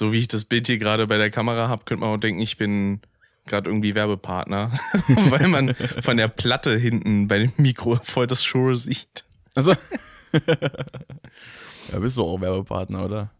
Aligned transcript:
so 0.00 0.12
wie 0.12 0.18
ich 0.18 0.28
das 0.28 0.46
Bild 0.46 0.66
hier 0.66 0.78
gerade 0.78 1.06
bei 1.06 1.18
der 1.18 1.30
Kamera 1.30 1.68
habe, 1.68 1.84
könnte 1.84 2.00
man 2.00 2.16
auch 2.16 2.20
denken, 2.20 2.40
ich 2.40 2.56
bin 2.56 3.02
gerade 3.44 3.68
irgendwie 3.68 3.94
Werbepartner, 3.94 4.72
weil 5.28 5.46
man 5.48 5.74
von 5.74 6.16
der 6.16 6.28
Platte 6.28 6.78
hinten 6.78 7.28
bei 7.28 7.40
dem 7.40 7.52
Mikro 7.58 7.96
voll 7.96 8.26
das 8.26 8.42
Shure 8.42 8.76
sieht. 8.76 9.26
Also. 9.54 9.72
ja, 11.92 11.98
bist 11.98 12.16
du 12.16 12.22
auch 12.22 12.40
Werbepartner, 12.40 13.04
oder? 13.04 13.30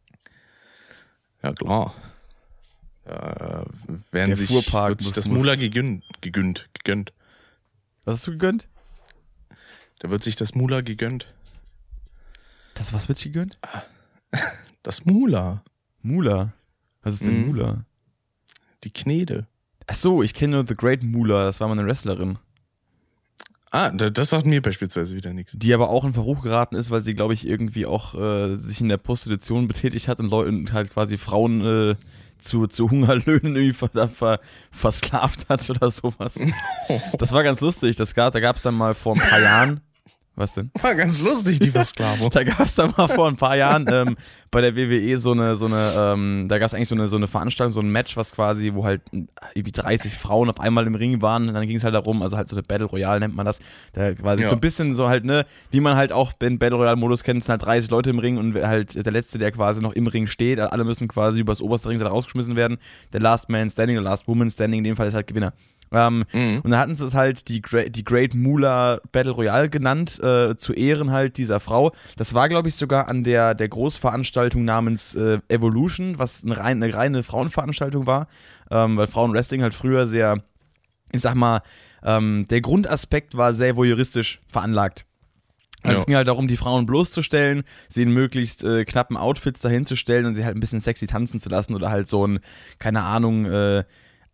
Ja, 1.43 1.55
klar. 1.55 1.95
Ja, 3.07 3.65
werden 4.11 4.27
Der 4.27 4.37
sich, 4.37 4.51
Fuhrpark 4.51 4.91
wird 4.91 5.03
sich 5.03 5.13
das 5.13 5.31
Mula 5.31 5.55
gegönnt, 5.55 6.05
gegönnt, 6.21 6.69
gegönnt. 6.75 7.15
Was 8.05 8.17
hast 8.17 8.27
du 8.27 8.33
gegönnt? 8.33 8.69
Da 10.01 10.11
wird 10.11 10.23
sich 10.23 10.37
das 10.37 10.55
Mula 10.55 10.83
gegönnt. 10.83 11.33
Das 12.75 12.93
was 12.93 13.09
wird 13.09 13.23
gegönnt? 13.23 13.59
Das 14.83 15.05
Mula, 15.05 15.63
Mula. 16.03 16.53
Was 17.03 17.15
ist 17.15 17.25
denn 17.27 17.41
Mhm. 17.43 17.47
Mula? 17.49 17.85
die 18.85 18.91
Knede. 18.91 19.47
Ach 19.87 19.95
so, 19.95 20.23
ich 20.23 20.33
kenne 20.35 20.57
nur 20.57 20.67
The 20.67 20.75
Great 20.77 21.03
Mula, 21.03 21.45
das 21.45 21.61
war 21.61 21.69
mal 21.69 21.79
eine 21.79 21.87
Wrestlerin, 21.87 22.39
Ah, 23.73 23.91
da- 23.91 24.11
das 24.11 24.31
sagt 24.31 24.47
mir 24.47 24.61
beispielsweise 24.63 25.15
wieder 25.15 25.33
nichts. 25.33 25.55
die 25.57 25.73
aber 25.75 25.91
auch 25.91 26.05
in 26.05 26.13
Verruch 26.13 26.43
geraten 26.43 26.75
ist, 26.75 26.91
weil 26.91 27.05
sie, 27.05 27.15
glaube 27.15 27.35
ich, 27.35 27.47
irgendwie 27.47 27.87
auch 27.87 28.15
äh, 28.15 28.57
sich 28.57 28.81
in 28.81 28.89
der 28.89 28.97
Prostitution 28.97 29.69
betätigt 29.69 30.09
hat 30.09 30.19
und 30.19 30.29
Leuten 30.29 30.73
halt 30.73 30.91
quasi 30.91 31.17
Frauen 31.17 31.61
äh, 31.65 31.95
zu, 32.41 32.67
zu 32.67 32.91
Hungerlöhnen 32.91 33.55
irgendwie 33.55 33.73
ver, 33.73 34.09
ver, 34.09 34.41
versklavt 34.73 35.49
hat 35.49 35.69
oder 35.71 35.91
sowas. 35.91 36.35
Das 37.19 37.33
war 37.33 37.45
ganz 37.45 37.61
lustig. 37.61 37.95
Das 37.97 38.15
gab, 38.15 38.33
da 38.33 38.41
gab 38.41 38.57
es 38.57 38.63
dann 38.63 38.75
mal 38.75 38.95
vor 38.95 39.15
ein 39.15 39.21
paar 39.21 39.41
Jahren. 39.41 39.81
Was 40.41 40.55
denn? 40.55 40.71
War 40.81 40.95
ganz 40.95 41.21
lustig, 41.23 41.59
die 41.61 41.71
Versklavung. 41.71 42.31
Da 42.31 42.43
gab 42.45 42.61
es 42.61 42.75
dann 42.75 42.95
mal 42.97 43.09
vor 43.09 43.29
ein 43.29 43.37
paar 43.37 43.57
Jahren 43.57 43.85
ähm, 43.93 44.17
bei 44.51 44.63
der 44.63 44.75
WWE 44.75 45.19
so 45.19 45.33
eine, 45.33 45.55
so 45.55 45.67
eine, 45.67 45.93
ähm, 45.97 46.47
da 46.49 46.59
gab 46.59 46.67
es 46.67 46.73
eigentlich 46.75 46.89
so 46.89 46.95
eine, 46.95 47.09
so 47.09 47.17
eine 47.17 47.29
Veranstaltung, 47.29 47.73
so 47.75 47.81
ein 47.81 47.91
Match, 47.91 48.17
was 48.17 48.33
quasi, 48.33 48.73
wo 48.75 48.85
halt 48.85 49.03
äh, 49.13 49.25
irgendwie 49.55 49.73
30 49.73 50.15
Frauen 50.15 50.49
auf 50.49 50.59
einmal 50.59 50.87
im 50.87 50.95
Ring 50.95 51.21
waren. 51.21 51.49
Und 51.49 51.55
dann 51.55 51.67
ging 51.67 51.77
es 51.77 51.85
halt 51.85 51.95
darum, 51.95 52.23
also 52.23 52.39
halt 52.39 52.49
so 52.49 52.57
eine 52.57 52.63
Battle 52.63 52.87
Royale 52.87 53.21
nennt 53.21 53.37
man 53.37 53.45
das. 53.45 53.61
Da 53.93 54.15
quasi 54.15 54.43
Ja. 54.45 54.49
so 54.49 54.55
ein 54.57 54.61
bisschen 54.61 54.95
so 54.95 55.09
halt, 55.11 55.25
ne, 55.27 55.45
wie 55.71 55.81
man 55.81 55.95
halt 55.97 56.11
auch 56.13 56.33
den 56.33 56.59
Battle 56.59 56.79
Royale-Modus 56.79 57.23
kennt, 57.23 57.45
sind 57.45 57.51
halt 57.51 57.63
30 57.63 57.91
Leute 57.91 58.09
im 58.09 58.19
Ring 58.19 58.39
und 58.39 58.55
halt 58.55 58.95
der 59.05 59.13
Letzte, 59.13 59.37
der 59.37 59.53
quasi 59.53 59.83
noch 59.83 59.93
im 59.93 60.07
Ring 60.07 60.27
steht, 60.27 60.59
alle 60.59 60.85
müssen 60.85 61.07
quasi 61.07 61.41
übers 61.41 61.61
oberste 61.61 61.91
Ringseil 61.91 62.09
rausgeschmissen 62.09 62.57
werden. 62.57 62.79
Der 63.13 63.21
Last 63.21 63.51
Man 63.51 63.69
Standing, 63.69 63.97
der 63.97 64.03
Last 64.05 64.27
Woman 64.27 64.51
Standing, 64.51 64.79
in 64.79 64.85
dem 64.85 64.97
Fall 64.97 65.07
ist 65.09 65.15
halt 65.15 65.27
Gewinner. 65.27 65.53
Ähm, 65.93 66.25
Mhm. 66.33 66.61
und 66.63 66.71
da 66.71 66.79
hatten 66.79 66.95
sie 66.95 67.05
es 67.05 67.15
halt 67.15 67.49
die, 67.49 67.61
Gra 67.63 67.83
die 67.85 68.05
Great 68.05 68.35
Mula 68.35 69.01
Battle 69.11 69.33
Royale 69.33 69.69
genannt, 69.69 70.21
äh, 70.23 70.57
zu 70.57 70.73
Ehren 70.73 71.11
halt 71.11 71.37
dieser 71.37 71.59
Frau. 71.59 71.93
Das 72.17 72.33
war, 72.33 72.49
glaube 72.49 72.69
ich, 72.69 72.77
sogar 72.77 73.09
an 73.09 73.25
der, 73.25 73.55
der 73.55 73.69
Großveranstaltung 73.69 74.65
namens 74.65 75.15
äh, 75.17 75.39
Evolution, 75.49 76.19
was 76.19 76.45
eine, 76.45 76.57
rein, 76.59 76.83
eine 76.83 76.95
reine 76.95 77.23
Frauenveranstaltung 77.25 78.07
war, 78.07 78.29
ähm, 78.71 78.97
weil 78.97 79.09
Frauenwrestling 79.09 79.63
halt 79.63 79.75
früher 79.75 80.07
sehr, 80.07 80.43
ich 81.13 81.21
sag 81.23 81.35
mal, 81.35 81.63
ähm, 82.05 82.47
der 82.49 82.61
Grundaspekt 82.61 83.37
war 83.37 83.53
sehr 83.53 83.77
voyeuristisch 83.77 84.41
veranlagt. 84.49 85.05
Also 85.83 85.97
Ja. 85.97 86.01
es 86.01 86.07
ging 86.07 86.15
halt 86.17 86.29
darum, 86.29 86.47
die 86.47 86.57
Frauen 86.57 86.87
bloßzustellen, 86.87 87.65
sie 87.89 88.03
in 88.03 88.13
möglichst 88.13 88.63
äh, 88.65 88.85
knappen 88.85 89.17
Outfits 89.17 89.61
dahinzustellen 89.63 90.27
und 90.27 90.35
sie 90.35 90.45
halt 90.45 90.57
ein 90.57 90.61
bisschen 90.61 90.81
sexy 90.81 91.07
tanzen 91.07 91.41
zu 91.41 91.49
lassen 91.49 91.75
oder 91.75 91.91
halt 91.91 92.09
so 92.09 92.27
ein, 92.27 92.41
keine 92.79 93.03
Ahnung, 93.03 93.47
äh, 93.47 93.85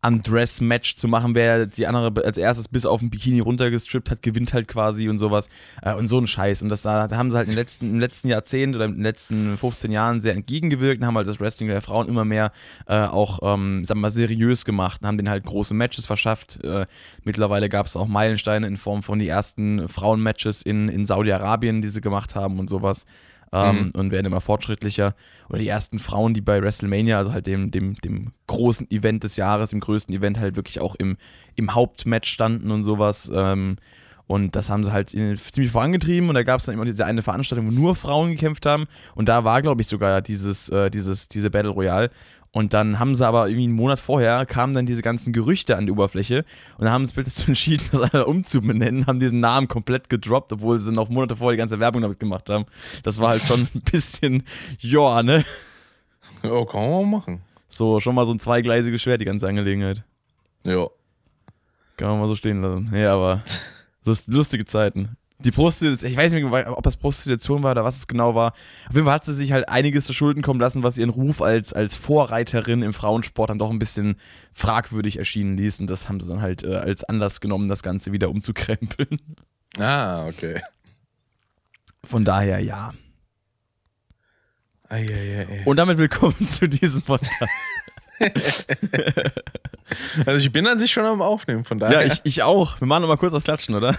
Undress-Match 0.07 0.97
zu 0.97 1.09
machen, 1.09 1.35
wer 1.35 1.67
die 1.67 1.87
andere 1.87 2.25
als 2.25 2.39
erstes 2.39 2.69
bis 2.69 2.87
auf 2.87 3.01
den 3.01 3.11
Bikini 3.11 3.41
runtergestrippt 3.41 4.11
hat, 4.11 4.23
gewinnt 4.23 4.53
halt 4.53 4.69
quasi 4.69 5.09
und 5.09 5.19
sowas. 5.19 5.49
Äh, 5.83 5.95
und 5.95 6.07
so 6.07 6.19
ein 6.19 6.27
Scheiß. 6.27 6.63
Und 6.63 6.69
das 6.69 6.83
da, 6.83 7.09
haben 7.11 7.31
sie 7.31 7.37
halt 7.37 7.49
im 7.49 7.55
letzten, 7.55 7.91
im 7.91 8.01
letzten 8.01 8.29
Jahrzehnt 8.29 8.77
oder 8.77 8.87
in 8.87 8.95
den 8.95 9.03
letzten 9.03 9.57
15 9.57 9.93
Jahren 9.93 10.21
sehr 10.21 10.35
entgegengewirkt 10.35 11.01
und 11.01 11.07
haben 11.07 11.17
halt 11.17 11.29
das 11.29 11.41
Wrestling 11.41 11.69
der 11.69 11.83
Frauen 11.83 12.09
immer 12.09 12.25
mehr 12.25 12.53
äh, 12.87 12.97
auch, 12.97 13.41
ähm, 13.43 13.85
sagen 13.85 13.99
wir 14.01 14.03
mal, 14.03 14.11
seriös 14.11 14.65
gemacht 14.65 15.03
und 15.03 15.09
haben 15.09 15.17
denen 15.17 15.31
halt 15.31 15.45
große 15.45 15.75
Matches 15.75 16.07
verschafft. 16.07 16.63
Äh, 16.65 16.87
mittlerweile 17.25 17.69
gab 17.69 17.87
es 17.87 17.97
auch 17.97 18.07
Meilensteine 18.07 18.67
in 18.67 18.77
Form 18.77 19.03
von 19.03 19.19
die 19.19 19.29
ersten 19.29 19.89
Frauenmatches 19.89 20.63
in, 20.63 20.89
in 20.89 21.05
Saudi-Arabien, 21.05 21.83
die 21.83 21.89
sie 21.89 22.01
gemacht 22.01 22.35
haben 22.35 22.59
und 22.59 22.69
sowas. 22.69 23.07
Ähm, 23.53 23.77
Mhm. 23.85 23.91
und 24.01 24.11
werden 24.11 24.27
immer 24.27 24.41
fortschrittlicher. 24.41 25.15
Oder 25.49 25.59
die 25.61 25.69
ersten 25.69 25.99
Frauen, 25.99 26.35
die 26.35 26.41
bei 26.41 26.61
WrestleMania, 26.61 27.17
also 27.19 27.33
halt 27.33 27.47
dem, 27.47 27.71
dem, 27.71 27.95
dem 27.95 28.33
großen 28.49 28.91
Event 28.91 29.23
des 29.25 29.37
Jahres, 29.37 29.73
im 29.73 29.81
größten 29.81 30.15
Event, 30.15 30.39
halt 30.41 30.57
wirklich 30.57 30.81
auch 30.81 30.95
im, 30.97 31.17
im 31.55 31.75
Hauptmatch 31.75 32.29
standen 32.29 32.71
und 32.71 32.83
sowas. 32.83 33.31
Ähm, 33.33 33.77
und 34.27 34.57
das 34.57 34.71
haben 34.71 34.83
sie 34.83 34.93
halt 34.93 35.11
ziemlich 35.11 35.71
vorangetrieben. 35.71 36.29
Und 36.29 36.35
da 36.35 36.43
gab 36.43 36.59
es 36.59 36.67
dann 36.67 36.75
immer 36.75 36.85
diese 36.85 37.07
eine 37.07 37.23
Veranstaltung, 37.23 37.69
wo 37.69 37.71
nur 37.71 37.95
Frauen 37.95 38.31
gekämpft 38.31 38.67
haben. 38.67 38.87
Und 39.15 39.29
da 39.29 39.45
war, 39.45 39.63
glaube 39.63 39.83
ich, 39.83 39.89
sogar 39.89 40.21
dieses, 40.21 40.69
äh, 40.69 40.91
dieses, 40.91 41.29
diese 41.29 41.51
Battle 41.51 41.71
Royale. 41.71 42.11
Und 42.57 42.73
dann 42.73 42.99
haben 42.99 43.15
sie 43.15 43.27
aber 43.27 43.49
irgendwie 43.49 43.65
einen 43.65 43.75
Monat 43.75 44.01
vorher 44.01 44.47
kamen 44.47 44.73
dann 44.73 44.87
diese 44.87 45.03
ganzen 45.03 45.35
Gerüchte 45.35 45.77
an 45.77 45.85
die 45.85 45.93
Oberfläche 45.93 46.47
und 46.79 46.85
dann 46.85 46.91
haben 46.91 47.05
sie 47.05 47.15
dazu 47.23 47.49
entschieden, 47.49 47.85
das 47.93 48.01
einfach 48.01 48.27
umzubenennen, 48.27 49.07
haben 49.07 49.21
diesen 49.21 49.41
Namen 49.41 49.69
komplett 49.69 50.09
gedroppt, 50.09 50.55
obwohl 50.55 50.79
sie 50.79 50.91
noch 50.91 51.11
Monate 51.11 51.37
vorher 51.37 51.53
die 51.53 51.59
ganze 51.59 51.81
Werbung 51.81 52.01
damit 52.01 52.19
gemacht 52.19 52.49
haben. 52.49 52.65
Das 53.03 53.21
war 53.21 53.33
halt 53.33 53.43
schon 53.43 53.69
ein 53.75 53.83
bisschen, 53.93 54.43
ja, 54.79 55.23
ne? 55.23 55.45
Ja, 56.43 56.65
kann 56.65 56.81
man 56.81 56.91
mal 56.91 57.19
machen. 57.19 57.43
So, 57.69 58.01
schon 58.01 58.15
mal 58.15 58.25
so 58.25 58.33
ein 58.33 58.41
zweigleisiges 58.41 59.03
Schwert, 59.03 59.21
die 59.21 59.27
ganze 59.27 59.47
Angelegenheit. 59.47 60.03
Ja. 60.65 60.87
Kann 61.99 62.09
man 62.09 62.21
mal 62.21 62.29
so 62.29 62.37
stehen 62.37 62.63
lassen. 62.63 62.91
Ja, 62.95 63.13
aber 63.13 63.43
lust, 64.07 64.29
lustige 64.29 64.65
Zeiten. 64.65 65.17
Die 65.39 65.51
Prostitution, 65.51 66.11
ich 66.11 66.17
weiß 66.17 66.33
nicht 66.33 66.49
mehr, 66.49 66.79
ob 66.79 66.83
das 66.83 66.97
Prostitution 66.97 67.63
war 67.63 67.73
oder 67.73 67.85
was 67.85 67.99
es 67.99 68.07
genau 68.07 68.35
war. 68.35 68.53
Auf 68.89 68.95
jeden 68.95 69.05
Fall 69.05 69.15
hat 69.15 69.27
sie 69.27 69.35
sich 69.35 69.53
halt 69.53 69.69
einiges 69.69 70.07
zu 70.07 70.15
Schulden 70.15 70.43
kommen 70.43 70.61
lassen, 70.61 70.83
was 70.83 70.97
ihren 70.97 71.11
Ruf 71.11 71.43
als, 71.43 71.75
als 71.75 71.95
Vorreiterin 71.95 72.81
im 72.81 72.95
Frauensport 72.95 73.51
dann 73.51 73.59
doch 73.59 73.71
ein 73.71 73.79
bisschen 73.79 74.17
fragwürdig 74.55 75.19
erschienen 75.19 75.59
ließ. 75.59 75.81
Und 75.81 75.91
das 75.91 76.09
haben 76.09 76.21
sie 76.21 76.29
dann 76.29 76.41
halt 76.41 76.65
äh, 76.65 76.77
als 76.77 77.05
Anlass 77.05 77.41
genommen, 77.43 77.69
das 77.69 77.83
Ganze 77.83 78.13
wieder 78.13 78.31
umzukrempeln. 78.31 79.21
Ah, 79.79 80.27
okay. 80.27 80.63
Von 82.03 82.25
daher 82.25 82.61
ja. 82.61 82.95
Eieiei. 84.89 85.65
Und 85.67 85.77
damit 85.77 85.99
willkommen 85.99 86.47
zu 86.47 86.67
diesem 86.67 87.03
Podcast. 87.03 87.51
Also 90.27 90.45
ich 90.45 90.51
bin 90.51 90.67
an 90.67 90.79
sich 90.79 90.93
schon 90.93 91.05
am 91.05 91.23
Aufnehmen, 91.23 91.63
von 91.65 91.79
daher. 91.79 92.05
Ja, 92.05 92.13
ich, 92.13 92.21
ich 92.25 92.43
auch. 92.43 92.81
Wir 92.81 92.87
machen 92.87 93.03
noch 93.03 93.09
mal 93.09 93.17
kurz 93.17 93.33
das 93.33 93.45
Klatschen, 93.45 93.75
oder? 93.75 93.91
in 93.91 93.97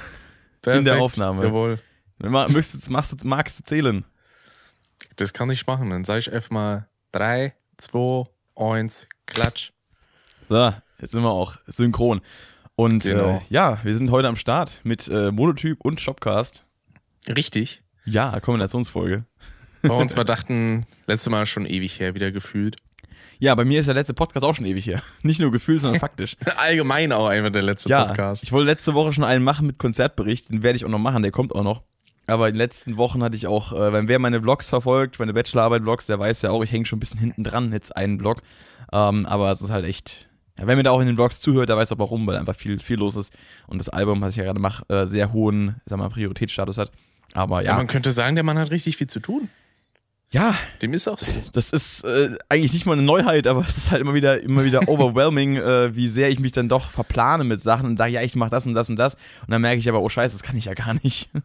der 0.64 0.72
Perfekt. 0.82 1.02
Aufnahme. 1.02 1.46
Jawohl. 1.46 1.80
Möchtest, 2.20 2.90
machst 2.90 3.14
du, 3.14 3.28
magst 3.28 3.58
du 3.60 3.64
zählen? 3.64 4.04
Das 5.16 5.32
kann 5.34 5.50
ich 5.50 5.66
machen. 5.66 5.90
Dann 5.90 6.04
sage 6.04 6.20
ich 6.20 6.32
einfach 6.34 6.50
mal 6.50 6.88
3, 7.14 7.54
2, 7.78 8.26
1, 8.56 9.08
klatsch. 9.28 9.72
So, 10.50 10.74
jetzt 11.00 11.12
sind 11.12 11.22
wir 11.22 11.30
auch 11.32 11.56
synchron. 11.68 12.20
Und 12.76 13.04
Genau. 13.04 13.38
äh, 13.38 13.42
ja, 13.50 13.80
wir 13.84 13.96
sind 13.96 14.12
heute 14.12 14.28
am 14.28 14.36
Start 14.36 14.82
mit 14.84 15.08
äh, 15.08 15.32
Monotyp 15.32 15.80
und 15.86 16.02
Shopcast. 16.02 16.66
Richtig. 17.28 17.82
Ja, 18.04 18.40
Kombinationsfolge. 18.42 19.26
Wir 19.84 19.94
uns 19.94 20.16
mal 20.16 20.24
dachten, 20.26 20.86
letzte 21.06 21.30
Mal 21.30 21.46
schon 21.46 21.66
ewig 21.66 22.00
her 22.00 22.14
wieder 22.14 22.32
gefühlt. 22.32 22.76
Ja, 23.40 23.54
bei 23.56 23.66
mir 23.66 23.80
ist 23.80 23.86
der 23.86 23.96
letzte 23.96 24.14
Podcast 24.14 24.46
auch 24.46 24.56
schon 24.56 24.66
ewig 24.66 24.88
her. 24.88 25.02
Nicht 25.22 25.40
nur 25.40 25.52
gefühlt, 25.52 25.82
sondern 25.82 26.00
faktisch. 26.00 26.36
Allgemein 26.58 27.12
auch 27.12 27.28
einfach 27.28 27.52
der 27.52 27.62
letzte 27.62 27.90
ja, 27.90 28.06
Podcast. 28.06 28.44
ich 28.44 28.52
wollte 28.52 28.66
letzte 28.68 28.94
Woche 28.94 29.14
schon 29.14 29.24
einen 29.24 29.44
machen 29.44 29.68
mit 29.68 29.78
Konzertbericht. 29.78 30.50
Den 30.50 30.64
werde 30.64 30.78
ich 30.78 30.86
auch 30.86 30.90
noch 30.90 31.00
machen, 31.00 31.22
der 31.22 31.32
kommt 31.32 31.54
auch 31.54 31.64
noch. 31.64 31.84
Aber 32.26 32.48
in 32.48 32.56
den 32.56 32.60
letzten 32.60 32.98
Wochen 32.98 33.24
hatte 33.24 33.38
ich 33.38 33.48
auch, 33.48 33.72
äh, 33.72 33.94
wenn 33.94 34.08
wer 34.08 34.20
meine 34.20 34.42
Vlogs 34.42 34.68
verfolgt, 34.68 35.18
meine 35.20 35.34
Bachelorarbeit-Vlogs, 35.34 36.08
der 36.08 36.20
weiß 36.20 36.42
ja 36.42 36.50
auch, 36.50 36.62
ich 36.62 36.72
hänge 36.72 36.86
schon 36.86 36.98
ein 36.98 37.00
bisschen 37.00 37.20
hinten 37.20 37.44
dran, 37.44 37.72
jetzt 37.72 37.96
einen 37.96 38.20
Vlog. 38.20 38.42
Ähm, 38.92 39.26
aber 39.26 39.50
es 39.52 39.62
ist 39.62 39.70
halt 39.70 39.86
echt, 39.86 40.28
ja, 40.60 40.68
wer 40.68 40.76
mir 40.76 40.84
da 40.84 40.92
auch 40.92 41.00
in 41.00 41.08
den 41.08 41.16
Vlogs 41.16 41.40
zuhört, 41.40 41.70
der 41.70 41.78
weiß 41.78 41.92
auch 41.94 42.00
warum, 42.00 42.28
weil 42.28 42.36
einfach 42.36 42.56
viel, 42.56 42.80
viel 42.80 42.98
los 42.98 43.16
ist. 43.16 43.34
Und 43.68 43.80
das 43.80 43.88
Album, 43.88 44.20
was 44.20 44.32
ich 44.32 44.38
ja 44.38 44.44
gerade 44.44 44.60
mache, 44.60 44.84
äh, 44.90 45.08
sehr 45.08 45.32
hohen, 45.32 45.80
sag 45.86 46.00
mal, 46.00 46.10
Prioritätsstatus 46.10 46.78
hat. 46.78 46.92
Aber 47.34 47.62
Ja, 47.62 47.72
ja, 47.72 47.78
man 47.78 47.88
könnte 47.88 48.12
sagen, 48.12 48.36
der 48.36 48.44
Mann 48.44 48.58
hat 48.58 48.72
richtig 48.72 48.98
viel 48.98 49.08
zu 49.08 49.20
tun. 49.20 49.50
Ja, 50.32 50.56
Dem 50.82 50.94
ist 50.94 51.08
auch 51.08 51.20
so. 51.20 51.28
das 51.54 51.72
ist 51.72 52.04
äh, 52.04 52.38
eigentlich 52.50 52.74
nicht 52.74 52.86
mal 52.86 52.94
eine 52.94 53.02
Neuheit, 53.02 53.48
aber 53.48 53.64
es 53.68 53.78
ist 53.78 53.92
halt 53.92 54.02
immer 54.02 54.14
wieder, 54.14 54.42
immer 54.42 54.64
wieder 54.66 54.82
overwhelming, 54.90 55.56
äh, 55.58 55.96
wie 55.96 56.10
sehr 56.10 56.30
ich 56.30 56.40
mich 56.40 56.52
dann 56.52 56.68
doch 56.70 56.90
verplane 56.92 57.44
mit 57.44 57.62
Sachen 57.62 57.86
und 57.86 57.98
sage, 57.98 58.12
ja, 58.12 58.22
ich 58.22 58.36
mache 58.36 58.50
das 58.50 58.66
und 58.68 58.74
das 58.74 58.90
und 58.90 58.98
das. 58.98 59.16
Und 59.16 59.52
dann 59.52 59.62
merke 59.62 59.80
ich 59.80 59.88
aber, 59.88 60.02
oh 60.02 60.10
Scheiße, 60.10 60.36
das 60.36 60.44
kann 60.44 60.58
ich 60.58 60.66
ja 60.66 60.74
gar 60.74 60.94
nicht. 61.04 61.30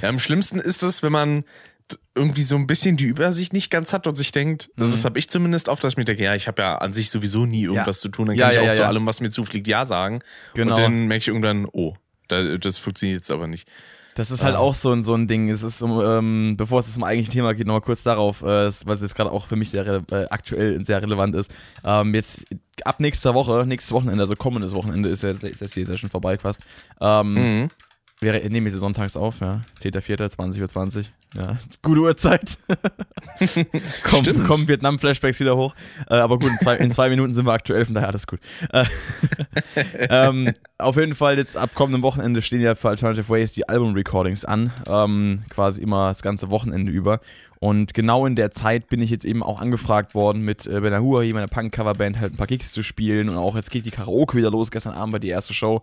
Ja, 0.00 0.08
am 0.08 0.18
schlimmsten 0.18 0.58
ist 0.58 0.82
es, 0.82 1.02
wenn 1.02 1.12
man 1.12 1.44
irgendwie 2.14 2.40
so 2.42 2.56
ein 2.56 2.66
bisschen 2.66 2.96
die 2.96 3.04
Übersicht 3.04 3.52
nicht 3.52 3.70
ganz 3.70 3.92
hat 3.92 4.06
und 4.06 4.16
sich 4.16 4.32
denkt, 4.32 4.70
also 4.78 4.88
Mhm. 4.88 4.92
das 4.92 5.04
habe 5.04 5.18
ich 5.18 5.28
zumindest 5.28 5.68
oft, 5.68 5.84
dass 5.84 5.92
ich 5.92 5.96
mir 5.98 6.06
denke, 6.06 6.24
ja, 6.24 6.34
ich 6.34 6.48
habe 6.48 6.62
ja 6.62 6.76
an 6.78 6.94
sich 6.94 7.10
sowieso 7.10 7.44
nie 7.44 7.64
irgendwas 7.64 8.00
zu 8.00 8.08
tun, 8.08 8.28
dann 8.28 8.36
Ja, 8.36 8.44
kann 8.46 8.50
ich 8.52 8.56
ja, 8.56 8.62
auch 8.62 8.66
ja, 8.68 8.74
zu 8.74 8.82
ja. 8.82 8.88
allem, 8.88 9.04
was 9.04 9.20
mir 9.20 9.28
zufliegt, 9.28 9.68
ja 9.68 9.84
sagen. 9.84 10.20
Genau. 10.54 10.70
Und 10.72 10.78
dann 10.78 11.06
merke 11.06 11.20
ich 11.20 11.28
irgendwann, 11.28 11.66
oh, 11.70 11.94
da, 12.28 12.56
das 12.56 12.78
funktioniert 12.78 13.18
jetzt 13.18 13.30
aber 13.30 13.46
nicht. 13.46 13.70
Das 14.16 14.30
ist 14.30 14.44
halt 14.44 14.54
Ah. 14.54 14.58
auch 14.58 14.74
so 14.74 14.90
ein, 14.92 15.02
so 15.02 15.14
ein 15.14 15.26
Ding. 15.26 15.50
Es 15.50 15.62
ist, 15.62 15.82
ähm, 15.82 16.54
bevor 16.56 16.78
es 16.78 16.92
zum 16.92 17.02
eigentlichen 17.04 17.32
Thema 17.32 17.54
geht, 17.54 17.66
nochmal 17.66 17.80
kurz 17.80 18.02
darauf, 18.02 18.42
äh, 18.42 18.70
was 18.84 19.02
jetzt 19.02 19.14
gerade 19.16 19.30
auch 19.32 19.46
für 19.46 19.56
mich 19.56 19.70
sehr 19.70 20.02
äh, 20.10 20.26
aktuell 20.30 20.82
sehr 20.84 21.02
relevant 21.02 21.34
ist. 21.34 21.52
Ähm, 21.84 22.14
jetzt 22.14 22.44
ab 22.84 23.00
nächster 23.00 23.34
Woche, 23.34 23.64
nächstes 23.66 23.92
Wochenende, 23.92 24.20
also 24.22 24.36
kommendes 24.36 24.74
Wochenende 24.74 25.08
ist 25.08 25.22
ja 25.22 25.30
jetzt, 25.30 25.42
jetzt 25.42 25.76
die 25.76 25.84
Session 25.84 26.08
vorbei 26.10 26.38
fast. 26.38 26.60
Ähm, 27.00 27.34
Mhm. 27.34 27.68
Wäre, 28.20 28.48
nehme 28.48 28.68
ich 28.68 28.72
sie 28.72 28.78
sonntags 28.78 29.16
auf, 29.16 29.40
ja. 29.40 29.64
10.04., 29.82 30.36
20.20 30.36 30.96
Uhr. 30.98 31.04
Ja, 31.34 31.58
gute 31.82 32.00
Uhrzeit. 32.00 32.58
komm, 34.04 34.44
kommen 34.46 34.68
Vietnam-Flashbacks 34.68 35.40
wieder 35.40 35.56
hoch. 35.56 35.74
Äh, 36.08 36.14
aber 36.14 36.38
gut, 36.38 36.48
in 36.48 36.58
zwei, 36.58 36.76
in 36.76 36.92
zwei 36.92 37.08
Minuten 37.08 37.32
sind 37.32 37.44
wir 37.44 37.52
aktuell, 37.52 37.84
von 37.84 37.94
daher 37.94 38.08
alles 38.08 38.28
gut. 38.28 38.38
Äh, 38.70 38.84
ähm, 40.10 40.52
auf 40.78 40.96
jeden 40.96 41.16
Fall, 41.16 41.38
jetzt 41.38 41.56
ab 41.56 41.70
kommendem 41.74 42.02
Wochenende 42.02 42.40
stehen 42.40 42.60
ja 42.60 42.76
für 42.76 42.88
Alternative 42.88 43.28
Ways 43.28 43.50
die 43.50 43.68
Album-Recordings 43.68 44.44
an. 44.44 44.72
Ähm, 44.86 45.42
quasi 45.50 45.82
immer 45.82 46.08
das 46.08 46.22
ganze 46.22 46.50
Wochenende 46.50 46.92
über. 46.92 47.18
Und 47.58 47.94
genau 47.94 48.26
in 48.26 48.36
der 48.36 48.52
Zeit 48.52 48.88
bin 48.88 49.00
ich 49.00 49.10
jetzt 49.10 49.24
eben 49.24 49.42
auch 49.42 49.60
angefragt 49.60 50.14
worden, 50.14 50.42
mit 50.42 50.66
äh, 50.66 50.80
Benahua, 50.80 51.22
hier 51.22 51.34
meiner 51.34 51.48
Punk-Coverband, 51.48 52.20
halt 52.20 52.34
ein 52.34 52.36
paar 52.36 52.46
Gigs 52.46 52.72
zu 52.72 52.84
spielen. 52.84 53.28
Und 53.28 53.38
auch 53.38 53.56
jetzt 53.56 53.72
geht 53.72 53.86
die 53.86 53.90
Karaoke 53.90 54.36
wieder 54.36 54.50
los. 54.50 54.70
Gestern 54.70 54.94
Abend 54.94 55.14
war 55.14 55.20
die 55.20 55.30
erste 55.30 55.52
Show. 55.52 55.82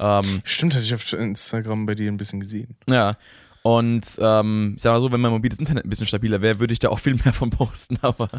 Ähm, 0.00 0.40
Stimmt, 0.44 0.74
hatte 0.74 0.84
ich 0.84 0.94
auf 0.94 1.12
Instagram 1.12 1.86
bei 1.86 1.94
dir 1.94 2.10
ein 2.10 2.16
bisschen 2.16 2.40
gesehen. 2.40 2.76
ja. 2.88 3.16
Und 3.62 4.18
ähm, 4.18 4.72
ich 4.76 4.82
sag 4.82 4.94
mal 4.94 5.00
so, 5.02 5.12
wenn 5.12 5.20
mein 5.20 5.32
mobiles 5.32 5.58
Internet 5.58 5.84
ein 5.84 5.90
bisschen 5.90 6.06
stabiler 6.06 6.40
wäre, 6.40 6.60
würde 6.60 6.72
ich 6.72 6.78
da 6.78 6.88
auch 6.88 6.98
viel 6.98 7.16
mehr 7.16 7.34
von 7.34 7.50
posten. 7.50 7.98
Aber 8.02 8.30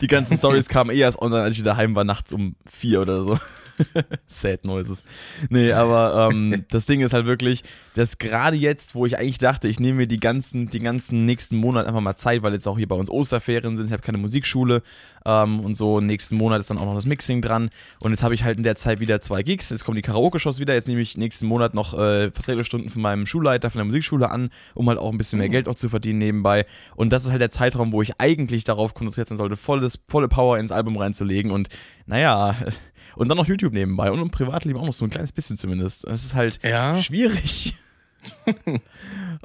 die 0.00 0.08
ganzen 0.08 0.36
Stories 0.36 0.68
kamen 0.68 0.90
eher 0.90 1.06
erst 1.06 1.22
online, 1.22 1.44
als 1.44 1.54
ich 1.54 1.60
wieder 1.60 1.76
heim 1.76 1.94
war, 1.94 2.02
nachts 2.02 2.32
um 2.32 2.56
vier 2.68 3.00
oder 3.00 3.22
so. 3.22 3.38
Sad 4.26 4.64
Noises. 4.64 5.04
Nee, 5.48 5.72
aber 5.72 6.30
ähm, 6.32 6.64
das 6.70 6.86
Ding 6.86 7.00
ist 7.00 7.12
halt 7.12 7.26
wirklich, 7.26 7.64
dass 7.94 8.18
gerade 8.18 8.56
jetzt, 8.56 8.94
wo 8.94 9.06
ich 9.06 9.18
eigentlich 9.18 9.38
dachte, 9.38 9.68
ich 9.68 9.80
nehme 9.80 9.98
mir 9.98 10.06
die 10.06 10.20
ganzen, 10.20 10.68
die 10.68 10.80
ganzen 10.80 11.26
nächsten 11.26 11.56
Monate 11.56 11.88
einfach 11.88 12.00
mal 12.00 12.16
Zeit, 12.16 12.42
weil 12.42 12.52
jetzt 12.52 12.66
auch 12.66 12.78
hier 12.78 12.88
bei 12.88 12.96
uns 12.96 13.10
Osterferien 13.10 13.76
sind, 13.76 13.86
ich 13.86 13.92
habe 13.92 14.02
keine 14.02 14.18
Musikschule 14.18 14.82
ähm, 15.24 15.60
und 15.60 15.74
so. 15.74 16.00
Nächsten 16.00 16.36
Monat 16.36 16.60
ist 16.60 16.70
dann 16.70 16.78
auch 16.78 16.84
noch 16.84 16.94
das 16.94 17.06
Mixing 17.06 17.42
dran. 17.42 17.70
Und 17.98 18.12
jetzt 18.12 18.22
habe 18.22 18.34
ich 18.34 18.44
halt 18.44 18.58
in 18.58 18.64
der 18.64 18.76
Zeit 18.76 19.00
wieder 19.00 19.20
zwei 19.20 19.42
Gigs. 19.42 19.70
Jetzt 19.70 19.84
kommen 19.84 19.96
die 19.96 20.02
Karaoke-Shows 20.02 20.58
wieder. 20.58 20.74
Jetzt 20.74 20.88
nehme 20.88 21.00
ich 21.00 21.16
nächsten 21.16 21.46
Monat 21.46 21.74
noch 21.74 21.94
äh, 21.94 22.30
Vertreterstunden 22.30 22.90
von 22.90 23.02
meinem 23.02 23.26
Schulleiter 23.26 23.70
von 23.70 23.78
der 23.78 23.84
Musikschule 23.84 24.30
an, 24.30 24.50
um 24.74 24.88
halt 24.88 24.98
auch 24.98 25.10
ein 25.10 25.18
bisschen 25.18 25.38
mehr 25.38 25.48
Geld 25.48 25.68
auch 25.68 25.74
zu 25.74 25.88
verdienen 25.88 26.18
nebenbei. 26.18 26.66
Und 26.96 27.12
das 27.12 27.24
ist 27.24 27.30
halt 27.30 27.40
der 27.40 27.50
Zeitraum, 27.50 27.92
wo 27.92 28.02
ich 28.02 28.20
eigentlich 28.20 28.64
darauf 28.64 28.94
konzentriert 28.94 29.28
sein 29.28 29.38
sollte, 29.38 29.56
volles, 29.56 30.00
volle 30.08 30.28
Power 30.28 30.58
ins 30.58 30.72
Album 30.72 30.96
reinzulegen. 30.96 31.50
Und 31.50 31.68
naja, 32.06 32.56
und 33.16 33.28
dann 33.28 33.36
noch 33.36 33.46
YouTube 33.46 33.72
nebenbei 33.72 34.10
und 34.10 34.20
im 34.20 34.30
Privatleben 34.30 34.78
auch 34.78 34.86
noch 34.86 34.92
so 34.94 35.04
ein 35.04 35.10
kleines 35.10 35.32
bisschen 35.32 35.56
zumindest. 35.56 36.06
Das 36.06 36.24
ist 36.24 36.34
halt 36.34 36.60
Ja. 36.64 37.00
schwierig. 37.00 37.74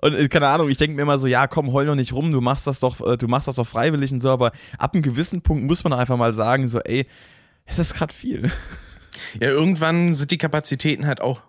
und 0.02 0.14
äh, 0.14 0.28
keine 0.28 0.48
Ahnung, 0.48 0.70
ich 0.70 0.78
denke 0.78 0.96
mir 0.96 1.04
immer 1.04 1.18
so, 1.18 1.28
ja, 1.28 1.48
komm, 1.48 1.72
heul 1.72 1.86
doch 1.86 1.96
nicht 1.96 2.14
rum, 2.14 2.32
du 2.32 2.42
machst 2.42 2.68
das 2.68 2.80
doch, 2.80 3.00
äh, 3.06 3.18
du 3.18 3.28
machst 3.28 3.48
das 3.48 3.56
doch 3.56 3.68
freiwillig 3.68 4.12
und 4.12 4.22
so, 4.22 4.30
aber 4.30 4.52
ab 4.78 4.94
einem 4.94 5.02
gewissen 5.04 5.42
Punkt 5.42 5.64
muss 5.66 5.84
man 5.84 5.94
einfach 5.94 6.18
mal 6.18 6.34
sagen, 6.34 6.68
so, 6.68 6.80
ey, 6.82 7.08
es 7.66 7.80
ist 7.80 7.94
gerade 7.94 8.14
viel. 8.14 8.52
Ja, 9.40 9.48
irgendwann 9.50 10.14
sind 10.14 10.32
die 10.32 10.38
Kapazitäten 10.38 11.08
halt 11.08 11.22
auch 11.22 11.42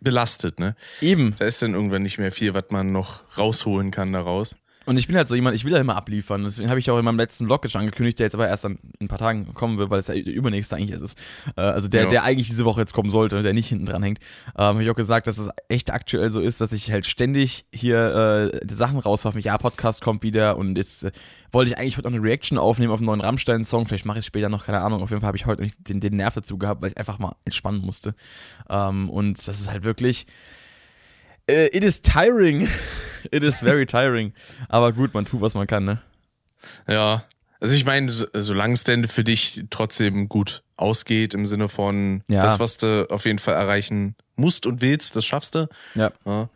belastet, 0.00 0.58
ne? 0.60 0.76
Eben. 1.00 1.34
Da 1.38 1.46
ist 1.46 1.62
dann 1.62 1.74
irgendwann 1.74 2.02
nicht 2.02 2.18
mehr 2.18 2.30
viel, 2.32 2.52
was 2.54 2.64
man 2.70 2.92
noch 2.92 3.36
rausholen 3.38 3.90
kann 3.90 4.12
daraus. 4.12 4.54
Und 4.88 4.96
ich 4.96 5.06
bin 5.06 5.16
halt 5.16 5.28
so 5.28 5.34
jemand, 5.34 5.54
ich 5.54 5.64
will 5.66 5.72
ja 5.72 5.78
immer 5.80 5.96
abliefern. 5.96 6.44
Deswegen 6.44 6.70
habe 6.70 6.80
ich 6.80 6.90
auch 6.90 6.98
in 6.98 7.04
meinem 7.04 7.18
letzten 7.18 7.44
Vlog 7.44 7.68
schon 7.68 7.80
angekündigt, 7.82 8.18
der 8.18 8.26
jetzt 8.26 8.34
aber 8.34 8.48
erst 8.48 8.64
dann 8.64 8.78
in 8.98 9.04
ein 9.04 9.08
paar 9.08 9.18
Tagen 9.18 9.52
kommen 9.52 9.76
wird, 9.76 9.90
weil 9.90 9.98
es 9.98 10.06
ja 10.08 10.14
der 10.14 10.32
übernächste 10.32 10.76
eigentlich 10.76 11.00
ist. 11.00 11.18
Äh, 11.56 11.60
also 11.60 11.88
der, 11.88 12.04
Ja. 12.04 12.08
der 12.08 12.22
eigentlich 12.24 12.48
diese 12.48 12.64
Woche 12.64 12.80
jetzt 12.80 12.94
kommen 12.94 13.10
sollte, 13.10 13.42
der 13.42 13.52
nicht 13.52 13.68
hinten 13.68 13.84
dran 13.84 14.02
hängt. 14.02 14.18
Ähm, 14.56 14.64
habe 14.64 14.82
ich 14.82 14.88
auch 14.90 14.94
gesagt, 14.96 15.26
dass 15.26 15.36
es 15.36 15.50
echt 15.68 15.92
aktuell 15.92 16.30
so 16.30 16.40
ist, 16.40 16.60
dass 16.62 16.72
ich 16.72 16.90
halt 16.90 17.04
ständig 17.06 17.66
hier 17.72 18.50
äh, 18.54 18.66
die 18.66 18.74
Sachen 18.74 18.98
rauswerfe. 18.98 19.40
Ja, 19.40 19.58
Podcast 19.58 20.00
kommt 20.00 20.22
wieder 20.22 20.56
und 20.56 20.76
jetzt 20.78 21.04
äh, 21.04 21.12
wollte 21.52 21.70
ich 21.70 21.78
eigentlich 21.78 21.98
heute 21.98 22.08
noch 22.08 22.14
eine 22.16 22.22
Reaction 22.22 22.56
aufnehmen 22.56 22.90
auf 22.92 23.00
einen 23.00 23.06
neuen 23.06 23.20
Rammstein-Song. 23.20 23.84
Vielleicht 23.86 24.06
mache 24.06 24.18
ich 24.18 24.22
es 24.22 24.26
später 24.26 24.48
noch, 24.48 24.64
keine 24.64 24.80
Ahnung. 24.80 25.02
Auf 25.02 25.10
jeden 25.10 25.20
Fall 25.20 25.28
habe 25.28 25.36
ich 25.36 25.44
heute 25.44 25.60
noch 25.62 25.66
nicht 25.66 25.86
den, 25.88 26.00
den 26.00 26.16
Nerv 26.16 26.32
dazu 26.34 26.56
gehabt, 26.56 26.80
weil 26.80 26.90
ich 26.90 26.96
einfach 26.96 27.18
mal 27.18 27.36
entspannen 27.44 27.80
musste. 27.82 28.14
Ähm, 28.70 29.10
und 29.10 29.46
das 29.46 29.60
ist 29.60 29.70
halt 29.70 29.84
wirklich. 29.84 30.26
Äh, 31.48 31.66
it 31.76 31.84
is 31.84 32.00
tiring. 32.02 32.68
It 33.32 33.42
is 33.42 33.60
very 33.60 33.84
tiring. 33.84 34.32
Aber 34.68 34.92
gut, 34.92 35.12
man 35.12 35.24
tut, 35.26 35.40
was 35.40 35.54
man 35.54 35.66
kann, 35.66 35.84
ne? 35.84 36.00
Ja. 36.86 37.24
Also 37.60 37.74
ich 37.74 37.84
meine, 37.84 38.08
so, 38.10 38.26
solange 38.32 38.74
es 38.74 38.84
denn 38.84 39.04
für 39.06 39.24
dich 39.24 39.64
trotzdem 39.70 40.28
gut 40.28 40.62
ausgeht, 40.76 41.34
im 41.34 41.44
Sinne 41.44 41.68
von 41.68 42.22
Ja. 42.28 42.42
das, 42.42 42.60
was 42.60 42.78
du 42.78 43.10
auf 43.10 43.26
jeden 43.26 43.40
Fall 43.40 43.54
erreichen 43.54 44.14
musst 44.36 44.66
und 44.66 44.80
willst, 44.80 45.16
das 45.16 45.26
schaffst 45.26 45.56
du. 45.56 45.68
Ja. 45.96 46.12
Ja. 46.24 46.48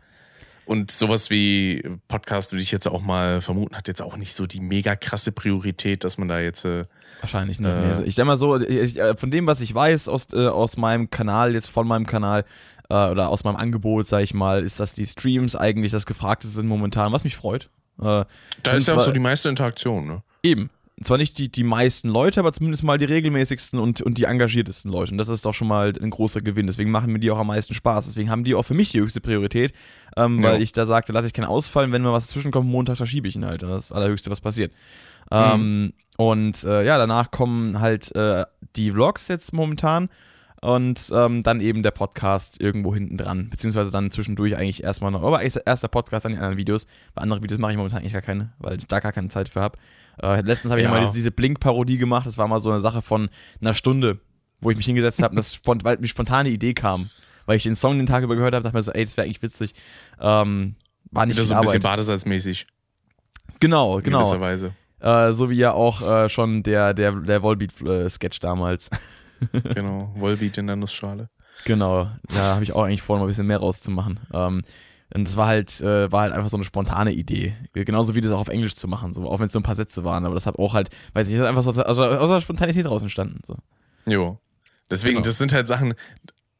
Und 0.65 0.91
sowas 0.91 1.29
wie 1.29 1.83
Podcast 2.07 2.53
würde 2.53 2.63
ich 2.63 2.71
jetzt 2.71 2.87
auch 2.87 3.01
mal 3.01 3.41
vermuten, 3.41 3.75
hat 3.75 3.89
jetzt 3.89 4.01
auch 4.01 4.15
nicht 4.15 4.33
so 4.33 4.45
die 4.45 4.61
mega 4.61 4.95
krasse 4.95 5.33
Priorität, 5.33 6.05
dass 6.05 6.17
man 6.17 6.29
da 6.29 6.39
jetzt 6.39 6.63
äh, 6.63 6.85
Wahrscheinlich 7.19 7.59
nicht. 7.59 7.69
Äh. 7.69 7.79
nee. 7.81 7.87
Also 7.87 8.03
ich 8.03 8.15
sag 8.15 8.25
mal 8.25 8.37
so, 8.37 8.57
ich, 8.57 8.97
äh, 8.97 9.17
von 9.17 9.29
dem, 9.29 9.45
was 9.45 9.59
ich 9.59 9.73
weiß 9.75 10.07
aus, 10.07 10.27
äh, 10.33 10.47
aus 10.47 10.77
meinem 10.77 11.09
Kanal, 11.09 11.53
jetzt 11.53 11.69
von 11.69 11.85
meinem 11.85 12.05
Kanal 12.07 12.45
äh, 12.93 13.09
oder 13.11 13.29
aus 13.29 13.43
meinem 13.43 13.55
Angebot, 13.55 14.05
sag 14.07 14.21
ich 14.21 14.33
mal, 14.33 14.63
ist, 14.63 14.79
dass 14.79 14.93
die 14.93 15.05
Streams 15.05 15.55
eigentlich 15.55 15.91
das 15.91 16.05
Gefragteste 16.05 16.55
sind 16.55 16.67
momentan, 16.67 17.11
was 17.11 17.23
mich 17.23 17.35
freut. 17.35 17.69
Äh, 17.99 18.25
da 18.63 18.71
ist 18.71 18.87
ja 18.87 18.95
auch 18.95 18.99
so 18.99 19.11
die 19.11 19.19
meiste 19.19 19.49
Interaktion, 19.49 20.05
ne? 20.07 20.23
Eben. 20.43 20.69
Zwar 21.01 21.17
nicht 21.17 21.39
die, 21.39 21.51
die 21.51 21.63
meisten 21.63 22.07
Leute, 22.07 22.39
aber 22.39 22.53
zumindest 22.53 22.83
mal 22.83 22.99
die 22.99 23.05
regelmäßigsten 23.05 23.79
und, 23.79 24.01
und 24.01 24.19
die 24.19 24.25
engagiertesten 24.25 24.91
Leute. 24.91 25.11
Und 25.11 25.17
das 25.17 25.27
ist 25.27 25.43
doch 25.43 25.53
schon 25.53 25.67
mal 25.67 25.91
ein 25.99 26.11
großer 26.11 26.39
Gewinn. 26.41 26.67
Deswegen 26.67 26.91
machen 26.91 27.11
mir 27.11 27.17
die 27.19 27.31
auch 27.31 27.39
am 27.39 27.47
meisten 27.47 27.73
Spaß. 27.73 28.05
Deswegen 28.05 28.29
haben 28.29 28.43
die 28.43 28.53
auch 28.53 28.61
für 28.61 28.75
mich 28.75 28.91
die 28.91 28.99
höchste 29.01 29.19
Priorität, 29.19 29.73
ähm, 30.15 30.39
Ja. 30.39 30.51
weil 30.51 30.61
ich 30.61 30.71
da 30.71 30.85
sagte, 30.85 31.11
lasse 31.11 31.25
ich 31.25 31.33
keinen 31.33 31.45
ausfallen. 31.45 31.91
Wenn 31.91 32.03
mal 32.03 32.13
was 32.13 32.27
dazwischenkommt, 32.27 32.69
montags 32.69 32.99
verschiebe 32.99 33.27
ich 33.27 33.35
ihn 33.35 33.43
halt. 33.43 33.63
Das 33.63 33.83
ist 33.85 33.89
das 33.89 33.97
Allerhöchste, 33.97 34.29
was 34.29 34.39
passiert. 34.39 34.71
Ähm, 35.31 35.93
und 36.17 36.63
äh, 36.63 36.85
ja, 36.85 36.99
danach 36.99 37.31
kommen 37.31 37.79
halt 37.79 38.15
äh, 38.15 38.45
die 38.75 38.91
Vlogs 38.91 39.27
jetzt 39.29 39.51
momentan 39.51 40.09
und 40.63 41.11
ähm, 41.13 41.43
dann 41.43 41.59
eben 41.59 41.83
der 41.83 41.91
Podcast 41.91 42.61
irgendwo 42.61 42.93
hinten 42.93 43.17
dran, 43.17 43.49
beziehungsweise 43.49 43.91
dann 43.91 44.11
zwischendurch 44.11 44.55
eigentlich 44.55 44.81
erstmal 44.81 45.11
noch, 45.11 45.21
aber 45.21 45.41
erst 45.41 45.83
der 45.83 45.89
Podcast, 45.89 46.23
dann 46.23 46.31
die 46.31 46.37
anderen 46.37 46.55
Videos. 46.55 46.87
Bei 47.13 47.21
anderen 47.21 47.43
Videos 47.43 47.59
mache 47.59 47.71
ich 47.71 47.77
momentan 47.77 47.99
eigentlich 47.99 48.13
gar 48.13 48.21
keine, 48.21 48.53
weil 48.59 48.77
ich 48.77 48.87
da 48.87 49.01
gar 49.01 49.11
keine 49.11 49.27
Zeit 49.27 49.49
für 49.49 49.59
habe. 49.59 49.77
Äh, 50.21 50.39
letztens 50.39 50.71
habe 50.71 50.79
ich 50.79 50.85
Ja. 50.85 50.91
mal 50.91 51.01
diese, 51.01 51.13
diese 51.13 51.31
Blink-Parodie 51.31 51.97
gemacht, 51.97 52.25
das 52.25 52.37
war 52.37 52.47
mal 52.47 52.61
so 52.61 52.71
eine 52.71 52.79
Sache 52.79 53.01
von 53.01 53.27
einer 53.59 53.73
Stunde, 53.73 54.19
wo 54.61 54.69
ich 54.71 54.77
mich 54.77 54.85
hingesetzt 54.85 55.21
habe 55.21 55.35
weil 55.83 55.97
mir 55.97 56.07
spontane 56.07 56.47
Idee 56.47 56.73
kam, 56.73 57.09
weil 57.45 57.57
ich 57.57 57.63
den 57.63 57.75
Song 57.75 57.97
den 57.97 58.07
Tag 58.07 58.23
über 58.23 58.35
gehört 58.35 58.53
habe, 58.53 58.63
dachte 58.63 58.77
mir 58.77 58.83
so, 58.83 58.93
ey, 58.93 59.03
das 59.03 59.17
wäre 59.17 59.25
eigentlich 59.25 59.43
witzig. 59.43 59.73
Ähm, 60.21 60.75
war 61.11 61.25
nicht 61.25 61.35
Wieder 61.35 61.43
so 61.43 61.55
ein 61.55 61.61
bisschen 61.61 61.81
badesalzmäßig. 61.81 62.67
Genau, 63.59 63.97
in 63.97 64.03
genau. 64.05 64.19
gewisser 64.19 64.39
Weise. 64.39 64.73
Äh, 65.01 65.33
so 65.33 65.49
wie 65.49 65.55
ja 65.55 65.73
auch 65.73 66.01
äh, 66.01 66.29
schon 66.29 66.63
der, 66.63 66.93
der, 66.93 67.11
der 67.11 67.43
Volbeat-Sketch 67.43 68.39
damals. 68.39 68.89
Genau. 69.75 70.11
Volbeat 70.15 70.57
in 70.57 70.67
der 70.67 70.75
Nussschale. 70.75 71.29
genau, 71.65 72.09
da 72.33 72.55
habe 72.55 72.63
ich 72.63 72.73
auch 72.73 72.83
eigentlich 72.83 73.01
vor, 73.01 73.17
mal 73.17 73.23
ein 73.25 73.27
bisschen 73.27 73.47
mehr 73.47 73.57
rauszumachen. 73.59 74.19
Ähm, 74.33 74.61
und 75.15 75.27
das 75.27 75.37
war 75.37 75.45
halt, 75.47 75.79
äh, 75.81 76.11
war 76.11 76.21
halt 76.21 76.33
einfach 76.33 76.49
so 76.49 76.57
eine 76.57 76.63
spontane 76.63 77.11
Idee. 77.13 77.55
Genauso 77.73 78.15
wie 78.15 78.21
das 78.21 78.31
auch 78.31 78.39
auf 78.39 78.47
Englisch 78.47 78.75
zu 78.75 78.87
machen, 78.87 79.13
so, 79.13 79.29
auch 79.29 79.39
wenn 79.39 79.45
es 79.45 79.51
so 79.51 79.59
ein 79.59 79.63
paar 79.63 79.75
Sätze 79.75 80.03
waren. 80.03 80.25
Aber 80.25 80.33
das 80.33 80.45
hat 80.47 80.57
auch 80.57 80.73
halt, 80.73 80.89
weiß 81.13 81.27
ich, 81.27 81.33
das 81.35 81.41
ist 81.43 81.47
einfach 81.47 81.61
so 81.61 81.69
aus, 81.69 81.77
aus, 81.79 81.99
aus 81.99 82.29
der 82.29 82.41
Spontanität 82.41 82.85
raus 82.87 83.03
entstanden. 83.03 83.41
So. 83.45 83.57
Jo. 84.07 84.39
Deswegen, 84.89 85.15
Genau. 85.17 85.25
das 85.27 85.37
sind 85.37 85.53
halt 85.53 85.67
Sachen, 85.67 85.93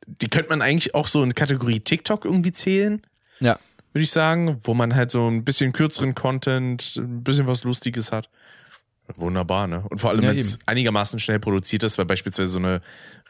die 0.05 0.27
könnte 0.27 0.49
man 0.49 0.61
eigentlich 0.61 0.93
auch 0.93 1.07
so 1.07 1.23
in 1.23 1.33
Kategorie 1.33 1.79
TikTok 1.79 2.25
irgendwie 2.25 2.51
zählen, 2.51 3.01
Ja. 3.39 3.57
würde 3.91 4.03
ich 4.03 4.11
sagen, 4.11 4.59
wo 4.63 4.75
man 4.75 4.93
halt 4.95 5.09
so 5.09 5.27
ein 5.27 5.43
bisschen 5.43 5.73
kürzeren 5.73 6.13
Content, 6.13 6.95
ein 6.97 7.23
bisschen 7.23 7.47
was 7.47 7.63
Lustiges 7.63 8.11
hat. 8.11 8.29
Wunderbar, 9.15 9.67
ne? 9.67 9.83
Und 9.89 9.99
vor 9.99 10.09
allem, 10.11 10.23
Ja, 10.23 10.29
wenn 10.29 10.37
es 10.37 10.59
einigermaßen 10.65 11.19
schnell 11.19 11.39
produziert 11.39 11.83
ist, 11.83 11.97
weil 11.97 12.05
beispielsweise 12.05 12.47
so 12.49 12.59
eine 12.59 12.81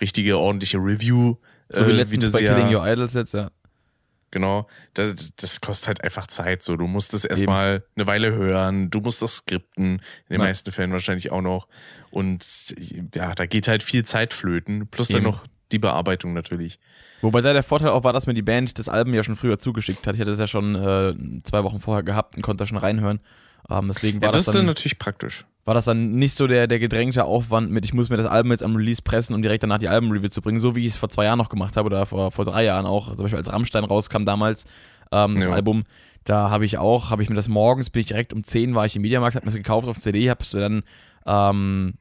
richtige, 0.02 0.38
ordentliche 0.38 0.78
Review, 0.78 1.36
So 1.70 1.86
wie 1.88 1.92
äh, 1.92 1.94
letztens 1.94 2.24
das 2.26 2.34
bei 2.34 2.42
ja- 2.42 2.56
Killing 2.56 2.76
Your 2.76 2.86
Idols 2.88 3.14
jetzt, 3.14 3.34
ja. 3.34 3.50
Genau, 4.32 4.68
das, 4.96 5.34
das 5.36 5.62
kostet 5.62 5.88
halt 5.90 6.04
einfach 6.04 6.26
Zeit. 6.26 6.64
So, 6.64 6.76
du 6.76 6.88
musst 6.88 7.14
das 7.14 7.24
erstmal 7.24 7.84
eine 7.96 8.08
Weile 8.08 8.32
hören, 8.32 8.90
du 8.90 9.00
musst 9.00 9.22
das 9.22 9.36
skripten, 9.38 9.86
in 9.98 10.00
den 10.30 10.40
Ja. 10.42 10.48
meisten 10.48 10.72
Fällen 10.72 10.92
wahrscheinlich 10.92 11.32
auch 11.32 11.44
noch. 11.44 11.68
Und 12.10 12.44
ja, 13.14 13.36
da 13.36 13.46
geht 13.46 13.68
halt 13.68 13.84
viel 13.84 14.04
Zeit 14.06 14.34
flöten, 14.34 14.88
plus 14.88 15.10
dann 15.10 15.18
Eben. 15.18 15.26
noch 15.26 15.44
die 15.72 15.78
Bearbeitung 15.78 16.34
natürlich. 16.34 16.80
Wobei 17.22 17.42
da 17.42 17.54
der 17.54 17.62
Vorteil 17.62 17.90
auch 17.90 18.04
war, 18.04 18.12
dass 18.14 18.26
mir 18.26 18.34
die 18.34 18.42
Band 18.42 18.80
das 18.80 18.90
Album 18.90 19.14
ja 19.14 19.24
schon 19.24 19.36
früher 19.36 19.60
zugeschickt 19.60 20.06
hat. 20.08 20.16
Ich 20.16 20.22
hatte 20.22 20.32
es 20.32 20.40
ja 20.40 20.48
schon 20.48 20.74
äh, 20.76 21.14
zwei 21.44 21.64
Wochen 21.64 21.80
vorher 21.80 22.02
gehabt 22.04 22.36
und 22.36 22.42
konnte 22.42 22.64
da 22.64 22.66
schon 22.66 22.78
reinhören. 22.80 23.20
Ähm, 23.74 23.88
deswegen 23.88 24.22
war 24.22 24.28
Ja, 24.28 24.32
das 24.32 24.46
das, 24.46 24.54
dann 24.54 24.62
dann, 24.62 24.66
natürlich 24.68 25.00
praktisch. 25.00 25.46
war 25.66 25.74
das 25.74 25.86
dann 25.86 26.12
nicht 26.14 26.36
so 26.36 26.48
der, 26.48 26.68
der 26.68 26.80
gedrängte 26.80 27.24
Aufwand 27.26 27.72
mit, 27.72 27.86
ich 27.86 27.94
muss 27.94 28.10
mir 28.10 28.18
das 28.18 28.26
Album 28.26 28.52
jetzt 28.52 28.64
am 28.64 28.76
Release 28.76 29.02
pressen, 29.02 29.34
um 29.36 29.42
direkt 29.42 29.64
danach 29.64 29.80
die 29.80 29.88
Album-Review 29.88 30.30
zu 30.30 30.42
bringen, 30.42 30.60
so 30.60 30.76
wie 30.76 30.82
ich 30.86 30.94
es 30.94 30.98
vor 30.98 31.10
zwei 31.10 31.26
Jahren 31.26 31.38
noch 31.40 31.50
gemacht 31.50 31.76
habe 31.78 31.88
oder 31.88 32.06
vor, 32.06 32.32
vor 32.32 32.46
drei 32.46 32.64
Jahren 32.66 32.86
auch. 32.86 33.08
Zum 33.08 33.18
Beispiel 33.24 33.38
als 33.38 33.52
Rammstein 33.52 33.84
rauskam 33.84 34.26
damals, 34.26 34.66
ähm, 35.12 35.36
das 35.36 35.46
Ja. 35.46 35.54
Album, 35.54 35.84
da 36.26 36.50
habe 36.50 36.66
ich 36.66 36.78
auch, 36.78 37.10
habe 37.10 37.24
ich 37.24 37.30
mir 37.30 37.36
das 37.36 37.48
morgens, 37.48 37.90
bin 37.90 38.02
ich 38.02 38.08
direkt 38.08 38.32
um 38.34 38.44
10 38.44 38.76
war 38.76 38.86
ich 38.86 38.96
im 38.96 39.02
Mediamarkt, 39.02 39.36
habe 39.36 39.46
mir 39.46 39.52
das 39.52 39.56
gekauft 39.58 39.88
auf 39.88 39.98
CD, 39.98 40.30
habe 40.30 40.42
es 40.44 40.52
dann 40.52 40.84
ähm, 41.26 41.96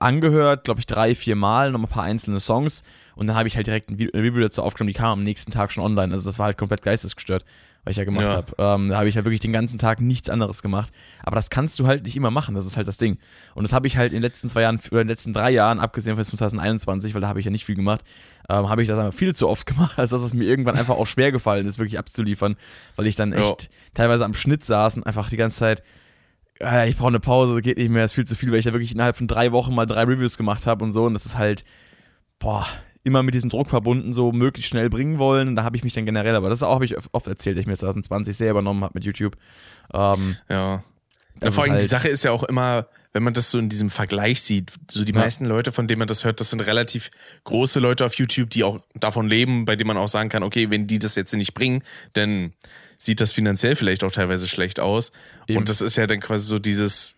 angehört, 0.00 0.64
glaube 0.64 0.80
ich, 0.80 0.86
drei, 0.86 1.14
vier 1.14 1.36
Mal, 1.36 1.70
noch 1.72 1.80
ein 1.80 1.86
paar 1.88 2.02
einzelne 2.02 2.40
Songs 2.40 2.82
und 3.14 3.26
dann 3.26 3.36
habe 3.36 3.48
ich 3.48 3.56
halt 3.56 3.66
direkt 3.66 3.90
ein 3.90 3.94
Review 3.96 4.40
dazu 4.40 4.62
aufgenommen, 4.62 4.88
die 4.92 4.98
kam 4.98 5.12
am 5.18 5.22
nächsten 5.22 5.50
Tag 5.52 5.70
schon 5.72 5.84
online. 5.84 6.12
Also 6.12 6.28
das 6.28 6.38
war 6.38 6.46
halt 6.46 6.58
komplett 6.58 6.82
geistesgestört, 6.82 7.44
was 7.84 7.92
ich 7.92 7.96
ja 7.96 8.04
gemacht 8.04 8.26
ja. 8.26 8.36
habe. 8.36 8.54
Ähm, 8.58 8.90
da 8.90 8.98
habe 8.98 9.08
ich 9.08 9.16
halt 9.16 9.24
wirklich 9.24 9.40
den 9.40 9.52
ganzen 9.52 9.78
Tag 9.78 10.00
nichts 10.00 10.28
anderes 10.28 10.62
gemacht. 10.62 10.92
Aber 11.22 11.36
das 11.36 11.50
kannst 11.50 11.78
du 11.78 11.86
halt 11.86 12.04
nicht 12.04 12.16
immer 12.16 12.30
machen, 12.30 12.54
das 12.54 12.66
ist 12.66 12.76
halt 12.76 12.88
das 12.88 12.98
Ding. 12.98 13.18
Und 13.54 13.62
das 13.64 13.72
habe 13.72 13.86
ich 13.86 13.96
halt 13.96 14.12
in 14.12 14.16
den 14.16 14.22
letzten 14.22 14.48
zwei 14.48 14.62
Jahren, 14.62 14.80
oder 14.90 15.00
in 15.00 15.06
den 15.06 15.12
letzten 15.12 15.32
drei 15.32 15.50
Jahren, 15.50 15.80
abgesehen 15.80 16.16
von 16.16 16.24
2021, 16.24 17.14
weil 17.14 17.20
da 17.20 17.28
habe 17.28 17.40
ich 17.40 17.46
ja 17.46 17.50
nicht 17.50 17.64
viel 17.64 17.76
gemacht, 17.76 18.04
ähm, 18.48 18.68
habe 18.68 18.82
ich 18.82 18.88
das 18.88 18.98
einfach 18.98 19.16
viel 19.16 19.34
zu 19.34 19.48
oft 19.48 19.66
gemacht, 19.66 19.98
als 19.98 20.10
dass 20.10 20.22
es 20.22 20.34
mir 20.34 20.44
irgendwann 20.44 20.76
einfach 20.76 20.96
auch 20.96 21.06
schwer 21.06 21.32
gefallen 21.32 21.66
ist, 21.66 21.78
wirklich 21.78 21.98
abzuliefern, 21.98 22.56
weil 22.96 23.06
ich 23.06 23.16
dann 23.16 23.32
echt 23.32 23.62
ja. 23.64 23.68
teilweise 23.94 24.24
am 24.24 24.34
Schnitt 24.34 24.64
saß 24.64 24.96
und 24.96 25.04
einfach 25.04 25.30
die 25.30 25.36
ganze 25.36 25.58
Zeit 25.58 25.82
ich 26.88 26.96
brauche 26.96 27.08
eine 27.08 27.20
Pause, 27.20 27.60
geht 27.60 27.78
nicht 27.78 27.90
mehr, 27.90 28.04
ist 28.04 28.14
viel 28.14 28.26
zu 28.26 28.34
viel, 28.34 28.50
weil 28.50 28.58
ich 28.58 28.64
da 28.64 28.72
wirklich 28.72 28.92
innerhalb 28.92 29.16
von 29.16 29.28
drei 29.28 29.52
Wochen 29.52 29.74
mal 29.74 29.86
drei 29.86 30.02
Reviews 30.02 30.36
gemacht 30.36 30.66
habe 30.66 30.84
und 30.84 30.90
so. 30.90 31.04
Und 31.04 31.14
das 31.14 31.24
ist 31.24 31.38
halt, 31.38 31.64
boah, 32.40 32.66
immer 33.08 33.22
mit 33.22 33.34
diesem 33.34 33.50
Druck 33.50 33.68
verbunden, 33.68 34.12
so 34.12 34.30
möglichst 34.32 34.70
schnell 34.70 34.88
bringen 34.88 35.18
wollen. 35.18 35.48
Und 35.48 35.56
da 35.56 35.64
habe 35.64 35.76
ich 35.76 35.84
mich 35.84 35.94
dann 35.94 36.06
generell, 36.06 36.36
aber 36.36 36.48
das 36.48 36.62
auch 36.62 36.74
habe 36.74 36.84
ich 36.84 36.94
oft 37.12 37.26
erzählt, 37.26 37.56
dass 37.56 37.62
ich 37.62 37.66
mir 37.66 37.76
2020 37.76 38.36
sehr 38.36 38.50
übernommen 38.50 38.84
habe 38.84 38.92
mit 38.94 39.04
YouTube. 39.04 39.36
Ähm, 39.92 40.36
ja. 40.48 40.82
ja. 41.42 41.50
Vor 41.50 41.64
allem 41.64 41.72
halt 41.72 41.82
die 41.82 41.86
Sache 41.86 42.08
ist 42.08 42.24
ja 42.24 42.30
auch 42.30 42.44
immer, 42.44 42.86
wenn 43.12 43.22
man 43.22 43.34
das 43.34 43.50
so 43.50 43.58
in 43.58 43.68
diesem 43.68 43.90
Vergleich 43.90 44.42
sieht, 44.42 44.72
so 44.90 45.02
die 45.02 45.12
ja. 45.12 45.18
meisten 45.18 45.44
Leute, 45.44 45.72
von 45.72 45.88
denen 45.88 45.98
man 45.98 46.08
das 46.08 46.24
hört, 46.24 46.40
das 46.40 46.50
sind 46.50 46.60
relativ 46.60 47.10
große 47.44 47.80
Leute 47.80 48.04
auf 48.06 48.14
YouTube, 48.14 48.50
die 48.50 48.64
auch 48.64 48.80
davon 48.94 49.28
leben, 49.28 49.64
bei 49.64 49.76
denen 49.76 49.88
man 49.88 49.96
auch 49.96 50.08
sagen 50.08 50.28
kann, 50.28 50.42
okay, 50.42 50.70
wenn 50.70 50.86
die 50.86 50.98
das 50.98 51.16
jetzt 51.16 51.34
nicht 51.34 51.54
bringen, 51.54 51.82
dann 52.12 52.52
sieht 52.98 53.20
das 53.20 53.32
finanziell 53.32 53.76
vielleicht 53.76 54.04
auch 54.04 54.12
teilweise 54.12 54.48
schlecht 54.48 54.80
aus. 54.80 55.12
Eben. 55.46 55.58
Und 55.58 55.68
das 55.68 55.80
ist 55.80 55.96
ja 55.96 56.06
dann 56.06 56.20
quasi 56.20 56.46
so 56.46 56.58
dieses 56.58 57.17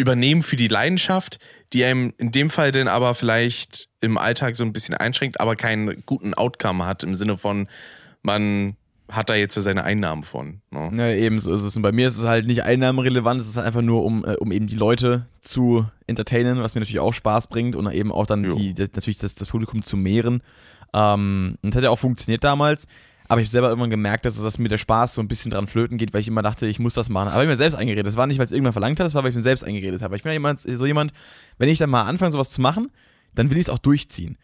Übernehmen 0.00 0.42
für 0.42 0.56
die 0.56 0.68
Leidenschaft, 0.68 1.38
die 1.72 1.84
einem 1.84 2.12
in 2.18 2.30
dem 2.32 2.50
Fall 2.50 2.72
dann 2.72 2.88
aber 2.88 3.14
vielleicht 3.14 3.88
im 4.00 4.18
Alltag 4.18 4.56
so 4.56 4.64
ein 4.64 4.72
bisschen 4.72 4.94
einschränkt, 4.94 5.40
aber 5.40 5.56
keinen 5.56 6.02
guten 6.06 6.34
Outcome 6.34 6.86
hat 6.86 7.04
im 7.04 7.14
Sinne 7.14 7.36
von, 7.36 7.68
man 8.22 8.76
hat 9.10 9.28
da 9.28 9.34
jetzt 9.34 9.54
seine 9.54 9.84
Einnahmen 9.84 10.22
von. 10.22 10.60
Ne? 10.70 10.90
Ja, 10.96 11.08
eben 11.12 11.38
so 11.40 11.52
ist 11.52 11.62
es. 11.62 11.76
Und 11.76 11.82
bei 11.82 11.92
mir 11.92 12.06
ist 12.06 12.16
es 12.16 12.26
halt 12.26 12.46
nicht 12.46 12.62
einnahmenrelevant, 12.62 13.40
es 13.40 13.48
ist 13.48 13.56
halt 13.56 13.66
einfach 13.66 13.82
nur, 13.82 14.04
um, 14.04 14.24
äh, 14.24 14.36
um 14.36 14.52
eben 14.52 14.66
die 14.66 14.76
Leute 14.76 15.26
zu 15.40 15.86
entertainen, 16.06 16.62
was 16.62 16.74
mir 16.74 16.80
natürlich 16.80 17.00
auch 17.00 17.14
Spaß 17.14 17.48
bringt 17.48 17.76
und 17.76 17.90
eben 17.90 18.12
auch 18.12 18.26
dann 18.26 18.42
die, 18.42 18.74
natürlich 18.78 19.18
das, 19.18 19.34
das 19.34 19.48
Publikum 19.48 19.82
zu 19.82 19.96
mehren. 19.96 20.42
Ähm, 20.92 21.56
und 21.62 21.74
das 21.74 21.78
hat 21.78 21.84
ja 21.84 21.90
auch 21.90 21.98
funktioniert 21.98 22.44
damals. 22.44 22.86
Aber 23.30 23.40
ich 23.40 23.46
habe 23.46 23.52
selber 23.52 23.68
irgendwann 23.68 23.90
gemerkt, 23.90 24.26
dass 24.26 24.42
das 24.42 24.58
mit 24.58 24.72
der 24.72 24.76
Spaß 24.76 25.14
so 25.14 25.22
ein 25.22 25.28
bisschen 25.28 25.52
dran 25.52 25.68
flöten 25.68 25.98
geht, 25.98 26.12
weil 26.12 26.20
ich 26.20 26.26
immer 26.26 26.42
dachte, 26.42 26.66
ich 26.66 26.80
muss 26.80 26.94
das 26.94 27.08
machen. 27.08 27.28
Aber 27.28 27.44
ich 27.44 27.48
mir 27.48 27.54
selbst 27.54 27.76
eingeredet. 27.76 28.04
Das 28.04 28.16
war 28.16 28.26
nicht, 28.26 28.38
weil 28.38 28.46
es 28.46 28.50
irgendwann 28.50 28.72
verlangt 28.72 28.98
hat, 28.98 29.06
das 29.06 29.14
war, 29.14 29.22
weil 29.22 29.30
ich 29.30 29.36
mir 29.36 29.42
selbst 29.42 29.62
eingeredet 29.62 30.02
habe. 30.02 30.16
Ich 30.16 30.24
bin 30.24 30.30
ja 30.30 30.32
jemand, 30.32 30.58
so 30.58 30.84
jemand, 30.84 31.12
wenn 31.56 31.68
ich 31.68 31.78
dann 31.78 31.90
mal 31.90 32.02
anfange, 32.02 32.32
sowas 32.32 32.50
zu 32.50 32.60
machen, 32.60 32.90
dann 33.36 33.48
will 33.48 33.56
ich 33.56 33.66
es 33.66 33.70
auch 33.70 33.78
durchziehen. 33.78 34.36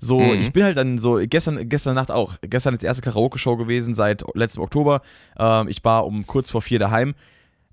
So, 0.00 0.18
mhm. 0.18 0.40
ich 0.40 0.52
bin 0.52 0.64
halt 0.64 0.76
dann 0.76 0.98
so, 0.98 1.20
gestern, 1.22 1.68
gestern 1.68 1.94
Nacht 1.94 2.10
auch, 2.10 2.36
gestern 2.42 2.74
ist 2.74 2.82
die 2.82 2.86
erste 2.86 3.02
Karaoke-Show 3.02 3.56
gewesen 3.56 3.94
seit 3.94 4.24
letztem 4.34 4.64
Oktober. 4.64 5.02
Ähm, 5.38 5.68
ich 5.68 5.84
war 5.84 6.04
um 6.04 6.26
kurz 6.26 6.50
vor 6.50 6.62
vier 6.62 6.80
daheim. 6.80 7.14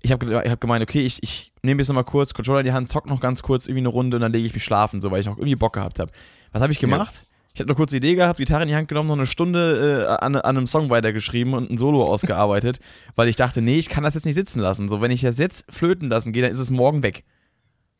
Ich 0.02 0.12
habe 0.12 0.24
ich 0.44 0.50
hab 0.52 0.60
gemeint, 0.60 0.84
okay, 0.84 1.04
ich, 1.04 1.20
ich 1.24 1.52
nehme 1.62 1.80
jetzt 1.80 1.88
nochmal 1.88 2.04
kurz 2.04 2.32
Controller 2.32 2.60
in 2.60 2.66
die 2.66 2.72
Hand, 2.72 2.90
zock 2.90 3.10
noch 3.10 3.18
ganz 3.18 3.42
kurz 3.42 3.66
irgendwie 3.66 3.80
eine 3.80 3.88
Runde 3.88 4.18
und 4.18 4.20
dann 4.20 4.32
lege 4.32 4.46
ich 4.46 4.54
mich 4.54 4.62
schlafen, 4.62 5.00
so, 5.00 5.10
weil 5.10 5.18
ich 5.18 5.26
noch 5.26 5.36
irgendwie 5.36 5.56
Bock 5.56 5.72
gehabt 5.72 5.98
habe. 5.98 6.12
Was 6.52 6.62
habe 6.62 6.72
ich 6.72 6.78
gemacht? 6.78 7.12
Ja. 7.12 7.29
Ich 7.52 7.60
habe 7.60 7.68
eine 7.68 7.76
kurze 7.76 7.96
Idee 7.96 8.14
gehabt, 8.14 8.38
Gitarre 8.38 8.62
in 8.62 8.68
die 8.68 8.76
Hand 8.76 8.88
genommen, 8.88 9.08
noch 9.08 9.16
eine 9.16 9.26
Stunde 9.26 10.06
äh, 10.08 10.24
an, 10.24 10.36
an, 10.36 10.56
einem 10.56 10.66
Song 10.66 10.88
weitergeschrieben 10.88 11.54
und 11.54 11.70
ein 11.70 11.78
Solo 11.78 12.02
ausgearbeitet, 12.06 12.78
weil 13.16 13.28
ich 13.28 13.36
dachte, 13.36 13.60
nee, 13.60 13.78
ich 13.78 13.88
kann 13.88 14.04
das 14.04 14.14
jetzt 14.14 14.24
nicht 14.24 14.36
sitzen 14.36 14.60
lassen. 14.60 14.88
So, 14.88 15.00
wenn 15.00 15.10
ich 15.10 15.22
das 15.22 15.38
jetzt 15.38 15.66
flöten 15.68 16.08
lassen 16.08 16.32
gehe, 16.32 16.42
dann 16.42 16.52
ist 16.52 16.58
es 16.58 16.70
morgen 16.70 17.02
weg. 17.02 17.24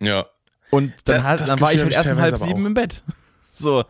Ja. 0.01 0.27
Und 0.71 0.93
dann, 1.05 1.25
halt, 1.25 1.41
dann 1.41 1.61
war 1.61 1.73
ich 1.73 1.83
halt 1.83 1.93
erst 1.93 2.11
um 2.11 2.19
halb 2.19 2.37
sieben 2.37 2.67
im 2.67 2.75
Bett. 2.75 3.03
So. 3.53 3.85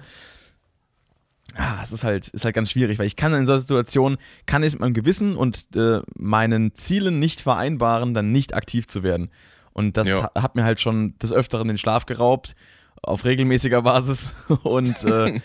Ah, 1.55 1.81
es 1.83 1.93
ist 1.93 2.02
halt, 2.02 2.29
ist 2.29 2.45
halt 2.45 2.55
ganz 2.55 2.71
schwierig, 2.71 2.99
weil 2.99 3.07
ich 3.07 3.14
kann 3.14 3.33
in 3.35 3.45
solchen 3.47 3.61
Situationen, 3.61 4.19
kann 4.47 4.62
ich 4.62 4.73
mit 4.73 4.81
meinem 4.81 4.95
Gewissen 4.95 5.37
und 5.37 5.76
äh, 5.76 6.00
meinen 6.17 6.75
Zielen 6.75 7.19
nicht 7.19 7.43
vereinbaren, 7.43 8.14
dann 8.14 8.33
nicht 8.33 8.55
aktiv 8.55 8.88
zu 8.88 9.02
werden. 9.02 9.31
Und 9.73 9.97
das 9.97 10.09
ja. 10.09 10.31
hat 10.35 10.57
mir 10.57 10.64
halt 10.64 10.81
schon 10.81 11.17
des 11.19 11.33
Öfteren 11.33 11.69
den 11.69 11.79
Schlaf 11.79 12.07
geraubt, 12.07 12.57
auf 13.02 13.25
regelmäßiger 13.25 13.83
Basis. 13.83 14.35
Und 14.62 15.02
äh, 15.04 15.40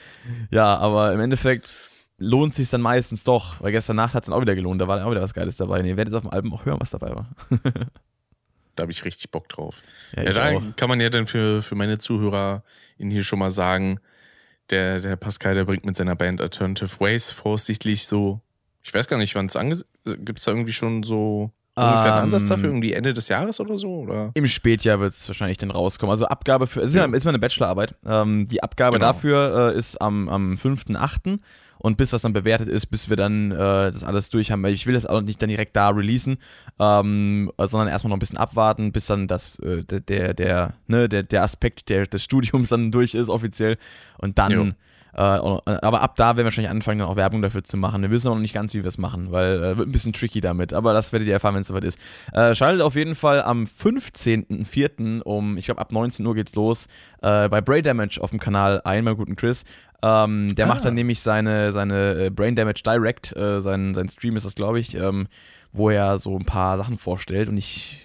ja, 0.52 0.78
aber 0.78 1.14
im 1.14 1.20
Endeffekt 1.20 1.76
lohnt 2.18 2.56
sich 2.56 2.70
dann 2.70 2.82
meistens 2.82 3.24
doch, 3.24 3.62
weil 3.62 3.72
gestern 3.72 3.98
Nacht 3.98 4.14
hat 4.14 4.24
es 4.24 4.28
dann 4.28 4.38
auch 4.38 4.42
wieder 4.42 4.56
gelohnt, 4.56 4.82
da 4.82 4.88
war 4.88 4.98
dann 4.98 5.06
auch 5.06 5.12
wieder 5.12 5.22
was 5.22 5.34
Geiles 5.34 5.58
dabei. 5.58 5.80
Und 5.80 5.86
ihr 5.86 5.98
werdet 5.98 6.14
auf 6.14 6.22
dem 6.22 6.32
Album 6.32 6.54
auch 6.54 6.66
hören, 6.66 6.80
was 6.80 6.90
dabei 6.90 7.16
war. 7.16 7.30
da 8.76 8.82
habe 8.82 8.92
ich 8.92 9.04
richtig 9.04 9.32
Bock 9.32 9.50
drauf. 9.50 9.82
Ja, 10.16 10.24
ja 10.24 10.32
da 10.32 10.58
auch. 10.58 10.76
kann 10.76 10.90
man 10.90 11.02
ja 11.02 11.10
dann 11.10 11.28
für, 11.28 11.62
für 11.62 11.76
meine 11.76 11.98
Zuhörer 11.98 12.64
in 12.98 13.12
hier 13.12 13.24
schon 13.24 13.40
mal 13.40 13.50
sagen, 13.50 14.00
der, 14.70 15.00
der 15.00 15.16
Pascal, 15.16 15.56
der 15.56 15.66
bringt 15.66 15.86
mit 15.86 15.96
seiner 15.96 16.16
Band 16.16 16.42
Alternative 16.42 17.00
Ways 17.00 17.32
vorsichtlich 17.32 18.08
so, 18.08 18.42
ich 18.84 18.94
weiß 18.94 19.08
gar 19.08 19.18
nicht, 19.18 19.36
wann 19.36 19.48
es 19.48 19.56
ange... 19.56 19.78
Gibt 20.06 20.40
es 20.40 20.46
da 20.46 20.52
irgendwie 20.52 20.74
schon 20.74 21.04
so 21.04 21.52
Ungefähr 21.78 22.16
ein 22.16 22.24
Ansatz 22.24 22.48
dafür, 22.48 22.70
ähm, 22.70 22.76
irgendwie 22.76 22.94
Ende 22.94 23.14
des 23.14 23.28
Jahres 23.28 23.60
oder 23.60 23.78
so? 23.78 23.90
Oder? 23.90 24.32
Im 24.34 24.48
Spätjahr 24.48 25.02
wird 25.02 25.12
es 25.12 25.28
wahrscheinlich 25.28 25.58
dann 25.58 25.72
rauskommen. 25.72 26.12
Also 26.12 26.26
Abgabe 26.26 26.68
für, 26.68 26.82
es 26.82 26.92
ist 26.92 26.96
ja, 26.96 27.06
ist 27.06 27.26
mal 27.26 27.32
eine 27.32 27.40
Bachelorarbeit. 27.40 27.96
Ähm, 28.06 28.48
die 28.50 28.64
Abgabe 28.64 28.98
genau. 28.98 29.08
dafür 29.08 29.74
äh, 29.74 29.78
ist 29.78 30.02
am, 30.02 30.30
am 30.30 30.54
5.8. 30.54 31.40
Und 31.78 31.98
bis 31.98 32.12
das 32.12 32.22
dann 32.22 32.34
bewertet 32.34 32.70
ist, 32.70 32.88
bis 32.88 33.10
wir 33.10 33.18
dann 33.18 33.52
äh, 33.52 33.58
das 33.58 34.04
alles 34.04 34.30
durch 34.30 34.52
haben, 34.52 34.66
ich 34.66 34.88
will 34.88 34.94
das 34.94 35.06
auch 35.06 35.22
nicht 35.22 35.42
dann 35.42 35.50
direkt 35.50 35.76
da 35.76 35.90
releasen, 35.90 36.38
ähm, 36.80 37.52
sondern 37.60 37.90
erstmal 37.90 38.10
noch 38.10 38.16
ein 38.18 38.20
bisschen 38.20 38.38
abwarten, 38.40 38.92
bis 38.92 39.08
dann 39.08 39.28
das, 39.28 39.60
äh, 39.60 39.84
der, 39.84 40.00
der, 40.00 40.34
der, 40.34 40.74
ne, 40.88 41.10
der, 41.10 41.24
der 41.24 41.44
Aspekt 41.44 41.90
der, 41.90 42.08
des 42.08 42.24
Studiums 42.24 42.70
dann 42.70 42.92
durch 42.92 43.14
ist 43.14 43.30
offiziell. 43.30 43.78
Und 44.18 44.40
dann 44.40 44.52
jo. 44.52 44.70
Äh, 45.16 45.20
aber 45.20 46.02
ab 46.02 46.18
da 46.18 46.28
werden 46.28 46.38
wir 46.38 46.44
wahrscheinlich 46.46 46.72
anfangen, 46.72 47.00
dann 47.00 47.08
auch 47.08 47.16
Werbung 47.16 47.42
dafür 47.42 47.64
zu 47.64 47.78
machen. 47.78 48.02
Wir 48.02 48.12
wissen 48.12 48.28
auch 48.28 48.34
noch 48.34 48.42
nicht 48.42 48.54
ganz, 48.54 48.74
wie 48.74 48.84
wir 48.84 48.88
es 48.88 48.98
machen, 48.98 49.32
weil 49.32 49.64
äh, 49.64 49.78
wird 49.78 49.88
ein 49.88 49.92
bisschen 49.92 50.12
tricky 50.12 50.42
damit. 50.42 50.74
Aber 50.74 50.94
das 50.94 51.14
werdet 51.14 51.28
ihr 51.28 51.34
erfahren, 51.34 51.56
wenn 51.56 51.62
es 51.62 51.68
soweit 51.68 51.86
ist. 51.86 51.98
Äh, 52.34 52.54
schaltet 52.54 52.82
auf 52.82 52.96
jeden 52.96 53.16
Fall 53.16 53.42
am 53.42 53.64
15.04. 53.64 55.22
um, 55.22 55.58
ich 55.58 55.66
glaube, 55.66 55.80
ab 55.80 55.94
19 55.94 56.26
Uhr 56.26 56.36
geht's 56.36 56.56
los, 56.56 56.88
äh, 57.22 57.48
bei 57.48 57.62
Brain 57.62 57.84
Damage 57.84 58.20
auf 58.22 58.32
dem 58.32 58.40
Kanal 58.40 58.82
ein, 58.84 59.06
mein 59.06 59.16
guten 59.16 59.38
Chris. 59.38 59.64
Ähm, 60.04 60.54
der 60.54 60.66
ah. 60.66 60.68
macht 60.68 60.84
dann 60.84 60.96
nämlich 60.96 61.22
seine, 61.22 61.72
seine 61.72 62.26
äh, 62.26 62.30
Brain 62.30 62.56
Damage 62.56 62.84
Direct, 62.86 63.36
äh, 63.36 63.62
sein, 63.62 63.94
sein 63.94 64.10
Stream 64.10 64.36
ist 64.36 64.46
das, 64.46 64.56
glaube 64.56 64.80
ich, 64.80 64.96
ähm, 64.96 65.28
wo 65.72 65.90
er 65.90 66.18
so 66.18 66.38
ein 66.38 66.46
paar 66.46 66.78
Sachen 66.78 66.98
vorstellt. 66.98 67.48
Und 67.48 67.58
ich 67.58 68.02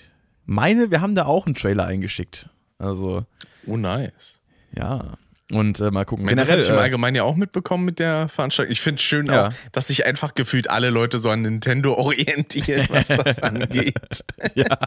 meine, 0.47 0.93
wir 0.93 1.01
haben 1.01 1.17
da 1.17 1.27
auch 1.27 1.47
einen 1.47 1.57
Trailer 1.57 1.87
eingeschickt. 1.87 2.49
Also. 2.79 3.25
Oh, 3.67 3.77
nice. 3.77 4.41
Ja. 4.77 5.19
Und 5.51 5.81
äh, 5.81 5.91
mal 5.91 6.05
gucken. 6.05 6.27
Generell, 6.27 6.47
das 6.47 6.51
hatte 6.51 6.63
ich 6.65 6.69
im 6.71 6.77
äh, 6.77 6.81
Allgemeinen 6.81 7.17
ja 7.17 7.25
auch 7.25 7.37
mitbekommen 7.37 7.85
mit 7.85 7.99
der 7.99 8.29
Veranstaltung. 8.29 8.73
Ich 8.73 8.81
finde 8.81 8.97
es 8.97 9.03
schön 9.03 9.27
ja. 9.27 9.49
auch, 9.49 9.53
dass 9.73 9.89
sich 9.89 10.07
einfach 10.07 10.35
gefühlt 10.35 10.71
alle 10.71 10.91
Leute 10.91 11.19
so 11.19 11.31
an 11.31 11.43
Nintendo 11.43 11.93
orientieren, 11.99 12.87
was 12.91 13.09
das 13.09 13.39
angeht. 13.43 14.25
ja. 14.55 14.79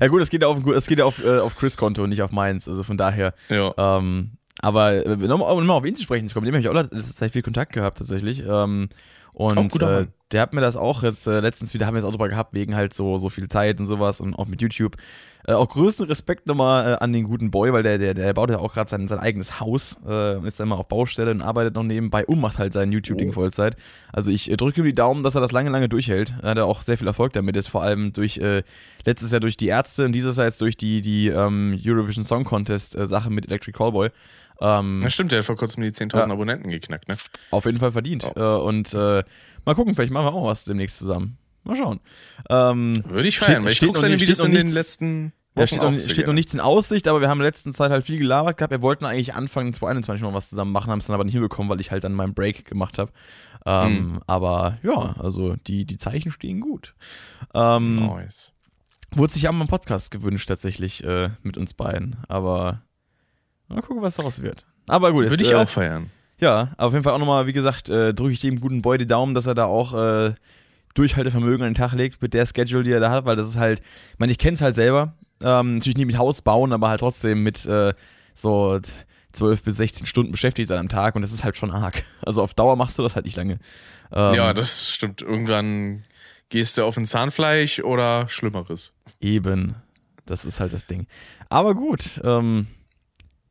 ja 0.00 0.08
gut, 0.08 0.22
es 0.22 0.30
geht 0.30 0.42
ja 0.42 0.48
auf, 0.48 0.66
es 0.66 0.86
geht 0.86 0.98
ja 0.98 1.04
auf, 1.04 1.24
äh, 1.24 1.38
auf 1.38 1.56
Chris 1.56 1.76
Konto, 1.76 2.06
nicht 2.06 2.22
auf 2.22 2.32
meins. 2.32 2.68
Also 2.68 2.82
von 2.82 2.96
daher. 2.96 3.32
Ja. 3.48 3.72
Ähm, 3.76 4.32
aber 4.60 5.06
äh, 5.06 5.16
nochmal 5.16 5.52
um 5.52 5.70
auf 5.70 5.84
ihn 5.86 5.96
zu 5.96 6.02
sprechen 6.02 6.28
zu 6.28 6.34
kommen, 6.34 6.46
dem 6.46 6.54
habe 6.54 6.62
ich 6.62 6.68
auch 6.68 7.02
Zeit 7.12 7.32
viel 7.32 7.42
Kontakt 7.42 7.72
gehabt 7.72 7.98
tatsächlich. 7.98 8.44
Ähm, 8.46 8.88
und 9.32 9.80
äh, 9.80 10.06
der 10.32 10.42
hat 10.42 10.52
mir 10.52 10.60
das 10.60 10.76
auch 10.76 11.02
jetzt 11.02 11.26
äh, 11.26 11.40
letztens 11.40 11.72
wieder, 11.72 11.86
haben 11.86 11.94
wir 11.94 12.00
es 12.00 12.04
auch 12.04 12.10
drüber 12.10 12.28
gehabt, 12.28 12.52
wegen 12.52 12.74
halt 12.74 12.92
so, 12.92 13.16
so 13.16 13.28
viel 13.28 13.48
Zeit 13.48 13.80
und 13.80 13.86
sowas 13.86 14.20
und 14.20 14.34
auch 14.34 14.46
mit 14.46 14.60
YouTube. 14.60 14.96
Äh, 15.50 15.54
auch 15.54 15.68
größten 15.68 16.06
Respekt 16.06 16.46
nochmal 16.46 16.92
äh, 16.92 16.96
an 17.02 17.12
den 17.12 17.24
guten 17.24 17.50
Boy, 17.50 17.72
weil 17.72 17.82
der, 17.82 17.98
der, 17.98 18.14
der 18.14 18.32
baut 18.34 18.50
ja 18.50 18.58
auch 18.58 18.72
gerade 18.72 18.88
sein, 18.88 19.08
sein 19.08 19.18
eigenes 19.18 19.58
Haus, 19.58 19.98
äh, 20.06 20.46
ist 20.46 20.60
dann 20.60 20.68
mal 20.68 20.76
auf 20.76 20.86
Baustelle 20.86 21.32
und 21.32 21.42
arbeitet 21.42 21.74
noch 21.74 21.82
nebenbei 21.82 22.24
und 22.24 22.38
macht 22.38 22.58
halt 22.58 22.72
sein 22.72 22.92
YouTube-Ding 22.92 23.30
oh. 23.30 23.32
Vollzeit. 23.32 23.74
Also 24.12 24.30
ich 24.30 24.48
äh, 24.48 24.56
drücke 24.56 24.80
ihm 24.80 24.84
die 24.84 24.94
Daumen, 24.94 25.24
dass 25.24 25.34
er 25.34 25.40
das 25.40 25.50
lange, 25.50 25.70
lange 25.70 25.88
durchhält. 25.88 26.34
Er 26.42 26.50
hat 26.50 26.58
ja 26.58 26.64
auch 26.64 26.82
sehr 26.82 26.96
viel 26.98 27.08
Erfolg 27.08 27.32
damit, 27.32 27.56
ist 27.56 27.66
vor 27.66 27.82
allem 27.82 28.12
durch, 28.12 28.38
äh, 28.38 28.62
letztes 29.04 29.32
Jahr 29.32 29.40
durch 29.40 29.56
die 29.56 29.66
Ärzte 29.66 30.04
und 30.04 30.12
dieses 30.12 30.36
Jahr 30.36 30.46
jetzt 30.46 30.60
durch 30.60 30.76
die, 30.76 31.00
die 31.00 31.28
ähm, 31.28 31.76
Eurovision 31.84 32.24
Song 32.24 32.44
Contest 32.44 32.94
äh, 32.94 33.08
Sache 33.08 33.30
mit 33.30 33.46
Electric 33.46 33.76
Callboy. 33.76 34.10
Ähm, 34.60 35.00
ja, 35.02 35.10
stimmt, 35.10 35.32
der 35.32 35.40
hat 35.40 35.46
vor 35.46 35.56
kurzem 35.56 35.82
die 35.82 35.90
10.000 35.90 36.16
ja, 36.16 36.30
Abonnenten 36.30 36.70
geknackt, 36.70 37.08
ne? 37.08 37.16
Auf 37.50 37.64
jeden 37.64 37.78
Fall 37.78 37.90
verdient. 37.90 38.24
Oh. 38.36 38.40
und 38.40 38.92
mal 38.92 39.24
gucken, 39.74 39.94
vielleicht 39.94 40.12
machen 40.12 40.26
wir 40.26 40.34
auch 40.34 40.46
was 40.46 40.64
demnächst 40.64 40.98
zusammen. 40.98 41.38
Mal 41.64 41.76
schauen. 41.76 42.00
Ähm, 42.48 43.02
Würde 43.06 43.28
ich 43.28 43.38
feiern, 43.38 43.64
weil 43.64 43.72
ich 43.72 43.80
gucke 43.80 43.98
seine 43.98 44.20
Videos 44.20 44.40
in 44.40 44.52
den 44.52 44.68
letzten 44.68 45.32
ja, 45.56 45.66
steht, 45.66 45.82
noch, 45.82 45.98
steht 45.98 46.26
noch, 46.26 46.32
nichts 46.32 46.54
in 46.54 46.60
Aussicht, 46.60 47.08
aber 47.08 47.20
wir 47.20 47.28
haben 47.28 47.38
in 47.38 47.42
der 47.42 47.48
letzten 47.48 47.72
Zeit 47.72 47.90
halt 47.90 48.06
viel 48.06 48.18
gelabert 48.18 48.56
gehabt. 48.56 48.70
Wir 48.70 48.82
wollten 48.82 49.04
eigentlich 49.04 49.34
Anfang 49.34 49.72
2021 49.72 50.22
mal 50.22 50.32
was 50.32 50.48
zusammen 50.48 50.70
machen, 50.70 50.90
haben 50.90 51.00
es 51.00 51.06
dann 51.06 51.14
aber 51.14 51.24
nicht 51.24 51.32
hinbekommen, 51.32 51.68
weil 51.68 51.80
ich 51.80 51.90
halt 51.90 52.04
dann 52.04 52.14
meinen 52.14 52.34
Break 52.34 52.64
gemacht 52.64 52.98
habe. 52.98 53.10
Ähm, 53.66 53.96
hm. 53.96 54.20
Aber 54.26 54.78
ja, 54.82 55.16
also 55.18 55.56
die, 55.66 55.84
die 55.84 55.98
Zeichen 55.98 56.30
stehen 56.30 56.60
gut. 56.60 56.94
Ähm, 57.52 57.96
nice. 57.96 58.52
Wurde 59.12 59.32
sich 59.32 59.42
ja 59.42 59.52
mal 59.52 59.64
ein 59.64 59.68
Podcast 59.68 60.12
gewünscht, 60.12 60.48
tatsächlich, 60.48 61.02
äh, 61.02 61.30
mit 61.42 61.58
uns 61.58 61.74
beiden. 61.74 62.16
Aber 62.28 62.82
mal 63.68 63.82
gucken, 63.82 64.02
was 64.02 64.16
daraus 64.16 64.42
wird. 64.42 64.66
Aber 64.86 65.12
gut. 65.12 65.30
Würde 65.30 65.42
ich 65.42 65.50
äh, 65.50 65.56
auch 65.56 65.68
feiern. 65.68 66.10
Ja, 66.38 66.72
auf 66.78 66.92
jeden 66.92 67.02
Fall 67.02 67.12
auch 67.12 67.18
nochmal, 67.18 67.46
wie 67.46 67.52
gesagt, 67.52 67.90
äh, 67.90 68.14
drücke 68.14 68.32
ich 68.32 68.40
dem 68.40 68.60
guten 68.60 68.82
Boy 68.82 68.98
die 68.98 69.06
Daumen, 69.06 69.34
dass 69.34 69.46
er 69.46 69.54
da 69.54 69.66
auch 69.66 69.94
äh, 69.94 70.32
Durchhaltevermögen 70.94 71.62
an 71.62 71.70
den 71.70 71.74
Tag 71.74 71.92
legt 71.92 72.20
mit 72.20 72.34
der 72.34 72.46
Schedule, 72.46 72.82
die 72.82 72.92
er 72.92 73.00
da 73.00 73.10
hat, 73.10 73.24
weil 73.24 73.36
das 73.36 73.48
ist 73.48 73.56
halt, 73.56 73.80
ich 73.80 74.18
meine, 74.18 74.32
ich 74.32 74.38
kenne 74.38 74.54
es 74.54 74.60
halt 74.60 74.74
selber, 74.74 75.14
ähm, 75.42 75.76
natürlich 75.76 75.96
nicht 75.96 76.06
mit 76.06 76.18
Haus 76.18 76.42
bauen, 76.42 76.72
aber 76.72 76.88
halt 76.88 77.00
trotzdem 77.00 77.42
mit 77.42 77.64
äh, 77.66 77.94
so 78.34 78.80
12 79.32 79.62
bis 79.62 79.76
16 79.76 80.06
Stunden 80.06 80.32
beschäftigt 80.32 80.68
sein 80.68 80.78
am 80.78 80.88
Tag 80.88 81.14
und 81.14 81.22
das 81.22 81.32
ist 81.32 81.44
halt 81.44 81.56
schon 81.56 81.70
arg. 81.70 82.04
Also 82.22 82.42
auf 82.42 82.54
Dauer 82.54 82.76
machst 82.76 82.98
du 82.98 83.02
das 83.02 83.14
halt 83.14 83.24
nicht 83.24 83.36
lange. 83.36 83.58
Ähm, 84.12 84.34
ja, 84.34 84.52
das 84.52 84.90
stimmt. 84.92 85.22
Irgendwann 85.22 86.04
gehst 86.48 86.76
du 86.76 86.84
auf 86.84 86.96
ein 86.96 87.06
Zahnfleisch 87.06 87.80
oder 87.80 88.28
Schlimmeres. 88.28 88.92
Eben. 89.20 89.76
Das 90.26 90.44
ist 90.44 90.60
halt 90.60 90.72
das 90.72 90.86
Ding. 90.86 91.06
Aber 91.48 91.74
gut, 91.74 92.20
ähm, 92.22 92.66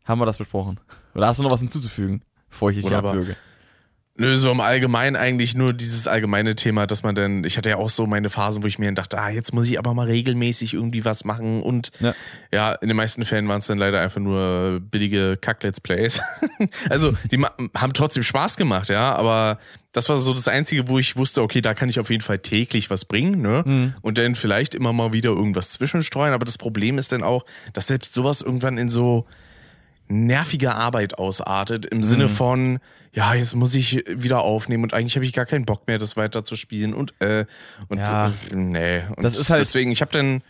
haben 0.05 0.19
wir 0.19 0.25
das 0.25 0.37
besprochen. 0.37 0.79
Oder 1.15 1.27
hast 1.27 1.39
du 1.39 1.43
noch 1.43 1.51
was 1.51 1.59
hinzuzufügen, 1.61 2.21
bevor 2.49 2.69
ich 2.71 2.81
dich 2.81 2.95
abwürge? 2.95 3.35
Nö, 4.19 4.35
so 4.35 4.51
im 4.51 4.59
Allgemeinen 4.59 5.15
eigentlich 5.15 5.55
nur 5.55 5.71
dieses 5.71 6.05
allgemeine 6.05 6.53
Thema, 6.53 6.85
dass 6.85 7.03
man 7.03 7.15
dann, 7.15 7.45
ich 7.45 7.55
hatte 7.55 7.69
ja 7.69 7.77
auch 7.77 7.89
so 7.89 8.05
meine 8.05 8.29
Phasen, 8.29 8.61
wo 8.63 8.67
ich 8.67 8.77
mir 8.77 8.91
dachte, 8.91 9.17
ah, 9.17 9.29
jetzt 9.29 9.53
muss 9.53 9.69
ich 9.69 9.79
aber 9.79 9.93
mal 9.93 10.07
regelmäßig 10.07 10.73
irgendwie 10.73 11.05
was 11.05 11.23
machen 11.23 11.63
und 11.63 11.93
ja, 12.01 12.13
ja 12.51 12.73
in 12.73 12.89
den 12.89 12.97
meisten 12.97 13.23
Fällen 13.23 13.47
waren 13.47 13.59
es 13.59 13.67
dann 13.67 13.77
leider 13.77 14.01
einfach 14.01 14.19
nur 14.19 14.81
billige 14.81 15.37
Kack-Let's 15.37 15.79
Plays. 15.79 16.21
also, 16.89 17.13
die 17.31 17.41
haben 17.41 17.93
trotzdem 17.93 18.23
Spaß 18.23 18.57
gemacht, 18.57 18.89
ja, 18.89 19.15
aber 19.15 19.57
das 19.93 20.09
war 20.09 20.17
so 20.17 20.33
das 20.33 20.49
Einzige, 20.49 20.89
wo 20.89 20.99
ich 20.99 21.15
wusste, 21.15 21.41
okay, 21.41 21.61
da 21.61 21.73
kann 21.73 21.87
ich 21.87 21.97
auf 21.97 22.09
jeden 22.09 22.21
Fall 22.21 22.39
täglich 22.39 22.89
was 22.89 23.05
bringen, 23.05 23.41
ne? 23.41 23.63
Mhm. 23.65 23.93
Und 24.01 24.17
dann 24.17 24.35
vielleicht 24.35 24.75
immer 24.75 24.91
mal 24.91 25.13
wieder 25.13 25.29
irgendwas 25.29 25.69
zwischenstreuen, 25.69 26.33
aber 26.33 26.43
das 26.43 26.57
Problem 26.57 26.97
ist 26.97 27.13
dann 27.13 27.23
auch, 27.23 27.45
dass 27.71 27.87
selbst 27.87 28.13
sowas 28.13 28.41
irgendwann 28.41 28.77
in 28.77 28.89
so, 28.89 29.25
nervige 30.09 30.73
Arbeit 30.73 31.17
ausartet, 31.17 31.85
im 31.85 31.99
mhm. 31.99 32.03
Sinne 32.03 32.29
von, 32.29 32.79
ja, 33.13 33.33
jetzt 33.35 33.55
muss 33.55 33.75
ich 33.75 34.03
wieder 34.07 34.41
aufnehmen 34.41 34.83
und 34.83 34.93
eigentlich 34.93 35.15
habe 35.15 35.25
ich 35.25 35.33
gar 35.33 35.45
keinen 35.45 35.65
Bock 35.65 35.87
mehr, 35.87 35.97
das 35.97 36.17
weiter 36.17 36.43
zu 36.43 36.55
spielen 36.55 36.93
und 36.93 37.13
äh, 37.21 37.45
und 37.87 37.99
ja. 37.99 38.27
äh, 38.27 38.55
nee. 38.55 39.03
Und 39.15 39.23
das 39.23 39.39
ist 39.39 39.49
halt 39.49 39.61
deswegen, 39.61 39.91
ich 39.91 40.01
habe 40.01 40.11
dann 40.11 40.41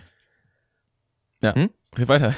Ja, 1.41 1.53
hm? 1.53 1.69
red 1.97 2.07
weiter. 2.07 2.33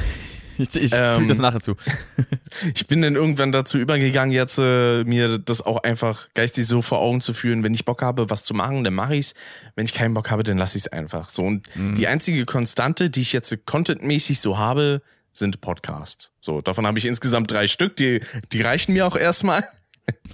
Ich, 0.58 0.76
ich 0.76 0.92
ähm, 0.94 1.28
das 1.28 1.40
nachher 1.40 1.62
zu. 1.62 1.76
ich 2.76 2.86
bin 2.86 3.02
dann 3.02 3.16
irgendwann 3.16 3.52
dazu 3.52 3.78
übergegangen, 3.78 4.32
jetzt 4.32 4.60
äh, 4.60 5.04
mir 5.06 5.40
das 5.40 5.62
auch 5.62 5.82
einfach 5.84 6.28
geistig 6.34 6.68
so 6.68 6.82
vor 6.82 7.00
Augen 7.00 7.22
zu 7.22 7.34
führen, 7.34 7.64
wenn 7.64 7.74
ich 7.74 7.86
Bock 7.86 8.02
habe, 8.02 8.30
was 8.30 8.44
zu 8.44 8.54
machen, 8.54 8.84
dann 8.84 8.94
mache 8.94 9.16
ich's. 9.16 9.34
Wenn 9.76 9.86
ich 9.86 9.94
keinen 9.94 10.14
Bock 10.14 10.30
habe, 10.30 10.44
dann 10.44 10.58
lasse 10.58 10.78
ich 10.78 10.84
es 10.86 10.88
einfach. 10.92 11.30
So 11.30 11.44
und 11.44 11.76
mhm. 11.76 11.96
die 11.96 12.08
einzige 12.08 12.46
Konstante, 12.46 13.10
die 13.10 13.22
ich 13.22 13.34
jetzt 13.34 13.66
contentmäßig 13.66 14.40
so 14.40 14.58
habe, 14.58 15.02
sind 15.34 15.62
Podcasts. 15.62 16.32
So, 16.40 16.62
davon 16.62 16.86
habe 16.86 17.00
ich 17.00 17.06
insgesamt 17.06 17.52
drei 17.52 17.68
Stück, 17.68 17.96
die, 17.96 18.22
die 18.52 18.62
reichen 18.62 18.94
mir 18.94 19.08
auch 19.08 19.16
erstmal. 19.16 19.64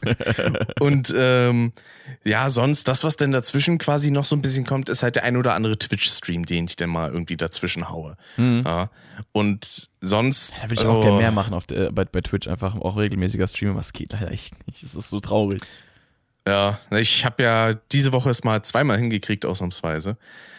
und 0.80 1.14
ähm, 1.16 1.74
ja, 2.24 2.50
sonst, 2.50 2.88
das, 2.88 3.04
was 3.04 3.18
denn 3.18 3.32
dazwischen 3.32 3.78
quasi 3.78 4.12
noch 4.12 4.26
so 4.26 4.36
ein 4.36 4.42
bisschen 4.42 4.66
kommt, 4.66 4.90
ist 4.90 5.04
halt 5.04 5.16
der 5.16 5.24
ein 5.24 5.38
oder 5.38 5.54
andere 5.54 5.78
Twitch-Stream, 5.78 6.46
den 6.46 6.66
ich 6.66 6.76
dann 6.76 6.90
mal 6.90 7.12
irgendwie 7.12 7.38
dazwischen 7.38 7.90
haue. 7.90 8.16
Mhm. 8.38 8.64
Ja. 8.66 8.90
Und 9.32 9.90
sonst. 10.02 10.60
Da 10.60 10.64
würde 10.64 10.76
ich 10.76 10.80
also, 10.82 10.94
auch 10.94 11.02
gerne 11.02 11.18
mehr 11.18 11.32
machen 11.32 11.54
auf 11.54 11.68
der, 11.68 11.92
bei, 11.92 12.06
bei 12.06 12.22
Twitch, 12.22 12.48
einfach 12.48 12.76
auch 12.76 12.98
regelmäßiger 12.98 13.48
Streamen, 13.48 13.76
was 13.76 13.94
geht 13.94 14.14
leider 14.14 14.32
echt 14.32 14.68
nicht. 14.68 14.84
Das 14.84 14.96
ist 14.96 15.10
so 15.10 15.20
traurig. 15.20 15.62
Ja, 16.48 16.80
ich 16.92 17.26
habe 17.26 17.44
ja 17.44 17.74
diese 17.92 18.14
Woche 18.14 18.30
es 18.30 18.44
mal 18.44 18.62
zweimal 18.64 18.98
hingekriegt, 18.98 19.46
ausnahmsweise. 19.46 20.18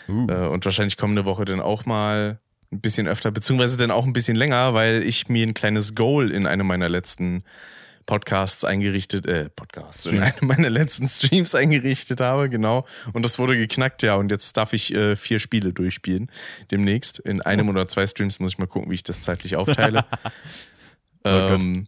Uh. 0.09 0.27
Äh, 0.29 0.47
und 0.49 0.65
wahrscheinlich 0.65 0.97
kommende 0.97 1.25
Woche 1.25 1.45
dann 1.45 1.61
auch 1.61 1.87
mal 1.87 2.39
ein 2.71 2.81
bisschen 2.81 3.09
öfter, 3.09 3.31
beziehungsweise 3.31 3.77
dann 3.77 3.91
auch 3.91 4.05
ein 4.05 4.13
bisschen 4.13 4.37
länger, 4.37 4.75
weil 4.75 5.03
ich 5.03 5.29
mir 5.29 5.47
ein 5.47 5.55
kleines 5.55 5.95
Goal 5.95 6.31
in 6.31 6.47
einem 6.47 6.67
meiner 6.67 6.89
letzten 6.89 7.45
Podcasts 8.09 8.65
eingerichtet, 8.65 9.27
äh, 9.27 9.51
Podcasts, 9.51 10.03
Streams. 10.03 10.17
in 10.17 10.23
einem 10.23 10.49
meiner 10.49 10.71
letzten 10.71 11.09
Streams 11.09 11.55
eingerichtet 11.55 12.21
habe, 12.21 12.49
genau. 12.49 12.87
Und 13.13 13.23
das 13.23 13.39
wurde 13.39 13.57
geknackt, 13.57 14.03
ja. 14.03 14.17
Und 14.17 14.31
jetzt 14.31 14.57
darf 14.57 14.73
ich 14.73 14.95
äh, 14.95 15.15
vier 15.15 15.39
Spiele 15.39 15.75
durchspielen 15.75 16.31
demnächst. 16.71 17.19
In 17.19 17.43
einem 17.43 17.69
oh. 17.69 17.73
oder 17.73 17.87
zwei 17.87 18.07
Streams 18.07 18.41
muss 18.41 18.53
ich 18.53 18.59
mal 18.59 18.67
gucken, 18.67 18.91
wie 18.91 18.95
ich 18.95 19.03
das 19.03 19.21
zeitlich 19.21 19.57
aufteile. 19.57 20.07
oh 21.25 21.29
ähm, 21.29 21.87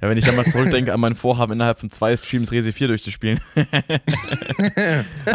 ja, 0.00 0.08
wenn 0.08 0.16
ich 0.16 0.24
dann 0.24 0.36
mal 0.36 0.46
zurückdenke 0.46 0.94
an 0.94 1.00
mein 1.00 1.16
Vorhaben, 1.16 1.54
innerhalb 1.54 1.80
von 1.80 1.90
zwei 1.90 2.16
Streams 2.16 2.52
Resi 2.52 2.72
4 2.72 2.88
durchzuspielen. 2.88 3.40
Hat 3.54 3.66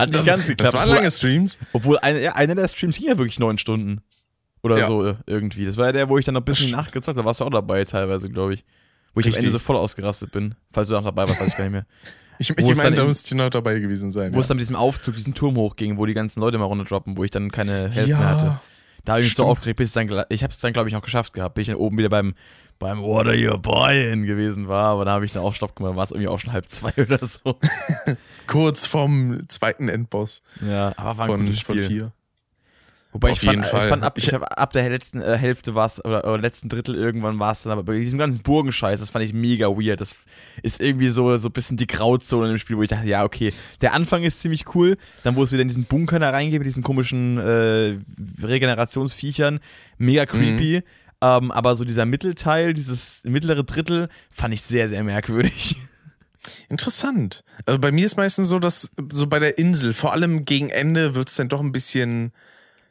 nicht 0.07 0.15
das, 0.15 0.25
ganz 0.25 0.47
geklappt. 0.47 0.61
Das 0.61 0.73
waren 0.73 0.89
lange 0.89 1.11
Streams. 1.11 1.57
Obwohl, 1.73 1.99
eine, 1.99 2.21
ja, 2.21 2.33
einer 2.33 2.55
der 2.55 2.67
Streams 2.69 2.97
ging 2.97 3.09
ja 3.09 3.17
wirklich 3.17 3.39
neun 3.39 3.57
Stunden. 3.57 4.01
Oder 4.63 4.79
ja. 4.79 4.87
so 4.87 5.15
irgendwie. 5.25 5.65
Das 5.65 5.77
war 5.77 5.87
ja 5.87 5.91
der, 5.91 6.09
wo 6.09 6.17
ich 6.17 6.25
dann 6.25 6.33
noch 6.33 6.41
ein 6.41 6.45
bisschen 6.45 6.71
nachgezockt 6.71 7.17
habe. 7.17 7.23
Da 7.23 7.25
warst 7.25 7.41
du 7.41 7.45
auch 7.45 7.49
dabei 7.49 7.83
teilweise, 7.83 8.29
glaube 8.29 8.53
ich. 8.55 8.63
Wo 9.13 9.19
ich 9.19 9.27
Richtig. 9.27 9.41
am 9.41 9.45
Ende 9.45 9.51
so 9.51 9.59
voll 9.59 9.75
ausgerastet 9.75 10.31
bin. 10.31 10.55
Falls 10.71 10.87
du 10.87 10.95
auch 10.95 11.03
dabei 11.03 11.23
warst, 11.23 11.39
weiß 11.39 11.49
ich 11.49 11.57
gar 11.57 11.65
nicht 11.65 11.73
mehr. 11.73 11.85
ich 12.39 12.49
ich 12.49 12.75
meine, 12.77 12.95
da 12.95 13.05
müsste 13.05 13.35
ich 13.35 13.37
noch 13.37 13.49
dabei 13.49 13.77
gewesen 13.79 14.09
sein. 14.09 14.31
Wo 14.31 14.37
ja. 14.37 14.41
es 14.41 14.47
dann 14.47 14.57
mit 14.57 14.61
diesem 14.61 14.77
Aufzug, 14.77 15.15
diesen 15.15 15.33
Turm 15.33 15.57
hochging, 15.57 15.97
wo 15.97 16.05
die 16.05 16.13
ganzen 16.13 16.39
Leute 16.39 16.57
mal 16.57 16.65
runterdroppen, 16.65 17.17
wo 17.17 17.23
ich 17.23 17.31
dann 17.31 17.51
keine 17.51 17.89
Hilfe 17.89 18.09
ja, 18.09 18.17
mehr 18.17 18.29
hatte. 18.29 18.59
Da 19.05 19.13
habe 19.13 19.21
ich 19.21 19.27
mich 19.27 19.35
so 19.35 19.45
aufgeregt, 19.45 19.77
bis 19.77 19.91
dann, 19.91 20.07
ich 20.29 20.43
habe 20.43 20.51
es 20.51 20.59
dann, 20.59 20.71
glaube 20.71 20.87
ich, 20.87 20.93
noch 20.93 21.01
geschafft 21.01 21.33
gehabt, 21.33 21.55
bis 21.55 21.63
ich 21.63 21.67
dann 21.73 21.75
oben 21.75 21.97
wieder 21.97 22.07
beim, 22.07 22.35
beim 22.79 23.01
What 23.01 23.27
are 23.27 23.37
you 23.37 23.57
buying 23.57 24.25
gewesen 24.25 24.69
war, 24.69 24.93
aber 24.93 25.03
da 25.03 25.11
habe 25.11 25.25
ich 25.25 25.33
dann 25.33 25.43
auch 25.43 25.53
Stopp 25.53 25.75
gemacht, 25.75 25.97
war 25.97 26.05
es 26.05 26.11
irgendwie 26.11 26.29
auch 26.29 26.39
schon 26.39 26.53
halb 26.53 26.69
zwei 26.69 26.93
oder 26.97 27.19
so. 27.25 27.59
Kurz 28.47 28.87
vom 28.87 29.43
zweiten 29.49 29.89
Endboss. 29.89 30.41
Ja, 30.65 30.93
aber 30.95 31.17
war 31.17 31.25
ein 31.25 31.31
von, 31.31 31.45
gutes 31.45 31.59
Spiel. 31.59 31.79
Von 31.79 31.87
vier. 31.89 32.11
Wobei 33.13 33.31
Auf 33.31 33.43
ich 33.43 33.47
fand, 33.47 33.65
Fall. 33.67 33.83
ich 33.83 33.89
fand 33.89 34.03
ab, 34.03 34.17
ich 34.17 34.33
hab, 34.33 34.59
ab 34.59 34.73
der 34.73 34.89
letzten 34.89 35.21
äh, 35.21 35.37
Hälfte 35.37 35.75
war 35.75 35.85
es, 35.85 36.03
oder, 36.03 36.23
oder, 36.25 36.39
letzten 36.39 36.67
Drittel 36.67 36.95
irgendwann 36.95 37.37
war 37.37 37.51
es 37.51 37.61
dann, 37.61 37.71
aber 37.71 37.83
bei 37.83 37.99
diesem 37.99 38.17
ganzen 38.17 38.41
Burgenscheiß, 38.41 38.99
das 38.99 39.11
fand 39.11 39.23
ich 39.23 39.33
mega 39.33 39.67
weird. 39.67 40.01
Das 40.01 40.15
ist 40.63 40.81
irgendwie 40.81 41.09
so, 41.09 41.37
so 41.37 41.49
ein 41.49 41.51
bisschen 41.51 41.77
die 41.77 41.85
Grauzone 41.85 42.49
im 42.49 42.57
Spiel, 42.57 42.75
wo 42.75 42.81
ich 42.81 42.89
dachte, 42.89 43.07
ja, 43.07 43.23
okay, 43.23 43.53
der 43.81 43.93
Anfang 43.93 44.23
ist 44.23 44.41
ziemlich 44.41 44.73
cool, 44.73 44.97
dann 45.23 45.35
wo 45.35 45.43
es 45.43 45.51
wieder 45.51 45.61
in 45.61 45.67
diesen 45.67 45.85
Bunker 45.85 46.17
da 46.17 46.31
reingeht, 46.31 46.57
mit 46.57 46.65
diesen 46.65 46.81
komischen 46.81 47.37
äh, 47.37 47.99
Regenerationsviechern, 48.41 49.59
mega 49.99 50.25
creepy. 50.25 50.77
Mhm. 50.77 50.83
Ähm, 51.21 51.51
aber 51.51 51.75
so 51.75 51.85
dieser 51.85 52.05
Mittelteil, 52.05 52.73
dieses 52.73 53.21
mittlere 53.23 53.63
Drittel, 53.63 54.09
fand 54.31 54.55
ich 54.55 54.63
sehr, 54.63 54.89
sehr 54.89 55.03
merkwürdig. 55.03 55.77
Interessant. 56.67 57.43
Also 57.67 57.79
bei 57.79 57.91
mir 57.91 58.05
ist 58.07 58.17
meistens 58.17 58.49
so, 58.49 58.57
dass 58.57 58.91
so 59.11 59.27
bei 59.27 59.37
der 59.37 59.59
Insel, 59.59 59.93
vor 59.93 60.13
allem 60.13 60.43
gegen 60.43 60.69
Ende, 60.69 61.13
wird 61.13 61.29
es 61.29 61.35
dann 61.35 61.47
doch 61.47 61.61
ein 61.61 61.71
bisschen 61.71 62.33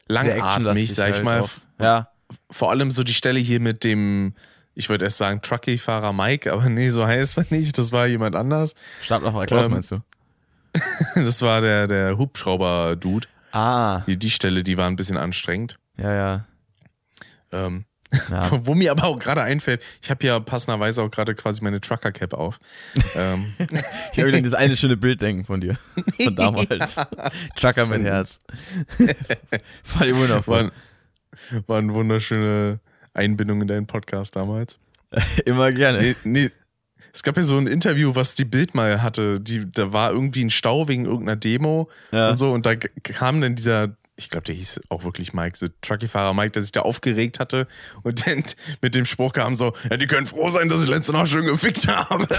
langatmig, 0.08 0.94
sag 0.94 1.10
ich 1.10 1.16
halt 1.16 1.24
mal. 1.24 1.40
Auch. 1.40 1.50
Ja. 1.78 2.08
Vor 2.50 2.70
allem 2.70 2.90
so 2.90 3.02
die 3.02 3.14
Stelle 3.14 3.38
hier 3.38 3.60
mit 3.60 3.84
dem, 3.84 4.34
ich 4.74 4.88
würde 4.88 5.04
erst 5.04 5.18
sagen 5.18 5.42
Truckee-Fahrer 5.42 6.12
Mike, 6.12 6.52
aber 6.52 6.68
nee, 6.68 6.88
so 6.88 7.06
heißt 7.06 7.38
er 7.38 7.46
nicht. 7.50 7.78
Das 7.78 7.92
war 7.92 8.06
jemand 8.06 8.36
anders. 8.36 8.74
Stablacher 9.02 9.46
Klaus 9.46 9.66
ähm, 9.66 9.72
meinst 9.72 9.90
du? 9.90 10.00
das 11.14 11.42
war 11.42 11.60
der, 11.60 11.86
der 11.86 12.16
Hubschrauber-Dude. 12.16 13.28
Ah. 13.52 14.00
Die, 14.06 14.16
die 14.16 14.30
Stelle, 14.30 14.62
die 14.62 14.78
war 14.78 14.86
ein 14.86 14.96
bisschen 14.96 15.18
anstrengend. 15.18 15.78
Ja, 15.98 16.14
ja. 16.14 16.46
Ähm, 17.52 17.84
ja. 18.31 18.51
Wo 18.66 18.75
mir 18.75 18.90
aber 18.90 19.05
auch 19.05 19.18
gerade 19.18 19.42
einfällt, 19.42 19.83
ich 20.03 20.11
habe 20.11 20.27
ja 20.27 20.40
passenderweise 20.40 21.03
auch 21.03 21.11
gerade 21.11 21.35
quasi 21.35 21.62
meine 21.62 21.81
Trucker-Cap 21.81 22.35
auf. 22.35 22.59
ähm. 23.14 23.53
Ich 24.12 24.18
habe 24.18 24.42
das 24.42 24.55
eine 24.55 24.77
schöne 24.77 24.96
Bild 24.96 25.22
denken 25.22 25.44
von 25.44 25.61
dir. 25.61 25.79
Von 26.22 26.37
damals. 26.37 26.96
ja. 26.96 27.07
Trucker 27.57 27.87
mit 27.87 28.03
Herz. 28.03 28.40
Fand 29.85 30.11
ich 30.11 30.14
wundervoll. 30.16 30.70
War, 31.51 31.68
war 31.68 31.79
eine 31.79 31.94
wunderschöne 31.94 32.81
Einbindung 33.14 33.62
in 33.62 33.68
deinen 33.68 33.87
Podcast 33.87 34.37
damals. 34.37 34.79
Immer 35.44 35.72
gerne. 35.72 36.01
Nee, 36.01 36.16
nee. 36.25 36.51
Es 37.14 37.22
gab 37.22 37.37
ja 37.37 37.42
so 37.42 37.59
ein 37.59 37.66
Interview, 37.66 38.14
was 38.14 38.35
die 38.35 38.44
Bild 38.44 38.75
mal 38.75 39.03
hatte. 39.03 39.40
Die, 39.40 39.70
da 39.70 39.92
war 39.92 40.12
irgendwie 40.12 40.44
ein 40.44 40.51
Stau 40.51 40.88
wegen 40.88 41.05
irgendeiner 41.05 41.37
Demo 41.37 41.90
ja. 42.11 42.31
und 42.31 42.37
so. 42.37 42.53
Und 42.53 42.64
da 42.64 42.75
kam 42.77 43.40
dann 43.40 43.55
dieser 43.55 43.96
ich 44.16 44.29
glaube, 44.29 44.44
der 44.44 44.55
hieß 44.55 44.81
auch 44.88 45.05
wirklich 45.05 45.33
Mike, 45.33 45.57
so 45.57 45.68
Truckee-Fahrer 45.81 46.35
Mike, 46.35 46.51
der 46.51 46.62
sich 46.62 46.72
da 46.72 46.83
aufgeregt 46.83 47.40
hatte 47.40 47.66
und 48.03 48.27
dann 48.27 48.44
mit 48.81 48.94
dem 48.94 49.07
Spruch 49.07 49.33
kam 49.33 49.57
so, 49.57 49.72
ja, 49.90 49.96
die 49.96 50.07
können 50.07 50.27
froh 50.27 50.51
sein, 50.51 50.68
dass 50.68 50.83
ich 50.83 50.88
letzte 50.88 51.12
Nacht 51.12 51.29
schön 51.29 51.46
gefickt 51.46 51.87
habe. 51.88 52.27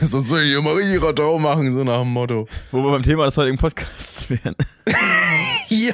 Sonst 0.00 0.28
soll 0.28 0.42
ich 0.42 0.54
immer 0.54 0.80
ihrer 0.80 1.08
Radau 1.08 1.38
machen, 1.38 1.70
so 1.72 1.84
nach 1.84 2.00
dem 2.00 2.08
Motto. 2.08 2.48
Wo 2.70 2.82
wir 2.82 2.92
beim 2.92 3.02
Thema 3.02 3.26
des 3.26 3.36
heutigen 3.36 3.58
Podcasts 3.58 4.30
wären. 4.30 4.56
ja. 5.68 5.92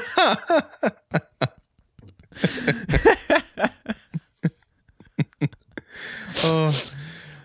oh. 6.45 6.73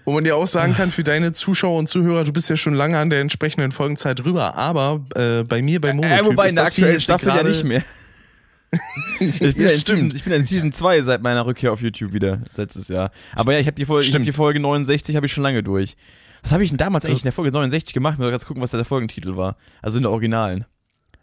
Wo 0.05 0.11
man 0.11 0.23
dir 0.23 0.35
auch 0.35 0.45
sagen 0.45 0.75
kann, 0.75 0.91
für 0.91 1.03
deine 1.03 1.33
Zuschauer 1.33 1.79
und 1.79 1.89
Zuhörer, 1.89 2.23
du 2.23 2.31
bist 2.31 2.49
ja 2.49 2.55
schon 2.55 2.75
lange 2.75 2.97
an 2.99 3.09
der 3.09 3.21
entsprechenden 3.21 3.71
Folgenzeit 3.71 4.19
drüber, 4.19 4.55
aber 4.55 5.03
äh, 5.15 5.43
bei 5.43 5.63
mir 5.63 5.81
bei 5.81 5.93
Momotyp 5.93 6.21
äh, 6.21 6.25
wobei 6.25 6.47
in 6.47 6.55
der 6.55 6.65
aktuellen 6.65 7.01
Staffel 7.01 7.29
ja 7.29 7.43
nicht 7.43 7.63
mehr. 7.63 7.83
ich, 9.19 9.39
bin 9.39 9.53
ja 9.55 9.69
Season, 9.69 10.11
ich 10.15 10.23
bin 10.23 10.33
in 10.33 10.43
Season 10.43 10.71
2 10.71 11.01
seit 11.01 11.21
meiner 11.21 11.45
Rückkehr 11.45 11.71
auf 11.71 11.81
YouTube 11.81 12.13
wieder, 12.13 12.41
letztes 12.55 12.87
Jahr. 12.87 13.11
Aber 13.33 13.53
ja, 13.53 13.59
ich 13.59 13.67
habe 13.67 13.75
die, 13.75 13.85
Folge, 13.85 14.07
hab 14.13 14.21
die 14.21 14.31
Folge 14.31 14.59
69 14.59 15.15
habe 15.15 15.25
ich 15.25 15.33
schon 15.33 15.43
lange 15.43 15.63
durch. 15.63 15.95
Was 16.43 16.51
habe 16.51 16.63
ich 16.63 16.69
denn 16.69 16.77
damals 16.77 17.05
eigentlich 17.05 17.21
in 17.21 17.25
der 17.25 17.31
Folge 17.31 17.51
69 17.51 17.93
gemacht? 17.93 18.13
Ich 18.13 18.19
muss 18.19 18.29
ganz 18.29 18.45
gucken, 18.45 18.61
was 18.61 18.71
da 18.71 18.77
der 18.77 18.85
Folgentitel 18.85 19.35
war. 19.35 19.57
Also 19.81 19.97
in 19.97 20.03
der 20.03 20.11
Originalen. 20.11 20.65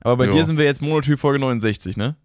Aber 0.01 0.17
bei 0.17 0.27
jo. 0.27 0.33
dir 0.33 0.45
sind 0.45 0.59
wir 0.59 0.65
jetzt 0.65 0.83
Monotyp 0.83 1.21
Folge 1.21 1.39
69, 1.39 1.97
ne? 1.97 2.17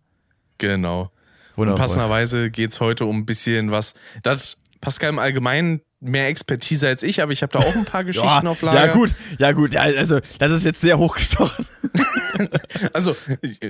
Genau. 0.58 1.12
Wundervoll. 1.56 1.68
Und 1.68 1.76
passenderweise 1.76 2.50
geht 2.50 2.72
es 2.72 2.80
heute 2.80 3.06
um 3.06 3.20
ein 3.20 3.26
bisschen 3.28 3.70
was. 3.70 3.94
Das 4.24 4.58
Pascal 4.82 5.10
im 5.10 5.20
Allgemeinen 5.20 5.82
mehr 6.00 6.28
Expertise 6.28 6.88
als 6.88 7.04
ich, 7.04 7.22
aber 7.22 7.32
ich 7.32 7.42
habe 7.42 7.54
da 7.54 7.60
auch 7.60 7.76
ein 7.76 7.86
paar 7.86 8.04
Geschichten 8.06 8.46
ja, 8.46 8.50
auf 8.50 8.62
Lager. 8.62 8.86
Ja, 8.86 8.94
gut, 8.94 9.16
ja, 9.40 9.52
gut, 9.52 9.74
ja, 9.74 9.82
also 9.82 10.20
das 10.40 10.52
ist 10.52 10.66
jetzt 10.66 10.82
sehr 10.82 10.98
hochgestochen. 10.98 11.66
also 12.94 13.16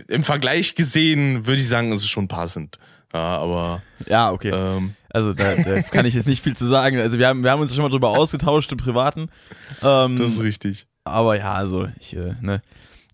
im 0.08 0.24
Vergleich 0.24 0.76
gesehen 0.76 1.46
würde 1.46 1.60
ich 1.60 1.68
sagen, 1.68 1.92
es 1.92 2.00
ist 2.00 2.10
schon 2.10 2.28
passend. 2.28 2.78
Ja, 3.14 3.38
aber. 3.38 3.82
Ja, 4.08 4.32
okay. 4.32 4.52
Ähm, 4.54 4.94
also 5.10 5.34
da, 5.34 5.56
da, 5.56 5.82
kann 5.82 6.06
ich 6.06 6.14
jetzt 6.14 6.28
nicht 6.28 6.44
viel 6.44 6.56
zu 6.56 6.66
sagen. 6.66 7.00
Also 7.00 7.18
wir 7.18 7.28
haben, 7.28 7.44
wir 7.44 7.52
haben 7.52 7.62
uns 7.62 7.74
schon 7.74 7.84
mal 7.84 7.90
drüber 7.90 8.10
ausgetauscht 8.10 8.72
im 8.72 8.78
Privaten. 8.78 9.30
Ähm, 9.82 10.18
das 10.18 10.32
ist 10.32 10.42
richtig. 10.42 10.88
Aber 11.06 11.38
ja, 11.38 11.54
also 11.54 11.88
ich, 12.00 12.16
äh, 12.16 12.36
ne. 12.42 12.62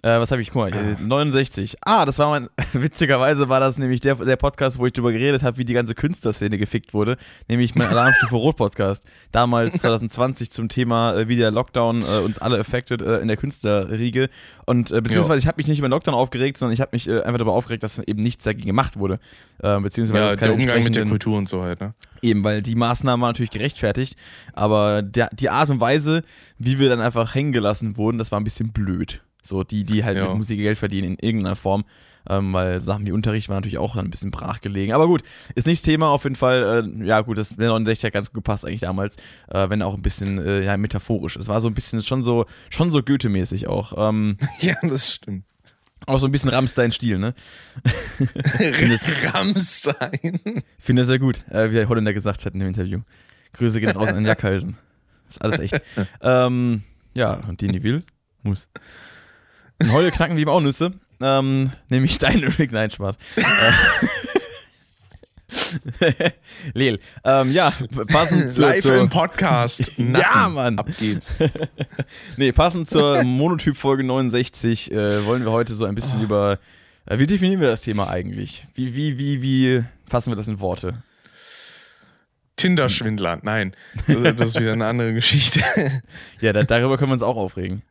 Äh, 0.03 0.19
was 0.19 0.31
habe 0.31 0.41
ich? 0.41 0.51
Guck 0.51 0.69
mal, 0.69 0.73
ah. 0.73 0.99
69. 0.99 1.77
Ah, 1.81 2.05
das 2.05 2.19
war 2.19 2.29
mein, 2.29 2.49
witzigerweise 2.73 3.47
war 3.47 3.61
das 3.61 3.77
nämlich 3.77 4.01
der, 4.01 4.15
der 4.15 4.35
Podcast, 4.35 4.77
wo 4.77 4.85
ich 4.85 4.91
drüber 4.91 5.13
geredet 5.13 5.43
habe, 5.43 5.57
wie 5.57 5.63
die 5.63 5.73
ganze 5.73 5.95
Künstlerszene 5.95 6.57
gefickt 6.57 6.93
wurde. 6.93 7.15
Nämlich 7.47 7.73
mein 7.75 7.87
Alarmstufe 7.89 8.35
Rot 8.35 8.57
Podcast. 8.57 9.05
Damals 9.31 9.77
2020 9.77 10.51
zum 10.51 10.67
Thema, 10.67 11.15
äh, 11.15 11.29
wie 11.29 11.37
der 11.37 11.51
Lockdown 11.51 12.01
äh, 12.01 12.19
uns 12.19 12.37
alle 12.37 12.59
affected 12.59 13.01
äh, 13.01 13.19
in 13.19 13.29
der 13.29 13.37
Künstlerriege. 13.37 14.29
Und 14.65 14.91
äh, 14.91 14.99
beziehungsweise 14.99 15.37
jo. 15.37 15.39
ich 15.39 15.47
habe 15.47 15.55
mich 15.55 15.67
nicht 15.67 15.79
über 15.79 15.87
den 15.87 15.93
Lockdown 15.93 16.15
aufgeregt, 16.15 16.57
sondern 16.57 16.73
ich 16.73 16.81
habe 16.81 16.89
mich 16.91 17.07
äh, 17.07 17.21
einfach 17.21 17.37
darüber 17.37 17.53
aufgeregt, 17.53 17.83
dass 17.83 17.99
eben 17.99 18.19
nichts 18.19 18.43
dagegen 18.43 18.67
gemacht 18.67 18.99
wurde. 18.99 19.19
beziehungsweise 19.59 20.31
ja, 20.31 20.35
der 20.35 20.53
Umgang 20.53 20.83
mit 20.83 20.97
der 20.97 21.05
Kultur 21.05 21.37
und 21.37 21.47
so 21.47 21.63
halt, 21.63 21.79
ne? 21.79 21.93
Eben, 22.21 22.43
weil 22.43 22.61
die 22.61 22.75
Maßnahmen 22.75 23.21
waren 23.21 23.29
natürlich 23.29 23.51
gerechtfertigt, 23.51 24.17
aber 24.53 25.01
der, 25.01 25.29
die 25.33 25.49
Art 25.49 25.69
und 25.69 25.79
Weise, 25.79 26.23
wie 26.57 26.79
wir 26.79 26.89
dann 26.89 26.99
einfach 26.99 27.35
hängen 27.35 27.53
gelassen 27.53 27.95
wurden, 27.95 28.17
das 28.17 28.31
war 28.31 28.39
ein 28.39 28.43
bisschen 28.43 28.73
blöd. 28.73 29.21
So, 29.43 29.63
die, 29.63 29.83
die 29.83 30.03
halt 30.03 30.17
ja. 30.17 30.27
mit 30.27 30.37
Musik 30.37 30.57
Geld 30.57 30.77
verdienen 30.77 31.13
in 31.13 31.19
irgendeiner 31.19 31.55
Form. 31.55 31.85
Ähm, 32.29 32.53
weil 32.53 32.79
Sachen 32.79 33.05
wie 33.05 33.11
Unterricht 33.11 33.49
waren 33.49 33.57
natürlich 33.57 33.77
auch 33.77 33.97
ein 33.97 34.09
bisschen 34.09 34.31
brachgelegen. 34.31 34.95
Aber 34.95 35.07
gut, 35.07 35.23
ist 35.55 35.67
nicht 35.67 35.81
das 35.81 35.85
Thema 35.85 36.07
auf 36.07 36.23
jeden 36.23 36.37
Fall. 36.37 36.85
Äh, 37.01 37.05
ja, 37.05 37.19
gut, 37.19 37.37
das 37.37 37.49
der 37.49 37.67
69 37.67 38.05
hat 38.05 38.13
ganz 38.13 38.27
gut 38.27 38.35
gepasst 38.35 38.65
eigentlich 38.65 38.79
damals, 38.79 39.17
äh, 39.49 39.69
wenn 39.69 39.81
auch 39.81 39.93
ein 39.93 40.01
bisschen 40.01 40.39
äh, 40.39 40.63
ja, 40.63 40.77
metaphorisch. 40.77 41.35
Es 41.35 41.49
war 41.49 41.59
so 41.59 41.67
ein 41.67 41.73
bisschen 41.73 42.01
schon 42.01 42.23
so, 42.23 42.45
schon 42.69 42.91
so 42.91 42.99
Goethe-mäßig 42.99 43.67
auch. 43.67 43.93
Ähm, 43.97 44.37
ja, 44.61 44.75
das 44.83 45.15
stimmt. 45.15 45.43
Auch 46.05 46.19
so 46.19 46.25
ein 46.27 46.31
bisschen 46.31 46.49
Rammstein-Stil, 46.49 47.17
ne? 47.17 47.33
Rammstein. 49.33 50.39
Finde 50.77 51.01
es 51.01 51.07
sehr 51.07 51.19
gut, 51.19 51.43
äh, 51.49 51.69
wie 51.69 51.75
der 51.75 51.87
Holländer 51.87 52.13
gesagt 52.13 52.45
hat 52.45 52.53
in 52.53 52.59
dem 52.59 52.67
Interview. 52.69 53.01
Grüße 53.53 53.79
gehen 53.79 53.91
raus 53.91 54.09
an 54.09 54.25
Jackhausen. 54.25 54.77
Das 55.25 55.35
ist 55.35 55.41
alles 55.41 55.59
echt. 55.59 55.81
ähm, 56.21 56.83
ja, 57.13 57.35
und 57.47 57.61
die 57.61 57.67
nie 57.67 57.83
will, 57.83 58.03
muss. 58.41 58.69
Und 59.79 59.91
heute 59.91 60.11
knacken 60.11 60.35
wir 60.35 60.43
ihm 60.43 60.49
auch 60.49 60.61
Nüsse. 60.61 60.93
Ähm, 61.21 61.71
nämlich 61.89 62.19
dein 62.19 62.39
Lyric. 62.39 62.71
Nein, 62.71 62.91
Spaß. 62.91 63.17
Lel. 66.73 66.99
Ähm, 67.23 67.51
ja, 67.51 67.71
passend 68.07 68.53
zur. 68.53 68.67
Live 68.67 68.83
zur, 68.83 68.97
im 68.97 69.09
Podcast. 69.09 69.91
ja, 69.97 70.49
Mann. 70.49 70.79
Ab 70.79 70.89
geht's. 70.99 71.33
nee, 72.37 72.51
passend 72.51 72.87
zur 72.87 73.23
Monotyp-Folge 73.23 74.03
69 74.03 74.91
äh, 74.91 75.25
wollen 75.25 75.45
wir 75.45 75.51
heute 75.51 75.75
so 75.75 75.85
ein 75.85 75.95
bisschen 75.95 76.21
oh. 76.21 76.23
über. 76.23 76.59
Äh, 77.05 77.19
wie 77.19 77.27
definieren 77.27 77.61
wir 77.61 77.69
das 77.69 77.81
Thema 77.81 78.09
eigentlich? 78.09 78.67
Wie, 78.75 78.95
wie, 78.95 79.17
wie, 79.17 79.41
wie 79.41 79.83
fassen 80.07 80.31
wir 80.31 80.35
das 80.35 80.47
in 80.47 80.59
Worte? 80.59 81.03
Tinder-Schwindler. 82.55 83.39
Nein, 83.41 83.75
das 84.07 84.49
ist 84.49 84.59
wieder 84.59 84.73
eine 84.73 84.85
andere 84.85 85.13
Geschichte. 85.13 85.61
ja, 86.39 86.53
da, 86.53 86.63
darüber 86.63 86.97
können 86.97 87.09
wir 87.09 87.13
uns 87.13 87.23
auch 87.23 87.35
aufregen. 87.35 87.81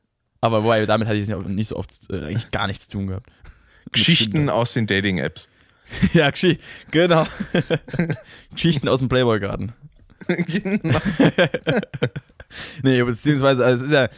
Aber 0.43 0.65
wobei, 0.65 0.85
damit 0.85 1.09
hatte 1.09 1.17
ich 1.17 1.29
nicht 1.29 1.69
so 1.69 1.77
oft 1.77 2.11
äh, 2.11 2.25
eigentlich 2.25 2.51
gar 2.51 2.67
nichts 2.67 2.89
zu 2.89 2.99
tun 2.99 3.07
gehabt. 3.07 3.31
Geschichten 3.93 4.51
aus 4.51 4.75
den 4.75 4.87
Dating-Apps. 4.87 5.49
ja, 6.13 6.31
genau. 6.91 7.27
Geschichten 8.53 8.89
aus 8.89 8.99
dem 8.99 9.09
Playboy-Garten. 9.09 9.73
genau. 10.27 10.99
nee, 12.83 13.03
beziehungsweise, 13.03 13.65
also 13.65 13.85
es 13.85 13.91
ist 13.91 13.95
ja, 13.95 14.09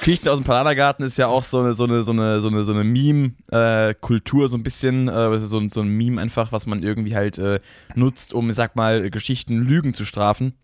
Geschichten 0.00 0.28
aus 0.28 0.38
dem 0.38 0.44
Palanergarten 0.44 1.04
ist 1.04 1.16
ja 1.16 1.28
auch 1.28 1.44
so 1.44 1.60
eine, 1.60 1.74
so 1.74 1.84
eine, 1.84 2.02
so 2.02 2.10
eine, 2.12 2.40
so 2.40 2.48
eine, 2.48 2.64
so 2.64 2.72
eine 2.72 2.82
Meme-Kultur, 2.82 4.44
äh, 4.44 4.48
so 4.48 4.56
ein 4.56 4.62
bisschen, 4.64 5.08
äh, 5.08 5.38
so, 5.38 5.68
so 5.68 5.80
ein 5.80 5.88
Meme 5.88 6.20
einfach, 6.20 6.50
was 6.50 6.66
man 6.66 6.82
irgendwie 6.82 7.14
halt 7.14 7.38
äh, 7.38 7.60
nutzt, 7.94 8.34
um, 8.34 8.50
ich 8.50 8.56
sag 8.56 8.74
mal, 8.74 9.10
Geschichten 9.10 9.58
Lügen 9.58 9.94
zu 9.94 10.04
strafen. 10.04 10.54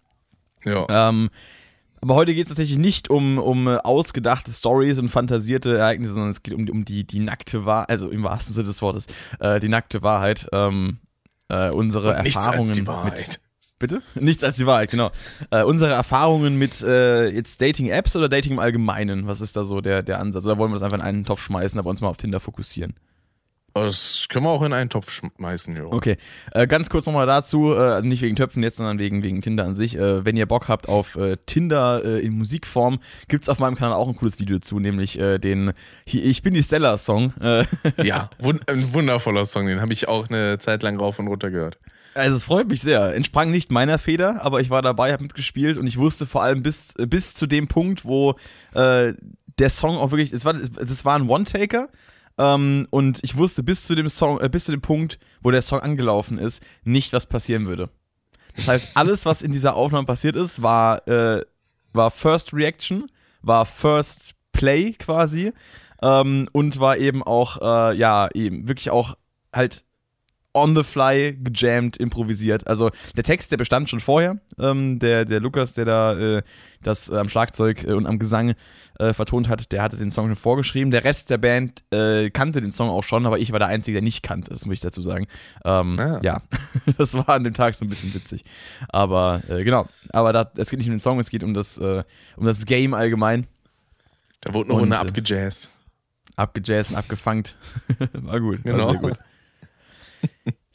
Ja. 0.64 1.08
Ähm, 1.08 1.30
aber 2.04 2.16
heute 2.16 2.34
geht 2.34 2.42
es 2.42 2.48
tatsächlich 2.50 2.78
nicht 2.78 3.08
um, 3.08 3.38
um 3.38 3.66
ausgedachte 3.66 4.52
Stories 4.52 4.98
und 4.98 5.08
fantasierte 5.08 5.78
Ereignisse, 5.78 6.12
sondern 6.12 6.32
es 6.32 6.42
geht 6.42 6.52
um, 6.52 6.68
um 6.68 6.84
die, 6.84 7.06
die 7.06 7.18
nackte 7.18 7.64
Wahrheit, 7.64 7.88
also 7.88 8.10
im 8.10 8.22
wahrsten 8.24 8.54
Sinne 8.54 8.66
des 8.66 8.82
Wortes, 8.82 9.06
äh, 9.40 9.58
die 9.58 9.70
nackte 9.70 10.02
Wahrheit. 10.02 10.46
Ähm, 10.52 10.98
äh, 11.48 11.70
unsere 11.70 12.16
und 12.16 12.24
nichts 12.24 12.44
Erfahrungen. 12.44 12.68
Als 12.68 12.72
die 12.72 12.86
Wahrheit. 12.86 13.28
Mit, 13.28 13.40
bitte? 13.78 14.02
Nichts 14.16 14.44
als 14.44 14.56
die 14.56 14.66
Wahrheit, 14.66 14.90
genau. 14.90 15.12
Äh, 15.50 15.62
unsere 15.62 15.92
Erfahrungen 15.94 16.58
mit 16.58 16.82
äh, 16.82 17.30
jetzt 17.30 17.62
Dating-Apps 17.62 18.16
oder 18.16 18.28
Dating 18.28 18.52
im 18.52 18.58
Allgemeinen, 18.58 19.26
was 19.26 19.40
ist 19.40 19.56
da 19.56 19.64
so 19.64 19.80
der, 19.80 20.02
der 20.02 20.20
Ansatz? 20.20 20.44
Oder 20.44 20.58
wollen 20.58 20.72
wir 20.72 20.74
das 20.74 20.82
einfach 20.82 20.98
in 20.98 21.04
einen 21.04 21.24
Topf 21.24 21.40
schmeißen, 21.40 21.78
aber 21.78 21.88
uns 21.88 22.02
mal 22.02 22.08
auf 22.08 22.18
Tinder 22.18 22.38
fokussieren? 22.38 22.92
Das 23.74 24.26
können 24.28 24.44
wir 24.44 24.50
auch 24.50 24.62
in 24.62 24.72
einen 24.72 24.88
Topf 24.88 25.10
schmeißen, 25.10 25.76
jo. 25.76 25.90
Okay, 25.90 26.16
äh, 26.52 26.68
ganz 26.68 26.88
kurz 26.90 27.06
nochmal 27.06 27.26
dazu, 27.26 27.72
äh, 27.74 28.02
nicht 28.02 28.22
wegen 28.22 28.36
Töpfen 28.36 28.62
jetzt, 28.62 28.76
sondern 28.76 29.00
wegen, 29.00 29.24
wegen 29.24 29.42
Tinder 29.42 29.64
an 29.64 29.74
sich. 29.74 29.98
Äh, 29.98 30.24
wenn 30.24 30.36
ihr 30.36 30.46
Bock 30.46 30.68
habt 30.68 30.88
auf 30.88 31.16
äh, 31.16 31.38
Tinder 31.44 32.00
äh, 32.04 32.24
in 32.24 32.38
Musikform, 32.38 33.00
gibt 33.26 33.42
es 33.42 33.48
auf 33.48 33.58
meinem 33.58 33.74
Kanal 33.74 33.94
auch 33.94 34.06
ein 34.06 34.14
cooles 34.14 34.38
Video 34.38 34.58
dazu, 34.58 34.78
nämlich 34.78 35.18
äh, 35.18 35.38
den 35.38 35.72
Ich 36.04 36.42
bin 36.42 36.54
die 36.54 36.62
Stella-Song. 36.62 37.32
ja, 38.02 38.30
wund 38.38 38.68
ein 38.70 38.94
wundervoller 38.94 39.44
Song, 39.44 39.66
den 39.66 39.80
habe 39.80 39.92
ich 39.92 40.06
auch 40.06 40.28
eine 40.28 40.58
Zeit 40.58 40.84
lang 40.84 40.96
rauf 40.96 41.18
und 41.18 41.26
runter 41.26 41.50
gehört. 41.50 41.78
Also 42.14 42.36
es 42.36 42.44
freut 42.44 42.68
mich 42.68 42.80
sehr. 42.80 43.12
Entsprang 43.14 43.50
nicht 43.50 43.72
meiner 43.72 43.98
Feder, 43.98 44.44
aber 44.44 44.60
ich 44.60 44.70
war 44.70 44.82
dabei, 44.82 45.12
habe 45.12 45.24
mitgespielt 45.24 45.78
und 45.78 45.88
ich 45.88 45.98
wusste 45.98 46.26
vor 46.26 46.44
allem 46.44 46.62
bis, 46.62 46.94
bis 46.96 47.34
zu 47.34 47.48
dem 47.48 47.66
Punkt, 47.66 48.04
wo 48.04 48.36
der 48.72 49.70
Song 49.70 49.96
auch 49.96 50.10
wirklich, 50.12 50.32
es 50.32 50.44
war, 50.44 50.54
das 50.54 51.04
war 51.04 51.18
ein 51.18 51.28
One-Taker, 51.28 51.88
ähm, 52.38 52.86
und 52.90 53.20
ich 53.22 53.36
wusste 53.36 53.62
bis 53.62 53.86
zu 53.86 53.94
dem 53.94 54.08
Song, 54.08 54.40
äh, 54.40 54.48
bis 54.48 54.64
zu 54.64 54.72
dem 54.72 54.80
Punkt, 54.80 55.18
wo 55.42 55.50
der 55.50 55.62
Song 55.62 55.80
angelaufen 55.80 56.38
ist, 56.38 56.62
nicht, 56.84 57.12
was 57.12 57.26
passieren 57.26 57.66
würde. 57.66 57.90
Das 58.56 58.68
heißt, 58.68 58.96
alles, 58.96 59.26
was 59.26 59.42
in 59.42 59.52
dieser 59.52 59.74
Aufnahme 59.74 60.06
passiert 60.06 60.36
ist, 60.36 60.62
war, 60.62 61.06
äh, 61.08 61.44
war 61.92 62.10
First 62.10 62.52
Reaction, 62.52 63.06
war 63.42 63.66
First 63.66 64.34
Play 64.52 64.92
quasi 64.92 65.52
ähm, 66.02 66.48
und 66.52 66.78
war 66.80 66.96
eben 66.96 67.22
auch, 67.22 67.60
äh, 67.60 67.96
ja, 67.96 68.28
eben 68.32 68.68
wirklich 68.68 68.90
auch 68.90 69.16
halt 69.52 69.84
on 70.54 70.76
the 70.76 70.84
fly 70.84 71.36
gejammt, 71.42 71.96
improvisiert. 71.96 72.66
Also 72.66 72.90
der 73.16 73.24
Text, 73.24 73.50
der 73.50 73.56
bestand 73.56 73.90
schon 73.90 74.00
vorher. 74.00 74.38
Ähm, 74.58 75.00
der, 75.00 75.24
der 75.24 75.40
Lukas, 75.40 75.74
der 75.74 75.84
da 75.84 76.18
äh, 76.18 76.42
das 76.82 77.10
äh, 77.10 77.16
am 77.16 77.28
Schlagzeug 77.28 77.84
äh, 77.84 77.92
und 77.92 78.06
am 78.06 78.20
Gesang 78.20 78.54
äh, 79.00 79.12
vertont 79.12 79.48
hat, 79.48 79.72
der 79.72 79.82
hatte 79.82 79.96
den 79.96 80.12
Song 80.12 80.26
schon 80.26 80.36
vorgeschrieben. 80.36 80.92
Der 80.92 81.02
Rest 81.02 81.28
der 81.30 81.38
Band 81.38 81.82
äh, 81.90 82.30
kannte 82.30 82.60
den 82.60 82.72
Song 82.72 82.88
auch 82.88 83.02
schon, 83.02 83.26
aber 83.26 83.38
ich 83.40 83.50
war 83.50 83.58
der 83.58 83.68
Einzige, 83.68 83.96
der 83.96 84.02
nicht 84.02 84.22
kannte, 84.22 84.52
das 84.52 84.64
muss 84.64 84.74
ich 84.74 84.80
dazu 84.80 85.02
sagen. 85.02 85.26
Ähm, 85.64 85.98
ah. 85.98 86.20
Ja, 86.22 86.42
das 86.98 87.14
war 87.14 87.28
an 87.30 87.42
dem 87.42 87.54
Tag 87.54 87.74
so 87.74 87.84
ein 87.84 87.88
bisschen 87.88 88.14
witzig. 88.14 88.44
Aber 88.88 89.42
genau, 89.48 89.88
aber 90.10 90.32
da, 90.32 90.50
es 90.56 90.70
geht 90.70 90.78
nicht 90.78 90.88
um 90.88 90.94
den 90.94 91.00
Song, 91.00 91.18
es 91.18 91.30
geht 91.30 91.42
um 91.42 91.54
das, 91.54 91.78
um 91.78 92.04
das 92.46 92.64
Game 92.64 92.94
allgemein. 92.94 93.46
Da 94.42 94.54
wurde 94.54 94.70
eine 94.70 94.80
Runde 94.80 94.98
abgejazzt. 94.98 95.70
Abgejazzt 96.36 96.90
und 96.90 96.96
abgefangt. 96.96 97.56
war 98.12 98.40
gut, 98.40 98.62
genau. 98.62 98.86
war 98.86 98.90
sehr 98.92 99.00
gut. 99.00 99.18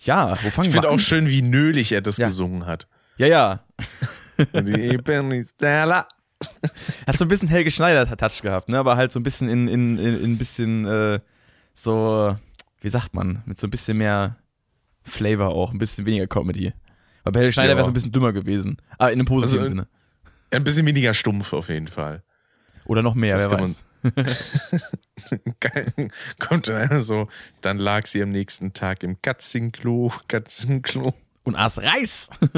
Ja, 0.01 0.31
wo 0.31 0.49
fangen 0.49 0.49
ich 0.49 0.55
wir 0.55 0.65
Ich 0.67 0.71
finde 0.73 0.89
auch 0.89 0.99
schön, 0.99 1.27
wie 1.27 1.41
nölig 1.41 1.91
er 1.91 2.01
das 2.01 2.17
ja. 2.17 2.27
gesungen 2.27 2.65
hat. 2.65 2.87
Ja, 3.17 3.27
ja. 3.27 3.63
Die 4.53 4.97
Benny 4.97 5.43
Stella. 5.43 6.07
Hat 7.05 7.17
so 7.17 7.25
ein 7.25 7.27
bisschen 7.27 7.49
Helge 7.49 7.69
Schneider-Touch 7.69 8.41
gehabt, 8.41 8.69
ne? 8.69 8.77
aber 8.77 8.95
halt 8.95 9.11
so 9.11 9.19
ein 9.19 9.23
bisschen 9.23 9.49
in, 9.49 9.67
in, 9.67 9.97
in, 9.97 10.23
in 10.23 10.33
ein 10.33 10.37
bisschen 10.37 10.85
äh, 10.85 11.19
so, 11.73 12.33
wie 12.79 12.89
sagt 12.89 13.13
man, 13.13 13.43
mit 13.45 13.59
so 13.59 13.67
ein 13.67 13.71
bisschen 13.71 13.97
mehr 13.97 14.37
Flavor 15.03 15.49
auch, 15.49 15.73
ein 15.73 15.79
bisschen 15.79 16.05
weniger 16.05 16.27
Comedy. 16.27 16.73
Weil 17.23 17.33
bei 17.33 17.39
Helge 17.41 17.53
Schneider 17.53 17.71
ja. 17.71 17.75
wäre 17.75 17.83
es 17.83 17.89
ein 17.89 17.93
bisschen 17.93 18.11
dümmer 18.13 18.31
gewesen. 18.31 18.77
Ah, 18.97 19.07
in 19.07 19.13
einem 19.13 19.25
positiven 19.25 19.59
also, 19.59 19.69
Sinne. 19.69 19.87
Ein 20.51 20.63
bisschen 20.63 20.85
weniger 20.85 21.13
stumpf 21.13 21.51
auf 21.51 21.67
jeden 21.67 21.87
Fall. 21.87 22.21
Oder 22.85 23.01
noch 23.01 23.15
mehr, 23.15 23.35
das 23.35 23.51
wer 23.51 23.59
weiß. 23.59 23.83
Kommt 26.39 26.67
dann 26.67 26.77
einfach 26.77 27.01
so, 27.01 27.27
dann 27.61 27.77
lag 27.77 28.07
sie 28.07 28.23
am 28.23 28.29
nächsten 28.29 28.73
Tag 28.73 29.03
im 29.03 29.21
Katzenklo, 29.21 30.11
Katzenklo. 30.27 31.13
Und 31.43 31.55
aß 31.55 31.77
Reis. 31.79 32.29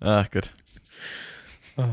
Ach 0.00 0.30
Gott. 0.30 0.52
Oh. 1.76 1.84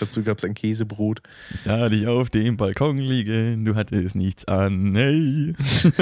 Dazu 0.00 0.22
gab 0.22 0.38
es 0.38 0.44
ein 0.44 0.54
Käsebrot. 0.54 1.20
Ich 1.54 1.62
sah 1.62 1.88
dich 1.88 2.06
auf 2.06 2.30
dem 2.30 2.56
Balkon 2.56 2.98
liegen, 2.98 3.64
du 3.64 3.74
hattest 3.76 4.16
nichts 4.16 4.44
an, 4.46 4.94
hey. 4.96 5.54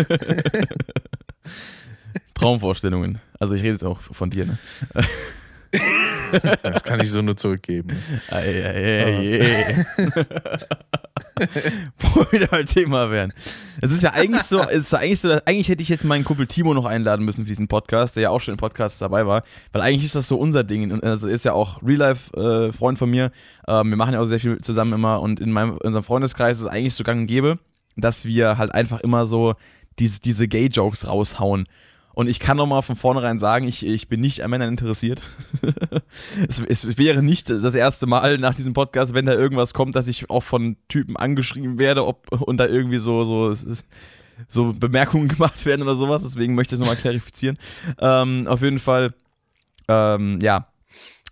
Traumvorstellungen. 2.34 3.20
Also 3.38 3.54
ich 3.54 3.62
rede 3.62 3.72
jetzt 3.72 3.84
auch 3.84 4.00
von 4.00 4.30
dir, 4.30 4.46
ne? 4.46 4.58
Das 6.62 6.82
kann 6.82 7.00
ich 7.00 7.10
so 7.10 7.22
nur 7.22 7.36
zurückgeben. 7.36 7.96
Ei, 8.30 8.64
ei, 8.64 9.40
ei. 9.40 9.84
Wo 11.98 12.24
Thema 12.64 13.10
werden. 13.10 13.32
Es 13.80 13.90
ist 13.90 14.02
ja 14.02 14.12
eigentlich 14.12 14.42
so, 14.42 14.60
es 14.60 14.84
ist 14.84 14.92
ja 14.92 14.98
eigentlich 14.98 15.20
so, 15.20 15.30
eigentlich 15.44 15.68
hätte 15.68 15.82
ich 15.82 15.88
jetzt 15.88 16.04
meinen 16.04 16.24
Kumpel 16.24 16.46
Timo 16.46 16.74
noch 16.74 16.84
einladen 16.84 17.24
müssen 17.24 17.44
für 17.44 17.48
diesen 17.48 17.68
Podcast, 17.68 18.16
der 18.16 18.24
ja 18.24 18.30
auch 18.30 18.40
schon 18.40 18.52
im 18.52 18.58
Podcast 18.58 19.00
dabei 19.02 19.26
war, 19.26 19.42
weil 19.72 19.82
eigentlich 19.82 20.04
ist 20.04 20.14
das 20.14 20.28
so 20.28 20.36
unser 20.36 20.64
Ding. 20.64 20.90
Und 20.92 21.04
also 21.04 21.28
ist 21.28 21.44
ja 21.44 21.52
auch 21.52 21.82
Real-Life-Freund 21.82 22.96
äh, 22.96 22.98
von 22.98 23.10
mir. 23.10 23.30
Ähm, 23.66 23.90
wir 23.90 23.96
machen 23.96 24.14
ja 24.14 24.20
auch 24.20 24.26
sehr 24.26 24.40
viel 24.40 24.60
zusammen 24.60 24.92
immer 24.92 25.20
und 25.20 25.40
in, 25.40 25.50
meinem, 25.50 25.70
in 25.72 25.86
unserem 25.86 26.04
Freundeskreis 26.04 26.58
ist 26.58 26.64
es 26.64 26.70
eigentlich 26.70 26.94
so 26.94 27.04
gang 27.04 27.22
und 27.22 27.26
gäbe, 27.26 27.58
dass 27.96 28.24
wir 28.24 28.58
halt 28.58 28.72
einfach 28.72 29.00
immer 29.00 29.26
so 29.26 29.54
diese, 29.98 30.20
diese 30.20 30.48
Gay-Jokes 30.48 31.06
raushauen. 31.06 31.66
Und 32.14 32.30
ich 32.30 32.38
kann 32.38 32.56
nochmal 32.56 32.82
von 32.82 32.94
vornherein 32.94 33.38
sagen, 33.38 33.66
ich, 33.66 33.84
ich 33.84 34.08
bin 34.08 34.20
nicht 34.20 34.42
an 34.42 34.50
Männern 34.50 34.68
interessiert. 34.68 35.22
es, 36.48 36.60
es, 36.60 36.96
wäre 36.96 37.22
nicht 37.22 37.50
das 37.50 37.74
erste 37.74 38.06
Mal 38.06 38.38
nach 38.38 38.54
diesem 38.54 38.72
Podcast, 38.72 39.14
wenn 39.14 39.26
da 39.26 39.34
irgendwas 39.34 39.74
kommt, 39.74 39.96
dass 39.96 40.06
ich 40.06 40.30
auch 40.30 40.42
von 40.42 40.76
Typen 40.88 41.16
angeschrieben 41.16 41.78
werde 41.78 42.06
ob, 42.06 42.30
und 42.30 42.58
da 42.58 42.66
irgendwie 42.66 42.98
so, 42.98 43.24
so, 43.24 43.52
so 44.46 44.72
Bemerkungen 44.72 45.28
gemacht 45.36 45.66
werden 45.66 45.82
oder 45.82 45.96
sowas. 45.96 46.22
Deswegen 46.22 46.54
möchte 46.54 46.74
ich 46.74 46.80
es 46.80 46.86
nochmal 46.86 47.00
klarifizieren. 47.00 47.58
Ähm, 47.98 48.46
auf 48.46 48.62
jeden 48.62 48.78
Fall, 48.78 49.12
ähm, 49.88 50.38
ja, 50.40 50.68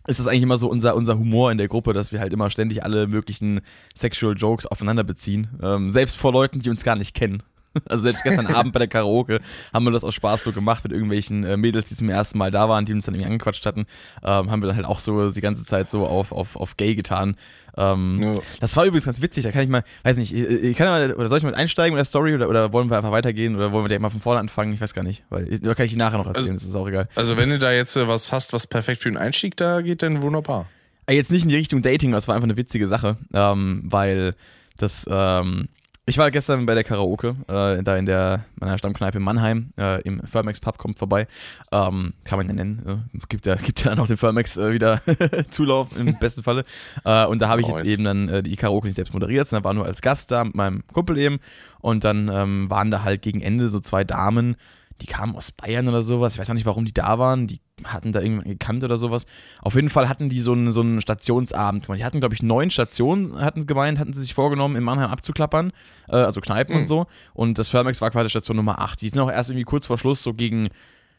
ist 0.09 0.19
das 0.19 0.27
eigentlich 0.27 0.43
immer 0.43 0.59
so 0.59 0.69
unser, 0.69 0.97
unser 0.97 1.17
Humor 1.17 1.53
in 1.53 1.59
der 1.59 1.69
Gruppe, 1.69 1.93
dass 1.93 2.11
wir 2.11 2.19
halt 2.19 2.33
immer 2.33 2.51
ständig 2.51 2.83
alle 2.83 3.07
möglichen 3.07 3.61
Sexual 3.95 4.37
Jokes 4.37 4.67
aufeinander 4.67 5.05
beziehen. 5.05 5.49
Ähm, 5.63 5.91
selbst 5.91 6.17
vor 6.17 6.33
Leuten, 6.33 6.59
die 6.59 6.71
uns 6.71 6.83
gar 6.83 6.97
nicht 6.97 7.15
kennen. 7.15 7.45
Also 7.89 8.05
selbst 8.05 8.23
gestern 8.23 8.47
Abend 8.47 8.73
bei 8.73 8.79
der 8.79 8.89
Karaoke 8.89 9.41
haben 9.73 9.85
wir 9.85 9.91
das 9.91 10.05
aus 10.05 10.15
Spaß 10.15 10.45
so 10.45 10.53
gemacht 10.53 10.85
mit 10.85 10.93
irgendwelchen 10.93 11.45
äh, 11.45 11.57
Mädels, 11.57 11.89
die 11.89 11.97
zum 11.97 12.09
ersten 12.09 12.39
Mal 12.39 12.51
da 12.51 12.69
waren, 12.69 12.85
die 12.85 12.93
uns 12.93 13.05
dann 13.05 13.15
irgendwie 13.15 13.27
angequatscht 13.27 13.67
hatten. 13.67 13.87
Ähm, 14.23 14.51
haben 14.51 14.63
wir 14.63 14.69
dann 14.69 14.77
halt 14.77 14.87
auch 14.87 14.99
so 14.99 15.31
die 15.31 15.41
ganze 15.41 15.65
Zeit 15.65 15.91
so 15.91 16.07
auf, 16.07 16.33
auf, 16.33 16.57
auf 16.57 16.77
gay 16.77 16.95
getan. 16.95 17.37
Ähm, 17.77 18.21
ja. 18.23 18.35
Das 18.61 18.77
war 18.77 18.85
übrigens 18.85 19.07
ganz 19.07 19.23
witzig, 19.23 19.45
da 19.45 19.51
kann 19.51 19.63
ich 19.63 19.69
mal, 19.69 19.85
weiß 20.03 20.19
nicht, 20.19 20.35
ich 20.35 20.77
kann 20.77 20.89
mal, 20.89 21.15
oder 21.15 21.29
soll 21.29 21.39
ich 21.39 21.45
mal 21.45 21.55
einsteigen 21.55 21.95
mit 21.95 21.99
der 21.99 22.05
Story 22.05 22.35
oder, 22.35 22.49
oder 22.49 22.73
wollen 22.73 22.91
wir 22.91 22.99
einfach 22.99 23.13
weitergehen 23.13 23.57
oder 23.57 23.73
wollen 23.73 23.85
wir 23.85 23.89
direkt 23.89 24.03
mal 24.03 24.11
von 24.11 24.21
vorne 24.21 24.41
anfangen? 24.41 24.75
Ich 24.75 24.81
weiß 24.81 24.93
gar 24.93 25.03
nicht, 25.03 25.25
weil 25.31 25.47
da 25.59 25.75
kann 25.75 25.87
ich 25.87 25.97
nachher 25.97 26.19
noch 26.19 26.27
erzählen, 26.27 26.51
also, 26.51 26.53
das 26.53 26.65
ist 26.65 26.77
auch 26.77 26.89
egal. 26.89 27.09
Also 27.15 27.37
wenn 27.37 27.49
du 27.49 27.59
da 27.59 27.73
jetzt 27.73 27.97
äh, 27.97 28.07
was 28.07 28.33
hast, 28.33 28.53
was 28.53 28.67
perfekt 28.67 29.03
für 29.03 29.11
den 29.11 29.17
Einstieg 29.17 29.57
da 29.57 29.81
geht, 29.81 30.03
dann 30.03 30.21
wunderbar. 30.23 30.67
Äh, 31.07 31.15
jetzt 31.15 31.31
nicht 31.31 31.45
in 31.45 31.49
die 31.49 31.57
Richtung 31.57 31.81
Dating, 31.81 32.13
das 32.13 32.29
war 32.29 32.35
einfach 32.35 32.47
eine 32.47 32.57
witzige 32.57 32.87
Sache, 32.87 33.17
ähm, 33.33 33.83
weil 33.85 34.35
das, 34.77 35.07
ähm, 35.11 35.69
ich 36.05 36.19
war 36.19 36.33
gestern 36.33 36.67
bei 36.67 36.75
der 36.75 36.83
Karaoke, 36.83 37.37
äh, 37.47 37.81
da 37.83 37.97
in 37.97 38.07
der 38.07 38.45
meiner 38.57 38.77
Stammkneipe 38.77 39.19
in 39.19 39.25
Mannheim, 39.25 39.73
äh, 39.79 40.03
im 40.03 40.21
Firmex 40.27 40.59
Pub 40.59 40.77
kommt 40.77 40.99
vorbei. 40.99 41.29
Ähm, 41.71 42.15
kann 42.25 42.39
man 42.39 42.49
ja 42.49 42.55
nennen. 42.55 43.05
Äh, 43.15 43.19
gibt 43.29 43.47
ja, 43.47 43.55
gibt 43.63 43.85
ja 43.85 43.91
dann 43.91 44.01
auch 44.01 44.09
den 44.09 44.17
Firmex 44.17 44.57
äh, 44.57 44.73
wieder 44.73 45.01
Zulauf 45.51 45.97
im 45.97 46.19
besten 46.21 46.43
Falle. 46.43 46.65
Äh, 47.05 47.27
und 47.27 47.41
da 47.41 47.49
habe 47.49 47.61
ich 47.61 47.69
jetzt 47.69 47.87
eben 47.87 48.03
dann 48.03 48.29
äh, 48.29 48.43
die 48.43 48.57
Karaoke 48.57 48.89
nicht 48.89 48.97
selbst 48.97 49.15
moderiert, 49.15 49.47
sondern 49.47 49.65
war 49.65 49.75
nur 49.75 49.87
als 49.87 50.03
Gast 50.03 50.33
da 50.33 50.43
mit 50.43 50.57
meinem 50.57 50.85
Kumpel 50.93 51.19
eben. 51.19 51.39
Und 51.81 52.03
dann 52.03 52.29
ähm, 52.29 52.69
waren 52.69 52.91
da 52.91 53.05
halt 53.05 53.23
gegen 53.23 53.41
Ende 53.41 53.69
so 53.69 53.79
zwei 53.79 54.03
Damen, 54.03 54.57
die 55.01 55.07
kamen 55.07 55.37
aus 55.37 55.53
Bayern 55.53 55.89
oder 55.89 56.03
sowas. 56.03 56.35
Ich 56.35 56.39
weiß 56.39 56.51
auch 56.51 56.55
nicht, 56.55 56.67
warum 56.67 56.85
die 56.85 56.93
da 56.93 57.19
waren. 57.19 57.47
Die 57.47 57.61
hatten 57.85 58.13
da 58.13 58.21
irgendjemanden 58.21 58.59
gekannt 58.59 58.85
oder 58.85 58.99
sowas. 58.99 59.27
Auf 59.61 59.75
jeden 59.75 59.89
Fall 59.89 60.09
hatten 60.09 60.29
die 60.29 60.41
so 60.41 60.53
einen, 60.53 60.73
so 60.73 60.81
einen 60.81 61.01
Stationsabend 61.01 61.89
Die 61.89 62.05
hatten, 62.05 62.21
glaube 62.21 62.35
ich, 62.35 62.43
neun 62.43 62.71
Stationen, 62.71 63.41
hatten 63.41 63.67
gemeint, 63.67 63.99
hatten 63.99 64.13
sie 64.13 64.21
sich 64.21 64.35
vorgenommen, 64.35 64.77
in 64.77 64.85
Mannheim 64.85 65.11
abzuklappern. 65.11 65.73
Äh, 66.09 66.17
also 66.17 66.41
Kneipen 66.41 66.75
mhm. 66.75 66.81
und 66.81 66.87
so. 66.87 67.07
Und 67.35 67.59
das 67.59 67.69
Firmex 67.69 68.01
war 68.01 68.11
quasi 68.11 68.31
Station 68.31 68.57
Nummer 68.57 68.81
8. 68.81 69.01
Die 69.01 69.09
sind 69.09 69.21
auch 69.21 69.31
erst 69.31 69.51
irgendwie 69.51 69.65
kurz 69.65 69.87
vor 69.87 69.99
Schluss, 69.99 70.23
so 70.23 70.35
gegen, 70.35 70.69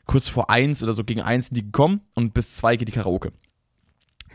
kurz 0.06 0.28
vor 0.28 0.50
eins 0.50 0.84
oder 0.84 0.94
so 0.94 1.04
gegen 1.04 1.22
eins 1.22 1.48
sind 1.48 1.56
die 1.56 1.66
gekommen 1.66 2.02
und 2.14 2.34
bis 2.34 2.56
zwei 2.56 2.78
geht 2.78 2.88
die 2.88 2.94
Karaoke. 2.94 3.32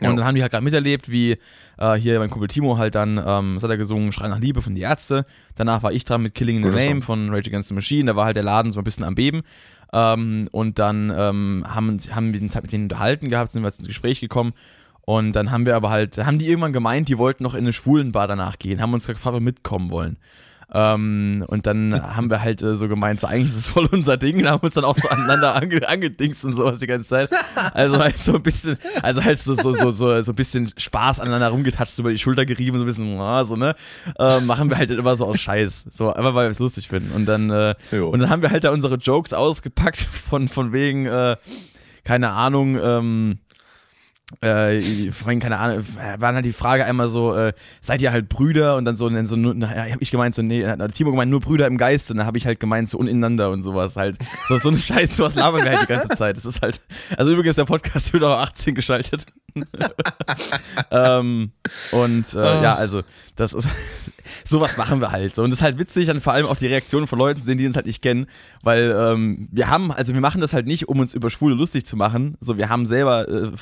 Und 0.01 0.15
dann 0.15 0.25
haben 0.25 0.35
die 0.35 0.41
halt 0.41 0.51
gerade 0.51 0.63
miterlebt, 0.63 1.11
wie 1.11 1.37
äh, 1.77 1.95
hier 1.95 2.19
mein 2.19 2.29
Kumpel 2.29 2.47
Timo 2.47 2.77
halt 2.77 2.95
dann, 2.95 3.17
ähm, 3.17 3.55
was 3.55 3.63
hat 3.63 3.69
er 3.69 3.77
gesungen, 3.77 4.11
Schrei 4.11 4.27
nach 4.27 4.39
Liebe 4.39 4.61
von 4.61 4.75
Die 4.75 4.81
Ärzte. 4.81 5.25
Danach 5.55 5.83
war 5.83 5.91
ich 5.91 6.05
dran 6.05 6.21
mit 6.21 6.35
Killing 6.35 6.63
in 6.63 6.71
the 6.71 6.85
Name 6.87 7.01
von 7.01 7.29
Rage 7.29 7.49
Against 7.49 7.69
the 7.69 7.73
Machine. 7.73 8.05
Da 8.05 8.15
war 8.15 8.25
halt 8.25 8.35
der 8.35 8.43
Laden 8.43 8.71
so 8.71 8.79
ein 8.79 8.83
bisschen 8.83 9.03
am 9.03 9.15
Beben. 9.15 9.41
Ähm, 9.91 10.47
und 10.51 10.79
dann 10.79 11.11
ähm, 11.15 11.65
haben, 11.67 11.97
haben 12.11 12.33
wir 12.33 12.47
Zeit 12.49 12.63
mit 12.63 12.71
denen 12.71 12.83
unterhalten 12.83 13.29
gehabt, 13.29 13.51
sind 13.51 13.63
wir 13.63 13.67
ins 13.67 13.87
Gespräch 13.87 14.19
gekommen. 14.19 14.53
Und 15.01 15.31
dann 15.33 15.49
haben 15.49 15.65
wir 15.65 15.75
aber 15.75 15.89
halt, 15.89 16.23
haben 16.23 16.37
die 16.37 16.47
irgendwann 16.47 16.73
gemeint, 16.73 17.09
die 17.09 17.17
wollten 17.17 17.43
noch 17.43 17.55
in 17.55 17.61
eine 17.61 17.73
Schwulenbar 17.73 18.27
danach 18.27 18.59
gehen, 18.59 18.79
haben 18.79 18.93
uns 18.93 19.07
gefragt, 19.07 19.25
ob 19.25 19.33
wir 19.33 19.39
mitkommen 19.39 19.89
wollen. 19.89 20.17
Ähm, 20.71 21.43
und 21.47 21.65
dann 21.65 22.15
haben 22.15 22.29
wir 22.29 22.41
halt 22.41 22.61
äh, 22.61 22.75
so 22.75 22.87
gemeint, 22.87 23.19
so 23.19 23.27
eigentlich 23.27 23.49
ist 23.49 23.57
es 23.57 23.67
voll 23.67 23.87
unser 23.91 24.17
Ding, 24.17 24.37
und 24.39 24.47
haben 24.47 24.63
uns 24.63 24.75
dann 24.75 24.83
auch 24.83 24.95
so 24.95 25.09
aneinander 25.09 25.55
ange 25.55 25.87
angedingst 25.87 26.45
und 26.45 26.53
sowas 26.53 26.79
die 26.79 26.87
ganze 26.87 27.09
Zeit. 27.09 27.29
Also 27.73 27.97
halt 27.97 28.19
so 28.19 28.35
ein 28.35 28.43
bisschen, 28.43 28.77
also 29.01 29.23
halt 29.23 29.39
so, 29.39 29.53
so, 29.55 29.71
so, 29.71 29.89
so, 29.89 30.21
so 30.21 30.31
ein 30.31 30.35
bisschen 30.35 30.71
Spaß 30.77 31.19
aneinander 31.19 31.49
rumgetatscht, 31.49 31.95
so 31.95 32.03
über 32.03 32.11
die 32.11 32.19
Schulter 32.19 32.45
gerieben, 32.45 32.77
so 32.77 32.83
ein 32.83 32.87
bisschen, 32.87 33.19
oh, 33.19 33.43
so, 33.43 33.55
ne? 33.55 33.75
Äh, 34.17 34.41
machen 34.41 34.69
wir 34.69 34.77
halt 34.77 34.91
immer 34.91 35.15
so 35.15 35.25
aus 35.25 35.39
Scheiß. 35.39 35.87
So, 35.91 36.13
einfach 36.13 36.35
weil 36.35 36.47
wir 36.47 36.51
es 36.51 36.59
lustig 36.59 36.87
finden. 36.87 37.11
Und 37.13 37.25
dann, 37.25 37.49
äh, 37.49 37.75
und 37.91 38.19
dann 38.19 38.29
haben 38.29 38.41
wir 38.41 38.51
halt 38.51 38.63
da 38.63 38.71
unsere 38.71 38.95
Jokes 38.95 39.33
ausgepackt 39.33 39.99
von, 39.99 40.47
von 40.47 40.71
wegen, 40.71 41.05
äh, 41.05 41.35
keine 42.03 42.31
Ahnung, 42.31 42.79
ähm, 42.81 43.39
äh, 44.41 44.79
vorhin, 45.11 45.39
keine 45.39 45.57
Ahnung, 45.57 45.83
war 46.17 46.33
halt 46.33 46.45
die 46.45 46.53
Frage 46.53 46.85
einmal 46.85 47.09
so, 47.09 47.35
äh, 47.35 47.53
seid 47.81 48.01
ihr 48.01 48.11
halt 48.11 48.29
Brüder? 48.29 48.75
Und 48.75 48.85
dann 48.85 48.95
so, 48.95 49.09
dann 49.09 49.25
so 49.25 49.35
na, 49.35 49.69
hab 49.69 50.01
ich 50.01 50.11
gemeint, 50.11 50.35
so, 50.35 50.43
nee, 50.43 50.65
hat 50.65 50.93
Timo 50.93 51.11
gemeint, 51.11 51.31
nur 51.31 51.39
Brüder 51.39 51.65
im 51.65 51.77
Geiste. 51.77 52.13
Und 52.13 52.17
dann 52.17 52.27
habe 52.27 52.37
ich 52.37 52.45
halt 52.45 52.59
gemeint, 52.59 52.89
so 52.89 52.99
unineinander 52.99 53.49
und 53.49 53.63
sowas 53.63 53.95
halt. 53.95 54.17
So, 54.47 54.57
so 54.57 54.69
eine 54.69 54.77
Scheiße, 54.77 55.15
sowas 55.15 55.35
labern 55.35 55.63
wir 55.63 55.71
halt 55.71 55.81
die 55.81 55.87
ganze 55.87 56.09
Zeit. 56.09 56.37
Das 56.37 56.45
ist 56.45 56.61
halt, 56.61 56.79
also 57.17 57.31
übrigens, 57.31 57.55
der 57.55 57.65
Podcast 57.65 58.13
wird 58.13 58.23
auch 58.23 58.37
18 58.37 58.75
geschaltet. 58.75 59.25
ähm, 60.91 61.51
und 61.91 62.33
äh, 62.33 62.37
oh. 62.37 62.41
ja, 62.41 62.75
also, 62.75 63.01
das 63.35 63.53
ist, 63.53 63.67
sowas 64.43 64.77
machen 64.77 65.01
wir 65.01 65.11
halt 65.11 65.33
so. 65.33 65.43
Und 65.43 65.51
das 65.51 65.59
ist 65.59 65.63
halt 65.63 65.79
witzig, 65.79 66.07
dann 66.07 66.21
vor 66.21 66.33
allem 66.33 66.45
auch 66.45 66.55
die 66.55 66.67
Reaktionen 66.67 67.07
von 67.07 67.17
Leuten 67.19 67.41
sehen, 67.41 67.57
die 67.57 67.65
uns 67.65 67.75
halt 67.75 67.85
nicht 67.85 68.01
kennen, 68.01 68.27
weil 68.61 68.95
ähm, 68.95 69.47
wir 69.51 69.69
haben, 69.69 69.91
also 69.91 70.13
wir 70.13 70.21
machen 70.21 70.41
das 70.41 70.53
halt 70.53 70.67
nicht, 70.67 70.87
um 70.87 70.99
uns 70.99 71.13
über 71.13 71.29
Schwule 71.29 71.55
lustig 71.55 71.85
zu 71.85 71.95
machen. 71.95 72.37
So, 72.39 72.57
wir 72.57 72.69
haben 72.69 72.85
selber 72.85 73.27
äh, 73.27 73.57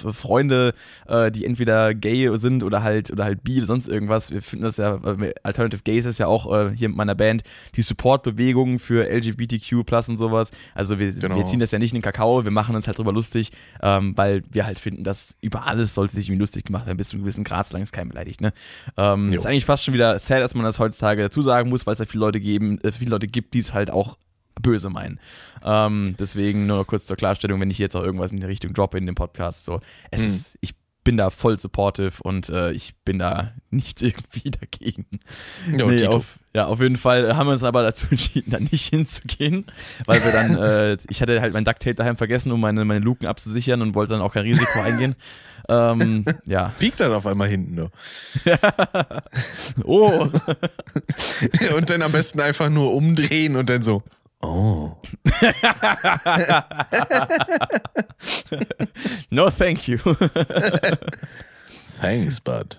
Freunde, 0.58 0.74
äh, 1.08 1.32
die 1.32 1.46
entweder 1.46 1.94
gay 1.94 2.30
sind 2.38 2.64
oder 2.64 2.84
halt 2.84 3.12
oder 3.12 3.24
halt 3.24 3.44
bi 3.44 3.58
oder 3.58 3.66
sonst 3.66 3.88
irgendwas. 3.88 4.32
Wir 4.32 4.42
finden 4.42 4.66
das 4.66 4.78
ja, 4.78 4.96
äh, 4.96 5.34
Alternative 5.44 5.82
Gays 5.84 6.06
ist 6.06 6.18
ja 6.18 6.28
auch 6.28 6.52
äh, 6.52 6.76
hier 6.76 6.90
mit 6.90 6.98
meiner 6.98 7.16
Band 7.16 7.44
die 7.76 7.82
Support-Bewegung 7.82 8.80
für 8.80 9.10
LGBTQ 9.10 9.86
plus 9.86 10.10
und 10.10 10.18
sowas. 10.18 10.52
Also 10.74 11.00
wir, 11.00 11.12
genau. 11.14 11.36
wir 11.36 11.46
ziehen 11.46 11.60
das 11.60 11.72
ja 11.72 11.80
nicht 11.80 11.92
in 11.92 11.98
den 11.98 12.04
Kakao, 12.04 12.44
wir 12.44 12.52
machen 12.52 12.76
uns 12.76 12.88
halt 12.88 12.98
drüber 12.98 13.14
lustig, 13.14 13.52
ähm, 13.82 14.14
weil 14.18 14.44
wir 14.50 14.66
halt 14.66 14.80
finden, 14.80 15.04
dass 15.04 15.38
über 15.42 15.66
alles 15.66 15.94
sollte 15.94 16.16
sich 16.16 16.28
irgendwie 16.28 16.42
lustig 16.42 16.66
gemacht 16.66 16.86
werden, 16.86 16.98
bis 16.98 17.10
zu 17.10 17.16
einem 17.16 17.24
gewissen 17.24 17.44
Grad, 17.44 17.68
solange 17.68 17.84
es 17.84 17.92
keinen 17.92 18.10
beleidigt. 18.10 18.42
Ne? 18.42 18.54
Ähm, 18.98 19.32
ist 19.32 19.46
eigentlich 19.46 19.66
fast 19.66 19.84
schon 19.84 19.94
wieder 19.94 20.18
sad, 20.20 20.42
dass 20.42 20.56
man 20.56 20.66
das 20.66 20.80
heutzutage 20.80 21.22
dazu 21.22 21.42
sagen 21.42 21.70
muss, 21.70 21.86
weil 21.86 21.94
es 21.94 22.00
ja 22.00 22.06
viele 22.06 22.26
Leute, 22.26 22.40
geben, 22.40 22.80
äh, 22.82 22.92
viele 22.92 23.12
Leute 23.12 23.28
gibt, 23.28 23.54
die 23.54 23.60
es 23.60 23.74
halt 23.74 23.92
auch 23.92 24.18
böse 24.62 24.90
meinen. 24.90 25.20
Ähm, 25.64 26.16
deswegen 26.20 26.68
nur 26.68 26.86
kurz 26.86 27.06
zur 27.06 27.18
Klarstellung, 27.18 27.60
wenn 27.62 27.70
ich 27.70 27.80
jetzt 27.80 27.96
auch 27.96 28.04
irgendwas 28.04 28.32
in 28.32 28.38
die 28.38 28.46
Richtung 28.46 28.74
droppe 28.74 28.98
in 28.98 29.06
dem 29.06 29.16
Podcast, 29.16 29.66
so, 29.66 29.82
es 30.12 30.22
hm. 30.22 30.28
ist, 30.28 30.58
ich 30.62 30.76
bin 31.08 31.16
da 31.16 31.30
voll 31.30 31.56
supportive 31.56 32.22
und 32.22 32.50
äh, 32.50 32.72
ich 32.72 32.94
bin 33.06 33.18
da 33.18 33.54
nicht 33.70 34.02
irgendwie 34.02 34.52
dagegen. 34.52 35.06
Jo, 35.78 35.90
nee, 35.90 36.06
auf, 36.06 36.38
ja, 36.54 36.66
auf 36.66 36.82
jeden 36.82 36.98
Fall 36.98 37.38
haben 37.38 37.48
wir 37.48 37.54
uns 37.54 37.64
aber 37.64 37.82
dazu 37.82 38.08
entschieden, 38.12 38.52
da 38.52 38.60
nicht 38.60 38.90
hinzugehen, 38.90 39.64
weil 40.06 40.22
wir 40.22 40.34
dann, 40.34 40.58
äh, 40.58 40.98
ich 41.10 41.22
hatte 41.22 41.40
halt 41.40 41.54
mein 41.54 41.64
Ducktape 41.64 41.96
daheim 41.96 42.18
vergessen, 42.18 42.52
um 42.52 42.60
meine, 42.60 42.84
meine 42.84 43.00
Luken 43.00 43.26
abzusichern 43.26 43.82
und 43.82 43.96
wollte 43.96 44.14
dann 44.14 44.22
auch 44.22 44.34
kein 44.34 44.44
Risiko 44.44 44.82
eingehen. 44.86 45.16
Ähm, 45.70 46.26
ja. 46.46 46.74
Biegt 46.78 47.00
dann 47.00 47.14
auf 47.14 47.26
einmal 47.26 47.48
hinten 47.48 47.76
nur. 47.76 47.92
oh. 49.86 50.28
und 51.78 51.90
dann 51.90 52.02
am 52.02 52.12
besten 52.12 52.42
einfach 52.42 52.70
nur 52.70 52.94
umdrehen 52.94 53.56
und 53.56 53.70
dann 53.70 53.82
so. 53.82 54.04
Oh. 54.42 54.96
no, 59.32 59.50
thank 59.50 59.88
you. 59.88 59.98
thanks, 62.00 62.40
bud. 62.40 62.78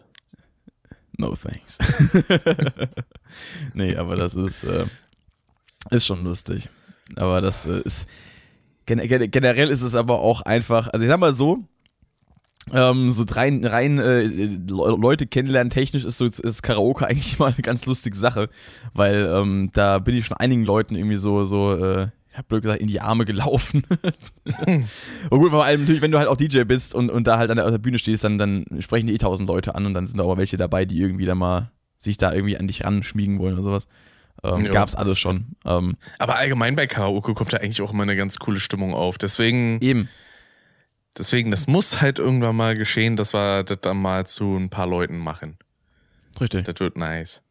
No, 1.19 1.35
thanks. 1.35 1.79
nee, 3.75 3.97
aber 3.97 4.15
das 4.17 4.37
ist, 4.37 4.63
äh, 4.65 4.87
ist 5.91 6.07
schon 6.07 6.25
lustig. 6.25 6.71
Aber 7.17 7.41
das 7.41 7.67
äh, 7.67 7.81
ist. 7.81 8.09
Generell 8.87 9.69
ist 9.69 9.83
es 9.83 9.97
aber 9.97 10.21
auch 10.21 10.43
einfach. 10.43 10.89
Also, 10.89 11.03
ich 11.03 11.09
sag 11.09 11.21
mal 11.21 11.33
so, 11.33 11.65
ähm, 12.73 13.11
so 13.13 13.25
rein, 13.29 13.65
rein 13.65 13.99
äh, 13.99 14.23
Leute 14.23 15.27
kennenlernen 15.27 15.71
technisch 15.71 16.05
ist 16.05 16.19
so 16.19 16.25
ist 16.25 16.63
Karaoke 16.63 17.07
eigentlich 17.09 17.39
immer 17.39 17.49
eine 17.49 17.57
ganz 17.57 17.87
lustige 17.87 18.17
Sache, 18.17 18.49
weil 18.95 19.31
ähm, 19.33 19.71
da 19.73 19.99
bin 19.99 20.17
ich 20.17 20.27
schon 20.27 20.37
einigen 20.37 20.65
Leuten 20.65 20.95
irgendwie 20.95 21.17
so 21.17 21.45
so 21.45 21.75
äh, 21.75 22.09
ich 22.31 22.39
hab 22.39 22.49
blöd 22.49 22.63
gesagt 22.63 22.81
in 22.81 22.87
die 22.87 23.01
Arme 23.01 23.25
gelaufen. 23.25 23.83
und 25.31 25.39
gut, 25.41 25.51
vor 25.51 25.65
allem 25.65 25.81
natürlich, 25.81 26.03
wenn 26.03 26.13
du 26.13 26.19
halt 26.19 26.29
auch 26.29 26.37
DJ 26.37 26.63
bist 26.63 26.95
und, 26.95 27.11
und 27.11 27.27
da 27.27 27.39
halt 27.39 27.51
an 27.51 27.57
der, 27.57 27.69
der 27.69 27.79
Bühne 27.79 27.99
stehst, 27.99 28.23
dann, 28.23 28.39
dann 28.39 28.65
sprechen 28.79 29.09
die 29.09 29.15
eh 29.15 29.19
tausend 29.19 29.49
Leute 29.49 29.75
an 29.75 29.87
und 29.87 29.95
dann 29.95 30.07
sind 30.07 30.19
da 30.19 30.25
auch 30.25 30.37
welche 30.37 30.57
dabei, 30.57 30.85
die 30.85 31.01
irgendwie 31.01 31.25
da 31.25 31.35
mal 31.35 31.73
sich 31.97 32.17
da 32.17 32.33
irgendwie 32.33 32.57
an 32.57 32.69
dich 32.69 32.85
ranschmiegen 32.85 33.39
wollen 33.41 33.55
oder 33.55 33.65
sowas. 33.65 33.89
Ähm, 34.45 34.65
gab's 34.65 34.95
alles 34.95 35.19
schon. 35.19 35.57
Ähm, 35.65 35.97
Aber 36.19 36.37
allgemein 36.37 36.77
bei 36.77 36.87
Karaoke 36.87 37.35
kommt 37.35 37.53
da 37.53 37.57
eigentlich 37.57 37.83
auch 37.83 37.93
immer 37.93 38.05
eine 38.05 38.17
ganz 38.17 38.39
coole 38.39 38.61
Stimmung 38.61 38.95
auf. 38.95 39.19
Deswegen. 39.19 39.81
Eben. 39.81 40.09
Deswegen, 41.19 41.51
das 41.51 41.67
muss 41.67 42.01
halt 42.01 42.19
irgendwann 42.19 42.57
mal 42.57 42.75
geschehen, 42.75 43.17
dass 43.17 43.35
wir 43.35 43.65
das 43.65 43.81
dann 43.81 44.01
mal 44.01 44.27
zu 44.27 44.57
ein 44.57 44.71
paar 44.71 44.87
Leuten 44.87 45.19
machen. 45.19 45.59
Richtig. 46.41 46.65
Das 46.65 46.79
wird 46.79 46.97
nice. 46.97 47.43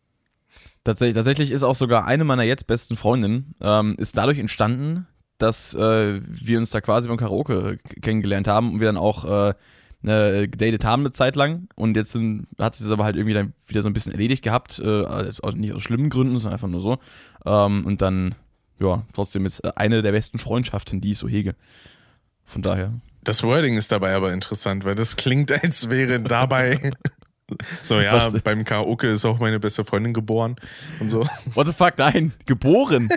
Tatsächlich, 0.83 1.15
tatsächlich 1.15 1.51
ist 1.51 1.63
auch 1.63 1.75
sogar 1.75 2.05
eine 2.05 2.23
meiner 2.23 2.43
jetzt 2.43 2.65
besten 2.65 2.95
Freundinnen, 2.95 3.55
ähm, 3.61 3.95
ist 3.97 4.17
dadurch 4.17 4.39
entstanden, 4.39 5.05
dass 5.37 5.73
äh, 5.73 6.21
wir 6.23 6.57
uns 6.57 6.71
da 6.71 6.81
quasi 6.81 7.09
beim 7.09 7.17
Karaoke 7.17 7.77
kennengelernt 8.01 8.47
haben 8.47 8.73
und 8.73 8.79
wir 8.79 8.87
dann 8.87 8.97
auch 8.97 9.25
äh, 9.25 9.53
ne, 10.01 10.47
gedatet 10.47 10.85
haben 10.85 11.01
eine 11.01 11.13
Zeit 11.13 11.35
lang. 11.35 11.67
Und 11.75 11.95
jetzt 11.95 12.11
sind, 12.11 12.47
hat 12.57 12.75
sich 12.75 12.85
das 12.85 12.91
aber 12.91 13.03
halt 13.03 13.15
irgendwie 13.15 13.33
dann 13.33 13.53
wieder 13.67 13.81
so 13.81 13.89
ein 13.89 13.93
bisschen 13.93 14.13
erledigt 14.13 14.43
gehabt. 14.43 14.79
Äh, 14.79 15.29
nicht 15.55 15.73
aus 15.73 15.81
schlimmen 15.81 16.09
Gründen, 16.09 16.37
sondern 16.37 16.53
einfach 16.53 16.69
nur 16.69 16.81
so. 16.81 16.97
Ähm, 17.45 17.85
und 17.85 18.01
dann, 18.01 18.35
ja, 18.79 19.03
trotzdem 19.13 19.43
jetzt 19.43 19.65
eine 19.77 20.01
der 20.01 20.11
besten 20.11 20.39
Freundschaften, 20.39 21.01
die 21.01 21.11
ich 21.11 21.17
so 21.17 21.27
hege. 21.27 21.55
Von 22.45 22.61
daher. 22.61 22.93
Das 23.27 23.43
Wording 23.43 23.75
ist 23.75 23.91
dabei 23.91 24.15
aber 24.15 24.31
interessant, 24.31 24.85
weil 24.85 24.95
das 24.95 25.17
klingt, 25.17 25.51
als 25.51 25.89
wäre 25.89 26.19
dabei. 26.19 26.91
So, 27.85 28.01
ja, 28.01 28.33
Was? 28.33 28.41
beim 28.41 28.65
Karaoke 28.65 29.07
ist 29.07 29.23
auch 29.23 29.39
meine 29.39 29.57
beste 29.57 29.85
Freundin 29.85 30.13
geboren 30.13 30.57
und 30.99 31.09
so. 31.09 31.25
What 31.53 31.67
the 31.67 31.71
fuck, 31.71 31.97
nein, 31.97 32.33
geboren. 32.45 33.07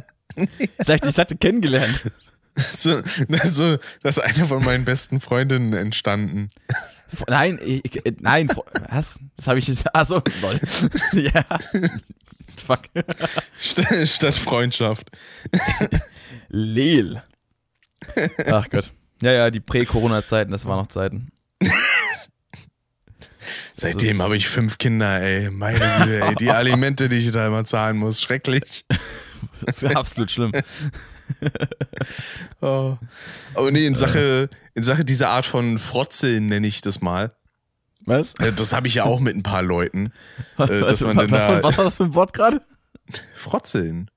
ich 0.36 0.70
dachte, 0.78 1.10
ich 1.10 1.18
hatte 1.18 1.36
kennengelernt. 1.36 2.10
So, 2.56 3.02
also, 3.28 3.76
das 4.02 4.16
ist 4.16 4.22
eine 4.22 4.46
von 4.46 4.64
meinen 4.64 4.86
besten 4.86 5.20
Freundinnen 5.20 5.74
entstanden. 5.74 6.48
Nein, 7.26 7.58
ich, 7.62 8.06
äh, 8.06 8.14
nein, 8.20 8.48
was? 8.88 9.20
Das 9.36 9.48
habe 9.48 9.58
ich 9.58 9.68
jetzt. 9.68 9.94
Achso, 9.94 10.22
lol. 10.40 10.58
ja. 11.22 11.44
Fuck. 12.64 12.84
Statt, 13.60 14.08
statt 14.08 14.36
Freundschaft. 14.36 15.10
Lel. 16.48 17.22
Ach 18.46 18.70
Gott. 18.70 18.90
Ja, 19.24 19.32
ja, 19.32 19.50
die 19.50 19.60
Prä-Corona-Zeiten, 19.60 20.52
das 20.52 20.66
waren 20.66 20.80
noch 20.80 20.88
Zeiten. 20.88 21.32
Seitdem 23.74 24.20
habe 24.20 24.36
ich 24.36 24.48
fünf 24.48 24.76
Kinder, 24.76 25.18
ey. 25.18 25.48
Meine 25.48 25.78
Güte, 25.78 26.20
ey. 26.20 26.34
Die 26.34 26.50
Alimente, 26.50 27.08
die 27.08 27.16
ich 27.16 27.30
da 27.30 27.46
immer 27.46 27.64
zahlen 27.64 27.96
muss. 27.96 28.20
Schrecklich. 28.20 28.84
Das 29.66 29.82
ist 29.82 29.96
absolut 29.96 30.30
schlimm. 30.30 30.52
oh. 32.60 32.96
Aber 33.54 33.70
nee, 33.70 33.86
in 33.86 33.94
Sache, 33.94 34.48
in 34.74 34.82
Sache 34.82 35.04
dieser 35.04 35.30
Art 35.30 35.46
von 35.46 35.78
Frotzeln 35.78 36.46
nenne 36.46 36.66
ich 36.66 36.80
das 36.80 37.00
mal. 37.00 37.34
Was? 38.00 38.34
Das 38.34 38.72
habe 38.72 38.88
ich 38.88 38.96
ja 38.96 39.04
auch 39.04 39.20
mit 39.20 39.36
ein 39.36 39.42
paar 39.42 39.62
Leuten. 39.62 40.12
Äh, 40.58 40.80
dass 40.80 41.00
man 41.02 41.16
was, 41.30 41.62
was 41.62 41.78
war 41.78 41.84
das 41.84 41.94
für 41.94 42.04
ein 42.04 42.14
Wort 42.14 42.32
gerade? 42.32 42.62
Frotzeln. 43.34 44.10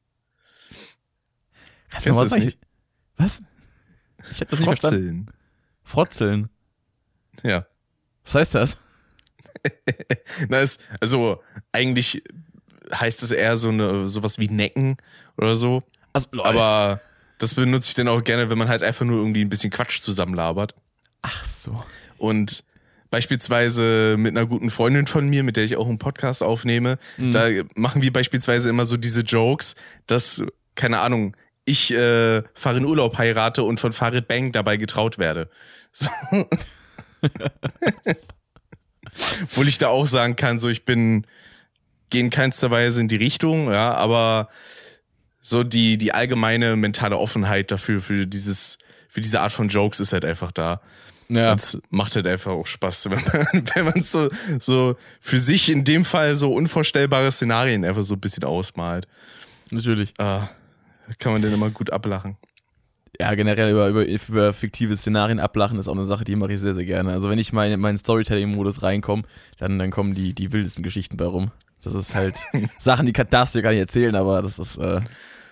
Kannst 1.92 2.08
du 2.08 2.16
was, 2.16 2.34
nicht? 2.34 2.58
was? 3.18 3.42
Ich 4.32 4.42
hab 4.42 4.50
das 4.50 4.60
nicht 4.60 4.68
verstanden. 4.68 5.28
Frotzeln. 5.84 6.50
Ja. 7.44 7.66
Was 8.26 8.36
heißt 8.36 8.56
das? 8.56 8.78
Na, 10.50 10.60
es, 10.60 10.80
also 11.00 11.42
eigentlich 11.72 12.24
heißt 12.94 13.24
es 13.24 13.32
eher 13.32 13.58
so 13.58 13.70
eine 13.70 14.08
sowas 14.10 14.40
wie 14.40 14.50
Necken 14.50 14.98
oder 15.38 15.56
so. 15.56 15.84
Also, 16.14 16.44
Aber 16.44 17.00
das 17.40 17.54
benutze 17.56 17.90
ich 17.90 17.96
dann 17.96 18.08
auch 18.08 18.24
gerne, 18.24 18.50
wenn 18.50 18.58
man 18.58 18.70
halt 18.70 18.84
einfach 18.84 19.06
nur 19.06 19.18
irgendwie 19.18 19.42
ein 19.42 19.50
bisschen 19.50 19.72
Quatsch 19.72 20.02
zusammenlabert. 20.02 20.76
Ach 21.22 21.46
so. 21.46 21.84
Und 22.18 22.64
beispielsweise 23.10 24.16
mit 24.18 24.36
einer 24.36 24.46
guten 24.46 24.70
Freundin 24.70 25.08
von 25.08 25.28
mir, 25.30 25.44
mit 25.44 25.58
der 25.58 25.64
ich 25.64 25.78
auch 25.78 25.88
einen 25.88 26.00
Podcast 26.00 26.44
aufnehme, 26.44 26.98
mhm. 27.18 27.32
da 27.32 27.48
machen 27.76 28.02
wir 28.02 28.12
beispielsweise 28.12 28.70
immer 28.70 28.86
so 28.86 28.98
diese 28.98 29.22
Jokes, 29.22 29.76
dass, 30.08 30.44
keine 30.76 31.00
Ahnung, 31.00 31.36
ich 31.68 31.94
äh, 31.94 32.42
fahre 32.54 32.78
in 32.78 32.86
Urlaub 32.86 33.18
heirate 33.18 33.62
und 33.64 33.80
von 33.80 33.92
Farid 33.92 34.28
Bang 34.28 34.54
dabei 34.54 34.78
getraut 34.78 35.18
werde. 35.18 35.50
So. 35.92 36.10
Obwohl 39.44 39.68
ich 39.68 39.78
da 39.78 39.90
auch 39.90 40.08
sagen 40.08 40.36
kann, 40.36 40.60
so 40.60 40.70
ich 40.70 40.86
bin, 40.86 41.28
gehe 42.10 42.22
in 42.22 42.30
keinster 42.30 42.72
Weise 42.72 43.02
in 43.02 43.10
die 43.10 43.16
Richtung, 43.18 43.72
ja, 43.72 43.94
aber 43.94 44.48
so 45.42 45.64
die, 45.64 45.98
die 45.98 46.14
allgemeine 46.14 46.76
mentale 46.76 47.18
Offenheit 47.18 47.72
dafür, 47.72 48.02
für 48.02 48.26
dieses, 48.26 48.78
für 49.10 49.20
diese 49.22 49.42
Art 49.42 49.52
von 49.52 49.68
Jokes 49.68 50.00
ist 50.00 50.14
halt 50.14 50.24
einfach 50.24 50.52
da. 50.52 50.80
Ja. 51.30 51.52
Und 51.52 51.82
macht 51.90 52.16
halt 52.16 52.28
einfach 52.28 52.52
auch 52.52 52.68
Spaß, 52.68 53.10
wenn 53.10 53.22
man, 53.22 53.70
wenn 53.76 53.86
man 53.86 54.02
so, 54.04 54.30
so 54.60 54.96
für 55.20 55.40
sich 55.40 55.70
in 55.70 55.84
dem 55.84 56.06
Fall 56.06 56.38
so 56.38 56.54
unvorstellbare 56.54 57.32
Szenarien 57.32 57.84
einfach 57.84 58.04
so 58.04 58.14
ein 58.14 58.22
bisschen 58.22 58.46
ausmalt. 58.46 59.08
Natürlich. 59.70 60.14
Ah, 60.18 60.50
kann 61.20 61.34
man 61.34 61.42
den 61.42 61.54
immer 61.54 61.70
gut 61.70 61.92
ablachen. 61.92 62.38
Ja, 63.20 63.34
generell 63.34 63.72
über, 63.72 63.88
über, 63.88 64.06
über 64.06 64.54
fiktive 64.54 64.96
Szenarien 64.96 65.40
ablachen 65.40 65.80
ist 65.80 65.88
auch 65.88 65.96
eine 65.96 66.06
Sache, 66.06 66.24
die 66.24 66.36
mache 66.36 66.54
ich 66.54 66.60
sehr, 66.60 66.74
sehr 66.74 66.86
gerne. 66.86 67.14
Also 67.14 67.30
wenn 67.30 67.40
ich 67.40 67.52
mal 67.52 67.70
in 67.72 67.80
meinen 67.80 67.98
Storytelling-Modus 67.98 68.84
reinkomme, 68.84 69.24
dann, 69.58 69.80
dann 69.80 69.90
kommen 69.90 70.14
die, 70.14 70.34
die 70.34 70.54
wildesten 70.54 70.84
Geschichten 70.84 71.18
bei 71.18 71.26
rum. 71.26 71.52
Das 71.84 71.96
ist 71.96 72.14
halt 72.14 72.38
Sachen, 72.80 73.06
die 73.06 73.14
darfst 73.14 73.56
du 73.56 73.60
dir 73.60 73.64
gar 73.64 73.72
nicht 73.72 73.80
erzählen, 73.80 74.16
aber 74.16 74.42
das 74.42 74.60
ist, 74.60 74.78
äh, 74.78 75.02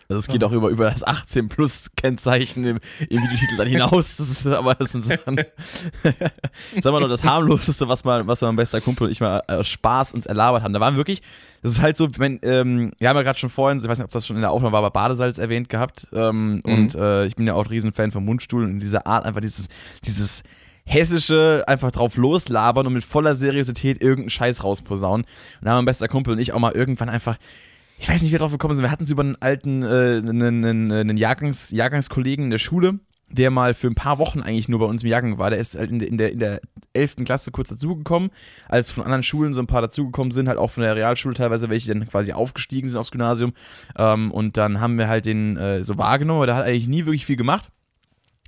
also 0.08 0.20
es 0.20 0.28
geht 0.28 0.44
auch 0.44 0.52
über, 0.52 0.70
über 0.70 0.90
das 0.90 1.04
18 1.04 1.50
plus 1.50 1.90
Kennzeichen 1.96 2.64
im, 2.64 2.80
im 3.10 3.24
Videotitel 3.24 3.58
dann 3.58 3.68
hinaus. 3.68 4.18
Das 4.18 4.30
ist, 4.30 4.46
aber 4.46 4.76
das 4.76 4.92
sind 4.92 5.04
Sachen. 5.04 5.38
Sag 6.82 6.92
mal 6.94 7.00
nur 7.00 7.10
das 7.10 7.24
harmloseste, 7.24 7.88
was 7.90 8.04
mal, 8.04 8.28
was 8.28 8.42
mein 8.42 8.56
bester 8.56 8.82
Kumpel 8.82 9.08
und 9.08 9.12
ich 9.12 9.20
mal 9.20 9.42
aus 9.48 9.68
Spaß 9.68 10.14
uns 10.14 10.28
erlabert 10.28 10.62
haben. 10.62 10.74
Da 10.74 10.80
waren 10.80 10.96
wirklich, 10.96 11.24
das 11.64 11.72
ist 11.72 11.82
halt 11.82 11.98
so, 11.98 12.08
wenn, 12.18 12.40
ähm, 12.44 12.92
wir 13.00 13.10
haben 13.10 13.18
ja 13.18 13.24
gerade 13.24 13.40
schon 13.40 13.50
vorhin, 13.50 13.80
ich 13.80 13.88
weiß 13.88 13.98
nicht, 13.98 14.06
ob 14.06 14.12
das 14.12 14.28
schon 14.28 14.36
in 14.36 14.44
der 14.44 14.52
Aufnahme 14.52 14.74
war, 14.74 14.80
aber 14.80 14.92
Badesalz 14.92 15.40
erwähnt 15.40 15.70
gehabt. 15.70 16.08
Ähm, 16.14 16.56
mhm. 16.58 16.62
Und 16.64 16.96
äh, 16.96 17.26
ich 17.26 17.36
bin 17.36 17.48
ja 17.48 17.56
auch 17.56 17.66
ein 17.66 17.70
Riesenfan 17.70 18.12
vom 18.12 18.26
Mundstuhl 18.26 18.64
und 18.64 18.72
in 18.72 18.80
dieser 18.80 19.08
Art 19.08 19.26
einfach 19.26 19.42
dieses, 19.42 19.70
dieses 20.06 20.44
hessische 20.86 21.64
einfach 21.66 21.90
drauf 21.90 22.16
loslabern 22.16 22.86
und 22.86 22.94
mit 22.94 23.04
voller 23.04 23.36
Seriosität 23.36 24.02
irgendeinen 24.02 24.30
Scheiß 24.30 24.64
rausposaunen. 24.64 25.26
Und 25.26 25.66
da 25.66 25.72
haben 25.72 25.78
mein 25.80 25.86
bester 25.86 26.08
Kumpel 26.08 26.34
und 26.34 26.40
ich 26.40 26.54
auch 26.54 26.60
mal 26.60 26.74
irgendwann 26.74 27.10
einfach 27.10 27.38
ich 27.98 28.10
weiß 28.10 28.22
nicht, 28.22 28.32
wie 28.32 28.34
wir 28.34 28.40
drauf 28.40 28.52
gekommen 28.52 28.76
sind. 28.76 28.84
Wir 28.84 28.92
hatten 28.92 29.04
es 29.04 29.12
über 29.12 29.24
einen 29.24 29.38
alten, 29.40 29.84
äh, 29.84 30.22
einen, 30.28 30.66
einen, 30.66 30.92
einen 30.92 31.18
Jahrgangs, 31.18 31.72
Jahrgangskollegen 31.72 32.46
in 32.46 32.52
der 32.52 32.58
Schule, 32.58 33.00
der 33.30 33.52
mal 33.52 33.74
für 33.74 33.88
ein 33.88 33.96
paar 33.96 34.20
Wochen 34.20 34.42
eigentlich 34.42 34.70
nur 34.70 34.80
bei 34.80 34.86
uns 34.86 35.04
im 35.04 35.10
Jahrgang 35.10 35.38
war. 35.38 35.50
Der 35.50 35.60
ist 35.60 35.76
halt 35.76 35.92
in 35.92 36.00
der, 36.00 36.08
in 36.10 36.18
der, 36.18 36.32
in 36.32 36.40
der 36.40 36.62
11. 36.94 37.18
Klasse 37.26 37.52
kurz 37.52 37.70
dazugekommen, 37.70 38.30
als 38.68 38.92
von 38.92 39.04
anderen 39.04 39.24
Schulen 39.24 39.54
so 39.54 39.62
ein 39.62 39.68
paar 39.68 39.82
dazugekommen 39.82 40.32
sind, 40.32 40.48
halt 40.48 40.58
auch 40.58 40.72
von 40.72 40.84
der 40.84 40.96
Realschule 40.96 41.36
teilweise, 41.36 41.70
welche 41.70 41.94
dann 41.94 42.08
quasi 42.08 42.34
aufgestiegen 42.34 42.90
sind 42.90 43.00
aufs 43.00 43.12
Gymnasium. 43.12 43.54
Ähm, 43.98 44.32
und 44.32 44.58
dann 44.58 44.80
haben 44.80 44.98
wir 44.98 45.08
halt 45.08 45.26
den 45.26 45.58
äh, 45.58 45.84
so 45.84 45.98
wahrgenommen, 45.98 46.40
aber 46.40 46.48
der 46.48 46.56
hat 46.56 46.66
eigentlich 46.66 46.88
nie 46.88 47.06
wirklich 47.06 47.26
viel 47.26 47.38
gemacht. 47.38 47.70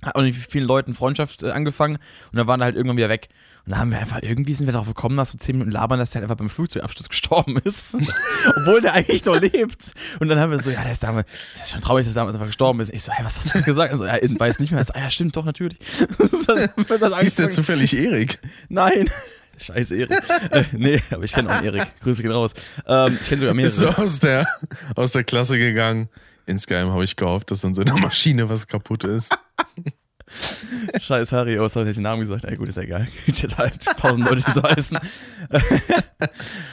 Hat 0.04 0.16
auch 0.16 0.22
nicht 0.22 0.38
mit 0.38 0.52
vielen 0.52 0.68
Leuten 0.68 0.94
Freundschaft 0.94 1.44
äh, 1.44 1.50
angefangen 1.50 1.96
und 2.32 2.38
dann 2.38 2.48
waren 2.48 2.62
er 2.62 2.66
halt 2.66 2.76
irgendwann 2.76 2.98
wieder 2.98 3.10
weg. 3.10 3.30
Und 3.66 3.72
dann 3.72 3.80
haben 3.80 3.92
wir 3.92 4.00
einfach, 4.00 4.20
irgendwie 4.22 4.54
sind 4.54 4.66
wir 4.66 4.72
darauf 4.72 4.88
gekommen, 4.88 5.16
nach 5.16 5.26
so 5.26 5.38
10 5.38 5.56
Minuten 5.56 5.72
labern, 5.72 6.00
dass 6.00 6.12
der 6.12 6.22
halt 6.22 6.32
einfach 6.32 6.38
beim 6.38 6.50
Flugzeugabsturz 6.50 7.10
gestorben 7.10 7.58
ist. 7.66 7.96
Obwohl 8.58 8.80
der 8.80 8.94
eigentlich 8.94 9.26
noch 9.26 9.42
lebt. 9.42 9.92
Und 10.20 10.30
dann 10.30 10.40
haben 10.40 10.52
wir 10.52 10.60
so, 10.60 10.70
ja, 10.70 10.84
der 10.84 10.94
ist 10.94 11.04
damals, 11.04 11.28
ist 11.62 11.72
schon 11.72 11.82
traurig, 11.82 12.06
dass 12.06 12.16
er 12.16 12.22
damals 12.22 12.36
einfach 12.36 12.48
gestorben 12.48 12.80
ist. 12.80 12.94
Ich 12.94 13.04
so, 13.04 13.12
hey, 13.12 13.26
was 13.26 13.38
hast 13.38 13.56
du 13.56 13.62
gesagt? 13.64 13.92
Also, 13.92 14.06
er 14.06 14.22
weiß 14.22 14.60
nicht 14.60 14.72
mehr. 14.72 14.84
So, 14.86 14.94
ah, 14.94 15.00
ja, 15.00 15.10
stimmt, 15.10 15.36
doch, 15.36 15.44
natürlich. 15.44 15.80
ist 17.22 17.40
der 17.40 17.52
zufällig 17.52 17.94
Erik? 17.98 18.40
Nein. 18.70 19.10
Scheiße, 19.58 19.96
Erik. 19.96 20.18
äh, 20.52 20.64
nee, 20.72 21.02
aber 21.10 21.24
ich 21.24 21.34
kenne 21.34 21.50
auch 21.50 21.62
Erik. 21.62 21.88
Grüße 22.02 22.22
gehen 22.22 22.32
raus. 22.32 22.54
Ähm, 22.86 23.18
ich 23.20 23.28
kenne 23.28 23.42
sogar 23.42 23.56
mehrere. 23.56 23.72
Ist 23.72 23.78
so 23.80 23.90
aus 23.90 24.20
der, 24.20 24.48
aus 24.96 25.12
der 25.12 25.24
Klasse 25.24 25.58
gegangen. 25.58 26.08
Insgeheim 26.48 26.92
habe 26.92 27.04
ich 27.04 27.18
gehofft, 27.18 27.52
dass 27.52 27.64
an 27.64 27.76
seiner 27.76 27.98
Maschine 28.00 28.50
was 28.50 28.68
kaputt 28.68 29.04
ist. 29.04 29.38
Scheiß 31.02 31.32
Harry, 31.32 31.60
oh, 31.60 31.64
was 31.64 31.76
habe 31.76 31.90
ich 31.90 31.96
den 31.96 32.04
Namen 32.04 32.22
gesagt? 32.22 32.46
Ey, 32.46 32.56
gut, 32.56 32.70
ist 32.70 32.78
ja 32.78 32.84
egal. 32.84 33.08
Ich 33.28 33.44
hätte 33.44 33.58
halt 33.58 33.84
tausend 33.98 34.30
Leute, 34.30 34.44
die 34.46 34.52
so 34.52 34.64
heißen. 34.64 34.98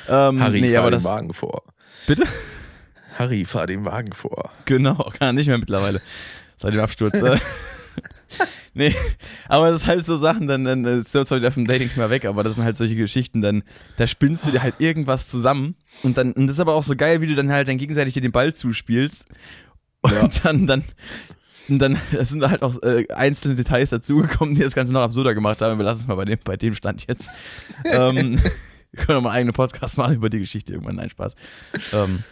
ähm, 0.09 0.41
Harry, 0.43 0.61
nee, 0.61 0.75
fahr 0.75 0.91
den 0.91 1.05
Wagen 1.05 1.33
vor. 1.33 1.63
Bitte? 2.07 2.25
Harry, 3.19 3.45
fahr 3.45 3.67
den 3.67 3.85
Wagen 3.85 4.13
vor. 4.13 4.51
Genau, 4.65 4.97
kann 5.19 5.29
er 5.29 5.33
nicht 5.33 5.47
mehr 5.49 5.59
mittlerweile. 5.59 6.01
Seit 6.57 6.75
dem 6.75 6.81
Absturz. 6.81 7.15
Äh. 7.15 7.39
nee, 8.75 8.95
aber 9.49 9.71
das 9.71 9.83
ist 9.83 9.87
halt 9.87 10.07
so 10.07 10.17
Sachen, 10.17 10.47
dann, 10.47 10.65
dann 10.65 10.85
ist 10.85 11.13
zwar 11.13 11.39
wieder 11.39 11.53
vom 11.53 11.65
Dating 11.65 11.91
mal 11.97 12.11
weg, 12.11 12.25
aber 12.25 12.43
das 12.43 12.55
sind 12.55 12.65
halt 12.65 12.77
solche 12.77 12.97
Geschichten, 12.97 13.41
dann, 13.41 13.63
da 13.97 14.07
spinnst 14.07 14.47
du 14.47 14.51
dir 14.51 14.63
halt 14.63 14.77
irgendwas 14.79 15.29
zusammen 15.29 15.77
und 16.03 16.19
dann, 16.19 16.33
und 16.33 16.49
das 16.49 16.57
ist 16.57 16.61
aber 16.61 16.75
auch 16.75 16.85
so 16.85 16.97
geil, 16.97 17.21
wie 17.21 17.29
du 17.29 17.35
dann 17.37 17.53
halt 17.53 17.69
dann 17.69 17.79
gegenseitig 17.79 18.15
dir 18.15 18.21
den 18.21 18.33
Ball 18.33 18.53
zuspielst 18.53 19.27
und 20.05 20.13
ja. 20.13 20.29
dann, 20.43 20.67
dann 20.67 20.85
dann 21.69 21.99
es 22.13 22.29
sind 22.29 22.49
halt 22.49 22.63
auch 22.63 22.83
äh, 22.83 23.07
einzelne 23.09 23.55
Details 23.55 23.91
dazugekommen, 23.91 24.55
die 24.55 24.63
das 24.63 24.75
Ganze 24.75 24.93
noch 24.93 25.01
absurder 25.01 25.35
gemacht 25.35 25.63
haben. 25.63 25.79
Wir 25.79 25.85
lassen 25.85 26.03
es 26.03 26.09
mal 26.09 26.15
bei 26.15 26.25
dem, 26.25 26.39
bei 26.45 26.57
dem 26.57 26.75
Stand 26.75 27.07
jetzt. 27.07 27.31
ähm, 27.85 28.39
wir 28.93 29.05
können 29.05 29.19
auch 29.19 29.23
mal 29.23 29.31
einen 29.31 29.39
eigenen 29.39 29.55
Podcast 29.55 29.97
machen 29.97 30.17
über 30.17 30.29
die 30.29 30.41
Geschichte 30.41 30.73
irgendwann. 30.75 30.97
Nein, 30.97 31.11
Spaß. 31.11 31.35
Ähm, 31.95 32.23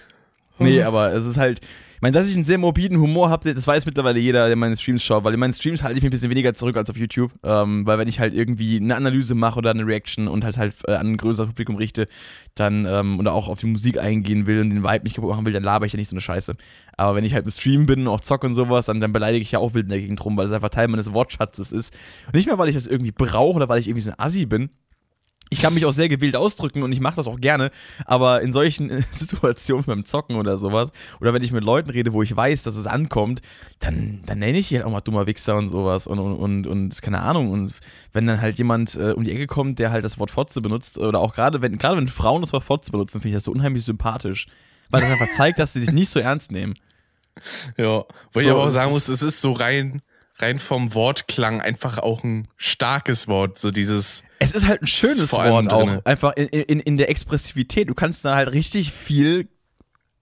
nee, 0.58 0.82
aber 0.82 1.14
es 1.14 1.24
ist 1.24 1.38
halt, 1.38 1.60
meine, 2.02 2.12
dass 2.12 2.28
ich 2.28 2.34
einen 2.34 2.44
sehr 2.44 2.58
morbiden 2.58 2.98
Humor 2.98 3.30
habe, 3.30 3.54
das 3.54 3.66
weiß 3.66 3.86
mittlerweile 3.86 4.18
jeder, 4.18 4.48
der 4.48 4.56
meine 4.56 4.76
Streams 4.76 5.04
schaut, 5.04 5.22
weil 5.22 5.34
in 5.34 5.40
meinen 5.40 5.52
Streams 5.52 5.84
halte 5.84 5.96
ich 5.96 6.02
mich 6.02 6.10
ein 6.10 6.10
bisschen 6.10 6.30
weniger 6.30 6.52
zurück 6.52 6.76
als 6.76 6.90
auf 6.90 6.96
YouTube, 6.96 7.32
ähm, 7.44 7.86
weil 7.86 7.96
wenn 7.96 8.08
ich 8.08 8.18
halt 8.18 8.34
irgendwie 8.34 8.78
eine 8.78 8.96
Analyse 8.96 9.36
mache 9.36 9.58
oder 9.58 9.70
eine 9.70 9.86
Reaction 9.86 10.26
und 10.26 10.44
halt 10.44 10.58
halt 10.58 10.74
äh, 10.88 10.94
an 10.94 11.12
ein 11.12 11.16
größeres 11.16 11.50
Publikum 11.50 11.76
richte, 11.76 12.08
dann 12.56 12.86
ähm, 12.86 13.20
oder 13.20 13.32
auch 13.32 13.48
auf 13.48 13.58
die 13.58 13.66
Musik 13.66 13.98
eingehen 13.98 14.46
will 14.46 14.60
und 14.60 14.70
den 14.70 14.82
Vibe 14.82 15.04
nicht 15.04 15.14
kaputt 15.14 15.30
machen 15.30 15.46
will, 15.46 15.52
dann 15.52 15.62
laber 15.62 15.86
ich 15.86 15.92
ja 15.92 15.96
nicht 15.96 16.08
so 16.08 16.14
eine 16.14 16.20
Scheiße. 16.20 16.56
Aber 16.96 17.14
wenn 17.14 17.24
ich 17.24 17.34
halt 17.34 17.44
im 17.44 17.52
Stream 17.52 17.86
bin 17.86 18.00
und 18.00 18.08
auch 18.08 18.20
zocke 18.20 18.48
und 18.48 18.54
sowas, 18.54 18.86
dann, 18.86 19.00
dann 19.00 19.12
beleidige 19.12 19.42
ich 19.42 19.52
ja 19.52 19.60
auch 19.60 19.74
wild 19.74 19.84
in 19.84 19.90
der 19.90 20.00
Gegend 20.00 20.24
rum, 20.24 20.36
weil 20.36 20.46
es 20.46 20.52
einfach 20.52 20.70
Teil 20.70 20.88
meines 20.88 21.12
Wortschatzes 21.12 21.70
ist. 21.70 21.94
Und 22.26 22.34
nicht 22.34 22.46
mehr, 22.46 22.58
weil 22.58 22.68
ich 22.68 22.74
das 22.74 22.88
irgendwie 22.88 23.12
brauche 23.12 23.54
oder 23.54 23.68
weil 23.68 23.78
ich 23.78 23.86
irgendwie 23.86 24.02
so 24.02 24.10
ein 24.10 24.18
Assi 24.18 24.44
bin, 24.44 24.70
ich 25.52 25.60
kann 25.60 25.74
mich 25.74 25.84
auch 25.84 25.92
sehr 25.92 26.08
gewählt 26.08 26.34
ausdrücken 26.34 26.82
und 26.82 26.92
ich 26.92 27.00
mache 27.00 27.16
das 27.16 27.28
auch 27.28 27.38
gerne, 27.38 27.70
aber 28.06 28.40
in 28.40 28.52
solchen 28.52 29.04
Situationen 29.12 29.84
beim 29.84 30.04
Zocken 30.04 30.36
oder 30.36 30.56
sowas, 30.56 30.92
oder 31.20 31.34
wenn 31.34 31.42
ich 31.42 31.52
mit 31.52 31.62
Leuten 31.62 31.90
rede, 31.90 32.12
wo 32.12 32.22
ich 32.22 32.34
weiß, 32.34 32.62
dass 32.62 32.76
es 32.76 32.86
ankommt, 32.86 33.42
dann, 33.80 34.22
dann 34.24 34.38
nenne 34.38 34.58
ich 34.58 34.68
die 34.68 34.76
halt 34.76 34.86
auch 34.86 34.90
mal 34.90 35.00
dummer 35.00 35.26
Wichser 35.26 35.56
und 35.56 35.68
sowas 35.68 36.06
und, 36.06 36.18
und, 36.18 36.36
und, 36.36 36.66
und 36.66 37.02
keine 37.02 37.20
Ahnung. 37.20 37.50
Und 37.50 37.74
wenn 38.12 38.26
dann 38.26 38.40
halt 38.40 38.56
jemand 38.56 38.94
äh, 38.94 39.12
um 39.12 39.24
die 39.24 39.32
Ecke 39.32 39.46
kommt, 39.46 39.78
der 39.78 39.90
halt 39.90 40.04
das 40.04 40.18
Wort 40.18 40.30
Fotze 40.30 40.62
benutzt, 40.62 40.98
oder 40.98 41.20
auch 41.20 41.34
gerade 41.34 41.60
wenn, 41.60 41.76
gerade 41.76 41.98
wenn 41.98 42.08
Frauen 42.08 42.40
das 42.40 42.52
Wort 42.52 42.64
Fotze 42.64 42.90
benutzen, 42.90 43.20
finde 43.20 43.28
ich 43.28 43.34
das 43.34 43.44
so 43.44 43.52
unheimlich 43.52 43.84
sympathisch. 43.84 44.46
Weil 44.90 45.02
das 45.02 45.12
einfach 45.12 45.36
zeigt, 45.36 45.58
dass 45.58 45.74
sie 45.74 45.80
sich 45.80 45.92
nicht 45.92 46.08
so 46.08 46.18
ernst 46.18 46.50
nehmen. 46.50 46.74
Ja, 47.76 48.04
weil 48.32 48.42
so, 48.44 48.48
ich 48.48 48.50
aber 48.50 48.64
auch 48.64 48.70
sagen 48.70 48.92
muss, 48.92 49.08
es 49.08 49.22
ist 49.22 49.40
so 49.40 49.52
rein 49.52 50.02
rein 50.36 50.58
vom 50.58 50.94
Wortklang 50.94 51.60
einfach 51.60 51.98
auch 51.98 52.24
ein 52.24 52.48
starkes 52.56 53.28
Wort, 53.28 53.58
so 53.58 53.70
dieses. 53.70 54.24
Es 54.38 54.52
ist 54.52 54.66
halt 54.66 54.82
ein 54.82 54.86
schönes 54.86 55.32
Wort 55.32 55.72
auch, 55.72 56.04
einfach 56.04 56.32
in, 56.34 56.48
in, 56.48 56.80
in 56.80 56.96
der 56.96 57.10
Expressivität. 57.10 57.88
Du 57.88 57.94
kannst 57.94 58.24
da 58.24 58.34
halt 58.34 58.52
richtig 58.52 58.92
viel 58.92 59.48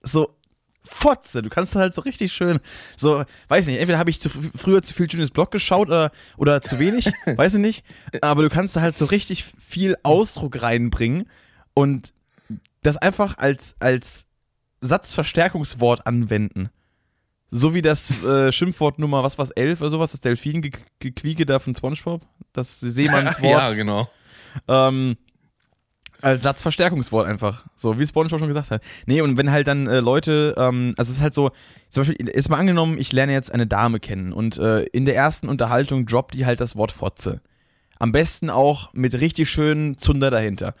so 0.03 0.35
Fotze. 0.83 1.41
Du 1.41 1.49
kannst 1.49 1.75
halt 1.75 1.93
so 1.93 2.01
richtig 2.01 2.33
schön, 2.33 2.59
so, 2.97 3.23
weiß 3.47 3.67
nicht, 3.67 3.79
entweder 3.79 3.99
habe 3.99 4.09
ich 4.09 4.19
zu, 4.19 4.29
früher 4.29 4.81
zu 4.81 4.93
viel 4.93 5.09
schönes 5.09 5.31
Blog 5.31 5.51
geschaut 5.51 5.87
oder, 5.87 6.11
oder 6.37 6.61
zu 6.61 6.79
wenig, 6.79 7.05
weiß 7.25 7.55
ich 7.55 7.59
nicht. 7.59 7.83
Aber 8.21 8.41
du 8.41 8.49
kannst 8.49 8.75
da 8.75 8.81
halt 8.81 8.97
so 8.97 9.05
richtig 9.05 9.45
viel 9.59 9.95
Ausdruck 10.03 10.61
reinbringen 10.61 11.29
und 11.73 12.13
das 12.81 12.97
einfach 12.97 13.37
als, 13.37 13.75
als 13.79 14.25
Satzverstärkungswort 14.81 16.07
anwenden. 16.07 16.69
So 17.51 17.73
wie 17.73 17.81
das 17.81 18.23
äh, 18.23 18.51
Schimpfwort 18.51 18.97
Nummer, 18.97 19.23
was 19.23 19.37
war's, 19.37 19.51
11 19.51 19.81
oder 19.81 19.89
sowas, 19.89 20.11
das 20.11 20.21
Delfin-Gequieke 20.21 21.45
da 21.45 21.59
von 21.59 21.75
Spongebob, 21.75 22.25
das 22.53 22.79
Seemannswort. 22.79 23.43
ja, 23.43 23.73
genau. 23.73 24.09
Ähm, 24.69 25.17
als 26.21 26.43
Satzverstärkungswort 26.43 27.27
einfach. 27.27 27.65
So, 27.75 27.99
wie 27.99 28.05
Spongebob 28.05 28.39
schon 28.39 28.47
gesagt 28.47 28.71
hat. 28.71 28.81
Nee, 29.05 29.19
und 29.19 29.37
wenn 29.37 29.51
halt 29.51 29.67
dann 29.67 29.87
äh, 29.87 29.99
Leute, 29.99 30.55
ähm, 30.57 30.93
also 30.97 31.09
es 31.09 31.17
ist 31.17 31.21
halt 31.21 31.33
so, 31.33 31.51
zum 31.89 32.05
Beispiel, 32.05 32.29
ist 32.29 32.49
mal 32.49 32.57
angenommen, 32.57 32.97
ich 32.97 33.11
lerne 33.11 33.33
jetzt 33.33 33.51
eine 33.51 33.67
Dame 33.67 33.99
kennen 33.99 34.31
und 34.31 34.57
äh, 34.57 34.83
in 34.83 35.03
der 35.03 35.15
ersten 35.15 35.49
Unterhaltung 35.49 36.05
droppt 36.05 36.33
die 36.35 36.45
halt 36.45 36.61
das 36.61 36.77
Wort 36.77 36.93
Fotze. 36.93 37.41
Am 37.99 38.13
besten 38.13 38.49
auch 38.49 38.93
mit 38.93 39.19
richtig 39.19 39.49
schönen 39.49 39.97
Zunder 39.97 40.31
dahinter. 40.31 40.73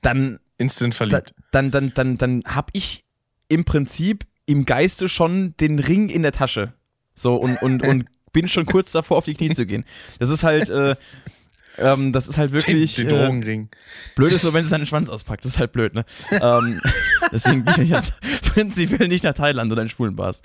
Dann. 0.00 0.38
Instant 0.58 0.94
verliebt. 0.94 1.34
Da, 1.50 1.60
dann, 1.60 1.70
dann, 1.70 1.92
dann, 1.94 2.18
dann 2.18 2.42
hab 2.46 2.70
ich 2.72 3.04
im 3.48 3.64
Prinzip 3.66 4.24
im 4.46 4.64
Geiste 4.64 5.08
schon 5.08 5.54
den 5.58 5.78
Ring 5.78 6.08
in 6.08 6.22
der 6.22 6.32
Tasche. 6.32 6.72
So 7.14 7.36
und, 7.36 7.60
und, 7.62 7.82
und 7.82 8.06
bin 8.32 8.48
schon 8.48 8.66
kurz 8.66 8.92
davor, 8.92 9.18
auf 9.18 9.24
die 9.24 9.34
Knie 9.34 9.50
zu 9.50 9.66
gehen. 9.66 9.84
Das 10.18 10.30
ist 10.30 10.44
halt, 10.44 10.68
äh, 10.68 10.96
ähm, 11.78 12.12
das 12.12 12.28
ist 12.28 12.38
halt 12.38 12.52
wirklich. 12.52 12.94
Den, 12.94 13.08
den 13.08 13.18
Drogenring. 13.18 13.62
Äh, 13.64 14.14
blöd 14.14 14.32
ist 14.32 14.44
nur, 14.44 14.52
wenn 14.54 14.64
sie 14.64 14.70
seinen 14.70 14.86
Schwanz 14.86 15.08
auspackt. 15.08 15.44
Das 15.44 15.52
ist 15.52 15.58
halt 15.58 15.72
blöd, 15.72 15.94
ne? 15.94 16.04
ähm, 16.30 16.80
deswegen 17.32 17.64
bin 17.64 17.82
ich 17.82 17.92
halt 17.92 18.14
prinzipiell 18.42 19.08
nicht 19.08 19.24
nach 19.24 19.34
Thailand 19.34 19.72
oder 19.72 19.82
in 19.82 19.88
schwulen 19.88 20.16
Bars. 20.16 20.42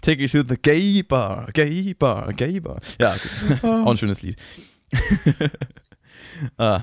Take 0.00 0.22
you 0.22 0.28
to 0.28 0.46
the 0.46 0.56
gay 0.60 1.02
bar, 1.02 1.48
gay 1.52 1.94
bar, 1.94 2.32
gay 2.32 2.60
bar. 2.60 2.80
Ja, 3.00 3.14
auch 3.62 3.90
ein 3.90 3.96
schönes 3.96 4.22
Lied. 4.22 4.36
ah. 6.58 6.82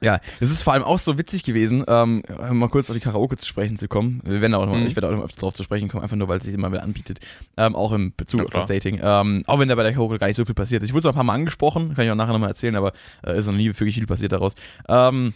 Ja, 0.00 0.20
es 0.40 0.50
ist 0.50 0.62
vor 0.62 0.72
allem 0.72 0.82
auch 0.82 0.98
so 0.98 1.16
witzig 1.16 1.44
gewesen, 1.44 1.84
ähm, 1.86 2.22
mal 2.50 2.68
kurz 2.68 2.90
auf 2.90 2.96
die 2.96 3.00
Karaoke 3.00 3.36
zu 3.36 3.46
sprechen 3.46 3.76
zu 3.76 3.86
kommen. 3.86 4.20
Wir 4.24 4.40
werden 4.40 4.54
auch 4.54 4.66
noch, 4.66 4.74
mhm. 4.74 4.86
Ich 4.86 4.96
werde 4.96 5.08
auch 5.08 5.12
noch 5.12 5.24
öfter 5.24 5.40
darauf 5.40 5.54
zu 5.54 5.62
sprechen 5.62 5.88
kommen, 5.88 6.02
einfach 6.02 6.16
nur, 6.16 6.26
weil 6.26 6.38
es 6.38 6.44
sich 6.44 6.54
immer 6.54 6.72
wieder 6.72 6.82
anbietet. 6.82 7.20
Ähm, 7.56 7.76
auch 7.76 7.92
im 7.92 8.12
Bezug 8.16 8.40
ja, 8.40 8.46
auf 8.46 8.50
das 8.50 8.66
Dating. 8.66 8.98
Ähm, 9.00 9.44
auch 9.46 9.60
wenn 9.60 9.68
da 9.68 9.76
bei 9.76 9.84
der 9.84 9.92
Karaoke 9.92 10.18
gar 10.18 10.26
nicht 10.26 10.36
so 10.36 10.44
viel 10.44 10.54
passiert 10.54 10.82
ist. 10.82 10.88
Ich 10.88 10.94
wurde 10.94 11.08
auch 11.08 11.12
ein 11.12 11.16
paar 11.16 11.24
Mal 11.24 11.34
angesprochen, 11.34 11.94
kann 11.94 12.04
ich 12.04 12.10
auch 12.10 12.16
nachher 12.16 12.32
nochmal 12.32 12.50
erzählen, 12.50 12.74
aber 12.74 12.92
äh, 13.24 13.38
ist 13.38 13.46
noch 13.46 13.54
nie 13.54 13.66
wirklich 13.66 13.94
viel 13.94 14.06
passiert 14.06 14.32
daraus. 14.32 14.56
Ähm, 14.88 15.34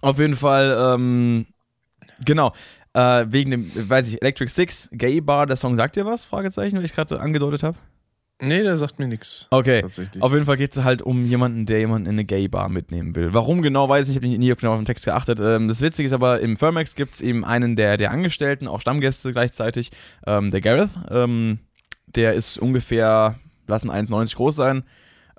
auf 0.00 0.18
jeden 0.18 0.36
Fall, 0.36 0.94
ähm, 0.94 1.46
genau. 2.24 2.52
Äh, 2.92 3.26
wegen 3.28 3.52
dem, 3.52 3.70
weiß 3.74 4.08
ich, 4.08 4.20
Electric 4.20 4.50
Six, 4.50 4.88
Gay 4.92 5.20
Bar, 5.20 5.46
der 5.46 5.56
Song 5.56 5.76
sagt 5.76 5.94
dir 5.94 6.04
was? 6.04 6.24
Fragezeichen, 6.24 6.76
weil 6.76 6.84
ich 6.84 6.92
gerade 6.92 7.20
angedeutet 7.20 7.62
habe. 7.62 7.76
Nee, 8.40 8.62
der 8.62 8.76
sagt 8.76 8.98
mir 8.98 9.06
nichts. 9.06 9.46
Okay. 9.50 9.82
Auf 10.20 10.32
jeden 10.32 10.46
Fall 10.46 10.56
geht 10.56 10.76
es 10.76 10.82
halt 10.82 11.02
um 11.02 11.24
jemanden, 11.24 11.66
der 11.66 11.78
jemanden 11.78 12.06
in 12.06 12.12
eine 12.12 12.24
Gay-Bar 12.24 12.68
mitnehmen 12.68 13.14
will. 13.14 13.34
Warum 13.34 13.60
genau, 13.60 13.88
weiß 13.88 14.08
ich, 14.08 14.16
ich 14.16 14.22
habe 14.22 14.26
nie 14.26 14.54
genau 14.54 14.72
auf 14.72 14.80
den 14.80 14.86
Text 14.86 15.04
geachtet. 15.04 15.40
Ähm, 15.40 15.68
das 15.68 15.82
Witzige 15.82 16.06
ist 16.06 16.12
aber, 16.12 16.40
im 16.40 16.56
Firmax 16.56 16.94
gibt 16.94 17.14
es 17.14 17.20
eben 17.20 17.44
einen 17.44 17.76
der, 17.76 17.96
der 17.96 18.10
Angestellten, 18.10 18.66
auch 18.66 18.80
Stammgäste 18.80 19.32
gleichzeitig, 19.32 19.90
ähm, 20.26 20.50
der 20.50 20.60
Gareth. 20.62 20.90
Ähm, 21.10 21.58
der 22.06 22.34
ist 22.34 22.58
ungefähr, 22.58 23.38
lassen 23.66 23.90
1,90 23.90 24.36
groß 24.36 24.56
sein. 24.56 24.84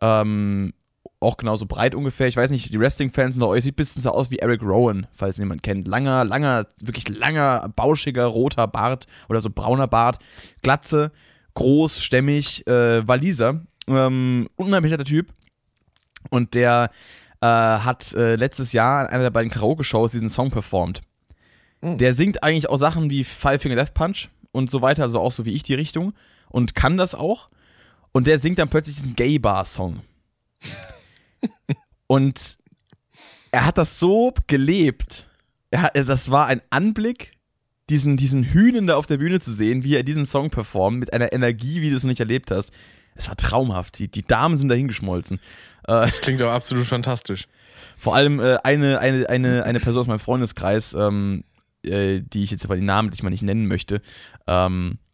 Ähm, 0.01 0.73
auch 1.19 1.37
genauso 1.37 1.67
breit 1.67 1.93
ungefähr. 1.95 2.27
Ich 2.27 2.37
weiß 2.37 2.49
nicht, 2.51 2.73
die 2.73 2.79
Wrestling-Fans 2.79 3.35
unter 3.35 3.47
euch 3.47 3.63
sieht 3.63 3.73
ein 3.73 3.75
bisschen 3.75 4.01
so 4.01 4.09
aus 4.09 4.31
wie 4.31 4.39
Eric 4.39 4.63
Rowan, 4.63 5.07
falls 5.11 5.37
jemand 5.37 5.61
kennt. 5.63 5.87
Langer, 5.87 6.23
langer, 6.23 6.67
wirklich 6.81 7.09
langer, 7.09 7.71
bauschiger, 7.75 8.25
roter 8.25 8.67
Bart 8.67 9.05
oder 9.29 9.39
so 9.39 9.49
brauner 9.49 9.87
Bart, 9.87 10.17
Glatze 10.63 11.11
groß, 11.53 12.01
stämmig, 12.01 12.65
äh, 12.67 13.07
Waliser. 13.07 13.61
Ähm, 13.87 14.47
unheimlich 14.55 14.91
netter 14.91 15.05
Typ. 15.05 15.33
Und 16.29 16.53
der 16.53 16.91
äh, 17.41 17.45
hat 17.45 18.13
äh, 18.13 18.35
letztes 18.35 18.73
Jahr 18.73 19.05
in 19.05 19.09
einer 19.09 19.23
der 19.23 19.31
beiden 19.31 19.51
Karaoke-Shows 19.51 20.11
diesen 20.11 20.29
Song 20.29 20.51
performt. 20.51 21.01
Mhm. 21.81 21.97
Der 21.97 22.13
singt 22.13 22.43
eigentlich 22.43 22.69
auch 22.69 22.77
Sachen 22.77 23.09
wie 23.09 23.23
Five 23.23 23.61
Finger 23.61 23.75
Death 23.75 23.93
Punch 23.93 24.29
und 24.51 24.69
so 24.69 24.81
weiter, 24.81 25.03
also 25.03 25.19
auch 25.19 25.31
so 25.31 25.45
wie 25.45 25.53
ich 25.53 25.63
die 25.63 25.73
Richtung. 25.73 26.13
Und 26.49 26.75
kann 26.75 26.97
das 26.97 27.15
auch. 27.15 27.49
Und 28.11 28.27
der 28.27 28.37
singt 28.37 28.59
dann 28.59 28.69
plötzlich 28.69 28.97
diesen 28.97 29.15
Gay-Bar-Song. 29.15 30.01
und 32.07 32.57
er 33.51 33.65
hat 33.65 33.77
das 33.77 33.99
so 33.99 34.33
gelebt. 34.47 35.27
Hat, 35.73 35.95
das 35.95 36.29
war 36.29 36.47
ein 36.47 36.61
Anblick, 36.69 37.31
diesen, 37.91 38.17
diesen 38.17 38.43
Hühnen 38.43 38.87
da 38.87 38.95
auf 38.95 39.05
der 39.05 39.17
Bühne 39.17 39.39
zu 39.39 39.51
sehen, 39.51 39.83
wie 39.83 39.95
er 39.95 40.03
diesen 40.03 40.25
Song 40.25 40.49
performt, 40.49 40.99
mit 40.99 41.13
einer 41.13 41.33
Energie, 41.33 41.81
wie 41.81 41.89
du 41.89 41.97
es 41.97 42.03
noch 42.03 42.09
nicht 42.09 42.21
erlebt 42.21 42.49
hast. 42.49 42.71
Es 43.15 43.27
war 43.27 43.35
traumhaft. 43.35 43.99
Die, 43.99 44.09
die 44.09 44.23
Damen 44.25 44.57
sind 44.57 44.69
dahingeschmolzen. 44.69 45.37
Äh, 45.83 45.87
das 45.87 46.21
klingt 46.21 46.41
auch 46.41 46.51
absolut 46.51 46.85
fantastisch. 46.85 47.47
Vor 47.97 48.15
allem 48.15 48.39
äh, 48.39 48.57
eine, 48.63 48.99
eine, 48.99 49.29
eine, 49.29 49.63
eine 49.63 49.79
Person 49.79 50.01
aus 50.01 50.07
meinem 50.07 50.19
Freundeskreis, 50.19 50.93
ähm, 50.93 51.43
äh, 51.83 52.21
die 52.21 52.43
ich 52.43 52.51
jetzt 52.51 52.65
aber 52.65 52.75
den 52.75 52.85
Namen, 52.85 53.09
die 53.09 53.15
ich 53.15 53.23
mal 53.23 53.29
nicht 53.29 53.43
nennen 53.43 53.67
möchte, 53.67 54.01
ähm, 54.47 54.97
äh, 54.97 55.10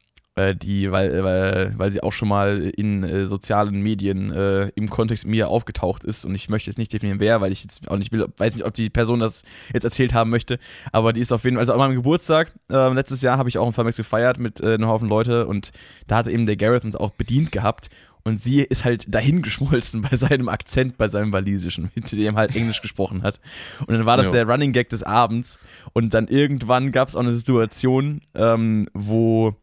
die, 0.55 0.91
weil, 0.91 1.23
weil, 1.23 1.73
weil 1.77 1.91
sie 1.91 2.03
auch 2.03 2.11
schon 2.11 2.27
mal 2.27 2.71
in 2.75 3.03
äh, 3.03 3.25
sozialen 3.25 3.81
Medien 3.81 4.31
äh, 4.31 4.69
im 4.75 4.89
Kontext 4.89 5.25
mir 5.25 5.49
aufgetaucht 5.49 6.03
ist 6.03 6.25
und 6.25 6.35
ich 6.35 6.47
möchte 6.49 6.69
jetzt 6.69 6.77
nicht 6.77 6.93
definieren, 6.93 7.19
wer, 7.19 7.41
weil 7.41 7.51
ich 7.51 7.63
jetzt 7.63 7.89
auch 7.89 7.97
nicht 7.97 8.11
will, 8.11 8.27
weiß 8.37 8.55
nicht, 8.55 8.65
ob 8.65 8.73
die 8.73 8.89
Person 8.89 9.19
das 9.19 9.43
jetzt 9.73 9.83
erzählt 9.83 10.13
haben 10.13 10.29
möchte, 10.29 10.59
aber 10.91 11.13
die 11.13 11.21
ist 11.21 11.31
auf 11.31 11.43
jeden 11.43 11.55
Fall, 11.55 11.61
also 11.61 11.73
an 11.73 11.79
meinem 11.79 11.95
Geburtstag, 11.95 12.51
äh, 12.71 12.93
letztes 12.93 13.21
Jahr 13.21 13.37
habe 13.37 13.49
ich 13.49 13.57
auch 13.57 13.65
einen 13.65 13.73
Firmax 13.73 13.97
gefeiert 13.97 14.37
mit 14.39 14.61
äh, 14.61 14.75
einem 14.75 14.87
Haufen 14.87 15.09
Leute 15.09 15.47
und 15.47 15.71
da 16.07 16.17
hatte 16.17 16.31
eben 16.31 16.45
der 16.45 16.55
Gareth 16.55 16.85
uns 16.85 16.95
auch 16.95 17.11
bedient 17.11 17.51
gehabt 17.51 17.89
und 18.27 18.43
sie 18.43 18.61
ist 18.61 18.83
halt 18.83 19.05
dahin 19.07 19.41
geschmolzen 19.41 20.01
bei 20.01 20.15
seinem 20.17 20.49
Akzent, 20.49 20.97
bei 20.97 21.07
seinem 21.07 21.31
Walisischen, 21.31 21.91
mit 21.95 22.11
dem 22.11 22.35
halt 22.35 22.57
Englisch 22.57 22.81
gesprochen 22.81 23.23
hat. 23.23 23.39
Und 23.79 23.91
dann 23.91 24.05
war 24.05 24.17
das 24.17 24.27
jo. 24.27 24.33
der 24.33 24.47
Running 24.47 24.73
Gag 24.73 24.89
des 24.89 25.01
Abends. 25.01 25.59
Und 25.93 26.13
dann 26.13 26.27
irgendwann 26.27 26.91
gab 26.91 27.07
es 27.07 27.15
auch 27.15 27.21
eine 27.21 27.33
Situation, 27.33 28.21
ähm, 28.35 28.89
wo 28.93 29.55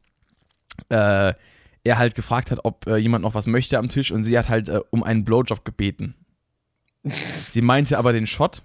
äh, 0.89 1.35
er 1.85 1.99
halt 1.99 2.15
gefragt 2.15 2.51
hat, 2.51 2.61
ob 2.65 2.87
äh, 2.87 2.97
jemand 2.97 3.23
noch 3.23 3.35
was 3.35 3.47
möchte 3.47 3.79
am 3.79 3.89
Tisch 3.89 4.11
und 4.11 4.25
sie 4.25 4.39
hat 4.39 4.49
halt 4.49 4.69
äh, 4.69 4.81
um 4.91 5.03
einen 5.03 5.25
Blowjob 5.25 5.65
gebeten. 5.65 6.15
sie 7.51 7.63
meinte 7.63 7.99
aber 7.99 8.13
den 8.13 8.27
Shot. 8.27 8.63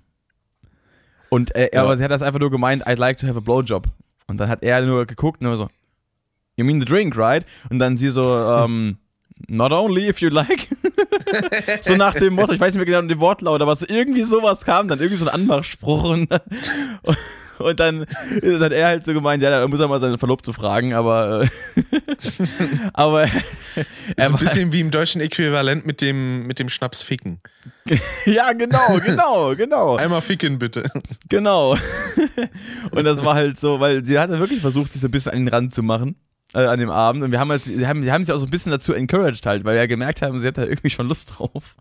Und 1.30 1.54
äh, 1.56 1.70
ja. 1.74 1.84
aber 1.84 1.98
sie 1.98 2.04
hat 2.04 2.12
das 2.12 2.22
einfach 2.22 2.40
nur 2.40 2.52
gemeint, 2.52 2.88
I'd 2.88 2.98
like 2.98 3.18
to 3.18 3.28
have 3.28 3.38
a 3.38 3.42
blowjob. 3.42 3.88
Und 4.28 4.38
dann 4.38 4.50
hat 4.50 4.64
er 4.64 4.82
nur 4.82 5.06
geguckt 5.06 5.42
und 5.42 5.48
nur 5.48 5.58
so, 5.58 5.70
You 6.56 6.66
mean 6.66 6.80
the 6.82 6.86
drink, 6.86 7.16
right? 7.16 7.46
Und 7.70 7.80
dann 7.80 7.96
sie 7.96 8.10
so, 8.10 8.22
ähm, 8.22 8.98
Not 9.48 9.72
only 9.72 10.08
if 10.08 10.20
you 10.20 10.30
like. 10.30 10.68
so 11.82 11.96
nach 11.96 12.14
dem 12.14 12.34
Motto, 12.34 12.52
ich 12.52 12.60
weiß 12.60 12.74
nicht 12.74 12.86
mehr 12.86 12.86
genau 12.86 13.08
den 13.08 13.20
Wortlaut, 13.22 13.62
aber 13.62 13.76
so 13.76 13.86
irgendwie 13.88 14.24
sowas 14.24 14.66
kam, 14.66 14.90
dann 14.90 15.00
irgendwie 15.00 15.16
so 15.16 15.28
ein 15.28 15.34
Anmachspruch 15.34 16.04
und, 16.04 16.30
und 17.04 17.18
und 17.60 17.80
dann 17.80 18.02
hat 18.02 18.72
er 18.72 18.88
halt 18.88 19.06
so 19.06 19.14
gemeint, 19.14 19.44
ja, 19.44 19.50
da 19.50 19.68
muss 19.68 19.80
er 19.80 19.88
mal 19.88 20.00
seine 20.00 20.18
Verlobte 20.18 20.54
fragen, 20.54 20.94
aber. 20.94 21.44
Äh, 21.44 21.50
aber. 22.94 23.26
Ist 24.16 24.32
ein 24.32 24.38
bisschen 24.38 24.72
wie 24.72 24.80
im 24.80 24.92
deutschen 24.92 25.22
Äquivalent 25.22 25.86
mit 25.86 26.02
dem, 26.02 26.48
mit 26.48 26.60
dem 26.60 26.70
Schnaps 26.70 27.02
ficken. 27.02 27.40
ja, 28.26 28.54
genau, 28.54 29.00
genau, 29.06 29.56
genau. 29.56 29.96
Einmal 29.96 30.22
ficken, 30.22 30.60
bitte. 30.60 30.84
Genau. 31.30 31.78
Und 32.92 33.04
das 33.04 33.24
war 33.24 33.36
halt 33.36 33.60
so, 33.60 33.80
weil 33.80 34.06
sie 34.06 34.20
hat 34.20 34.30
wirklich 34.30 34.60
versucht, 34.60 34.92
sich 34.92 35.02
so 35.02 35.08
ein 35.08 35.12
bisschen 35.12 35.32
an 35.32 35.40
den 35.40 35.48
Rand 35.48 35.74
zu 35.74 35.84
machen 35.84 36.16
äh, 36.54 36.66
an 36.66 36.80
dem 36.80 36.90
Abend 36.90 37.24
und 37.24 37.32
wir 37.32 37.40
haben 37.40 37.50
halt, 37.52 37.64
sie 37.64 37.86
haben, 37.86 38.02
sie 38.02 38.12
haben 38.12 38.24
sich 38.24 38.34
auch 38.34 38.40
so 38.40 38.46
ein 38.46 38.50
bisschen 38.50 38.72
dazu 38.72 38.94
encouraged 38.94 39.46
halt, 39.46 39.66
weil 39.66 39.76
wir 39.76 39.82
ja 39.82 39.86
gemerkt 39.86 40.22
haben, 40.22 40.40
sie 40.40 40.48
hat 40.48 40.58
da 40.58 40.64
irgendwie 40.64 40.90
schon 40.90 41.08
Lust 41.08 41.36
drauf. 41.38 41.76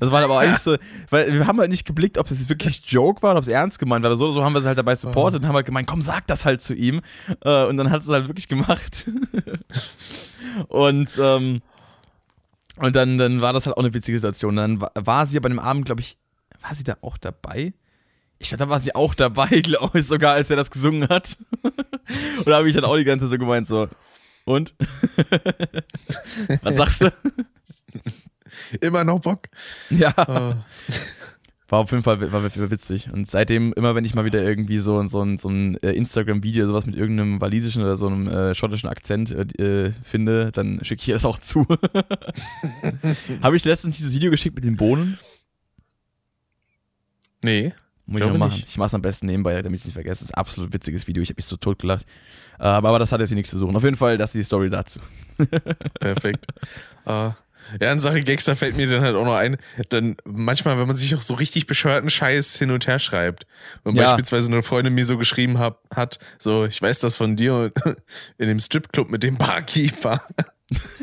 Das 0.00 0.10
war 0.10 0.22
aber 0.22 0.38
eigentlich 0.38 0.58
so, 0.58 0.76
weil 1.10 1.32
wir 1.32 1.46
haben 1.46 1.58
halt 1.58 1.70
nicht 1.70 1.84
geblickt, 1.84 2.16
ob 2.16 2.30
es 2.30 2.48
wirklich 2.48 2.82
Joke 2.86 3.22
war 3.22 3.36
ob 3.36 3.42
es 3.42 3.48
ernst 3.48 3.78
gemeint 3.78 4.02
war 4.02 4.10
oder 4.10 4.16
so, 4.16 4.30
so 4.30 4.42
haben 4.44 4.54
wir 4.54 4.60
sie 4.60 4.68
halt 4.68 4.78
dabei 4.78 4.94
supportet 4.94 5.42
und 5.42 5.48
haben 5.48 5.54
halt 5.54 5.66
gemeint, 5.66 5.86
komm, 5.86 6.00
sag 6.00 6.26
das 6.26 6.44
halt 6.44 6.62
zu 6.62 6.74
ihm 6.74 7.00
äh, 7.44 7.64
und 7.64 7.76
dann 7.76 7.90
hat 7.90 8.02
sie 8.02 8.10
es 8.10 8.14
halt 8.14 8.28
wirklich 8.28 8.48
gemacht. 8.48 9.10
und 10.68 11.10
ähm, 11.20 11.60
und 12.76 12.96
dann, 12.96 13.18
dann 13.18 13.40
war 13.40 13.52
das 13.52 13.66
halt 13.66 13.76
auch 13.76 13.82
eine 13.82 13.94
witzige 13.94 14.18
Situation. 14.18 14.56
Dann 14.56 14.80
war, 14.80 14.90
war 14.94 15.26
sie 15.26 15.38
bei 15.38 15.48
dem 15.48 15.58
Abend, 15.58 15.86
glaube 15.86 16.00
ich, 16.00 16.18
war 16.60 16.74
sie 16.74 16.84
da 16.84 16.96
auch 17.02 17.18
dabei? 17.18 17.72
Ich 18.38 18.48
glaube, 18.48 18.64
da 18.64 18.70
war 18.70 18.80
sie 18.80 18.94
auch 18.94 19.14
dabei, 19.14 19.46
glaube 19.62 20.00
ich, 20.00 20.06
sogar, 20.06 20.34
als 20.34 20.50
er 20.50 20.56
das 20.56 20.70
gesungen 20.70 21.08
hat. 21.08 21.38
und 21.62 22.46
da 22.46 22.56
habe 22.56 22.68
ich 22.68 22.74
dann 22.74 22.84
auch 22.84 22.96
die 22.96 23.04
ganze 23.04 23.26
Zeit 23.26 23.32
so 23.32 23.38
gemeint, 23.38 23.66
so, 23.66 23.88
und? 24.44 24.74
Was 26.62 26.76
sagst 26.76 27.02
du? 27.02 27.12
Immer 28.80 29.04
noch 29.04 29.20
Bock. 29.20 29.48
Ja. 29.90 30.14
Oh. 30.16 30.54
War 31.68 31.78
auf 31.78 31.90
jeden 31.92 32.02
Fall 32.02 32.20
war, 32.20 32.42
war 32.42 32.70
witzig. 32.70 33.10
Und 33.10 33.26
seitdem, 33.26 33.72
immer 33.72 33.94
wenn 33.94 34.04
ich 34.04 34.14
mal 34.14 34.26
wieder 34.26 34.42
irgendwie 34.42 34.78
so, 34.78 35.02
so, 35.06 35.24
so 35.38 35.48
ein 35.48 35.76
äh, 35.78 35.92
Instagram-Video, 35.92 36.66
sowas 36.66 36.84
mit 36.84 36.94
irgendeinem 36.94 37.40
walisischen 37.40 37.82
oder 37.82 37.96
so 37.96 38.06
einem 38.06 38.28
äh, 38.28 38.54
schottischen 38.54 38.90
Akzent 38.90 39.32
äh, 39.32 39.92
finde, 40.02 40.52
dann 40.52 40.84
schicke 40.84 41.00
ich 41.00 41.06
das 41.06 41.24
auch 41.24 41.38
zu. 41.38 41.66
Habe 43.42 43.56
ich 43.56 43.64
letztens 43.64 43.96
dieses 43.96 44.12
Video 44.12 44.30
geschickt 44.30 44.54
mit 44.54 44.64
den 44.64 44.76
Bohnen? 44.76 45.18
Nee. 47.42 47.72
Muss 48.06 48.20
ich 48.20 48.26
noch 48.26 48.36
machen. 48.36 48.52
Nicht. 48.52 48.68
Ich 48.68 48.76
mache 48.76 48.88
es 48.88 48.94
am 48.94 49.02
besten 49.02 49.26
nebenbei, 49.26 49.60
damit 49.62 49.78
ich 49.78 49.80
es 49.80 49.86
nicht 49.86 49.94
vergesse. 49.94 50.20
Das 50.20 50.30
ist 50.30 50.34
ein 50.34 50.40
absolut 50.40 50.72
witziges 50.74 51.06
Video. 51.06 51.22
Ich 51.22 51.30
habe 51.30 51.38
mich 51.38 51.46
so 51.46 51.56
tot 51.56 51.78
gelacht. 51.78 52.04
Aber 52.62 52.98
das 52.98 53.12
hat 53.12 53.20
jetzt 53.20 53.30
hier 53.30 53.36
nichts 53.36 53.50
zu 53.50 53.58
suchen. 53.58 53.76
Auf 53.76 53.84
jeden 53.84 53.96
Fall, 53.96 54.16
das 54.16 54.30
ist 54.30 54.38
die 54.38 54.42
Story 54.42 54.70
dazu. 54.70 55.00
Perfekt. 56.00 56.46
Uh, 57.06 57.32
ja, 57.80 57.92
in 57.92 57.98
Sache 57.98 58.22
Gangster 58.22 58.56
fällt 58.56 58.76
mir 58.76 58.86
dann 58.86 59.02
halt 59.02 59.16
auch 59.16 59.24
noch 59.24 59.34
ein, 59.34 59.56
dann 59.88 60.16
manchmal, 60.24 60.78
wenn 60.78 60.86
man 60.86 60.96
sich 60.96 61.14
auch 61.14 61.20
so 61.20 61.34
richtig 61.34 61.66
bescheuerten 61.66 62.10
Scheiß 62.10 62.56
hin 62.56 62.70
und 62.70 62.86
her 62.86 62.98
schreibt. 62.98 63.46
Und 63.82 63.96
ja. 63.96 64.04
beispielsweise 64.04 64.52
eine 64.52 64.62
Freundin 64.62 64.94
mir 64.94 65.04
so 65.04 65.16
geschrieben 65.16 65.58
hab, 65.58 65.82
hat, 65.94 66.18
so, 66.38 66.66
ich 66.66 66.80
weiß 66.80 67.00
das 67.00 67.16
von 67.16 67.36
dir 67.36 67.72
in 68.38 68.48
dem 68.48 68.58
Stripclub 68.58 69.10
mit 69.10 69.22
dem 69.22 69.36
Barkeeper. 69.36 70.22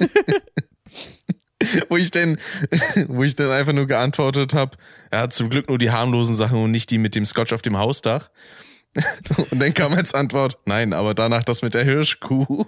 wo 1.89 1.97
ich 1.97 2.11
denn, 2.11 2.37
wo 3.07 3.23
ich 3.23 3.35
dann 3.35 3.51
einfach 3.51 3.73
nur 3.73 3.87
geantwortet 3.87 4.53
habe, 4.53 4.77
ja, 5.13 5.29
zum 5.29 5.49
Glück 5.49 5.69
nur 5.69 5.77
die 5.77 5.91
harmlosen 5.91 6.35
Sachen 6.35 6.63
und 6.63 6.71
nicht 6.71 6.89
die 6.89 6.97
mit 6.97 7.15
dem 7.15 7.25
Scotch 7.25 7.53
auf 7.53 7.61
dem 7.61 7.77
Hausdach. 7.77 8.29
Und 9.51 9.59
dann 9.59 9.73
kam 9.73 9.93
als 9.93 10.13
Antwort, 10.13 10.57
nein, 10.65 10.93
aber 10.93 11.13
danach 11.13 11.43
das 11.43 11.61
mit 11.61 11.73
der 11.73 11.83
Hirschkuh. 11.83 12.45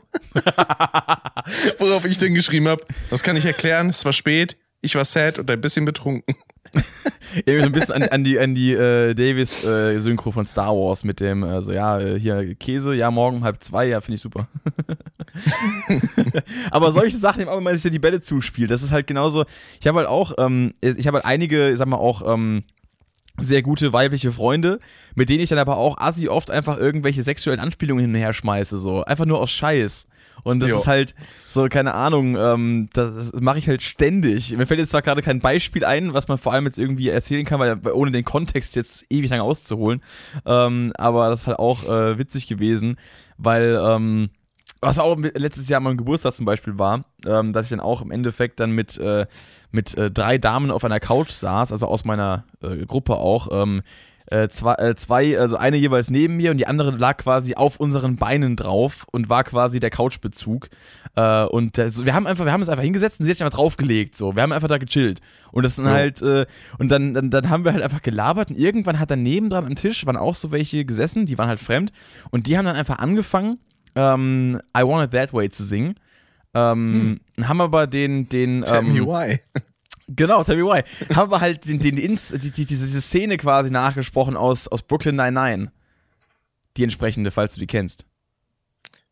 Worauf 1.80 2.06
ich 2.06 2.18
dann 2.18 2.34
geschrieben 2.34 2.68
habe, 2.68 2.86
das 3.10 3.24
kann 3.24 3.36
ich 3.36 3.46
erklären, 3.46 3.90
es 3.90 4.06
war 4.06 4.14
spät, 4.14 4.58
ich 4.82 4.96
war 4.96 5.06
sad 5.06 5.40
und 5.40 5.50
ein 5.50 5.60
bisschen 5.60 5.86
betrunken. 5.86 6.36
Irgendwie 7.46 7.62
so 7.62 7.66
ein 7.68 7.72
bisschen 7.72 7.94
an, 7.96 8.04
an 8.04 8.24
die, 8.24 8.40
an 8.40 8.56
die 8.56 8.74
äh, 8.74 9.14
Davis-Synchro 9.14 10.30
äh, 10.30 10.34
von 10.34 10.46
Star 10.46 10.70
Wars 10.70 11.04
mit 11.04 11.20
dem, 11.20 11.44
also 11.44 11.72
ja, 11.72 12.00
äh, 12.00 12.20
hier 12.20 12.56
Käse, 12.56 12.94
ja, 12.94 13.12
morgen 13.12 13.44
halb 13.44 13.62
zwei, 13.64 13.86
ja, 13.86 14.02
finde 14.02 14.16
ich 14.16 14.22
super. 14.22 14.48
Aber 16.72 16.92
solche 16.92 17.18
Sachen, 17.18 17.42
eben 17.42 17.50
auch 17.50 17.58
wenn 17.58 17.64
man 17.64 17.76
sich 17.76 17.84
ja 17.84 17.90
die 17.90 18.00
Bälle 18.00 18.22
zuspielt, 18.22 18.72
das 18.72 18.82
ist 18.82 18.92
halt 18.92 19.08
genauso. 19.08 19.46
Ich 19.82 19.88
habe 19.88 20.00
halt 20.00 20.08
auch, 20.08 20.34
ähm, 20.38 20.74
ich 20.82 21.06
habe 21.08 21.18
halt 21.18 21.26
einige, 21.26 21.72
ich 21.72 21.78
sag 21.78 21.88
mal 21.88 21.98
auch, 21.98 22.34
ähm, 22.34 22.64
sehr 23.40 23.64
gute 23.64 23.94
weibliche 23.94 24.32
Freunde, 24.32 24.80
mit 25.16 25.30
denen 25.30 25.42
ich 25.42 25.50
dann 25.50 25.60
aber 25.60 25.78
auch 25.78 25.98
assi 25.98 26.28
oft 26.28 26.52
einfach 26.52 26.78
irgendwelche 26.78 27.24
sexuellen 27.24 27.60
Anspielungen 27.60 28.06
hin 28.06 28.14
und 28.14 28.20
her 28.20 28.34
schmeiße, 28.34 28.78
so. 28.78 29.04
Einfach 29.04 29.26
nur 29.26 29.40
aus 29.40 29.52
Scheiß. 29.52 30.08
Und 30.44 30.60
das 30.60 30.70
jo. 30.70 30.78
ist 30.78 30.88
halt 30.88 31.16
so, 31.48 31.68
keine 31.70 31.94
Ahnung, 31.94 32.36
ähm, 32.38 32.90
das 32.94 33.32
mache 33.34 33.60
ich 33.60 33.68
halt 33.68 33.82
ständig. 33.82 34.56
Mir 34.56 34.66
fällt 34.66 34.80
jetzt 34.80 34.90
zwar 34.90 35.02
gerade 35.02 35.22
kein 35.22 35.40
Beispiel 35.40 35.86
ein, 35.86 36.14
was 36.14 36.28
man 36.28 36.38
vor 36.38 36.54
allem 36.54 36.66
jetzt 36.66 36.78
irgendwie 36.78 37.10
erzählen 37.10 37.46
kann, 37.46 37.60
weil 37.60 37.80
ohne 37.94 38.12
den 38.12 38.26
Kontext 38.26 38.76
jetzt 38.76 39.06
ewig 39.10 39.30
lang 39.30 39.40
auszuholen. 39.40 40.02
Ähm, 40.46 40.92
aber 40.98 41.30
das 41.30 41.42
ist 41.42 41.48
halt 41.48 41.60
auch 41.60 41.88
äh, 41.88 42.18
witzig 42.18 42.48
gewesen, 42.48 42.98
weil, 43.38 43.80
ähm, 43.82 44.30
was 44.82 45.00
auch 45.00 45.18
letztes 45.18 45.70
Jahr 45.70 45.80
mein 45.80 45.96
Geburtstag 45.96 46.34
zum 46.34 46.46
Beispiel 46.46 46.78
war, 46.78 47.06
ähm, 47.26 47.54
dass 47.54 47.68
ich 47.68 47.70
dann 47.70 47.80
auch 47.80 48.02
im 48.02 48.12
Endeffekt 48.12 48.60
dann 48.60 48.72
mit, 48.72 48.98
äh, 48.98 49.26
mit 49.74 49.98
äh, 49.98 50.12
drei 50.12 50.38
Damen 50.38 50.72
auf 50.72 50.86
einer 50.86 51.00
Couch 51.00 51.32
saß, 51.32 51.72
also 51.72 51.88
aus 51.88 52.06
meiner 52.06 52.46
äh, 52.62 52.86
Gruppe 52.86 53.16
auch, 53.18 53.50
ähm, 53.52 53.82
äh, 54.28 54.48
zwei, 54.48 54.76
äh, 54.76 54.96
zwei, 54.96 55.38
also 55.38 55.58
eine 55.58 55.78
jeweils 55.78 56.10
neben 56.10 56.38
mir 56.38 56.52
und 56.52 56.58
die 56.58 56.68
andere 56.68 56.92
lag 56.92 57.18
quasi 57.18 57.56
auf 57.56 57.80
unseren 57.80 58.16
Beinen 58.16 58.56
drauf 58.56 59.06
und 59.12 59.30
war 59.30 59.44
quasi 59.44 59.80
der 59.80 59.90
Couchbezug. 59.90 60.70
Äh, 61.16 61.44
und 61.44 61.78
das, 61.78 62.06
wir 62.06 62.14
haben 62.14 62.26
einfach, 62.26 62.46
wir 62.46 62.54
haben 62.54 62.62
es 62.62 62.70
einfach 62.70 62.84
hingesetzt 62.84 63.20
und 63.20 63.26
sie 63.26 63.32
hat 63.32 63.38
sich 63.38 63.46
einfach 63.46 63.58
draufgelegt. 63.58 64.16
So, 64.16 64.36
wir 64.36 64.44
haben 64.44 64.54
einfach 64.54 64.70
da 64.70 64.78
gechillt. 64.78 65.20
Und 65.52 65.64
das 65.64 65.76
sind 65.76 65.86
ja. 65.86 65.92
halt, 65.92 66.22
äh, 66.22 66.46
und 66.78 66.90
dann, 66.90 67.14
dann, 67.14 67.32
dann 67.32 67.50
haben 67.50 67.66
wir 67.66 67.74
halt 67.74 67.84
einfach 67.84 68.02
gelabert 68.02 68.50
und 68.50 68.58
irgendwann 68.58 69.00
hat 69.00 69.12
daneben 69.12 69.50
dran 69.50 69.66
am 69.66 69.76
Tisch 69.76 70.06
waren 70.06 70.18
auch 70.18 70.36
so 70.36 70.52
welche 70.52 70.86
gesessen, 70.86 71.26
die 71.26 71.38
waren 71.38 71.50
halt 71.50 71.60
fremd 71.60 71.92
und 72.32 72.48
die 72.48 72.58
haben 72.58 72.66
dann 72.66 72.76
einfach 72.76 73.00
angefangen, 73.00 73.60
ähm, 73.96 74.60
I 74.76 74.82
Want 74.84 75.06
It 75.06 75.12
That 75.12 75.34
Way 75.34 75.50
zu 75.50 75.64
singen. 75.64 75.96
Ähm, 76.54 77.20
hm. 77.36 77.48
Haben 77.48 77.62
aber 77.62 77.88
den, 77.88 78.30
den. 78.30 78.62
Tell 78.62 78.80
ähm, 78.80 78.94
me 78.94 79.00
why. 79.06 79.40
Genau, 80.08 80.44
Tell 80.44 80.58
Me 80.58 80.64
Why. 80.64 80.84
Haben 81.16 81.32
wir 81.32 81.42
halt 81.42 81.66
den, 81.66 81.80
den 81.80 81.98
Ins, 81.98 82.30
die, 82.30 82.52
die, 82.52 82.66
diese 82.66 83.02
Szene 83.02 83.38
quasi 83.38 83.72
nachgesprochen 83.72 84.36
aus, 84.36 84.68
aus 84.68 84.82
Brooklyn 84.82 85.16
99. 85.16 85.70
Die 86.76 86.84
entsprechende, 86.84 87.32
falls 87.32 87.54
du 87.54 87.62
die 87.62 87.68
kennst. 87.68 88.06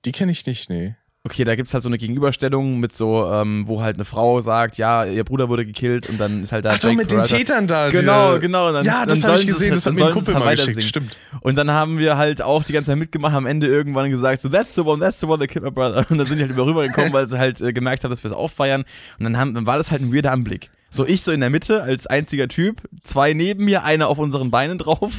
Die 0.06 0.12
kenne 0.12 0.32
ich 0.32 0.46
nicht, 0.46 0.70
nee. 0.70 0.96
Okay, 1.24 1.44
da 1.44 1.54
gibt 1.54 1.68
es 1.68 1.74
halt 1.76 1.84
so 1.84 1.90
eine 1.90 2.00
Gegenüberstellung 2.00 2.80
mit 2.80 2.94
so, 2.94 3.32
ähm, 3.32 3.68
wo 3.68 3.84
halt 3.84 3.96
eine 3.96 4.06
Frau 4.06 4.42
sagt, 4.42 4.78
ja, 4.78 5.06
ihr 5.06 5.24
Bruder 5.24 5.50
wurde 5.50 5.68
gekillt 5.68 6.10
und 6.10 6.20
dann 6.20 6.42
ist 6.42 6.52
halt 6.52 6.66
da. 6.66 6.70
Ach 6.74 6.80
doch, 6.80 6.94
mit 6.94 7.12
den 7.12 7.24
Tätern 7.24 7.68
da. 7.68 7.92
Genau, 7.92 8.40
genau. 8.40 8.74
Dann, 8.74 8.84
ja, 8.84 9.06
das 9.06 9.24
habe 9.24 9.38
ich 9.38 9.46
gesehen, 9.46 9.70
das, 9.70 9.84
das 9.84 9.94
hat 9.94 10.00
mir 10.00 10.08
ein 10.08 10.14
Kumpel 10.14 10.34
halt 10.34 10.44
mal 10.44 10.56
geschickt, 10.56 10.82
stimmt. 10.82 11.16
Und 11.42 11.60
dann 11.60 11.70
haben 11.70 12.00
wir 12.00 12.18
halt 12.18 12.42
auch 12.42 12.64
die 12.64 12.74
ganze 12.74 12.88
Zeit 12.88 12.98
mitgemacht, 12.98 13.36
am 13.36 13.46
Ende 13.46 13.68
irgendwann 13.68 14.10
gesagt, 14.10 14.42
so, 14.42 14.50
that's 14.50 14.74
the 14.74 14.82
one, 14.82 15.00
that's 15.00 15.20
the 15.20 15.28
one 15.28 15.38
that 15.38 15.48
killed 15.48 15.64
my 15.64 15.70
brother. 15.70 16.08
Und 16.10 16.18
dann 16.18 16.26
sind 16.26 16.40
die 16.40 16.44
halt 16.44 16.54
über 16.54 16.66
rübergekommen, 16.66 17.14
weil 17.14 17.28
sie 17.28 17.38
halt 17.38 17.62
äh, 17.62 17.72
gemerkt 17.72 18.04
haben, 18.04 18.10
dass 18.10 18.24
wir 18.24 18.32
es 18.32 18.36
auffeiern. 18.36 18.84
Und 19.20 19.24
dann, 19.24 19.38
haben, 19.38 19.54
dann 19.54 19.68
war 19.68 19.78
das 19.78 19.92
halt 19.92 20.02
ein 20.02 20.12
weirder 20.12 20.32
Anblick. 20.32 20.72
So, 20.90 21.06
ich 21.06 21.22
so 21.22 21.32
in 21.32 21.40
der 21.40 21.52
Mitte 21.52 21.84
als 21.84 22.08
einziger 22.08 22.48
Typ, 22.48 22.82
zwei 23.04 23.34
neben 23.34 23.64
mir, 23.66 23.84
einer 23.84 24.08
auf 24.08 24.18
unseren 24.18 24.50
Beinen 24.50 24.80
drauf. 24.80 25.12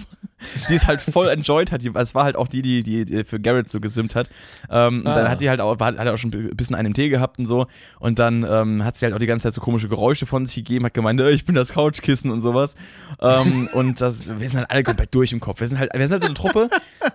die 0.69 0.75
es 0.75 0.87
halt 0.87 1.01
voll 1.01 1.29
enjoyed 1.29 1.73
hat. 1.73 1.85
Es 1.85 2.15
war 2.15 2.25
halt 2.25 2.37
auch 2.37 2.49
die, 2.49 2.63
die, 2.63 2.83
die 2.83 3.25
für 3.25 3.41
Garrett 3.41 3.71
so 3.71 3.81
gesimmt 3.81 4.15
hat. 4.15 4.31
Ähm, 4.71 4.99
und 4.99 5.05
dann 5.05 5.27
ah. 5.27 5.31
hat 5.31 5.41
die 5.41 5.49
halt 5.49 5.61
auch, 5.61 5.79
hat, 5.81 5.99
hat 5.99 6.09
auch 6.09 6.17
schon 6.17 6.33
ein 6.33 6.57
bisschen 6.57 6.77
einen 6.77 6.95
Tee 6.95 7.09
gehabt 7.09 7.39
und 7.39 7.47
so. 7.47 7.67
Und 7.99 8.19
dann 8.19 8.47
ähm, 8.49 8.85
hat 8.85 8.97
sie 8.97 9.07
halt 9.07 9.15
auch 9.15 9.19
die 9.19 9.27
ganze 9.27 9.45
Zeit 9.45 9.55
so 9.55 9.61
komische 9.61 9.89
Geräusche 9.89 10.27
von 10.27 10.47
sich 10.47 10.57
gegeben, 10.57 10.85
hat 10.85 10.95
gemeint, 10.95 11.21
ich 11.21 11.45
bin 11.45 11.55
das 11.55 11.73
Couchkissen 11.73 12.31
und 12.31 12.41
sowas. 12.41 12.77
ähm, 13.21 13.69
und 13.75 14.01
das, 14.01 14.29
wir 14.29 14.49
sind 14.49 14.61
halt 14.61 14.71
alle 14.71 14.83
komplett 14.83 15.15
durch 15.15 15.33
im 15.33 15.41
Kopf. 15.41 15.61
Wir 15.61 15.69
sind 15.69 15.79
halt, 15.79 15.91
wir 15.95 16.09
sind 16.09 16.13
halt 16.13 16.23
so 16.23 16.29
eine 16.29 16.35
Truppe. 16.35 16.71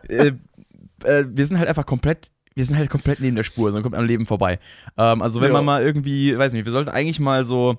Äh, 0.07 0.34
äh, 1.03 1.25
wir 1.28 1.45
sind 1.45 1.59
halt 1.59 1.69
einfach 1.69 1.86
komplett 1.86 2.32
wir 2.55 2.65
sind 2.65 2.75
halt 2.75 2.89
komplett 2.89 3.19
neben 3.19 3.36
der 3.36 3.43
Spur, 3.43 3.71
so 3.71 3.80
kommt 3.84 3.93
am 3.93 4.05
Leben 4.05 4.25
vorbei. 4.25 4.57
Ähm, 4.97 5.21
also 5.21 5.41
wenn 5.41 5.49
ja. 5.49 5.53
man 5.53 5.63
mal 5.63 5.84
irgendwie, 5.84 6.36
weiß 6.36 6.53
nicht, 6.53 6.65
wir 6.65 6.71
sollten 6.71 6.89
eigentlich 6.89 7.19
mal 7.19 7.45
so 7.45 7.78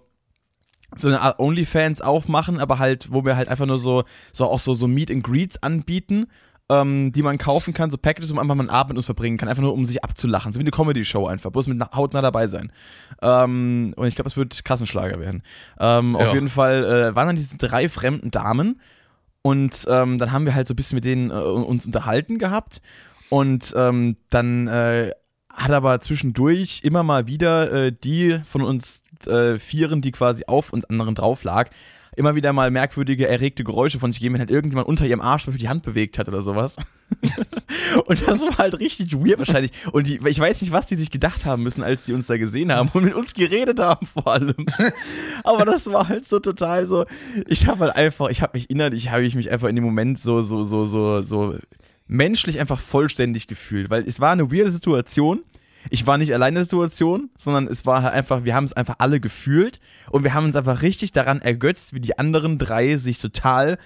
so 0.96 1.08
eine 1.08 1.20
Art 1.20 1.38
OnlyFans 1.38 2.00
aufmachen, 2.00 2.60
aber 2.60 2.78
halt, 2.78 3.12
wo 3.12 3.24
wir 3.24 3.36
halt 3.36 3.48
einfach 3.48 3.66
nur 3.66 3.78
so, 3.78 4.04
so 4.32 4.46
auch 4.46 4.58
so, 4.58 4.74
so 4.74 4.88
Meet 4.88 5.10
and 5.10 5.24
Greets 5.24 5.62
anbieten, 5.62 6.26
ähm, 6.70 7.12
die 7.12 7.22
man 7.22 7.38
kaufen 7.38 7.72
kann, 7.74 7.90
so 7.90 7.98
Packages, 7.98 8.30
um 8.30 8.38
einfach 8.38 8.54
mal 8.54 8.62
einen 8.62 8.70
Abend 8.70 8.90
mit 8.90 8.96
uns 8.98 9.06
verbringen 9.06 9.36
kann, 9.36 9.48
einfach 9.48 9.62
nur 9.62 9.72
um 9.72 9.84
sich 9.84 10.04
abzulachen. 10.04 10.52
So 10.52 10.58
wie 10.58 10.64
eine 10.64 10.70
Comedy-Show 10.70 11.26
einfach, 11.26 11.50
bloß 11.50 11.66
mit 11.66 11.80
hautnah 11.94 12.22
dabei 12.22 12.46
sein. 12.46 12.72
Ähm, 13.22 13.94
und 13.96 14.06
ich 14.06 14.14
glaube, 14.14 14.28
das 14.28 14.36
wird 14.36 14.64
Kassenschlager 14.64 15.20
werden. 15.20 15.42
Ähm, 15.78 16.16
ja. 16.18 16.26
Auf 16.26 16.34
jeden 16.34 16.48
Fall 16.48 16.84
äh, 16.84 17.14
waren 17.14 17.28
dann 17.28 17.36
diese 17.36 17.56
drei 17.56 17.88
fremden 17.88 18.30
Damen 18.30 18.80
und 19.42 19.86
ähm, 19.88 20.18
dann 20.18 20.32
haben 20.32 20.44
wir 20.44 20.54
halt 20.54 20.66
so 20.66 20.74
ein 20.74 20.76
bisschen 20.76 20.96
mit 20.96 21.04
denen 21.04 21.30
äh, 21.30 21.34
uns 21.34 21.86
unterhalten 21.86 22.38
gehabt 22.38 22.82
und 23.30 23.72
ähm, 23.76 24.16
dann 24.30 24.68
äh, 24.68 25.12
hat 25.58 25.72
aber 25.72 26.00
zwischendurch 26.00 26.80
immer 26.84 27.02
mal 27.02 27.26
wieder 27.26 27.72
äh, 27.72 27.92
die 27.92 28.40
von 28.44 28.62
uns 28.62 29.02
äh, 29.26 29.58
Vieren, 29.58 30.00
die 30.00 30.12
quasi 30.12 30.44
auf 30.46 30.72
uns 30.72 30.84
anderen 30.84 31.14
drauf 31.14 31.42
lag, 31.42 31.70
immer 32.18 32.34
wieder 32.34 32.52
mal 32.52 32.70
merkwürdige, 32.70 33.28
erregte 33.28 33.64
Geräusche 33.64 33.98
von 33.98 34.10
sich 34.10 34.20
geben, 34.20 34.34
wenn 34.34 34.40
halt 34.40 34.50
irgendjemand 34.50 34.88
unter 34.88 35.06
ihrem 35.06 35.20
Arsch 35.20 35.46
die 35.46 35.68
Hand 35.68 35.84
bewegt 35.84 36.18
hat 36.18 36.28
oder 36.28 36.42
sowas. 36.42 36.76
und 38.06 38.28
das 38.28 38.42
war 38.42 38.58
halt 38.58 38.80
richtig 38.80 39.14
weird 39.14 39.38
wahrscheinlich. 39.38 39.70
Und 39.92 40.06
die, 40.08 40.20
ich 40.26 40.38
weiß 40.38 40.60
nicht, 40.60 40.72
was 40.72 40.86
die 40.86 40.96
sich 40.96 41.10
gedacht 41.10 41.44
haben 41.44 41.62
müssen, 41.62 41.82
als 41.82 42.04
die 42.04 42.12
uns 42.12 42.26
da 42.26 42.36
gesehen 42.36 42.72
haben 42.72 42.90
und 42.92 43.04
mit 43.04 43.14
uns 43.14 43.34
geredet 43.34 43.78
haben 43.78 44.06
vor 44.06 44.26
allem. 44.26 44.66
Aber 45.44 45.64
das 45.64 45.86
war 45.86 46.08
halt 46.08 46.28
so 46.28 46.40
total 46.40 46.86
so. 46.86 47.06
Ich 47.46 47.66
habe 47.66 47.84
halt 47.84 47.96
einfach, 47.96 48.28
ich 48.30 48.42
habe 48.42 48.56
mich 48.56 48.68
innerlich, 48.68 49.10
habe 49.10 49.24
ich 49.24 49.36
mich 49.36 49.50
einfach 49.50 49.68
in 49.68 49.76
dem 49.76 49.84
Moment 49.84 50.18
so, 50.18 50.42
so, 50.42 50.64
so, 50.64 50.84
so, 50.84 51.22
so 51.22 51.56
menschlich 52.08 52.58
einfach 52.58 52.80
vollständig 52.80 53.46
gefühlt, 53.46 53.90
weil 53.90 54.06
es 54.06 54.20
war 54.20 54.32
eine 54.32 54.50
weirde 54.50 54.72
Situation 54.72 55.42
ich 55.90 56.06
war 56.06 56.18
nicht 56.18 56.32
allein 56.34 56.50
in 56.50 56.54
der 56.56 56.64
Situation, 56.64 57.30
sondern 57.36 57.66
es 57.66 57.86
war 57.86 58.02
halt 58.02 58.14
einfach, 58.14 58.44
wir 58.44 58.54
haben 58.54 58.64
es 58.64 58.72
einfach 58.72 58.96
alle 58.98 59.20
gefühlt 59.20 59.80
und 60.10 60.24
wir 60.24 60.34
haben 60.34 60.44
uns 60.44 60.56
einfach 60.56 60.82
richtig 60.82 61.12
daran 61.12 61.40
ergötzt, 61.40 61.94
wie 61.94 62.00
die 62.00 62.18
anderen 62.18 62.58
drei 62.58 62.96
sich 62.96 63.18
total 63.18 63.78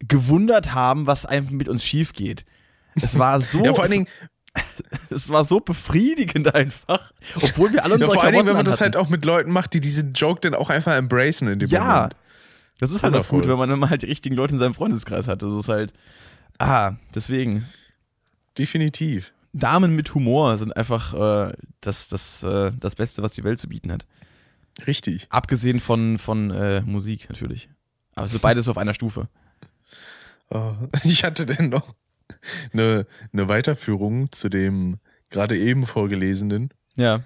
gewundert 0.00 0.72
haben, 0.74 1.06
was 1.06 1.26
einfach 1.26 1.50
mit 1.50 1.68
uns 1.68 1.84
schief 1.84 2.12
geht. 2.12 2.44
Es 3.00 3.18
war 3.18 3.40
so. 3.40 3.62
ja, 3.64 3.72
vor 3.72 3.84
allen 3.84 3.92
Dingen. 3.92 4.06
Es 5.10 5.30
war 5.30 5.44
so 5.44 5.60
befriedigend 5.60 6.56
einfach, 6.56 7.12
obwohl 7.36 7.72
wir 7.72 7.84
alle 7.84 7.94
unsere 7.94 8.10
ja, 8.10 8.14
Vor 8.14 8.24
allen 8.24 8.34
Dingen, 8.34 8.46
wenn 8.48 8.56
man 8.56 8.64
das 8.64 8.80
halt 8.80 8.96
auch 8.96 9.08
mit 9.08 9.24
Leuten 9.24 9.52
macht, 9.52 9.74
die 9.74 9.80
diesen 9.80 10.12
Joke 10.12 10.40
dann 10.40 10.54
auch 10.54 10.70
einfach 10.70 10.92
embracen 10.92 11.46
in 11.46 11.60
dem 11.60 11.68
ja, 11.68 11.80
Moment. 11.80 12.14
Ja, 12.14 12.18
das 12.80 12.90
ist 12.90 13.04
halt 13.04 13.14
das 13.14 13.28
Gute, 13.28 13.48
wenn 13.48 13.58
man 13.58 13.70
immer 13.70 13.90
halt 13.90 14.02
die 14.02 14.06
richtigen 14.06 14.34
Leute 14.34 14.54
in 14.54 14.58
seinem 14.58 14.74
Freundeskreis 14.74 15.28
hat. 15.28 15.44
Das 15.44 15.52
ist 15.52 15.68
halt, 15.68 15.92
ah, 16.60 16.96
deswegen. 17.14 17.66
Definitiv. 18.56 19.32
Damen 19.52 19.96
mit 19.96 20.14
Humor 20.14 20.56
sind 20.58 20.76
einfach 20.76 21.14
äh, 21.14 21.52
das, 21.80 22.08
das, 22.08 22.42
äh, 22.42 22.70
das 22.78 22.94
Beste, 22.94 23.22
was 23.22 23.32
die 23.32 23.44
Welt 23.44 23.58
zu 23.58 23.68
bieten 23.68 23.90
hat. 23.90 24.06
Richtig. 24.86 25.26
Abgesehen 25.30 25.80
von, 25.80 26.18
von 26.18 26.50
äh, 26.50 26.82
Musik 26.82 27.28
natürlich. 27.28 27.68
Aber 28.14 28.28
so 28.28 28.38
beides 28.38 28.68
auf 28.68 28.78
einer 28.78 28.94
Stufe. 28.94 29.28
Oh, 30.52 30.74
ich 31.04 31.22
hatte 31.22 31.46
denn 31.46 31.68
noch 31.68 31.94
eine, 32.72 33.06
eine 33.32 33.48
Weiterführung 33.48 34.32
zu 34.32 34.48
dem 34.48 34.98
gerade 35.28 35.56
eben 35.56 35.86
vorgelesenen. 35.86 36.70
Ja. 36.96 37.22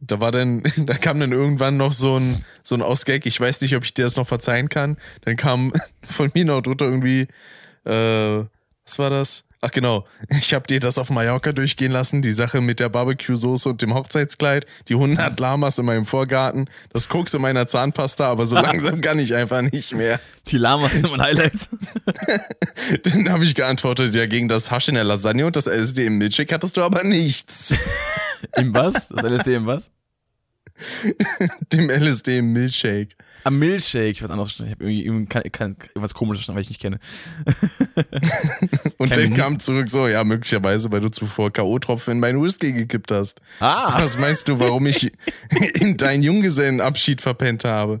Da 0.00 0.20
war 0.20 0.30
dann, 0.30 0.62
da 0.76 0.98
kam 0.98 1.18
dann 1.18 1.32
irgendwann 1.32 1.78
noch 1.78 1.92
so 1.92 2.18
ein, 2.18 2.44
so 2.62 2.74
ein 2.74 2.82
Ausgag. 2.82 3.24
Ich 3.24 3.40
weiß 3.40 3.62
nicht, 3.62 3.74
ob 3.76 3.84
ich 3.84 3.94
dir 3.94 4.04
das 4.04 4.16
noch 4.16 4.26
verzeihen 4.26 4.68
kann. 4.68 4.98
Dann 5.22 5.36
kam 5.36 5.72
von 6.02 6.30
mir 6.34 6.44
noch 6.44 6.60
drunter 6.60 6.84
irgendwie, 6.84 7.28
äh, 7.86 8.44
was 8.86 8.98
war 8.98 9.10
das? 9.10 9.44
Ach 9.62 9.70
genau, 9.70 10.06
ich 10.28 10.54
habe 10.54 10.66
dir 10.66 10.78
das 10.78 10.98
auf 10.98 11.10
Mallorca 11.10 11.52
durchgehen 11.52 11.90
lassen, 11.90 12.22
die 12.22 12.30
Sache 12.30 12.60
mit 12.60 12.78
der 12.78 12.88
Barbecue-Soße 12.88 13.68
und 13.70 13.82
dem 13.82 13.94
Hochzeitskleid, 13.94 14.66
die 14.86 14.94
100 14.94 15.40
Lamas 15.40 15.78
in 15.78 15.86
meinem 15.86 16.04
Vorgarten, 16.04 16.68
das 16.92 17.08
Koks 17.08 17.34
in 17.34 17.40
meiner 17.40 17.66
Zahnpasta, 17.66 18.30
aber 18.30 18.46
so 18.46 18.54
langsam 18.60 19.00
kann 19.00 19.18
ich 19.18 19.34
einfach 19.34 19.62
nicht 19.62 19.92
mehr. 19.94 20.20
Die 20.48 20.58
Lamas 20.58 20.92
sind 20.92 21.10
mein 21.10 21.22
Highlight. 21.22 21.70
Dann 23.02 23.30
habe 23.30 23.44
ich 23.44 23.54
geantwortet, 23.54 24.14
ja, 24.14 24.26
gegen 24.26 24.46
das 24.46 24.70
Hasch 24.70 24.88
in 24.88 24.94
der 24.94 25.04
Lasagne 25.04 25.46
und 25.46 25.56
das 25.56 25.66
LSD 25.66 26.06
im 26.06 26.18
Milchshake 26.18 26.52
hattest 26.54 26.76
du 26.76 26.82
aber 26.82 27.02
nichts. 27.02 27.74
Im 28.56 28.74
was? 28.74 29.08
Das 29.08 29.22
LSD 29.22 29.54
im 29.54 29.66
was? 29.66 29.90
Dem 31.72 31.88
LSD 31.90 32.38
im 32.38 32.52
Milchshake. 32.52 33.16
Am 33.44 33.58
Milchshake, 33.58 34.10
ich 34.10 34.22
weiß 34.22 34.30
anderes. 34.30 34.54
Ich 34.54 34.70
habe 34.72 34.90
irgendwie 34.92 35.26
kann, 35.26 35.42
kann, 35.52 35.76
irgendwas 35.88 36.14
komisches, 36.14 36.48
weil 36.48 36.60
ich 36.60 36.68
nicht 36.68 36.80
kenne. 36.80 36.98
Und 38.98 39.12
Kein 39.12 39.24
dann 39.26 39.34
kam 39.34 39.58
zurück 39.60 39.88
so, 39.88 40.08
ja, 40.08 40.24
möglicherweise, 40.24 40.90
weil 40.90 41.00
du 41.00 41.08
zuvor 41.10 41.52
K.O.-Tropfen 41.52 42.12
in 42.12 42.20
meinen 42.20 42.42
Whisky 42.42 42.72
gekippt 42.72 43.10
hast. 43.12 43.40
Ah, 43.60 44.02
Was 44.02 44.18
meinst 44.18 44.48
du, 44.48 44.58
warum 44.58 44.86
ich 44.86 45.12
in 45.80 45.96
deinen 45.96 46.22
Junggesellenabschied 46.22 47.20
verpennt 47.20 47.64
habe? 47.64 48.00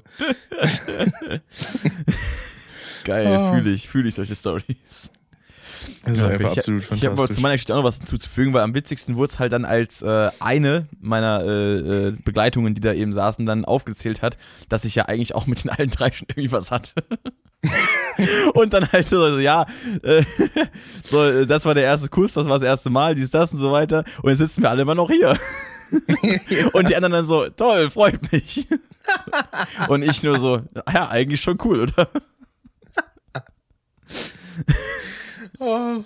geil, 3.04 3.26
Ah. 3.28 3.52
fühle 3.54 3.70
ich, 3.70 3.88
fühle 3.88 4.08
ich 4.08 4.14
solche 4.14 4.34
Stories. 4.34 5.10
Das 6.04 6.12
ist 6.12 6.22
Ja, 6.22 6.28
einfach 6.28 6.52
ich, 6.52 6.58
absolut 6.58 6.82
Ich 6.82 6.88
habe 6.90 6.98
aber 7.06 7.08
fantastisch. 7.08 7.36
zu 7.36 7.42
meiner 7.42 7.54
Geschichte 7.54 7.74
auch 7.74 7.78
noch 7.78 7.84
was 7.84 7.96
hinzuzufügen, 7.98 8.52
weil 8.52 8.62
am 8.62 8.74
witzigsten 8.74 9.16
wurde 9.16 9.32
es 9.32 9.38
halt 9.38 9.52
dann, 9.52 9.64
als 9.64 10.02
äh, 10.02 10.30
eine 10.40 10.86
meiner 11.00 11.42
äh, 11.44 12.08
äh, 12.08 12.16
Begleitungen, 12.24 12.74
die 12.74 12.80
da 12.80 12.92
eben 12.92 13.12
saßen, 13.12 13.46
dann 13.46 13.64
aufgezählt 13.64 14.22
hat, 14.22 14.36
dass 14.68 14.84
ich 14.84 14.94
ja 14.94 15.06
eigentlich 15.06 15.34
auch 15.34 15.46
mit 15.46 15.64
den 15.64 15.70
allen 15.70 15.90
drei 15.90 16.12
schon 16.12 16.28
irgendwie 16.30 16.52
was 16.52 16.70
hatte. 16.70 16.92
und 18.54 18.72
dann 18.72 18.90
halt 18.92 19.08
so, 19.08 19.28
so 19.30 19.38
ja, 19.38 19.66
äh, 20.02 20.22
so, 21.04 21.24
äh, 21.24 21.46
das 21.46 21.64
war 21.64 21.74
der 21.74 21.84
erste 21.84 22.08
Kuss, 22.08 22.34
das 22.34 22.46
war 22.46 22.58
das 22.58 22.62
erste 22.62 22.90
Mal, 22.90 23.14
dies, 23.14 23.30
das 23.30 23.52
und 23.52 23.58
so 23.58 23.72
weiter. 23.72 24.04
Und 24.22 24.30
jetzt 24.30 24.38
sitzen 24.38 24.62
wir 24.62 24.70
alle 24.70 24.82
immer 24.82 24.94
noch 24.94 25.10
hier. 25.10 25.38
Und 26.72 26.88
die 26.88 26.96
anderen 26.96 27.12
dann 27.12 27.24
so, 27.24 27.48
toll, 27.50 27.90
freut 27.90 28.32
mich. 28.32 28.66
und 29.88 30.02
ich 30.02 30.20
nur 30.24 30.36
so, 30.36 30.62
ja, 30.92 31.08
eigentlich 31.08 31.40
schon 31.40 31.58
cool, 31.62 31.82
oder? 31.82 32.08
Oh. 35.58 36.04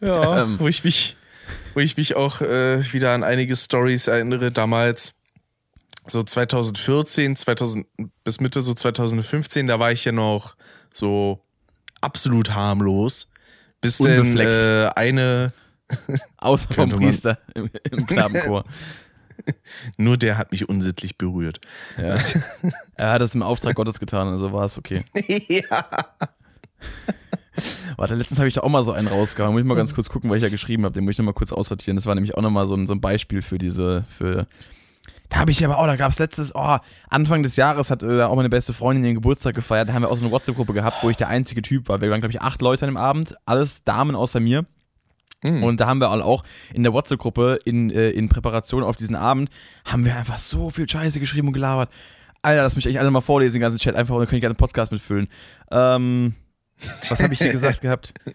Ja, 0.00 0.42
Ähm. 0.42 0.60
wo 0.60 0.68
ich 0.68 0.84
mich, 0.84 1.16
wo 1.74 1.80
ich 1.80 1.96
mich 1.96 2.16
auch 2.16 2.40
äh, 2.40 2.92
wieder 2.92 3.12
an 3.12 3.24
einige 3.24 3.56
Stories 3.56 4.06
erinnere, 4.06 4.52
damals 4.52 5.14
so 6.06 6.22
2014, 6.22 7.36
2000 7.36 7.86
bis 8.24 8.40
Mitte 8.40 8.60
so 8.62 8.74
2015, 8.74 9.66
da 9.66 9.78
war 9.78 9.92
ich 9.92 10.04
ja 10.04 10.12
noch 10.12 10.56
so 10.92 11.44
absolut 12.00 12.54
harmlos, 12.54 13.28
bis 13.80 13.98
denn 13.98 14.38
äh, 14.38 14.90
eine, 14.94 15.52
Außer 16.38 16.74
vom 16.74 16.90
Priester 16.90 17.38
im, 17.54 17.70
im 17.90 18.06
Knabenchor. 18.06 18.64
nur 19.96 20.16
der 20.16 20.36
hat 20.36 20.52
mich 20.52 20.68
unsittlich 20.68 21.16
berührt. 21.16 21.60
Ja. 21.96 22.18
Er 22.96 23.12
hat 23.12 23.22
es 23.22 23.34
im 23.34 23.42
Auftrag 23.42 23.76
Gottes 23.76 24.00
getan, 24.00 24.28
also 24.28 24.52
war 24.52 24.64
es 24.64 24.76
okay. 24.76 25.04
ja. 25.48 25.88
Warte, 27.96 28.14
letztens 28.14 28.38
habe 28.38 28.48
ich 28.48 28.54
da 28.54 28.62
auch 28.62 28.68
mal 28.68 28.84
so 28.84 28.92
einen 28.92 29.08
rausgehauen. 29.08 29.52
Muss 29.52 29.60
ich 29.60 29.66
mal 29.66 29.74
ganz 29.74 29.94
kurz 29.94 30.08
gucken, 30.08 30.30
was 30.30 30.36
ich 30.36 30.42
da 30.42 30.48
geschrieben 30.48 30.84
habe. 30.84 30.94
Den 30.94 31.04
muss 31.04 31.12
ich 31.12 31.18
nochmal 31.18 31.34
kurz 31.34 31.52
aussortieren. 31.52 31.96
Das 31.96 32.06
war 32.06 32.14
nämlich 32.14 32.36
auch 32.36 32.42
nochmal 32.42 32.66
so 32.66 32.74
ein, 32.74 32.86
so 32.86 32.94
ein 32.94 33.00
Beispiel 33.00 33.42
für 33.42 33.58
diese, 33.58 34.04
für. 34.16 34.46
Da 35.28 35.38
habe 35.38 35.50
ich 35.50 35.64
aber 35.64 35.78
auch, 35.78 35.86
da 35.86 35.96
gab 35.96 36.10
es 36.10 36.18
letztes, 36.18 36.54
oh, 36.54 36.78
Anfang 37.10 37.42
des 37.42 37.56
Jahres 37.56 37.90
hat 37.90 38.02
äh, 38.02 38.22
auch 38.22 38.36
meine 38.36 38.48
beste 38.48 38.72
Freundin 38.72 39.04
ihren 39.04 39.14
Geburtstag 39.14 39.54
gefeiert. 39.54 39.88
Da 39.88 39.92
haben 39.92 40.02
wir 40.02 40.10
auch 40.10 40.16
so 40.16 40.24
eine 40.24 40.32
WhatsApp-Gruppe 40.32 40.72
gehabt, 40.72 41.02
wo 41.02 41.10
ich 41.10 41.16
der 41.16 41.28
einzige 41.28 41.60
Typ 41.60 41.88
war. 41.88 42.00
Wir 42.00 42.10
waren, 42.10 42.20
glaube 42.20 42.32
ich, 42.32 42.40
acht 42.40 42.62
Leute 42.62 42.86
an 42.86 42.92
dem 42.92 42.96
Abend, 42.96 43.36
alles 43.44 43.84
Damen 43.84 44.14
außer 44.14 44.40
mir. 44.40 44.64
Mhm. 45.42 45.62
Und 45.62 45.80
da 45.80 45.86
haben 45.86 46.00
wir 46.00 46.10
auch 46.10 46.44
in 46.72 46.82
der 46.82 46.92
WhatsApp-Gruppe 46.92 47.60
in, 47.64 47.90
äh, 47.90 48.10
in 48.10 48.28
Präparation 48.28 48.82
auf 48.82 48.96
diesen 48.96 49.14
Abend, 49.14 49.50
haben 49.84 50.04
wir 50.04 50.16
einfach 50.16 50.38
so 50.38 50.70
viel 50.70 50.88
Scheiße 50.88 51.20
geschrieben 51.20 51.48
und 51.48 51.54
gelabert. 51.54 51.90
Alter, 52.42 52.62
lass 52.62 52.76
mich 52.76 52.86
echt 52.86 52.98
alle 52.98 53.10
mal 53.10 53.20
vorlesen, 53.20 53.54
den 53.54 53.62
ganzen 53.62 53.78
Chat, 53.78 53.94
einfach, 53.94 54.14
und 54.14 54.20
dann 54.20 54.28
kann 54.28 54.36
ich 54.36 54.40
gerne 54.40 54.52
einen 54.52 54.58
Podcast 54.58 54.92
mitfüllen. 54.92 55.28
Ähm, 55.70 56.34
was 57.08 57.20
habe 57.22 57.32
ich 57.34 57.40
hier 57.40 57.52
gesagt 57.52 57.80
gehabt? 57.82 58.14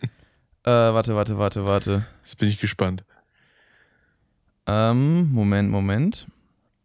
Äh, 0.65 0.69
warte, 0.69 1.13
warte, 1.13 1.37
warte, 1.37 1.65
warte. 1.67 2.05
Jetzt 2.21 2.37
bin 2.37 2.47
ich 2.47 2.57
gespannt. 2.57 3.03
Ähm, 4.65 5.29
Moment, 5.33 5.69
Moment. 5.69 6.27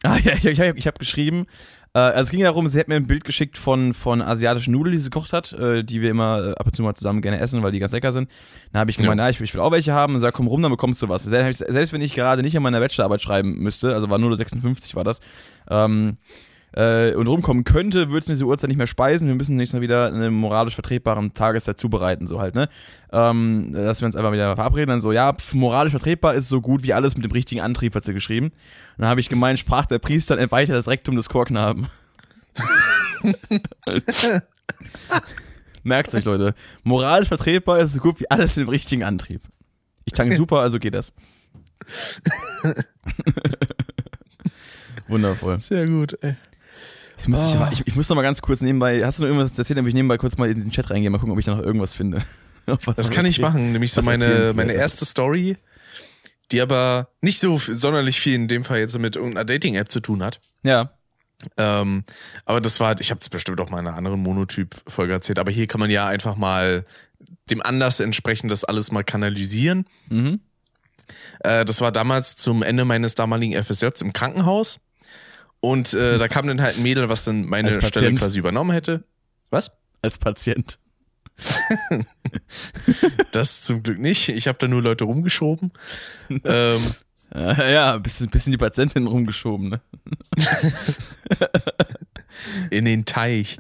Ah 0.03 0.19
ja, 0.19 0.33
ich, 0.33 0.45
ich, 0.47 0.59
ich 0.59 0.87
habe 0.89 0.99
geschrieben, 0.99 1.47
äh, 1.95 1.99
also 2.01 2.23
es 2.23 2.31
ging 2.31 2.41
darum, 2.41 2.67
sie 2.69 2.79
hat 2.81 2.89
mir 2.89 2.97
ein 2.97 3.07
Bild 3.07 3.25
geschickt 3.25 3.57
von, 3.57 3.95
von 3.95 4.21
asiatischen 4.21 4.73
Nudeln, 4.73 4.93
die 4.95 4.99
sie 4.99 5.11
gekocht 5.11 5.33
hat, 5.33 5.53
äh, 5.53 5.85
die 5.85 6.01
wir 6.03 6.11
immer 6.11 6.45
äh, 6.45 6.55
ab 6.55 6.67
und 6.67 6.75
zu 6.75 6.83
mal 6.83 6.95
zusammen 6.97 7.23
gerne 7.23 7.39
essen, 7.41 7.63
weil 7.63 7.71
die 7.73 7.79
ganz 7.79 7.93
lecker 7.93 8.11
sind. 8.11 8.29
Dann 8.73 8.81
habe 8.81 8.91
ich 8.91 8.97
gemeint, 8.97 9.19
Ja. 9.19 9.25
na, 9.27 9.31
ich, 9.31 9.39
will- 9.39 9.45
ich 9.45 9.55
will 9.55 9.61
auch 9.61 9.71
welche 9.73 9.93
haben. 9.93 10.15
Und 10.15 10.21
sag, 10.21 10.35
komm 10.35 10.49
rum, 10.49 10.61
dann 10.63 10.73
bekommst 10.73 11.01
du 11.03 11.09
was. 11.09 11.23
Selbst, 11.25 11.65
selbst 11.69 11.93
wenn 11.93 12.01
ich 12.01 12.15
gerade 12.15 12.43
nicht 12.43 12.57
an 12.57 12.63
meiner 12.65 12.81
Bachelorarbeit 12.81 13.23
schreiben 13.23 13.59
müsste, 13.61 13.95
also 13.95 14.11
war 14.11 14.19
nur 14.19 14.35
56 14.37 14.97
war 14.97 15.05
das, 15.05 15.21
ähm, 15.71 16.17
äh, 16.73 17.15
und 17.15 17.27
rumkommen 17.27 17.65
könnte, 17.65 18.09
würde 18.09 18.19
es 18.21 18.29
mir 18.29 18.35
diese 18.35 18.45
Uhrzeit 18.45 18.69
nicht 18.69 18.77
mehr 18.77 18.87
speisen. 18.87 19.27
Wir 19.29 19.35
müssen 19.35 19.57
nächstes 19.57 19.79
Mal 19.79 19.83
wieder 19.83 20.13
eine 20.13 20.31
moralisch 20.31 20.75
vertretbaren 20.75 21.35
Tageszeit 21.35 21.81
zubereiten, 21.81 22.27
so 22.27 22.41
halt, 22.41 22.55
ne? 22.55 22.69
Ähm, 23.13 23.71
dass 23.73 24.01
wir 24.01 24.07
uns 24.07 24.17
einfach 24.17 24.33
wieder 24.33 24.55
verabreden. 24.55 24.89
Dann 24.89 25.01
so, 25.01 25.13
ja, 25.13 25.33
pf, 25.33 25.55
moralisch 25.55 25.93
vertretbar 25.93 26.35
ist 26.35 26.49
so 26.49 26.61
gut 26.61 26.83
wie 26.83 26.93
alles 26.93 27.17
mit 27.17 27.25
dem 27.25 27.33
richtigen 27.33 27.61
Antrieb, 27.61 27.95
hat 27.95 28.05
sie 28.05 28.15
geschrieben. 28.15 28.47
Und 28.49 28.55
dann 28.99 29.09
habe 29.09 29.21
ich 29.21 29.29
gemeint, 29.29 29.59
sprach 29.59 29.87
der 29.87 29.99
Priester 29.99 30.35
und 30.35 30.41
entweihte 30.41 30.73
das 30.73 30.89
Rektum 30.89 31.17
des 31.17 31.29
Chorknaben. 31.29 31.89
Merkt 35.83 36.15
euch, 36.15 36.25
Leute. 36.25 36.55
Moralisch 36.83 37.29
vertretbar 37.29 37.79
ist 37.79 37.93
so 37.93 38.01
gut 38.01 38.21
wie 38.21 38.31
alles 38.31 38.57
mit 38.57 38.67
dem 38.67 38.71
richtigen 38.71 39.05
Antrieb. 39.05 39.41
Ich 40.05 40.13
tanke 40.13 40.37
super, 40.37 40.61
also 40.61 40.79
geht 40.79 40.95
das. 40.95 41.13
Wundervoll. 45.09 45.59
Sehr 45.61 45.87
gut, 45.87 46.19
ey. 46.23 46.37
Ich 47.21 47.29
muss, 47.29 47.41
aber- 47.41 47.73
ich, 47.73 47.87
ich 47.87 47.97
muss 47.97 48.09
noch 48.09 48.17
mal 48.17 48.23
ganz 48.23 48.41
kurz 48.43 48.61
nebenbei. 48.61 49.05
Hast 49.05 49.19
du 49.19 49.23
noch 49.23 49.29
irgendwas 49.29 49.57
erzählt? 49.59 49.77
Dann 49.77 49.85
will 49.85 49.91
ich 49.91 49.95
nebenbei 49.95 50.19
kurz 50.19 50.37
mal 50.37 50.51
in 50.51 50.61
den 50.61 50.71
Chat 50.71 50.91
reingehen, 50.91 51.13
mal 51.13 51.19
gucken, 51.19 51.33
ob 51.33 51.39
ich 51.39 51.45
da 51.47 51.55
noch 51.57 51.63
irgendwas 51.65 51.95
finde. 51.95 52.23
Das 52.97 53.11
kann 53.11 53.25
ich 53.25 53.39
machen, 53.39 53.73
nämlich 53.73 53.95
so 53.95 54.03
meine, 54.03 54.53
meine 54.55 54.75
erste 54.75 55.07
Story, 55.07 55.57
die 56.53 56.61
aber 56.61 57.09
nicht 57.23 57.41
so 57.41 57.57
sonderlich 57.57 58.21
viel 58.21 58.35
in 58.35 58.47
dem 58.47 58.63
Fall 58.63 58.79
jetzt 58.79 58.99
mit 58.99 59.17
irgendeiner 59.17 59.47
Dating-App 59.47 59.91
zu 59.91 60.01
tun 60.01 60.23
hat. 60.23 60.39
Ja. 60.65 60.91
Ähm, 61.57 62.05
aber 62.45 62.61
das 62.61 62.79
war, 62.79 63.01
ich 63.01 63.11
habe 63.11 63.21
es 63.23 63.31
bestimmt 63.31 63.59
auch 63.63 63.71
mal 63.71 63.79
in 63.81 63.87
einer 63.87 63.97
anderen 63.97 64.21
Monotyp-Folge 64.21 65.15
erzählt, 65.15 65.39
aber 65.39 65.51
hier 65.51 65.67
kann 65.67 65.81
man 65.81 65.89
ja 65.91 66.09
einfach 66.09 66.37
mal 66.37 66.85
dem 67.49 67.63
Anlass 67.63 68.01
entsprechend 68.01 68.53
das 68.53 68.65
alles 68.65 68.93
mal 68.93 69.03
kanalisieren. 69.03 69.87
Mhm. 70.11 70.41
Äh, 71.41 71.65
das 71.65 71.81
war 71.81 71.91
damals 71.91 72.37
zum 72.37 72.63
Ende 72.63 72.85
meines 72.85 73.15
damaligen 73.15 73.55
FSJs 73.55 74.03
im 74.03 74.13
Krankenhaus. 74.13 74.79
Und 75.61 75.93
äh, 75.95 76.19
da 76.19 76.29
kam 76.29 76.47
dann 76.47 76.61
halt 76.61 76.77
ein 76.77 76.83
Mädel, 76.83 77.09
was 77.09 77.25
dann 77.25 77.47
meine 77.47 77.81
Stelle 77.83 78.15
quasi 78.15 78.39
übernommen 78.39 78.71
hätte. 78.71 79.05
Was? 79.51 79.73
Als 80.03 80.19
Patient. 80.19 80.79
Das 83.31 83.63
zum 83.63 83.83
Glück 83.83 83.99
nicht. 83.99 84.31
Ich 84.31 84.49
habe 84.49 84.59
da 84.59 84.67
nur 84.67 84.83
Leute 84.83 85.05
rumgeschoben. 85.05 85.73
ähm, 86.45 86.81
Äh, 87.35 87.75
ja, 87.75 87.95
ein 87.95 88.03
bisschen, 88.03 88.31
bisschen 88.31 88.53
die 88.53 88.59
Patientin 88.59 89.07
rumgeschoben, 89.07 89.69
ne? 89.69 89.81
in 92.71 92.87
den 92.87 93.05
Teich. 93.05 93.59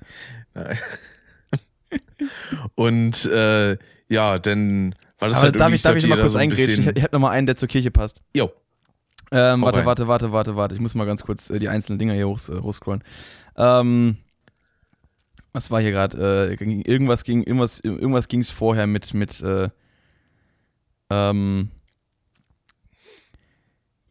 Und 2.75 3.25
äh, 3.27 3.77
ja, 4.09 4.39
dann 4.39 4.95
war 5.19 5.29
das 5.29 5.39
Aber 5.39 5.45
halt 5.45 5.55
darf 5.57 5.61
irgendwie 5.61 5.77
ich, 5.77 5.83
darf 5.83 5.97
ich 5.97 6.07
mal 6.07 6.19
kurz 6.19 6.33
so 6.33 6.39
ein 6.39 6.43
eingrätschen? 6.45 6.81
Ich, 6.81 6.97
ich 6.97 7.03
hätte 7.03 7.15
noch 7.15 7.21
mal 7.21 7.31
einen, 7.31 7.47
der 7.47 7.57
zur 7.57 7.69
Kirche 7.69 7.91
passt. 7.91 8.23
Jo, 8.35 8.51
Ähm, 9.31 9.63
warte, 9.63 9.85
warte, 9.85 10.09
warte, 10.09 10.33
warte, 10.33 10.57
warte. 10.57 10.75
Ich 10.75 10.81
muss 10.81 10.95
mal 10.95 11.05
ganz 11.05 11.23
kurz 11.23 11.51
äh, 11.51 11.59
die 11.59 11.69
einzelnen 11.69 11.99
Dinger 11.99 12.15
hier 12.15 12.29
hoch, 12.29 12.41
äh, 12.49 12.61
hochscrollen. 12.61 13.05
Ähm, 13.57 14.17
was 15.53 15.71
war 15.71 15.81
hier 15.81 15.91
gerade? 15.91 16.57
Äh, 16.59 16.65
irgendwas 16.65 17.25
ging, 17.25 17.43
irgendwas, 17.43 17.81
irgendwas 17.81 18.27
vorher 18.51 18.87
mit, 18.87 19.13
mit, 19.15 19.41
äh, 19.43 19.69
ähm, 21.11 21.71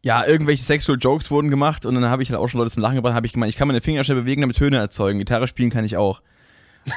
ja, 0.02 0.24
irgendwelche 0.24 0.62
Sexual 0.62 0.98
Jokes 1.00 1.30
wurden 1.30 1.50
gemacht 1.50 1.84
und 1.84 1.94
dann 1.94 2.04
habe 2.04 2.22
ich 2.22 2.30
halt 2.30 2.40
auch 2.40 2.48
schon 2.48 2.58
Leute 2.58 2.70
zum 2.70 2.82
Lachen 2.82 2.96
gebracht, 2.96 3.14
habe 3.14 3.26
ich 3.26 3.32
gemeint, 3.32 3.50
ich 3.50 3.56
kann 3.56 3.68
meine 3.68 3.80
Finger 3.80 4.04
schnell 4.04 4.16
bewegen, 4.20 4.40
damit 4.40 4.56
Töne 4.56 4.76
erzeugen. 4.78 5.18
Gitarre 5.18 5.48
spielen 5.48 5.70
kann 5.70 5.84
ich 5.84 5.96
auch. 5.96 6.22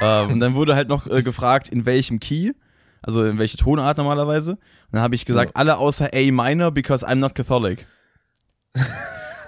ähm, 0.02 0.34
und 0.34 0.40
dann 0.40 0.54
wurde 0.54 0.76
halt 0.76 0.88
noch 0.88 1.08
äh, 1.08 1.22
gefragt, 1.24 1.68
in 1.70 1.86
welchem 1.86 2.20
Key, 2.20 2.52
also 3.02 3.26
in 3.26 3.40
welche 3.40 3.58
Tonart 3.58 3.98
normalerweise. 3.98 4.52
Und 4.52 4.60
dann 4.92 5.02
habe 5.02 5.16
ich 5.16 5.26
gesagt, 5.26 5.52
Ja. 5.52 5.56
alle 5.56 5.78
außer 5.78 6.12
A 6.14 6.32
minor, 6.32 6.72
because 6.72 7.06
I'm 7.08 7.16
not 7.16 7.34
Catholic. 7.36 7.86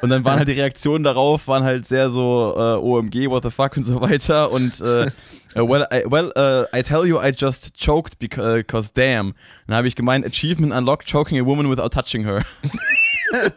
Und 0.02 0.10
dann 0.10 0.26
waren 0.26 0.38
halt 0.38 0.50
die 0.50 0.54
Reaktionen 0.54 1.06
darauf, 1.06 1.48
waren 1.48 1.64
halt 1.64 1.88
sehr 1.88 2.10
so 2.10 2.54
äh, 2.58 2.76
OMG, 2.76 3.30
what 3.30 3.44
the 3.44 3.50
fuck 3.50 3.78
und 3.78 3.84
so 3.84 4.02
weiter. 4.02 4.52
Und 4.52 4.82
äh, 4.82 5.10
well, 5.56 5.88
I, 5.94 6.04
well 6.06 6.34
uh, 6.36 6.66
I 6.78 6.84
tell 6.84 7.06
you, 7.06 7.22
I 7.22 7.30
just 7.30 7.74
choked 7.74 8.20
because, 8.20 8.58
because 8.58 8.92
damn. 8.94 9.34
Dann 9.66 9.78
habe 9.78 9.88
ich 9.88 9.96
gemeint, 9.96 10.26
Achievement 10.26 10.74
unlocked, 10.74 11.08
choking 11.08 11.40
a 11.40 11.46
woman 11.46 11.70
without 11.70 11.94
touching 11.94 12.26
her. 12.26 12.44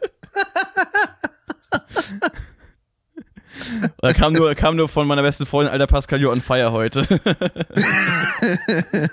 Da 3.99 4.13
kam 4.13 4.33
nur, 4.33 4.55
kam 4.55 4.77
nur 4.77 4.89
von 4.89 5.07
meiner 5.07 5.23
besten 5.23 5.47
Freundin, 5.47 5.73
alter 5.73 5.87
Pascal, 5.87 6.19
you're 6.19 6.31
on 6.31 6.41
fire 6.41 6.73
heute. 6.73 7.01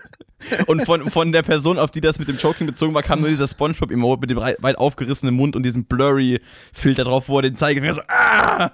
und 0.67 0.85
von, 0.85 1.09
von 1.09 1.31
der 1.31 1.41
Person, 1.41 1.79
auf 1.79 1.91
die 1.91 2.01
das 2.01 2.19
mit 2.19 2.27
dem 2.27 2.37
Choking 2.37 2.67
bezogen 2.67 2.93
war, 2.93 3.03
kam 3.03 3.21
nur 3.21 3.29
dieser 3.29 3.47
Spongebob-Emote 3.47 4.21
mit 4.21 4.29
dem 4.29 4.37
weit 4.37 4.77
aufgerissenen 4.77 5.35
Mund 5.35 5.55
und 5.55 5.63
diesem 5.63 5.85
Blurry-Filter 5.85 7.05
drauf, 7.05 7.29
wo 7.29 7.37
er 7.37 7.43
den 7.43 7.55
Zeigefinger 7.55 7.93
so, 7.93 8.01
ah! 8.07 8.71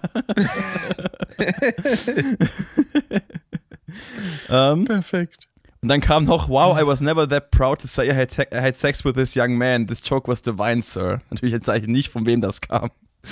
um, 4.49 4.49
ähm, 4.79 4.85
Perfekt. 4.85 5.47
Und 5.81 5.87
dann 5.87 6.01
kam 6.01 6.25
noch, 6.25 6.49
wow, 6.49 6.77
I 6.77 6.85
was 6.85 6.99
never 6.99 7.25
that 7.29 7.51
proud 7.51 7.79
to 7.81 7.87
say 7.87 8.09
I 8.09 8.13
had, 8.13 8.37
I 8.53 8.59
had 8.59 8.75
sex 8.75 9.05
with 9.05 9.13
this 9.13 9.35
young 9.35 9.57
man. 9.57 9.87
This 9.87 10.01
joke 10.03 10.29
was 10.29 10.41
divine, 10.41 10.81
sir. 10.81 11.21
Natürlich 11.29 11.53
jetzt 11.53 11.67
sage 11.67 11.83
ich 11.83 11.87
nicht, 11.87 12.09
von 12.09 12.25
wem 12.25 12.41
das 12.41 12.59
kam. 12.59 12.91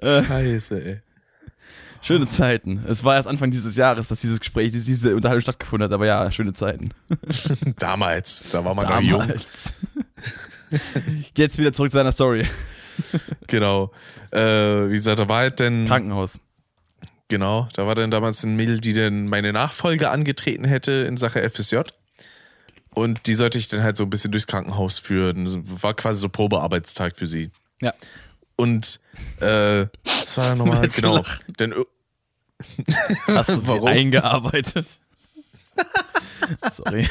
Äh, 0.00 0.22
Scheiße, 0.22 0.84
ey. 0.84 1.00
Schöne 2.02 2.28
Zeiten. 2.28 2.84
Es 2.86 3.02
war 3.02 3.16
erst 3.16 3.26
Anfang 3.26 3.50
dieses 3.50 3.74
Jahres, 3.74 4.06
dass 4.08 4.20
dieses 4.20 4.38
Gespräch, 4.38 4.70
diese 4.70 5.16
Unterhaltung 5.16 5.40
stattgefunden 5.40 5.86
hat, 5.86 5.92
aber 5.92 6.06
ja, 6.06 6.30
schöne 6.30 6.52
Zeiten. 6.52 6.90
Damals, 7.78 8.44
da 8.52 8.64
war 8.64 8.74
man 8.74 8.86
Damals. 8.86 9.72
noch 9.88 9.94
jung. 9.96 10.04
Jetzt 11.36 11.58
wieder 11.58 11.72
zurück 11.72 11.90
zu 11.90 11.96
seiner 11.96 12.12
Story. 12.12 12.46
Genau. 13.48 13.90
Äh, 14.30 14.38
wie 14.88 14.92
gesagt, 14.92 15.18
da 15.18 15.28
war 15.28 15.38
halt 15.38 15.58
denn. 15.58 15.86
Krankenhaus. 15.86 16.38
Genau, 17.28 17.68
da 17.74 17.86
war 17.88 17.96
dann 17.96 18.12
damals 18.12 18.44
ein 18.44 18.54
Mädel, 18.54 18.80
die 18.80 18.92
dann 18.92 19.26
meine 19.26 19.52
Nachfolge 19.52 20.10
angetreten 20.10 20.64
hätte 20.64 20.92
in 20.92 21.16
Sache 21.16 21.48
FSJ. 21.48 21.78
Und 22.94 23.26
die 23.26 23.34
sollte 23.34 23.58
ich 23.58 23.68
dann 23.68 23.82
halt 23.82 23.96
so 23.96 24.04
ein 24.04 24.10
bisschen 24.10 24.30
durchs 24.30 24.46
Krankenhaus 24.46 25.00
führen. 25.00 25.48
War 25.82 25.94
quasi 25.94 26.20
so 26.20 26.28
Probearbeitstag 26.28 27.16
für 27.16 27.26
sie. 27.26 27.50
Ja. 27.82 27.92
Und 28.54 29.00
äh, 29.40 29.86
was 30.22 30.36
war 30.38 30.48
da 30.48 30.54
nochmal? 30.54 30.88
genau. 30.88 31.24
Denn, 31.58 31.74
Hast 33.26 33.50
du 33.50 33.60
sie 33.60 33.86
eingearbeitet? 33.86 35.00
Sorry. 36.72 37.08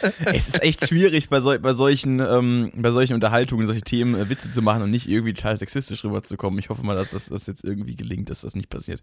es 0.00 0.48
ist 0.48 0.62
echt 0.62 0.88
schwierig, 0.88 1.28
bei, 1.28 1.40
so, 1.40 1.56
bei, 1.58 1.72
solchen, 1.72 2.20
ähm, 2.20 2.72
bei 2.74 2.90
solchen 2.90 3.14
Unterhaltungen, 3.14 3.66
solche 3.66 3.82
Themen 3.82 4.14
äh, 4.14 4.28
Witze 4.28 4.50
zu 4.50 4.60
machen 4.60 4.82
und 4.82 4.90
nicht 4.90 5.08
irgendwie 5.08 5.34
total 5.34 5.56
sexistisch 5.56 6.04
rüberzukommen. 6.04 6.58
Ich 6.58 6.68
hoffe 6.68 6.82
mal, 6.82 6.94
dass 6.94 7.26
das 7.26 7.46
jetzt 7.46 7.64
irgendwie 7.64 7.96
gelingt, 7.96 8.30
dass 8.30 8.42
das 8.42 8.54
nicht 8.54 8.70
passiert. 8.70 9.02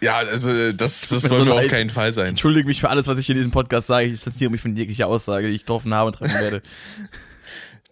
Ja, 0.00 0.16
also 0.16 0.50
äh, 0.50 0.74
das, 0.76 1.08
das 1.08 1.22
soll 1.22 1.44
mir 1.44 1.54
auf 1.54 1.66
keinen 1.66 1.90
Fall 1.90 2.12
sein. 2.12 2.26
Ich 2.26 2.30
entschuldige 2.30 2.66
mich 2.66 2.80
für 2.80 2.90
alles, 2.90 3.06
was 3.06 3.18
ich 3.18 3.28
in 3.28 3.36
diesem 3.36 3.52
Podcast 3.52 3.86
sage. 3.86 4.06
Ich 4.06 4.12
distanziere 4.12 4.50
mich 4.50 4.60
von 4.60 4.76
jeglicher 4.76 5.06
Aussage, 5.06 5.48
die 5.48 5.54
ich 5.54 5.62
getroffen 5.62 5.92
habe 5.94 6.08
und 6.08 6.16
treffen 6.16 6.40
werde. 6.40 6.62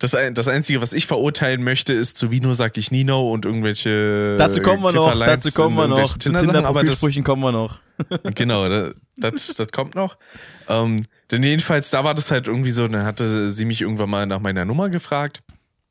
Das, 0.03 0.17
das 0.35 0.49
Einzige, 0.49 0.81
was 0.81 0.95
ich 0.95 1.07
verurteilen 1.07 1.63
möchte, 1.63 1.93
ist 1.93 2.19
zu 2.19 2.33
Vino 2.33 2.55
sag 2.55 2.77
ich 2.77 2.91
Nino 2.91 3.31
und 3.31 3.45
irgendwelche. 3.45 4.37
Dazu 4.37 4.61
kommen 4.61 4.83
wir 4.83 4.91
noch, 4.91 5.17
dazu 5.17 5.53
kommen 5.53 5.77
wir 5.77 5.87
noch. 5.87 6.19
Zu 6.19 6.33
Tinder-Profilsprüchen 6.33 7.23
kommen 7.23 7.41
wir 7.41 7.53
noch. 7.53 7.79
genau, 8.35 8.69
das, 8.69 8.95
das, 9.17 9.55
das 9.55 9.69
kommt 9.69 9.95
noch. 9.95 10.19
Ähm, 10.69 11.07
denn 11.31 11.45
jedenfalls, 11.45 11.91
da 11.91 12.03
war 12.03 12.17
das 12.17 12.33
halt 12.33 12.49
irgendwie 12.49 12.73
so, 12.73 12.89
dann 12.89 13.05
hatte 13.05 13.53
sie 13.53 13.65
mich 13.65 13.81
irgendwann 13.81 14.11
mal 14.11 14.27
nach 14.27 14.41
meiner 14.41 14.65
Nummer 14.65 14.89
gefragt. 14.89 15.45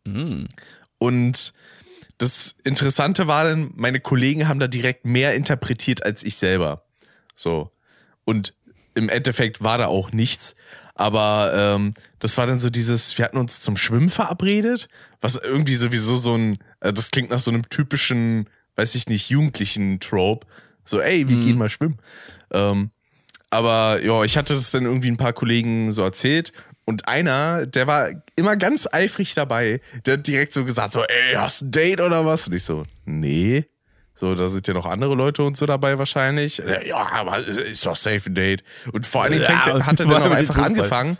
Mm. 0.03 0.43
Und 0.97 1.53
das 2.17 2.57
Interessante 2.65 3.27
war 3.27 3.45
dann, 3.45 3.71
meine 3.75 4.01
Kollegen 4.01 4.49
haben 4.49 4.59
da 4.59 4.67
direkt 4.67 5.05
mehr 5.05 5.35
interpretiert 5.35 6.03
als 6.03 6.25
ich 6.25 6.35
selber. 6.35 6.83
So. 7.37 7.71
Und 8.25 8.55
im 8.93 9.07
Endeffekt 9.07 9.63
war 9.63 9.77
da 9.77 9.85
auch 9.85 10.11
nichts. 10.11 10.57
Aber 11.01 11.51
ähm, 11.55 11.95
das 12.19 12.37
war 12.37 12.45
dann 12.45 12.59
so 12.59 12.69
dieses, 12.69 13.17
wir 13.17 13.25
hatten 13.25 13.37
uns 13.37 13.59
zum 13.59 13.75
Schwimmen 13.75 14.09
verabredet, 14.11 14.87
was 15.19 15.35
irgendwie 15.35 15.73
sowieso 15.73 16.15
so 16.15 16.35
ein, 16.35 16.59
äh, 16.79 16.93
das 16.93 17.09
klingt 17.09 17.31
nach 17.31 17.39
so 17.39 17.49
einem 17.49 17.67
typischen, 17.69 18.47
weiß 18.75 18.93
ich 18.93 19.07
nicht, 19.07 19.31
jugendlichen 19.31 19.99
Trope. 19.99 20.45
So, 20.85 21.01
ey, 21.01 21.27
wir 21.27 21.37
mhm. 21.37 21.41
gehen 21.41 21.57
mal 21.57 21.71
schwimmen. 21.71 21.97
Ähm, 22.51 22.91
aber 23.49 23.99
ja, 24.03 24.23
ich 24.23 24.37
hatte 24.37 24.53
das 24.53 24.69
dann 24.69 24.85
irgendwie 24.85 25.09
ein 25.09 25.17
paar 25.17 25.33
Kollegen 25.33 25.91
so 25.91 26.03
erzählt 26.03 26.53
und 26.85 27.07
einer, 27.07 27.65
der 27.65 27.87
war 27.87 28.09
immer 28.35 28.55
ganz 28.55 28.87
eifrig 28.91 29.33
dabei, 29.33 29.81
der 30.05 30.17
hat 30.17 30.27
direkt 30.27 30.53
so 30.53 30.65
gesagt, 30.65 30.91
so, 30.91 31.01
ey, 31.01 31.33
hast 31.33 31.61
du 31.61 31.65
ein 31.65 31.71
Date 31.71 32.01
oder 32.01 32.27
was? 32.27 32.47
Und 32.47 32.53
ich 32.53 32.63
so, 32.63 32.85
nee. 33.05 33.65
So, 34.21 34.35
da 34.35 34.47
sind 34.47 34.67
ja 34.67 34.75
noch 34.75 34.85
andere 34.85 35.15
Leute 35.15 35.41
und 35.41 35.57
so 35.57 35.65
dabei 35.65 35.97
wahrscheinlich. 35.97 36.61
Ja, 36.85 37.11
aber 37.11 37.39
ist 37.39 37.87
doch 37.87 37.95
safe 37.95 38.29
Date. 38.29 38.63
Und 38.93 39.07
vor 39.07 39.23
allen 39.23 39.31
Dingen 39.31 39.45
fängt, 39.45 39.65
ja, 39.65 39.83
hat 39.83 39.99
er 39.99 40.05
dann 40.05 40.21
auch 40.21 40.29
einfach 40.29 40.59
angefangen. 40.59 41.17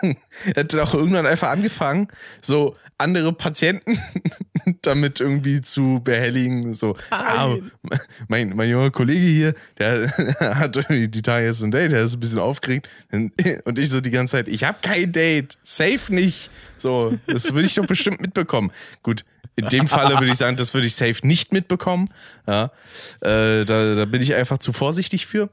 er 0.00 0.62
hat 0.62 0.72
dann 0.72 0.80
auch 0.80 0.94
irgendwann 0.94 1.26
einfach 1.26 1.50
angefangen, 1.50 2.08
so 2.40 2.74
andere 3.02 3.32
Patienten 3.32 3.98
damit 4.82 5.20
irgendwie 5.20 5.60
zu 5.60 6.00
behelligen. 6.02 6.74
So, 6.74 6.96
ah, 7.10 7.56
mein, 8.28 8.56
mein 8.56 8.70
junger 8.70 8.90
Kollege 8.90 9.20
hier, 9.20 9.54
der 9.78 10.10
hat 10.40 10.76
irgendwie 10.76 11.08
die 11.08 11.22
Tage 11.22 11.46
jetzt 11.46 11.62
ein 11.62 11.70
Date, 11.70 11.92
der 11.92 12.02
ist 12.02 12.14
ein 12.14 12.20
bisschen 12.20 12.38
aufgeregt. 12.38 12.88
Und 13.12 13.78
ich 13.78 13.90
so 13.90 14.00
die 14.00 14.10
ganze 14.10 14.32
Zeit, 14.32 14.48
ich 14.48 14.64
habe 14.64 14.78
kein 14.80 15.12
Date, 15.12 15.58
safe 15.62 16.12
nicht. 16.14 16.50
So, 16.78 17.18
das 17.26 17.52
würde 17.52 17.66
ich 17.66 17.74
doch 17.74 17.86
bestimmt 17.86 18.20
mitbekommen. 18.20 18.72
Gut, 19.02 19.24
in 19.56 19.68
dem 19.68 19.86
Falle 19.86 20.18
würde 20.18 20.32
ich 20.32 20.38
sagen, 20.38 20.56
das 20.56 20.72
würde 20.72 20.86
ich 20.86 20.94
safe 20.94 21.26
nicht 21.26 21.52
mitbekommen. 21.52 22.08
Ja, 22.46 22.70
äh, 23.20 23.64
da, 23.64 23.94
da 23.94 24.04
bin 24.06 24.22
ich 24.22 24.34
einfach 24.34 24.58
zu 24.58 24.72
vorsichtig 24.72 25.26
für. 25.26 25.50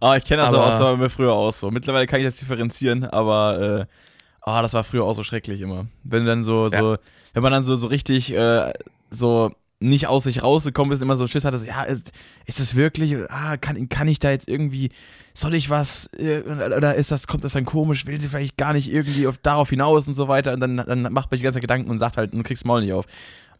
Ah, 0.00 0.16
ich 0.16 0.24
kenne 0.24 0.42
das 0.42 0.52
aber, 0.52 0.64
auch, 0.64 0.70
das 0.70 0.80
war 0.80 0.96
mir 0.96 1.10
früher 1.10 1.32
auch 1.32 1.52
so. 1.52 1.70
Mittlerweile 1.70 2.06
kann 2.06 2.20
ich 2.20 2.26
das 2.26 2.36
differenzieren, 2.36 3.04
aber 3.04 3.86
äh, 3.88 4.07
ah, 4.48 4.62
das 4.62 4.74
war 4.74 4.84
früher 4.84 5.04
auch 5.04 5.14
so 5.14 5.22
schrecklich 5.22 5.60
immer. 5.60 5.86
Wenn 6.04 6.26
dann 6.26 6.44
so, 6.44 6.68
so, 6.68 6.92
ja. 6.92 6.98
wenn 7.34 7.42
man 7.42 7.52
dann 7.52 7.64
so, 7.64 7.76
so 7.76 7.86
richtig 7.86 8.32
äh, 8.32 8.72
so 9.10 9.52
nicht 9.80 10.08
aus 10.08 10.24
sich 10.24 10.42
rausgekommen 10.42 10.92
ist, 10.92 11.02
immer 11.02 11.16
so 11.16 11.28
Schiss 11.28 11.44
hatte, 11.44 11.58
so, 11.58 11.66
ja, 11.66 11.82
ist, 11.82 12.10
ist 12.46 12.58
das 12.58 12.74
wirklich, 12.74 13.14
ah, 13.28 13.56
kann, 13.56 13.88
kann 13.88 14.08
ich 14.08 14.18
da 14.18 14.30
jetzt 14.30 14.48
irgendwie, 14.48 14.90
soll 15.34 15.54
ich 15.54 15.70
was, 15.70 16.10
äh, 16.18 16.40
oder 16.40 16.96
ist 16.96 17.12
das, 17.12 17.28
kommt 17.28 17.44
das 17.44 17.52
dann 17.52 17.64
komisch, 17.64 18.06
will 18.06 18.20
sie 18.20 18.28
vielleicht 18.28 18.56
gar 18.56 18.72
nicht 18.72 18.90
irgendwie 18.90 19.28
auf, 19.28 19.38
darauf 19.38 19.70
hinaus 19.70 20.08
und 20.08 20.14
so 20.14 20.26
weiter 20.26 20.52
und 20.52 20.60
dann, 20.60 20.78
dann 20.78 21.02
macht 21.12 21.30
man 21.30 21.38
die 21.38 21.44
ganze 21.44 21.60
Gedanken 21.60 21.90
und 21.90 21.98
sagt 21.98 22.16
halt, 22.16 22.34
du 22.34 22.42
kriegst 22.42 22.64
Maul 22.64 22.82
nicht 22.82 22.92
auf. 22.92 23.04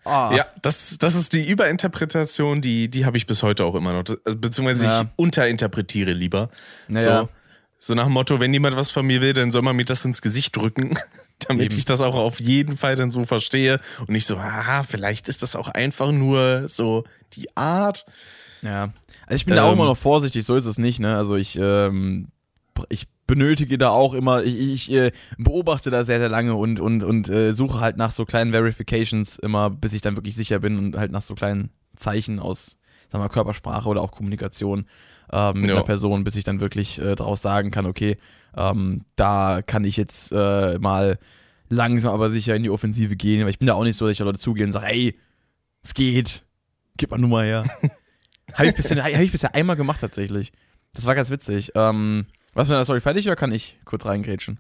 Oh. 0.04 0.30
Ja, 0.32 0.46
das, 0.62 0.98
das 0.98 1.14
ist 1.14 1.34
die 1.34 1.48
Überinterpretation, 1.48 2.60
die, 2.60 2.88
die 2.88 3.04
habe 3.04 3.16
ich 3.16 3.26
bis 3.26 3.42
heute 3.42 3.64
auch 3.64 3.74
immer 3.74 3.92
noch. 3.92 4.04
Das, 4.04 4.16
also, 4.24 4.38
beziehungsweise 4.38 4.84
ja. 4.86 5.02
ich 5.02 5.08
unterinterpretiere 5.16 6.12
lieber. 6.12 6.48
Naja. 6.88 7.22
So, 7.22 7.28
so 7.78 7.94
nach 7.94 8.04
dem 8.04 8.12
Motto, 8.12 8.40
wenn 8.40 8.52
jemand 8.52 8.76
was 8.76 8.90
von 8.90 9.06
mir 9.06 9.20
will, 9.20 9.32
dann 9.32 9.52
soll 9.52 9.62
man 9.62 9.76
mir 9.76 9.84
das 9.84 10.04
ins 10.04 10.20
Gesicht 10.20 10.56
drücken, 10.56 10.98
damit 11.48 11.72
Eben. 11.72 11.78
ich 11.78 11.84
das 11.84 12.00
auch 12.00 12.14
auf 12.14 12.40
jeden 12.40 12.76
Fall 12.76 12.96
dann 12.96 13.10
so 13.10 13.24
verstehe 13.24 13.80
und 14.00 14.10
nicht 14.10 14.26
so, 14.26 14.36
ah, 14.36 14.82
vielleicht 14.82 15.28
ist 15.28 15.42
das 15.42 15.54
auch 15.54 15.68
einfach 15.68 16.10
nur 16.10 16.68
so 16.68 17.04
die 17.34 17.56
Art. 17.56 18.04
Ja, 18.62 18.92
also 19.26 19.36
ich 19.36 19.44
bin 19.44 19.52
ähm, 19.52 19.58
da 19.58 19.64
auch 19.64 19.72
immer 19.72 19.84
ähm. 19.84 19.90
noch 19.90 19.98
vorsichtig, 19.98 20.44
so 20.44 20.56
ist 20.56 20.66
es 20.66 20.78
nicht, 20.78 20.98
ne? 20.98 21.16
Also 21.16 21.36
ich, 21.36 21.56
ähm, 21.56 22.28
ich 22.88 23.06
benötige 23.28 23.78
da 23.78 23.90
auch 23.90 24.14
immer, 24.14 24.42
ich, 24.42 24.58
ich 24.58 24.92
äh, 24.92 25.12
beobachte 25.36 25.90
da 25.90 26.02
sehr, 26.02 26.18
sehr 26.18 26.28
lange 26.28 26.54
und, 26.54 26.80
und, 26.80 27.04
und 27.04 27.28
äh, 27.28 27.52
suche 27.52 27.78
halt 27.78 27.96
nach 27.96 28.10
so 28.10 28.24
kleinen 28.24 28.50
Verifications 28.50 29.38
immer, 29.38 29.70
bis 29.70 29.92
ich 29.92 30.00
dann 30.00 30.16
wirklich 30.16 30.34
sicher 30.34 30.58
bin 30.58 30.78
und 30.78 30.96
halt 30.96 31.12
nach 31.12 31.22
so 31.22 31.36
kleinen 31.36 31.70
Zeichen 31.94 32.40
aus, 32.40 32.78
sagen 33.08 33.22
wir, 33.22 33.28
Körpersprache 33.28 33.88
oder 33.88 34.02
auch 34.02 34.10
Kommunikation 34.10 34.86
ähm, 35.32 35.60
mit 35.60 35.70
ja. 35.70 35.76
einer 35.76 35.84
Person, 35.84 36.24
bis 36.24 36.36
ich 36.36 36.44
dann 36.44 36.60
wirklich 36.60 36.98
äh, 36.98 37.14
daraus 37.14 37.42
sagen 37.42 37.70
kann, 37.70 37.86
okay, 37.86 38.16
ähm, 38.56 39.02
da 39.16 39.60
kann 39.64 39.84
ich 39.84 39.96
jetzt 39.96 40.32
äh, 40.32 40.78
mal 40.78 41.18
langsam 41.68 42.12
aber 42.12 42.30
sicher 42.30 42.54
in 42.54 42.62
die 42.62 42.70
Offensive 42.70 43.16
gehen. 43.16 43.42
Aber 43.42 43.50
ich 43.50 43.58
bin 43.58 43.66
da 43.66 43.74
auch 43.74 43.84
nicht 43.84 43.96
so, 43.96 44.06
dass 44.06 44.12
ich 44.12 44.18
da 44.18 44.24
Leute 44.24 44.38
zugehe 44.38 44.64
und 44.64 44.72
sage, 44.72 44.86
ey, 44.86 45.18
es 45.82 45.94
geht, 45.94 46.44
gib 46.96 47.10
mal 47.10 47.18
Nummer 47.18 47.42
her. 47.42 47.64
Habe 48.54 48.68
ich, 48.68 48.74
bisher, 48.74 49.02
hab 49.02 49.20
ich 49.20 49.32
bisher 49.32 49.54
einmal 49.54 49.76
gemacht 49.76 50.00
tatsächlich. 50.00 50.52
Das 50.94 51.04
war 51.04 51.14
ganz 51.14 51.28
witzig. 51.30 51.72
Ähm, 51.74 52.24
was 52.54 52.68
mit 52.68 52.76
der 52.76 52.84
Story 52.84 53.02
fertig 53.02 53.26
oder 53.26 53.36
kann 53.36 53.52
ich 53.52 53.78
kurz 53.84 54.06
reingrätschen? 54.06 54.58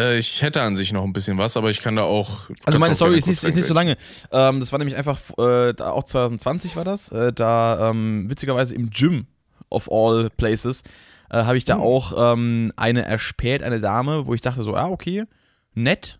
Äh, 0.00 0.18
ich 0.18 0.40
hätte 0.40 0.62
an 0.62 0.76
sich 0.76 0.92
noch 0.92 1.04
ein 1.04 1.12
bisschen 1.12 1.36
was, 1.36 1.56
aber 1.56 1.70
ich 1.70 1.80
kann 1.80 1.96
da 1.96 2.04
auch. 2.04 2.48
Also 2.64 2.78
meine 2.78 2.94
Story 2.94 3.18
ist 3.18 3.26
nicht, 3.26 3.42
ist 3.42 3.54
nicht, 3.54 3.66
so 3.66 3.74
lange. 3.74 3.96
Ähm, 4.32 4.60
das 4.60 4.72
war 4.72 4.78
nämlich 4.78 4.96
einfach, 4.96 5.20
äh, 5.38 5.74
da 5.74 5.90
auch 5.90 6.04
2020 6.04 6.76
war 6.76 6.84
das, 6.84 7.10
äh, 7.10 7.32
da 7.32 7.90
ähm, 7.90 8.30
witzigerweise 8.30 8.74
im 8.74 8.90
Gym 8.90 9.26
of 9.70 9.90
all 9.90 10.30
places, 10.30 10.82
äh, 11.30 11.44
habe 11.44 11.56
ich 11.56 11.64
da 11.64 11.76
mhm. 11.76 11.82
auch 11.82 12.12
ähm, 12.16 12.72
eine 12.76 13.04
erspäht, 13.04 13.62
eine 13.62 13.80
Dame, 13.80 14.26
wo 14.26 14.34
ich 14.34 14.40
dachte 14.40 14.62
so, 14.62 14.74
ah, 14.74 14.88
okay, 14.88 15.24
nett. 15.74 16.18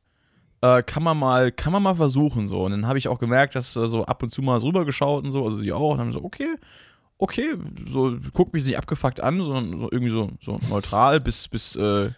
Äh, 0.61 0.83
kann 0.83 1.05
man 1.05 1.17
mal, 1.17 1.53
kann 1.53 1.73
man 1.73 1.83
mal 1.83 1.95
versuchen 1.95 2.47
so. 2.47 2.65
Und 2.65 2.73
dann 2.73 2.87
habe 2.87 2.99
ich 2.99 3.07
auch 3.09 3.21
gemerkt, 3.21 3.55
dass 3.55 3.77
äh, 3.77 3.87
so 3.87 4.05
ab 4.05 4.23
und 4.23 4.31
zu 4.31 4.43
mal 4.43 4.59
rüber 4.59 4.85
geschaut 4.85 5.25
und 5.25 5.31
so, 5.31 5.45
also 5.45 5.57
sie 5.59 5.73
auch, 5.73 5.93
und 5.93 5.99
dann 5.99 6.13
so, 6.13 6.25
okay, 6.25 6.57
okay, 7.19 7.55
so 7.91 8.17
guckt 8.33 8.55
mich 8.55 8.65
nicht 8.65 8.79
abgefuckt 8.79 9.21
an, 9.21 9.41
sondern 9.41 9.79
so 9.79 9.89
irgendwie 9.91 10.11
so, 10.11 10.31
so 10.41 10.59
neutral 10.69 11.21
bis, 11.21 11.49
bis 11.49 11.77
äh, 11.77 12.11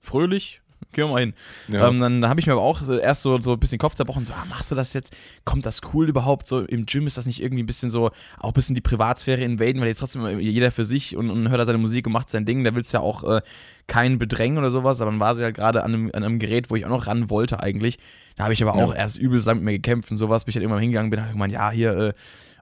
fröhlich. 0.00 0.60
Gehen 0.92 1.06
wir 1.06 1.12
mal 1.12 1.20
hin. 1.20 1.34
Ja. 1.68 1.88
Ähm, 1.88 1.98
dann 1.98 2.28
habe 2.28 2.40
ich 2.40 2.46
mir 2.46 2.52
aber 2.52 2.62
auch 2.62 2.86
erst 2.88 3.22
so, 3.22 3.40
so 3.40 3.52
ein 3.52 3.60
bisschen 3.60 3.78
Kopf 3.78 3.94
zerbrochen, 3.94 4.24
so, 4.24 4.32
ah, 4.32 4.44
machst 4.48 4.70
du 4.70 4.74
das 4.74 4.92
jetzt? 4.92 5.14
Kommt 5.44 5.66
das 5.66 5.80
cool 5.92 6.08
überhaupt? 6.08 6.46
So 6.46 6.60
im 6.60 6.86
Gym 6.86 7.06
ist 7.06 7.16
das 7.16 7.26
nicht 7.26 7.42
irgendwie 7.42 7.62
ein 7.62 7.66
bisschen 7.66 7.90
so, 7.90 8.10
auch 8.38 8.48
ein 8.48 8.52
bisschen 8.52 8.74
die 8.74 8.80
Privatsphäre 8.80 9.42
invaden, 9.42 9.80
weil 9.80 9.88
jetzt 9.88 9.98
trotzdem 9.98 10.38
jeder 10.40 10.70
für 10.70 10.84
sich 10.84 11.16
und, 11.16 11.30
und 11.30 11.48
hört 11.48 11.60
da 11.60 11.66
seine 11.66 11.78
Musik 11.78 12.06
und 12.06 12.12
macht 12.12 12.30
sein 12.30 12.44
Ding. 12.44 12.64
Da 12.64 12.74
willst 12.74 12.92
du 12.92 12.98
ja 12.98 13.02
auch 13.02 13.24
äh, 13.24 13.40
keinen 13.86 14.18
bedrängen 14.18 14.58
oder 14.58 14.70
sowas, 14.70 15.00
aber 15.00 15.10
dann 15.10 15.20
war 15.20 15.34
sie 15.34 15.42
halt 15.42 15.56
gerade 15.56 15.84
an 15.84 15.94
einem, 15.94 16.10
an 16.12 16.24
einem 16.24 16.38
Gerät, 16.38 16.70
wo 16.70 16.76
ich 16.76 16.84
auch 16.84 16.90
noch 16.90 17.06
ran 17.06 17.30
wollte 17.30 17.60
eigentlich. 17.60 17.98
Da 18.36 18.44
habe 18.44 18.52
ich 18.52 18.62
aber 18.62 18.74
auch 18.74 18.92
ja. 18.92 19.00
erst 19.00 19.18
übel 19.18 19.40
mit 19.54 19.62
mir 19.62 19.72
gekämpft 19.72 20.10
und 20.10 20.16
sowas, 20.16 20.44
bis 20.44 20.52
ich 20.52 20.56
halt 20.56 20.64
irgendwann 20.64 20.80
hingegangen 20.80 21.10
bin, 21.10 21.20
habe 21.20 21.28
ich 21.28 21.34
gemeint, 21.34 21.52
ja, 21.52 21.70
hier, 21.70 21.96
äh, 21.96 22.12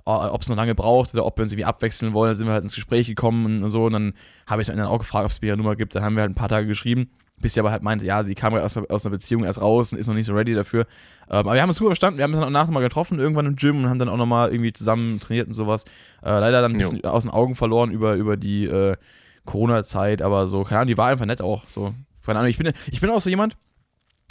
ob 0.04 0.42
es 0.42 0.48
noch 0.48 0.56
lange 0.56 0.74
braucht 0.74 1.14
oder 1.14 1.24
ob 1.24 1.38
wir 1.38 1.44
uns 1.44 1.52
irgendwie 1.52 1.64
abwechseln 1.64 2.12
wollen. 2.12 2.30
Dann 2.30 2.36
sind 2.36 2.46
wir 2.46 2.52
halt 2.52 2.64
ins 2.64 2.74
Gespräch 2.74 3.06
gekommen 3.06 3.62
und 3.62 3.68
so. 3.68 3.86
Und 3.86 3.92
dann 3.92 4.14
habe 4.46 4.60
ich 4.60 4.68
dann 4.68 4.80
auch 4.80 4.98
gefragt, 4.98 5.24
ob 5.24 5.30
es 5.30 5.40
mir 5.40 5.52
eine 5.52 5.62
Nummer 5.62 5.76
gibt. 5.76 5.94
Dann 5.94 6.02
haben 6.02 6.16
wir 6.16 6.22
halt 6.22 6.32
ein 6.32 6.36
paar 6.36 6.48
Tage 6.48 6.66
geschrieben, 6.66 7.10
bis 7.36 7.54
sie 7.54 7.60
aber 7.60 7.70
halt 7.70 7.82
meinte, 7.82 8.04
ja, 8.04 8.22
sie 8.22 8.34
kam 8.34 8.54
aus, 8.54 8.76
aus 8.76 9.04
einer 9.04 9.10
Beziehung 9.10 9.44
erst 9.44 9.60
raus 9.60 9.92
und 9.92 9.98
ist 9.98 10.06
noch 10.06 10.14
nicht 10.14 10.26
so 10.26 10.34
ready 10.34 10.54
dafür. 10.54 10.86
Ähm, 11.28 11.38
aber 11.38 11.54
wir 11.54 11.62
haben 11.62 11.70
es 11.70 11.76
super 11.76 11.90
verstanden. 11.90 12.18
Wir 12.18 12.24
haben 12.24 12.32
uns 12.32 12.40
dann 12.40 12.48
auch 12.48 12.60
nachher 12.60 12.72
mal 12.72 12.80
getroffen, 12.80 13.18
irgendwann 13.18 13.46
im 13.46 13.56
Gym 13.56 13.78
und 13.78 13.88
haben 13.88 13.98
dann 13.98 14.08
auch 14.08 14.16
nochmal 14.16 14.50
irgendwie 14.52 14.72
zusammen 14.72 15.20
trainiert 15.20 15.48
und 15.48 15.54
sowas. 15.54 15.84
Äh, 16.22 16.30
leider 16.30 16.62
dann 16.62 16.72
ein 16.72 16.78
bisschen 16.78 17.00
jo. 17.02 17.10
aus 17.10 17.24
den 17.24 17.32
Augen 17.32 17.54
verloren 17.54 17.90
über, 17.90 18.14
über 18.14 18.36
die 18.36 18.66
äh, 18.66 18.96
Corona-Zeit, 19.44 20.22
aber 20.22 20.46
so, 20.46 20.62
keine 20.62 20.80
Ahnung, 20.80 20.88
die 20.88 20.98
war 20.98 21.08
einfach 21.08 21.26
nett 21.26 21.42
auch. 21.42 21.66
So, 21.66 21.94
keine 22.24 22.38
Ahnung, 22.38 22.50
ich 22.50 22.58
bin, 22.58 22.72
ich 22.90 23.00
bin 23.00 23.10
auch 23.10 23.20
so 23.20 23.28
jemand, 23.28 23.56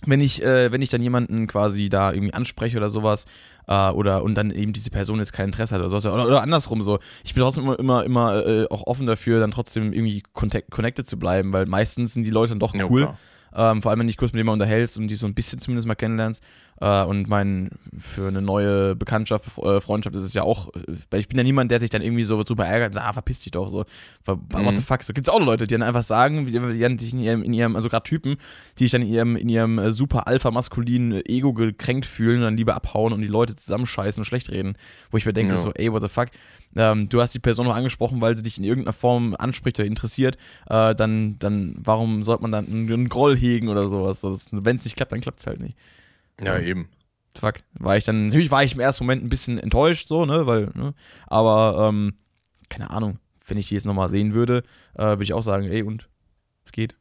wenn 0.05 0.21
ich, 0.21 0.41
äh, 0.43 0.71
wenn 0.71 0.81
ich 0.81 0.89
dann 0.89 1.01
jemanden 1.01 1.47
quasi 1.47 1.89
da 1.89 2.11
irgendwie 2.11 2.33
anspreche 2.33 2.77
oder 2.77 2.89
sowas, 2.89 3.25
äh, 3.67 3.89
oder 3.89 4.23
und 4.23 4.35
dann 4.35 4.51
eben 4.51 4.73
diese 4.73 4.89
Person 4.89 5.19
jetzt 5.19 5.33
kein 5.33 5.47
Interesse 5.47 5.75
hat 5.75 5.81
oder 5.81 5.89
sowas, 5.89 6.05
oder, 6.05 6.25
oder 6.25 6.41
andersrum 6.41 6.81
so. 6.81 6.99
Ich 7.23 7.33
bin 7.33 7.43
trotzdem 7.43 7.63
immer, 7.63 7.79
immer, 7.79 8.03
immer 8.03 8.45
äh, 8.45 8.67
auch 8.69 8.87
offen 8.87 9.07
dafür, 9.07 9.39
dann 9.39 9.51
trotzdem 9.51 9.93
irgendwie 9.93 10.23
connected 10.33 11.07
zu 11.07 11.17
bleiben, 11.17 11.53
weil 11.53 11.65
meistens 11.65 12.13
sind 12.13 12.23
die 12.23 12.31
Leute 12.31 12.51
dann 12.51 12.59
doch 12.59 12.73
cool. 12.89 13.01
Ja, 13.01 13.17
ähm, 13.55 13.81
vor 13.81 13.91
allem, 13.91 13.99
wenn 13.99 14.07
du 14.07 14.11
dich 14.11 14.17
kurz 14.17 14.31
mit 14.31 14.39
jemandem 14.39 14.63
unterhältst 14.63 14.97
und 14.97 15.07
die 15.07 15.15
so 15.15 15.27
ein 15.27 15.33
bisschen 15.33 15.59
zumindest 15.59 15.87
mal 15.87 15.95
kennenlernst. 15.95 16.43
Äh, 16.81 17.03
und 17.03 17.29
mein, 17.29 17.69
für 17.95 18.27
eine 18.27 18.41
neue 18.41 18.95
Bekanntschaft, 18.95 19.45
äh, 19.59 19.79
Freundschaft 19.79 20.15
ist 20.15 20.23
es 20.23 20.33
ja 20.33 20.41
auch, 20.41 20.73
äh, 20.73 20.95
weil 21.11 21.19
ich 21.19 21.27
bin 21.27 21.37
ja 21.37 21.43
niemand, 21.43 21.69
der 21.69 21.79
sich 21.79 21.91
dann 21.91 22.01
irgendwie 22.01 22.23
so 22.23 22.43
super 22.43 22.65
ärgert 22.65 22.89
und 22.89 22.93
sagt, 22.95 23.07
ah, 23.07 23.13
verpiss 23.13 23.41
dich 23.41 23.51
doch 23.51 23.67
so. 23.67 23.85
What 24.25 24.39
the 24.49 24.57
mhm. 24.57 24.75
fuck? 24.77 25.03
So 25.03 25.13
gibt 25.13 25.27
es 25.27 25.33
auch 25.33 25.39
Leute, 25.39 25.67
die 25.67 25.75
dann 25.75 25.83
einfach 25.83 26.01
sagen, 26.01 26.47
die, 26.47 26.51
die 26.97 27.09
in 27.09 27.19
ihrem, 27.19 27.43
in 27.43 27.53
ihrem 27.53 27.75
also 27.75 27.87
gerade 27.87 28.03
Typen, 28.03 28.37
die 28.79 28.85
sich 28.85 28.91
dann 28.91 29.03
in 29.03 29.09
ihrem, 29.09 29.35
in 29.35 29.47
ihrem 29.47 29.77
äh, 29.77 29.91
super 29.91 30.27
alpha-maskulinen 30.27 31.23
Ego 31.25 31.53
gekränkt 31.53 32.07
fühlen 32.07 32.37
und 32.37 32.43
dann 32.43 32.57
lieber 32.57 32.75
abhauen 32.75 33.13
und 33.13 33.21
die 33.21 33.27
Leute 33.27 33.55
zusammenscheißen 33.55 34.21
und 34.21 34.25
schlecht 34.25 34.49
reden. 34.49 34.75
Wo 35.11 35.17
ich 35.17 35.25
mir 35.25 35.33
denke, 35.33 35.53
ja. 35.53 35.57
so, 35.57 35.71
ey, 35.73 35.91
what 35.91 36.01
the 36.01 36.07
fuck? 36.07 36.29
Ähm, 36.75 37.09
du 37.09 37.21
hast 37.21 37.33
die 37.33 37.39
Person 37.39 37.65
noch 37.65 37.75
angesprochen, 37.75 38.21
weil 38.21 38.35
sie 38.35 38.43
dich 38.43 38.57
in 38.57 38.63
irgendeiner 38.63 38.93
Form 38.93 39.35
anspricht 39.37 39.79
oder 39.79 39.87
interessiert, 39.87 40.37
äh, 40.69 40.95
dann, 40.95 41.37
dann 41.39 41.75
warum 41.77 42.23
sollte 42.23 42.43
man 42.43 42.51
dann 42.51 42.67
einen, 42.67 43.09
Groll 43.09 43.35
hegen 43.35 43.69
oder 43.69 43.87
sowas? 43.87 44.21
So, 44.21 44.37
Wenn 44.51 44.77
es 44.77 44.85
nicht 44.85 44.95
klappt, 44.95 45.11
dann 45.11 45.21
klappt 45.21 45.39
es 45.39 45.47
halt 45.47 45.59
nicht. 45.59 45.77
Ja, 46.39 46.57
ja, 46.57 46.65
eben. 46.65 46.89
Fuck. 47.37 47.55
War 47.73 47.97
ich 47.97 48.03
dann, 48.03 48.27
natürlich 48.27 48.51
war 48.51 48.63
ich 48.63 48.73
im 48.73 48.79
ersten 48.79 49.03
Moment 49.03 49.23
ein 49.23 49.29
bisschen 49.29 49.57
enttäuscht, 49.57 50.07
so, 50.07 50.25
ne, 50.25 50.47
weil, 50.47 50.71
ne, 50.73 50.93
aber, 51.27 51.87
ähm, 51.87 52.15
keine 52.69 52.89
Ahnung, 52.89 53.19
wenn 53.45 53.57
ich 53.57 53.69
die 53.69 53.75
jetzt 53.75 53.85
nochmal 53.85 54.09
sehen 54.09 54.33
würde, 54.33 54.63
äh, 54.95 55.03
würde 55.03 55.23
ich 55.23 55.33
auch 55.33 55.41
sagen, 55.41 55.65
ey, 55.65 55.83
und 55.83 56.09
es 56.65 56.71
geht. 56.71 56.95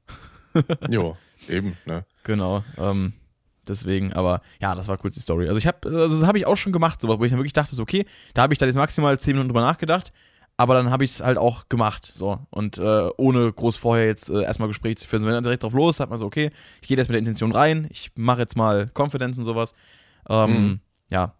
jo, 0.89 1.16
eben, 1.49 1.77
ne. 1.85 2.05
Genau. 2.25 2.64
Ähm, 2.79 3.12
Deswegen, 3.69 4.13
aber 4.13 4.41
ja, 4.61 4.75
das 4.75 4.89
war 4.89 4.97
kurz 4.97 5.15
die 5.15 5.21
Story. 5.21 5.47
Also 5.49 5.59
ich 5.59 5.67
habe, 5.67 5.89
also 5.89 6.19
das 6.19 6.27
habe 6.27 6.39
ich 6.39 6.47
auch 6.47 6.57
schon 6.57 6.73
gemacht, 6.73 7.01
sowas, 7.01 7.19
wo 7.19 7.25
ich 7.25 7.31
dann 7.31 7.39
wirklich 7.39 7.53
dachte, 7.53 7.75
so, 7.75 7.83
okay, 7.83 8.07
da 8.35 8.43
habe 8.43 8.53
ich 8.53 8.59
dann 8.59 8.69
jetzt 8.69 8.77
maximal 8.77 9.19
10 9.19 9.35
Minuten 9.35 9.49
drüber 9.49 9.61
nachgedacht, 9.61 10.13
aber 10.57 10.75
dann 10.75 10.91
habe 10.91 11.05
ich 11.05 11.13
es 11.13 11.23
halt 11.23 11.39
auch 11.39 11.69
gemacht, 11.69 12.11
so. 12.13 12.39
Und 12.51 12.79
äh, 12.79 13.09
ohne 13.17 13.53
groß 13.53 13.77
vorher 13.77 14.07
jetzt 14.07 14.31
äh, 14.31 14.43
erstmal 14.43 14.69
Gespräch 14.69 14.99
zu 14.99 15.07
führen. 15.07 15.23
So, 15.23 15.27
wenn 15.27 15.35
dann 15.35 15.45
direkt 15.45 15.63
drauf 15.63 15.73
los, 15.73 15.99
sagt 15.99 16.11
man 16.11 16.19
so, 16.19 16.27
okay, 16.27 16.51
ich 16.81 16.89
gehe 16.89 16.97
jetzt 16.97 17.09
mit 17.09 17.15
der 17.15 17.21
Intention 17.21 17.53
rein, 17.53 17.87
ich 17.91 18.13
mache 18.15 18.41
jetzt 18.41 18.57
mal 18.57 18.91
Confidence 18.95 19.39
und 19.39 19.45
sowas. 19.45 19.75
Ähm, 20.29 20.51
mhm. 20.51 20.81
Ja. 21.11 21.35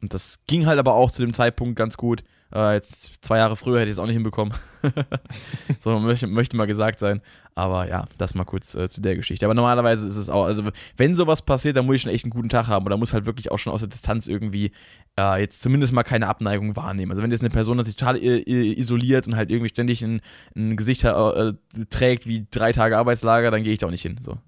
Und 0.00 0.12
das 0.12 0.40
ging 0.46 0.66
halt 0.66 0.78
aber 0.78 0.94
auch 0.94 1.10
zu 1.10 1.22
dem 1.22 1.32
Zeitpunkt 1.32 1.76
ganz 1.76 1.96
gut. 1.96 2.24
Äh, 2.54 2.74
jetzt 2.74 3.12
zwei 3.20 3.38
Jahre 3.38 3.56
früher 3.56 3.80
hätte 3.80 3.90
ich 3.90 3.92
es 3.92 3.98
auch 3.98 4.06
nicht 4.06 4.14
hinbekommen. 4.14 4.54
so 5.80 5.98
möchte, 5.98 6.26
möchte 6.26 6.56
mal 6.56 6.66
gesagt 6.66 6.98
sein. 6.98 7.22
Aber 7.56 7.88
ja, 7.88 8.04
das 8.18 8.34
mal 8.34 8.44
kurz 8.44 8.74
äh, 8.74 8.88
zu 8.88 9.00
der 9.00 9.14
Geschichte. 9.14 9.46
Aber 9.46 9.54
normalerweise 9.54 10.08
ist 10.08 10.16
es 10.16 10.28
auch, 10.28 10.44
also 10.44 10.64
wenn 10.96 11.14
sowas 11.14 11.42
passiert, 11.42 11.76
dann 11.76 11.86
muss 11.86 11.96
ich 11.96 12.02
schon 12.02 12.10
echt 12.10 12.24
einen 12.24 12.32
guten 12.32 12.48
Tag 12.48 12.66
haben. 12.66 12.84
Oder 12.84 12.96
muss 12.96 13.12
halt 13.12 13.26
wirklich 13.26 13.52
auch 13.52 13.58
schon 13.58 13.72
aus 13.72 13.80
der 13.80 13.88
Distanz 13.88 14.26
irgendwie 14.26 14.72
äh, 15.16 15.40
jetzt 15.40 15.62
zumindest 15.62 15.92
mal 15.92 16.02
keine 16.02 16.26
Abneigung 16.26 16.74
wahrnehmen. 16.74 17.12
Also 17.12 17.22
wenn 17.22 17.30
jetzt 17.30 17.42
eine 17.42 17.50
Person 17.50 17.80
sich 17.82 17.94
total 17.94 18.16
isoliert 18.18 19.28
und 19.28 19.36
halt 19.36 19.50
irgendwie 19.50 19.68
ständig 19.68 20.02
ein, 20.02 20.20
ein 20.56 20.76
Gesicht 20.76 21.04
äh, 21.04 21.52
trägt 21.90 22.26
wie 22.26 22.46
drei 22.50 22.72
Tage 22.72 22.98
Arbeitslager, 22.98 23.52
dann 23.52 23.62
gehe 23.62 23.72
ich 23.72 23.78
da 23.78 23.86
auch 23.86 23.92
nicht 23.92 24.02
hin. 24.02 24.16
So. 24.20 24.38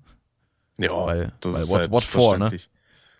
Ja, 0.78 0.90
weil, 0.90 1.32
das 1.40 1.54
weil 1.54 1.62
ist 1.62 1.70
what, 1.70 1.78
halt 1.78 1.90
what 1.92 2.02
for, 2.02 2.38
ne? 2.38 2.50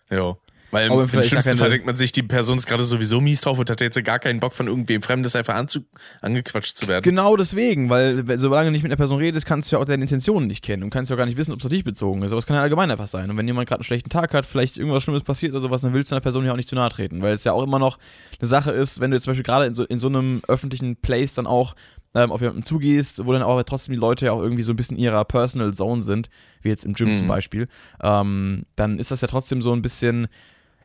Ja. 0.09 0.35
Weil 0.71 0.87
im, 0.87 0.99
im 0.99 1.23
schlimmsten 1.23 1.57
Fall 1.57 1.69
denkt 1.69 1.85
man 1.85 1.95
sich, 1.95 2.11
die 2.11 2.23
Person 2.23 2.57
ist 2.57 2.65
gerade 2.65 2.83
sowieso 2.83 3.21
mies 3.21 3.41
drauf 3.41 3.57
und 3.57 3.69
hat 3.69 3.79
jetzt 3.79 4.03
gar 4.03 4.19
keinen 4.19 4.39
Bock 4.39 4.53
von 4.53 4.67
irgendwem 4.67 5.01
Fremdes 5.01 5.35
einfach 5.35 5.55
anzu 5.55 5.81
angequatscht 6.21 6.75
zu 6.75 6.87
werden. 6.87 7.03
Genau 7.03 7.37
deswegen, 7.37 7.89
weil 7.89 8.25
solange 8.37 8.67
du 8.67 8.71
nicht 8.71 8.83
mit 8.83 8.91
einer 8.91 8.97
Person 8.97 9.19
redest, 9.19 9.45
kannst 9.45 9.71
du 9.71 9.75
ja 9.75 9.81
auch 9.81 9.85
deine 9.85 10.03
Intentionen 10.03 10.47
nicht 10.47 10.63
kennen 10.63 10.83
und 10.83 10.89
kannst 10.89 11.09
ja 11.09 11.15
auch 11.15 11.17
gar 11.17 11.25
nicht 11.25 11.37
wissen, 11.37 11.53
ob 11.53 11.59
es 11.59 11.65
auf 11.65 11.71
dich 11.71 11.83
bezogen 11.83 12.21
ist. 12.21 12.31
Aber 12.31 12.39
es 12.39 12.45
kann 12.45 12.55
ja 12.55 12.61
allgemein 12.61 12.91
einfach 12.91 13.07
sein. 13.07 13.29
Und 13.29 13.37
wenn 13.37 13.47
jemand 13.47 13.67
gerade 13.69 13.79
einen 13.79 13.85
schlechten 13.85 14.09
Tag 14.09 14.33
hat, 14.33 14.45
vielleicht 14.45 14.77
irgendwas 14.77 15.03
Schlimmes 15.03 15.23
passiert 15.23 15.53
oder 15.53 15.61
sowas, 15.61 15.81
dann 15.81 15.93
willst 15.93 16.11
du 16.11 16.15
einer 16.15 16.21
Person 16.21 16.45
ja 16.45 16.51
auch 16.51 16.57
nicht 16.57 16.69
zu 16.69 16.75
nahe 16.75 16.89
treten. 16.89 17.21
Weil 17.21 17.33
es 17.33 17.43
ja 17.43 17.53
auch 17.53 17.63
immer 17.63 17.79
noch 17.79 17.97
eine 18.39 18.47
Sache 18.47 18.71
ist, 18.71 18.99
wenn 18.99 19.11
du 19.11 19.15
jetzt 19.15 19.23
zum 19.23 19.31
Beispiel 19.31 19.45
gerade 19.45 19.65
in 19.65 19.73
so, 19.73 19.85
in 19.85 19.99
so 19.99 20.07
einem 20.07 20.41
öffentlichen 20.47 20.97
Place 20.97 21.33
dann 21.33 21.47
auch 21.47 21.75
ähm, 22.13 22.31
auf 22.31 22.41
jemanden 22.41 22.63
zugehst, 22.63 23.25
wo 23.25 23.31
dann 23.31 23.43
auch 23.43 23.61
trotzdem 23.63 23.93
die 23.93 23.99
Leute 23.99 24.25
ja 24.25 24.31
auch 24.31 24.41
irgendwie 24.41 24.63
so 24.63 24.73
ein 24.73 24.75
bisschen 24.75 24.97
in 24.97 25.03
ihrer 25.03 25.23
Personal 25.23 25.73
Zone 25.73 26.01
sind, 26.01 26.29
wie 26.61 26.69
jetzt 26.69 26.85
im 26.85 26.93
Gym 26.93 27.09
mhm. 27.09 27.15
zum 27.15 27.27
Beispiel, 27.27 27.67
ähm, 28.01 28.63
dann 28.75 28.99
ist 28.99 29.11
das 29.11 29.21
ja 29.21 29.27
trotzdem 29.27 29.61
so 29.61 29.71
ein 29.73 29.81
bisschen 29.81 30.27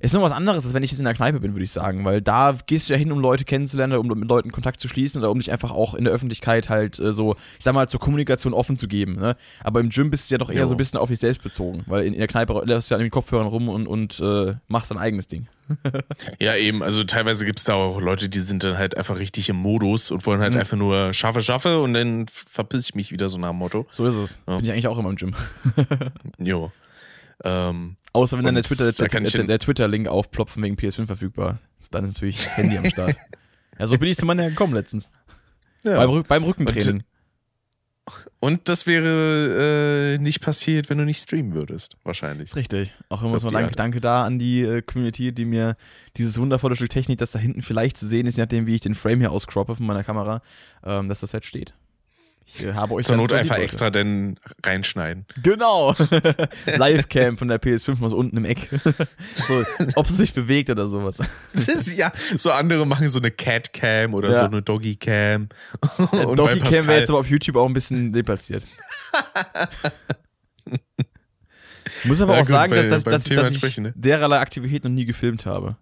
ist 0.03 0.15
noch 0.15 0.23
was 0.23 0.33
anderes, 0.33 0.65
als 0.65 0.75
wenn 0.75 0.83
ich 0.83 0.91
jetzt 0.91 0.99
in 0.99 1.05
der 1.05 1.15
Kneipe 1.15 1.39
bin, 1.39 1.55
würde 1.55 1.63
ich 1.63 1.71
sagen, 1.71 2.05
weil 2.05 2.21
da 2.21 2.55
gehst 2.67 2.89
du 2.89 2.93
ja 2.93 2.99
hin, 2.99 3.13
um 3.13 3.21
Leute 3.21 3.45
kennenzulernen, 3.45 3.97
um 3.97 4.07
mit 4.07 4.29
Leuten 4.29 4.51
Kontakt 4.51 4.81
zu 4.81 4.89
schließen 4.89 5.21
oder 5.21 5.31
um 5.31 5.39
dich 5.39 5.53
einfach 5.53 5.71
auch 5.71 5.95
in 5.95 6.05
der 6.05 6.13
Öffentlichkeit 6.13 6.69
halt 6.69 6.99
äh, 6.99 7.13
so, 7.13 7.37
ich 7.57 7.65
sag 7.65 7.73
mal, 7.73 7.89
zur 7.89 8.01
Kommunikation 8.01 8.53
offen 8.53 8.77
zu 8.77 8.89
geben. 8.89 9.15
Ne? 9.15 9.37
Aber 9.61 9.79
im 9.79 9.91
Gym 9.91 10.11
bist 10.11 10.29
du 10.29 10.35
ja 10.35 10.39
doch 10.39 10.51
eher 10.51 10.63
jo. 10.63 10.67
so 10.67 10.75
ein 10.75 10.77
bisschen 10.77 10.99
auf 10.99 11.09
dich 11.09 11.21
selbst 11.21 11.43
bezogen, 11.43 11.85
weil 11.87 12.05
in, 12.05 12.15
in 12.15 12.19
der 12.19 12.27
Kneipe 12.27 12.61
lässt 12.65 12.91
du 12.91 12.95
ja 12.95 12.97
an 12.97 13.03
den 13.03 13.13
Kopfhörern 13.13 13.47
rum 13.47 13.69
und, 13.69 13.87
und 13.87 14.19
äh, 14.19 14.57
machst 14.67 14.91
dein 14.91 14.99
eigenes 14.99 15.29
Ding. 15.29 15.47
ja, 16.41 16.57
eben, 16.57 16.83
also 16.83 17.05
teilweise 17.05 17.47
gibt 17.47 17.61
es 17.61 17.65
da 17.65 17.75
auch 17.75 18.01
Leute, 18.01 18.29
die 18.29 18.41
sind 18.41 18.65
dann 18.65 18.79
halt 18.79 18.97
einfach 18.97 19.21
richtig 19.21 19.49
im 19.49 19.57
Modus 19.57 20.11
und 20.11 20.27
wollen 20.27 20.41
halt 20.41 20.55
mhm. 20.55 20.59
einfach 20.59 20.77
nur 20.77 21.13
schaffe, 21.13 21.41
schaffe 21.41 21.81
und 21.81 21.95
dann 21.95 22.27
verpiss 22.29 22.87
ich 22.87 22.95
mich 22.97 23.13
wieder 23.13 23.29
so 23.29 23.39
nach 23.39 23.51
dem 23.51 23.59
Motto. 23.59 23.87
So 23.91 24.05
ist 24.05 24.17
es. 24.17 24.39
Ja. 24.49 24.57
Bin 24.57 24.65
ich 24.65 24.73
eigentlich 24.73 24.89
auch 24.89 24.99
immer 24.99 25.11
im 25.11 25.17
Gym. 25.17 25.35
jo. 26.39 26.73
Ähm, 27.45 27.97
Außer 28.13 28.37
wenn 28.37 28.45
dann 28.45 28.55
der 28.55 28.65
Twitter-Link 28.65 29.33
der, 29.33 29.45
der 29.45 29.59
Twitter 29.59 30.11
aufploppt 30.11 30.61
wegen 30.61 30.77
PS5 30.77 31.07
verfügbar. 31.07 31.59
Dann 31.91 32.05
ist 32.05 32.15
natürlich 32.15 32.47
Handy 32.57 32.77
am 32.79 32.85
Start. 32.87 33.17
Ja, 33.79 33.87
so 33.87 33.97
bin 33.97 34.11
ich 34.11 34.19
zu 34.19 34.27
meiner 34.27 34.51
gekommen 34.51 34.75
letztens. 34.75 35.09
Ja. 35.83 36.05
Beim, 36.05 36.23
beim 36.25 36.45
Rückentraining. 36.45 37.03
Und, 38.05 38.29
und, 38.41 38.69
das 38.69 38.87
wäre 38.87 40.15
äh, 40.15 40.19
nicht 40.19 40.41
passiert, 40.41 40.91
wenn 40.91 40.99
du 40.99 41.05
nicht 41.05 41.19
streamen 41.19 41.55
würdest, 41.55 41.97
wahrscheinlich. 42.05 42.51
Ist 42.51 42.57
richtig. 42.57 42.93
Auch 43.09 43.23
immer 43.23 43.41
so 43.41 43.49
ein 43.49 43.53
danke, 43.53 43.75
danke 43.75 44.01
da 44.01 44.25
an 44.25 44.39
die 44.39 44.61
äh, 44.61 44.83
Community, 44.83 45.33
die 45.33 45.47
mir 45.47 45.77
dieses 46.17 46.39
wundervolle 46.39 46.77
Stück 46.77 46.91
Technik, 46.91 47.19
das 47.19 47.31
da 47.31 47.39
hinten 47.39 47.63
vielleicht 47.63 47.97
zu 47.97 48.07
sehen 48.07 48.27
ist, 48.27 48.37
je 48.37 48.43
nachdem, 48.43 48.67
wie 48.67 48.75
ich 48.75 48.83
den 48.83 48.95
Frame 48.95 49.21
hier 49.21 49.33
auscroppe 49.33 49.75
von 49.75 49.87
meiner 49.87 50.05
Kamera, 50.05 50.43
ähm, 50.85 51.09
dass 51.09 51.21
das 51.21 51.33
halt 51.33 51.47
steht. 51.47 51.75
Ich 52.45 52.65
äh, 52.65 52.75
habe 52.75 52.95
euch 52.95 53.07
Zur 53.07 53.17
Not 53.17 53.33
einfach 53.33 53.59
extra 53.59 53.91
denn 53.91 54.39
reinschneiden. 54.65 55.27
Genau. 55.43 55.95
Livecam 56.67 57.37
von 57.37 57.49
der 57.49 57.61
PS5 57.61 57.99
mal 57.99 58.11
so 58.11 58.17
unten 58.17 58.37
im 58.37 58.45
Eck. 58.45 58.69
so, 59.35 59.63
ob 59.95 60.07
es 60.07 60.17
sich 60.17 60.33
bewegt 60.33 60.71
oder 60.71 60.87
sowas. 60.87 61.19
Ist, 61.55 61.97
ja, 61.97 62.13
so 62.37 62.51
andere 62.51 62.87
machen 62.87 63.09
so 63.09 63.19
eine 63.19 63.31
Cat-Cam 63.31 64.15
oder 64.15 64.31
ja. 64.31 64.35
so 64.35 64.45
eine 64.45 64.63
Doggy-Cam. 64.63 65.49
Doggy-Cam 65.99 66.87
wäre 66.87 67.01
jetzt 67.01 67.11
aber 67.11 67.21
auf 67.21 67.29
YouTube 67.29 67.57
auch 67.57 67.67
ein 67.67 67.73
bisschen 67.73 68.13
deplatziert. 68.13 68.65
muss 72.05 72.21
aber 72.21 72.35
ja, 72.35 72.41
auch 72.41 72.45
gut, 72.45 72.51
sagen, 72.51 72.71
bei, 72.71 72.83
dass, 72.83 73.05
dass, 73.05 73.25
dass, 73.25 73.53
dass 73.53 73.63
ich 73.65 73.79
ne? 73.79 73.93
dererlei 73.97 74.39
Aktivität 74.39 74.85
noch 74.85 74.91
nie 74.91 75.05
gefilmt 75.05 75.47
habe. 75.47 75.77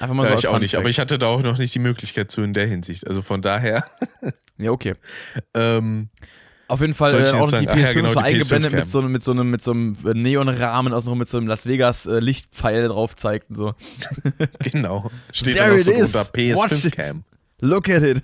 Einfach 0.00 0.14
mal 0.14 0.26
so 0.26 0.32
ja, 0.32 0.38
ich 0.38 0.48
auch 0.48 0.58
nicht, 0.58 0.76
aber 0.76 0.88
ich 0.88 0.98
hatte 0.98 1.18
da 1.18 1.26
auch 1.26 1.42
noch 1.42 1.58
nicht 1.58 1.74
die 1.74 1.78
Möglichkeit 1.78 2.30
zu 2.30 2.42
in 2.42 2.52
der 2.52 2.66
Hinsicht. 2.66 3.06
Also 3.06 3.22
von 3.22 3.42
daher. 3.42 3.84
ja, 4.58 4.70
okay. 4.70 4.94
ähm, 5.54 6.08
auf 6.68 6.80
jeden 6.80 6.94
Fall 6.94 7.22
äh, 7.22 7.28
auch 7.28 7.50
noch 7.50 7.58
die 7.58 7.68
PS5 7.68 7.78
ja, 7.78 7.92
genau, 7.92 8.08
so 8.08 8.18
die 8.20 8.24
eingeblendet 8.24 8.72
mit 8.72 8.88
so, 8.88 8.98
einem, 8.98 9.12
mit, 9.12 9.22
so 9.22 9.30
einem, 9.32 9.50
mit 9.50 9.62
so 9.62 9.72
einem 9.72 9.96
Neonrahmen, 10.02 10.92
außenrum 10.92 11.18
mit 11.18 11.28
so 11.28 11.38
einem 11.38 11.46
Las 11.46 11.66
Vegas 11.66 12.06
äh, 12.06 12.18
Lichtpfeil 12.18 12.88
drauf 12.88 13.14
zeigt 13.14 13.50
und 13.50 13.56
so. 13.56 13.74
genau. 14.60 15.10
Steht 15.32 15.58
dann 15.58 15.72
auch 15.72 15.78
so 15.78 15.92
drunter 15.92 16.22
PS5 16.22 16.90
Cam. 16.90 17.24
Look 17.60 17.88
at 17.88 18.02
it. 18.02 18.22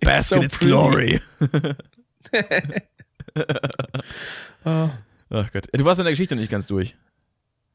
Bask 0.00 0.28
so 0.28 0.42
its 0.42 0.58
glory. 0.58 1.20
oh. 4.64 4.90
Ach 5.30 5.52
Gott. 5.52 5.68
Du 5.72 5.84
warst 5.84 5.98
mit 5.98 6.06
der 6.06 6.12
Geschichte 6.12 6.34
nicht 6.36 6.50
ganz 6.50 6.66
durch. 6.66 6.96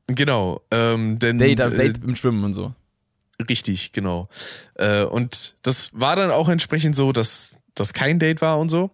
Genau. 0.07 0.61
Ähm, 0.71 1.19
denn, 1.19 1.39
Date, 1.39 1.59
äh, 1.59 1.71
Date 1.71 2.03
im 2.03 2.15
Schwimmen 2.15 2.43
und 2.43 2.53
so. 2.53 2.73
Richtig, 3.49 3.91
genau. 3.91 4.29
Äh, 4.75 5.03
und 5.03 5.55
das 5.63 5.89
war 5.93 6.15
dann 6.15 6.31
auch 6.31 6.47
entsprechend 6.47 6.95
so, 6.95 7.11
dass 7.11 7.57
das 7.73 7.93
kein 7.93 8.19
Date 8.19 8.41
war 8.41 8.59
und 8.59 8.69
so. 8.69 8.91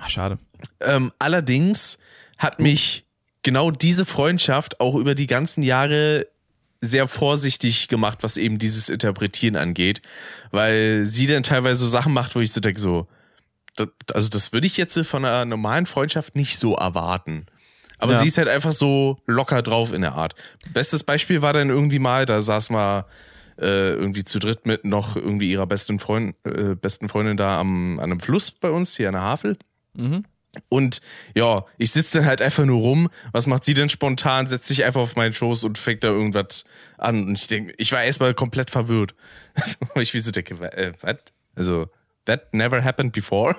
Ach, 0.00 0.08
schade. 0.08 0.38
Ähm, 0.80 1.12
allerdings 1.18 1.98
hat 2.38 2.58
mich 2.58 3.04
genau 3.42 3.70
diese 3.70 4.04
Freundschaft 4.04 4.80
auch 4.80 4.94
über 4.94 5.14
die 5.14 5.26
ganzen 5.26 5.62
Jahre 5.62 6.26
sehr 6.80 7.06
vorsichtig 7.06 7.88
gemacht, 7.88 8.18
was 8.22 8.36
eben 8.38 8.58
dieses 8.58 8.88
Interpretieren 8.88 9.56
angeht, 9.56 10.00
weil 10.50 11.04
sie 11.04 11.26
dann 11.26 11.42
teilweise 11.42 11.80
so 11.80 11.86
Sachen 11.86 12.12
macht, 12.12 12.34
wo 12.34 12.40
ich 12.40 12.52
so 12.52 12.60
denke, 12.60 12.80
so, 12.80 13.06
das, 13.76 13.88
also 14.14 14.28
das 14.30 14.52
würde 14.52 14.66
ich 14.66 14.76
jetzt 14.76 14.98
von 15.06 15.24
einer 15.24 15.44
normalen 15.44 15.86
Freundschaft 15.86 16.36
nicht 16.36 16.58
so 16.58 16.74
erwarten. 16.74 17.46
Aber 18.00 18.12
ja. 18.12 18.18
sie 18.18 18.26
ist 18.26 18.38
halt 18.38 18.48
einfach 18.48 18.72
so 18.72 19.18
locker 19.26 19.62
drauf 19.62 19.92
in 19.92 20.00
der 20.00 20.14
Art. 20.14 20.34
Bestes 20.72 21.04
Beispiel 21.04 21.42
war 21.42 21.52
dann 21.52 21.68
irgendwie 21.68 21.98
mal, 21.98 22.26
da 22.26 22.40
saß 22.40 22.70
mal 22.70 23.04
äh, 23.58 23.90
irgendwie 23.92 24.24
zu 24.24 24.38
dritt 24.38 24.66
mit 24.66 24.84
noch 24.84 25.16
irgendwie 25.16 25.50
ihrer 25.50 25.66
besten, 25.66 25.98
Freund, 25.98 26.34
äh, 26.44 26.74
besten 26.74 27.08
Freundin 27.08 27.36
da 27.36 27.60
am, 27.60 27.98
an 27.98 28.10
einem 28.10 28.20
Fluss 28.20 28.50
bei 28.50 28.70
uns, 28.70 28.96
hier 28.96 29.08
an 29.08 29.14
der 29.14 29.22
Havel. 29.22 29.58
Mhm. 29.94 30.24
Und 30.68 31.00
ja, 31.34 31.64
ich 31.78 31.92
sitze 31.92 32.18
dann 32.18 32.26
halt 32.26 32.42
einfach 32.42 32.64
nur 32.64 32.80
rum. 32.80 33.08
Was 33.32 33.46
macht 33.46 33.64
sie 33.64 33.74
denn 33.74 33.88
spontan? 33.88 34.46
Setzt 34.46 34.66
sich 34.66 34.84
einfach 34.84 35.00
auf 35.00 35.14
meinen 35.14 35.32
Schoß 35.32 35.64
und 35.64 35.78
fängt 35.78 36.02
da 36.02 36.08
irgendwas 36.08 36.64
an. 36.98 37.28
Und 37.28 37.38
ich 37.38 37.46
denke, 37.46 37.72
ich 37.76 37.92
war 37.92 38.02
erstmal 38.02 38.34
komplett 38.34 38.70
verwirrt. 38.70 39.14
Ich 39.96 40.14
wie 40.14 40.20
so 40.20 40.30
denke, 40.30 40.54
äh, 40.72 40.92
was? 41.00 41.16
Also, 41.54 41.86
that 42.24 42.52
never 42.54 42.82
happened 42.82 43.12
before. 43.12 43.54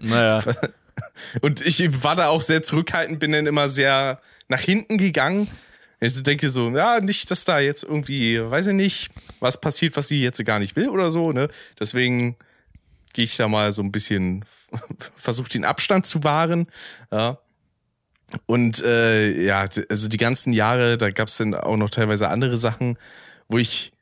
Naja. 0.00 0.42
Und 1.40 1.64
ich 1.64 2.02
war 2.02 2.16
da 2.16 2.28
auch 2.28 2.42
sehr 2.42 2.62
zurückhaltend, 2.62 3.20
bin 3.20 3.32
dann 3.32 3.46
immer 3.46 3.68
sehr 3.68 4.20
nach 4.48 4.60
hinten 4.60 4.98
gegangen. 4.98 5.48
Ich 6.00 6.22
denke 6.22 6.48
so, 6.48 6.70
ja, 6.70 7.00
nicht, 7.00 7.30
dass 7.30 7.44
da 7.44 7.58
jetzt 7.58 7.82
irgendwie, 7.84 8.40
weiß 8.40 8.68
ich 8.68 8.74
nicht, 8.74 9.10
was 9.38 9.60
passiert, 9.60 9.96
was 9.96 10.08
sie 10.08 10.22
jetzt 10.22 10.42
gar 10.44 10.58
nicht 10.58 10.74
will 10.74 10.88
oder 10.88 11.10
so, 11.10 11.32
ne? 11.32 11.48
Deswegen 11.78 12.36
gehe 13.12 13.24
ich 13.24 13.36
da 13.36 13.48
mal 13.48 13.72
so 13.72 13.82
ein 13.82 13.92
bisschen, 13.92 14.44
versuche 15.16 15.50
den 15.50 15.64
Abstand 15.64 16.06
zu 16.06 16.24
wahren. 16.24 16.68
Ja. 17.12 17.38
Und 18.46 18.82
äh, 18.82 19.44
ja, 19.44 19.66
also 19.88 20.08
die 20.08 20.16
ganzen 20.16 20.52
Jahre, 20.52 20.96
da 20.96 21.10
gab 21.10 21.28
es 21.28 21.36
dann 21.36 21.54
auch 21.54 21.76
noch 21.76 21.90
teilweise 21.90 22.28
andere 22.28 22.56
Sachen, 22.56 22.96
wo 23.48 23.58
ich 23.58 23.92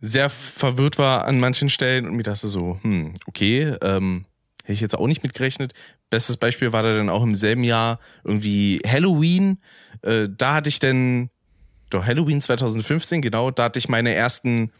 sehr 0.00 0.28
verwirrt 0.28 0.98
war 0.98 1.24
an 1.24 1.40
manchen 1.40 1.70
Stellen 1.70 2.06
und 2.06 2.16
mir 2.16 2.24
dachte 2.24 2.48
so, 2.48 2.78
hm, 2.82 3.14
okay, 3.26 3.76
ähm, 3.82 4.26
hätte 4.62 4.72
ich 4.74 4.80
jetzt 4.80 4.98
auch 4.98 5.06
nicht 5.06 5.22
mitgerechnet. 5.22 5.72
Bestes 6.12 6.36
Beispiel 6.36 6.72
war 6.74 6.82
da 6.82 6.94
dann 6.94 7.08
auch 7.08 7.22
im 7.22 7.34
selben 7.34 7.64
Jahr 7.64 7.98
irgendwie 8.22 8.82
Halloween. 8.86 9.58
Äh, 10.02 10.28
da 10.28 10.56
hatte 10.56 10.68
ich 10.68 10.78
dann, 10.78 11.30
doch 11.88 12.04
Halloween 12.04 12.42
2015, 12.42 13.22
genau, 13.22 13.50
da 13.50 13.64
hatte 13.64 13.78
ich 13.78 13.88
meine 13.88 14.14
ersten 14.14 14.70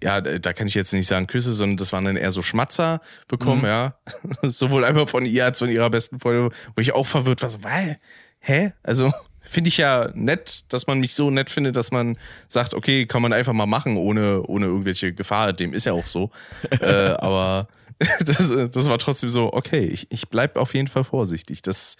ja, 0.00 0.20
da 0.20 0.52
kann 0.52 0.68
ich 0.68 0.74
jetzt 0.74 0.92
nicht 0.92 1.06
sagen 1.06 1.26
Küsse, 1.26 1.52
sondern 1.52 1.76
das 1.76 1.92
waren 1.92 2.04
dann 2.04 2.16
eher 2.16 2.32
so 2.32 2.42
Schmatzer 2.42 3.00
bekommen, 3.28 3.62
mhm. 3.62 3.66
ja. 3.66 3.96
Sowohl 4.42 4.84
einmal 4.84 5.06
von 5.06 5.26
ihr 5.26 5.44
als 5.44 5.58
von 5.58 5.68
ihrer 5.68 5.90
besten 5.90 6.18
Freundin, 6.18 6.50
wo 6.74 6.80
ich 6.80 6.92
auch 6.92 7.06
verwirrt 7.06 7.42
war, 7.42 7.50
so, 7.50 7.62
weil, 7.62 7.98
hä? 8.40 8.72
Also, 8.82 9.12
finde 9.42 9.68
ich 9.68 9.76
ja 9.76 10.10
nett, 10.14 10.72
dass 10.72 10.86
man 10.86 11.00
mich 11.00 11.14
so 11.14 11.30
nett 11.30 11.50
findet, 11.50 11.76
dass 11.76 11.90
man 11.90 12.16
sagt, 12.48 12.72
okay, 12.72 13.06
kann 13.06 13.20
man 13.20 13.32
einfach 13.32 13.52
mal 13.52 13.66
machen, 13.66 13.96
ohne, 13.96 14.42
ohne 14.42 14.66
irgendwelche 14.66 15.12
Gefahr. 15.12 15.52
Dem 15.52 15.74
ist 15.74 15.84
ja 15.84 15.92
auch 15.92 16.06
so. 16.06 16.30
äh, 16.80 17.14
aber 17.18 17.68
das, 18.24 18.70
das 18.70 18.88
war 18.88 18.98
trotzdem 18.98 19.28
so, 19.28 19.52
okay, 19.52 19.84
ich, 19.84 20.06
ich 20.10 20.28
bleib 20.28 20.56
auf 20.56 20.74
jeden 20.74 20.88
Fall 20.88 21.04
vorsichtig. 21.04 21.62
Das, 21.62 21.96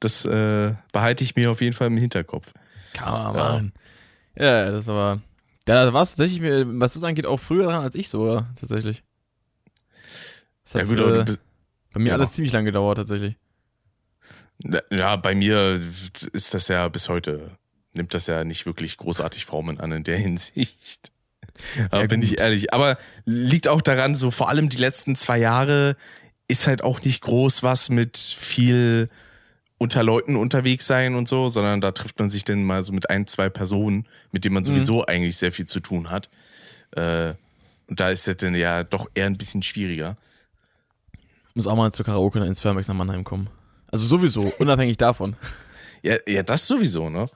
das 0.00 0.24
äh, 0.24 0.74
behalte 0.92 1.24
ich 1.24 1.36
mir 1.36 1.50
auf 1.50 1.60
jeden 1.60 1.74
Fall 1.74 1.88
im 1.88 1.96
Hinterkopf. 1.96 2.52
Kann 2.92 3.34
man 3.34 3.72
ja. 4.36 4.64
Ja, 4.66 4.70
das 4.70 4.86
war 4.86 5.20
da 5.66 5.92
war 5.92 6.02
es 6.02 6.14
tatsächlich, 6.14 6.40
was 6.42 6.94
das 6.94 7.02
angeht, 7.02 7.26
auch 7.26 7.38
früher 7.38 7.64
dran 7.64 7.82
als 7.82 7.96
ich 7.96 8.08
so, 8.08 8.40
tatsächlich. 8.54 9.02
Das 10.62 10.76
hat, 10.76 10.88
ja, 10.88 11.04
gut, 11.04 11.28
äh, 11.28 11.36
bei 11.92 12.00
mir 12.00 12.10
ja. 12.10 12.14
alles 12.14 12.32
ziemlich 12.32 12.52
lang 12.52 12.64
gedauert, 12.64 12.98
tatsächlich. 12.98 13.36
Ja, 14.90 15.16
bei 15.16 15.34
mir 15.34 15.80
ist 16.32 16.54
das 16.54 16.68
ja 16.68 16.88
bis 16.88 17.08
heute, 17.08 17.50
nimmt 17.92 18.14
das 18.14 18.28
ja 18.28 18.44
nicht 18.44 18.64
wirklich 18.64 18.96
großartig 18.96 19.44
Formen 19.44 19.80
an 19.80 19.90
in 19.90 20.04
der 20.04 20.16
Hinsicht. 20.18 21.10
Ja, 21.92 22.06
bin 22.06 22.22
ich 22.22 22.38
ehrlich. 22.38 22.72
Aber 22.72 22.98
liegt 23.24 23.68
auch 23.68 23.82
daran, 23.82 24.14
so 24.14 24.30
vor 24.30 24.48
allem 24.48 24.68
die 24.68 24.76
letzten 24.76 25.16
zwei 25.16 25.38
Jahre 25.38 25.96
ist 26.48 26.66
halt 26.66 26.82
auch 26.82 27.02
nicht 27.02 27.22
groß 27.22 27.62
was 27.62 27.90
mit 27.90 28.16
viel 28.16 29.08
unter 29.78 30.02
Leuten 30.02 30.36
unterwegs 30.36 30.86
sein 30.86 31.14
und 31.14 31.28
so, 31.28 31.48
sondern 31.48 31.80
da 31.80 31.92
trifft 31.92 32.18
man 32.18 32.30
sich 32.30 32.44
dann 32.44 32.64
mal 32.64 32.82
so 32.84 32.92
mit 32.92 33.10
ein, 33.10 33.26
zwei 33.26 33.48
Personen, 33.48 34.06
mit 34.32 34.44
denen 34.44 34.54
man 34.54 34.62
mhm. 34.62 34.68
sowieso 34.68 34.98
mhm. 34.98 35.04
eigentlich 35.08 35.36
sehr 35.36 35.52
viel 35.52 35.66
zu 35.66 35.80
tun 35.80 36.10
hat. 36.10 36.30
Äh, 36.92 37.34
und 37.88 38.00
da 38.00 38.10
ist 38.10 38.26
das 38.26 38.36
dann 38.36 38.54
ja 38.54 38.84
doch 38.84 39.08
eher 39.14 39.26
ein 39.26 39.36
bisschen 39.36 39.62
schwieriger. 39.62 40.16
Muss 41.54 41.66
auch 41.66 41.76
mal 41.76 41.92
zur 41.92 42.04
Karaoke 42.04 42.38
ins 42.44 42.60
Fairmax 42.60 42.88
nach 42.88 42.94
Mannheim 42.94 43.24
kommen. 43.24 43.48
Also 43.88 44.06
sowieso, 44.06 44.40
unabhängig 44.58 44.96
davon. 44.96 45.36
Ja, 46.02 46.16
ja, 46.26 46.42
das 46.42 46.66
sowieso, 46.66 47.08
ne? 47.10 47.28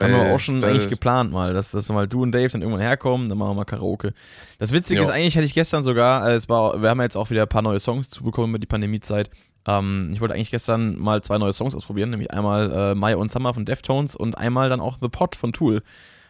Haben 0.00 0.12
wir 0.12 0.34
auch 0.34 0.40
schon 0.40 0.62
eigentlich 0.64 0.88
geplant 0.88 1.32
mal, 1.32 1.54
dass, 1.54 1.70
dass 1.70 1.88
mal 1.88 2.08
du 2.08 2.22
und 2.22 2.32
Dave 2.32 2.48
dann 2.48 2.62
irgendwann 2.62 2.80
herkommen, 2.80 3.28
dann 3.28 3.38
machen 3.38 3.50
wir 3.50 3.54
mal 3.54 3.64
Karaoke. 3.64 4.12
Das 4.58 4.72
Witzige 4.72 5.00
jo. 5.00 5.06
ist 5.06 5.12
eigentlich, 5.12 5.36
hatte 5.36 5.46
ich 5.46 5.54
gestern 5.54 5.82
sogar, 5.82 6.28
äh, 6.28 6.34
es 6.34 6.48
war, 6.48 6.82
wir 6.82 6.90
haben 6.90 7.00
jetzt 7.00 7.16
auch 7.16 7.30
wieder 7.30 7.42
ein 7.42 7.48
paar 7.48 7.62
neue 7.62 7.78
Songs 7.78 8.10
zu 8.10 8.24
bekommen 8.24 8.50
über 8.50 8.58
die 8.58 8.66
Pandemiezeit. 8.66 9.30
Ähm, 9.66 10.10
ich 10.12 10.20
wollte 10.20 10.34
eigentlich 10.34 10.50
gestern 10.50 10.98
mal 10.98 11.22
zwei 11.22 11.38
neue 11.38 11.52
Songs 11.52 11.74
ausprobieren, 11.74 12.10
nämlich 12.10 12.32
einmal 12.32 12.72
äh, 12.72 12.94
My 12.94 13.14
und 13.14 13.30
Summer 13.30 13.54
von 13.54 13.64
Deftones 13.64 14.16
und 14.16 14.36
einmal 14.36 14.68
dann 14.68 14.80
auch 14.80 14.98
The 15.00 15.08
Pot 15.08 15.36
von 15.36 15.52
Tool. 15.52 15.82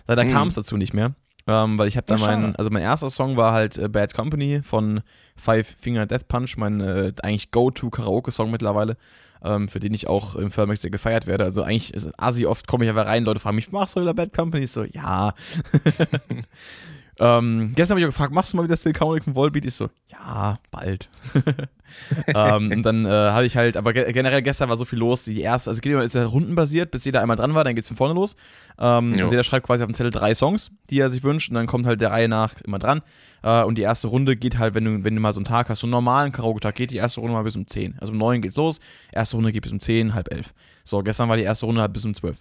Leider 0.06 0.24
mhm. 0.24 0.32
kam 0.32 0.48
es 0.48 0.54
dazu 0.54 0.76
nicht 0.76 0.92
mehr. 0.92 1.14
Ähm, 1.46 1.78
weil 1.78 1.88
ich 1.88 1.96
habe 1.96 2.04
da 2.06 2.18
meinen, 2.18 2.54
also 2.56 2.68
mein 2.68 2.82
erster 2.82 3.08
Song 3.08 3.38
war 3.38 3.54
halt 3.54 3.78
äh, 3.78 3.88
Bad 3.88 4.12
Company 4.12 4.60
von 4.62 5.00
Five 5.34 5.74
Finger 5.80 6.04
Death 6.04 6.28
Punch, 6.28 6.58
mein 6.58 6.80
äh, 6.80 7.12
eigentlich 7.22 7.50
Go-To-Karaoke-Song 7.52 8.50
mittlerweile, 8.50 8.98
ähm, 9.42 9.68
für 9.68 9.80
den 9.80 9.94
ich 9.94 10.08
auch 10.08 10.34
im 10.34 10.50
Firmax 10.50 10.82
sehr 10.82 10.90
gefeiert 10.90 11.26
werde. 11.26 11.44
Also 11.44 11.62
eigentlich 11.62 11.94
ist 11.94 12.10
Asi 12.18 12.46
oft 12.46 12.66
komme 12.66 12.84
ich 12.84 12.90
einfach 12.90 13.06
rein, 13.06 13.24
Leute 13.24 13.40
fragen 13.40 13.56
mich, 13.56 13.72
machst 13.72 13.96
du 13.96 14.00
wieder 14.00 14.14
Bad 14.14 14.32
Company? 14.32 14.64
Ich 14.64 14.72
so, 14.72 14.84
ja. 14.84 15.34
Ähm, 17.20 17.72
gestern 17.74 17.94
habe 17.94 18.00
ich 18.00 18.06
auch 18.06 18.10
gefragt, 18.10 18.32
machst 18.32 18.52
du 18.52 18.56
mal 18.56 18.68
wieder 18.68 18.76
Counting 18.92 19.22
von 19.22 19.34
Volbeat? 19.34 19.64
Ich 19.64 19.74
so, 19.74 19.88
ja, 20.08 20.58
bald. 20.70 21.08
ähm, 22.34 22.70
und 22.70 22.82
dann 22.84 23.06
äh, 23.06 23.08
habe 23.08 23.44
ich 23.44 23.56
halt, 23.56 23.76
aber 23.76 23.92
ge 23.92 24.12
generell 24.12 24.42
gestern 24.42 24.68
war 24.68 24.76
so 24.76 24.84
viel 24.84 24.98
los. 24.98 25.24
Die 25.24 25.40
erste, 25.40 25.70
also 25.70 25.80
geht 25.80 25.92
immer, 25.92 26.04
ist 26.04 26.14
ja 26.14 26.24
rundenbasiert, 26.24 26.90
bis 26.90 27.04
jeder 27.04 27.20
einmal 27.20 27.36
dran 27.36 27.54
war, 27.54 27.64
dann 27.64 27.74
geht 27.74 27.82
es 27.82 27.88
von 27.88 27.96
vorne 27.96 28.14
los. 28.14 28.36
Ähm, 28.78 29.14
also 29.14 29.30
jeder 29.30 29.42
schreibt 29.42 29.66
quasi 29.66 29.82
auf 29.82 29.88
dem 29.88 29.94
Zettel 29.94 30.12
drei 30.12 30.34
Songs, 30.34 30.70
die 30.90 31.00
er 31.00 31.10
sich 31.10 31.24
wünscht, 31.24 31.48
und 31.50 31.56
dann 31.56 31.66
kommt 31.66 31.86
halt 31.86 32.00
der 32.00 32.12
Reihe 32.12 32.28
nach 32.28 32.60
immer 32.60 32.78
dran. 32.78 33.02
Äh, 33.42 33.64
und 33.64 33.78
die 33.78 33.82
erste 33.82 34.08
Runde 34.08 34.36
geht 34.36 34.58
halt, 34.58 34.74
wenn 34.74 34.84
du, 34.84 35.04
wenn 35.04 35.14
du 35.14 35.20
mal 35.20 35.32
so 35.32 35.40
einen 35.40 35.44
Tag 35.44 35.68
hast, 35.70 35.80
so 35.80 35.86
einen 35.86 35.92
normalen 35.92 36.30
Karaoke-Tag, 36.30 36.76
geht 36.76 36.92
die 36.92 36.96
erste 36.96 37.20
Runde 37.20 37.34
mal 37.34 37.42
bis 37.42 37.56
um 37.56 37.66
10. 37.66 37.96
Also 37.98 38.12
um 38.12 38.18
9 38.18 38.42
geht's 38.42 38.56
los, 38.56 38.78
erste 39.12 39.36
Runde 39.36 39.50
geht 39.50 39.62
bis 39.62 39.72
um 39.72 39.80
10, 39.80 40.14
halb 40.14 40.32
11. 40.32 40.54
So, 40.84 41.02
gestern 41.02 41.28
war 41.28 41.36
die 41.36 41.42
erste 41.42 41.66
Runde 41.66 41.80
halt 41.80 41.92
bis 41.92 42.04
um 42.04 42.14
12. 42.14 42.40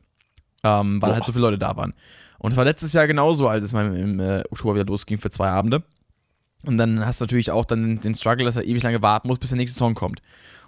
Ähm, 0.64 1.02
weil 1.02 1.10
Boah. 1.10 1.16
halt 1.16 1.26
so 1.26 1.32
viele 1.32 1.44
Leute 1.44 1.58
da 1.58 1.76
waren. 1.78 1.94
Und 2.40 2.52
es 2.52 2.58
war 2.58 2.66
letztes 2.66 2.94
Jahr 2.94 3.08
genauso, 3.08 3.48
als 3.48 3.64
es 3.64 3.74
mal 3.74 3.96
im 3.96 4.20
äh, 4.20 4.44
Oktober 4.52 4.76
wieder 4.76 4.86
losging 4.86 5.18
für 5.18 5.30
zwei 5.30 5.50
Abende. 5.50 5.84
Und 6.66 6.78
dann 6.78 7.06
hast 7.06 7.22
du 7.22 7.24
natürlich 7.24 7.52
auch 7.52 7.66
dann 7.66 8.00
den 8.00 8.14
Struggle, 8.14 8.46
dass 8.46 8.56
er 8.56 8.66
ewig 8.66 8.84
lange 8.84 9.02
warten 9.02 9.28
muss, 9.28 9.40
bis 9.40 9.50
der 9.50 9.58
nächste 9.58 9.78
Song 9.78 9.96
kommt. 9.96 10.22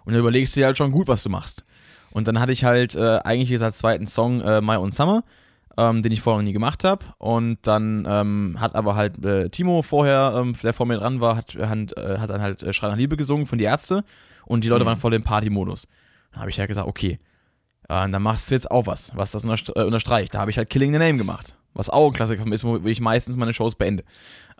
Und 0.05 0.13
dann 0.13 0.22
überlegst 0.22 0.55
du 0.55 0.61
dir 0.61 0.67
halt 0.67 0.78
schon 0.78 0.91
gut, 0.91 1.07
was 1.07 1.24
du 1.24 1.30
machst. 1.30 1.65
Und 2.11 2.28
dann 2.28 2.39
hatte 2.39 2.51
ich 2.51 2.63
halt 2.63 2.95
äh, 2.95 3.20
eigentlich 3.24 3.49
jetzt 3.49 3.61
als 3.61 3.78
zweiten 3.78 4.07
Song 4.07 4.41
äh, 4.41 4.61
My 4.61 4.76
Own 4.76 4.91
Summer, 4.91 5.24
ähm, 5.78 6.01
den 6.01 6.11
ich 6.11 6.22
vorher 6.22 6.41
noch 6.41 6.45
nie 6.45 6.53
gemacht 6.53 6.84
habe. 6.84 7.05
Und 7.17 7.59
dann 7.63 8.05
ähm, 8.07 8.55
hat 8.59 8.76
aber 8.76 8.95
halt 8.95 9.24
äh, 9.24 9.49
Timo 9.49 9.82
vorher, 9.82 10.34
ähm, 10.38 10.53
der 10.63 10.74
vor 10.74 10.86
mir 10.86 10.97
dran 10.97 11.22
war, 11.22 11.36
hat, 11.36 11.55
hat, 11.55 11.97
äh, 11.97 12.17
hat 12.17 12.30
dann 12.30 12.41
halt 12.41 12.63
äh, 12.63 12.74
Schrei 12.74 12.88
nach 12.88 12.97
Liebe 12.97 13.17
gesungen 13.17 13.45
von 13.45 13.57
Die 13.57 13.65
Ärzte. 13.65 14.03
Und 14.45 14.63
die 14.63 14.70
Leute 14.70 14.84
mhm. 14.84 14.89
waren 14.89 14.97
voll 14.97 15.13
im 15.13 15.24
Party-Modus. 15.24 15.88
Dann 16.32 16.41
habe 16.41 16.49
ich 16.49 16.59
halt 16.59 16.70
gesagt, 16.70 16.88
okay, 16.88 17.20
äh, 17.88 18.09
dann 18.09 18.22
machst 18.22 18.49
du 18.49 18.55
jetzt 18.55 18.72
auch 18.72 18.88
was, 18.88 19.11
was 19.15 19.32
das 19.32 19.43
unterstreicht. 19.45 20.34
Da 20.34 20.39
habe 20.39 20.49
ich 20.49 20.57
halt 20.57 20.70
Killing 20.70 20.93
the 20.93 20.99
Name 20.99 21.17
gemacht 21.17 21.55
was 21.80 21.89
auch 21.89 22.07
ein 22.07 22.13
Klassiker 22.13 22.45
ist, 22.51 22.63
wo 22.63 22.77
ich 22.77 22.99
meistens 22.99 23.38
meine 23.38 23.53
Shows 23.53 23.75
beende. 23.75 24.03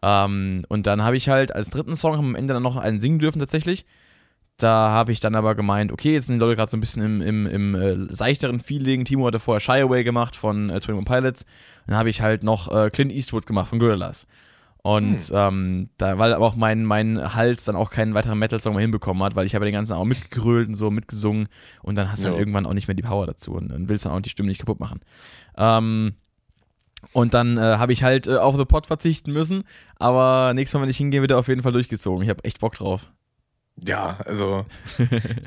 Ähm, 0.02 0.64
und 0.70 0.88
dann 0.88 1.04
habe 1.04 1.18
ich 1.18 1.30
halt 1.30 1.54
als 1.54 1.70
dritten 1.70 1.94
Song 1.94 2.16
am 2.16 2.36
Ende 2.36 2.54
dann 2.54 2.64
noch 2.64 2.78
einen 2.78 3.00
singen 3.00 3.20
dürfen 3.20 3.40
tatsächlich. 3.40 3.86
Da 4.58 4.90
habe 4.90 5.12
ich 5.12 5.20
dann 5.20 5.36
aber 5.36 5.54
gemeint, 5.56 5.92
okay, 5.92 6.14
jetzt 6.14 6.28
sind 6.28 6.36
die 6.36 6.40
Leute 6.40 6.56
gerade 6.56 6.72
so 6.72 6.78
ein 6.78 6.80
bisschen 6.80 7.04
im, 7.04 7.22
im, 7.22 7.46
im 7.46 7.76
äh, 7.76 8.14
seichteren 8.14 8.60
Feeling. 8.60 9.06
Timo 9.06 9.28
hatte 9.28 9.40
vorher 9.40 9.60
Shy 9.60 9.82
Away 9.82 10.04
gemacht 10.04 10.36
von 10.36 10.70
äh, 10.70 10.74
21 10.74 11.06
Pilots. 11.06 11.46
Dann 11.88 11.98
habe 11.98 12.10
ich 12.10 12.22
halt 12.22 12.44
noch 12.44 12.74
äh, 12.74 12.90
Clint 12.90 13.12
Eastwood 13.12 13.46
gemacht 13.46 13.70
von 13.70 13.80
Gorillaz. 13.80 14.26
Und 14.82 15.20
hm. 15.20 15.36
ähm, 15.36 15.90
da, 15.98 16.18
weil 16.18 16.34
aber 16.34 16.46
auch 16.46 16.56
mein, 16.56 16.86
mein 16.86 17.36
Hals 17.36 17.66
dann 17.66 17.76
auch 17.76 17.92
keinen 17.92 18.14
weiteren 18.14 18.40
Metal-Song 18.40 18.76
mehr 18.76 18.82
hinbekommen 18.82 19.22
hat, 19.24 19.36
weil 19.36 19.46
ich 19.46 19.56
habe 19.56 19.66
den 19.66 19.74
ganzen 19.74 19.94
auch 19.94 20.06
mitgegrölt 20.06 20.70
und 20.70 20.76
so 20.76 20.90
mitgesungen 20.90 21.50
und 21.82 21.96
dann 21.96 22.10
hast 22.10 22.24
du 22.24 22.28
ja. 22.28 22.32
dann 22.32 22.40
irgendwann 22.40 22.66
auch 22.66 22.74
nicht 22.74 22.88
mehr 22.88 22.96
die 22.96 23.04
Power 23.04 23.28
dazu 23.28 23.52
und, 23.52 23.74
und 23.74 23.90
willst 23.90 24.06
dann 24.06 24.14
auch 24.14 24.22
die 24.22 24.30
Stimme 24.30 24.48
nicht 24.48 24.60
kaputt 24.60 24.80
machen. 24.80 25.02
Ähm, 25.58 26.14
und 27.14 27.34
dann 27.34 27.58
äh, 27.58 27.62
habe 27.62 27.94
ich 27.94 28.04
halt 28.04 28.28
äh, 28.28 28.38
auf 28.38 28.56
The 28.58 28.66
Pot 28.66 28.88
verzichten 28.88 29.32
müssen. 29.32 29.64
Aber 29.96 30.54
nächstes 30.54 30.76
Mal, 30.76 30.84
wenn 30.84 30.90
ich 30.90 30.98
hingehe, 30.98 31.22
wird 31.22 31.32
er 31.32 31.38
auf 31.38 31.48
jeden 31.48 31.64
Fall 31.64 31.72
durchgezogen. 31.72 32.24
Ich 32.24 32.30
habe 32.30 32.44
echt 32.44 32.60
Bock 32.60 32.76
drauf. 32.76 33.08
Ja, 33.86 34.18
also 34.26 34.66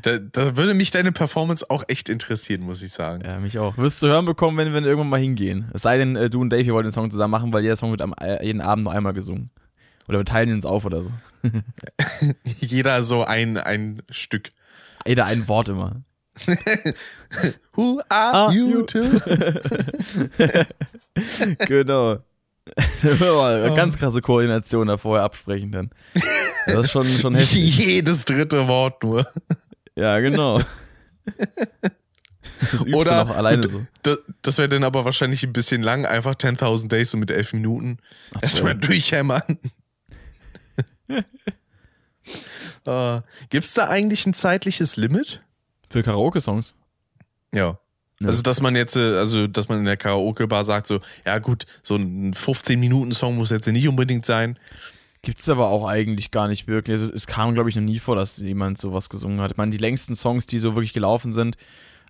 da, 0.03 0.19
da, 0.19 0.57
würde 0.57 0.75
mich 0.75 0.91
deine 0.91 1.13
Performance 1.13 1.69
auch 1.69 1.85
echt 1.89 2.09
interessieren, 2.09 2.63
muss 2.63 2.83
ich 2.83 2.93
sagen. 2.93 3.23
Ja, 3.25 3.39
mich 3.39 3.59
auch. 3.59 3.77
Wirst 3.77 4.03
du 4.03 4.07
hören 4.07 4.25
bekommen, 4.25 4.57
wenn 4.57 4.73
wir 4.73 4.83
irgendwann 4.83 5.11
mal 5.11 5.21
hingehen. 5.21 5.71
Es 5.75 5.83
sei 5.83 5.99
denn, 5.99 6.17
äh, 6.17 6.31
du 6.31 6.41
und 6.41 6.51
Dave, 6.51 6.63
ihr 6.63 6.75
wollt 6.75 6.87
den 6.87 6.93
Song 6.93 7.11
zusammen 7.11 7.33
machen, 7.33 7.53
weil 7.53 7.63
jeder 7.63 7.77
Song 7.77 7.91
wird 7.91 8.03
am, 8.03 8.15
äh, 8.21 8.45
jeden 8.45 8.61
Abend 8.61 8.85
nur 8.85 8.93
einmal 8.93 9.13
gesungen. 9.13 9.51
Oder 10.09 10.19
wir 10.19 10.25
teilen 10.25 10.53
uns 10.53 10.65
auf 10.65 10.85
oder 10.85 11.03
so. 11.03 11.11
Jeder 12.61 13.03
so 13.03 13.25
ein, 13.25 13.57
ein 13.57 14.03
Stück. 14.11 14.51
Jeder 15.07 15.27
ein 15.27 15.47
Wort 15.49 15.69
immer. 15.69 16.03
Who 17.75 18.01
are 18.09 18.35
Ah, 18.35 18.51
you, 18.51 18.69
you. 18.69 18.83
to? 18.83 19.01
genau. 21.67 22.19
Ganz 23.75 23.99
krasse 23.99 24.21
Koordination 24.23 24.87
da 24.89 24.97
vorher 24.97 25.25
absprechen 25.25 25.73
dann. 25.73 25.91
Das 26.67 26.87
ist 26.87 26.91
schon, 26.93 27.07
schon 27.07 27.35
heftig. 27.35 27.77
Jedes 27.77 28.25
dritte 28.25 28.69
Wort 28.69 29.03
nur. 29.03 29.27
Ja, 29.97 30.19
genau. 30.21 30.61
Das 32.61 32.87
Oder 32.95 33.25
noch 33.25 33.37
alleine 33.37 33.69
so. 33.69 33.85
Das, 34.03 34.19
das 34.43 34.59
wäre 34.59 34.69
dann 34.69 34.85
aber 34.85 35.05
wahrscheinlich 35.05 35.43
ein 35.43 35.53
bisschen 35.53 35.83
lang, 35.83 36.07
einfach 36.07 36.35
10.000 36.35 36.89
Days 36.89 37.11
so 37.11 37.19
mit 37.19 37.31
elf 37.31 37.53
Minuten. 37.53 37.99
Erstmal 38.41 38.75
durchhämmern. 38.77 39.59
uh, 42.87 43.21
Gibt 43.51 43.65
es 43.65 43.75
da 43.75 43.89
eigentlich 43.89 44.25
ein 44.27 44.35
zeitliches 44.35 44.97
Limit? 44.97 45.43
Für 45.93 46.03
Karaoke-Songs. 46.03 46.75
Ja. 47.55 47.79
Ja. 48.21 48.29
Also, 48.29 48.43
dass 48.43 48.61
man 48.61 48.77
jetzt, 48.77 48.97
äh, 48.97 49.17
also, 49.19 49.47
dass 49.47 49.69
man 49.69 49.79
in 49.79 49.85
der 49.85 49.97
Karaoke-Bar 49.97 50.65
sagt, 50.65 50.87
so, 50.87 51.01
ja 51.27 51.39
gut, 51.39 51.65
so 51.83 51.97
ein 51.97 52.35
15-Minuten-Song 52.35 53.37
muss 53.37 53.51
jetzt 53.51 53.67
nicht 53.67 53.89
unbedingt 53.89 54.25
sein. 54.25 54.59
Gibt's 55.23 55.49
aber 55.49 55.69
auch 55.69 55.87
eigentlich 55.87 56.31
gar 56.31 56.49
nicht 56.49 56.67
wirklich. 56.67 57.01
Also 57.01 57.13
es 57.13 57.27
kam, 57.27 57.55
glaube 57.55 57.69
ich, 57.69 57.77
noch 57.77 57.83
nie 57.83 57.99
vor, 57.99 58.17
dass 58.17 58.39
jemand 58.39 58.79
sowas 58.79 59.09
gesungen 59.09 59.41
hat. 59.41 59.53
Ich 59.53 59.57
meine, 59.57 59.71
die 59.71 59.79
längsten 59.79 60.15
Songs, 60.17 60.47
die 60.47 60.59
so 60.59 60.75
wirklich 60.75 60.93
gelaufen 60.93 61.33
sind, 61.33 61.57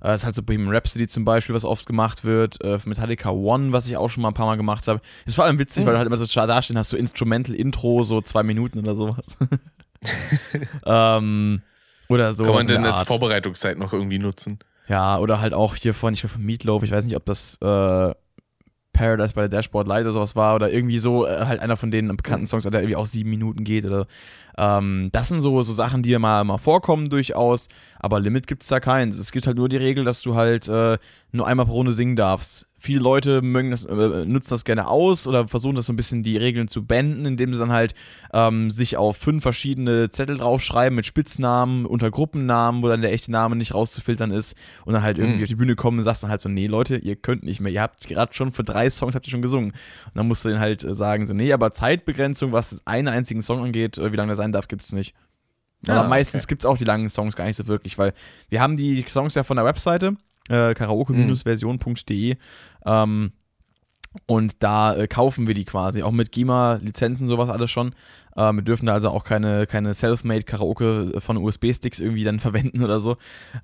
äh, 0.02 0.14
ist 0.14 0.24
halt 0.24 0.34
so 0.34 0.42
Bohemian 0.42 0.74
Rhapsody 0.74 1.06
zum 1.06 1.24
Beispiel, 1.24 1.54
was 1.54 1.64
oft 1.64 1.86
gemacht 1.86 2.24
wird. 2.24 2.62
Äh, 2.62 2.78
Metallica 2.86 3.30
One, 3.30 3.72
was 3.72 3.86
ich 3.86 3.96
auch 3.96 4.08
schon 4.08 4.22
mal 4.22 4.28
ein 4.28 4.34
paar 4.34 4.46
Mal 4.46 4.56
gemacht 4.56 4.88
habe. 4.88 5.00
Ist 5.26 5.34
vor 5.36 5.44
allem 5.44 5.58
witzig, 5.58 5.82
Mhm. 5.82 5.86
weil 5.86 5.92
du 5.94 5.98
halt 5.98 6.06
immer 6.06 6.16
so 6.16 6.26
da 6.26 6.62
stehen 6.62 6.78
hast, 6.78 6.90
so 6.90 6.96
Instrumental-Intro, 6.96 8.02
so 8.02 8.20
zwei 8.20 8.42
Minuten 8.42 8.78
oder 8.78 8.94
sowas. 8.96 9.36
ähm, 10.86 11.62
oder 12.12 12.32
so. 12.32 12.44
Kann 12.44 12.54
man 12.54 12.66
denn 12.66 12.84
als 12.84 13.02
Vorbereitungszeit 13.02 13.78
noch 13.78 13.92
irgendwie 13.92 14.18
nutzen? 14.18 14.58
Ja, 14.88 15.18
oder 15.18 15.40
halt 15.40 15.54
auch 15.54 15.76
hier 15.76 15.94
von, 15.94 16.12
ich 16.12 16.20
glaube 16.20 16.34
von 16.34 16.44
Meatloaf, 16.44 16.82
ich 16.82 16.90
weiß 16.90 17.04
nicht, 17.04 17.16
ob 17.16 17.24
das 17.24 17.56
äh, 17.62 18.14
Paradise 18.92 19.34
bei 19.34 19.42
der 19.42 19.48
Dashboard 19.48 19.88
Light 19.88 20.02
oder 20.02 20.12
sowas 20.12 20.36
war 20.36 20.54
oder 20.54 20.70
irgendwie 20.70 20.98
so, 20.98 21.26
äh, 21.26 21.46
halt 21.46 21.60
einer 21.60 21.76
von 21.76 21.90
den 21.90 22.14
bekannten 22.16 22.46
Songs, 22.46 22.64
der 22.64 22.74
irgendwie 22.74 22.96
auch 22.96 23.06
sieben 23.06 23.30
Minuten 23.30 23.64
geht 23.64 23.84
oder 23.84 24.06
ähm, 24.58 25.08
das 25.12 25.28
sind 25.28 25.40
so, 25.40 25.62
so 25.62 25.72
Sachen, 25.72 26.02
die 26.02 26.16
mal, 26.18 26.44
mal 26.44 26.58
vorkommen 26.58 27.08
durchaus, 27.08 27.68
aber 27.98 28.20
Limit 28.20 28.46
gibt 28.46 28.62
es 28.62 28.68
da 28.68 28.80
keins. 28.80 29.18
Es 29.18 29.32
gibt 29.32 29.46
halt 29.46 29.56
nur 29.56 29.68
die 29.68 29.76
Regel, 29.76 30.04
dass 30.04 30.20
du 30.20 30.34
halt 30.34 30.68
äh, 30.68 30.98
nur 31.30 31.46
einmal 31.46 31.66
pro 31.66 31.74
Runde 31.74 31.92
singen 31.92 32.16
darfst. 32.16 32.66
Viele 32.82 32.98
Leute 33.00 33.42
mögen 33.42 33.70
das, 33.70 33.84
äh, 33.84 34.24
nutzen 34.24 34.50
das 34.50 34.64
gerne 34.64 34.88
aus 34.88 35.28
oder 35.28 35.46
versuchen 35.46 35.76
das 35.76 35.86
so 35.86 35.92
ein 35.92 35.96
bisschen 35.96 36.24
die 36.24 36.36
Regeln 36.36 36.66
zu 36.66 36.84
benden, 36.84 37.24
indem 37.24 37.54
sie 37.54 37.60
dann 37.60 37.70
halt 37.70 37.94
ähm, 38.32 38.70
sich 38.70 38.96
auf 38.96 39.16
fünf 39.16 39.44
verschiedene 39.44 40.10
Zettel 40.10 40.36
draufschreiben 40.38 40.96
mit 40.96 41.06
Spitznamen, 41.06 41.86
unter 41.86 42.10
Gruppennamen, 42.10 42.82
wo 42.82 42.88
dann 42.88 43.00
der 43.02 43.12
echte 43.12 43.30
Name 43.30 43.54
nicht 43.54 43.72
rauszufiltern 43.72 44.32
ist 44.32 44.56
und 44.84 44.94
dann 44.94 45.02
halt 45.02 45.18
irgendwie 45.18 45.36
Mhm. 45.38 45.42
auf 45.44 45.48
die 45.48 45.54
Bühne 45.54 45.76
kommen 45.76 45.98
und 45.98 46.04
sagst 46.04 46.24
dann 46.24 46.30
halt 46.30 46.40
so, 46.40 46.48
nee 46.48 46.66
Leute, 46.66 46.96
ihr 46.96 47.14
könnt 47.14 47.44
nicht 47.44 47.60
mehr, 47.60 47.70
ihr 47.70 47.82
habt 47.82 48.08
gerade 48.08 48.34
schon 48.34 48.50
für 48.52 48.64
drei 48.64 48.90
Songs 48.90 49.14
habt 49.14 49.26
ihr 49.26 49.30
schon 49.30 49.42
gesungen. 49.42 49.70
Und 49.70 50.16
dann 50.16 50.26
musst 50.26 50.44
du 50.44 50.48
denen 50.48 50.60
halt 50.60 50.82
äh, 50.82 50.92
sagen, 50.92 51.26
so, 51.26 51.34
nee, 51.34 51.52
aber 51.52 51.70
Zeitbegrenzung, 51.70 52.52
was 52.52 52.82
einen 52.84 53.06
einzigen 53.08 53.42
Song 53.42 53.62
angeht, 53.62 53.98
äh, 53.98 54.10
wie 54.12 54.16
lange 54.16 54.30
der 54.30 54.36
sein 54.36 54.50
darf, 54.50 54.66
gibt's 54.66 54.92
nicht. 54.92 55.14
Ah, 55.88 56.00
aber 56.00 56.08
meistens 56.08 56.42
okay. 56.44 56.48
gibt's 56.50 56.64
auch 56.66 56.78
die 56.78 56.84
langen 56.84 57.08
Songs 57.08 57.36
gar 57.36 57.44
nicht 57.44 57.56
so 57.56 57.66
wirklich, 57.66 57.98
weil 57.98 58.12
wir 58.48 58.60
haben 58.60 58.76
die 58.76 59.04
Songs 59.08 59.34
ja 59.34 59.42
von 59.44 59.56
der 59.56 59.66
Webseite, 59.66 60.16
äh, 60.48 60.74
karaoke-version.de, 60.74 62.36
ähm, 62.86 63.32
und 64.26 64.62
da 64.62 64.94
äh, 64.94 65.08
kaufen 65.08 65.46
wir 65.46 65.54
die 65.54 65.64
quasi, 65.64 66.02
auch 66.02 66.10
mit 66.10 66.32
GEMA-Lizenzen, 66.32 67.26
sowas 67.26 67.48
alles 67.48 67.70
schon. 67.70 67.94
Äh, 68.36 68.52
wir 68.52 68.62
dürfen 68.62 68.86
da 68.86 68.92
also 68.92 69.08
auch 69.08 69.24
keine, 69.24 69.66
keine 69.66 69.94
Self-Made 69.94 70.44
Karaoke 70.44 71.18
von 71.18 71.38
USB-Sticks 71.38 71.98
irgendwie 71.98 72.24
dann 72.24 72.38
verwenden 72.40 72.84
oder 72.84 73.00
so. 73.00 73.16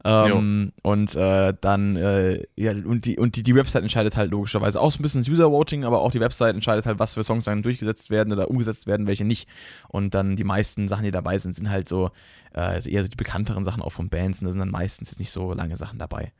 Ähm, 0.05 0.72
und 0.83 1.14
äh, 1.14 1.55
dann, 1.61 1.97
äh, 1.97 2.45
ja, 2.57 2.72
und 2.72 3.05
die, 3.05 3.18
und 3.18 3.37
die, 3.37 3.43
die 3.43 3.55
Website 3.55 3.83
entscheidet 3.83 4.16
halt 4.16 4.31
logischerweise 4.31 4.81
auch 4.81 4.91
so 4.91 4.99
ein 4.99 5.03
bisschen 5.03 5.20
das 5.20 5.29
User-Voting, 5.29 5.85
aber 5.85 6.01
auch 6.01 6.11
die 6.11 6.20
Website 6.20 6.55
entscheidet 6.55 6.87
halt, 6.87 6.99
was 6.99 7.14
für 7.14 7.22
Songs 7.22 7.45
dann 7.45 7.62
durchgesetzt 7.62 8.09
werden 8.09 8.33
oder 8.33 8.49
umgesetzt 8.49 8.87
werden, 8.87 9.07
welche 9.07 9.26
nicht. 9.26 9.49
Und 9.89 10.14
dann 10.14 10.37
die 10.37 10.45
meisten 10.45 10.89
Sachen, 10.89 11.05
die 11.05 11.11
dabei 11.11 11.37
sind, 11.37 11.55
sind 11.55 11.68
halt 11.68 11.89
so 11.89 12.11
äh, 12.55 12.81
eher 12.91 13.03
so 13.03 13.09
die 13.09 13.16
bekannteren 13.16 13.64
Sachen 13.64 13.83
auch 13.83 13.93
von 13.93 14.09
Bands 14.09 14.41
und 14.41 14.47
da 14.47 14.53
sind 14.53 14.61
dann 14.61 14.70
meistens 14.70 15.11
jetzt 15.11 15.18
nicht 15.18 15.31
so 15.31 15.53
lange 15.53 15.76
Sachen 15.76 15.99
dabei. 15.99 16.33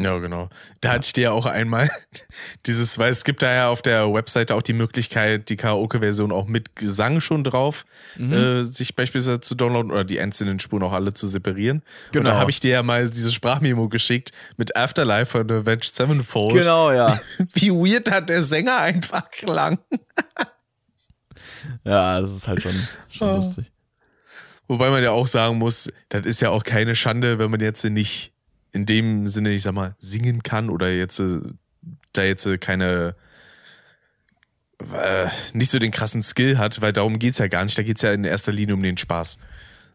Ja, 0.00 0.16
genau. 0.18 0.48
Da 0.80 0.92
hatte 0.92 1.06
ich 1.06 1.12
dir 1.12 1.22
ja 1.24 1.30
auch 1.32 1.44
einmal 1.46 1.90
dieses, 2.66 2.98
weil 2.98 3.10
es 3.10 3.24
gibt 3.24 3.42
da 3.42 3.52
ja 3.52 3.68
auf 3.68 3.82
der 3.82 4.12
Webseite 4.14 4.54
auch 4.54 4.62
die 4.62 4.72
Möglichkeit, 4.72 5.48
die 5.48 5.56
Karaoke-Version 5.56 6.30
auch 6.30 6.46
mit 6.46 6.76
Gesang 6.76 7.20
schon 7.20 7.42
drauf, 7.42 7.84
Mhm. 8.16 8.32
äh, 8.32 8.62
sich 8.64 8.94
beispielsweise 8.94 9.40
zu 9.40 9.56
downloaden 9.56 9.90
oder 9.90 10.04
die 10.04 10.20
einzelnen 10.20 10.60
Spuren 10.60 10.84
auch 10.84 10.92
alle 10.92 11.14
zu 11.14 11.26
separieren. 11.26 11.78
Und 11.78 12.12
Genau. 12.12 12.30
da 12.30 12.36
habe 12.38 12.50
ich 12.52 12.60
dir 12.60 12.70
ja 12.70 12.82
mal 12.84 13.10
dieses 13.10 13.34
Sprachmemo 13.34 13.88
geschickt 13.88 14.30
mit 14.56 14.76
Afterlife 14.76 15.26
von 15.26 15.50
Avenged 15.50 15.92
Sevenfold. 15.96 16.54
Genau, 16.54 16.92
ja. 16.92 17.18
Wie 17.54 17.70
weird 17.70 18.08
hat 18.10 18.28
der 18.28 18.42
Sänger 18.42 18.78
einfach 18.78 19.28
klang. 19.32 19.78
Ja, 21.84 22.20
das 22.20 22.32
ist 22.32 22.46
halt 22.48 22.62
schon, 22.62 22.72
schon 23.10 23.28
Ah. 23.28 23.36
lustig. 23.36 23.70
Wobei 24.66 24.90
man 24.90 25.02
ja 25.02 25.10
auch 25.12 25.26
sagen 25.26 25.58
muss, 25.58 25.88
das 26.10 26.26
ist 26.26 26.40
ja 26.42 26.50
auch 26.50 26.62
keine 26.62 26.94
Schande, 26.94 27.38
wenn 27.38 27.50
man 27.50 27.60
jetzt 27.60 27.84
nicht 27.84 28.32
in 28.72 28.86
dem 28.86 29.26
Sinne, 29.26 29.50
ich 29.50 29.62
sag 29.62 29.74
mal, 29.74 29.96
singen 29.98 30.42
kann 30.42 30.70
oder 30.70 30.92
jetzt 30.92 31.18
äh, 31.20 31.40
da 32.12 32.22
jetzt 32.22 32.46
äh, 32.46 32.58
keine 32.58 33.14
äh, 34.80 35.28
nicht 35.54 35.70
so 35.70 35.78
den 35.78 35.90
krassen 35.90 36.22
Skill 36.22 36.58
hat, 36.58 36.80
weil 36.80 36.92
darum 36.92 37.18
geht's 37.18 37.38
ja 37.38 37.48
gar 37.48 37.64
nicht. 37.64 37.76
Da 37.76 37.82
geht's 37.82 38.02
ja 38.02 38.12
in 38.12 38.24
erster 38.24 38.52
Linie 38.52 38.74
um 38.74 38.82
den 38.82 38.96
Spaß. 38.96 39.38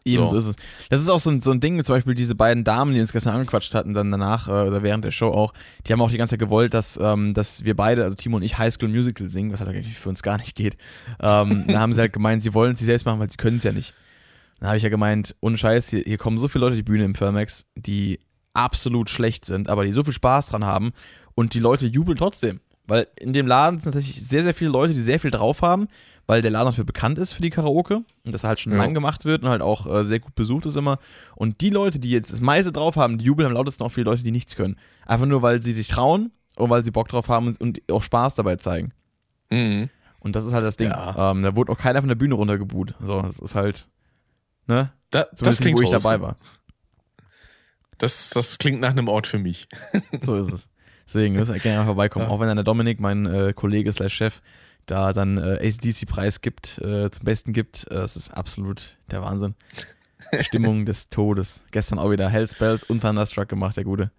Eben 0.06 0.24
So. 0.24 0.30
so 0.30 0.38
ist 0.38 0.48
es. 0.48 0.56
Das 0.90 1.00
ist 1.00 1.08
auch 1.08 1.20
so 1.20 1.30
ein, 1.30 1.40
so 1.40 1.52
ein 1.52 1.62
Ding, 1.62 1.82
zum 1.82 1.96
Beispiel 1.96 2.14
diese 2.14 2.36
beiden 2.36 2.66
Damen, 2.66 2.94
die 2.94 3.00
uns 3.00 3.14
gestern 3.14 3.36
angequatscht 3.36 3.74
hatten, 3.74 3.94
dann 3.94 4.12
danach 4.12 4.50
äh, 4.50 4.52
oder 4.52 4.84
während 4.84 5.06
der 5.06 5.12
Show 5.12 5.30
auch, 5.30 5.54
die 5.88 5.94
haben 5.94 6.02
auch 6.02 6.12
die 6.12 6.18
ganze 6.18 6.32
Zeit 6.32 6.40
gewollt, 6.40 6.74
dass, 6.74 7.00
ähm, 7.02 7.34
dass 7.34 7.64
wir 7.64 7.76
beide, 7.76 8.04
also 8.04 8.16
Timo 8.16 8.36
und 8.38 8.44
ich, 8.44 8.58
High 8.58 8.74
School 8.74 8.90
Musical 8.90 9.30
singen, 9.30 9.54
was 9.54 9.62
halt 9.62 9.70
eigentlich 9.70 9.98
für 9.98 10.10
uns 10.10 10.22
gar 10.22 10.38
nicht 10.38 10.56
geht. 10.56 10.76
Ähm, 11.22 11.64
dann 11.68 11.80
haben 11.80 11.94
sie 11.94 12.02
halt 12.02 12.12
gemeint, 12.12 12.44
sie 12.44 12.54
wollen 12.54 12.74
es 12.74 12.80
sich 12.80 12.86
selbst 12.88 13.06
machen, 13.06 13.20
weil 13.20 13.30
sie 13.30 13.38
können 13.38 13.58
es 13.58 13.64
ja 13.64 13.72
nicht. 13.72 13.94
Dann 14.60 14.68
habe 14.68 14.78
ich 14.78 14.84
ja 14.84 14.90
gemeint, 14.90 15.36
ohne 15.40 15.58
Scheiß, 15.58 15.90
hier, 15.90 16.04
hier 16.06 16.18
kommen 16.18 16.38
so 16.38 16.50
viele 16.50 16.66
Leute 16.66 16.76
die 16.76 16.84
Bühne 16.84 17.06
im 17.06 17.16
Firmax, 17.16 17.66
die 17.76 18.20
absolut 18.54 19.10
schlecht 19.10 19.46
sind, 19.46 19.70
aber 19.70 19.84
die 19.86 19.92
so 19.92 20.04
viel 20.04 20.14
Spaß 20.14 20.48
dran 20.48 20.66
haben 20.66 20.94
und 21.36 21.54
die 21.54 21.60
Leute 21.60 21.86
jubeln 21.88 22.18
trotzdem. 22.18 22.60
Weil 22.86 23.08
in 23.18 23.32
dem 23.34 23.48
Laden 23.48 23.80
sind 23.80 23.94
tatsächlich 23.94 24.28
sehr, 24.28 24.44
sehr 24.44 24.54
viele 24.54 24.70
Leute, 24.70 24.94
die 24.94 25.00
sehr 25.00 25.20
viel 25.20 25.32
drauf 25.32 25.62
haben, 25.62 25.88
weil 26.28 26.42
der 26.42 26.52
Laden 26.52 26.66
dafür 26.68 26.84
bekannt 26.84 27.18
ist 27.18 27.32
für 27.34 27.42
die 27.42 27.50
Karaoke 27.50 28.04
und 28.24 28.34
das 28.34 28.44
halt 28.44 28.60
schon 28.60 28.74
Ja. 28.74 28.80
lang 28.80 28.94
gemacht 28.94 29.24
wird 29.26 29.42
und 29.44 29.50
halt 29.50 29.62
auch 29.62 29.88
äh, 29.88 30.04
sehr 30.04 30.20
gut 30.20 30.36
besucht 30.36 30.66
ist 30.66 30.76
immer. 30.76 31.00
Und 31.36 31.62
die 31.62 31.70
Leute, 31.70 32.00
die 32.00 32.12
jetzt 32.12 32.32
das 32.34 32.42
meiste 32.42 32.72
drauf 32.74 32.96
haben, 32.98 33.18
die 33.18 33.26
jubeln 33.26 33.48
am 33.48 33.54
lautesten 33.54 33.84
auch 33.84 33.90
für 33.90 34.02
die 34.02 34.06
Leute, 34.10 34.24
die 34.24 34.32
nichts 34.32 34.56
können. 34.56 34.78
Einfach 35.06 35.26
nur, 35.26 35.42
weil 35.42 35.62
sie 35.62 35.72
sich 35.72 35.88
trauen 35.88 36.32
und 36.58 36.70
weil 36.70 36.84
sie 36.84 36.92
Bock 36.92 37.08
drauf 37.08 37.30
haben 37.30 37.48
und, 37.48 37.62
und 37.62 37.82
auch 37.92 38.04
Spaß 38.04 38.36
dabei 38.36 38.58
zeigen. 38.58 38.92
Mhm. 39.50 39.90
Und 40.20 40.36
das 40.36 40.46
ist 40.46 40.54
halt 40.54 40.64
das 40.66 40.78
Ding. 40.78 40.90
Ja. 40.90 41.32
Ähm, 41.32 41.44
da 41.44 41.56
wurde 41.56 41.72
auch 41.72 41.78
keiner 41.78 42.02
von 42.02 42.08
der 42.10 42.16
Bühne 42.16 42.36
runtergebuht. 42.36 42.96
So, 43.02 43.22
das 43.22 43.40
ist 43.40 43.56
halt, 43.56 43.88
ne? 44.68 44.92
Da, 45.12 45.26
das 45.38 45.60
klingt 45.60 45.80
nicht, 45.80 45.90
wo 45.92 45.96
ich 45.96 46.04
dabei 46.04 46.22
war. 46.22 46.38
Das, 47.98 48.30
das 48.32 48.58
klingt 48.58 48.80
nach 48.82 48.92
einem 48.92 49.08
Ort 49.08 49.28
für 49.28 49.40
mich. 49.40 49.68
So 50.22 50.38
ist 50.38 50.52
es. 50.52 50.70
Deswegen 51.06 51.36
müssen 51.36 51.54
wir 51.54 51.62
gerne 51.62 51.86
vorbeikommen. 51.86 52.26
Ja. 52.26 52.32
Auch 52.32 52.40
wenn 52.40 52.48
dann 52.48 52.58
der 52.58 52.64
Dominik, 52.64 53.00
mein 53.00 53.26
äh, 53.26 53.54
Kollege 53.54 53.92
slash 53.92 54.14
Chef, 54.16 54.42
da 54.86 55.14
dann 55.14 55.38
äh, 55.38 55.60
ACDC-Preis 55.68 56.42
gibt, 56.42 56.78
äh, 56.80 57.10
zum 57.12 57.26
Besten 57.26 57.54
gibt. 57.54 57.86
Äh, 57.92 57.96
das 57.96 58.16
ist 58.16 58.34
absolut 58.34 58.98
der 59.12 59.22
Wahnsinn. 59.22 59.56
Stimmung 60.42 60.86
des 60.86 61.10
Todes. 61.10 61.62
Gestern 61.72 62.00
auch 62.00 62.10
wieder 62.10 62.30
Hellspells 62.30 62.84
und 62.84 63.02
Thunderstruck 63.02 63.50
gemacht, 63.50 63.78
der 63.78 63.84
Gute. 63.84 64.12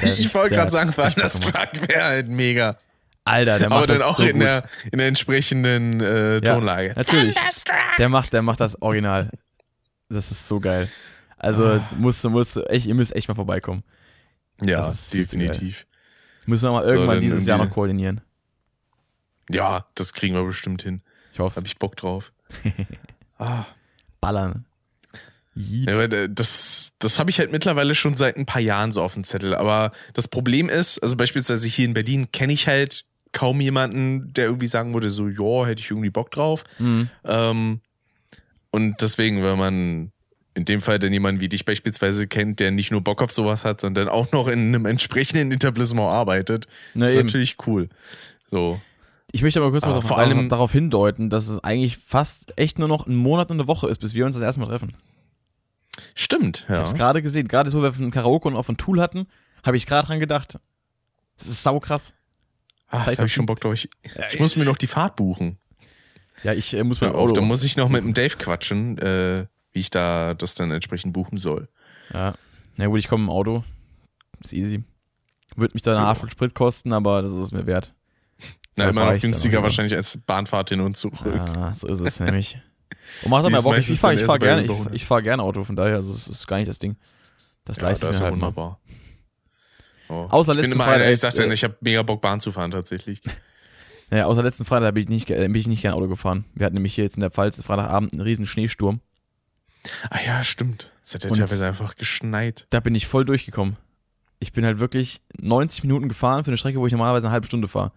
Der- 0.00 0.12
ich 0.18 0.32
wollte 0.34 0.54
gerade 0.54 0.70
sagen. 0.70 0.92
Thunderstruck 0.92 1.88
wäre 1.88 2.04
halt 2.04 2.28
mega. 2.28 2.78
Alter, 3.24 3.58
der 3.60 3.68
macht 3.68 3.78
Aber 3.78 3.86
dann 3.86 3.98
das 3.98 4.06
auch 4.06 4.16
so 4.16 4.22
in, 4.24 4.32
gut. 4.32 4.42
der, 4.42 4.64
in 4.90 4.98
der 4.98 5.06
entsprechenden 5.08 6.00
äh, 6.00 6.34
Ja. 6.34 6.40
Tonlage. 6.40 6.92
Natürlich. 6.96 7.36
Der 7.98 8.08
macht, 8.08 8.32
der 8.32 8.42
macht 8.42 8.60
das 8.60 8.80
Original. 8.82 9.30
Das 10.08 10.30
ist 10.32 10.48
so 10.48 10.58
geil. 10.58 10.88
Also 11.42 11.64
Ah. 11.66 11.88
musst, 11.98 12.24
musst, 12.24 12.56
echt, 12.68 12.86
ihr 12.86 12.94
müsst 12.94 13.14
echt 13.14 13.28
mal 13.28 13.34
vorbeikommen. 13.34 13.82
Ja, 14.64 14.94
definitiv. 15.12 15.86
Müssen 16.46 16.64
wir 16.64 16.72
mal 16.72 16.84
irgendwann 16.84 17.16
dann 17.16 17.20
dieses 17.20 17.44
Jahr 17.44 17.58
noch 17.58 17.70
koordinieren. 17.70 18.20
Ja, 19.50 19.86
das 19.96 20.12
kriegen 20.12 20.34
wir 20.34 20.44
bestimmt 20.44 20.82
hin. 20.82 21.02
Ich 21.32 21.40
hoffe 21.40 21.56
Hab 21.56 21.66
ich 21.66 21.78
Bock 21.78 21.96
drauf. 21.96 22.32
ah. 23.38 23.64
Ballern. 24.20 24.64
Ja, 25.54 26.00
äh, 26.00 26.28
das, 26.30 26.94
das 27.00 27.18
habe 27.18 27.30
ich 27.30 27.38
halt 27.40 27.50
mittlerweile 27.50 27.94
schon 27.94 28.14
seit 28.14 28.36
ein 28.36 28.46
paar 28.46 28.62
Jahren 28.62 28.92
so 28.92 29.02
auf 29.02 29.14
dem 29.14 29.24
Zettel. 29.24 29.54
Aber 29.54 29.90
das 30.14 30.28
Problem 30.28 30.68
ist, 30.68 31.00
also 31.00 31.16
beispielsweise 31.16 31.66
hier 31.68 31.84
in 31.84 31.94
Berlin 31.94 32.30
kenne 32.30 32.52
ich 32.52 32.68
halt 32.68 33.04
kaum 33.32 33.60
jemanden, 33.60 34.32
der 34.32 34.44
irgendwie 34.46 34.68
sagen 34.68 34.94
würde, 34.94 35.10
so, 35.10 35.28
ja, 35.28 35.66
hätte 35.66 35.80
ich 35.80 35.90
irgendwie 35.90 36.10
Bock 36.10 36.30
drauf. 36.30 36.62
Mhm. 36.78 37.08
Ähm, 37.24 37.80
und 38.70 39.02
deswegen, 39.02 39.42
wenn 39.42 39.58
man 39.58 40.12
in 40.54 40.64
dem 40.64 40.80
Fall 40.80 40.98
dann 40.98 41.12
jemanden 41.12 41.40
wie 41.40 41.48
dich 41.48 41.64
beispielsweise 41.64 42.26
kennt, 42.26 42.60
der 42.60 42.70
nicht 42.70 42.90
nur 42.90 43.00
Bock 43.00 43.22
auf 43.22 43.30
sowas 43.32 43.64
hat, 43.64 43.80
sondern 43.80 44.08
auch 44.08 44.32
noch 44.32 44.48
in 44.48 44.68
einem 44.68 44.86
entsprechenden 44.86 45.50
Etablissement 45.52 46.08
arbeitet, 46.10 46.66
Na 46.94 47.06
ist 47.06 47.12
eben. 47.12 47.22
natürlich 47.26 47.56
cool. 47.66 47.88
So. 48.50 48.80
Ich 49.34 49.42
möchte 49.42 49.60
aber 49.60 49.70
kurz 49.70 49.84
Aber 49.84 49.94
noch 49.94 50.02
vor 50.02 50.18
darauf, 50.18 50.30
allem- 50.34 50.48
darauf 50.50 50.72
hindeuten, 50.72 51.30
dass 51.30 51.48
es 51.48 51.58
eigentlich 51.64 51.96
fast 51.96 52.52
echt 52.58 52.78
nur 52.78 52.88
noch 52.88 53.06
ein 53.06 53.16
Monat 53.16 53.50
und 53.50 53.58
eine 53.60 53.66
Woche 53.66 53.88
ist, 53.88 53.98
bis 53.98 54.12
wir 54.12 54.26
uns 54.26 54.34
das 54.36 54.42
erste 54.42 54.60
Mal 54.60 54.66
treffen. 54.66 54.92
Stimmt, 56.14 56.66
ja. 56.68 56.74
Ich 56.74 56.80
hab's 56.80 56.94
gerade 56.94 57.22
gesehen, 57.22 57.48
gerade 57.48 57.72
wo 57.72 57.82
wir 57.82 57.92
von 57.92 58.10
Karaoke 58.10 58.48
und 58.48 58.56
auch 58.56 58.64
von 58.64 58.76
Tool 58.76 59.00
hatten, 59.00 59.26
habe 59.64 59.76
ich 59.76 59.86
gerade 59.86 60.06
dran 60.06 60.20
gedacht. 60.20 60.58
Das 61.38 61.48
ist 61.48 61.62
saukrass. 61.62 62.14
Ah, 62.88 63.04
da 63.04 63.12
habe 63.12 63.26
ich 63.26 63.32
schon 63.32 63.46
Bock 63.46 63.60
drauf. 63.60 63.72
Ich, 63.74 63.88
ich 64.32 64.38
muss 64.40 64.56
mir 64.56 64.64
noch 64.64 64.76
die 64.76 64.86
Fahrt 64.86 65.16
buchen. 65.16 65.58
Ja, 66.42 66.52
ich 66.52 66.74
äh, 66.74 66.82
muss 66.84 67.00
mal. 67.00 67.12
Auto. 67.12 67.32
Da 67.32 67.40
muss 67.40 67.64
ich 67.64 67.76
noch 67.76 67.88
mit 67.88 68.04
dem 68.04 68.12
Dave 68.14 68.36
quatschen, 68.36 68.98
äh, 68.98 69.46
wie 69.72 69.80
ich 69.80 69.90
da 69.90 70.34
das 70.34 70.54
dann 70.54 70.70
entsprechend 70.70 71.12
buchen 71.12 71.38
soll. 71.38 71.68
Ja. 72.12 72.34
Na 72.76 72.86
gut, 72.86 72.98
ich 72.98 73.08
komme 73.08 73.24
im 73.24 73.30
Auto. 73.30 73.64
Ist 74.42 74.52
easy. 74.52 74.84
Wird 75.56 75.74
mich 75.74 75.82
da 75.82 75.96
eine 75.96 76.06
Art 76.06 76.30
Sprit 76.30 76.54
kosten, 76.54 76.92
aber 76.92 77.22
das 77.22 77.32
ist 77.32 77.38
es 77.38 77.52
mir 77.52 77.66
wert. 77.66 77.94
Na, 78.76 78.88
immer 78.88 79.12
noch 79.12 79.20
günstiger 79.20 79.62
wahrscheinlich 79.62 79.94
als 79.94 80.16
Bahnfahrt 80.16 80.70
hin 80.70 80.80
und 80.80 80.96
zurück. 80.96 81.42
Ja, 81.54 81.74
so 81.74 81.88
ist 81.88 82.00
es 82.00 82.20
nämlich. 82.20 82.58
Und 83.22 83.30
macht 83.30 83.44
doch 83.44 83.50
mal 83.50 83.60
Bock. 83.60 83.76
Ich 83.76 84.00
fahre 84.00 84.18
fahr 84.18 84.38
gerne, 84.38 84.64
ich, 84.64 84.92
ich 84.92 85.06
fahr 85.06 85.22
gerne 85.22 85.42
Auto, 85.42 85.64
von 85.64 85.76
daher, 85.76 85.96
also 85.96 86.12
es 86.12 86.28
ist 86.28 86.46
gar 86.46 86.56
nicht 86.56 86.68
das 86.68 86.78
Ding. 86.78 86.96
Das 87.64 87.78
ja, 87.78 87.84
leiste 87.84 88.08
ich 88.08 88.18
mir 88.18 88.24
halt 88.24 88.32
wunderbar. 88.32 88.80
Oh. 90.08 90.26
Außer 90.28 90.54
letzten 90.54 90.78
Freitag. 90.78 91.10
ich 91.10 91.20
sagte, 91.20 91.44
äh, 91.44 91.52
ich 91.52 91.64
habe 91.64 91.76
mega 91.80 92.02
Bock, 92.02 92.20
Bahn 92.20 92.40
zu 92.40 92.52
fahren 92.52 92.70
tatsächlich. 92.70 93.22
Naja, 94.10 94.26
außer 94.26 94.42
letzten 94.42 94.66
Freitag 94.66 94.92
bin 94.92 95.04
ich, 95.04 95.08
nicht, 95.08 95.28
bin 95.28 95.54
ich 95.54 95.66
nicht 95.66 95.80
gerne 95.80 95.96
Auto 95.96 96.06
gefahren. 96.06 96.44
Wir 96.54 96.66
hatten 96.66 96.74
nämlich 96.74 96.94
hier 96.94 97.04
jetzt 97.04 97.14
in 97.14 97.22
der 97.22 97.30
Pfalz 97.30 97.62
Freitagabend 97.62 98.12
einen 98.12 98.20
riesen 98.20 98.44
Schneesturm. 98.44 99.00
Ah 100.10 100.20
ja, 100.24 100.42
stimmt. 100.42 100.90
Es 101.04 101.14
hat 101.14 101.24
ja 101.24 101.30
teilweise 101.30 101.66
einfach 101.66 101.96
geschneit. 101.96 102.66
Da 102.70 102.80
bin 102.80 102.94
ich 102.94 103.06
voll 103.06 103.24
durchgekommen. 103.24 103.76
Ich 104.38 104.52
bin 104.52 104.64
halt 104.64 104.78
wirklich 104.78 105.20
90 105.40 105.84
Minuten 105.84 106.08
gefahren 106.08 106.44
für 106.44 106.50
eine 106.50 106.56
Strecke, 106.56 106.78
wo 106.78 106.86
ich 106.86 106.92
normalerweise 106.92 107.26
eine 107.26 107.32
halbe 107.32 107.46
Stunde 107.46 107.68
fahre. 107.68 107.92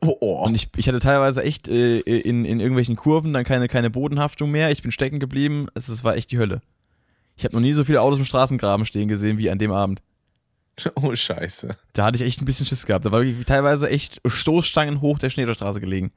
Oh, 0.00 0.16
oh. 0.20 0.44
Und 0.44 0.54
ich, 0.54 0.68
ich 0.76 0.88
hatte 0.88 1.00
teilweise 1.00 1.42
echt 1.42 1.68
äh, 1.68 2.00
in, 2.00 2.44
in 2.44 2.60
irgendwelchen 2.60 2.96
Kurven 2.96 3.32
dann 3.32 3.44
keine, 3.44 3.68
keine 3.68 3.90
Bodenhaftung 3.90 4.50
mehr. 4.50 4.70
Ich 4.70 4.82
bin 4.82 4.92
stecken 4.92 5.20
geblieben. 5.20 5.68
Es, 5.74 5.88
es 5.88 6.04
war 6.04 6.16
echt 6.16 6.30
die 6.30 6.38
Hölle. 6.38 6.60
Ich 7.36 7.44
habe 7.44 7.54
noch 7.54 7.62
nie 7.62 7.72
so 7.72 7.84
viele 7.84 8.02
Autos 8.02 8.18
im 8.18 8.24
Straßengraben 8.26 8.84
stehen 8.84 9.08
gesehen 9.08 9.38
wie 9.38 9.50
an 9.50 9.58
dem 9.58 9.72
Abend. 9.72 10.02
Oh, 10.94 11.14
scheiße. 11.14 11.76
Da 11.92 12.04
hatte 12.04 12.16
ich 12.16 12.22
echt 12.22 12.40
ein 12.40 12.46
bisschen 12.46 12.64
Schiss 12.64 12.86
gehabt. 12.86 13.04
Da 13.04 13.12
war 13.12 13.22
teilweise 13.44 13.90
echt 13.90 14.20
Stoßstangen 14.24 15.02
hoch 15.02 15.18
der 15.18 15.28
Schnee 15.28 15.44
der 15.44 15.52
Straße 15.52 15.78
gelegen. 15.78 16.10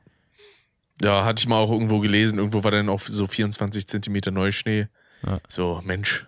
Ja, 1.01 1.25
hatte 1.25 1.41
ich 1.41 1.47
mal 1.47 1.57
auch 1.57 1.71
irgendwo 1.71 1.99
gelesen. 1.99 2.37
Irgendwo 2.37 2.63
war 2.63 2.71
dann 2.71 2.89
auch 2.89 3.01
so 3.01 3.27
24 3.27 3.87
Zentimeter 3.87 4.31
Neuschnee. 4.31 4.87
Ja. 5.25 5.39
So, 5.49 5.81
Mensch, 5.83 6.27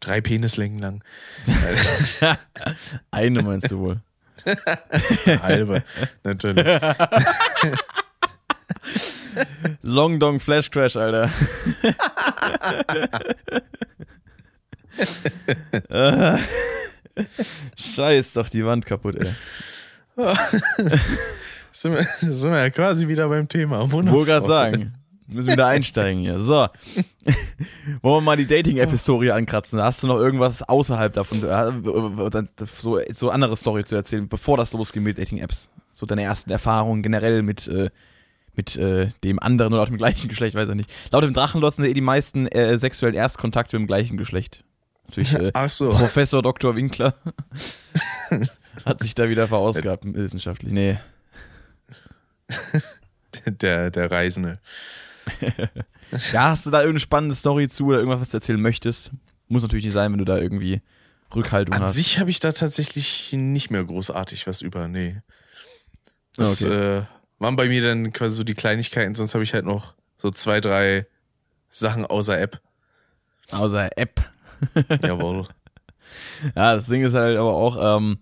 drei 0.00 0.20
Penislängen 0.20 0.78
lang. 0.78 1.04
Eine 3.10 3.42
meinst 3.42 3.70
du 3.70 3.78
wohl? 3.78 4.00
Halbe, 5.26 5.84
natürlich. 6.22 6.66
Long 9.82 10.18
Dong 10.18 10.40
Flash 10.40 10.70
Crash, 10.70 10.96
Alter. 10.96 11.30
Scheiß 17.76 18.32
doch 18.32 18.48
die 18.48 18.64
Wand 18.64 18.86
kaputt, 18.86 19.16
ey. 19.22 19.34
Sind, 21.80 21.94
wir, 21.94 22.02
sind 22.34 22.50
wir 22.52 22.58
ja 22.58 22.70
quasi 22.70 23.08
wieder 23.08 23.28
beim 23.28 23.48
Thema. 23.48 23.90
Wundervoll. 23.90 24.20
Wollte 24.20 24.32
gerade 24.32 24.46
sagen. 24.46 24.94
Müssen 25.32 25.46
wir 25.46 25.52
wieder 25.52 25.68
einsteigen 25.68 26.22
hier. 26.22 26.40
So. 26.40 26.54
Wollen 28.02 28.16
wir 28.16 28.20
mal 28.20 28.36
die 28.36 28.46
Dating-App-Historie 28.46 29.30
ankratzen? 29.30 29.80
Hast 29.80 30.02
du 30.02 30.08
noch 30.08 30.16
irgendwas 30.16 30.62
außerhalb 30.62 31.12
davon, 31.12 31.44
äh, 31.44 32.64
so, 32.66 33.00
so 33.12 33.30
andere 33.30 33.56
Story 33.56 33.84
zu 33.84 33.94
erzählen, 33.94 34.28
bevor 34.28 34.56
das 34.56 34.72
losgeht 34.72 35.02
mit 35.02 35.18
Dating-Apps? 35.18 35.70
So 35.92 36.04
deine 36.04 36.22
ersten 36.24 36.50
Erfahrungen 36.50 37.02
generell 37.02 37.42
mit, 37.42 37.68
äh, 37.68 37.90
mit 38.56 38.76
äh, 38.76 39.08
dem 39.22 39.38
anderen 39.38 39.72
oder 39.72 39.82
auch 39.82 39.88
dem 39.88 39.98
gleichen 39.98 40.28
Geschlecht, 40.28 40.56
weiß 40.56 40.68
ich 40.70 40.74
nicht. 40.74 40.90
Laut 41.12 41.22
dem 41.22 41.32
Drachenlotz 41.32 41.76
sind 41.76 41.84
eh 41.84 41.94
die 41.94 42.00
meisten 42.00 42.48
äh, 42.48 42.76
sexuellen 42.76 43.14
Erstkontakte 43.14 43.76
mit 43.76 43.84
dem 43.84 43.86
gleichen 43.86 44.16
Geschlecht. 44.16 44.64
Natürlich 45.06 45.32
äh, 45.34 45.50
Ach 45.54 45.70
so. 45.70 45.90
Professor 45.90 46.42
Dr. 46.42 46.74
Winkler 46.74 47.14
hat 48.84 49.00
sich 49.00 49.14
da 49.14 49.28
wieder 49.28 49.46
verausgabt 49.46 50.04
wissenschaftlich. 50.04 50.72
Nee. 50.72 50.98
Der, 53.46 53.90
der 53.90 54.10
Reisende. 54.10 54.58
ja, 56.32 56.50
hast 56.50 56.66
du 56.66 56.70
da 56.70 56.78
irgendeine 56.78 57.00
spannende 57.00 57.34
Story 57.36 57.68
zu 57.68 57.86
oder 57.86 57.98
irgendwas, 57.98 58.20
was 58.20 58.30
du 58.30 58.38
erzählen 58.38 58.60
möchtest? 58.60 59.12
Muss 59.48 59.62
natürlich 59.62 59.84
nicht 59.84 59.94
sein, 59.94 60.10
wenn 60.10 60.18
du 60.18 60.24
da 60.24 60.36
irgendwie 60.36 60.82
Rückhaltung 61.34 61.74
An 61.74 61.82
hast. 61.82 61.90
An 61.90 61.94
sich 61.94 62.18
habe 62.18 62.30
ich 62.30 62.40
da 62.40 62.52
tatsächlich 62.52 63.32
nicht 63.32 63.70
mehr 63.70 63.84
großartig 63.84 64.46
was 64.46 64.62
über, 64.62 64.88
nee. 64.88 65.22
Das 66.36 66.64
okay. 66.64 66.98
äh, 66.98 67.02
waren 67.38 67.56
bei 67.56 67.68
mir 67.68 67.82
dann 67.82 68.12
quasi 68.12 68.36
so 68.36 68.44
die 68.44 68.54
Kleinigkeiten, 68.54 69.14
sonst 69.14 69.34
habe 69.34 69.44
ich 69.44 69.54
halt 69.54 69.64
noch 69.64 69.94
so 70.16 70.30
zwei, 70.30 70.60
drei 70.60 71.06
Sachen 71.70 72.04
außer 72.04 72.38
App. 72.38 72.60
Außer 73.52 73.96
App. 73.96 74.28
Jawohl. 75.02 75.46
Ja, 76.56 76.74
das 76.74 76.86
Ding 76.86 77.04
ist 77.04 77.14
halt 77.14 77.38
aber 77.38 77.54
auch, 77.54 77.96
ähm, 77.98 78.18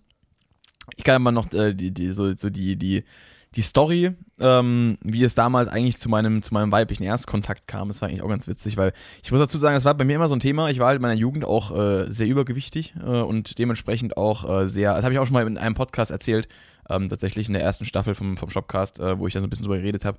ich 0.96 1.04
kann 1.04 1.16
immer 1.16 1.32
noch 1.32 1.52
äh, 1.52 1.74
die, 1.74 1.90
die, 1.90 2.10
so, 2.12 2.34
so 2.36 2.50
die, 2.50 2.76
die 2.76 3.04
die 3.54 3.62
Story, 3.62 4.12
ähm, 4.40 4.98
wie 5.02 5.24
es 5.24 5.34
damals 5.34 5.68
eigentlich 5.68 5.96
zu 5.96 6.08
meinem, 6.08 6.42
zu 6.42 6.52
meinem 6.52 6.70
weiblichen 6.70 7.04
Erstkontakt 7.04 7.66
kam, 7.66 7.88
das 7.88 8.02
war 8.02 8.08
eigentlich 8.08 8.22
auch 8.22 8.28
ganz 8.28 8.46
witzig, 8.46 8.76
weil 8.76 8.92
ich 9.22 9.32
muss 9.32 9.40
dazu 9.40 9.58
sagen, 9.58 9.76
es 9.76 9.84
war 9.84 9.94
bei 9.94 10.04
mir 10.04 10.16
immer 10.16 10.28
so 10.28 10.36
ein 10.36 10.40
Thema. 10.40 10.68
Ich 10.68 10.78
war 10.78 10.88
halt 10.88 10.96
in 10.96 11.02
meiner 11.02 11.18
Jugend 11.18 11.44
auch 11.44 11.76
äh, 11.76 12.10
sehr 12.10 12.26
übergewichtig 12.26 12.94
äh, 13.00 13.06
und 13.06 13.58
dementsprechend 13.58 14.16
auch 14.16 14.48
äh, 14.48 14.68
sehr, 14.68 14.94
das 14.94 15.04
habe 15.04 15.14
ich 15.14 15.18
auch 15.18 15.26
schon 15.26 15.34
mal 15.34 15.46
in 15.46 15.56
einem 15.56 15.74
Podcast 15.74 16.10
erzählt, 16.10 16.48
ähm, 16.90 17.08
tatsächlich 17.08 17.48
in 17.48 17.54
der 17.54 17.62
ersten 17.62 17.84
Staffel 17.84 18.14
vom, 18.14 18.36
vom 18.36 18.50
Shopcast, 18.50 19.00
äh, 19.00 19.18
wo 19.18 19.26
ich 19.26 19.32
da 19.32 19.40
so 19.40 19.46
ein 19.46 19.50
bisschen 19.50 19.64
drüber 19.64 19.78
geredet 19.78 20.04
habe. 20.04 20.18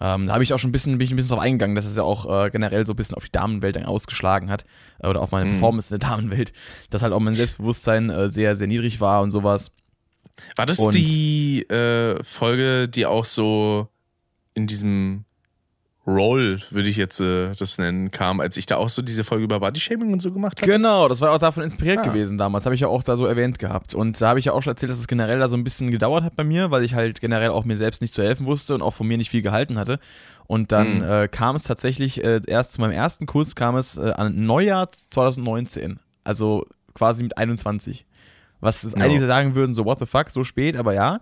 Ähm, 0.00 0.26
da 0.26 0.34
habe 0.34 0.44
ich 0.44 0.52
auch 0.52 0.58
schon 0.58 0.70
ein 0.70 0.72
bisschen, 0.72 0.98
bin 0.98 1.04
ich 1.04 1.12
ein 1.12 1.16
bisschen 1.16 1.30
drauf 1.30 1.40
eingegangen, 1.40 1.74
dass 1.74 1.84
es 1.84 1.96
ja 1.96 2.04
auch 2.04 2.46
äh, 2.46 2.50
generell 2.50 2.86
so 2.86 2.92
ein 2.92 2.96
bisschen 2.96 3.16
auf 3.16 3.24
die 3.24 3.32
Damenwelt 3.32 3.74
dann 3.74 3.86
ausgeschlagen 3.86 4.50
hat 4.50 4.64
äh, 5.00 5.08
oder 5.08 5.20
auf 5.20 5.32
meine 5.32 5.46
mhm. 5.46 5.52
Performance 5.52 5.92
in 5.92 5.98
der 5.98 6.08
Damenwelt, 6.08 6.52
dass 6.90 7.02
halt 7.02 7.12
auch 7.12 7.20
mein 7.20 7.34
Selbstbewusstsein 7.34 8.28
sehr, 8.28 8.54
sehr 8.54 8.66
niedrig 8.68 9.00
war 9.00 9.22
und 9.22 9.32
sowas. 9.32 9.72
War 10.56 10.66
das 10.66 10.78
und 10.78 10.94
die 10.94 11.62
äh, 11.68 12.22
Folge, 12.24 12.88
die 12.88 13.06
auch 13.06 13.24
so 13.24 13.88
in 14.54 14.66
diesem 14.66 15.24
Roll, 16.08 16.62
würde 16.70 16.88
ich 16.88 16.96
jetzt 16.96 17.20
äh, 17.20 17.52
das 17.54 17.76
nennen, 17.76 18.10
kam, 18.10 18.40
als 18.40 18.56
ich 18.56 18.64
da 18.64 18.76
auch 18.78 18.88
so 18.88 19.02
diese 19.02 19.24
Folge 19.24 19.44
über 19.44 19.60
Bodyshaming 19.60 20.10
und 20.10 20.22
so 20.22 20.32
gemacht 20.32 20.60
habe? 20.60 20.72
Genau, 20.72 21.06
das 21.06 21.20
war 21.20 21.32
auch 21.32 21.38
davon 21.38 21.62
inspiriert 21.62 21.98
ah. 21.98 22.02
gewesen 22.02 22.38
damals. 22.38 22.64
Habe 22.64 22.74
ich 22.74 22.80
ja 22.80 22.88
auch 22.88 23.02
da 23.02 23.14
so 23.14 23.26
erwähnt 23.26 23.58
gehabt. 23.58 23.94
Und 23.94 24.18
da 24.18 24.28
habe 24.28 24.38
ich 24.38 24.46
ja 24.46 24.54
auch 24.54 24.62
schon 24.62 24.70
erzählt, 24.70 24.90
dass 24.90 24.98
es 24.98 25.06
generell 25.06 25.38
da 25.38 25.48
so 25.48 25.56
ein 25.56 25.64
bisschen 25.64 25.90
gedauert 25.90 26.24
hat 26.24 26.34
bei 26.34 26.44
mir, 26.44 26.70
weil 26.70 26.82
ich 26.82 26.94
halt 26.94 27.20
generell 27.20 27.50
auch 27.50 27.66
mir 27.66 27.76
selbst 27.76 28.00
nicht 28.00 28.14
zu 28.14 28.22
helfen 28.22 28.46
wusste 28.46 28.74
und 28.74 28.80
auch 28.80 28.94
von 28.94 29.06
mir 29.06 29.18
nicht 29.18 29.28
viel 29.28 29.42
gehalten 29.42 29.78
hatte. 29.78 30.00
Und 30.46 30.72
dann 30.72 30.98
mhm. 30.98 31.04
äh, 31.04 31.28
kam 31.28 31.56
es 31.56 31.64
tatsächlich 31.64 32.24
äh, 32.24 32.40
erst 32.46 32.72
zu 32.72 32.80
meinem 32.80 32.92
ersten 32.92 33.26
Kurs, 33.26 33.54
kam 33.54 33.76
es 33.76 33.98
äh, 33.98 34.10
an 34.10 34.46
Neujahr 34.46 34.90
2019. 34.90 36.00
Also 36.24 36.64
quasi 36.94 37.22
mit 37.22 37.36
21. 37.36 38.06
Was 38.60 38.82
ja. 38.82 38.90
einige 39.04 39.26
sagen 39.26 39.54
würden, 39.54 39.72
so, 39.72 39.84
what 39.84 39.98
the 39.98 40.06
fuck, 40.06 40.30
so 40.30 40.44
spät, 40.44 40.76
aber 40.76 40.94
ja. 40.94 41.20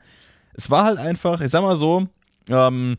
Es 0.54 0.70
war 0.70 0.84
halt 0.84 0.98
einfach, 0.98 1.40
ich 1.40 1.50
sag 1.50 1.62
mal 1.62 1.76
so, 1.76 2.08
ähm, 2.48 2.96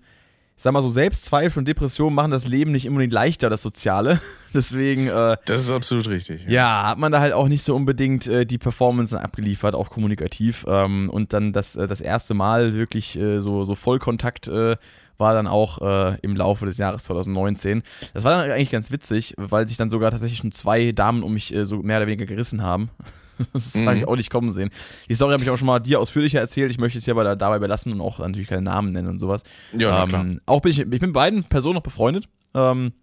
ich 0.57 0.64
sag 0.64 0.73
mal 0.73 0.81
so, 0.81 0.89
Selbstzweifel 0.89 1.59
und 1.59 1.68
Depressionen 1.68 2.15
machen 2.15 2.31
das 2.31 2.47
Leben 2.47 2.72
nicht 2.72 2.88
unbedingt 2.88 3.14
leichter, 3.14 3.47
das 3.47 3.61
Soziale. 3.61 4.19
Deswegen. 4.55 5.07
Äh, 5.07 5.38
das 5.45 5.61
ist 5.61 5.72
absolut 5.72 6.07
richtig. 6.07 6.45
Ja. 6.45 6.49
ja. 6.49 6.88
hat 6.88 6.97
man 6.97 7.11
da 7.11 7.19
halt 7.19 7.34
auch 7.34 7.47
nicht 7.47 7.61
so 7.61 7.76
unbedingt 7.76 8.26
äh, 8.26 8.43
die 8.43 8.57
Performance 8.57 9.19
abgeliefert, 9.19 9.76
auch 9.76 9.91
kommunikativ. 9.91 10.65
Ähm, 10.68 11.11
und 11.11 11.34
dann 11.34 11.53
das, 11.53 11.76
äh, 11.76 11.88
das 11.88 12.01
erste 12.01 12.34
Mal 12.34 12.73
wirklich 12.73 13.15
äh, 13.19 13.39
so, 13.39 13.64
so 13.65 13.76
Vollkontakt 13.76 14.47
äh, 14.47 14.77
war 15.19 15.34
dann 15.35 15.45
auch 15.45 15.80
äh, 15.80 16.18
im 16.23 16.35
Laufe 16.35 16.65
des 16.65 16.80
Jahres 16.80 17.03
2019. 17.03 17.84
Das 18.15 18.23
war 18.23 18.31
dann 18.31 18.49
eigentlich 18.49 18.72
ganz 18.72 18.91
witzig, 18.91 19.35
weil 19.38 19.68
sich 19.68 19.77
dann 19.77 19.91
sogar 19.91 20.09
tatsächlich 20.09 20.39
schon 20.39 20.51
zwei 20.51 20.91
Damen 20.91 21.22
um 21.22 21.34
mich 21.34 21.55
so 21.61 21.77
mehr 21.84 21.97
oder 21.97 22.07
weniger 22.07 22.26
gerissen 22.26 22.64
haben. 22.64 22.89
Das 23.53 23.76
mhm. 23.76 23.88
habe 23.88 23.97
ich 23.97 24.07
auch 24.07 24.15
nicht 24.15 24.30
kommen 24.30 24.51
sehen. 24.51 24.69
Die 25.09 25.15
Story 25.15 25.34
habe 25.34 25.43
ich 25.43 25.49
auch 25.49 25.57
schon 25.57 25.68
mal 25.68 25.80
dir 25.80 25.99
ausführlicher 25.99 26.39
erzählt. 26.39 26.72
Ich 26.72 26.77
möchte 26.77 26.99
es 26.99 27.05
hier 27.05 27.14
aber 27.14 27.35
dabei 27.35 27.59
belassen 27.59 27.91
und 27.91 28.01
auch 28.01 28.19
natürlich 28.19 28.47
keine 28.47 28.61
Namen 28.61 28.91
nennen 28.91 29.07
und 29.07 29.19
sowas. 29.19 29.43
Ja, 29.77 30.03
ähm, 30.03 30.09
klar. 30.09 30.26
Auch 30.45 30.61
bin 30.61 30.72
ich, 30.72 30.80
ich 30.80 30.89
bin 30.89 30.99
mit 31.01 31.14
beiden 31.14 31.43
Personen 31.43 31.76
noch 31.76 31.84
befreundet. 31.84 32.27
Ähm, 32.53 32.93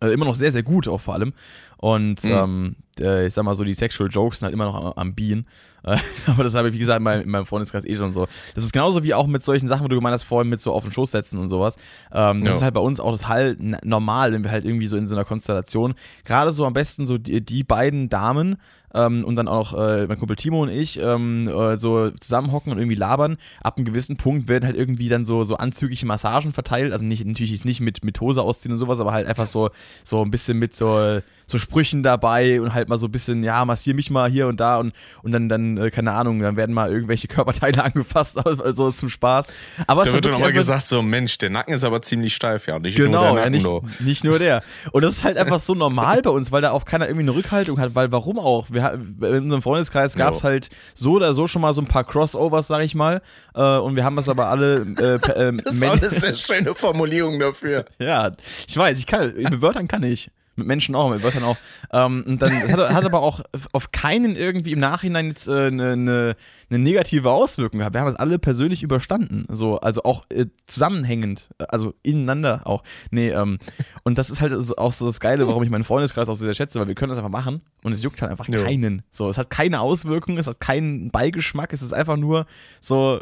äh, 0.00 0.12
immer 0.12 0.24
noch 0.24 0.34
sehr, 0.34 0.52
sehr 0.52 0.62
gut 0.62 0.88
auch 0.88 1.00
vor 1.00 1.14
allem. 1.14 1.32
Und 1.76 2.24
mhm. 2.24 2.30
ähm, 2.30 2.76
äh, 3.00 3.26
ich 3.26 3.34
sag 3.34 3.44
mal 3.44 3.54
so, 3.54 3.64
die 3.64 3.74
Sexual 3.74 4.08
Jokes 4.10 4.38
sind 4.38 4.46
halt 4.46 4.54
immer 4.54 4.64
noch 4.64 4.82
am, 4.82 4.92
am 4.94 5.14
Bienen. 5.14 5.46
Äh, 5.82 5.98
aber 6.26 6.44
das 6.44 6.54
habe 6.54 6.68
ich, 6.68 6.74
wie 6.74 6.78
gesagt, 6.78 6.98
in 6.98 7.04
meinem, 7.04 7.22
in 7.22 7.30
meinem, 7.30 7.46
Freundeskreis 7.46 7.84
eh 7.84 7.94
schon 7.94 8.10
so. 8.10 8.26
Das 8.54 8.64
ist 8.64 8.72
genauso 8.72 9.04
wie 9.04 9.14
auch 9.14 9.26
mit 9.26 9.42
solchen 9.42 9.68
Sachen, 9.68 9.84
wo 9.84 9.88
du 9.88 9.96
gemeint 9.96 10.14
hast, 10.14 10.24
vorhin 10.24 10.48
mit 10.48 10.60
so 10.60 10.72
auf 10.72 10.84
den 10.84 10.92
Schoß 10.92 11.10
setzen 11.10 11.38
und 11.38 11.48
sowas. 11.48 11.76
Ähm, 12.12 12.40
das 12.40 12.50
ja. 12.50 12.56
ist 12.56 12.62
halt 12.62 12.74
bei 12.74 12.80
uns 12.80 13.00
auch 13.00 13.12
total 13.12 13.56
normal, 13.82 14.32
wenn 14.32 14.44
wir 14.44 14.50
halt 14.50 14.64
irgendwie 14.64 14.86
so 14.86 14.96
in 14.96 15.06
so 15.06 15.14
einer 15.14 15.24
Konstellation, 15.24 15.94
gerade 16.24 16.52
so 16.52 16.64
am 16.64 16.72
besten 16.72 17.06
so 17.06 17.18
die, 17.18 17.44
die 17.44 17.64
beiden 17.64 18.08
Damen, 18.08 18.56
ähm, 18.94 19.24
und 19.24 19.36
dann 19.36 19.48
auch 19.48 19.74
äh, 19.74 20.06
mein 20.06 20.18
Kumpel 20.18 20.36
Timo 20.36 20.62
und 20.62 20.70
ich 20.70 20.98
ähm, 21.00 21.48
äh, 21.48 21.76
so 21.76 22.10
zusammenhocken 22.10 22.72
und 22.72 22.78
irgendwie 22.78 22.96
labern. 22.96 23.36
Ab 23.62 23.76
einem 23.76 23.84
gewissen 23.84 24.16
Punkt 24.16 24.48
werden 24.48 24.64
halt 24.64 24.76
irgendwie 24.76 25.08
dann 25.08 25.24
so, 25.24 25.44
so 25.44 25.56
anzügliche 25.56 26.06
Massagen 26.06 26.52
verteilt. 26.52 26.92
Also 26.92 27.04
nicht, 27.04 27.24
natürlich 27.24 27.64
nicht 27.64 27.80
mit, 27.80 28.04
mit 28.04 28.20
Hose 28.20 28.42
ausziehen 28.42 28.72
und 28.72 28.78
sowas, 28.78 29.00
aber 29.00 29.12
halt 29.12 29.26
einfach 29.26 29.46
so, 29.46 29.70
so 30.04 30.22
ein 30.22 30.30
bisschen 30.30 30.58
mit 30.58 30.74
so, 30.74 31.20
so 31.46 31.58
Sprüchen 31.58 32.02
dabei 32.02 32.60
und 32.60 32.74
halt 32.74 32.88
mal 32.88 32.98
so 32.98 33.06
ein 33.06 33.12
bisschen, 33.12 33.42
ja, 33.42 33.64
massier 33.64 33.94
mich 33.94 34.10
mal 34.10 34.30
hier 34.30 34.46
und 34.46 34.60
da 34.60 34.78
und, 34.78 34.92
und 35.22 35.32
dann, 35.32 35.48
dann, 35.48 35.76
äh, 35.76 35.90
keine 35.90 36.12
Ahnung, 36.12 36.40
dann 36.40 36.56
werden 36.56 36.74
mal 36.74 36.90
irgendwelche 36.90 37.28
Körperteile 37.34 37.84
angefasst, 37.84 38.38
also 38.46 38.90
zum 38.90 39.08
Spaß. 39.08 39.52
Aber 39.86 40.04
da 40.04 40.12
wird 40.12 40.26
dann 40.26 40.34
auch 40.34 40.40
mal 40.40 40.52
gesagt, 40.52 40.86
so, 40.86 41.02
Mensch, 41.02 41.38
der 41.38 41.50
Nacken 41.50 41.74
ist 41.74 41.84
aber 41.84 42.02
ziemlich 42.02 42.34
steif, 42.34 42.66
ja. 42.66 42.78
Nicht 42.78 42.96
genau, 42.96 43.34
nur 43.34 43.40
der 43.40 43.50
Nacken, 43.50 43.66
ja, 43.66 43.80
nicht, 43.80 44.00
nicht 44.00 44.24
nur 44.24 44.38
der. 44.38 44.62
Und 44.92 45.02
das 45.02 45.14
ist 45.14 45.24
halt 45.24 45.36
einfach 45.36 45.60
so 45.60 45.74
normal 45.74 46.22
bei 46.22 46.30
uns, 46.30 46.52
weil 46.52 46.62
da 46.62 46.70
auch 46.70 46.84
keiner 46.84 47.06
irgendwie 47.06 47.28
eine 47.28 47.34
Rückhaltung 47.34 47.78
hat, 47.78 47.94
weil 47.94 48.12
warum 48.12 48.38
auch? 48.38 48.70
Wir, 48.70 48.94
in 48.94 49.44
unserem 49.44 49.62
Freundeskreis 49.62 50.14
gab 50.14 50.34
es 50.34 50.44
halt 50.44 50.70
so 50.94 51.12
oder 51.12 51.34
so 51.34 51.46
schon 51.46 51.62
mal 51.62 51.72
so 51.72 51.80
ein 51.80 51.86
paar 51.86 52.04
Crossovers, 52.04 52.66
sag 52.66 52.82
ich 52.82 52.94
mal. 52.94 53.22
Äh, 53.54 53.62
und 53.62 53.96
wir 53.96 54.04
haben 54.04 54.16
das 54.16 54.28
aber 54.28 54.48
alle. 54.48 54.86
Äh, 54.98 55.14
äh, 55.14 55.52
das 55.64 55.74
ist 55.74 55.84
auch 55.84 55.96
eine 55.96 56.10
sehr 56.10 56.34
schöne 56.34 56.74
Formulierung 56.74 57.38
dafür. 57.38 57.84
ja, 57.98 58.32
ich 58.66 58.76
weiß, 58.76 58.98
ich 58.98 59.06
kann, 59.06 59.34
mit 59.34 59.60
Wörtern 59.60 59.88
kann 59.88 60.02
ich. 60.02 60.30
Mit 60.56 60.66
Menschen 60.66 60.94
auch, 60.94 61.10
mit 61.10 61.22
Wörtern 61.22 61.44
auch. 61.44 61.56
Ähm, 61.92 62.24
und 62.26 62.42
dann 62.42 62.50
hat, 62.52 62.94
hat, 62.94 63.04
aber 63.04 63.20
auch 63.20 63.40
auf 63.72 63.90
keinen 63.92 64.36
irgendwie 64.36 64.72
im 64.72 64.80
Nachhinein 64.80 65.28
jetzt 65.28 65.48
eine 65.48 65.66
äh, 65.66 65.70
ne, 65.70 65.96
ne, 65.96 66.36
ne 66.70 66.78
negative 66.78 67.30
Auswirkung 67.30 67.78
gehabt. 67.78 67.94
Wir 67.94 68.00
haben 68.00 68.08
es 68.08 68.14
alle 68.14 68.38
persönlich 68.38 68.82
überstanden. 68.82 69.46
So, 69.50 69.78
also 69.80 70.04
auch 70.04 70.24
äh, 70.30 70.46
zusammenhängend, 70.66 71.50
äh, 71.58 71.64
also 71.68 71.94
ineinander 72.02 72.62
auch. 72.64 72.82
Nee, 73.10 73.30
ähm, 73.30 73.58
und 74.04 74.18
das 74.18 74.30
ist 74.30 74.40
halt 74.40 74.52
auch 74.78 74.92
so 74.92 75.06
das 75.06 75.20
Geile, 75.20 75.46
warum 75.48 75.62
ich 75.62 75.70
meinen 75.70 75.84
Freundeskreis 75.84 76.28
auch 76.28 76.36
sehr 76.36 76.54
schätze, 76.54 76.80
weil 76.80 76.88
wir 76.88 76.94
können 76.94 77.10
das 77.10 77.18
einfach 77.18 77.30
machen 77.30 77.62
und 77.82 77.92
es 77.92 78.02
juckt 78.02 78.22
halt 78.22 78.30
einfach 78.30 78.48
ja. 78.48 78.62
keinen. 78.62 79.02
So, 79.10 79.28
es 79.28 79.38
hat 79.38 79.50
keine 79.50 79.80
Auswirkung, 79.80 80.38
es 80.38 80.46
hat 80.46 80.60
keinen 80.60 81.10
Beigeschmack, 81.10 81.72
es 81.72 81.82
ist 81.82 81.92
einfach 81.92 82.16
nur 82.16 82.46
so, 82.80 83.20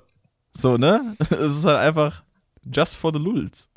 so, 0.52 0.76
ne? 0.76 1.16
Es 1.30 1.56
ist 1.56 1.64
halt 1.64 1.78
einfach 1.78 2.22
just 2.64 2.96
for 2.96 3.12
the 3.12 3.18
lulz. 3.18 3.68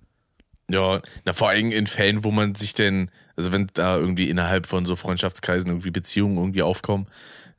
Ja, 0.70 1.02
na 1.26 1.34
vor 1.34 1.50
allem 1.50 1.72
in 1.72 1.88
Fällen, 1.88 2.24
wo 2.24 2.32
man 2.32 2.56
sich 2.56 2.74
denn, 2.74 3.12
also 3.36 3.52
wenn 3.52 3.68
da 3.74 3.98
irgendwie 3.98 4.30
innerhalb 4.30 4.66
von 4.66 4.86
so 4.86 4.96
Freundschaftskreisen 4.96 5.70
irgendwie 5.70 5.92
Beziehungen 5.92 6.38
irgendwie 6.38 6.64
aufkommen 6.64 7.06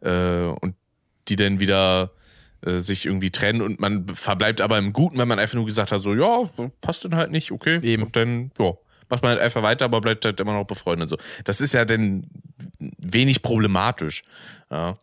äh, 0.01 0.43
und 0.43 0.75
die 1.29 1.37
dann 1.37 1.61
wieder 1.61 2.11
äh, 2.63 2.79
sich 2.79 3.07
irgendwie 3.07 3.31
trennen 3.31 3.63
und 3.63 3.81
man 3.81 4.07
verbleibt 4.09 4.61
aber 4.61 4.79
im 4.79 4.93
Guten, 4.93 5.19
wenn 5.19 5.29
man 5.29 5.39
einfach 5.39 5.55
nur 5.55 5.67
gesagt 5.67 5.93
hat, 5.93 6.03
so 6.03 6.15
ja, 6.15 6.51
passt 6.81 7.05
dann 7.05 7.15
halt 7.15 7.31
nicht, 7.31 7.53
okay. 7.53 7.79
Eben. 7.83 8.03
Und 8.03 8.17
dann, 8.17 8.51
ja, 8.59 8.73
macht 9.09 9.23
man 9.23 9.31
halt 9.31 9.41
einfach 9.41 9.63
weiter, 9.63 9.85
aber 9.85 10.01
bleibt 10.01 10.25
halt 10.25 10.41
immer 10.41 10.55
noch 10.55 10.65
befreundet. 10.65 11.09
So. 11.09 11.17
Das 11.45 11.61
ist 11.61 11.75
ja 11.75 11.85
dann 11.85 12.27
wenig 12.79 13.43
problematisch. 13.43 14.25
Ja. 14.71 14.99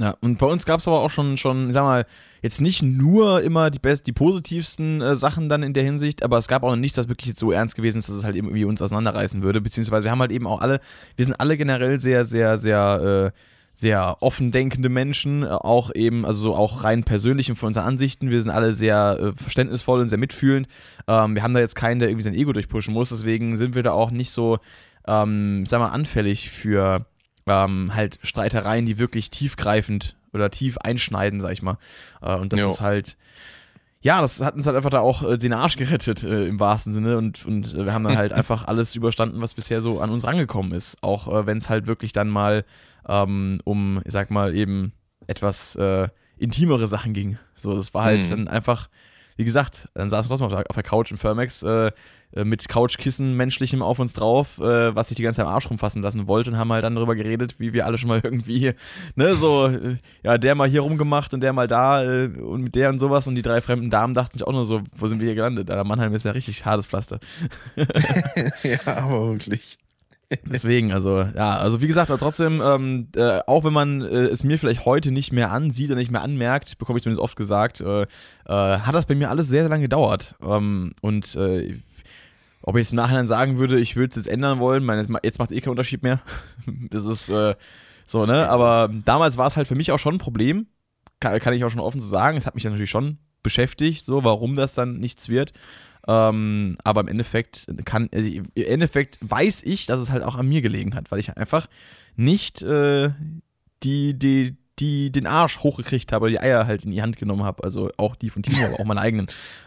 Ja, 0.00 0.14
und 0.20 0.38
bei 0.38 0.46
uns 0.46 0.64
gab 0.64 0.78
es 0.78 0.86
aber 0.86 1.00
auch 1.00 1.10
schon, 1.10 1.36
schon, 1.36 1.72
sag 1.72 1.82
mal, 1.82 2.06
jetzt 2.40 2.60
nicht 2.60 2.82
nur 2.82 3.42
immer 3.42 3.68
die 3.68 3.80
best, 3.80 4.06
die 4.06 4.12
positivsten 4.12 5.00
äh, 5.00 5.16
Sachen 5.16 5.48
dann 5.48 5.64
in 5.64 5.72
der 5.72 5.82
Hinsicht, 5.82 6.22
aber 6.22 6.38
es 6.38 6.46
gab 6.46 6.62
auch 6.62 6.70
noch 6.70 6.76
nichts, 6.76 6.96
was 6.98 7.08
wirklich 7.08 7.26
jetzt 7.26 7.40
so 7.40 7.50
ernst 7.50 7.74
gewesen 7.74 7.98
ist, 7.98 8.08
dass 8.08 8.14
es 8.14 8.22
halt 8.22 8.36
irgendwie 8.36 8.64
uns 8.64 8.80
auseinanderreißen 8.80 9.42
würde. 9.42 9.60
Beziehungsweise 9.60 10.04
wir 10.04 10.12
haben 10.12 10.20
halt 10.20 10.30
eben 10.30 10.46
auch 10.46 10.60
alle, 10.60 10.80
wir 11.16 11.24
sind 11.24 11.34
alle 11.40 11.56
generell 11.56 12.00
sehr, 12.00 12.24
sehr, 12.24 12.58
sehr, 12.58 13.32
äh, 13.34 13.38
sehr 13.74 14.16
offen 14.20 14.52
denkende 14.52 14.88
Menschen, 14.88 15.42
äh, 15.42 15.48
auch 15.48 15.92
eben, 15.92 16.24
also 16.24 16.42
so 16.42 16.54
auch 16.54 16.84
rein 16.84 17.02
persönlich 17.02 17.50
und 17.50 17.56
von 17.56 17.68
unseren 17.68 17.86
Ansichten. 17.86 18.30
Wir 18.30 18.40
sind 18.40 18.52
alle 18.52 18.74
sehr 18.74 19.18
äh, 19.20 19.32
verständnisvoll 19.32 19.98
und 19.98 20.10
sehr 20.10 20.18
mitfühlend. 20.18 20.68
Ähm, 21.08 21.34
wir 21.34 21.42
haben 21.42 21.54
da 21.54 21.60
jetzt 21.60 21.74
keinen, 21.74 21.98
der 21.98 22.08
irgendwie 22.08 22.24
sein 22.24 22.34
Ego 22.34 22.52
durchpushen 22.52 22.94
muss, 22.94 23.08
deswegen 23.08 23.56
sind 23.56 23.74
wir 23.74 23.82
da 23.82 23.90
auch 23.92 24.12
nicht 24.12 24.30
so, 24.30 24.58
ähm, 25.08 25.66
sag 25.66 25.80
mal, 25.80 25.88
anfällig 25.88 26.50
für 26.50 27.04
ähm, 27.48 27.94
halt 27.94 28.18
Streitereien, 28.22 28.86
die 28.86 28.98
wirklich 28.98 29.30
tiefgreifend 29.30 30.16
oder 30.32 30.50
tief 30.50 30.78
einschneiden, 30.78 31.40
sag 31.40 31.52
ich 31.52 31.62
mal. 31.62 31.78
Äh, 32.22 32.34
und 32.36 32.52
das 32.52 32.60
jo. 32.60 32.68
ist 32.68 32.80
halt, 32.80 33.16
ja, 34.00 34.20
das 34.20 34.40
hat 34.40 34.54
uns 34.54 34.66
halt 34.66 34.76
einfach 34.76 34.90
da 34.90 35.00
auch 35.00 35.22
äh, 35.22 35.38
den 35.38 35.52
Arsch 35.52 35.76
gerettet 35.76 36.22
äh, 36.22 36.46
im 36.46 36.60
wahrsten 36.60 36.92
Sinne 36.92 37.18
und, 37.18 37.44
und 37.46 37.74
äh, 37.74 37.84
wir 37.86 37.92
haben 37.92 38.04
dann 38.04 38.16
halt 38.16 38.32
einfach 38.34 38.66
alles 38.66 38.94
überstanden, 38.94 39.40
was 39.40 39.54
bisher 39.54 39.80
so 39.80 40.00
an 40.00 40.10
uns 40.10 40.24
rangekommen 40.24 40.72
ist. 40.72 41.02
Auch 41.02 41.28
äh, 41.28 41.46
wenn 41.46 41.58
es 41.58 41.68
halt 41.68 41.86
wirklich 41.86 42.12
dann 42.12 42.28
mal 42.28 42.64
ähm, 43.08 43.60
um, 43.64 44.00
ich 44.04 44.12
sag 44.12 44.30
mal, 44.30 44.54
eben 44.54 44.92
etwas 45.26 45.76
äh, 45.76 46.08
intimere 46.36 46.86
Sachen 46.86 47.12
ging. 47.12 47.38
So, 47.54 47.74
das 47.74 47.94
war 47.94 48.04
halt 48.04 48.24
mhm. 48.26 48.30
dann 48.30 48.48
einfach, 48.48 48.88
wie 49.38 49.44
gesagt, 49.44 49.88
dann 49.94 50.10
saßen 50.10 50.28
wir 50.28 50.36
trotzdem 50.36 50.58
auf 50.68 50.74
der, 50.74 50.82
Couch 50.82 51.12
in 51.12 51.16
Firmax, 51.16 51.62
äh, 51.62 51.92
mit 52.34 52.68
Couchkissen 52.68 53.36
menschlichem 53.36 53.82
auf 53.82 54.00
uns 54.00 54.12
drauf, 54.12 54.58
äh, 54.58 54.94
was 54.96 55.08
sich 55.08 55.16
die 55.16 55.22
ganze 55.22 55.36
Zeit 55.36 55.46
am 55.46 55.54
Arsch 55.54 55.70
rumfassen 55.70 56.02
lassen 56.02 56.26
wollte 56.26 56.50
und 56.50 56.58
haben 56.58 56.72
halt 56.72 56.82
dann 56.82 56.96
darüber 56.96 57.14
geredet, 57.14 57.60
wie 57.60 57.72
wir 57.72 57.86
alle 57.86 57.98
schon 57.98 58.08
mal 58.08 58.20
irgendwie, 58.24 58.72
ne, 59.14 59.34
so, 59.34 59.68
äh, 59.68 59.96
ja, 60.24 60.38
der 60.38 60.56
mal 60.56 60.68
hier 60.68 60.80
rumgemacht 60.80 61.32
und 61.34 61.40
der 61.40 61.52
mal 61.52 61.68
da 61.68 62.02
äh, 62.02 62.26
und 62.26 62.62
mit 62.62 62.74
der 62.74 62.90
und 62.90 62.98
sowas 62.98 63.28
und 63.28 63.36
die 63.36 63.42
drei 63.42 63.60
fremden 63.60 63.90
Damen 63.90 64.12
dachten 64.12 64.32
sich 64.32 64.44
auch 64.44 64.52
nur 64.52 64.64
so, 64.64 64.82
wo 64.96 65.06
sind 65.06 65.20
wir 65.20 65.26
hier 65.26 65.36
gelandet? 65.36 65.68
Der 65.68 65.84
Mannheim 65.84 66.12
ist 66.14 66.24
ja 66.24 66.32
richtig 66.32 66.64
hartes 66.64 66.86
Pflaster. 66.86 67.20
ja, 68.64 68.78
aber 68.86 69.30
wirklich. 69.30 69.78
Deswegen, 70.44 70.92
also, 70.92 71.20
ja, 71.22 71.56
also 71.56 71.80
wie 71.80 71.86
gesagt, 71.86 72.10
aber 72.10 72.18
trotzdem, 72.18 72.60
ähm, 72.62 73.08
äh, 73.16 73.40
auch 73.46 73.64
wenn 73.64 73.72
man 73.72 74.02
äh, 74.02 74.26
es 74.26 74.44
mir 74.44 74.58
vielleicht 74.58 74.84
heute 74.84 75.10
nicht 75.10 75.32
mehr 75.32 75.50
ansieht 75.50 75.88
oder 75.88 75.98
nicht 75.98 76.10
mehr 76.10 76.20
anmerkt, 76.20 76.76
bekomme 76.78 76.98
ich 76.98 77.02
zumindest 77.02 77.22
oft 77.22 77.36
gesagt, 77.36 77.80
äh, 77.80 78.02
äh 78.02 78.06
hat 78.46 78.94
das 78.94 79.06
bei 79.06 79.14
mir 79.14 79.30
alles 79.30 79.48
sehr, 79.48 79.62
sehr 79.62 79.70
lange 79.70 79.84
gedauert. 79.84 80.34
Ähm, 80.42 80.92
und 81.00 81.34
äh, 81.36 81.78
ob 82.60 82.76
ich 82.76 82.82
es 82.82 82.90
im 82.90 82.96
Nachhinein 82.96 83.26
sagen 83.26 83.58
würde, 83.58 83.80
ich 83.80 83.96
würde 83.96 84.10
es 84.10 84.16
jetzt 84.16 84.28
ändern 84.28 84.58
wollen, 84.58 84.84
meine, 84.84 85.06
jetzt 85.22 85.38
macht 85.38 85.52
eh 85.52 85.60
keinen 85.60 85.70
Unterschied 85.70 86.02
mehr. 86.02 86.20
das 86.90 87.06
ist 87.06 87.30
äh, 87.30 87.54
so, 88.04 88.26
ne? 88.26 88.50
Aber 88.50 88.90
damals 89.06 89.38
war 89.38 89.46
es 89.46 89.56
halt 89.56 89.68
für 89.68 89.74
mich 89.74 89.92
auch 89.92 89.98
schon 89.98 90.16
ein 90.16 90.18
Problem. 90.18 90.66
Kann, 91.20 91.38
kann 91.40 91.54
ich 91.54 91.64
auch 91.64 91.70
schon 91.70 91.80
offen 91.80 92.00
zu 92.00 92.06
sagen. 92.06 92.36
Es 92.36 92.44
hat 92.44 92.54
mich 92.54 92.64
ja 92.64 92.70
natürlich 92.70 92.90
schon 92.90 93.16
beschäftigt, 93.42 94.04
so, 94.04 94.24
warum 94.24 94.56
das 94.56 94.74
dann 94.74 94.98
nichts 94.98 95.28
wird. 95.30 95.52
Ähm, 96.08 96.78
aber 96.84 97.02
im 97.02 97.08
Endeffekt 97.08 97.66
kann, 97.84 98.08
also 98.12 98.26
im 98.26 98.46
Endeffekt 98.54 99.18
weiß 99.20 99.62
ich, 99.62 99.84
dass 99.84 100.00
es 100.00 100.10
halt 100.10 100.22
auch 100.22 100.36
an 100.36 100.48
mir 100.48 100.62
gelegen 100.62 100.94
hat, 100.94 101.10
weil 101.10 101.18
ich 101.18 101.36
einfach 101.36 101.68
nicht 102.16 102.62
äh, 102.62 103.10
die, 103.82 104.18
die, 104.18 104.56
die 104.78 105.12
den 105.12 105.26
Arsch 105.26 105.58
hochgekriegt 105.58 106.10
habe, 106.12 106.30
die 106.30 106.40
Eier 106.40 106.66
halt 106.66 106.84
in 106.84 106.92
die 106.92 107.02
Hand 107.02 107.18
genommen 107.18 107.44
habe. 107.44 107.62
Also 107.62 107.90
auch 107.98 108.16
die 108.16 108.30
von 108.30 108.42
Timo, 108.42 108.64
aber 108.64 108.80
auch 108.80 108.86
meine 108.86 109.02
eigenen. 109.02 109.26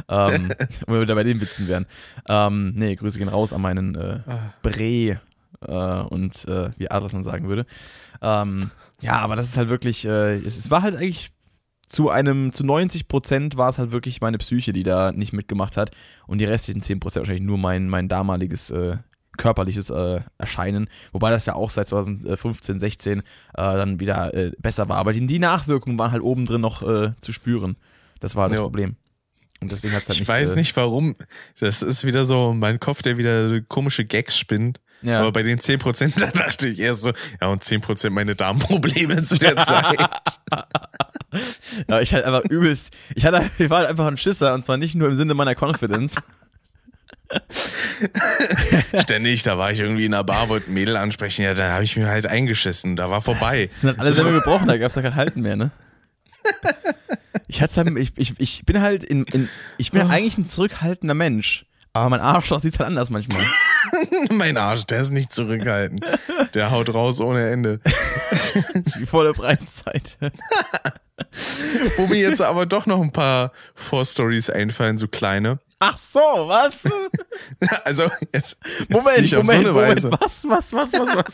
ähm, 0.09 0.51
wenn 0.87 0.95
wir 0.95 1.01
wieder 1.01 1.15
bei 1.15 1.23
den 1.23 1.39
Witzen 1.41 1.67
wären. 1.67 1.85
Ähm, 2.27 2.73
nee, 2.75 2.95
Grüße 2.95 3.19
gehen 3.19 3.29
raus 3.29 3.53
an 3.53 3.61
meinen 3.61 3.93
äh, 3.93 4.19
ah. 4.25 4.53
Bre. 4.63 5.21
Äh, 5.67 6.01
und 6.09 6.47
äh, 6.47 6.71
wie 6.77 6.89
Adras 6.89 7.11
dann 7.11 7.23
sagen 7.23 7.47
würde. 7.47 7.67
Ähm, 8.23 8.71
ja, 8.99 9.19
aber 9.19 9.35
das 9.35 9.49
ist 9.49 9.57
halt 9.57 9.69
wirklich, 9.69 10.05
äh, 10.05 10.37
es, 10.37 10.57
es, 10.57 10.71
war 10.71 10.81
halt 10.81 10.95
eigentlich 10.95 11.31
zu 11.91 12.09
einem, 12.09 12.53
zu 12.53 12.65
90 12.65 13.09
Prozent 13.09 13.57
war 13.57 13.69
es 13.69 13.77
halt 13.77 13.91
wirklich 13.91 14.21
meine 14.21 14.37
Psyche, 14.37 14.71
die 14.71 14.83
da 14.83 15.11
nicht 15.11 15.33
mitgemacht 15.33 15.75
hat 15.75 15.91
und 16.25 16.37
die 16.37 16.45
restlichen 16.45 16.81
10 16.81 17.01
Prozent 17.01 17.23
wahrscheinlich 17.23 17.45
nur 17.45 17.57
mein, 17.57 17.89
mein 17.89 18.07
damaliges 18.07 18.71
äh, 18.71 18.95
körperliches 19.37 19.89
äh, 19.89 20.21
Erscheinen, 20.37 20.89
wobei 21.11 21.31
das 21.31 21.45
ja 21.45 21.55
auch 21.55 21.69
seit 21.69 21.89
2015, 21.89 22.79
16 22.79 23.19
äh, 23.19 23.23
dann 23.55 23.99
wieder 23.99 24.33
äh, 24.33 24.51
besser 24.59 24.87
war. 24.87 24.97
Aber 24.97 25.11
die, 25.11 25.27
die, 25.27 25.39
Nachwirkungen 25.39 25.99
waren 25.99 26.13
halt 26.13 26.23
oben 26.23 26.45
drin 26.45 26.61
noch 26.61 26.81
äh, 26.81 27.11
zu 27.19 27.33
spüren. 27.33 27.75
Das 28.21 28.35
war 28.35 28.43
halt 28.43 28.51
das 28.51 28.59
jo. 28.59 28.63
Problem. 28.63 28.95
Und 29.59 29.71
deswegen 29.71 29.93
hat's 29.93 30.07
halt 30.07 30.19
Ich 30.19 30.27
weiß 30.27 30.51
äh, 30.51 30.55
nicht 30.55 30.75
warum. 30.77 31.15
Das 31.59 31.81
ist 31.81 32.05
wieder 32.05 32.23
so 32.23 32.53
mein 32.53 32.79
Kopf, 32.79 33.01
der 33.01 33.17
wieder 33.17 33.59
komische 33.61 34.05
Gags 34.05 34.37
spinnt. 34.37 34.79
Ja. 35.01 35.19
Aber 35.19 35.31
bei 35.31 35.43
den 35.43 35.59
10%, 35.59 36.19
da 36.19 36.27
dachte 36.27 36.69
ich 36.69 36.79
erst 36.79 37.03
so, 37.03 37.11
ja, 37.41 37.47
und 37.47 37.63
10% 37.63 38.09
meine 38.11 38.35
Darmprobleme 38.35 39.23
zu 39.23 39.37
der 39.37 39.57
Zeit. 39.65 39.99
ja, 41.87 42.01
ich 42.01 42.13
hatte 42.13 42.25
einfach 42.25 42.43
übelst, 42.49 42.93
ich 43.15 43.25
hatte, 43.25 43.49
ich 43.57 43.69
war 43.69 43.79
halt 43.79 43.89
einfach 43.89 44.07
ein 44.07 44.17
Schisser 44.17 44.53
und 44.53 44.65
zwar 44.65 44.77
nicht 44.77 44.95
nur 44.95 45.07
im 45.07 45.15
Sinne 45.15 45.33
meiner 45.33 45.55
Confidence. 45.55 46.15
Ständig, 49.03 49.43
da 49.43 49.57
war 49.57 49.71
ich 49.71 49.79
irgendwie 49.79 50.05
in 50.05 50.13
einer 50.13 50.23
Bar, 50.23 50.49
wollte 50.49 50.69
ein 50.69 50.73
Mädel 50.73 50.97
ansprechen, 50.97 51.43
ja, 51.43 51.53
da 51.53 51.71
habe 51.71 51.83
ich 51.83 51.95
mir 51.95 52.07
halt 52.07 52.27
eingeschissen, 52.27 52.95
da 52.95 53.09
war 53.09 53.21
vorbei. 53.21 53.67
Das 53.67 53.81
sind 53.81 53.89
halt 53.91 53.99
alle 53.99 54.13
selber 54.13 54.33
gebrochen, 54.33 54.67
da 54.67 54.77
gab 54.77 54.89
es 54.89 54.95
da 54.95 55.01
kein 55.01 55.15
Halten 55.15 55.41
mehr, 55.41 55.55
ne? 55.55 55.71
Ich, 57.47 57.61
halt, 57.61 57.71
ich, 57.97 58.13
ich, 58.17 58.33
ich 58.37 58.65
bin 58.65 58.81
halt 58.81 59.03
in, 59.03 59.23
in 59.25 59.47
ich 59.77 59.91
bin 59.91 60.03
oh. 60.03 60.09
eigentlich 60.09 60.37
ein 60.37 60.47
zurückhaltender 60.47 61.13
Mensch, 61.13 61.65
aber 61.93 62.09
mein 62.09 62.19
Arschloch 62.19 62.59
sieht 62.59 62.77
halt 62.79 62.87
anders 62.87 63.09
manchmal. 63.09 63.41
mein 64.31 64.57
Arsch, 64.57 64.85
der 64.85 65.01
ist 65.01 65.11
nicht 65.11 65.31
zurückhaltend. 65.31 66.05
Der 66.53 66.71
haut 66.71 66.93
raus 66.93 67.19
ohne 67.19 67.49
Ende. 67.49 67.79
Die 68.99 69.05
volle 69.05 69.33
Breitseite. 69.33 70.31
Wo 71.97 72.07
mir 72.07 72.19
jetzt 72.19 72.41
aber 72.41 72.65
doch 72.65 72.85
noch 72.85 73.01
ein 73.01 73.11
paar 73.11 73.51
Vorstories 73.75 74.49
einfallen, 74.49 74.97
so 74.97 75.07
kleine. 75.07 75.59
Ach 75.79 75.97
so, 75.97 76.19
was? 76.19 76.87
also 77.85 78.03
jetzt, 78.33 78.57
jetzt 78.79 78.89
Moment, 78.89 79.17
nicht 79.21 79.35
auf 79.35 79.45
Moment, 79.45 79.67
so 79.67 79.69
eine 79.69 79.73
Moment, 79.73 79.95
Weise. 79.95 80.11
was, 80.11 80.43
was, 80.47 80.73
was, 80.73 80.93
was, 80.93 81.15
was? 81.15 81.25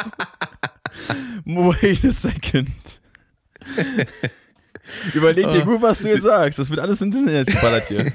Wait 1.46 2.06
a 2.06 2.12
second. 2.12 3.02
Überleg 5.14 5.50
dir 5.52 5.66
gut, 5.66 5.82
was 5.82 6.00
du 6.00 6.10
jetzt 6.10 6.24
sagst. 6.24 6.60
Das 6.60 6.70
wird 6.70 6.80
alles 6.80 7.02
ins 7.02 7.16
Internet 7.16 7.48
geballert 7.48 7.88
hier. 7.88 8.14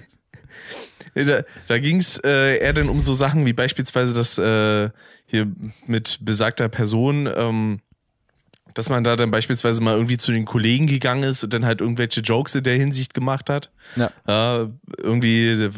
Da, 1.15 1.43
da 1.69 1.79
ging 1.79 1.99
es 1.99 2.19
äh, 2.25 2.59
eher 2.59 2.73
dann 2.73 2.89
um 2.89 3.01
so 3.01 3.15
Sachen 3.15 3.45
wie 3.45 3.53
beispielsweise 3.53 4.15
das 4.15 4.39
äh, 4.39 4.91
hier 5.27 5.47
mit 5.87 6.19
besagter 6.23 6.69
Person, 6.69 7.29
ähm, 7.35 7.81
dass 8.75 8.89
man 8.89 9.05
da 9.05 9.17
dann 9.17 9.31
beispielsweise 9.31 9.83
mal 9.83 9.95
irgendwie 9.95 10.17
zu 10.17 10.33
den 10.33 10.47
Kollegen 10.47 10.87
gegangen 10.87 11.25
ist 11.25 11.45
und 11.45 11.53
dann 11.53 11.67
halt 11.67 11.81
irgendwelche 11.83 12.21
Jokes 12.21 12.55
in 12.55 12.65
der 12.65 12.77
Hinsicht 12.77 13.13
gemacht 13.13 13.51
hat. 13.51 13.71
Ja. 13.97 14.63
Äh, 14.63 14.69
irgendwie 14.99 15.71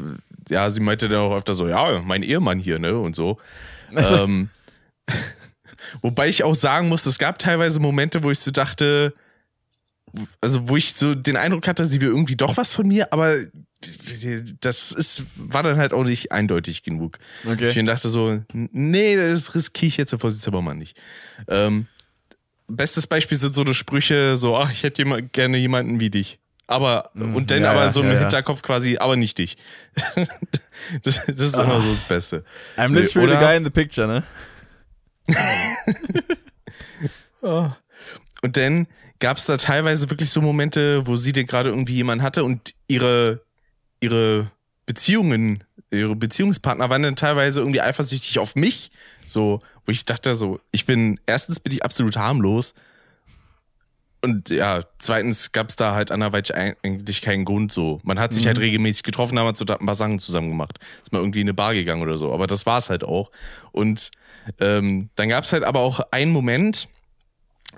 ja, 0.48 0.69
sie 0.70 0.81
meinte 0.81 1.09
dann 1.09 1.20
auch 1.20 1.36
öfter 1.36 1.55
so, 1.55 1.69
ja, 1.69 2.01
mein 2.02 2.23
Ehemann 2.23 2.59
hier, 2.59 2.78
ne, 2.78 2.97
und 2.98 3.16
so. 3.16 3.39
Also. 3.94 4.16
Ähm, 4.16 4.51
Wobei 6.02 6.28
ich 6.28 6.43
auch 6.43 6.55
sagen 6.55 6.89
muss, 6.89 7.06
es 7.06 7.19
gab 7.19 7.39
teilweise 7.39 7.78
Momente, 7.78 8.23
wo 8.23 8.31
ich 8.31 8.39
so 8.39 8.51
dachte, 8.51 9.12
also 10.40 10.69
wo 10.69 10.77
ich 10.77 10.94
so 10.94 11.15
den 11.15 11.36
Eindruck 11.36 11.69
hatte, 11.69 11.85
sie 11.85 12.01
will 12.01 12.09
irgendwie 12.09 12.36
doch 12.36 12.56
was 12.56 12.74
von 12.74 12.89
mir, 12.89 13.12
aber 13.12 13.36
das 14.61 14.93
ist, 14.93 15.24
war 15.36 15.62
dann 15.62 15.77
halt 15.77 15.93
auch 15.93 16.05
nicht 16.05 16.32
eindeutig 16.32 16.82
genug. 16.82 17.19
Okay. 17.47 17.69
Ich 17.69 17.86
dachte 17.86 18.09
so, 18.09 18.43
nee, 18.52 19.16
das 19.16 19.55
riskiere 19.55 19.89
ich 19.89 19.97
jetzt 19.97 20.15
vorsichtshalber 20.19 20.62
mal 20.62 20.74
nicht. 20.74 20.97
Ähm, 21.48 21.86
bestes 22.69 23.06
Beispiel 23.06 23.36
sind 23.36 23.55
so 23.55 23.62
eine 23.62 23.74
Sprüche, 23.74 24.36
so, 24.36 24.56
ach, 24.56 24.70
ich 24.70 24.82
hätte 24.82 25.05
gerne 25.23 25.59
jemanden 25.59 26.01
wie 26.01 26.11
dich. 26.11 26.39
Aber, 26.66 27.11
mhm. 27.12 27.36
und 27.36 27.51
dann 27.51 27.62
ja, 27.62 27.70
aber 27.70 27.90
so 27.90 28.01
im 28.01 28.11
ja. 28.11 28.20
Hinterkopf 28.20 28.62
quasi, 28.62 28.97
aber 28.97 29.16
nicht 29.16 29.36
dich. 29.39 29.56
das, 31.02 31.27
das, 31.27 31.48
ist 31.48 31.59
immer 31.59 31.81
so 31.82 31.93
das 31.93 32.05
Beste. 32.05 32.44
I'm 32.77 32.94
literally 32.94 33.28
Oder, 33.28 33.39
the 33.39 33.44
guy 33.44 33.56
in 33.56 33.65
the 33.65 33.70
picture, 33.70 34.06
ne? 34.06 34.24
oh. 37.43 37.70
Und 38.43 38.56
dann 38.56 38.86
gab 39.20 39.36
es 39.36 39.47
da 39.47 39.56
teilweise 39.56 40.09
wirklich 40.11 40.31
so 40.31 40.40
Momente, 40.40 41.06
wo 41.06 41.16
sie 41.16 41.32
denn 41.32 41.47
gerade 41.47 41.69
irgendwie 41.69 41.94
jemanden 41.94 42.23
hatte 42.23 42.44
und 42.44 42.74
ihre, 42.89 43.43
ihre 44.05 44.51
Beziehungen, 44.86 45.64
ihre 45.90 46.14
Beziehungspartner 46.14 46.90
waren 46.90 47.02
dann 47.02 47.16
teilweise 47.16 47.60
irgendwie 47.60 47.81
eifersüchtig 47.81 48.39
auf 48.39 48.55
mich. 48.55 48.90
So, 49.26 49.60
wo 49.85 49.93
ich 49.93 50.05
dachte 50.05 50.35
so, 50.35 50.60
ich 50.70 50.86
bin, 50.86 51.18
erstens 51.26 51.60
bin 51.60 51.72
ich 51.72 51.85
absolut 51.85 52.16
harmlos. 52.16 52.74
Und 54.20 54.48
ja, 54.48 54.82
zweitens 54.98 55.52
gab 55.52 55.68
es 55.68 55.76
da 55.76 55.94
halt 55.94 56.10
anderweitig 56.10 56.55
eigentlich 56.56 57.20
keinen 57.20 57.44
Grund 57.44 57.72
so. 57.72 58.01
Man 58.05 58.18
hat 58.18 58.32
sich 58.32 58.47
halt 58.47 58.56
mhm. 58.56 58.60
halt 58.60 58.68
regelmäßig 58.68 59.02
getroffen, 59.02 59.39
haben 59.39 59.55
so 59.55 59.66
ein 59.66 59.86
paar 59.86 59.94
Sachen 59.94 60.18
zusammen 60.18 60.48
gemacht. 60.48 60.78
Ist 61.02 61.12
mal 61.12 61.18
irgendwie 61.18 61.43
in 61.43 61.47
eine 61.47 61.55
Bar 61.55 61.74
gegangen 61.74 62.02
oder 62.02 62.16
so. 62.16 62.32
Aber 62.32 62.47
das 62.47 62.64
war 62.64 62.78
es 62.78 62.89
halt 62.89 63.05
auch. 63.05 63.31
Und 63.72 64.10
ähm, 64.60 65.10
dann 65.16 65.28
gab 65.28 65.44
es 65.44 65.52
halt 65.52 65.64
aber 65.64 65.81
auch 65.81 66.01
einen 66.10 66.32
Moment, 66.32 66.89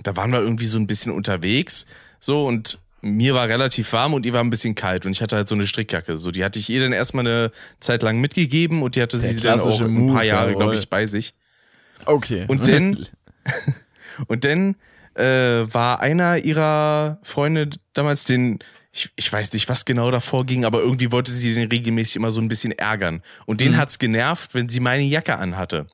da 0.03 0.17
waren 0.17 0.31
wir 0.31 0.41
irgendwie 0.41 0.67
so 0.67 0.79
ein 0.79 0.87
bisschen 0.87 1.13
unterwegs, 1.13 1.87
so 2.21 2.47
und 2.47 2.79
mir 3.03 3.35
war 3.35 3.49
relativ 3.49 3.93
warm 3.93 4.15
und 4.15 4.27
ihr 4.27 4.33
war 4.33 4.43
ein 4.43 4.51
bisschen 4.51 4.75
kalt 4.75 5.07
und 5.07 5.13
ich 5.13 5.23
hatte 5.23 5.37
halt 5.37 5.49
so 5.49 5.55
eine 5.55 5.67
Strickjacke. 5.67 6.19
So, 6.19 6.31
die 6.31 6.45
hatte 6.45 6.59
ich 6.59 6.69
ihr 6.69 6.81
dann 6.81 6.93
erstmal 6.93 7.27
eine 7.27 7.51
Zeit 7.81 8.03
lang 8.03 8.19
mitgegeben 8.21 8.83
und 8.83 8.97
die 8.97 9.03
hatte 9.03 9.19
Der 9.19 9.33
sie 9.33 9.41
dann 9.41 9.61
auch 9.61 9.81
ein 9.81 10.07
paar 10.07 10.25
Jahre, 10.25 10.55
glaube 10.55 10.75
ich, 10.75 10.89
bei 10.89 11.07
sich. 11.07 11.35
Okay. 12.05 12.45
Und 12.49 12.69
dann, 12.69 13.07
und 14.27 14.45
dann 14.45 14.77
äh, 15.15 15.73
war 15.73 16.01
einer 16.01 16.39
ihrer 16.39 17.19
Freunde 17.23 17.71
damals 17.93 18.25
den, 18.25 18.59
ich, 18.93 19.11
ich 19.17 19.33
weiß 19.33 19.53
nicht, 19.53 19.69
was 19.69 19.85
genau 19.85 20.11
davor 20.11 20.45
ging, 20.45 20.65
aber 20.65 20.81
irgendwie 20.81 21.13
wollte 21.13 21.31
sie 21.31 21.55
den 21.55 21.69
regelmäßig 21.69 22.17
immer 22.17 22.31
so 22.31 22.41
ein 22.41 22.49
bisschen 22.49 22.73
ärgern. 22.73 23.23
Und 23.47 23.61
den 23.61 23.73
mhm. 23.73 23.77
hat's 23.77 23.99
genervt, 23.99 24.55
wenn 24.55 24.69
sie 24.69 24.81
meine 24.81 25.03
Jacke 25.03 25.37
anhatte. 25.37 25.87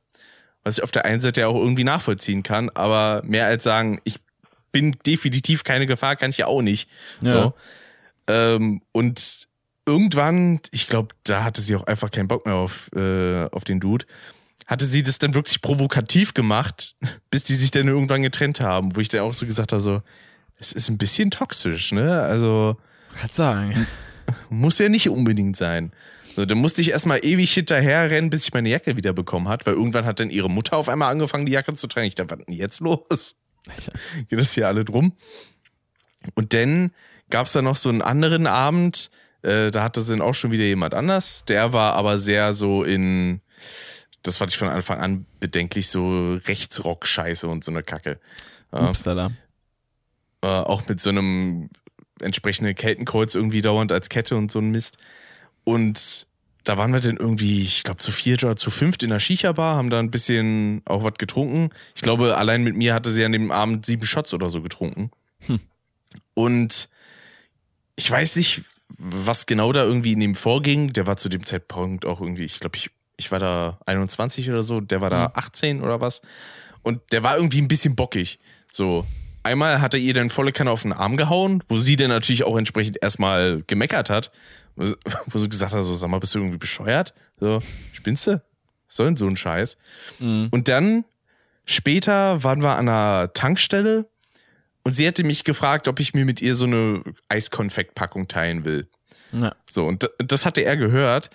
Was 0.65 0.79
ich 0.79 0.85
auf 0.85 0.93
der 0.93 1.05
einen 1.05 1.20
Seite 1.20 1.49
auch 1.49 1.57
irgendwie 1.57 1.85
nachvollziehen 1.85 2.45
kann, 2.45 2.70
aber 2.70 3.23
mehr 3.24 3.47
als 3.47 3.65
sagen, 3.65 4.01
ich 4.05 4.20
bin 4.73 4.97
definitiv 5.07 5.65
keine 5.65 5.86
Gefahr, 5.86 6.16
kann 6.16 6.31
ich 6.31 6.39
ja 6.39 6.47
auch 6.47 6.62
nicht. 6.62 6.89
Ja. 7.20 7.31
So. 7.31 7.55
Ähm, 8.27 8.82
und 8.93 9.49
irgendwann, 9.86 10.61
ich 10.70 10.89
glaube, 10.89 11.15
da 11.24 11.44
hatte 11.44 11.61
sie 11.61 11.77
auch 11.77 11.85
einfach 11.85 12.11
keinen 12.11 12.28
Bock 12.28 12.47
mehr 12.47 12.57
auf, 12.57 12.90
äh, 12.94 13.44
auf 13.47 13.65
den 13.65 13.81
Dude, 13.81 14.07
hatte 14.66 14.85
sie 14.85 15.03
das 15.03 15.19
dann 15.19 15.35
wirklich 15.35 15.61
provokativ 15.61 16.35
gemacht, 16.35 16.97
bis 17.31 17.44
die 17.44 17.55
sich 17.55 17.70
dann 17.70 17.89
irgendwann 17.89 18.23
getrennt 18.23 18.61
haben, 18.61 18.97
wo 18.97 19.01
ich 19.01 19.09
dann 19.09 19.20
auch 19.20 19.35
so 19.35 19.47
gesagt 19.47 19.73
habe, 19.73 19.81
so, 19.81 20.03
es 20.59 20.73
ist 20.73 20.89
ein 20.89 20.99
bisschen 20.99 21.31
toxisch, 21.31 21.93
ne? 21.93 22.23
Also. 22.23 22.77
Kann 23.19 23.31
sagen. 23.31 23.86
Muss 24.49 24.78
ja 24.78 24.89
nicht 24.89 25.09
unbedingt 25.09 25.57
sein. 25.57 25.93
So, 26.36 26.47
dann 26.47 26.59
musste 26.59 26.81
ich 26.81 26.90
erstmal 26.90 27.23
ewig 27.23 27.53
hinterher 27.53 28.09
rennen, 28.09 28.31
bis 28.31 28.44
ich 28.44 28.55
meine 28.55 28.70
Jacke 28.70 28.97
wieder 28.97 29.12
bekommen 29.12 29.49
hat, 29.49 29.66
weil 29.66 29.74
irgendwann 29.74 30.07
hat 30.07 30.20
dann 30.20 30.31
ihre 30.31 30.49
Mutter 30.49 30.77
auf 30.77 30.89
einmal 30.89 31.11
angefangen, 31.11 31.44
die 31.44 31.53
Jacke 31.53 31.74
zu 31.74 31.89
tragen. 31.89 32.07
Ich 32.07 32.15
dachte, 32.15 32.31
was 32.31 32.39
ist 32.39 32.49
denn 32.49 32.55
jetzt 32.55 32.81
los? 32.81 33.36
Geht 34.28 34.39
das 34.39 34.52
hier 34.52 34.66
alle 34.66 34.84
drum? 34.84 35.16
Und 36.34 36.55
dann 36.55 36.93
gab 37.30 37.47
es 37.47 37.52
da 37.52 37.62
noch 37.62 37.76
so 37.76 37.89
einen 37.89 38.02
anderen 38.02 38.47
Abend, 38.47 39.10
äh, 39.43 39.70
da 39.70 39.82
hatte 39.82 40.02
sie 40.02 40.12
dann 40.12 40.22
auch 40.22 40.34
schon 40.34 40.52
wieder 40.52 40.64
jemand 40.64 40.94
anders. 40.94 41.44
Der 41.44 41.72
war 41.72 41.94
aber 41.94 42.18
sehr 42.18 42.52
so 42.52 42.84
in, 42.84 43.40
das 44.22 44.39
fand 44.39 44.52
ich 44.52 44.59
von 44.59 44.68
Anfang 44.68 45.01
an 45.01 45.26
bedenklich, 45.40 45.89
so 45.89 46.34
Rechtsrock-Scheiße 46.34 47.47
und 47.47 47.64
so 47.64 47.72
eine 47.72 47.82
Kacke. 47.82 48.20
Upsala. 48.70 49.32
Äh, 50.43 50.47
auch 50.47 50.89
mit 50.89 51.01
so 51.01 51.10
einem 51.10 51.70
entsprechenden 52.20 52.74
Keltenkreuz 52.74 53.34
irgendwie 53.34 53.62
dauernd 53.62 53.93
als 53.93 54.09
Kette 54.09 54.36
und 54.36 54.51
so 54.51 54.60
ein 54.60 54.70
Mist. 54.70 54.97
Und 55.64 56.26
da 56.64 56.78
waren 56.78 56.93
wir 56.93 57.01
dann 57.01 57.16
irgendwie, 57.16 57.62
ich 57.62 57.82
glaube, 57.82 57.98
zu 57.98 58.12
viert 58.12 58.44
oder 58.44 58.56
zu 58.56 58.70
fünft 58.70 59.02
in 59.02 59.10
der 59.10 59.18
Shisha-Bar, 59.18 59.76
haben 59.76 59.90
da 59.90 59.98
ein 59.98 60.10
bisschen 60.10 60.82
auch 60.84 61.02
was 61.02 61.14
getrunken. 61.14 61.70
Ich 61.94 62.02
glaube, 62.02 62.36
allein 62.36 62.62
mit 62.62 62.76
mir 62.76 62.94
hatte 62.94 63.10
sie 63.10 63.24
an 63.24 63.32
dem 63.32 63.51
Abend 63.51 63.84
sieben 63.84 64.06
Shots 64.06 64.32
oder 64.32 64.48
so 64.48 64.62
getrunken. 64.62 65.10
Hm. 65.47 65.60
Und 66.34 66.89
ich 67.97 68.10
weiß 68.10 68.36
nicht, 68.36 68.62
was 68.89 69.47
genau 69.47 69.72
da 69.72 69.82
irgendwie 69.82 70.12
in 70.12 70.20
ihm 70.20 70.34
vorging. 70.34 70.93
Der 70.93 71.06
war 71.06 71.16
zu 71.16 71.28
dem 71.28 71.44
Zeitpunkt 71.44 72.05
auch 72.05 72.20
irgendwie, 72.20 72.44
ich 72.44 72.60
glaube, 72.60 72.76
ich, 72.76 72.90
ich 73.16 73.32
war 73.32 73.40
da 73.40 73.78
21 73.86 74.48
oder 74.51 74.62
so, 74.62 74.80
der 74.80 75.01
war 75.01 75.10
da 75.10 75.32
18 75.34 75.78
hm. 75.78 75.84
oder 75.84 76.01
was. 76.01 76.22
Und 76.82 77.01
der 77.12 77.22
war 77.22 77.36
irgendwie 77.36 77.60
ein 77.60 77.68
bisschen 77.68 77.97
bockig. 77.97 78.39
So, 78.70 79.05
einmal 79.43 79.80
hat 79.80 79.94
er 79.94 80.01
ihr 80.01 80.14
dann 80.14 80.30
volle 80.30 80.52
Kanne 80.52 80.70
auf 80.70 80.82
den 80.82 80.93
Arm 80.93 81.16
gehauen, 81.16 81.62
wo 81.68 81.76
sie 81.76 81.97
dann 81.97 82.09
natürlich 82.09 82.44
auch 82.44 82.56
entsprechend 82.56 82.98
erstmal 83.02 83.62
gemeckert 83.66 84.10
hat 84.10 84.30
wo 84.77 85.39
sie 85.39 85.49
gesagt 85.49 85.73
hat, 85.73 85.82
so, 85.85 85.94
sag 85.94 86.11
mal, 86.11 86.19
bist 86.19 86.35
du 86.35 86.39
irgendwie 86.39 86.59
bescheuert? 86.59 87.15
So, 87.39 87.62
spinnst 87.93 88.27
du? 88.27 88.43
So 88.89 89.15
so 89.16 89.27
ein 89.27 89.36
Scheiß. 89.36 89.78
Mhm. 90.19 90.49
Und 90.51 90.69
dann, 90.69 91.05
später 91.65 92.44
waren 92.44 92.62
wir 92.62 92.77
an 92.77 92.89
einer 92.89 93.32
Tankstelle 93.32 94.09
und 94.85 94.93
sie 94.93 95.07
hätte 95.07 95.24
mich 95.24 95.44
gefragt, 95.44 95.89
ob 95.89 96.01
ich 96.01 96.15
mir 96.15 96.24
mit 96.24 96.43
ihr 96.43 96.55
so 96.55 96.66
eine 96.66 97.03
Eiskonfektpackung 97.28 98.28
teilen 98.28 98.65
will. 98.65 98.89
Ja. 99.32 99.55
So, 99.70 99.86
und 99.86 100.11
das 100.19 100.44
hatte 100.44 100.62
er 100.62 100.77
gehört, 100.77 101.31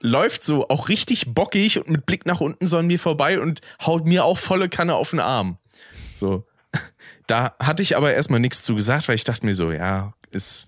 läuft 0.00 0.44
so 0.44 0.68
auch 0.68 0.88
richtig 0.88 1.34
bockig 1.34 1.78
und 1.78 1.88
mit 1.88 2.06
Blick 2.06 2.26
nach 2.26 2.40
unten 2.40 2.66
so 2.66 2.78
an 2.78 2.86
mir 2.86 2.98
vorbei 2.98 3.40
und 3.40 3.60
haut 3.84 4.06
mir 4.06 4.24
auch 4.24 4.38
volle 4.38 4.68
Kanne 4.68 4.94
auf 4.94 5.10
den 5.10 5.20
Arm. 5.20 5.58
So. 6.16 6.46
Da 7.26 7.54
hatte 7.60 7.84
ich 7.84 7.96
aber 7.96 8.12
erstmal 8.12 8.40
nichts 8.40 8.60
zu 8.62 8.74
gesagt, 8.74 9.06
weil 9.06 9.14
ich 9.14 9.22
dachte 9.22 9.46
mir 9.46 9.54
so, 9.54 9.70
ja, 9.70 10.14
ist 10.32 10.66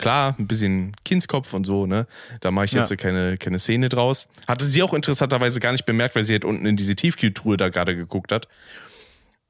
klar, 0.00 0.34
ein 0.38 0.46
bisschen 0.46 0.92
Kindskopf 1.04 1.52
und 1.52 1.64
so, 1.64 1.86
ne? 1.86 2.06
Da 2.40 2.50
mache 2.50 2.64
ich 2.64 2.72
jetzt 2.72 2.90
ja. 2.90 2.96
keine, 2.96 3.36
keine 3.36 3.58
Szene 3.58 3.88
draus. 3.88 4.28
Hatte 4.48 4.64
sie 4.64 4.82
auch 4.82 4.94
interessanterweise 4.94 5.60
gar 5.60 5.72
nicht 5.72 5.86
bemerkt, 5.86 6.16
weil 6.16 6.24
sie 6.24 6.32
halt 6.32 6.44
unten 6.44 6.66
in 6.66 6.76
diese 6.76 6.96
Tiefkühltruhe 6.96 7.56
da 7.56 7.68
gerade 7.68 7.94
geguckt 7.94 8.32
hat. 8.32 8.48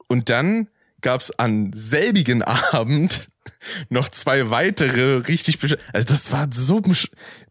Und 0.09 0.29
dann 0.29 0.69
gab 1.01 1.21
es 1.21 1.39
an 1.39 1.71
selbigen 1.73 2.43
Abend 2.73 3.29
noch 3.89 4.09
zwei 4.11 4.51
weitere 4.51 5.19
richtig 5.19 5.59
bescheuerte, 5.59 5.85
also 5.93 6.09
das 6.09 6.33
war 6.33 6.49
so 6.51 6.83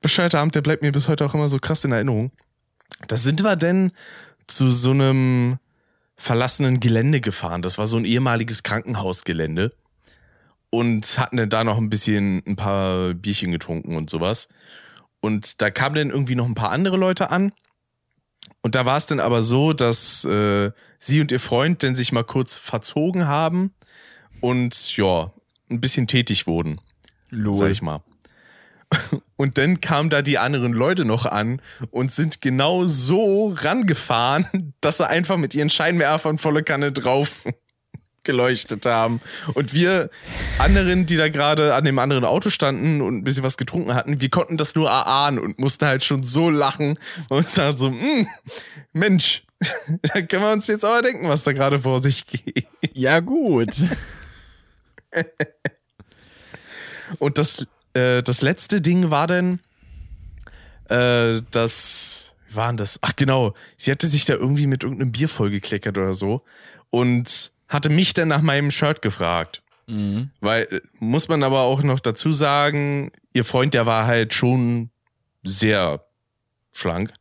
bescheuerter 0.01 0.39
Abend, 0.39 0.55
der 0.55 0.61
bleibt 0.61 0.81
mir 0.81 0.91
bis 0.91 1.07
heute 1.07 1.25
auch 1.25 1.33
immer 1.33 1.49
so 1.49 1.57
krass 1.57 1.83
in 1.85 1.91
Erinnerung. 1.91 2.31
Da 3.07 3.15
sind 3.15 3.43
wir 3.43 3.55
denn 3.55 3.91
zu 4.45 4.69
so 4.71 4.91
einem 4.91 5.57
verlassenen 6.17 6.79
Gelände 6.81 7.21
gefahren. 7.21 7.61
Das 7.61 7.77
war 7.77 7.87
so 7.87 7.97
ein 7.97 8.05
ehemaliges 8.05 8.63
Krankenhausgelände 8.63 9.71
und 10.69 11.17
hatten 11.17 11.37
dann 11.37 11.49
da 11.49 11.63
noch 11.63 11.77
ein 11.77 11.89
bisschen 11.89 12.43
ein 12.45 12.55
paar 12.55 13.13
Bierchen 13.13 13.51
getrunken 13.51 13.95
und 13.95 14.09
sowas. 14.09 14.49
Und 15.19 15.61
da 15.61 15.69
kamen 15.71 15.95
dann 15.95 16.09
irgendwie 16.09 16.35
noch 16.35 16.45
ein 16.45 16.55
paar 16.55 16.71
andere 16.71 16.97
Leute 16.97 17.31
an. 17.31 17.51
Und 18.61 18.75
da 18.75 18.85
war 18.85 18.97
es 18.97 19.05
dann 19.05 19.19
aber 19.19 19.41
so, 19.41 19.73
dass 19.73 20.25
äh, 20.25 20.71
sie 20.99 21.21
und 21.21 21.31
ihr 21.31 21.39
Freund 21.39 21.81
dann 21.83 21.95
sich 21.95 22.11
mal 22.11 22.23
kurz 22.23 22.57
verzogen 22.57 23.27
haben 23.27 23.73
und 24.41 24.97
ja, 24.97 25.31
ein 25.69 25.81
bisschen 25.81 26.07
tätig 26.07 26.45
wurden. 26.47 26.79
Lol. 27.29 27.53
Sag 27.53 27.71
ich 27.71 27.81
mal. 27.81 28.01
Und 29.35 29.57
dann 29.57 29.79
kamen 29.79 30.09
da 30.09 30.21
die 30.21 30.37
anderen 30.37 30.73
Leute 30.73 31.05
noch 31.05 31.25
an 31.25 31.61
und 31.91 32.11
sind 32.11 32.41
genau 32.41 32.85
so 32.87 33.53
rangefahren, 33.55 34.47
dass 34.81 34.97
sie 34.97 35.07
einfach 35.07 35.37
mit 35.37 35.53
ihren 35.53 35.69
Scheinwerfern 35.69 36.37
volle 36.37 36.63
Kanne 36.63 36.91
drauf 36.91 37.45
geleuchtet 38.29 38.85
haben. 38.85 39.21
Und 39.55 39.73
wir 39.73 40.11
anderen, 40.59 41.07
die 41.07 41.17
da 41.17 41.29
gerade 41.29 41.73
an 41.73 41.83
dem 41.83 41.97
anderen 41.97 42.25
Auto 42.25 42.51
standen 42.51 43.01
und 43.01 43.17
ein 43.17 43.23
bisschen 43.23 43.41
was 43.41 43.57
getrunken 43.57 43.95
hatten, 43.95 44.21
wir 44.21 44.29
konnten 44.29 44.55
das 44.55 44.75
nur 44.75 44.87
erahnen 44.87 45.39
und 45.39 45.57
mussten 45.57 45.87
halt 45.87 46.03
schon 46.03 46.21
so 46.21 46.51
lachen 46.51 46.89
und 47.29 47.37
uns 47.37 47.55
dann 47.55 47.75
so, 47.75 47.87
hm, 47.87 48.27
Mensch, 48.93 49.43
da 50.13 50.21
können 50.21 50.43
wir 50.43 50.51
uns 50.51 50.67
jetzt 50.67 50.85
aber 50.85 51.01
denken, 51.01 51.27
was 51.27 51.43
da 51.43 51.53
gerade 51.53 51.79
vor 51.79 52.03
sich 52.03 52.27
geht. 52.27 52.67
Ja, 52.93 53.19
gut. 53.19 53.71
und 57.19 57.39
das, 57.39 57.65
äh, 57.93 58.21
das 58.21 58.43
letzte 58.43 58.79
Ding 58.79 59.09
war 59.09 59.25
dann, 59.25 59.59
äh, 60.89 61.41
das, 61.49 62.33
wie 62.47 62.55
war 62.55 62.67
denn 62.67 62.77
das? 62.77 62.99
Ach 63.01 63.15
genau, 63.15 63.55
sie 63.75 63.89
hatte 63.89 64.05
sich 64.05 64.25
da 64.25 64.35
irgendwie 64.35 64.67
mit 64.67 64.83
irgendeinem 64.83 65.11
Bier 65.11 65.29
vollgekleckert 65.29 65.97
oder 65.97 66.13
so. 66.13 66.43
Und 66.91 67.51
hatte 67.69 67.89
mich 67.89 68.13
dann 68.13 68.27
nach 68.27 68.41
meinem 68.41 68.71
Shirt 68.71 69.01
gefragt. 69.01 69.61
Mhm. 69.87 70.31
Weil, 70.41 70.63
äh, 70.63 70.81
muss 70.99 71.29
man 71.29 71.43
aber 71.43 71.61
auch 71.61 71.81
noch 71.83 71.99
dazu 71.99 72.33
sagen, 72.33 73.11
ihr 73.33 73.45
Freund, 73.45 73.73
der 73.73 73.85
war 73.85 74.05
halt 74.05 74.33
schon 74.33 74.89
sehr 75.43 76.03
schlank. 76.73 77.13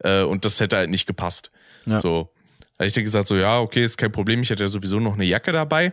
Äh, 0.00 0.22
und 0.22 0.44
das 0.44 0.60
hätte 0.60 0.76
halt 0.76 0.90
nicht 0.90 1.06
gepasst. 1.06 1.50
Ja. 1.86 2.00
So. 2.00 2.30
habe 2.78 2.86
ich 2.86 2.92
dir 2.92 3.02
gesagt, 3.02 3.28
so, 3.28 3.36
ja, 3.36 3.60
okay, 3.60 3.82
ist 3.82 3.96
kein 3.96 4.12
Problem, 4.12 4.42
ich 4.42 4.50
hatte 4.50 4.64
ja 4.64 4.68
sowieso 4.68 5.00
noch 5.00 5.14
eine 5.14 5.24
Jacke 5.24 5.52
dabei. 5.52 5.92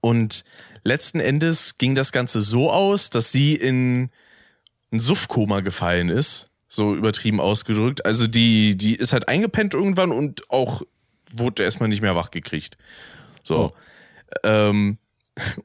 Und 0.00 0.44
letzten 0.84 1.20
Endes 1.20 1.78
ging 1.78 1.94
das 1.94 2.12
Ganze 2.12 2.42
so 2.42 2.70
aus, 2.70 3.10
dass 3.10 3.32
sie 3.32 3.54
in 3.54 4.10
ein 4.92 5.00
Suffkoma 5.00 5.60
gefallen 5.60 6.08
ist. 6.08 6.48
So 6.68 6.94
übertrieben 6.94 7.40
ausgedrückt. 7.40 8.06
Also 8.06 8.26
die, 8.26 8.76
die 8.76 8.94
ist 8.94 9.12
halt 9.12 9.28
eingepennt 9.28 9.74
irgendwann 9.74 10.10
und 10.10 10.50
auch 10.50 10.82
wurde 11.38 11.62
erstmal 11.62 11.88
nicht 11.88 12.02
mehr 12.02 12.16
wach 12.16 12.30
gekriegt. 12.30 12.76
So. 13.42 13.56
Oh. 13.56 13.72
Ähm, 14.44 14.98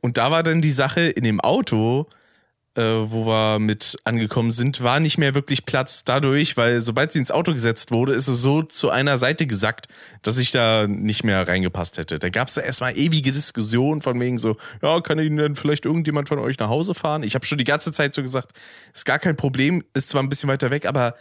und 0.01 0.17
da 0.17 0.31
war 0.31 0.43
dann 0.43 0.61
die 0.61 0.71
Sache 0.71 1.01
in 1.01 1.23
dem 1.23 1.41
Auto, 1.41 2.07
äh, 2.77 2.81
wo 2.81 3.25
wir 3.25 3.57
mit 3.59 3.97
angekommen 4.03 4.51
sind, 4.51 4.83
war 4.83 4.99
nicht 4.99 5.17
mehr 5.17 5.33
wirklich 5.33 5.65
Platz 5.65 6.03
dadurch, 6.05 6.57
weil 6.57 6.79
sobald 6.81 7.11
sie 7.11 7.19
ins 7.19 7.31
Auto 7.31 7.51
gesetzt 7.51 7.91
wurde, 7.91 8.13
ist 8.13 8.27
es 8.27 8.41
so 8.41 8.61
zu 8.61 8.91
einer 8.91 9.17
Seite 9.17 9.47
gesackt, 9.47 9.87
dass 10.21 10.37
ich 10.37 10.51
da 10.51 10.85
nicht 10.87 11.23
mehr 11.23 11.47
reingepasst 11.47 11.97
hätte. 11.97 12.19
Da 12.19 12.29
gab 12.29 12.49
es 12.49 12.53
da 12.53 12.61
erstmal 12.61 12.95
ewige 12.95 13.31
Diskussionen 13.31 14.01
von 14.01 14.21
wegen 14.21 14.37
so, 14.37 14.55
ja, 14.83 15.01
kann 15.01 15.17
Ihnen 15.17 15.37
denn 15.37 15.55
vielleicht 15.55 15.85
irgendjemand 15.85 16.29
von 16.29 16.37
euch 16.37 16.59
nach 16.59 16.69
Hause 16.69 16.93
fahren? 16.93 17.23
Ich 17.23 17.33
habe 17.33 17.45
schon 17.45 17.57
die 17.57 17.63
ganze 17.63 17.91
Zeit 17.91 18.13
so 18.13 18.21
gesagt, 18.21 18.51
ist 18.93 19.05
gar 19.05 19.19
kein 19.19 19.35
Problem, 19.35 19.83
ist 19.95 20.09
zwar 20.09 20.21
ein 20.21 20.29
bisschen 20.29 20.49
weiter 20.49 20.69
weg, 20.69 20.85
aber 20.85 21.15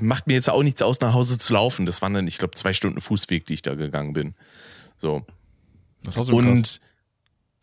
macht 0.00 0.26
mir 0.26 0.34
jetzt 0.34 0.50
auch 0.50 0.62
nichts 0.62 0.82
aus, 0.82 1.00
nach 1.00 1.14
Hause 1.14 1.38
zu 1.38 1.54
laufen. 1.54 1.86
Das 1.86 2.02
waren 2.02 2.14
dann, 2.14 2.26
ich 2.26 2.38
glaube, 2.38 2.54
zwei 2.54 2.72
Stunden 2.72 3.00
Fußweg, 3.00 3.46
die 3.46 3.54
ich 3.54 3.62
da 3.62 3.74
gegangen 3.74 4.12
bin. 4.12 4.34
So. 4.98 5.24
Das 6.02 6.16
war 6.16 6.24
so 6.26 6.32
und 6.32 6.80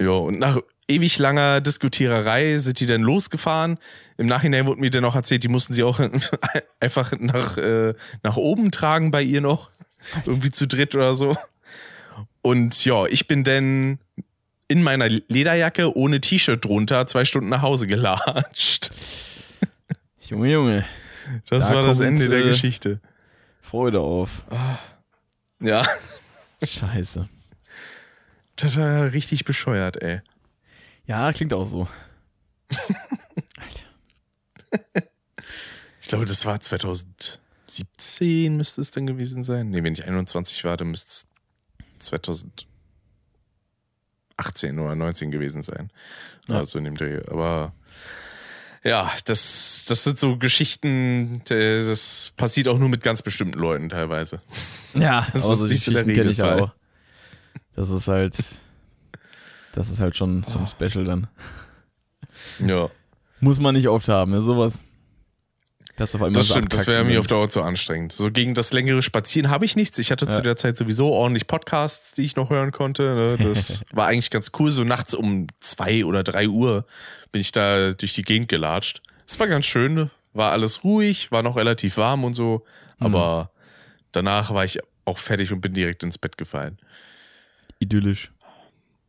ja, 0.02 0.12
und 0.12 0.40
nach 0.40 0.60
ewig 0.88 1.18
langer 1.20 1.62
Diskutiererei 1.62 2.58
sind 2.58 2.80
die 2.80 2.86
dann 2.86 3.02
losgefahren. 3.02 3.78
Im 4.18 4.26
Nachhinein 4.26 4.66
wurde 4.66 4.82
mir 4.82 4.90
dann 4.90 5.06
auch 5.06 5.16
erzählt, 5.16 5.44
die 5.44 5.48
mussten 5.48 5.74
sie 5.74 5.84
auch 5.84 6.00
einfach 6.80 7.14
nach, 7.18 7.58
äh, 7.58 7.94
nach 8.24 8.38
oben 8.38 8.72
tragen 8.72 9.12
bei 9.12 9.24
ihr 9.24 9.42
noch. 9.42 9.72
Irgendwie 10.26 10.52
zu 10.52 10.68
dritt 10.68 10.94
oder 10.96 11.16
so. 11.16 11.36
Und 12.42 12.86
ja, 12.86 13.06
ich 13.08 13.28
bin 13.28 13.44
dann 13.44 14.00
in 14.68 14.84
meiner 14.84 15.10
Lederjacke 15.10 15.96
ohne 15.96 16.22
T-Shirt 16.22 16.64
drunter 16.64 17.08
zwei 17.08 17.26
Stunden 17.26 17.50
nach 17.50 17.62
Hause 17.62 17.88
gelatscht. 17.88 18.92
Junge, 20.22 20.52
Junge. 20.52 20.86
Das 21.50 21.70
da 21.70 21.76
war 21.76 21.84
das 21.84 22.00
Ende 22.00 22.30
der 22.30 22.44
Geschichte. 22.44 23.00
Freude 23.62 24.02
auf. 24.02 24.44
Ja. 25.60 25.86
Scheiße. 26.64 27.28
Das 28.56 28.78
war 28.78 29.12
richtig 29.12 29.44
bescheuert, 29.46 30.02
ey. 30.02 30.22
Ja, 31.06 31.32
klingt 31.34 31.54
auch 31.54 31.66
so. 31.66 31.88
Alter. 33.58 33.86
Ich 36.02 36.10
glaube, 36.10 36.26
das 36.26 36.46
war 36.46 36.60
2017 36.60 38.56
müsste 38.56 38.80
es 38.80 38.92
dann 38.92 39.08
gewesen 39.08 39.42
sein. 39.42 39.72
Nee, 39.72 39.82
wenn 39.82 39.94
ich 39.94 40.06
21 40.06 40.64
war, 40.64 40.78
dann 40.78 40.92
müsste 40.92 41.10
es 41.10 41.28
2018 41.98 42.68
oder 44.78 44.94
19 44.94 45.32
gewesen 45.32 45.64
sein. 45.64 45.90
Ja. 46.48 46.58
Also 46.58 46.78
in 46.78 46.84
dem 46.84 46.96
Dreh. 46.96 47.24
Aber 47.28 47.74
ja, 48.86 49.12
das, 49.26 49.86
das 49.88 50.04
sind 50.04 50.20
so 50.20 50.38
Geschichten, 50.38 51.42
das 51.46 52.34
passiert 52.38 52.68
auch 52.68 52.78
nur 52.78 52.90
mit 52.90 53.04
ganz 53.04 53.22
bestimmten 53.22 53.60
Leuten 53.60 53.90
teilweise. 53.90 54.42
Ja, 54.94 55.28
das 55.34 55.50
ist 55.50 55.62
nicht 55.64 55.84
so 55.84 55.92
der 55.92 56.06
Regelfall. 56.06 56.72
Das 57.76 57.90
ist 57.90 58.08
halt 58.08 58.38
das 59.76 59.90
ist 59.90 60.00
halt 60.00 60.16
schon, 60.16 60.46
schon 60.52 60.68
special 60.68 61.04
dann. 61.04 61.28
Ja. 62.66 62.90
Muss 63.42 63.60
man 63.60 63.76
nicht 63.76 63.90
oft 63.90 64.08
haben, 64.08 64.32
ne, 64.32 64.42
sowas. 64.42 64.82
Das, 65.98 66.14
auf 66.14 66.22
einmal 66.22 66.34
das 66.34 66.50
stimmt, 66.50 66.74
das 66.74 66.88
wäre 66.88 67.06
mir 67.06 67.20
auf 67.20 67.28
Dauer 67.28 67.50
zu 67.50 67.62
anstrengend. 67.62 68.12
So 68.12 68.30
gegen 68.30 68.54
das 68.54 68.74
längere 68.74 69.02
Spazieren 69.02 69.50
habe 69.50 69.64
ich 69.64 69.76
nichts. 69.76 69.98
Ich 69.98 70.12
hatte 70.12 70.26
ja. 70.26 70.32
zu 70.32 70.42
der 70.42 70.58
Zeit 70.58 70.76
sowieso 70.76 71.12
ordentlich 71.12 71.48
Podcasts, 71.48 72.14
die 72.14 72.24
ich 72.24 72.36
noch 72.36 72.50
hören 72.50 72.72
konnte. 72.72 73.16
Ne? 73.16 73.38
Das 73.38 73.84
war 73.94 74.08
eigentlich 74.08 74.30
ganz 74.30 74.52
cool. 74.60 74.70
So 74.72 74.84
nachts 74.84 75.14
um 75.14 75.48
zwei 75.62 76.04
oder 76.04 76.24
drei 76.24 76.50
Uhr 76.50 76.86
bin 77.32 77.42
ich 77.42 77.52
da 77.52 77.94
durch 77.94 78.14
die 78.14 78.24
Gegend 78.24 78.50
gelatscht. 78.50 79.02
Das 79.26 79.40
war 79.40 79.48
ganz 79.48 79.66
schön. 79.66 80.10
War 80.34 80.52
alles 80.52 80.84
ruhig, 80.84 81.32
war 81.32 81.44
noch 81.44 81.56
relativ 81.56 81.96
warm 81.96 82.26
und 82.26 82.34
so. 82.34 82.66
Aber 83.00 83.44
mhm. 83.44 83.60
danach 84.12 84.54
war 84.54 84.66
ich 84.66 84.80
auch 85.06 85.18
fertig 85.18 85.54
und 85.54 85.62
bin 85.62 85.74
direkt 85.74 86.04
ins 86.04 86.18
Bett 86.18 86.38
gefallen. 86.38 86.78
Idyllisch. 87.80 88.32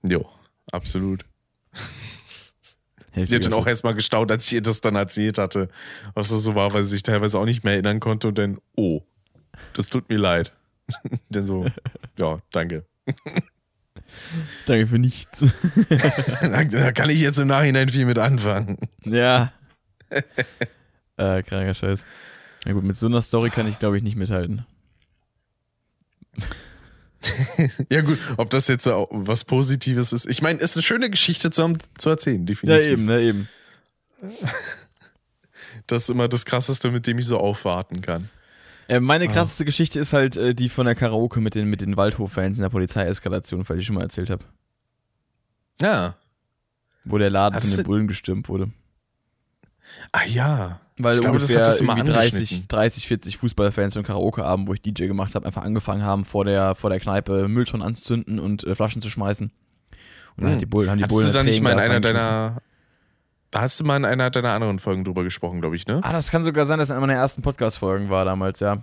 Jo 0.02 0.26
absolut. 0.72 1.24
Sie 3.24 3.34
hat 3.34 3.46
dann 3.46 3.54
auch 3.54 3.66
erstmal 3.66 3.94
gestaunt, 3.94 4.30
als 4.30 4.46
ich 4.46 4.54
ihr 4.54 4.62
das 4.62 4.80
dann 4.80 4.94
erzählt 4.94 5.38
hatte, 5.38 5.68
was 6.14 6.28
das 6.28 6.42
so 6.42 6.54
war, 6.54 6.74
weil 6.74 6.82
sie 6.84 6.90
sich 6.90 7.02
teilweise 7.02 7.38
auch 7.38 7.46
nicht 7.46 7.64
mehr 7.64 7.74
erinnern 7.74 7.98
konnte 8.00 8.28
und 8.28 8.36
dann, 8.38 8.58
oh, 8.76 9.02
das 9.72 9.88
tut 9.88 10.08
mir 10.08 10.18
leid. 10.18 10.52
dann 11.30 11.46
so, 11.46 11.66
ja, 12.18 12.38
danke. 12.52 12.84
Danke 14.66 14.86
für 14.86 14.98
nichts. 14.98 15.40
da 16.70 16.92
kann 16.92 17.10
ich 17.10 17.20
jetzt 17.20 17.38
im 17.38 17.48
Nachhinein 17.48 17.88
viel 17.88 18.06
mit 18.06 18.18
anfangen. 18.18 18.78
Ja. 19.04 19.52
äh, 21.16 21.42
kranker 21.42 21.74
Scheiß. 21.74 22.06
Na 22.64 22.72
gut, 22.72 22.84
mit 22.84 22.96
so 22.96 23.06
einer 23.06 23.22
Story 23.22 23.50
kann 23.50 23.66
ich, 23.66 23.78
glaube 23.78 23.96
ich, 23.96 24.02
nicht 24.02 24.16
mithalten. 24.16 24.64
ja 27.90 28.02
gut, 28.02 28.18
ob 28.36 28.50
das 28.50 28.68
jetzt 28.68 28.86
was 28.86 29.44
Positives 29.44 30.12
ist. 30.12 30.26
Ich 30.26 30.42
meine, 30.42 30.58
es 30.60 30.70
ist 30.70 30.76
eine 30.76 30.82
schöne 30.82 31.10
Geschichte 31.10 31.50
zu, 31.50 31.62
haben, 31.62 31.78
zu 31.98 32.10
erzählen, 32.10 32.44
definitiv. 32.44 32.86
Ja, 32.86 32.92
eben, 32.92 33.04
ne, 33.04 33.20
eben. 33.20 33.48
Das 35.86 36.04
ist 36.04 36.08
immer 36.08 36.26
das 36.26 36.44
Krasseste, 36.44 36.90
mit 36.90 37.06
dem 37.06 37.18
ich 37.18 37.26
so 37.26 37.38
aufwarten 37.38 38.00
kann. 38.00 38.28
Ja, 38.88 38.98
meine 38.98 39.26
ah. 39.26 39.32
krasseste 39.32 39.62
ah. 39.62 39.66
Geschichte 39.66 40.00
ist 40.00 40.12
halt 40.12 40.36
äh, 40.36 40.54
die 40.54 40.68
von 40.68 40.86
der 40.86 40.96
Karaoke 40.96 41.40
mit 41.40 41.54
den, 41.54 41.68
mit 41.68 41.80
den 41.80 41.96
Waldhof-Fans 41.96 42.58
in 42.58 42.62
der 42.62 42.70
Polizeieskalation, 42.70 43.68
weil 43.68 43.78
ich 43.78 43.86
schon 43.86 43.94
mal 43.94 44.02
erzählt 44.02 44.30
habe. 44.30 44.44
Ja. 45.80 46.16
Wo 47.04 47.18
der 47.18 47.30
Laden 47.30 47.54
Hast 47.54 47.68
von 47.68 47.76
den 47.76 47.86
Bullen 47.86 48.08
gestürmt 48.08 48.48
wurde. 48.48 48.70
Ah 50.12 50.24
ja. 50.26 50.80
Weil 50.98 51.16
ich 51.16 51.20
glaube, 51.20 51.36
ungefähr 51.36 51.60
das 51.60 51.80
irgendwie 51.80 52.02
30, 52.02 52.68
30, 52.68 53.06
40 53.06 53.36
Fußballfans 53.36 53.92
für 53.92 53.98
einen 53.98 54.06
Karaoke-Abend, 54.06 54.66
wo 54.66 54.72
ich 54.72 54.80
DJ 54.80 55.06
gemacht 55.06 55.34
habe, 55.34 55.44
einfach 55.44 55.62
angefangen 55.62 56.02
haben, 56.02 56.24
vor 56.24 56.44
der, 56.44 56.74
vor 56.74 56.90
der 56.90 57.00
Kneipe 57.00 57.48
Mülltonnen 57.48 57.86
anzuzünden 57.86 58.38
und 58.38 58.64
äh, 58.64 58.74
Flaschen 58.74 59.02
zu 59.02 59.10
schmeißen. 59.10 59.50
Und 60.36 60.42
dann 60.42 60.52
hm. 60.52 60.58
die 60.58 60.66
Bullen, 60.66 60.90
haben 60.90 60.98
die 60.98 61.04
Hattest 61.04 61.16
Bullen 61.16 61.32
du 61.32 61.32
da 61.32 61.42
nicht 61.42 61.60
mal 61.60 61.72
in 61.72 61.78
einer 61.78 62.00
deiner 62.00 62.62
da 63.50 63.62
hast 63.62 63.80
du 63.80 63.84
mal 63.84 63.96
in 63.96 64.04
einer 64.04 64.30
deiner 64.30 64.52
anderen 64.52 64.78
Folgen 64.78 65.04
drüber 65.04 65.22
gesprochen, 65.22 65.60
glaube 65.60 65.76
ich, 65.76 65.86
ne? 65.86 66.00
Ah, 66.02 66.12
das 66.12 66.30
kann 66.30 66.42
sogar 66.42 66.66
sein, 66.66 66.78
dass 66.78 66.86
es 66.86 66.90
in 66.90 66.96
einer 66.96 67.06
meiner 67.06 67.18
ersten 67.18 67.42
Podcast-Folgen 67.42 68.10
war 68.10 68.24
damals, 68.24 68.60
ja. 68.60 68.82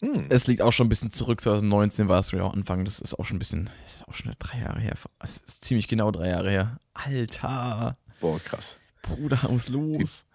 Hm. 0.00 0.26
Es 0.28 0.46
liegt 0.46 0.60
auch 0.60 0.72
schon 0.72 0.86
ein 0.86 0.90
bisschen 0.90 1.12
zurück, 1.12 1.40
2019 1.40 2.08
war 2.08 2.18
es 2.18 2.30
ja 2.32 2.42
auch 2.42 2.52
Anfang, 2.52 2.84
das 2.84 2.98
ist 2.98 3.18
auch 3.18 3.24
schon 3.24 3.36
ein 3.36 3.38
bisschen, 3.38 3.70
das 3.84 3.96
ist 3.96 4.08
auch 4.08 4.14
schon 4.14 4.30
drei 4.38 4.58
Jahre 4.58 4.80
her. 4.80 4.94
Es 5.22 5.38
ist 5.38 5.64
ziemlich 5.64 5.88
genau 5.88 6.10
drei 6.10 6.28
Jahre 6.28 6.50
her. 6.50 6.78
Alter. 6.92 7.96
Boah, 8.20 8.38
krass. 8.40 8.78
Bruder, 9.08 9.40
was 9.48 9.68
los? 9.68 10.26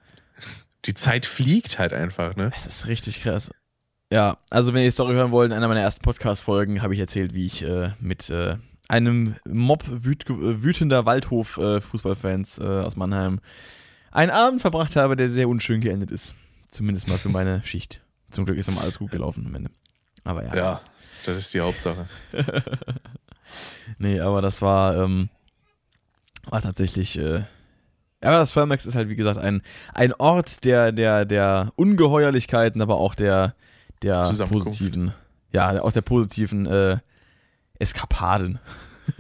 die 0.86 0.94
Zeit 0.94 1.26
fliegt 1.26 1.80
halt 1.80 1.94
einfach, 1.94 2.36
ne? 2.36 2.52
Es 2.56 2.66
ist 2.66 2.88
richtig 2.88 3.22
krass. 3.22 3.52
Ja, 4.12 4.38
also 4.50 4.74
wenn 4.74 4.82
ihr 4.82 4.88
die 4.88 4.92
Story 4.92 5.14
hören 5.14 5.32
wollt, 5.32 5.52
in 5.52 5.58
einer 5.58 5.68
meiner 5.68 5.82
ersten 5.82 6.02
Podcast-Folgen 6.02 6.82
habe 6.82 6.94
ich 6.94 7.00
erzählt, 7.00 7.34
wie 7.34 7.46
ich 7.46 7.64
äh, 7.64 7.92
mit 8.00 8.30
äh, 8.30 8.58
einem 8.90 9.36
Mob 9.48 9.84
wüt 9.88 10.26
wütender 10.28 11.06
Waldhof-Fußballfans 11.06 12.60
äh, 12.60 12.64
aus 12.64 12.96
Mannheim 12.98 13.40
einen 14.12 14.32
Abend 14.32 14.62
verbracht 14.62 14.96
habe, 14.96 15.16
der 15.16 15.30
sehr 15.30 15.48
unschön 15.48 15.80
geendet 15.80 16.12
ist. 16.12 16.36
Zumindest 16.70 17.08
mal 17.08 17.18
für 17.18 17.30
meine 17.30 17.64
Schicht. 17.64 18.02
Zum 18.32 18.46
Glück 18.46 18.58
ist 18.58 18.68
immer 18.68 18.82
alles 18.82 19.00
gut 19.00 19.12
gelaufen 19.12 19.46
am 19.46 19.56
Ende. 19.56 19.72
Aber 20.24 20.44
ja. 20.44 20.56
Ja, 20.56 20.82
das 21.26 21.38
ist 21.38 21.54
die 21.54 21.62
Hauptsache. 21.62 22.08
nee, 23.98 24.20
aber 24.20 24.42
das 24.42 24.62
war, 24.62 24.98
ähm, 24.98 25.30
war 26.50 26.62
tatsächlich 26.62 27.18
äh, 27.18 27.44
ja, 28.24 28.32
das 28.32 28.52
Firmax 28.52 28.86
ist 28.86 28.96
halt, 28.96 29.10
wie 29.10 29.16
gesagt, 29.16 29.40
ein, 29.40 29.62
ein 29.94 30.14
Ort 30.14 30.64
der, 30.64 30.92
der, 30.92 31.26
der 31.26 31.72
Ungeheuerlichkeiten, 31.76 32.82
aber 32.82 32.98
auch 32.98 33.16
der, 33.16 33.56
der 34.04 34.22
positiven, 34.50 35.14
ja, 35.52 35.82
auch 35.82 35.92
der 35.92 36.02
positiven 36.02 36.66
äh, 36.68 36.98
Eskapaden. 37.80 38.60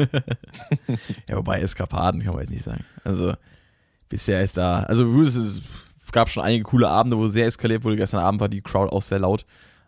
ja, 1.30 1.36
wobei 1.36 1.62
Eskapaden 1.62 2.22
kann 2.22 2.34
man 2.34 2.42
jetzt 2.42 2.52
nicht 2.52 2.64
sagen. 2.64 2.86
Also, 3.04 3.34
bisher 4.08 4.42
ist 4.42 4.58
da, 4.58 4.84
also 4.84 5.22
es 5.22 5.62
gab 6.12 6.30
schon 6.30 6.44
einige 6.44 6.64
coole 6.64 6.88
Abende, 6.88 7.18
wo 7.18 7.28
sehr 7.28 7.48
eskaliert 7.48 7.84
wurde. 7.84 7.96
Gestern 7.96 8.20
Abend 8.20 8.40
war 8.40 8.50
die 8.50 8.62
Crowd 8.62 8.92
auch 8.92 9.02
sehr 9.02 9.20
laut, 9.20 9.46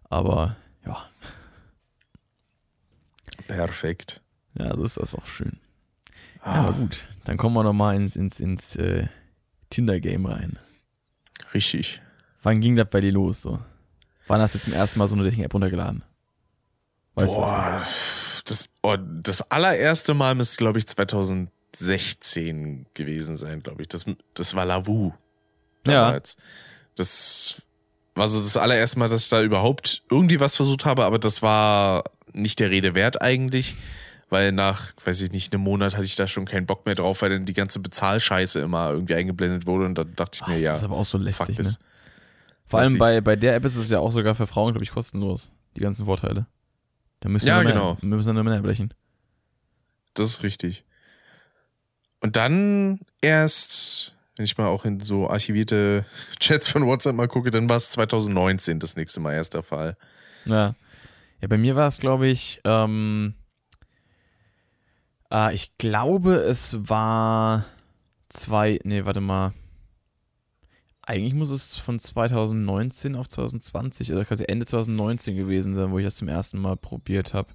aber 0.09 0.55
ja. 0.85 1.05
Perfekt. 3.47 4.21
Ja, 4.57 4.75
so 4.75 4.83
ist 4.83 4.97
das 4.97 5.15
auch 5.15 5.25
schön. 5.27 5.59
Ja, 6.45 6.51
aber 6.51 6.73
gut. 6.73 7.05
Dann 7.25 7.37
kommen 7.37 7.55
wir 7.55 7.63
nochmal 7.63 7.95
ins, 7.95 8.15
ins, 8.15 8.39
ins 8.39 8.75
äh, 8.75 9.07
Tinder-Game 9.69 10.25
rein. 10.25 10.59
Richtig. 11.53 12.01
Wann 12.41 12.59
ging 12.59 12.75
das 12.75 12.89
bei 12.89 13.01
dir 13.01 13.11
los 13.11 13.41
so? 13.41 13.59
Wann 14.27 14.41
hast 14.41 14.55
du 14.55 14.59
zum 14.59 14.73
ersten 14.73 14.99
Mal 14.99 15.07
so 15.07 15.15
eine 15.15 15.23
Dating-App 15.23 15.53
runtergeladen? 15.53 16.03
Weißt 17.15 17.35
Boah, 17.35 17.81
das, 18.45 18.69
oh, 18.81 18.97
das 18.97 19.51
allererste 19.51 20.13
Mal 20.13 20.35
müsste, 20.35 20.57
glaube 20.57 20.79
ich, 20.79 20.87
2016 20.87 22.87
gewesen 22.93 23.35
sein, 23.35 23.61
glaube 23.61 23.83
ich. 23.83 23.87
Das, 23.87 24.05
das 24.33 24.55
war 24.55 24.65
Lavu. 24.65 25.13
Damals. 25.83 26.35
Ja. 26.37 26.43
Das 26.95 27.61
war 28.15 28.27
so 28.27 28.39
das 28.39 28.57
allererste 28.57 28.99
Mal, 28.99 29.09
dass 29.09 29.23
ich 29.23 29.29
da 29.29 29.41
überhaupt 29.41 30.03
irgendwie 30.09 30.39
was 30.39 30.55
versucht 30.55 30.85
habe, 30.85 31.05
aber 31.05 31.19
das 31.19 31.41
war 31.41 32.03
nicht 32.31 32.59
der 32.59 32.69
Rede 32.69 32.95
wert 32.95 33.21
eigentlich, 33.21 33.75
weil 34.33 34.51
nach, 34.51 34.91
weiß 35.05 35.21
ich 35.21 35.31
nicht, 35.31 35.53
einem 35.53 35.63
Monat 35.63 35.93
hatte 35.93 36.05
ich 36.05 36.15
da 36.15 36.27
schon 36.27 36.45
keinen 36.45 36.65
Bock 36.65 36.85
mehr 36.85 36.95
drauf, 36.95 37.21
weil 37.21 37.29
dann 37.29 37.45
die 37.45 37.53
ganze 37.53 37.79
Bezahlscheiße 37.79 38.59
immer 38.59 38.89
irgendwie 38.89 39.13
eingeblendet 39.13 39.67
wurde 39.67 39.85
und 39.85 39.95
dann 39.95 40.15
dachte 40.15 40.39
ich 40.41 40.47
mir, 40.47 40.55
das 40.55 40.61
ja. 40.61 40.71
Das 40.71 40.79
ist 40.79 40.85
aber 40.85 40.97
auch 40.97 41.05
so 41.05 41.17
lästig, 41.19 41.57
ne? 41.59 41.71
Vor 42.65 42.79
allem 42.79 42.97
bei, 42.97 43.21
bei 43.21 43.35
der 43.35 43.55
App 43.55 43.63
ist 43.65 43.75
es 43.75 43.91
ja 43.91 43.99
auch 43.99 44.11
sogar 44.11 44.33
für 44.33 44.47
Frauen, 44.47 44.73
glaube 44.73 44.83
ich, 44.83 44.89
kostenlos. 44.89 45.51
Die 45.77 45.81
ganzen 45.81 46.05
Vorteile. 46.05 46.47
Da 47.19 47.29
müssen 47.29 47.47
Ja, 47.47 47.59
Männer, 47.59 47.69
genau. 47.71 47.97
Wir 48.01 48.09
müssen 48.09 48.33
nur 48.33 48.43
Männer 48.43 48.61
blechen. 48.61 48.93
Das 50.15 50.27
ist 50.27 50.43
richtig. 50.43 50.83
Und 52.19 52.35
dann 52.35 53.01
erst, 53.21 54.15
wenn 54.35 54.45
ich 54.45 54.57
mal 54.57 54.67
auch 54.67 54.85
in 54.85 54.99
so 54.99 55.29
archivierte 55.29 56.05
Chats 56.39 56.67
von 56.67 56.87
WhatsApp 56.87 57.15
mal 57.15 57.27
gucke, 57.27 57.51
dann 57.51 57.69
war 57.69 57.77
es 57.77 57.91
2019 57.91 58.79
das 58.79 58.95
nächste 58.95 59.19
Mal 59.19 59.33
erst 59.33 59.53
der 59.53 59.61
Fall. 59.61 59.95
Ja. 60.45 60.73
Ja, 61.41 61.47
bei 61.47 61.57
mir 61.57 61.75
war 61.75 61.89
es, 61.89 61.99
glaube 61.99 62.27
ich, 62.27 62.61
ähm, 62.63 63.35
äh, 65.33 65.53
ich 65.53 65.77
glaube, 65.77 66.35
es 66.35 66.77
war 66.89 67.65
zwei, 68.29 68.79
nee, 68.83 69.05
warte 69.05 69.21
mal. 69.21 69.53
Eigentlich 71.05 71.33
muss 71.33 71.49
es 71.49 71.75
von 71.75 71.99
2019 71.99 73.17
auf 73.17 73.27
2020, 73.27 74.11
also 74.13 74.23
quasi 74.23 74.45
Ende 74.47 74.65
2019 74.65 75.35
gewesen 75.35 75.73
sein, 75.73 75.91
wo 75.91 75.99
ich 75.99 76.05
das 76.05 76.15
zum 76.15 76.29
ersten 76.29 76.59
Mal 76.59 76.77
probiert 76.77 77.33
habe. 77.33 77.49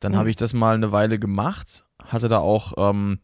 Dann 0.00 0.12
Mhm. 0.12 0.16
habe 0.16 0.30
ich 0.30 0.36
das 0.36 0.54
mal 0.54 0.74
eine 0.74 0.90
Weile 0.90 1.20
gemacht, 1.20 1.86
hatte 2.02 2.26
da 2.28 2.38
auch, 2.38 2.72
ähm, 2.76 3.20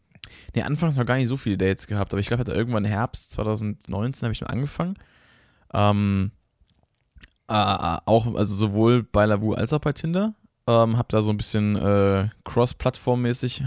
nee, 0.55 0.61
anfangs 0.61 0.95
noch 0.95 1.05
gar 1.05 1.17
nicht 1.17 1.27
so 1.27 1.35
viele 1.35 1.57
Dates 1.57 1.87
gehabt, 1.87 2.13
aber 2.13 2.21
ich 2.21 2.27
glaube, 2.27 2.39
hatte 2.41 2.53
irgendwann 2.53 2.85
Herbst 2.85 3.31
2019 3.31 4.25
habe 4.25 4.33
ich 4.33 4.41
mal 4.41 4.47
angefangen. 4.47 4.95
Ähm, 5.73 6.31
äh, 7.49 7.97
auch, 8.05 8.33
also 8.35 8.55
sowohl 8.55 9.03
bei 9.03 9.25
Lavu 9.25 9.53
als 9.53 9.73
auch 9.73 9.79
bei 9.81 9.91
Tinder. 9.91 10.33
Ähm, 10.67 10.97
hab 10.97 11.09
da 11.09 11.21
so 11.21 11.31
ein 11.31 11.37
bisschen 11.37 11.75
äh, 11.75 12.29
Cross-Plattform-mäßig 12.43 13.63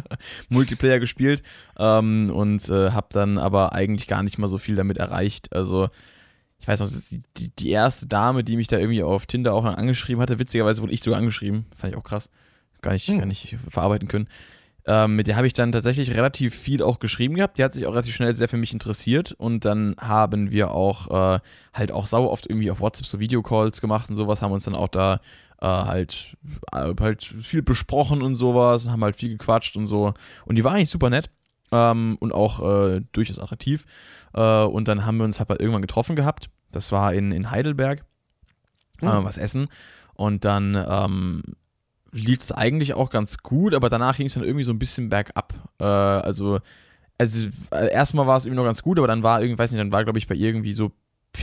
Multiplayer 0.48 1.00
gespielt 1.00 1.42
ähm, 1.78 2.30
und 2.32 2.68
äh, 2.68 2.90
hab 2.92 3.10
dann 3.10 3.36
aber 3.38 3.72
eigentlich 3.72 4.06
gar 4.06 4.22
nicht 4.22 4.38
mal 4.38 4.46
so 4.46 4.56
viel 4.58 4.76
damit 4.76 4.96
erreicht. 4.96 5.52
Also, 5.52 5.88
ich 6.58 6.68
weiß 6.68 6.80
noch, 6.80 6.88
die, 7.36 7.50
die 7.56 7.70
erste 7.70 8.06
Dame, 8.06 8.44
die 8.44 8.56
mich 8.56 8.68
da 8.68 8.78
irgendwie 8.78 9.02
auf 9.02 9.26
Tinder 9.26 9.54
auch 9.54 9.64
angeschrieben 9.64 10.22
hatte, 10.22 10.38
witzigerweise 10.38 10.82
wurde 10.82 10.92
ich 10.92 11.02
sogar 11.02 11.18
angeschrieben, 11.18 11.66
fand 11.74 11.92
ich 11.92 11.98
auch 11.98 12.04
krass. 12.04 12.30
Gar 12.80 12.92
nicht, 12.92 13.08
Hm. 13.08 13.18
gar 13.18 13.26
nicht 13.26 13.56
verarbeiten 13.68 14.06
können. 14.08 14.28
Ähm, 14.88 15.16
mit 15.16 15.26
der 15.26 15.36
habe 15.36 15.48
ich 15.48 15.52
dann 15.52 15.72
tatsächlich 15.72 16.14
relativ 16.14 16.54
viel 16.54 16.82
auch 16.82 17.00
geschrieben 17.00 17.34
gehabt. 17.34 17.58
Die 17.58 17.64
hat 17.64 17.72
sich 17.72 17.86
auch 17.86 17.92
relativ 17.92 18.14
schnell 18.14 18.32
sehr 18.34 18.48
für 18.48 18.56
mich 18.56 18.72
interessiert 18.72 19.32
und 19.32 19.64
dann 19.64 19.96
haben 19.98 20.52
wir 20.52 20.70
auch 20.70 21.36
äh, 21.36 21.40
halt 21.74 21.90
auch 21.90 22.06
sau 22.06 22.30
oft 22.30 22.48
irgendwie 22.48 22.70
auf 22.70 22.80
WhatsApp 22.80 23.06
so 23.06 23.18
Videocalls 23.18 23.80
gemacht 23.80 24.08
und 24.08 24.14
sowas, 24.14 24.42
haben 24.42 24.52
uns 24.52 24.64
dann 24.64 24.76
auch 24.76 24.88
da 24.88 25.20
äh, 25.60 25.66
halt, 25.66 26.36
äh, 26.72 26.94
halt 27.00 27.24
viel 27.24 27.62
besprochen 27.62 28.22
und 28.22 28.36
sowas, 28.36 28.88
haben 28.88 29.02
halt 29.02 29.16
viel 29.16 29.30
gequatscht 29.30 29.76
und 29.76 29.86
so. 29.86 30.14
Und 30.44 30.56
die 30.56 30.62
war 30.62 30.72
eigentlich 30.72 30.90
super 30.90 31.10
nett 31.10 31.30
ähm, 31.72 32.16
und 32.20 32.32
auch 32.32 32.60
äh, 32.60 33.00
durchaus 33.12 33.40
attraktiv. 33.40 33.86
Äh, 34.34 34.62
und 34.62 34.86
dann 34.86 35.04
haben 35.04 35.16
wir 35.16 35.24
uns 35.24 35.40
halt 35.40 35.48
mal 35.48 35.58
irgendwann 35.58 35.82
getroffen 35.82 36.14
gehabt. 36.14 36.48
Das 36.70 36.92
war 36.92 37.12
in, 37.12 37.32
in 37.32 37.50
Heidelberg. 37.50 38.04
Mhm. 39.00 39.24
Was 39.24 39.36
essen. 39.36 39.68
Und 40.14 40.44
dann 40.44 40.74
ähm, 40.88 41.42
lief 42.16 42.40
es 42.40 42.52
eigentlich 42.52 42.94
auch 42.94 43.10
ganz 43.10 43.38
gut, 43.38 43.74
aber 43.74 43.88
danach 43.88 44.16
ging 44.16 44.26
es 44.26 44.34
dann 44.34 44.44
irgendwie 44.44 44.64
so 44.64 44.72
ein 44.72 44.78
bisschen 44.78 45.08
bergab. 45.08 45.54
Äh, 45.78 45.84
also, 45.84 46.60
also 47.18 47.46
äh, 47.70 47.90
erstmal 47.90 48.26
war 48.26 48.36
es 48.36 48.46
irgendwie 48.46 48.58
noch 48.62 48.66
ganz 48.68 48.82
gut, 48.82 48.98
aber 48.98 49.06
dann 49.06 49.22
war 49.22 49.40
irgendwie, 49.40 49.58
weiß 49.58 49.70
nicht, 49.70 49.80
dann 49.80 49.92
war, 49.92 50.04
glaube 50.04 50.18
ich, 50.18 50.26
bei 50.26 50.34
ihr 50.34 50.48
irgendwie 50.48 50.74
so 50.74 50.92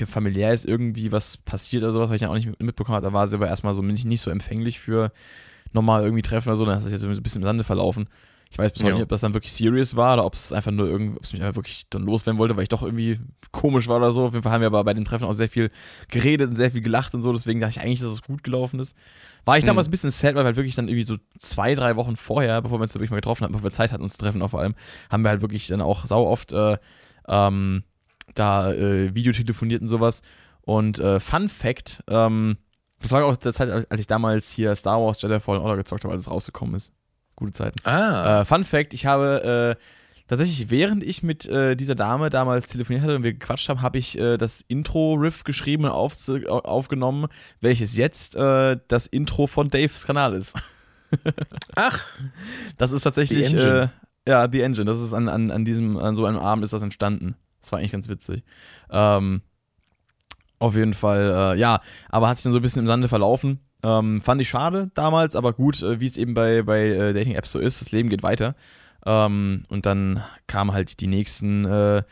familiär 0.08 0.54
ist 0.54 0.66
irgendwie 0.66 1.12
was 1.12 1.38
passiert 1.38 1.84
oder 1.84 1.92
sowas, 1.92 2.10
was 2.10 2.16
ich 2.16 2.22
dann 2.22 2.32
auch 2.32 2.36
nicht 2.36 2.60
mitbekommen 2.60 2.96
habe. 2.96 3.06
Da 3.06 3.14
war 3.14 3.28
sie 3.28 3.36
aber 3.36 3.48
erstmal 3.48 3.76
so 3.76 3.84
nicht, 3.84 4.06
nicht 4.06 4.22
so 4.22 4.32
empfänglich 4.32 4.80
für 4.80 5.12
nochmal 5.72 6.04
irgendwie 6.04 6.24
Treffen 6.24 6.50
oder 6.50 6.58
so. 6.58 6.66
Dann 6.66 6.78
ist 6.78 6.86
das 6.86 6.92
jetzt 6.92 7.04
irgendwie 7.04 7.16
so 7.16 7.22
ein 7.22 7.24
bisschen 7.24 7.42
im 7.42 7.48
Sande 7.48 7.64
verlaufen. 7.64 8.08
Ich 8.54 8.60
weiß 8.60 8.72
bis 8.72 8.84
heute 8.84 8.94
nicht, 8.98 9.04
ob 9.04 9.10
das 9.10 9.22
dann 9.22 9.34
wirklich 9.34 9.52
serious 9.52 9.96
war 9.96 10.14
oder 10.14 10.26
ob 10.26 10.36
es 10.36 10.54
einfach 10.54 10.70
nur 10.70 10.88
irgendwie, 10.88 11.18
ob 11.18 11.24
es 11.24 11.34
mich 11.34 11.42
einfach 11.42 11.56
wirklich 11.56 11.88
dann 11.90 12.04
loswerden 12.04 12.38
wollte, 12.38 12.56
weil 12.56 12.62
ich 12.62 12.70
doch 12.70 12.84
irgendwie 12.84 13.20
komisch 13.52 13.88
war 13.88 13.98
oder 13.98 14.12
so. 14.12 14.26
Auf 14.26 14.34
jeden 14.34 14.44
Fall 14.44 14.52
haben 14.52 14.62
wir 14.62 14.68
aber 14.68 14.84
bei 14.84 14.94
den 14.94 15.06
Treffen 15.06 15.24
auch 15.26 15.34
sehr 15.34 15.50
viel 15.50 15.72
geredet 16.12 16.50
und 16.52 16.56
sehr 16.56 16.70
viel 16.70 16.82
gelacht 16.82 17.16
und 17.16 17.22
so. 17.22 17.34
Deswegen 17.34 17.60
dachte 17.60 17.72
ich 17.80 17.82
eigentlich, 17.82 18.02
dass 18.02 18.12
es 18.12 18.22
gut 18.22 18.44
gelaufen 18.44 18.80
ist. 18.80 18.96
War 19.44 19.58
ich 19.58 19.64
Mhm. 19.64 19.70
damals 19.70 19.88
ein 19.88 19.92
bisschen 19.92 20.12
sad, 20.12 20.36
weil 20.36 20.44
wir 20.44 20.46
halt 20.46 20.56
wirklich 20.56 20.76
dann 20.76 20.88
irgendwie 20.88 21.02
so 21.08 21.18
zwei, 21.40 21.74
drei 21.74 21.96
Wochen 21.96 22.16
vorher, 22.16 22.62
bevor 22.62 22.78
wir 22.78 22.84
uns 22.84 22.94
wirklich 22.94 23.10
mal 23.10 23.16
getroffen 23.18 23.44
hatten, 23.44 23.54
bevor 23.54 23.64
wir 23.64 23.72
Zeit 23.72 23.92
hatten, 23.92 24.04
uns 24.04 24.12
zu 24.14 24.20
treffen, 24.20 24.40
auch 24.44 24.52
vor 24.52 24.60
allem, 24.60 24.76
haben 25.10 25.24
wir 25.24 25.30
halt 25.30 25.42
wirklich 25.42 25.66
dann 25.66 25.82
auch 25.82 26.06
sau 26.06 26.28
oft 26.28 26.54
äh, 26.54 26.78
ähm, 27.28 27.82
da 28.36 28.72
äh, 28.72 29.16
Videotelefoniert 29.16 29.82
und 29.82 29.88
sowas. 29.88 30.22
Und 30.62 31.00
äh, 31.00 31.20
Fun 31.20 31.50
Fact, 31.50 32.04
ähm, 32.08 32.58
das 33.02 33.12
war 33.12 33.26
auch 33.26 33.36
der 33.36 33.52
Zeit, 33.52 33.88
als 33.90 34.00
ich 34.00 34.06
damals 34.06 34.52
hier 34.52 34.76
Star 34.76 35.02
Wars 35.02 35.20
Jedi 35.24 35.40
Fallen 35.40 35.60
Order 35.64 35.78
gezockt 35.78 36.04
habe, 36.04 36.14
als 36.14 36.22
es 36.22 36.30
rausgekommen 36.32 36.76
ist. 36.76 36.94
Gute 37.44 37.52
Zeiten. 37.52 37.86
Ah. 37.86 38.40
Äh, 38.40 38.46
Fun 38.46 38.64
Fact: 38.64 38.94
Ich 38.94 39.06
habe 39.06 39.76
äh, 39.78 39.84
tatsächlich, 40.28 40.72
während 40.72 41.04
ich 41.04 41.24
mit 41.24 41.46
äh, 41.46 41.76
dieser 41.76 41.94
Dame 41.94 42.30
damals 42.30 42.68
telefoniert 42.68 43.04
hatte 43.04 43.18
und 43.18 43.24
wir 43.24 43.34
gequatscht 43.34 43.68
haben, 43.68 43.82
habe 43.82 43.98
ich 43.98 44.18
äh, 44.18 44.38
das 44.38 44.62
Intro-Riff 44.62 45.44
geschrieben 45.44 45.84
und 45.84 45.92
auf, 45.92 46.16
aufgenommen, 46.48 47.28
welches 47.60 47.98
jetzt 47.98 48.38
äh, 48.38 48.78
das 48.88 49.08
Intro 49.08 49.48
von 49.48 49.68
Daves 49.68 50.06
Kanal 50.06 50.36
ist. 50.36 50.56
Ach, 51.76 52.06
Das 52.78 52.94
ist 52.94 53.04
tatsächlich. 53.04 53.50
The 53.50 53.56
Engine. 53.56 53.92
Äh, 54.26 54.30
ja, 54.30 54.48
The 54.50 54.62
Engine. 54.62 54.86
Das 54.86 55.02
ist 55.02 55.14
an, 55.14 55.28
an, 55.28 55.52
an 55.52 55.66
diesem, 55.66 55.98
an 55.98 56.16
so 56.16 56.26
einem 56.26 56.40
Abend 56.40 56.64
ist 56.64 56.72
das 56.72 56.82
entstanden. 56.82 57.36
Das 57.60 57.74
war 57.74 57.80
eigentlich 57.80 57.92
ganz 57.92 58.08
witzig. 58.08 58.44
Ähm, 58.90 59.42
auf 60.60 60.78
jeden 60.78 60.94
Fall, 60.94 61.58
ja, 61.58 61.82
aber 62.08 62.30
hat 62.30 62.38
sich 62.38 62.46
dann 62.46 62.54
so 62.54 62.60
ein 62.60 62.62
bisschen 62.62 62.84
im 62.84 62.88
Sande 62.88 63.10
verlaufen. 63.10 63.60
Ähm, 63.84 64.22
fand 64.22 64.42
ich 64.42 64.50
schade 64.50 64.92
damals, 64.94 65.36
aber 65.36 65.54
gut, 65.54 65.82
äh, 65.82 66.00
wie 66.00 66.06
es 66.06 66.18
eben 66.18 66.34
bei, 66.34 66.62
bei 66.64 66.88
äh, 66.88 67.14
Dating-Apps 67.14 67.52
so 67.52 67.60
ist, 67.60 67.82
das 67.82 67.92
Leben 67.92 68.10
geht 68.10 68.24
weiter. 68.24 68.56
Ähm, 69.06 69.66
und 69.68 69.86
dann 69.86 70.24
kamen 70.48 70.72
halt 70.72 71.02
die 71.02 71.08
nächsten 71.08 71.66
äh, 71.66 72.04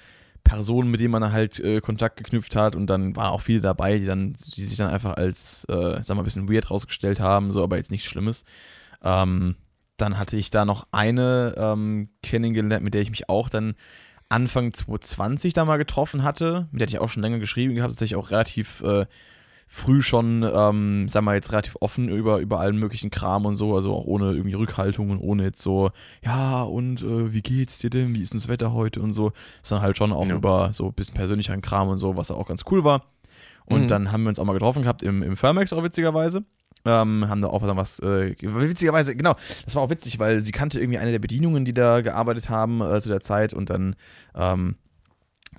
Personen, 0.43 0.91
mit 0.91 0.99
denen 0.99 1.11
man 1.11 1.31
halt 1.31 1.59
äh, 1.59 1.79
Kontakt 1.79 2.17
geknüpft 2.17 2.55
hat 2.55 2.75
und 2.75 2.87
dann 2.87 3.15
waren 3.15 3.29
auch 3.29 3.41
viele 3.41 3.61
dabei, 3.61 3.97
die 3.99 4.05
dann, 4.05 4.33
die 4.33 4.63
sich 4.63 4.77
dann 4.77 4.89
einfach 4.89 5.15
als, 5.15 5.65
äh, 5.69 6.01
sag 6.01 6.15
mal, 6.15 6.23
ein 6.23 6.25
bisschen 6.25 6.51
weird 6.51 6.69
rausgestellt 6.69 7.19
haben, 7.19 7.51
so, 7.51 7.63
aber 7.63 7.77
jetzt 7.77 7.91
nichts 7.91 8.07
Schlimmes. 8.07 8.43
Ähm, 9.03 9.55
dann 9.97 10.17
hatte 10.17 10.35
ich 10.37 10.49
da 10.49 10.65
noch 10.65 10.87
eine 10.91 11.53
ähm, 11.57 12.09
kennengelernt, 12.23 12.83
mit 12.83 12.93
der 12.93 13.01
ich 13.01 13.11
mich 13.11 13.29
auch 13.29 13.49
dann 13.49 13.75
Anfang 14.29 14.73
2020 14.73 15.53
da 15.53 15.63
mal 15.63 15.77
getroffen 15.77 16.23
hatte. 16.23 16.67
Mit 16.71 16.81
der 16.81 16.85
hatte 16.85 16.95
ich 16.95 16.99
auch 16.99 17.09
schon 17.09 17.21
länger 17.21 17.39
geschrieben 17.39 17.75
gehabt, 17.75 17.91
tatsächlich 17.91 18.15
auch 18.15 18.31
relativ 18.31 18.81
äh, 18.81 19.05
früh 19.73 20.01
schon, 20.01 20.43
ähm, 20.53 21.07
sag 21.07 21.23
mal 21.23 21.35
jetzt 21.35 21.53
relativ 21.53 21.77
offen 21.79 22.09
über, 22.09 22.39
über 22.39 22.59
allen 22.59 22.75
möglichen 22.77 23.09
Kram 23.09 23.45
und 23.45 23.55
so, 23.55 23.73
also 23.73 23.93
auch 23.95 24.03
ohne 24.03 24.33
irgendwie 24.33 24.55
Rückhaltung 24.55 25.11
und 25.11 25.19
ohne 25.19 25.43
jetzt 25.43 25.61
so, 25.61 25.91
ja, 26.25 26.63
und 26.63 27.01
äh, 27.01 27.31
wie 27.31 27.41
geht's 27.41 27.77
dir 27.79 27.89
denn, 27.89 28.13
wie 28.13 28.21
ist 28.21 28.33
denn 28.33 28.39
das 28.41 28.49
Wetter 28.49 28.73
heute 28.73 28.99
und 29.01 29.13
so, 29.13 29.31
sondern 29.61 29.85
halt 29.85 29.95
schon 29.97 30.11
auch 30.11 30.27
Ja. 30.27 30.35
über 30.35 30.73
so 30.73 30.87
ein 30.87 30.93
bisschen 30.93 31.15
persönlicheren 31.15 31.61
Kram 31.61 31.87
und 31.87 31.99
so, 31.99 32.17
was 32.17 32.31
auch 32.31 32.47
ganz 32.49 32.63
cool 32.69 32.83
war. 32.83 33.05
Und 33.63 33.83
Mhm. 33.83 33.87
dann 33.87 34.11
haben 34.11 34.23
wir 34.23 34.29
uns 34.29 34.39
auch 34.39 34.43
mal 34.45 34.51
getroffen 34.51 34.81
gehabt 34.81 35.03
im, 35.03 35.23
im 35.23 35.37
Firmax 35.37 35.71
auch 35.71 35.83
witzigerweise. 35.83 36.43
Ähm, 36.83 37.29
haben 37.29 37.41
da 37.41 37.47
auch 37.47 37.61
was, 37.77 37.99
äh, 37.99 38.35
witzigerweise, 38.41 39.15
genau, 39.15 39.35
das 39.63 39.75
war 39.75 39.83
auch 39.83 39.89
witzig, 39.89 40.19
weil 40.19 40.41
sie 40.41 40.51
kannte 40.51 40.81
irgendwie 40.81 40.97
eine 40.99 41.11
der 41.11 41.19
Bedienungen, 41.19 41.63
die 41.63 41.73
da 41.73 42.01
gearbeitet 42.01 42.49
haben 42.49 42.81
äh, 42.81 42.99
zu 42.99 43.07
der 43.07 43.21
Zeit 43.21 43.53
und 43.53 43.69
dann 43.69 43.95
ähm, 44.35 44.75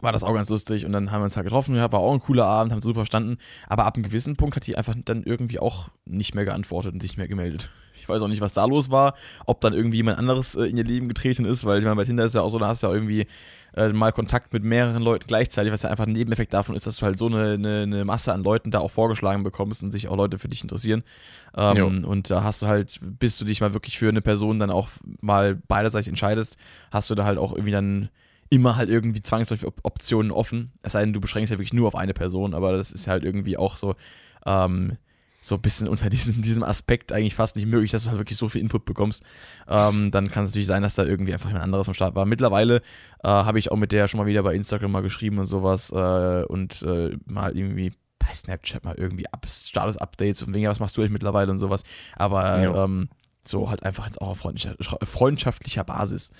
war 0.03 0.13
das 0.13 0.25
auch 0.25 0.35
ganz 0.35 0.51
lustig 0.51 0.85
und 0.85 0.93
dann 0.93 1.11
haben 1.11 1.21
wir 1.21 1.25
uns 1.25 1.37
halt 1.37 1.45
getroffen, 1.45 1.77
ja, 1.77 1.91
war 1.93 2.01
auch 2.01 2.13
ein 2.13 2.21
cooler 2.21 2.45
Abend, 2.45 2.73
haben 2.73 2.83
super 2.83 3.01
verstanden, 3.01 3.39
aber 3.69 3.87
ab 3.87 3.95
einem 3.95 4.03
gewissen 4.03 4.37
Punkt 4.37 4.57
hat 4.57 4.67
die 4.67 4.77
einfach 4.77 4.95
dann 5.05 5.23
irgendwie 5.23 5.61
auch 5.61 5.89
nicht 6.05 6.35
mehr 6.35 6.45
geantwortet 6.45 6.93
und 6.93 7.01
sich 7.01 7.13
nicht 7.13 7.19
mehr 7.19 7.29
gemeldet. 7.29 7.71
Ich 7.95 8.09
weiß 8.09 8.21
auch 8.23 8.29
nicht, 8.29 8.41
was 8.41 8.53
da 8.53 8.65
los 8.65 8.91
war, 8.91 9.15
ob 9.47 9.61
dann 9.61 9.75
irgendwie 9.75 9.99
jemand 9.99 10.19
anderes 10.19 10.57
äh, 10.57 10.65
in 10.65 10.77
ihr 10.77 10.83
Leben 10.83 11.07
getreten 11.07 11.45
ist, 11.45 11.65
weil 11.65 11.79
ich 11.79 11.85
meine, 11.85 11.95
bei 11.95 12.03
Tinder 12.03 12.25
ist 12.25 12.35
ja 12.35 12.41
auch 12.41 12.49
so, 12.49 12.59
da 12.59 12.67
hast 12.67 12.83
du 12.83 12.89
ja 12.89 12.93
irgendwie 12.93 13.27
äh, 13.77 13.91
mal 13.91 14.11
Kontakt 14.11 14.53
mit 14.53 14.65
mehreren 14.65 15.05
Leuten 15.05 15.27
gleichzeitig, 15.29 15.73
was 15.73 15.83
ja 15.83 15.91
einfach 15.91 16.07
ein 16.07 16.13
Nebeneffekt 16.13 16.53
davon 16.53 16.75
ist, 16.75 16.85
dass 16.87 16.97
du 16.97 17.07
halt 17.07 17.17
so 17.17 17.27
eine, 17.27 17.53
eine, 17.53 17.83
eine 17.83 18.05
Masse 18.05 18.33
an 18.33 18.43
Leuten 18.43 18.73
da 18.73 18.81
auch 18.81 18.91
vorgeschlagen 18.91 19.45
bekommst 19.45 19.85
und 19.85 19.93
sich 19.93 20.09
auch 20.09 20.17
Leute 20.17 20.39
für 20.39 20.49
dich 20.49 20.63
interessieren. 20.63 21.05
Ähm, 21.57 22.05
und 22.05 22.29
da 22.29 22.43
hast 22.43 22.63
du 22.63 22.67
halt, 22.67 22.99
bis 23.03 23.39
du 23.39 23.45
dich 23.45 23.61
mal 23.61 23.73
wirklich 23.73 23.99
für 23.99 24.09
eine 24.09 24.23
Person 24.23 24.59
dann 24.59 24.71
auch 24.71 24.89
mal 25.21 25.55
beiderseitig 25.55 26.09
entscheidest, 26.09 26.57
hast 26.91 27.09
du 27.09 27.15
da 27.15 27.25
halt 27.25 27.39
auch 27.39 27.53
irgendwie 27.53 27.71
dann 27.71 28.09
immer 28.53 28.77
halt 28.77 28.91
irgendwie 28.91 29.23
zwangsläufig 29.23 29.67
Op 29.67 29.81
Optionen 29.83 30.31
offen. 30.31 30.73
Es 30.83 30.93
sei 30.93 31.01
denn, 31.01 31.15
du 31.15 31.21
beschränkst 31.23 31.51
ja 31.51 31.57
wirklich 31.59 31.73
nur 31.73 31.87
auf 31.87 31.97
eine 31.97 32.13
Person, 32.13 32.53
aber 32.53 32.77
das 32.77 32.93
ist 32.93 33.09
halt 33.09 33.25
irgendwie 33.25 33.57
auch 33.57 33.79
so, 33.79 33.95
ähm, 34.45 34.99
so 35.41 35.55
ein 35.55 35.63
bisschen 35.63 35.89
unter 35.95 36.11
diesem, 36.11 36.43
diesem 36.43 36.63
Aspekt 36.63 37.13
eigentlich 37.13 37.35
fast 37.35 37.57
nicht 37.57 37.65
möglich, 37.65 37.93
dass 37.93 38.05
du 38.05 38.11
halt 38.11 38.19
wirklich 38.19 38.37
so 38.37 38.51
viel 38.51 38.61
Input 38.61 38.85
bekommst. 38.85 39.25
Ähm, 39.69 40.11
dann 40.11 40.31
kann 40.31 40.45
es 40.45 40.51
natürlich 40.51 40.67
sein, 40.67 40.83
dass 40.83 40.95
da 40.97 41.05
irgendwie 41.05 41.33
einfach 41.33 41.49
jemand 41.49 41.65
anderes 41.65 41.89
am 41.89 41.95
Start 41.95 42.15
war. 42.15 42.27
Mittlerweile 42.27 42.83
äh, 43.25 43.29
habe 43.29 43.59
ich 43.59 43.73
auch 43.73 43.77
mit 43.77 43.91
der 43.91 44.07
schon 44.07 44.19
mal 44.19 44.27
wieder 44.27 44.43
bei 44.43 44.55
Instagram 44.55 44.93
mal 44.93 45.01
geschrieben 45.03 45.39
und 45.39 45.47
sowas 45.47 45.91
äh, 45.91 46.45
und 46.45 46.83
äh, 46.83 47.17
mal 47.25 47.57
irgendwie 47.57 47.91
bei 48.19 48.35
Snapchat 48.35 48.85
mal 48.85 48.97
irgendwie 48.99 49.27
Up 49.33 49.47
Status-Updates 49.49 50.43
und 50.43 50.53
wegen, 50.55 50.69
was 50.69 50.79
machst 50.79 50.97
du 50.99 51.01
eigentlich 51.01 51.13
mittlerweile 51.13 51.51
und 51.51 51.59
sowas. 51.59 51.85
Aber 52.17 52.63
Ja. 52.63 52.85
ähm, 52.85 53.09
So 53.45 53.69
halt 53.69 53.83
einfach 53.83 54.07
jetzt 54.07 54.21
auch 54.21 54.29
auf 54.29 54.39
freundlicher, 54.39 54.77
freundschaftlicher 55.03 55.85
Basis. 55.85 56.31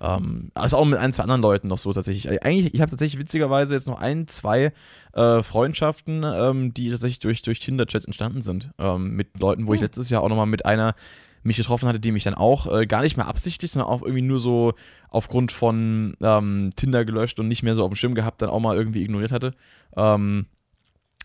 Ähm, 0.00 0.50
also 0.54 0.76
auch 0.76 0.84
mit 0.84 0.98
ein, 0.98 1.12
zwei 1.12 1.24
anderen 1.24 1.42
Leuten 1.42 1.68
noch 1.68 1.78
so 1.78 1.92
tatsächlich. 1.92 2.28
Äh, 2.28 2.40
eigentlich, 2.40 2.72
ich 2.72 2.80
habe 2.80 2.90
tatsächlich 2.90 3.20
witzigerweise 3.20 3.74
jetzt 3.74 3.88
noch 3.88 4.00
ein, 4.00 4.28
zwei 4.28 4.72
äh, 5.12 5.42
Freundschaften, 5.42 6.24
ähm, 6.24 6.72
die 6.72 6.90
tatsächlich 6.90 7.18
durch, 7.18 7.42
durch 7.42 7.60
Tinder-Chats 7.60 8.04
entstanden 8.04 8.42
sind. 8.42 8.70
Ähm, 8.78 9.16
mit 9.16 9.38
Leuten, 9.40 9.66
wo 9.66 9.74
ich 9.74 9.80
hm. 9.80 9.86
letztes 9.86 10.10
Jahr 10.10 10.22
auch 10.22 10.28
nochmal 10.28 10.46
mit 10.46 10.64
einer 10.64 10.94
mich 11.42 11.56
getroffen 11.56 11.88
hatte, 11.88 12.00
die 12.00 12.12
mich 12.12 12.24
dann 12.24 12.34
auch 12.34 12.72
äh, 12.72 12.86
gar 12.86 13.02
nicht 13.02 13.16
mehr 13.16 13.26
absichtlich, 13.26 13.70
sondern 13.72 13.90
auch 13.90 14.02
irgendwie 14.02 14.22
nur 14.22 14.38
so 14.38 14.74
aufgrund 15.08 15.52
von 15.52 16.16
ähm, 16.20 16.70
Tinder 16.76 17.04
gelöscht 17.04 17.40
und 17.40 17.48
nicht 17.48 17.62
mehr 17.62 17.74
so 17.74 17.82
auf 17.82 17.90
dem 17.90 17.96
Schirm 17.96 18.14
gehabt, 18.14 18.42
dann 18.42 18.50
auch 18.50 18.60
mal 18.60 18.76
irgendwie 18.76 19.02
ignoriert 19.02 19.32
hatte. 19.32 19.52
Ähm, 19.96 20.46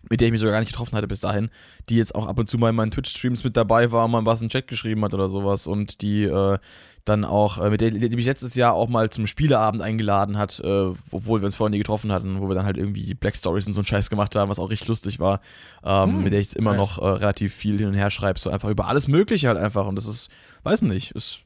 mit 0.10 0.22
der 0.22 0.28
ich 0.28 0.32
mich 0.32 0.42
sogar 0.42 0.54
gar 0.54 0.60
nicht 0.60 0.72
getroffen 0.72 0.96
hatte 0.96 1.08
bis 1.08 1.20
dahin, 1.20 1.50
die 1.90 1.96
jetzt 1.96 2.16
auch 2.16 2.28
ab 2.28 2.40
und 2.40 2.50
zu 2.50 2.58
mal 2.58 2.70
in 2.70 2.76
meinen 2.76 2.92
Twitch-Streams 2.92 3.44
mit 3.44 3.58
dabei 3.58 3.92
war, 3.92 4.08
mal 4.08 4.26
was 4.26 4.42
in 4.42 4.48
den 4.48 4.52
Chat 4.52 4.68
geschrieben 4.68 5.04
hat 5.04 5.14
oder 5.14 5.30
sowas 5.30 5.68
und 5.68 6.02
die 6.02 6.24
äh, 6.24 6.58
dann 7.08 7.26
auch, 7.26 7.58
äh, 7.58 7.70
mit 7.70 7.82
der 7.82 7.92
die 7.92 8.16
mich 8.16 8.26
letztes 8.26 8.56
Jahr 8.56 8.74
auch 8.74 8.90
mal 8.90 9.10
zum 9.10 9.28
Spieleabend 9.28 9.82
eingeladen 9.82 10.38
hat, 10.38 10.60
äh, 10.60 10.92
obwohl 11.12 11.42
wir 11.42 11.46
uns 11.46 11.56
vorher 11.56 11.72
nie 11.72 11.78
getroffen 11.78 12.12
hatten, 12.12 12.42
wo 12.42 12.48
wir 12.50 12.56
dann 12.56 12.66
halt 12.66 12.78
irgendwie 12.78 13.14
Black 13.14 13.36
Stories 13.36 13.66
und 13.68 13.74
so 13.74 13.80
einen 13.80 13.88
Scheiß 13.88 14.10
gemacht 14.10 14.36
haben, 14.36 14.50
was 14.50 14.60
auch 14.60 14.70
richtig 14.70 14.88
lustig 14.88 15.20
war, 15.20 15.42
ähm, 15.84 16.16
hm, 16.16 16.24
mit 16.24 16.34
der 16.34 16.40
ich 16.40 16.56
immer 16.56 16.76
nice. 16.76 16.98
noch 16.98 17.02
äh, 17.02 17.08
relativ 17.08 17.54
viel 17.54 17.78
hin 17.78 17.88
und 17.88 17.94
her 17.94 18.12
schreibe, 18.12 18.40
so 18.40 18.50
einfach 18.50 18.70
über 18.70 18.88
alles 18.88 19.08
Mögliche 19.08 19.48
halt 19.48 19.58
einfach 19.58 19.88
und 19.88 19.96
das 19.96 20.08
ist, 20.08 20.30
weiß 20.64 20.82
nicht, 20.84 21.12
ist 21.12 21.42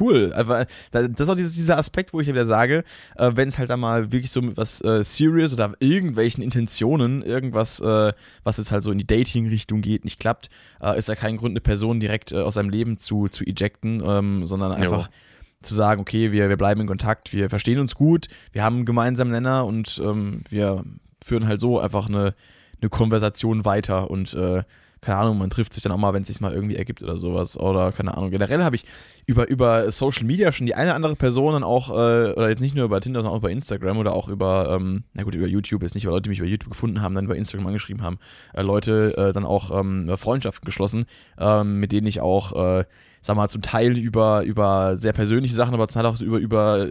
cool. 0.00 0.32
Einfach, 0.32 0.66
das 0.90 1.04
ist 1.04 1.28
auch 1.28 1.34
dieser 1.34 1.78
Aspekt, 1.78 2.12
wo 2.12 2.20
ich 2.20 2.28
wieder 2.28 2.46
sage, 2.46 2.84
äh, 3.16 3.30
wenn 3.34 3.48
es 3.48 3.58
halt 3.58 3.70
da 3.70 3.76
mal 3.76 4.12
wirklich 4.12 4.30
so 4.30 4.42
mit 4.42 4.56
was 4.56 4.82
äh, 4.82 5.02
Serious 5.02 5.52
oder 5.52 5.72
irgendwelchen 5.80 6.42
Intentionen, 6.42 7.22
irgendwas, 7.22 7.80
äh, 7.80 8.12
was 8.44 8.58
jetzt 8.58 8.72
halt 8.72 8.82
so 8.82 8.92
in 8.92 8.98
die 8.98 9.06
Dating-Richtung 9.06 9.80
geht, 9.80 10.04
nicht 10.04 10.20
klappt, 10.20 10.50
äh, 10.80 10.98
ist 10.98 11.08
ja 11.08 11.14
kein 11.14 11.36
Grund, 11.36 11.52
eine 11.52 11.60
Person 11.60 12.00
direkt 12.00 12.32
äh, 12.32 12.38
aus 12.38 12.54
seinem 12.54 12.70
Leben 12.70 12.98
zu, 12.98 13.28
zu 13.28 13.44
ejecten, 13.44 14.02
ähm, 14.04 14.46
sondern 14.46 14.72
einfach. 14.72 15.06
Jo. 15.06 15.14
Zu 15.62 15.74
sagen, 15.74 16.00
okay, 16.00 16.32
wir, 16.32 16.48
wir 16.48 16.56
bleiben 16.56 16.80
in 16.80 16.86
Kontakt, 16.86 17.34
wir 17.34 17.50
verstehen 17.50 17.80
uns 17.80 17.94
gut, 17.94 18.28
wir 18.52 18.64
haben 18.64 18.76
einen 18.76 18.84
gemeinsamen 18.86 19.30
Nenner 19.30 19.66
und 19.66 20.00
ähm, 20.02 20.40
wir 20.48 20.84
führen 21.22 21.46
halt 21.46 21.60
so 21.60 21.78
einfach 21.78 22.08
eine, 22.08 22.34
eine 22.80 22.88
Konversation 22.88 23.66
weiter 23.66 24.10
und 24.10 24.32
äh, 24.32 24.62
keine 25.00 25.18
Ahnung, 25.18 25.38
man 25.38 25.50
trifft 25.50 25.72
sich 25.72 25.82
dann 25.82 25.92
auch 25.92 25.98
mal, 25.98 26.12
wenn 26.12 26.22
es 26.22 26.28
sich 26.28 26.40
mal 26.40 26.52
irgendwie 26.52 26.76
ergibt 26.76 27.02
oder 27.02 27.16
sowas. 27.16 27.58
Oder 27.58 27.92
keine 27.92 28.16
Ahnung. 28.16 28.30
Generell 28.30 28.62
habe 28.62 28.76
ich 28.76 28.84
über, 29.26 29.48
über 29.48 29.90
Social 29.90 30.26
Media 30.26 30.52
schon 30.52 30.66
die 30.66 30.74
eine 30.74 30.90
oder 30.90 30.96
andere 30.96 31.16
Person 31.16 31.54
dann 31.54 31.64
auch, 31.64 31.90
äh, 31.90 32.32
oder 32.32 32.48
jetzt 32.50 32.60
nicht 32.60 32.74
nur 32.74 32.84
über 32.84 33.00
Tinder, 33.00 33.22
sondern 33.22 33.36
auch 33.36 33.42
über 33.42 33.50
Instagram 33.50 33.98
oder 33.98 34.12
auch 34.12 34.28
über, 34.28 34.76
ähm, 34.78 35.04
na 35.14 35.22
gut, 35.22 35.34
über 35.34 35.46
YouTube, 35.46 35.82
jetzt 35.82 35.94
nicht, 35.94 36.04
weil 36.04 36.12
Leute, 36.12 36.24
die 36.24 36.30
mich 36.30 36.40
über 36.40 36.48
YouTube 36.48 36.70
gefunden 36.70 37.00
haben, 37.00 37.14
dann 37.14 37.24
über 37.24 37.36
Instagram 37.36 37.66
angeschrieben 37.66 38.02
haben, 38.02 38.18
äh, 38.52 38.62
Leute 38.62 39.16
äh, 39.16 39.32
dann 39.32 39.46
auch 39.46 39.70
ähm, 39.78 40.10
Freundschaften 40.16 40.66
geschlossen, 40.66 41.06
ähm, 41.38 41.80
mit 41.80 41.92
denen 41.92 42.06
ich 42.06 42.20
auch 42.20 42.52
äh, 42.80 42.84
sag 43.20 43.36
mal, 43.36 43.48
zum 43.48 43.62
Teil 43.62 43.98
über, 43.98 44.42
über 44.44 44.96
sehr 44.96 45.12
persönliche 45.12 45.54
Sachen, 45.54 45.74
aber 45.74 45.88
zum 45.88 46.00
Teil 46.00 46.10
auch 46.10 46.20
über, 46.20 46.38
über 46.38 46.88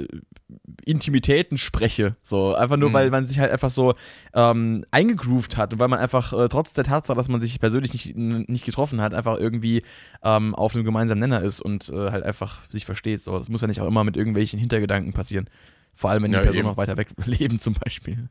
Intimitäten 0.86 1.58
spreche. 1.58 2.16
So, 2.22 2.54
einfach 2.54 2.78
nur, 2.78 2.90
mhm. 2.90 2.94
weil 2.94 3.10
man 3.10 3.28
sich 3.28 3.40
halt 3.40 3.52
einfach 3.52 3.70
so 3.70 3.96
ähm, 4.34 4.86
eingegroovt 4.92 5.58
hat 5.58 5.74
und 5.74 5.80
weil 5.80 5.88
man 5.88 6.00
einfach 6.00 6.34
äh, 6.34 6.48
trotz 6.48 6.74
der 6.74 6.84
Tatsache, 6.84 7.18
dass 7.18 7.30
man 7.30 7.42
sich 7.42 7.60
persönlich 7.60 7.94
nicht, 7.94 8.16
nicht 8.16 8.66
getroffen 8.66 9.02
hat, 9.02 9.14
einfach 9.14 9.38
irgendwie 9.38 9.84
ähm, 10.24 10.54
auf 10.54 10.76
einem 10.76 10.86
gemeinsamen 10.86 11.20
Nenner 11.20 11.42
ist 11.42 11.62
und 11.62 11.90
äh, 11.90 12.12
halt 12.12 12.24
einfach 12.24 12.70
sich 12.70 12.86
versteht. 12.86 13.22
So, 13.22 13.38
das 13.38 13.50
muss 13.50 13.62
ja 13.62 13.68
nicht 13.68 13.82
auch 13.82 13.88
immer 13.88 14.04
mit 14.04 14.16
irgendwelchen 14.16 14.60
Hintergedanken 14.60 15.14
passieren. 15.14 15.50
Vor 15.96 16.12
allem, 16.12 16.24
wenn 16.24 16.32
die 16.32 16.38
ja, 16.38 16.44
Person 16.44 16.64
noch 16.64 16.78
weiter 16.78 16.98
weg 16.98 17.10
leben, 17.26 17.60
zum 17.60 17.74
Beispiel. 17.74 18.30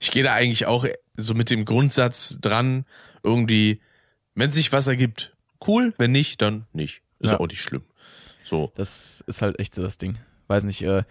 ich 0.00 0.10
gehe 0.10 0.22
da 0.22 0.32
eigentlich 0.32 0.66
auch 0.66 0.86
so 1.14 1.34
mit 1.34 1.50
dem 1.50 1.64
Grundsatz 1.64 2.38
dran, 2.40 2.86
irgendwie, 3.22 3.80
wenn 4.34 4.50
sich 4.50 4.72
was 4.72 4.88
ergibt, 4.88 5.36
cool, 5.66 5.94
wenn 5.98 6.12
nicht, 6.12 6.42
dann 6.42 6.66
nicht. 6.72 7.02
Ist 7.20 7.30
ja. 7.30 7.40
auch 7.40 7.48
nicht 7.48 7.60
schlimm. 7.60 7.82
So. 8.44 8.72
Das 8.74 9.22
ist 9.26 9.42
halt 9.42 9.58
echt 9.58 9.74
so 9.74 9.82
das 9.82 9.98
Ding. 9.98 10.18
Weiß 10.48 10.64
nicht, 10.64 10.82
äh, 10.82 11.04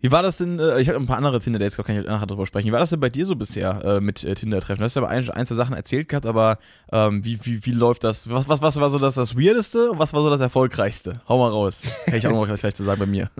wie 0.00 0.10
war 0.10 0.22
das 0.22 0.38
denn? 0.38 0.58
Äh, 0.58 0.80
ich 0.80 0.88
habe 0.88 0.98
ein 0.98 1.06
paar 1.06 1.18
andere 1.18 1.38
Tinder-Dates, 1.40 1.76
kann 1.76 1.96
ich 1.96 2.06
nachher 2.06 2.26
drüber 2.26 2.46
sprechen. 2.46 2.68
Wie 2.68 2.72
war 2.72 2.78
das 2.78 2.90
denn 2.90 3.00
bei 3.00 3.10
dir 3.10 3.26
so 3.26 3.36
bisher 3.36 3.84
äh, 3.84 4.00
mit 4.00 4.24
äh, 4.24 4.34
Tinder-Treffen? 4.34 4.78
Du 4.78 4.84
hast 4.84 4.96
ja 4.96 5.02
aber 5.02 5.10
ein, 5.10 5.28
ein, 5.28 5.46
zwei 5.46 5.54
Sachen 5.54 5.76
erzählt 5.76 6.08
gehabt, 6.08 6.24
aber 6.24 6.58
ähm, 6.90 7.24
wie, 7.24 7.38
wie, 7.44 7.64
wie 7.66 7.72
läuft 7.72 8.04
das? 8.04 8.30
Was, 8.30 8.48
was, 8.48 8.62
was 8.62 8.76
war 8.76 8.88
so 8.88 8.98
das, 8.98 9.14
das 9.14 9.36
Weirdeste 9.36 9.90
und 9.90 9.98
was 9.98 10.12
war 10.12 10.22
so 10.22 10.30
das 10.30 10.40
Erfolgreichste? 10.40 11.20
Hau 11.28 11.38
mal 11.38 11.50
raus. 11.50 11.82
Kann 12.06 12.14
ich 12.14 12.26
auch 12.26 12.32
noch 12.32 12.46
gleich 12.46 12.74
zu 12.74 12.84
sagen 12.84 12.98
bei 12.98 13.06
mir. 13.06 13.30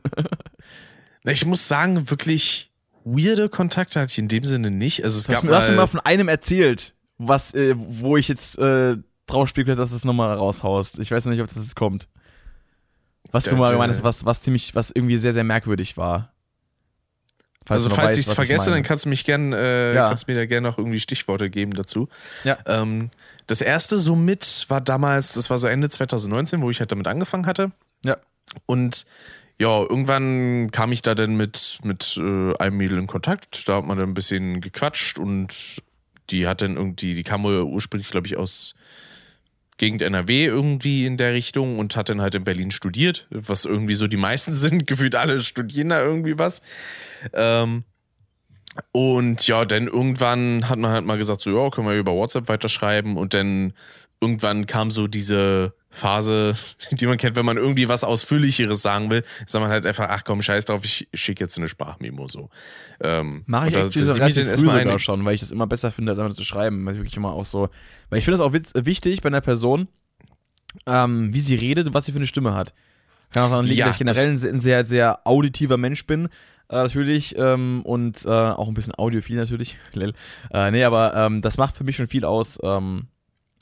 ich 1.25 1.47
muss 1.47 1.67
sagen, 1.67 2.11
wirklich 2.11 2.71
weirde 3.05 3.49
Kontakte 3.49 4.01
hatte 4.01 4.13
ich 4.13 4.19
in 4.19 4.29
dem 4.29 4.45
Sinne 4.45 4.71
nicht. 4.71 5.03
Also 5.03 5.17
es 5.17 5.25
du 5.25 5.33
gab 5.33 5.45
hast, 5.57 5.71
mir 5.71 5.77
mal 5.77 5.87
von 5.87 6.01
einem 6.01 6.29
erzählt, 6.29 6.95
was, 7.17 7.55
äh, 7.55 7.75
wo 7.77 8.19
ich 8.19 8.29
jetzt 8.29 8.59
äh, 8.59 8.97
drauf 9.31 9.49
spekuliert, 9.49 9.79
dass 9.79 9.91
du 9.91 9.97
es 9.97 10.05
nochmal 10.05 10.37
raushaust. 10.37 10.99
Ich 10.99 11.11
weiß 11.11 11.27
nicht, 11.27 11.41
ob 11.41 11.49
das 11.49 11.57
jetzt 11.57 11.77
kommt. 11.77 12.09
Was 13.33 13.45
du 13.45 13.57
mal 13.57 13.71
gemeint 13.71 13.93
hast, 13.93 14.03
was, 14.03 14.25
was 14.25 14.41
ziemlich, 14.41 14.75
was 14.75 14.91
irgendwie 14.91 15.19
sehr, 15.19 15.33
sehr 15.33 15.45
merkwürdig 15.45 15.97
war. 15.97 16.33
Falls 17.67 17.85
also 17.85 17.95
falls 17.95 18.17
ich 18.17 18.27
es 18.27 18.33
vergesse, 18.33 18.71
dann 18.71 18.83
kannst 18.83 19.05
du 19.05 19.11
mich 19.11 19.25
gern, 19.25 19.53
äh, 19.53 19.95
ja. 19.95 20.09
kannst 20.09 20.27
mir 20.27 20.35
da 20.35 20.47
gerne 20.47 20.69
noch 20.69 20.79
irgendwie 20.79 20.99
Stichworte 20.99 21.51
geben 21.51 21.75
dazu. 21.75 22.09
Ja. 22.43 22.59
Ähm, 22.67 23.11
das 23.47 23.61
erste 23.61 23.99
somit 23.99 24.65
war 24.69 24.81
damals, 24.81 25.35
das 25.35 25.51
war 25.51 25.59
so 25.59 25.69
Ende 25.69 25.89
2019, 25.89 26.63
wo 26.63 26.71
ich 26.71 26.81
halt 26.81 26.91
damit 26.91 27.07
angefangen 27.07 27.47
hatte. 27.47 27.71
Ja. 28.05 28.17
Und 28.67 29.07
ja, 29.59 29.79
irgendwann 29.83 30.71
kam 30.73 30.91
ich 30.91 31.03
da 31.03 31.15
dann 31.15 31.37
mit, 31.37 31.79
mit 31.85 32.17
äh, 32.17 32.57
einem 32.57 32.77
Mädel 32.79 32.99
in 32.99 33.07
Kontakt. 33.07 33.69
Da 33.69 33.77
hat 33.77 33.85
man 33.85 33.99
dann 33.99 34.11
ein 34.11 34.15
bisschen 34.15 34.61
gequatscht 34.61 35.19
und 35.19 35.83
die 36.31 36.49
hat 36.49 36.63
dann 36.63 36.77
irgendwie, 36.77 37.15
die 37.15 37.23
kam 37.23 37.45
ursprünglich, 37.45 38.11
glaube 38.11 38.27
ich, 38.27 38.37
aus 38.37 38.75
Gegend 39.81 40.03
NRW 40.03 40.45
irgendwie 40.45 41.07
in 41.07 41.17
der 41.17 41.33
Richtung 41.33 41.79
und 41.79 41.97
hat 41.97 42.11
dann 42.11 42.21
halt 42.21 42.35
in 42.35 42.45
Berlin 42.45 42.71
studiert, 42.71 43.27
was 43.31 43.65
irgendwie 43.65 43.95
so 43.95 44.07
die 44.07 44.19
meisten 44.19 44.55
sind. 44.63 44.87
Gefühlt 44.87 45.17
alle 45.17 45.41
studieren 45.41 45.89
da 45.89 46.03
irgendwie 46.05 46.39
was. 46.39 46.63
Ähm, 47.33 47.85
und 48.93 49.47
ja, 49.49 49.65
dann 49.65 49.89
irgendwann 49.89 50.69
hat 50.69 50.79
man 50.79 50.93
halt 50.93 51.07
mal 51.07 51.19
gesagt, 51.19 51.41
so, 51.41 51.51
ja, 51.51 51.71
können 51.71 51.89
wir 51.89 51.99
über 51.99 52.13
WhatsApp 52.13 52.49
weiterschreiben. 52.49 53.17
Und 53.17 53.33
dann 53.33 53.73
irgendwann 54.21 54.67
kam 54.67 54.91
so 54.91 55.07
diese 55.07 55.75
Phase, 55.89 56.55
die 56.93 57.07
man 57.07 57.17
kennt, 57.17 57.37
wenn 57.37 57.47
man 57.47 57.57
irgendwie 57.57 57.89
was 57.89 58.05
Ausführlicheres 58.05 58.83
sagen 58.83 59.11
will, 59.11 59.25
sagt 59.47 59.63
man 59.63 59.71
halt 59.71 59.87
einfach, 59.87 60.09
ach 60.09 60.23
komm, 60.25 60.43
scheiß 60.43 60.67
drauf, 60.67 60.85
ich 60.85 61.09
schicke 61.15 61.45
jetzt 61.45 61.59
eine 61.59 61.69
Sprachmemo 61.69 62.29
so. 62.29 62.49
Ähm, 63.01 63.43
Mache 63.47 63.69
ich 63.69 63.77
echt 63.77 63.95
diese 63.95 64.15
relativ 64.15 64.49
früh 64.49 64.69
sogar 64.69 64.99
schon, 64.99 65.25
weil 65.25 65.35
ich 65.35 65.41
das 65.41 65.51
immer 65.51 65.67
besser 65.67 65.91
finde, 65.91 66.13
als 66.13 66.19
einfach 66.19 66.37
zu 66.37 66.45
schreiben. 66.45 66.85
Weil 66.85 66.95
ich 66.95 67.01
wirklich 67.01 67.17
immer 67.17 67.33
auch 67.33 67.45
so, 67.45 67.69
weil 68.09 68.19
ich 68.19 68.25
finde 68.25 68.39
das 68.39 68.47
auch 68.47 68.53
wichtig 68.53 69.23
bei 69.23 69.29
einer 69.29 69.41
Person, 69.41 69.89
ähm, 70.87 71.35
wie 71.35 71.41
sie 71.41 71.57
redet 71.57 71.89
und 71.89 71.95
was 71.95 72.05
sie 72.05 72.13
für 72.13 72.19
eine 72.19 72.27
Stimme 72.27 72.55
hat. 72.55 72.75
Kann 73.33 73.45
auch 73.45 73.51
daran 73.51 73.67
liegen, 73.67 73.79
ja, 73.79 73.87
dass 73.87 73.95
ich 73.95 74.07
generell 74.07 74.29
ein 74.29 74.61
sehr, 74.61 74.85
sehr 74.85 75.27
auditiver 75.27 75.77
Mensch 75.77 76.05
bin, 76.05 76.27
äh, 76.69 76.77
natürlich, 76.77 77.37
ähm, 77.39 77.83
und 77.85 78.25
äh, 78.25 78.29
auch 78.29 78.69
ein 78.69 78.75
bisschen 78.75 78.95
audiophil 78.95 79.37
natürlich. 79.37 79.79
äh, 80.53 80.71
nee, 80.71 80.85
aber 80.85 81.15
ähm, 81.15 81.43
das 81.43 81.57
macht 81.57 81.77
für 81.77 81.85
mich 81.85 81.97
schon 81.97 82.07
viel 82.07 82.25
aus, 82.25 82.59
ähm, 82.63 83.09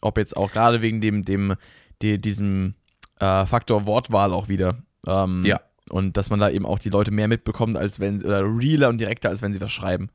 ob 0.01 0.19
jetzt 0.19 0.37
auch 0.37 0.53
gerade 0.53 0.83
wegen 0.83 1.01
dem, 1.01 1.25
dem, 1.25 1.55
dem 2.03 2.21
diesem 2.21 2.75
äh, 3.21 3.47
Faktor 3.47 3.87
Wortwahl 3.87 4.33
auch 4.33 4.49
wieder. 4.49 4.79
Ähm, 5.07 5.45
ja. 5.45 5.61
Und 5.89 6.17
dass 6.17 6.31
man 6.31 6.41
da 6.41 6.51
eben 6.51 6.67
auch 6.67 6.79
die 6.79 6.91
Leute 6.91 7.11
mehr 7.11 7.29
mitbekommt, 7.29 7.77
als 7.77 7.99
wenn, 7.99 8.23
oder 8.23 8.43
realer 8.43 8.89
und 8.89 8.99
direkter, 8.99 9.31
als 9.31 9.43
wenn 9.43 9.55
sie 9.55 9.61
was 9.61 9.73
schreiben. 9.73 10.11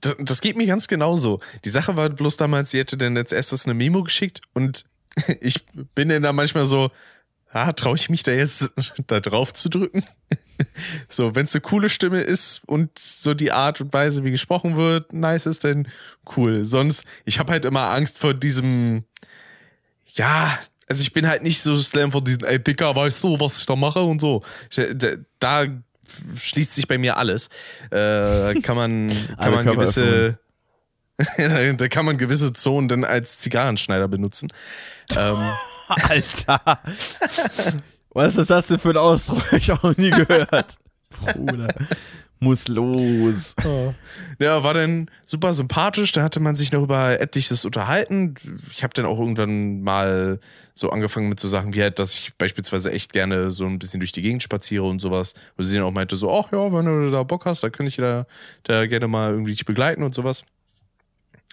Das, 0.00 0.16
das 0.18 0.40
geht 0.40 0.56
mir 0.56 0.66
ganz 0.66 0.88
genauso. 0.88 1.40
Die 1.64 1.70
Sache 1.70 1.96
war 1.96 2.08
bloß 2.08 2.36
damals, 2.36 2.70
sie 2.70 2.78
hätte 2.78 2.96
dann 2.96 3.16
als 3.16 3.32
erstes 3.32 3.66
eine 3.66 3.74
Memo 3.74 4.02
geschickt 4.02 4.40
und 4.54 4.86
ich 5.40 5.66
bin 5.94 6.08
dann 6.08 6.22
da 6.22 6.32
manchmal 6.32 6.64
so, 6.64 6.90
ah, 7.50 7.72
traue 7.72 7.96
ich 7.96 8.08
mich 8.08 8.22
da 8.22 8.32
jetzt 8.32 8.72
da 9.06 9.20
drauf 9.20 9.52
zu 9.52 9.68
drücken? 9.68 10.04
So, 11.08 11.34
wenn 11.34 11.44
es 11.44 11.54
eine 11.54 11.60
coole 11.60 11.88
Stimme 11.88 12.20
ist 12.20 12.62
und 12.66 12.98
so 12.98 13.34
die 13.34 13.52
Art 13.52 13.80
und 13.80 13.92
Weise, 13.92 14.24
wie 14.24 14.30
gesprochen 14.30 14.76
wird, 14.76 15.12
nice 15.12 15.46
ist, 15.46 15.64
dann 15.64 15.88
cool. 16.36 16.64
Sonst, 16.64 17.04
ich 17.24 17.38
habe 17.38 17.52
halt 17.52 17.64
immer 17.64 17.90
Angst 17.90 18.18
vor 18.18 18.34
diesem, 18.34 19.04
ja, 20.14 20.58
also 20.88 21.02
ich 21.02 21.12
bin 21.12 21.26
halt 21.28 21.42
nicht 21.42 21.60
so 21.60 21.76
slam 21.76 22.12
vor 22.12 22.22
diesem, 22.22 22.44
ey 22.44 22.62
Dicker, 22.62 22.94
weißt 22.94 23.22
du, 23.22 23.38
was 23.40 23.58
ich 23.58 23.66
da 23.66 23.76
mache 23.76 24.00
und 24.00 24.20
so. 24.20 24.42
Da 25.40 25.66
schließt 26.36 26.74
sich 26.74 26.86
bei 26.86 26.98
mir 26.98 27.16
alles. 27.16 27.48
Äh, 27.90 28.60
kann 28.60 28.76
man, 28.76 29.08
kann 29.40 29.52
man 29.52 29.66
gewisse, 29.66 30.38
da 31.36 31.88
kann 31.88 32.04
man 32.04 32.18
gewisse 32.18 32.52
Zonen 32.52 32.88
dann 32.88 33.04
als 33.04 33.38
Zigarrenschneider 33.38 34.08
benutzen. 34.08 34.48
ähm, 35.16 35.50
Alter. 35.88 36.80
Was 38.16 38.38
ist 38.38 38.48
das 38.48 38.68
denn 38.68 38.78
für 38.78 38.90
ein 38.90 38.96
Ausdruck? 38.96 39.44
Ich 39.52 39.70
auch 39.70 39.82
noch 39.82 39.96
nie 39.98 40.08
gehört. 40.08 40.78
Bruder. 41.34 41.68
Muss 42.40 42.66
los. 42.66 43.54
Ja, 44.38 44.64
war 44.64 44.72
dann 44.72 45.10
super 45.22 45.52
sympathisch. 45.52 46.12
Da 46.12 46.22
hatte 46.22 46.40
man 46.40 46.56
sich 46.56 46.72
noch 46.72 46.82
über 46.82 47.20
etliches 47.20 47.66
unterhalten. 47.66 48.34
Ich 48.72 48.82
habe 48.82 48.94
dann 48.94 49.04
auch 49.04 49.18
irgendwann 49.18 49.82
mal 49.82 50.40
so 50.74 50.88
angefangen 50.88 51.28
mit 51.28 51.40
so 51.40 51.46
Sachen 51.46 51.74
wie 51.74 51.82
halt, 51.82 51.98
dass 51.98 52.14
ich 52.14 52.34
beispielsweise 52.38 52.90
echt 52.90 53.12
gerne 53.12 53.50
so 53.50 53.66
ein 53.66 53.78
bisschen 53.78 54.00
durch 54.00 54.12
die 54.12 54.22
Gegend 54.22 54.42
spaziere 54.42 54.84
und 54.84 55.00
sowas. 55.00 55.34
Wo 55.58 55.62
sie 55.62 55.74
dann 55.74 55.84
auch 55.84 55.92
meinte 55.92 56.16
so, 56.16 56.32
ach 56.32 56.50
ja, 56.52 56.72
wenn 56.72 56.86
du 56.86 57.10
da 57.10 57.22
Bock 57.22 57.44
hast, 57.44 57.64
dann 57.64 57.72
könnte 57.72 57.88
ich 57.88 57.96
da, 57.96 58.24
da 58.62 58.86
gerne 58.86 59.08
mal 59.08 59.32
irgendwie 59.32 59.52
dich 59.52 59.66
begleiten 59.66 60.02
und 60.02 60.14
sowas. 60.14 60.42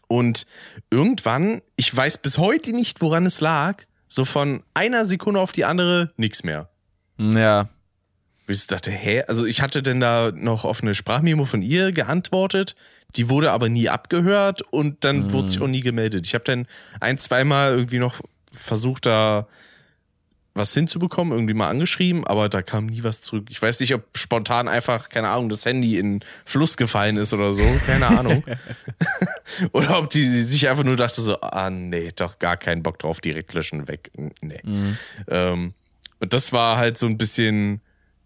Und 0.07 0.45
irgendwann, 0.89 1.61
ich 1.75 1.93
weiß 1.93 2.19
bis 2.19 2.37
heute 2.37 2.71
nicht, 2.71 3.01
woran 3.01 3.25
es 3.25 3.41
lag, 3.41 3.83
so 4.13 4.25
von 4.25 4.61
einer 4.75 5.05
Sekunde 5.05 5.39
auf 5.39 5.53
die 5.53 5.65
andere 5.65 6.11
nichts 6.17 6.43
mehr. 6.43 6.69
Ja. 7.17 7.69
Ich 8.45 8.67
dachte, 8.67 8.91
hä? 8.91 9.23
Also 9.27 9.45
ich 9.47 9.63
hatte 9.63 9.81
denn 9.81 9.99
da 9.99 10.31
noch 10.35 10.65
auf 10.65 10.83
eine 10.83 10.93
Sprachmemo 10.93 11.45
von 11.45 11.63
ihr 11.63 11.91
geantwortet, 11.91 12.75
die 13.15 13.27
wurde 13.29 13.51
aber 13.51 13.69
nie 13.69 13.89
abgehört 13.89 14.61
und 14.61 15.03
dann 15.03 15.23
mhm. 15.23 15.31
wurde 15.31 15.49
sich 15.49 15.61
auch 15.61 15.67
nie 15.67 15.81
gemeldet. 15.81 16.27
Ich 16.27 16.35
habe 16.35 16.43
dann 16.43 16.67
ein, 16.99 17.17
zweimal 17.17 17.73
irgendwie 17.73 17.97
noch 17.97 18.21
versucht, 18.51 19.07
da 19.07 19.47
was 20.55 20.73
hinzubekommen, 20.73 21.33
irgendwie 21.33 21.55
mal 21.55 21.69
angeschrieben, 21.69 22.25
aber 22.25 22.47
da 22.47 22.61
kam 22.61 22.85
nie 22.85 23.03
was 23.03 23.21
zurück. 23.21 23.47
Ich 23.49 23.61
weiß 23.61 23.79
nicht, 23.79 23.93
ob 23.95 24.03
spontan 24.15 24.67
einfach, 24.67 25.09
keine 25.09 25.29
Ahnung, 25.29 25.49
das 25.49 25.65
Handy 25.65 25.97
in 25.97 26.23
Fluss 26.45 26.77
gefallen 26.77 27.17
ist 27.17 27.33
oder 27.33 27.53
so, 27.53 27.63
keine 27.85 28.07
Ahnung. 28.07 28.43
oder 29.71 29.97
ob 29.97 30.09
die 30.09 30.23
sich 30.23 30.69
einfach 30.69 30.83
nur 30.83 30.95
dachte 30.95 31.21
so, 31.21 31.41
ah 31.41 31.69
nee, 31.69 32.11
doch 32.15 32.37
gar 32.37 32.57
keinen 32.57 32.83
Bock 32.83 32.99
drauf, 32.99 33.19
direkt 33.19 33.53
löschen, 33.53 33.87
weg. 33.87 34.11
Nee. 34.41 34.59
Mhm. 34.63 34.97
Ähm, 35.27 35.73
und 36.19 36.33
das 36.33 36.53
war 36.53 36.77
halt 36.77 36.97
so 36.97 37.07
ein 37.07 37.17
bisschen 37.17 37.81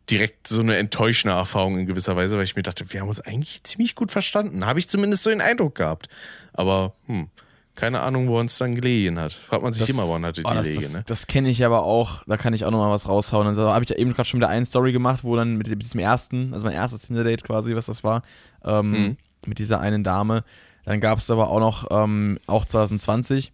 direkt 0.09 0.47
so 0.47 0.61
eine 0.61 0.77
enttäuschende 0.77 1.35
Erfahrung 1.35 1.79
in 1.79 1.85
gewisser 1.85 2.15
Weise, 2.15 2.37
weil 2.37 2.43
ich 2.43 2.55
mir 2.55 2.63
dachte, 2.63 2.91
wir 2.93 3.01
haben 3.01 3.09
uns 3.09 3.19
eigentlich 3.19 3.63
ziemlich 3.63 3.95
gut 3.95 4.11
verstanden. 4.11 4.65
Habe 4.65 4.79
ich 4.79 4.87
zumindest 4.87 5.23
so 5.23 5.29
den 5.29 5.41
Eindruck 5.41 5.75
gehabt. 5.75 6.07
Aber, 6.53 6.93
hm, 7.07 7.29
keine 7.77 8.01
Ahnung, 8.01 8.27
wo 8.27 8.39
uns 8.39 8.57
dann 8.57 8.73
gelegen 8.73 9.19
hat. 9.19 9.31
Fragt 9.31 9.61
man 9.61 9.71
sich 9.71 9.85
das, 9.85 9.91
immer, 9.91 10.03
woran 10.07 10.25
hatte 10.25 10.41
die 10.41 10.49
oh, 10.49 10.53
das, 10.53 10.65
Lege, 10.65 10.81
das, 10.81 10.93
ne? 10.93 11.03
Das 11.05 11.27
kenne 11.27 11.47
ich 11.47 11.63
aber 11.63 11.83
auch, 11.83 12.23
da 12.25 12.35
kann 12.35 12.53
ich 12.53 12.65
auch 12.65 12.71
nochmal 12.71 12.91
was 12.91 13.07
raushauen. 13.07 13.47
Also 13.47 13.69
habe 13.71 13.83
ich 13.83 13.91
ja 13.91 13.95
eben 13.95 14.13
gerade 14.13 14.27
schon 14.27 14.39
wieder 14.39 14.49
eine 14.49 14.65
Story 14.65 14.91
gemacht, 14.91 15.23
wo 15.23 15.35
dann 15.35 15.57
mit 15.57 15.67
diesem 15.81 15.99
ersten, 15.99 16.53
also 16.53 16.65
mein 16.65 16.73
erstes 16.73 17.03
Tinder-Date 17.03 17.43
quasi, 17.43 17.75
was 17.75 17.85
das 17.85 18.03
war, 18.03 18.23
ähm, 18.65 18.91
mhm. 18.91 19.17
mit 19.45 19.59
dieser 19.59 19.79
einen 19.79 20.03
Dame. 20.03 20.43
Dann 20.85 20.99
gab 20.99 21.19
es 21.19 21.29
aber 21.29 21.49
auch 21.49 21.59
noch, 21.59 21.87
ähm, 21.91 22.39
auch 22.47 22.65
2020, 22.65 23.53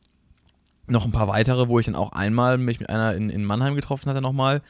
noch 0.88 1.04
ein 1.04 1.12
paar 1.12 1.28
weitere, 1.28 1.68
wo 1.68 1.80
ich 1.80 1.86
dann 1.86 1.96
auch 1.96 2.14
einmal 2.14 2.58
mich 2.58 2.80
mit 2.80 2.90
einer 2.90 3.16
in, 3.16 3.30
in 3.30 3.44
Mannheim 3.44 3.76
getroffen 3.76 4.10
hatte 4.10 4.22
nochmal. 4.22 4.62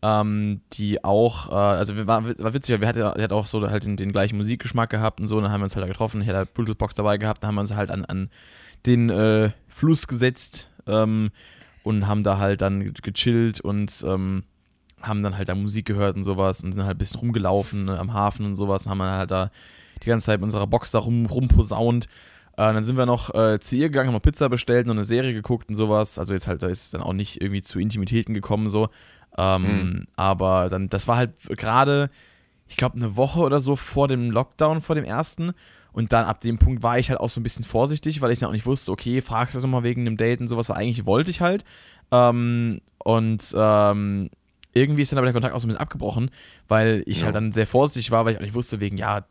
Ähm, 0.00 0.60
die 0.74 1.02
auch, 1.02 1.50
äh, 1.50 1.54
also 1.54 2.06
war, 2.06 2.24
war 2.24 2.54
witzig, 2.54 2.74
weil 2.74 2.80
wir 2.82 2.88
hatten, 2.88 3.22
hat 3.22 3.32
auch 3.32 3.46
so 3.46 3.68
halt 3.68 3.84
den, 3.84 3.96
den, 3.96 4.12
gleichen 4.12 4.36
Musikgeschmack 4.36 4.90
gehabt 4.90 5.20
und 5.20 5.26
so, 5.26 5.38
und 5.38 5.42
dann 5.42 5.50
haben 5.50 5.60
wir 5.60 5.64
uns 5.64 5.74
halt 5.74 5.82
da 5.82 5.88
getroffen, 5.88 6.20
ich 6.20 6.28
hatte 6.28 6.38
halt 6.38 6.54
Bluetooth-Box 6.54 6.94
dabei 6.94 7.16
gehabt, 7.16 7.42
dann 7.42 7.48
haben 7.48 7.54
wir 7.56 7.62
uns 7.62 7.74
halt 7.74 7.90
an, 7.90 8.04
an 8.04 8.30
den 8.86 9.10
äh, 9.10 9.50
Fluss 9.68 10.06
gesetzt 10.06 10.70
ähm, 10.86 11.30
und 11.82 12.06
haben 12.06 12.22
da 12.22 12.38
halt 12.38 12.62
dann 12.62 12.92
gechillt 12.92 13.60
und 13.60 14.04
ähm, 14.06 14.44
haben 15.02 15.22
dann 15.22 15.36
halt 15.36 15.48
da 15.48 15.54
Musik 15.54 15.86
gehört 15.86 16.16
und 16.16 16.24
sowas 16.24 16.62
und 16.64 16.72
sind 16.72 16.82
halt 16.84 16.96
ein 16.96 16.98
bisschen 16.98 17.20
rumgelaufen 17.20 17.84
ne, 17.84 17.98
am 17.98 18.12
Hafen 18.12 18.46
und 18.46 18.56
sowas 18.56 18.86
und 18.86 18.90
haben 18.90 18.98
dann 18.98 19.10
halt 19.10 19.30
da 19.30 19.50
die 20.02 20.08
ganze 20.08 20.26
Zeit 20.26 20.40
mit 20.40 20.44
unserer 20.44 20.66
Box 20.66 20.90
da 20.90 20.98
rum, 20.98 21.26
rumposaunt. 21.26 22.06
Äh, 22.56 22.72
dann 22.72 22.84
sind 22.84 22.96
wir 22.96 23.06
noch 23.06 23.34
äh, 23.34 23.60
zu 23.60 23.76
ihr 23.76 23.88
gegangen, 23.88 24.08
haben 24.08 24.14
noch 24.14 24.22
Pizza 24.22 24.48
bestellt 24.48 24.86
und 24.86 24.92
eine 24.92 25.04
Serie 25.04 25.32
geguckt 25.32 25.68
und 25.68 25.76
sowas. 25.76 26.18
Also 26.18 26.34
jetzt 26.34 26.46
halt, 26.48 26.62
da 26.62 26.68
ist 26.68 26.84
es 26.86 26.90
dann 26.90 27.02
auch 27.02 27.12
nicht 27.12 27.40
irgendwie 27.40 27.62
zu 27.62 27.78
Intimitäten 27.78 28.34
gekommen 28.34 28.68
so. 28.68 28.88
Ähm, 29.36 29.62
mhm. 29.62 30.06
Aber 30.16 30.68
dann, 30.68 30.88
das 30.88 31.06
war 31.06 31.16
halt 31.16 31.32
gerade, 31.48 32.10
ich 32.66 32.76
glaube, 32.76 32.96
eine 32.96 33.16
Woche 33.16 33.40
oder 33.40 33.60
so 33.60 33.76
vor 33.76 34.08
dem 34.08 34.30
Lockdown, 34.30 34.80
vor 34.80 34.96
dem 34.96 35.04
ersten. 35.04 35.52
Und 35.98 36.12
dann 36.12 36.26
ab 36.26 36.40
dem 36.40 36.58
Punkt 36.58 36.84
war 36.84 36.96
ich 37.00 37.10
halt 37.10 37.18
auch 37.18 37.28
so 37.28 37.40
ein 37.40 37.42
bisschen 37.42 37.64
vorsichtig, 37.64 38.20
weil 38.20 38.30
ich 38.30 38.38
dann 38.38 38.48
auch 38.48 38.52
nicht 38.52 38.66
wusste, 38.66 38.92
okay, 38.92 39.20
fragst 39.20 39.54
du 39.54 39.56
das 39.56 39.64
nochmal 39.64 39.82
wegen 39.82 40.02
einem 40.02 40.16
Date 40.16 40.40
und 40.40 40.46
sowas, 40.46 40.70
eigentlich 40.70 41.06
wollte 41.06 41.32
ich 41.32 41.40
halt. 41.40 41.64
Ähm, 42.12 42.80
und 42.98 43.52
ähm, 43.56 44.30
irgendwie 44.74 45.02
ist 45.02 45.10
dann 45.10 45.18
aber 45.18 45.26
der 45.26 45.32
Kontakt 45.32 45.56
auch 45.56 45.58
so 45.58 45.66
ein 45.66 45.70
bisschen 45.70 45.80
abgebrochen, 45.80 46.30
weil 46.68 47.02
ich 47.06 47.18
ja. 47.18 47.24
halt 47.24 47.34
dann 47.34 47.50
sehr 47.50 47.66
vorsichtig 47.66 48.12
war, 48.12 48.24
weil 48.24 48.34
ich 48.34 48.38
auch 48.38 48.44
nicht 48.44 48.54
wusste, 48.54 48.78
wegen, 48.78 48.96
ja, 48.96 49.26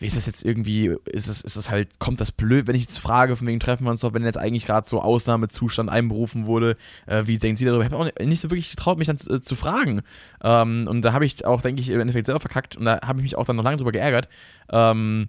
wie 0.00 0.06
ist 0.06 0.16
das 0.16 0.26
jetzt 0.26 0.44
irgendwie, 0.44 0.92
ist 1.04 1.28
es, 1.28 1.40
ist 1.40 1.54
es 1.54 1.70
halt, 1.70 2.00
kommt 2.00 2.20
das 2.20 2.32
blöd, 2.32 2.66
wenn 2.66 2.74
ich 2.74 2.82
jetzt 2.82 2.98
frage, 2.98 3.36
von 3.36 3.46
wegen 3.46 3.60
treffen 3.60 3.84
wir 3.84 3.92
uns 3.92 4.00
doch, 4.00 4.12
wenn 4.12 4.24
jetzt 4.24 4.38
eigentlich 4.38 4.66
gerade 4.66 4.88
so 4.88 5.00
Ausnahmezustand 5.00 5.88
einberufen 5.88 6.46
wurde, 6.46 6.76
äh, 7.06 7.28
wie 7.28 7.38
denkt 7.38 7.60
sie 7.60 7.64
darüber? 7.64 7.84
Ich 7.84 7.92
habe 7.92 8.02
auch 8.02 8.24
nicht 8.26 8.40
so 8.40 8.50
wirklich 8.50 8.70
getraut, 8.70 8.98
mich 8.98 9.06
dann 9.06 9.18
zu, 9.18 9.34
äh, 9.34 9.40
zu 9.40 9.54
fragen. 9.54 10.02
Ähm, 10.42 10.88
und 10.90 11.02
da 11.02 11.12
habe 11.12 11.24
ich 11.24 11.44
auch, 11.44 11.62
denke 11.62 11.80
ich, 11.80 11.90
im 11.90 12.00
Endeffekt 12.00 12.26
selber 12.26 12.40
verkackt 12.40 12.76
und 12.76 12.86
da 12.86 12.98
habe 13.06 13.20
ich 13.20 13.22
mich 13.22 13.36
auch 13.36 13.44
dann 13.44 13.54
noch 13.54 13.62
lange 13.62 13.76
drüber 13.76 13.92
geärgert. 13.92 14.28
Ähm, 14.72 15.28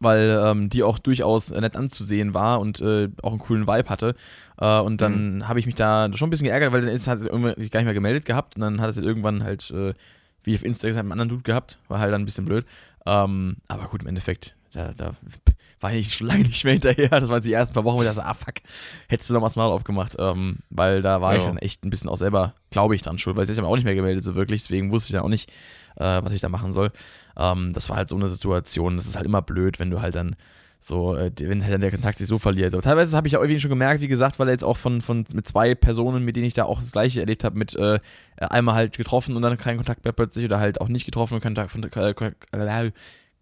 weil 0.00 0.40
ähm, 0.42 0.68
die 0.70 0.82
auch 0.82 0.98
durchaus 0.98 1.50
nett 1.50 1.76
anzusehen 1.76 2.34
war 2.34 2.60
und 2.60 2.80
äh, 2.80 3.08
auch 3.22 3.30
einen 3.30 3.38
coolen 3.38 3.66
Vibe 3.66 3.88
hatte. 3.88 4.14
Äh, 4.58 4.80
und 4.80 5.00
dann 5.00 5.36
mhm. 5.36 5.48
habe 5.48 5.58
ich 5.58 5.66
mich 5.66 5.74
da 5.74 6.08
schon 6.14 6.28
ein 6.28 6.30
bisschen 6.30 6.46
geärgert, 6.46 6.72
weil 6.72 6.82
dann 6.82 6.90
ist 6.90 7.08
hat 7.08 7.18
sich 7.18 7.30
gar 7.30 7.80
nicht 7.80 7.84
mehr 7.84 7.94
gemeldet 7.94 8.24
gehabt 8.24 8.56
und 8.56 8.62
dann 8.62 8.80
hat 8.80 8.90
es 8.90 8.98
irgendwann 8.98 9.42
halt 9.42 9.70
äh, 9.70 9.94
wie 10.46 10.54
auf 10.54 10.64
Instagram 10.64 11.06
einen 11.06 11.12
anderen 11.12 11.28
Dude 11.28 11.42
gehabt, 11.42 11.78
war 11.88 11.98
halt 11.98 12.12
dann 12.12 12.22
ein 12.22 12.24
bisschen 12.24 12.44
blöd. 12.44 12.64
Ähm, 13.04 13.56
aber 13.68 13.88
gut, 13.88 14.02
im 14.02 14.08
Endeffekt, 14.08 14.54
da, 14.72 14.92
da 14.92 15.14
war 15.80 15.92
ich 15.92 16.14
schon 16.14 16.26
lange 16.28 16.44
nicht 16.44 16.64
mehr 16.64 16.74
hinterher. 16.74 17.08
Das 17.08 17.28
waren 17.28 17.42
die 17.42 17.52
ersten 17.52 17.74
paar 17.74 17.84
Wochen, 17.84 17.98
wo 17.98 18.02
ich 18.02 18.08
dachte, 18.08 18.24
ah 18.24 18.34
fuck, 18.34 18.54
hättest 19.08 19.28
du 19.28 19.34
noch 19.34 19.56
mal 19.56 19.64
aufgemacht. 19.64 20.16
Ähm, 20.18 20.58
weil 20.70 21.02
da 21.02 21.20
war 21.20 21.32
ja. 21.32 21.38
ich 21.38 21.44
dann 21.44 21.58
echt 21.58 21.84
ein 21.84 21.90
bisschen 21.90 22.08
auch 22.08 22.16
selber, 22.16 22.54
glaube 22.70 22.94
ich, 22.94 23.02
dran 23.02 23.18
schuld, 23.18 23.36
weil 23.36 23.48
ich 23.48 23.58
habe 23.58 23.68
auch 23.68 23.74
nicht 23.74 23.84
mehr 23.84 23.94
gemeldet 23.94 24.24
so 24.24 24.34
wirklich, 24.34 24.62
deswegen 24.62 24.90
wusste 24.90 25.08
ich 25.08 25.12
dann 25.12 25.24
auch 25.24 25.30
nicht, 25.30 25.50
äh, 25.96 26.22
was 26.22 26.32
ich 26.32 26.40
da 26.40 26.48
machen 26.48 26.72
soll. 26.72 26.92
Ähm, 27.38 27.72
das 27.72 27.88
war 27.88 27.96
halt 27.96 28.08
so 28.08 28.16
eine 28.16 28.28
Situation, 28.28 28.96
das 28.96 29.06
ist 29.06 29.16
halt 29.16 29.26
immer 29.26 29.42
blöd, 29.42 29.78
wenn 29.78 29.90
du 29.90 30.00
halt 30.00 30.14
dann 30.14 30.36
so, 30.78 31.16
äh, 31.16 31.32
wenn 31.38 31.64
halt 31.64 31.82
der 31.82 31.90
Kontakt 31.90 32.18
sich 32.18 32.28
so 32.28 32.38
verliert. 32.38 32.72
Aber 32.74 32.82
teilweise 32.82 33.16
habe 33.16 33.26
ich 33.26 33.36
auch 33.36 33.42
irgendwie 33.42 33.60
schon 33.60 33.70
gemerkt, 33.70 34.00
wie 34.00 34.08
gesagt, 34.08 34.38
weil 34.38 34.48
er 34.48 34.52
jetzt 34.52 34.64
auch 34.64 34.76
von, 34.76 35.02
von 35.02 35.26
mit 35.32 35.48
zwei 35.48 35.74
Personen, 35.74 36.24
mit 36.24 36.36
denen 36.36 36.46
ich 36.46 36.54
da 36.54 36.64
auch 36.64 36.80
das 36.80 36.92
gleiche 36.92 37.20
erlebt 37.20 37.44
habe, 37.44 37.58
mit 37.58 37.74
äh, 37.74 37.98
einmal 38.36 38.74
halt 38.74 38.96
getroffen 38.96 39.36
und 39.36 39.42
dann 39.42 39.56
keinen 39.56 39.78
Kontakt 39.78 40.04
mehr 40.04 40.12
plötzlich 40.12 40.44
oder 40.44 40.60
halt 40.60 40.80
auch 40.80 40.88
nicht 40.88 41.04
getroffen 41.04 41.34
und 41.34 41.40
Kontakt, 41.40 41.74
äh, 41.96 42.10
äh, 42.52 42.92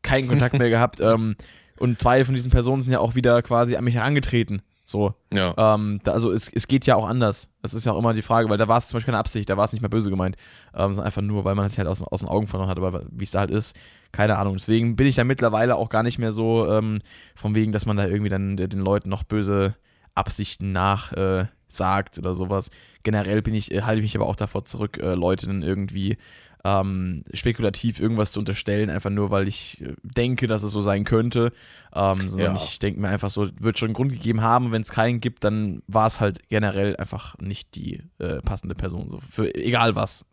keinen 0.02 0.28
Kontakt 0.28 0.58
mehr 0.58 0.70
gehabt. 0.70 1.00
Ähm, 1.00 1.36
und 1.78 2.00
zwei 2.00 2.24
von 2.24 2.34
diesen 2.34 2.52
Personen 2.52 2.82
sind 2.82 2.92
ja 2.92 3.00
auch 3.00 3.14
wieder 3.14 3.42
quasi 3.42 3.76
an 3.76 3.84
mich 3.84 3.96
herangetreten. 3.96 4.62
So. 4.84 5.14
Ja. 5.32 5.54
Ähm, 5.56 6.00
da, 6.04 6.12
also 6.12 6.30
es, 6.30 6.52
es 6.52 6.68
geht 6.68 6.86
ja 6.86 6.96
auch 6.96 7.06
anders. 7.06 7.50
Das 7.62 7.72
ist 7.72 7.86
ja 7.86 7.92
auch 7.92 7.98
immer 7.98 8.12
die 8.12 8.22
Frage, 8.22 8.50
weil 8.50 8.58
da 8.58 8.68
war 8.68 8.76
es 8.76 8.88
zum 8.88 8.98
Beispiel 8.98 9.12
keine 9.12 9.18
Absicht, 9.18 9.48
da 9.48 9.56
war 9.56 9.64
es 9.64 9.72
nicht 9.72 9.80
mal 9.80 9.88
böse 9.88 10.10
gemeint. 10.10 10.36
Ähm, 10.74 10.92
sondern 10.92 11.06
einfach 11.06 11.22
nur, 11.22 11.44
weil 11.44 11.54
man 11.54 11.66
es 11.66 11.78
halt 11.78 11.88
aus, 11.88 12.02
aus 12.02 12.20
den 12.20 12.28
Augen 12.28 12.46
verloren 12.46 12.68
hat, 12.68 12.76
aber 12.76 13.04
wie 13.10 13.24
es 13.24 13.30
da 13.30 13.40
halt 13.40 13.50
ist, 13.50 13.74
keine 14.12 14.36
Ahnung. 14.36 14.56
Deswegen 14.56 14.96
bin 14.96 15.06
ich 15.06 15.16
da 15.16 15.24
mittlerweile 15.24 15.76
auch 15.76 15.88
gar 15.88 16.02
nicht 16.02 16.18
mehr 16.18 16.32
so 16.32 16.70
ähm, 16.70 16.98
von 17.34 17.54
wegen, 17.54 17.72
dass 17.72 17.86
man 17.86 17.96
da 17.96 18.06
irgendwie 18.06 18.30
dann 18.30 18.56
den 18.56 18.80
Leuten 18.80 19.08
noch 19.08 19.22
böse 19.22 19.74
Absichten 20.14 20.72
nach 20.72 21.12
äh, 21.12 21.46
sagt 21.66 22.18
oder 22.18 22.34
sowas. 22.34 22.70
Generell 23.02 23.42
bin 23.42 23.54
ich, 23.54 23.72
äh, 23.72 23.82
halte 23.82 24.00
ich 24.00 24.04
mich 24.04 24.16
aber 24.16 24.26
auch 24.26 24.36
davor 24.36 24.64
zurück, 24.64 24.98
äh, 24.98 25.14
Leute 25.14 25.46
dann 25.46 25.62
irgendwie 25.62 26.16
ähm, 26.64 27.24
spekulativ 27.34 28.00
irgendwas 28.00 28.32
zu 28.32 28.40
unterstellen, 28.40 28.88
einfach 28.88 29.10
nur, 29.10 29.30
weil 29.30 29.46
ich 29.46 29.82
äh, 29.82 29.94
denke, 30.02 30.46
dass 30.46 30.62
es 30.62 30.72
so 30.72 30.80
sein 30.80 31.04
könnte. 31.04 31.52
Ähm, 31.94 32.28
sondern 32.28 32.56
ja. 32.56 32.62
ich 32.62 32.78
denke 32.78 33.00
mir 33.00 33.08
einfach 33.08 33.30
so, 33.30 33.50
wird 33.60 33.78
schon 33.78 33.88
einen 33.88 33.94
Grund 33.94 34.12
gegeben 34.12 34.40
haben. 34.40 34.72
Wenn 34.72 34.82
es 34.82 34.90
keinen 34.90 35.20
gibt, 35.20 35.44
dann 35.44 35.82
war 35.86 36.06
es 36.06 36.20
halt 36.20 36.48
generell 36.48 36.96
einfach 36.96 37.36
nicht 37.38 37.74
die 37.74 38.02
äh, 38.18 38.40
passende 38.40 38.74
Person. 38.74 39.10
So 39.10 39.20
für 39.20 39.54
egal 39.54 39.94
was. 39.94 40.24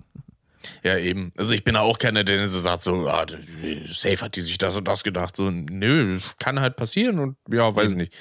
Ja, 0.83 0.97
eben. 0.97 1.31
Also 1.37 1.53
ich 1.53 1.63
bin 1.63 1.75
auch 1.75 1.97
keiner, 1.97 2.23
der 2.23 2.47
so 2.47 2.59
sagt, 2.59 2.83
so, 2.83 3.07
ah, 3.07 3.25
safe 3.87 4.23
hat 4.23 4.35
die 4.35 4.41
sich 4.41 4.57
das 4.57 4.77
und 4.77 4.87
das 4.87 5.03
gedacht. 5.03 5.35
So, 5.35 5.49
nö, 5.51 6.19
kann 6.39 6.59
halt 6.59 6.77
passieren 6.77 7.19
und 7.19 7.37
ja, 7.49 7.75
weiß 7.75 7.91
ich 7.91 7.97
nicht. 7.97 8.13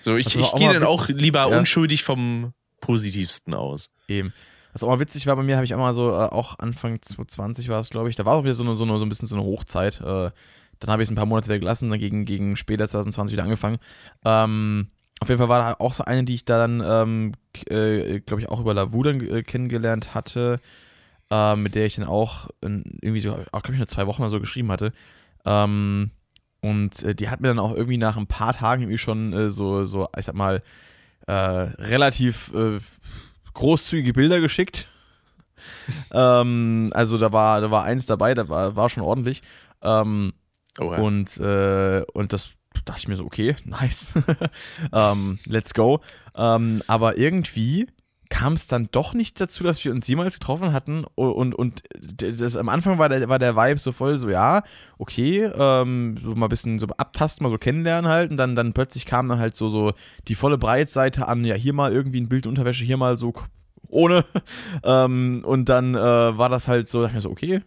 So, 0.00 0.16
ich, 0.16 0.36
ich 0.36 0.52
gehe 0.52 0.72
dann 0.72 0.84
auch 0.84 1.08
lieber 1.08 1.50
ja. 1.50 1.58
unschuldig 1.58 2.02
vom 2.02 2.52
Positivsten 2.80 3.54
aus. 3.54 3.90
Eben. 4.06 4.32
Was 4.78 4.84
auch 4.84 4.90
mal 4.90 5.00
witzig 5.00 5.26
war 5.26 5.34
bei 5.34 5.42
mir, 5.42 5.56
habe 5.56 5.64
ich 5.64 5.72
einmal 5.72 5.92
so, 5.92 6.10
äh, 6.12 6.28
auch 6.28 6.60
Anfang 6.60 7.02
2020 7.02 7.68
war 7.68 7.80
es, 7.80 7.90
glaube 7.90 8.08
ich, 8.08 8.14
da 8.14 8.24
war 8.24 8.34
auch 8.34 8.44
wieder 8.44 8.54
so, 8.54 8.62
eine, 8.62 8.76
so, 8.76 8.84
eine, 8.84 8.96
so 9.00 9.04
ein 9.04 9.08
bisschen 9.08 9.26
so 9.26 9.34
eine 9.34 9.44
Hochzeit. 9.44 10.00
Äh, 10.00 10.30
dann 10.78 10.90
habe 10.90 11.02
ich 11.02 11.08
es 11.08 11.10
ein 11.10 11.16
paar 11.16 11.26
Monate 11.26 11.48
wieder 11.48 11.58
gelassen, 11.58 11.90
dann 11.90 11.98
gegen, 11.98 12.24
gegen 12.24 12.54
später 12.54 12.86
2020 12.86 13.32
wieder 13.32 13.42
angefangen. 13.42 13.78
Ähm, 14.24 14.86
auf 15.18 15.28
jeden 15.28 15.40
Fall 15.40 15.48
war 15.48 15.58
da 15.58 15.76
auch 15.80 15.92
so 15.92 16.04
eine, 16.04 16.22
die 16.22 16.36
ich 16.36 16.44
dann, 16.44 16.80
ähm, 16.86 17.32
äh, 17.68 18.20
glaube 18.20 18.40
ich, 18.40 18.48
auch 18.48 18.60
über 18.60 18.72
Lavu 18.72 19.02
dann 19.02 19.20
äh, 19.20 19.42
kennengelernt 19.42 20.14
hatte, 20.14 20.60
äh, 21.28 21.56
mit 21.56 21.74
der 21.74 21.86
ich 21.86 21.96
dann 21.96 22.06
auch 22.06 22.48
irgendwie 22.62 23.18
so, 23.18 23.32
auch 23.32 23.62
glaube 23.62 23.72
ich, 23.72 23.78
nur 23.78 23.88
zwei 23.88 24.06
Wochen 24.06 24.22
oder 24.22 24.30
so 24.30 24.38
geschrieben 24.38 24.70
hatte. 24.70 24.92
Ähm, 25.44 26.12
und 26.60 27.02
äh, 27.02 27.16
die 27.16 27.30
hat 27.30 27.40
mir 27.40 27.48
dann 27.48 27.58
auch 27.58 27.74
irgendwie 27.74 27.98
nach 27.98 28.16
ein 28.16 28.28
paar 28.28 28.52
Tagen 28.52 28.82
irgendwie 28.82 28.98
schon 28.98 29.32
äh, 29.32 29.50
so, 29.50 29.84
so, 29.84 30.08
ich 30.16 30.26
sag 30.26 30.36
mal, 30.36 30.62
äh, 31.26 31.32
relativ 31.32 32.54
großzügige 33.58 34.12
Bilder 34.12 34.40
geschickt. 34.40 34.88
ähm, 36.12 36.90
also 36.94 37.18
da 37.18 37.32
war, 37.32 37.60
da 37.60 37.70
war 37.70 37.84
eins 37.84 38.06
dabei, 38.06 38.34
da 38.34 38.48
war, 38.48 38.76
war 38.76 38.88
schon 38.88 39.02
ordentlich. 39.02 39.42
Ähm, 39.82 40.32
oh, 40.80 40.92
ja. 40.92 40.98
und, 40.98 41.36
äh, 41.38 42.04
und 42.12 42.32
das 42.32 42.50
dachte 42.84 43.00
ich 43.00 43.08
mir 43.08 43.16
so, 43.16 43.24
okay, 43.24 43.56
nice. 43.64 44.14
ähm, 44.92 45.38
let's 45.46 45.74
go. 45.74 46.00
Ähm, 46.36 46.82
aber 46.86 47.18
irgendwie 47.18 47.88
kam 48.28 48.52
es 48.54 48.66
dann 48.66 48.88
doch 48.92 49.14
nicht 49.14 49.40
dazu, 49.40 49.64
dass 49.64 49.84
wir 49.84 49.92
uns 49.92 50.06
jemals 50.06 50.34
getroffen 50.34 50.72
hatten. 50.72 51.04
Und, 51.14 51.54
und 51.54 51.82
das, 51.92 52.56
am 52.56 52.68
Anfang 52.68 52.98
war 52.98 53.08
der, 53.08 53.28
war 53.28 53.38
der 53.38 53.56
Vibe 53.56 53.78
so 53.78 53.92
voll 53.92 54.18
so, 54.18 54.28
ja, 54.28 54.62
okay, 54.98 55.44
ähm, 55.44 56.16
so 56.20 56.34
mal 56.34 56.46
ein 56.46 56.50
bisschen 56.50 56.78
so 56.78 56.86
abtasten, 56.88 57.44
mal 57.44 57.50
so 57.50 57.58
kennenlernen 57.58 58.10
halt. 58.10 58.30
Und 58.30 58.36
dann, 58.36 58.54
dann 58.54 58.72
plötzlich 58.72 59.06
kam 59.06 59.28
dann 59.28 59.38
halt 59.38 59.56
so, 59.56 59.68
so 59.68 59.92
die 60.28 60.34
volle 60.34 60.58
Breitseite 60.58 61.26
an, 61.26 61.44
ja, 61.44 61.54
hier 61.54 61.72
mal 61.72 61.92
irgendwie 61.92 62.20
ein 62.20 62.28
Bild 62.28 62.46
Unterwäsche, 62.46 62.84
hier 62.84 62.96
mal 62.96 63.18
so 63.18 63.32
ohne. 63.88 64.24
ähm, 64.82 65.42
und 65.44 65.68
dann 65.68 65.94
äh, 65.94 65.98
war 65.98 66.48
das 66.48 66.68
halt 66.68 66.88
so, 66.88 67.02
dachte 67.02 67.12
ich 67.12 67.14
mir 67.16 67.20
so, 67.22 67.30
okay, 67.30 67.62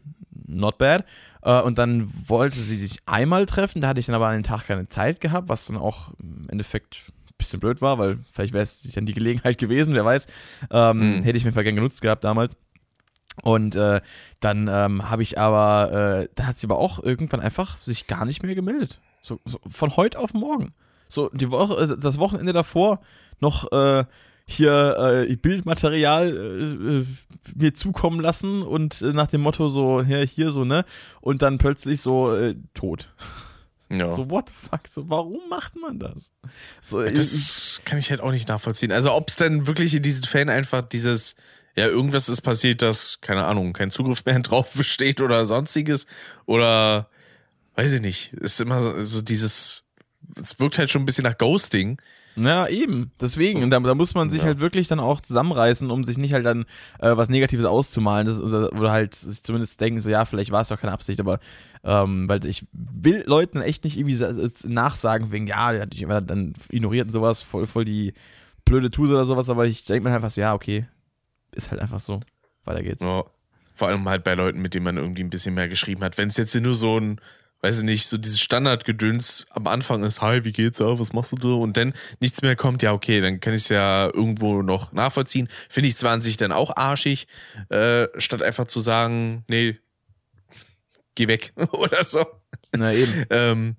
not 0.47 0.77
bad. 0.77 1.05
Äh, 1.41 1.61
und 1.61 1.77
dann 1.77 2.11
wollte 2.27 2.57
sie 2.57 2.77
sich 2.77 2.99
einmal 3.05 3.45
treffen, 3.45 3.81
da 3.81 3.87
hatte 3.87 3.99
ich 3.99 4.05
dann 4.05 4.15
aber 4.15 4.27
an 4.27 4.39
dem 4.39 4.43
Tag 4.43 4.67
keine 4.67 4.87
Zeit 4.89 5.21
gehabt, 5.21 5.49
was 5.49 5.65
dann 5.65 5.77
auch 5.77 6.11
im 6.19 6.43
Endeffekt 6.49 7.11
bisschen 7.41 7.59
blöd 7.59 7.81
war, 7.81 7.97
weil 7.99 8.19
vielleicht 8.31 8.53
wäre 8.53 8.63
es 8.63 8.81
dann 8.93 9.05
die 9.05 9.13
Gelegenheit 9.13 9.57
gewesen, 9.57 9.93
wer 9.93 10.05
weiß. 10.05 10.27
Ähm, 10.71 10.97
mhm. 10.97 11.23
Hätte 11.23 11.37
ich 11.37 11.43
auf 11.43 11.45
jeden 11.45 11.55
Fall 11.55 11.63
gern 11.63 11.75
genutzt 11.75 12.01
gehabt 12.01 12.23
damals. 12.23 12.55
Und 13.43 13.75
äh, 13.75 14.01
dann 14.39 14.67
ähm, 14.67 15.09
habe 15.09 15.23
ich 15.23 15.39
aber, 15.39 16.23
äh, 16.23 16.29
dann 16.35 16.47
hat 16.47 16.57
sie 16.57 16.67
aber 16.67 16.77
auch 16.77 17.01
irgendwann 17.01 17.39
einfach 17.39 17.77
sich 17.77 18.07
gar 18.07 18.25
nicht 18.25 18.43
mehr 18.43 18.55
gemeldet. 18.55 18.99
So, 19.21 19.39
so 19.45 19.59
von 19.67 19.95
heute 19.95 20.19
auf 20.19 20.33
morgen. 20.33 20.73
So 21.07 21.29
die 21.33 21.49
Woche, 21.49 21.81
äh, 21.81 21.97
das 21.97 22.19
Wochenende 22.19 22.53
davor 22.53 22.99
noch 23.39 23.71
äh, 23.71 24.03
hier 24.45 25.25
äh, 25.29 25.35
Bildmaterial 25.35 27.05
äh, 27.05 27.05
mir 27.55 27.73
zukommen 27.73 28.19
lassen 28.19 28.63
und 28.63 29.01
nach 29.01 29.27
dem 29.27 29.41
Motto 29.41 29.69
so, 29.69 30.01
ja, 30.01 30.19
hier 30.19 30.51
so, 30.51 30.65
ne? 30.65 30.83
Und 31.21 31.41
dann 31.41 31.57
plötzlich 31.57 32.01
so 32.01 32.53
tot. 32.73 33.13
Ja. 33.91 34.11
So, 34.15 34.29
what 34.29 34.49
the 34.49 34.55
fuck? 34.69 34.87
So, 34.89 35.09
warum 35.09 35.49
macht 35.49 35.75
man 35.75 35.99
das? 35.99 36.31
So, 36.81 37.03
das 37.03 37.77
ich, 37.79 37.85
kann 37.85 37.99
ich 37.99 38.09
halt 38.09 38.21
auch 38.21 38.31
nicht 38.31 38.47
nachvollziehen. 38.47 38.91
Also, 38.91 39.11
ob 39.11 39.29
es 39.29 39.35
denn 39.35 39.67
wirklich 39.67 39.93
in 39.93 40.03
diesen 40.03 40.23
Fällen 40.23 40.49
einfach 40.49 40.81
dieses, 40.81 41.35
ja, 41.75 41.87
irgendwas 41.87 42.29
ist 42.29 42.41
passiert, 42.41 42.81
dass, 42.81 43.19
keine 43.21 43.45
Ahnung, 43.45 43.73
kein 43.73 43.91
Zugriff 43.91 44.23
mehr 44.25 44.39
drauf 44.41 44.73
besteht 44.73 45.21
oder 45.21 45.45
sonstiges. 45.45 46.07
Oder, 46.45 47.09
weiß 47.75 47.93
ich 47.93 48.01
nicht. 48.01 48.33
Ist 48.33 48.61
immer 48.61 48.79
so, 48.79 49.01
so 49.03 49.21
dieses, 49.21 49.83
es 50.35 50.59
wirkt 50.59 50.77
halt 50.77 50.89
schon 50.89 51.01
ein 51.01 51.05
bisschen 51.05 51.25
nach 51.25 51.37
Ghosting. 51.37 52.01
Ja, 52.35 52.67
eben. 52.67 53.11
Deswegen. 53.19 53.63
Und 53.63 53.71
da, 53.71 53.79
da 53.79 53.95
muss 53.95 54.13
man 54.13 54.29
sich 54.29 54.41
ja. 54.41 54.47
halt 54.47 54.59
wirklich 54.59 54.87
dann 54.87 54.99
auch 54.99 55.21
zusammenreißen, 55.21 55.91
um 55.91 56.03
sich 56.03 56.17
nicht 56.17 56.33
halt 56.33 56.45
dann 56.45 56.65
äh, 56.99 57.15
was 57.15 57.29
Negatives 57.29 57.65
auszumalen. 57.65 58.27
Das, 58.27 58.39
oder, 58.39 58.71
oder, 58.73 58.91
halt 58.91 59.13
zumindest 59.15 59.79
denken, 59.81 59.99
so 59.99 60.09
ja, 60.09 60.25
vielleicht 60.25 60.51
war 60.51 60.61
es 60.61 60.69
doch 60.69 60.79
keine 60.79 60.93
Absicht, 60.93 61.19
aber 61.19 61.39
ähm, 61.83 62.29
weil 62.29 62.45
ich 62.45 62.65
will 62.71 63.23
Leuten 63.25 63.61
echt 63.61 63.83
nicht 63.83 63.97
irgendwie 63.97 64.23
nachsagen, 64.67 65.31
wegen, 65.31 65.47
ja, 65.47 65.85
dann 66.21 66.53
ignoriert 66.69 67.07
und 67.07 67.13
sowas, 67.13 67.41
voll, 67.41 67.67
voll 67.67 67.85
die 67.85 68.13
blöde 68.65 68.91
Tuse 68.91 69.13
oder 69.13 69.25
sowas, 69.25 69.49
aber 69.49 69.65
ich 69.65 69.83
denke 69.85 70.07
mir 70.07 70.15
einfach 70.15 70.29
so, 70.29 70.41
ja, 70.41 70.53
okay, 70.53 70.85
ist 71.51 71.71
halt 71.71 71.81
einfach 71.81 71.99
so. 71.99 72.19
Weiter 72.63 72.83
geht's. 72.83 73.03
Ja. 73.03 73.23
Vor 73.73 73.87
allem 73.87 74.07
halt 74.07 74.23
bei 74.23 74.35
Leuten, 74.35 74.61
mit 74.61 74.75
denen 74.75 74.83
man 74.83 74.97
irgendwie 74.97 75.23
ein 75.23 75.29
bisschen 75.29 75.55
mehr 75.55 75.67
geschrieben 75.67 76.03
hat. 76.03 76.17
Wenn 76.17 76.29
es 76.29 76.37
jetzt 76.37 76.55
nur 76.55 76.75
so 76.75 76.99
ein 76.99 77.19
weiß 77.61 77.79
ich 77.79 77.83
nicht, 77.83 78.07
so 78.07 78.17
dieses 78.17 78.41
Standardgedöns 78.41 79.45
am 79.51 79.67
Anfang 79.67 80.03
ist, 80.03 80.21
hi, 80.21 80.43
wie 80.43 80.51
geht's, 80.51 80.79
ja, 80.79 80.99
was 80.99 81.13
machst 81.13 81.33
du 81.43 81.61
Und 81.61 81.77
dann 81.77 81.93
nichts 82.19 82.41
mehr 82.41 82.55
kommt, 82.55 82.81
ja, 82.81 82.91
okay, 82.91 83.21
dann 83.21 83.39
kann 83.39 83.53
ich 83.53 83.63
es 83.63 83.69
ja 83.69 84.05
irgendwo 84.05 84.61
noch 84.63 84.91
nachvollziehen. 84.93 85.47
Finde 85.69 85.89
ich 85.89 85.97
zwar 85.97 86.11
an 86.11 86.21
sich 86.21 86.37
dann 86.37 86.51
auch 86.51 86.75
arschig, 86.75 87.27
äh, 87.69 88.07
statt 88.17 88.41
einfach 88.41 88.65
zu 88.65 88.79
sagen, 88.79 89.43
nee, 89.47 89.77
geh 91.15 91.27
weg 91.27 91.53
oder 91.71 92.03
so. 92.03 92.25
Na 92.75 92.93
eben. 92.93 93.25
ähm, 93.29 93.75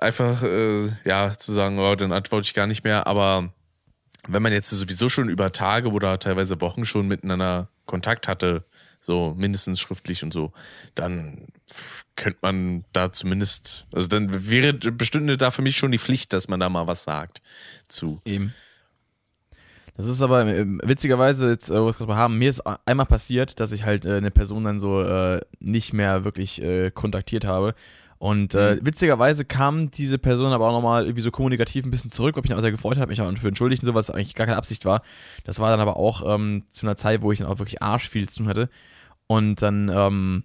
einfach, 0.00 0.42
äh, 0.42 0.88
ja, 1.04 1.36
zu 1.36 1.52
sagen, 1.52 1.78
oh, 1.78 1.94
dann 1.96 2.12
antworte 2.12 2.46
ich 2.46 2.54
gar 2.54 2.66
nicht 2.66 2.84
mehr, 2.84 3.06
aber 3.06 3.52
wenn 4.28 4.42
man 4.42 4.52
jetzt 4.52 4.70
sowieso 4.70 5.08
schon 5.08 5.28
über 5.28 5.52
Tage 5.52 5.90
oder 5.90 6.18
teilweise 6.18 6.60
Wochen 6.60 6.84
schon 6.84 7.08
miteinander 7.08 7.68
Kontakt 7.86 8.28
hatte, 8.28 8.64
so 9.00 9.34
mindestens 9.36 9.80
schriftlich 9.80 10.22
und 10.22 10.32
so, 10.32 10.52
dann 10.94 11.46
könnte 12.16 12.38
man 12.42 12.84
da 12.92 13.12
zumindest, 13.12 13.86
also 13.92 14.08
dann 14.08 14.48
wäre 14.48 14.72
bestünde 14.74 15.36
da 15.36 15.50
für 15.50 15.62
mich 15.62 15.76
schon 15.76 15.92
die 15.92 15.98
Pflicht, 15.98 16.32
dass 16.32 16.48
man 16.48 16.60
da 16.60 16.68
mal 16.68 16.86
was 16.86 17.04
sagt 17.04 17.42
zu. 17.88 18.20
Eben. 18.24 18.54
Das 19.96 20.06
ist 20.06 20.22
aber 20.22 20.46
äh, 20.46 20.66
witzigerweise, 20.82 21.50
jetzt, 21.50 21.70
äh, 21.70 21.80
wo 21.80 21.84
wir 21.84 21.90
es 21.90 21.98
gerade 21.98 22.16
haben, 22.16 22.38
mir 22.38 22.48
ist 22.48 22.62
einmal 22.84 23.06
passiert, 23.06 23.60
dass 23.60 23.72
ich 23.72 23.84
halt 23.84 24.06
äh, 24.06 24.16
eine 24.16 24.30
Person 24.30 24.64
dann 24.64 24.78
so 24.78 25.02
äh, 25.02 25.40
nicht 25.60 25.92
mehr 25.92 26.24
wirklich 26.24 26.60
äh, 26.62 26.90
kontaktiert 26.90 27.44
habe. 27.44 27.74
Und 28.18 28.54
äh, 28.54 28.76
mhm. 28.76 28.86
witzigerweise 28.86 29.44
kam 29.44 29.90
diese 29.90 30.18
Person 30.18 30.52
aber 30.52 30.68
auch 30.68 30.72
nochmal 30.72 31.04
irgendwie 31.04 31.20
so 31.20 31.30
kommunikativ 31.30 31.84
ein 31.84 31.90
bisschen 31.90 32.10
zurück, 32.10 32.36
ob 32.36 32.44
ich 32.44 32.50
mich 32.50 32.56
auch 32.56 32.62
sehr 32.62 32.70
gefreut 32.70 32.96
habe, 32.96 33.10
mich 33.10 33.20
auch 33.20 33.36
für 33.36 33.48
entschuldigt 33.48 33.82
und 33.82 33.86
so, 33.86 33.94
was 33.94 34.10
eigentlich 34.10 34.34
gar 34.34 34.46
keine 34.46 34.56
Absicht 34.56 34.84
war. 34.84 35.02
Das 35.44 35.60
war 35.60 35.70
dann 35.70 35.80
aber 35.80 35.96
auch 35.96 36.22
ähm, 36.34 36.64
zu 36.72 36.86
einer 36.86 36.96
Zeit, 36.96 37.22
wo 37.22 37.30
ich 37.32 37.40
dann 37.40 37.48
auch 37.48 37.58
wirklich 37.58 37.82
arsch 37.82 38.08
viel 38.08 38.28
zu 38.28 38.38
tun 38.38 38.48
hatte. 38.48 38.70
Und 39.26 39.62
dann 39.62 39.90
ähm, 39.92 40.44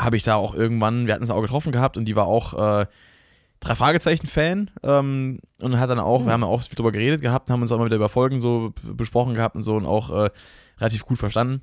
habe 0.00 0.16
ich 0.16 0.22
da 0.24 0.36
auch 0.36 0.54
irgendwann, 0.54 1.06
wir 1.06 1.14
hatten 1.14 1.24
es 1.24 1.30
auch 1.30 1.42
getroffen 1.42 1.72
gehabt 1.72 1.96
und 1.96 2.06
die 2.06 2.16
war 2.16 2.26
auch 2.26 2.54
äh, 2.54 2.86
drei 3.60 3.74
Fragezeichen-Fan 3.74 4.70
ähm, 4.82 5.40
und 5.58 5.78
hat 5.78 5.90
dann 5.90 5.98
auch, 5.98 6.22
mhm. 6.22 6.26
wir 6.26 6.32
haben 6.32 6.44
auch 6.44 6.62
viel 6.62 6.76
drüber 6.76 6.92
geredet 6.92 7.20
gehabt, 7.20 7.50
haben 7.50 7.62
uns 7.62 7.70
auch 7.70 7.78
mal 7.78 7.84
wieder 7.84 7.96
über 7.96 8.08
Folgen 8.08 8.40
so 8.40 8.72
besprochen 8.82 9.34
gehabt 9.34 9.54
und 9.54 9.62
so 9.62 9.76
und 9.76 9.86
auch 9.86 10.10
äh, 10.10 10.30
relativ 10.78 11.04
gut 11.04 11.18
verstanden. 11.18 11.62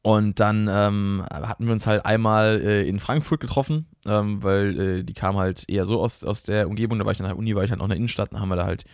Und 0.00 0.38
dann 0.38 0.68
ähm, 0.70 1.24
hatten 1.30 1.66
wir 1.66 1.72
uns 1.72 1.86
halt 1.86 2.06
einmal 2.06 2.60
äh, 2.62 2.88
in 2.88 3.00
Frankfurt 3.00 3.40
getroffen, 3.40 3.86
ähm, 4.06 4.42
weil 4.42 4.80
äh, 4.80 5.04
die 5.04 5.12
kam 5.12 5.36
halt 5.36 5.68
eher 5.68 5.84
so 5.84 6.00
aus, 6.00 6.24
aus 6.24 6.44
der 6.44 6.68
Umgebung. 6.68 6.98
Da 6.98 7.04
war 7.04 7.12
ich 7.12 7.18
dann 7.18 7.26
an 7.26 7.32
der 7.32 7.38
Uni, 7.38 7.54
war 7.56 7.64
ich 7.64 7.70
dann 7.70 7.80
auch 7.80 7.84
in 7.86 7.90
der 7.90 7.96
Innenstadt, 7.96 8.32
dann 8.32 8.40
haben 8.40 8.48
wir 8.48 8.56
da 8.56 8.64
halt 8.64 8.84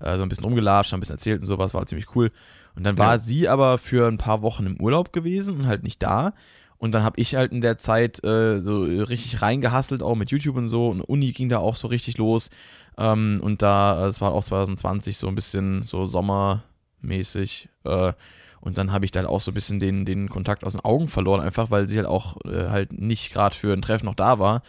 äh, 0.00 0.16
so 0.16 0.22
ein 0.22 0.28
bisschen 0.30 0.44
rumgelatscht, 0.44 0.92
haben 0.92 0.98
ein 0.98 1.00
bisschen 1.00 1.16
erzählt 1.16 1.42
und 1.42 1.46
sowas, 1.46 1.74
war 1.74 1.80
halt 1.80 1.90
ziemlich 1.90 2.16
cool. 2.16 2.32
Und 2.74 2.84
dann 2.84 2.98
war 2.98 3.12
ja. 3.12 3.18
sie 3.18 3.48
aber 3.48 3.78
für 3.78 4.08
ein 4.08 4.18
paar 4.18 4.42
Wochen 4.42 4.66
im 4.66 4.80
Urlaub 4.80 5.12
gewesen 5.12 5.56
und 5.58 5.66
halt 5.66 5.82
nicht 5.82 6.02
da. 6.02 6.32
Und 6.78 6.92
dann 6.92 7.02
habe 7.02 7.20
ich 7.20 7.34
halt 7.34 7.52
in 7.52 7.60
der 7.60 7.78
Zeit 7.78 8.22
äh, 8.24 8.60
so 8.60 8.82
richtig 8.82 9.40
reingehasselt, 9.40 10.02
auch 10.02 10.16
mit 10.16 10.30
YouTube 10.30 10.56
und 10.56 10.68
so. 10.68 10.88
Und 10.88 11.00
Uni 11.00 11.32
ging 11.32 11.48
da 11.48 11.58
auch 11.58 11.76
so 11.76 11.88
richtig 11.88 12.18
los. 12.18 12.50
Ähm, 12.98 13.40
und 13.42 13.62
da, 13.62 14.06
es 14.06 14.20
war 14.20 14.32
auch 14.32 14.44
2020 14.44 15.16
so 15.16 15.28
ein 15.28 15.34
bisschen 15.34 15.82
so 15.82 16.04
sommermäßig. 16.04 17.68
Äh, 17.84 18.12
und 18.60 18.78
dann 18.78 18.92
habe 18.92 19.04
ich 19.04 19.10
da 19.10 19.20
halt 19.20 19.28
auch 19.28 19.40
so 19.40 19.50
ein 19.50 19.54
bisschen 19.54 19.78
den, 19.78 20.06
den 20.06 20.30
Kontakt 20.30 20.64
aus 20.64 20.72
den 20.72 20.84
Augen 20.84 21.08
verloren, 21.08 21.42
einfach 21.42 21.70
weil 21.70 21.86
sie 21.86 21.98
halt 21.98 22.06
auch 22.06 22.38
äh, 22.46 22.70
halt 22.70 22.92
nicht 22.92 23.30
gerade 23.30 23.54
für 23.54 23.74
ein 23.74 23.82
Treff 23.82 24.02
noch 24.02 24.14
da 24.14 24.38
war. 24.38 24.62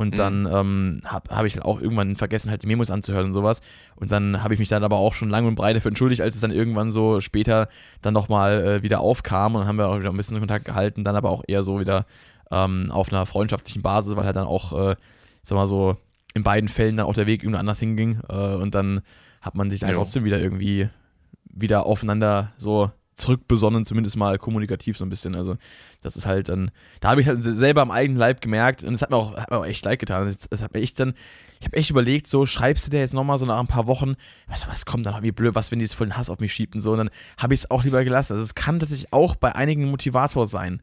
Und 0.00 0.14
mhm. 0.14 0.16
dann 0.16 0.46
ähm, 0.50 1.00
habe 1.04 1.36
hab 1.36 1.44
ich 1.44 1.56
halt 1.56 1.66
auch 1.66 1.78
irgendwann 1.78 2.16
vergessen, 2.16 2.50
halt 2.50 2.62
die 2.62 2.66
Memos 2.66 2.90
anzuhören 2.90 3.26
und 3.26 3.32
sowas. 3.34 3.60
Und 3.96 4.10
dann 4.10 4.42
habe 4.42 4.54
ich 4.54 4.58
mich 4.58 4.70
dann 4.70 4.82
aber 4.82 4.96
auch 4.96 5.12
schon 5.12 5.28
lang 5.28 5.44
und 5.44 5.56
breit 5.56 5.76
dafür 5.76 5.90
entschuldigt, 5.90 6.22
als 6.22 6.36
es 6.36 6.40
dann 6.40 6.52
irgendwann 6.52 6.90
so 6.90 7.20
später 7.20 7.68
dann 8.00 8.14
nochmal 8.14 8.64
äh, 8.66 8.82
wieder 8.82 9.00
aufkam. 9.00 9.54
Und 9.54 9.60
dann 9.60 9.68
haben 9.68 9.76
wir 9.76 9.88
auch 9.88 9.98
wieder 9.98 10.08
ein 10.08 10.16
bisschen 10.16 10.38
Kontakt 10.38 10.64
gehalten, 10.64 11.04
dann 11.04 11.16
aber 11.16 11.28
auch 11.28 11.44
eher 11.46 11.62
so 11.62 11.80
wieder 11.80 12.06
ähm, 12.50 12.90
auf 12.90 13.12
einer 13.12 13.26
freundschaftlichen 13.26 13.82
Basis, 13.82 14.16
weil 14.16 14.24
halt 14.24 14.36
dann 14.36 14.46
auch, 14.46 14.72
äh, 14.72 14.96
sag 15.42 15.56
mal 15.56 15.66
so, 15.66 15.98
in 16.32 16.44
beiden 16.44 16.70
Fällen 16.70 16.96
dann 16.96 17.04
auch 17.04 17.12
der 17.12 17.26
Weg 17.26 17.42
irgendwo 17.42 17.58
anders 17.58 17.80
hinging. 17.80 18.20
Äh, 18.30 18.54
und 18.54 18.74
dann 18.74 19.02
hat 19.42 19.54
man 19.54 19.68
sich 19.68 19.80
dann 19.80 19.90
jo. 19.90 19.96
trotzdem 19.96 20.24
wieder 20.24 20.40
irgendwie 20.40 20.88
wieder 21.44 21.84
aufeinander 21.84 22.52
so 22.56 22.90
zurückbesonnen, 23.20 23.84
zumindest 23.84 24.16
mal 24.16 24.38
kommunikativ 24.38 24.96
so 24.96 25.04
ein 25.04 25.10
bisschen. 25.10 25.34
Also, 25.34 25.56
das 26.00 26.16
ist 26.16 26.26
halt 26.26 26.48
dann, 26.48 26.70
da 27.00 27.10
habe 27.10 27.20
ich 27.20 27.28
halt 27.28 27.42
selber 27.42 27.82
am 27.82 27.90
eigenen 27.90 28.18
Leib 28.18 28.40
gemerkt 28.40 28.82
und 28.84 28.94
es 28.94 29.02
hat 29.02 29.10
mir 29.10 29.16
auch, 29.16 29.36
hat 29.36 29.50
mir 29.50 29.58
auch 29.58 29.66
echt 29.66 29.84
leid 29.84 29.98
getan. 29.98 30.34
Das, 30.50 30.62
hat 30.62 30.74
mir 30.74 30.80
echt 30.80 30.98
dann, 30.98 31.14
ich 31.60 31.66
habe 31.66 31.76
echt 31.76 31.90
überlegt, 31.90 32.26
so, 32.26 32.46
schreibst 32.46 32.86
du 32.86 32.90
dir 32.90 33.00
jetzt 33.00 33.14
nochmal 33.14 33.38
so 33.38 33.46
nach 33.46 33.60
ein 33.60 33.66
paar 33.66 33.86
Wochen, 33.86 34.14
was, 34.48 34.66
was 34.68 34.86
kommt 34.86 35.06
dann, 35.06 35.22
wie 35.22 35.32
blöd, 35.32 35.54
was, 35.54 35.70
wenn 35.70 35.78
die 35.78 35.84
jetzt 35.84 35.94
voll 35.94 36.08
den 36.08 36.16
Hass 36.16 36.30
auf 36.30 36.40
mich 36.40 36.52
schiebt 36.52 36.74
und 36.74 36.80
so, 36.80 36.92
und 36.92 36.98
dann 36.98 37.10
habe 37.36 37.54
ich 37.54 37.60
es 37.60 37.70
auch 37.70 37.84
lieber 37.84 38.02
gelassen. 38.02 38.32
Also, 38.32 38.44
es 38.44 38.54
kann 38.54 38.80
tatsächlich 38.80 39.12
auch 39.12 39.36
bei 39.36 39.54
einigen 39.54 39.90
Motivator 39.90 40.46
sein. 40.46 40.82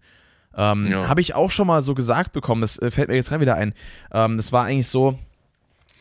Ähm, 0.56 0.88
ja. 0.88 1.08
Habe 1.08 1.22
ich 1.22 1.36
auch 1.36 1.52
schon 1.52 1.68
mal 1.68 1.82
so 1.82 1.94
gesagt 1.94 2.34
bekommen, 2.34 2.62
das 2.62 2.80
äh, 2.80 2.90
fällt 2.90 3.10
mir 3.10 3.16
jetzt 3.16 3.30
gerade 3.30 3.42
wieder 3.42 3.56
ein. 3.56 3.74
Ähm, 4.12 4.38
das 4.38 4.52
war 4.52 4.66
eigentlich 4.66 4.88
so, 4.88 5.20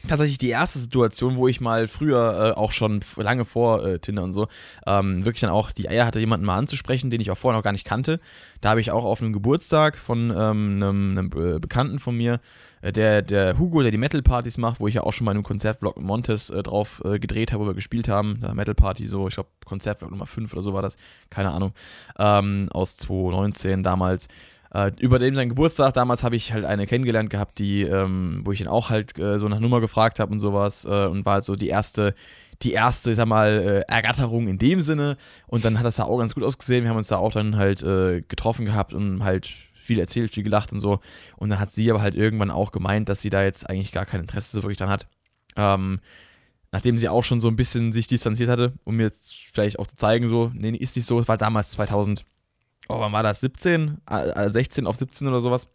tatsächlich 0.07 0.39
die 0.39 0.51
erste 0.51 0.79
Situation, 0.79 1.37
wo 1.37 1.49
ich 1.49 1.61
mal 1.61 1.89
früher 1.89 2.55
äh, 2.57 2.59
auch 2.59 2.73
schon 2.73 3.01
lange 3.17 3.45
vor 3.45 3.85
äh, 3.85 3.99
Tinder 3.99 4.23
und 4.23 4.33
so 4.33 4.49
ähm, 4.87 5.25
wirklich 5.25 5.41
dann 5.41 5.51
auch 5.51 5.73
die 5.73 5.89
Eier 5.89 6.07
hatte, 6.07 6.21
jemanden 6.21 6.47
mal 6.47 6.57
anzusprechen, 6.57 7.11
den 7.11 7.21
ich 7.21 7.31
auch 7.31 7.39
vorher 7.39 7.59
noch 7.59 7.65
gar 7.65 7.73
nicht 7.73 7.85
kannte. 7.85 8.21
Da 8.61 8.71
habe 8.71 8.81
ich 8.81 8.91
auch 8.91 9.05
auf 9.05 9.21
einem 9.21 9.33
Geburtstag 9.33 9.99
von 9.99 10.31
ähm, 10.31 10.83
einem, 10.83 11.19
einem 11.19 11.57
äh, 11.57 11.59
Bekannten 11.59 11.99
von 11.99 12.17
mir, 12.17 12.41
äh, 12.81 12.93
der, 12.93 13.23
der 13.23 13.59
Hugo, 13.59 13.83
der 13.83 13.91
die 13.91 13.99
Metal-Partys 13.99 14.59
macht, 14.59 14.81
wo 14.81 14.89
ich 14.89 14.95
ja 14.95 15.03
auch 15.03 15.13
schon 15.13 15.25
mal 15.25 15.33
in 15.33 15.39
einem 15.39 15.45
Konzertvlog 15.45 16.01
Montes 16.01 16.51
äh, 16.51 16.63
drauf 16.63 17.03
äh, 17.05 17.19
gedreht 17.19 17.53
habe, 17.53 17.65
wo 17.65 17.69
wir 17.69 17.75
gespielt 17.75 18.09
haben. 18.09 18.41
Metal-Party, 18.55 19.07
so, 19.07 19.29
ich 19.29 19.35
glaube, 19.35 19.51
Konzertvlog 19.65 20.11
Nummer 20.11 20.27
5 20.27 20.53
oder 20.53 20.63
so 20.63 20.73
war 20.73 20.83
das, 20.83 20.97
keine 21.31 21.51
Ahnung, 21.51 21.73
ähm, 22.19 22.69
aus 22.73 22.97
2019 22.97 23.83
damals. 23.83 24.29
Äh, 24.73 24.93
über 24.99 25.19
dem 25.19 25.35
sein 25.35 25.49
Geburtstag 25.49 25.95
damals 25.95 26.23
habe 26.23 26.37
ich 26.37 26.53
halt 26.53 26.65
eine 26.65 26.87
kennengelernt 26.87 27.31
gehabt, 27.31 27.59
die, 27.59 27.83
ähm, 27.83 28.43
wo 28.45 28.53
ich 28.53 28.61
ihn 28.61 28.69
auch 28.69 28.91
halt 28.91 29.19
äh, 29.19 29.39
so 29.39 29.49
nach 29.49 29.61
Nummer 29.61 29.81
gefragt 29.81 30.21
habe 30.21 30.33
und 30.33 30.41
sowas 30.41 30.85
äh, 30.85 31.07
und 31.07 31.25
war 31.25 31.35
halt 31.35 31.45
so 31.45 31.57
die 31.57 31.69
erste, 31.69 32.15
die 32.63 32.73
erste, 32.73 33.11
ich 33.11 33.17
sag 33.17 33.27
mal, 33.27 33.85
äh, 33.89 33.93
Ergatterung 33.93 34.49
in 34.49 34.59
dem 34.59 34.81
Sinne. 34.81 35.17
Und 35.47 35.65
dann 35.65 35.79
hat 35.79 35.85
das 35.85 35.97
da 35.97 36.05
auch 36.05 36.19
ganz 36.19 36.35
gut 36.35 36.45
ausgesehen. 36.45 36.85
Wir 36.85 36.91
haben 36.91 36.97
uns 36.97 37.09
da 37.09 37.17
auch 37.17 37.33
dann 37.33 37.57
halt 37.57 37.83
äh, 37.83 38.23
getroffen 38.23 38.67
gehabt 38.67 38.93
und 38.93 39.23
halt 39.23 39.47
viel 39.75 39.99
erzählt, 39.99 40.33
viel 40.33 40.43
gelacht 40.43 40.73
und 40.73 40.81
so. 40.81 41.01
Und 41.37 41.51
dann 41.51 41.61
hat 41.61 41.73
sie 41.73 41.91
aber 41.91 42.03
halt 42.03 42.15
irgendwann 42.15 42.51
auch 42.51 42.73
gemeint, 42.73 43.09
dass 43.09 43.21
sie 43.21 43.31
da 43.31 43.43
jetzt 43.43 43.69
eigentlich 43.69 43.93
gar 43.93 44.07
kein 44.07 44.21
Interesse 44.21 44.57
so 44.57 44.63
wirklich 44.63 44.79
dran 44.79 44.91
hat. 44.91 45.07
Ähm, 45.57 46.01
nachdem 46.73 46.97
sie 46.97 47.09
auch 47.09 47.25
schon 47.25 47.41
so 47.41 47.49
ein 47.49 47.57
bisschen 47.57 47.93
sich 47.93 48.07
distanziert 48.07 48.51
hatte, 48.51 48.75
um 48.85 48.97
mir 48.97 49.11
vielleicht 49.53 49.79
auch 49.79 49.87
zu 49.87 49.97
zeigen, 49.97 50.29
so, 50.29 50.51
nee, 50.55 50.71
ist 50.71 50.97
nicht 50.97 51.07
so, 51.07 51.19
es 51.21 51.29
war 51.29 51.39
damals 51.39 51.71
2000 51.71 52.25
oh, 52.89 53.01
wann 53.01 53.13
war 53.13 53.23
das? 53.23 53.41
17? 53.41 53.99
16 54.09 54.87
auf 54.87 54.97
17 54.97 55.29
oder 55.29 55.41
sowas. 55.41 55.69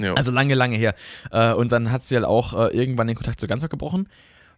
Jo. 0.00 0.14
Also 0.14 0.30
lange, 0.30 0.54
lange 0.54 0.76
her. 0.76 0.94
Äh, 1.32 1.52
und 1.52 1.72
dann 1.72 1.90
hat 1.90 2.04
sie 2.04 2.14
halt 2.14 2.24
auch 2.24 2.54
äh, 2.54 2.76
irgendwann 2.76 3.08
den 3.08 3.16
Kontakt 3.16 3.40
zu 3.40 3.46
ganz 3.46 3.64
abgebrochen. 3.64 4.08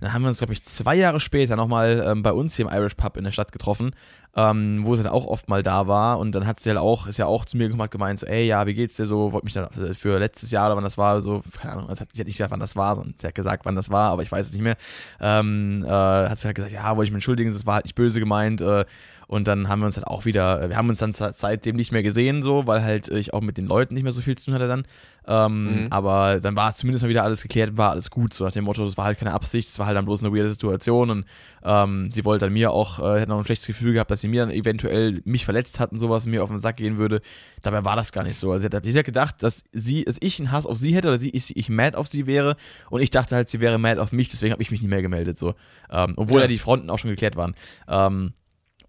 dann 0.01 0.12
haben 0.12 0.23
wir 0.23 0.29
uns, 0.29 0.39
glaube 0.39 0.53
ich, 0.53 0.65
zwei 0.65 0.95
Jahre 0.95 1.19
später 1.19 1.57
nochmal 1.57 2.05
ähm, 2.07 2.23
bei 2.23 2.33
uns 2.33 2.57
hier 2.57 2.67
im 2.67 2.73
Irish 2.73 2.95
Pub 2.95 3.17
in 3.17 3.25
der 3.25 3.31
Stadt 3.31 3.51
getroffen, 3.51 3.93
ähm, 4.37 4.83
wo 4.85 4.97
sie 4.97 5.03
dann 5.03 5.12
auch 5.12 5.27
oft 5.27 5.49
mal 5.49 5.62
da 5.62 5.87
war. 5.87 6.19
Und 6.19 6.35
dann 6.35 6.47
hat 6.47 6.61
sie 6.61 6.69
halt 6.69 6.79
auch, 6.79 7.07
ist 7.07 7.17
ja 7.17 7.25
auch 7.25 7.47
zu 7.47 7.57
mir 7.57 7.69
gekommen, 7.69 7.89
gemeint, 7.89 8.19
so, 8.19 8.27
ey, 8.27 8.47
ja, 8.47 8.67
wie 8.67 8.75
geht's 8.75 8.97
dir 8.97 9.07
so? 9.07 9.33
Wollte 9.33 9.47
mich 9.47 9.55
dann 9.55 9.69
äh, 9.83 9.95
für 9.95 10.19
letztes 10.19 10.51
Jahr 10.51 10.67
oder 10.67 10.77
wann 10.77 10.85
das 10.85 10.99
war, 10.99 11.23
so, 11.23 11.43
keine 11.59 11.73
Ahnung, 11.73 11.89
also 11.89 12.03
hat, 12.03 12.09
sie 12.12 12.21
hat 12.21 12.27
nicht 12.27 12.37
gesagt, 12.37 12.51
wann 12.51 12.61
das 12.61 12.77
war, 12.77 12.97
sondern 12.97 13.15
sie 13.19 13.27
hat 13.27 13.35
gesagt, 13.35 13.65
wann 13.65 13.77
das 13.77 13.89
war, 13.89 14.11
aber 14.11 14.23
ich 14.23 14.31
weiß 14.31 14.47
es 14.47 14.53
nicht 14.53 14.62
mehr. 14.62 14.77
Ähm, 15.21 15.85
äh, 15.87 15.89
hat 15.89 16.39
sie 16.39 16.49
halt 16.49 16.57
gesagt, 16.57 16.73
ja, 16.73 16.97
wollte 16.97 17.09
ich 17.09 17.12
mich 17.12 17.17
entschuldigen, 17.17 17.51
das 17.51 17.65
war 17.65 17.77
halt 17.77 17.87
nicht 17.87 17.95
böse 17.95 18.21
gemeint. 18.21 18.61
Äh, 18.61 18.85
und 19.31 19.47
dann 19.47 19.69
haben 19.69 19.78
wir 19.78 19.86
uns 19.86 19.97
halt 19.97 20.09
auch 20.09 20.24
wieder, 20.24 20.69
wir 20.69 20.77
haben 20.77 20.89
uns 20.89 20.98
dann 20.98 21.12
seitdem 21.12 21.77
nicht 21.77 21.93
mehr 21.93 22.02
gesehen, 22.02 22.43
so, 22.43 22.66
weil 22.66 22.82
halt 22.82 23.07
ich 23.07 23.32
auch 23.32 23.43
mit 23.43 23.59
den 23.59 23.66
Leuten 23.66 23.94
nicht 23.94 24.02
mehr 24.02 24.11
so 24.11 24.23
viel 24.23 24.36
zu 24.36 24.47
tun 24.47 24.55
hatte 24.55 24.66
dann. 24.66 24.82
Ähm, 25.24 25.85
mhm. 25.85 25.86
Aber 25.90 26.40
dann 26.40 26.57
war 26.57 26.74
zumindest 26.74 27.05
mal 27.05 27.11
wieder 27.11 27.23
alles 27.23 27.43
geklärt, 27.43 27.77
war 27.77 27.90
alles 27.90 28.11
gut, 28.11 28.35
so 28.35 28.44
nach 28.44 28.51
dem 28.51 28.65
Motto, 28.65 28.85
das 28.85 28.97
war 28.97 29.05
halt 29.05 29.20
keine 29.20 29.32
Absicht, 29.32 29.69
es 29.69 29.78
war 29.78 29.86
halt 29.86 29.97
dann 29.97 30.05
bloß 30.05 30.24
eine 30.24 30.35
weirde 30.35 30.48
Situation 30.48 31.11
und 31.11 31.27
ähm, 31.62 32.11
sie 32.11 32.24
wollte 32.24 32.47
dann 32.47 32.52
mir 32.52 32.73
auch, 32.73 32.98
äh, 32.98 33.20
hätte 33.20 33.31
noch 33.31 33.39
ein 33.39 33.44
schlechtes 33.44 33.69
Gefühl 33.69 33.93
gehabt, 33.93 34.11
dass 34.11 34.20
sie 34.20 34.27
mir 34.27 34.44
dann 34.44 34.51
eventuell 34.51 35.23
mich 35.24 35.44
verletzt 35.44 35.78
hat 35.78 35.93
und 35.93 35.98
sowas 35.98 36.27
mir 36.27 36.43
auf 36.43 36.51
den 36.51 36.59
Sack 36.59 36.78
gehen 36.78 36.98
würde. 36.98 37.20
Dabei 37.62 37.85
war 37.85 37.94
das 37.94 38.11
gar 38.11 38.24
nicht 38.24 38.35
so. 38.36 38.51
Also 38.51 38.69
sie 38.69 38.77
hat, 38.77 38.82
sie 38.82 38.98
hat 38.98 39.07
gedacht, 39.07 39.44
dass 39.44 39.62
sie, 39.70 40.02
dass 40.02 40.16
ich 40.19 40.40
einen 40.40 40.51
Hass 40.51 40.66
auf 40.66 40.77
sie 40.77 40.93
hätte 40.93 41.07
oder 41.07 41.19
sie, 41.19 41.31
ich, 41.31 41.57
ich 41.57 41.69
mad 41.69 41.97
auf 41.97 42.09
sie 42.09 42.27
wäre 42.27 42.57
und 42.89 43.01
ich 43.01 43.11
dachte 43.11 43.36
halt, 43.36 43.48
sie 43.48 43.61
wäre 43.61 43.78
mad 43.78 44.01
auf 44.01 44.11
mich, 44.11 44.28
deswegen 44.28 44.51
habe 44.51 44.62
ich 44.62 44.73
mich 44.73 44.81
nicht 44.81 44.90
mehr 44.90 45.02
gemeldet, 45.02 45.39
so. 45.39 45.55
Ähm, 45.89 46.15
obwohl 46.16 46.40
ja. 46.40 46.47
ja 46.47 46.48
die 46.48 46.59
Fronten 46.59 46.90
auch 46.90 46.98
schon 46.98 47.11
geklärt 47.11 47.36
waren. 47.36 47.55
Ähm, 47.86 48.32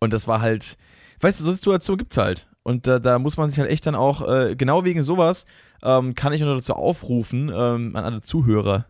und 0.01 0.11
das 0.11 0.27
war 0.27 0.41
halt, 0.41 0.77
weißt 1.21 1.39
du, 1.39 1.45
so 1.45 1.53
Situationen 1.53 1.99
gibt 1.99 2.11
es 2.11 2.17
halt. 2.17 2.47
Und 2.63 2.85
da, 2.85 2.99
da, 2.99 3.17
muss 3.17 3.37
man 3.37 3.49
sich 3.49 3.59
halt 3.59 3.71
echt 3.71 3.87
dann 3.87 3.95
auch, 3.95 4.27
äh, 4.27 4.55
genau 4.55 4.83
wegen 4.83 5.01
sowas, 5.01 5.45
ähm, 5.81 6.13
kann 6.13 6.33
ich 6.33 6.41
nur 6.41 6.55
dazu 6.55 6.73
aufrufen, 6.73 7.49
ähm, 7.49 7.95
an 7.95 8.03
alle 8.03 8.21
Zuhörer 8.21 8.85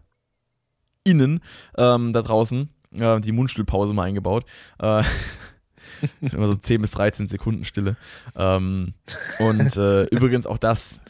innen 1.04 1.42
ähm, 1.78 2.14
da 2.14 2.22
draußen, 2.22 2.70
äh, 2.98 3.22
die 3.22 3.32
Mundstuhlpause 3.32 3.94
mal 3.94 4.04
eingebaut. 4.04 4.46
Äh, 4.80 5.04
immer 6.22 6.48
so 6.48 6.56
10 6.56 6.82
bis 6.82 6.92
13 6.92 7.28
Sekunden 7.28 7.66
Stille. 7.66 7.98
Ähm, 8.36 8.94
und 9.40 9.78
äh, 9.78 10.04
übrigens 10.12 10.48
auch 10.48 10.58
das 10.58 11.02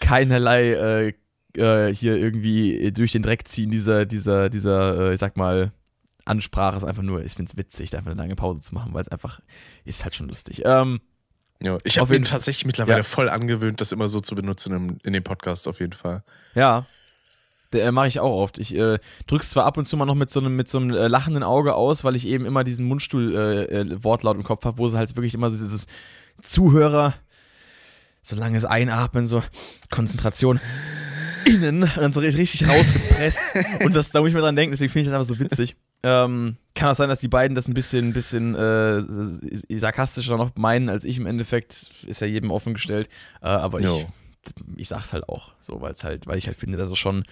keinerlei 0.00 0.72
äh, 0.72 1.12
äh, 1.56 1.94
hier 1.94 2.16
irgendwie 2.16 2.92
durch 2.92 3.12
den 3.12 3.22
Dreck 3.22 3.46
ziehen, 3.48 3.70
dieser, 3.70 4.04
dieser, 4.06 4.48
dieser, 4.50 5.12
ich 5.12 5.20
sag 5.20 5.36
mal, 5.36 5.72
Ansprache 6.24 6.76
ist 6.76 6.84
einfach 6.84 7.02
nur, 7.02 7.24
ich 7.24 7.34
finde 7.34 7.50
es 7.50 7.56
witzig, 7.56 7.90
da 7.90 7.98
einfach 7.98 8.10
eine 8.10 8.20
lange 8.20 8.36
Pause 8.36 8.60
zu 8.60 8.74
machen, 8.74 8.94
weil 8.94 9.02
es 9.02 9.08
einfach 9.08 9.40
ist 9.84 10.04
halt 10.04 10.14
schon 10.14 10.28
lustig. 10.28 10.62
Ähm, 10.64 11.00
ja, 11.60 11.78
ich 11.84 11.98
habe 11.98 12.12
mir 12.12 12.22
tatsächlich 12.22 12.66
mittlerweile 12.66 12.98
ja. 12.98 13.02
voll 13.04 13.28
angewöhnt, 13.28 13.80
das 13.80 13.92
immer 13.92 14.08
so 14.08 14.20
zu 14.20 14.34
benutzen 14.34 14.72
im, 14.74 14.98
in 15.02 15.12
den 15.12 15.22
Podcasts 15.22 15.66
auf 15.66 15.80
jeden 15.80 15.92
Fall. 15.92 16.22
Ja. 16.54 16.86
Äh, 17.72 17.90
mache 17.90 18.06
ich 18.06 18.20
auch 18.20 18.42
oft. 18.42 18.58
Ich 18.58 18.76
äh, 18.76 18.98
drück's 19.26 19.50
zwar 19.50 19.64
ab 19.64 19.76
und 19.76 19.84
zu 19.84 19.96
mal 19.96 20.04
noch 20.04 20.14
mit 20.14 20.30
so 20.30 20.40
einem, 20.40 20.54
mit 20.56 20.68
so 20.68 20.78
einem 20.78 20.90
äh, 20.90 21.08
lachenden 21.08 21.42
Auge 21.42 21.74
aus, 21.74 22.04
weil 22.04 22.16
ich 22.16 22.26
eben 22.26 22.46
immer 22.46 22.64
diesen 22.64 22.86
Mundstuhl-Wortlaut 22.86 24.34
äh, 24.34 24.38
äh 24.38 24.40
im 24.40 24.44
Kopf 24.44 24.64
habe, 24.64 24.78
wo 24.78 24.86
es 24.86 24.94
halt 24.94 25.16
wirklich 25.16 25.34
immer 25.34 25.50
so 25.50 25.56
dieses 25.56 25.86
Zuhörer, 26.40 27.14
so 28.22 28.36
langes 28.36 28.64
Einatmen, 28.64 29.26
so 29.26 29.42
Konzentration 29.90 30.60
innen 31.46 31.82
und 31.82 31.96
dann 31.96 32.12
so 32.12 32.20
richtig 32.20 32.66
rausgepresst. 32.66 33.40
und 33.84 33.94
das, 33.94 34.10
da 34.10 34.20
muss 34.20 34.28
ich 34.28 34.34
mir 34.34 34.40
dran 34.40 34.56
denken, 34.56 34.72
deswegen 34.72 34.92
finde 34.92 35.08
ich 35.08 35.12
das 35.12 35.20
einfach 35.20 35.34
so 35.34 35.40
witzig. 35.40 35.76
Ähm, 36.04 36.56
kann 36.74 36.90
auch 36.90 36.94
sein, 36.94 37.08
dass 37.08 37.20
die 37.20 37.28
beiden 37.28 37.54
das 37.54 37.66
ein 37.66 37.74
bisschen, 37.74 38.12
bisschen 38.12 38.54
äh, 38.54 39.00
sarkastischer 39.78 40.36
noch 40.36 40.50
meinen 40.56 40.88
als 40.88 41.04
ich 41.04 41.18
im 41.18 41.26
Endeffekt. 41.26 41.90
Ist 42.06 42.20
ja 42.20 42.26
jedem 42.26 42.50
offen 42.50 42.74
gestellt. 42.74 43.08
Äh, 43.40 43.46
aber 43.46 43.80
ich, 43.80 44.06
ich 44.76 44.88
sag's 44.88 45.12
halt 45.12 45.28
auch 45.28 45.52
so, 45.60 45.80
weil 45.80 45.94
halt, 46.02 46.26
weil 46.26 46.38
ich 46.38 46.46
halt 46.46 46.56
finde, 46.56 46.76
dass 46.76 46.90
es 46.90 46.98
schon 46.98 47.24